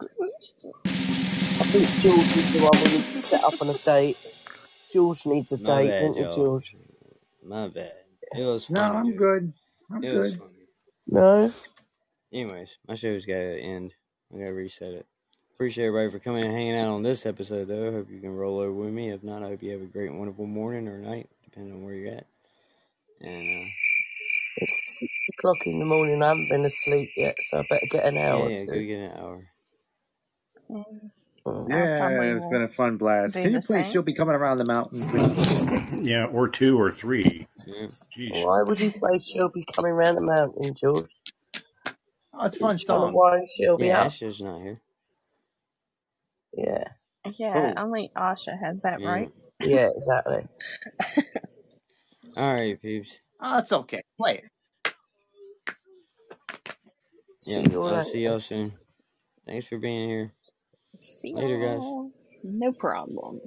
I 0.00 1.64
think 1.64 1.88
George 2.00 2.36
is 2.36 2.52
the 2.52 2.60
one 2.60 2.72
we 2.84 2.98
need 2.98 3.04
to 3.04 3.10
set 3.10 3.44
up 3.44 3.54
on 3.60 3.68
a 3.70 3.74
date. 3.74 4.16
George 4.92 5.26
needs 5.26 5.52
a 5.52 5.58
My 5.58 5.82
date, 5.82 5.88
bad, 5.88 6.02
don't 6.02 6.16
you, 6.16 6.22
y'all. 6.22 6.34
George? 6.34 6.76
My 7.46 7.68
bad. 7.68 7.92
It 8.36 8.44
was 8.44 8.68
No, 8.70 8.80
funny. 8.80 8.96
I'm 8.98 9.06
dude. 9.06 9.18
good. 9.18 9.52
I'm 9.90 10.02
It 10.02 10.18
was 10.18 10.30
good. 10.30 10.38
funny. 10.38 10.50
No? 11.06 11.52
Anyways, 12.32 12.78
my 12.88 12.94
show's 12.94 13.26
got 13.26 13.34
to 13.34 13.60
end. 13.60 13.94
I 14.34 14.38
got 14.38 14.44
to 14.44 14.50
reset 14.52 14.94
it. 14.94 15.06
Appreciate 15.54 15.86
everybody 15.86 16.10
for 16.10 16.18
coming 16.18 16.44
and 16.44 16.52
hanging 16.52 16.76
out 16.78 16.88
on 16.88 17.02
this 17.02 17.26
episode, 17.26 17.68
though. 17.68 17.88
I 17.88 17.92
hope 17.92 18.10
you 18.10 18.20
can 18.20 18.34
roll 18.34 18.60
over 18.60 18.72
with 18.72 18.92
me. 18.92 19.10
If 19.10 19.22
not, 19.22 19.42
I 19.42 19.48
hope 19.48 19.62
you 19.62 19.72
have 19.72 19.82
a 19.82 19.86
great, 19.86 20.12
wonderful 20.12 20.46
morning 20.46 20.88
or 20.88 20.98
night, 20.98 21.28
depending 21.44 21.74
on 21.74 21.82
where 21.84 21.94
you're 21.94 22.14
at. 22.14 22.26
And, 23.20 23.66
uh, 23.66 23.68
It's 24.56 24.80
six 24.98 25.12
o'clock 25.38 25.56
in 25.66 25.78
the 25.80 25.84
morning. 25.84 26.22
I 26.22 26.28
haven't 26.28 26.48
been 26.50 26.64
asleep 26.64 27.10
yet, 27.16 27.36
so 27.50 27.58
I 27.58 27.62
better 27.68 27.86
get 27.90 28.06
an 28.06 28.16
yeah, 28.16 28.30
hour. 28.32 28.48
yeah, 28.48 28.64
go 28.64 28.72
get 28.80 28.98
an 29.00 29.12
hour. 29.18 29.46
Mm. 30.70 31.10
Yeah, 31.66 32.36
it's 32.36 32.46
been 32.46 32.62
a 32.62 32.68
fun 32.68 32.98
blast. 32.98 33.40
do 33.42 33.42
Can 33.42 33.54
you 33.54 33.60
the 33.60 33.62
please 33.62 33.88
same. 33.88 33.90
still 33.90 34.02
be 34.02 34.14
coming 34.14 34.34
around 34.36 34.58
the 34.58 34.64
mountain, 34.64 35.06
please? 35.06 35.40
Yeah, 36.00 36.26
or 36.26 36.48
two 36.48 36.80
or 36.80 36.92
three. 36.92 37.48
Yeah. 37.66 37.88
Jeez. 38.16 38.44
Why 38.44 38.62
would 38.66 38.80
you 38.80 38.92
play 38.92 39.18
Shelby 39.18 39.66
coming 39.74 39.92
round 39.92 40.16
the 40.18 40.22
mountain, 40.22 40.74
George? 40.74 41.10
Oh, 42.34 42.46
it's 42.46 42.56
a 42.56 42.60
You're 42.60 42.68
fun 42.68 42.80
trying 42.86 43.02
to 43.02 43.08
song. 43.08 43.12
wind 43.12 43.48
Shelby 43.52 43.92
Yeah, 43.92 44.04
up. 44.04 44.06
Asha's 44.06 44.40
not 44.40 44.62
here. 44.62 44.78
Yeah, 46.54 46.84
Yeah, 47.38 47.54
Oh. 47.54 47.74
only 47.76 48.12
Asha 48.16 48.58
has 48.60 48.82
that 48.82 49.00
Yeah. 49.00 49.04
right. 49.04 49.30
yeah, 49.60 49.90
exactly. 49.96 50.46
All 52.36 52.54
right, 52.54 52.80
peeps. 52.82 53.20
Oh, 53.42 53.58
it's 53.58 53.72
okay. 53.72 54.02
Play 54.18 54.42
it. 54.44 54.50
See 57.40 57.62
Yep, 57.62 57.70
you 57.70 57.80
all 57.80 57.90
I'll 57.90 58.00
see 58.02 58.24
y'all 58.24 58.40
soon. 58.40 58.74
Thanks 59.46 59.66
for 59.66 59.78
being 59.78 60.08
here. 60.10 60.32
See 60.98 61.34
Later, 61.34 61.58
guys. 61.58 61.76
y'all. 61.78 62.10
No 62.42 62.72
problem. 62.72 63.38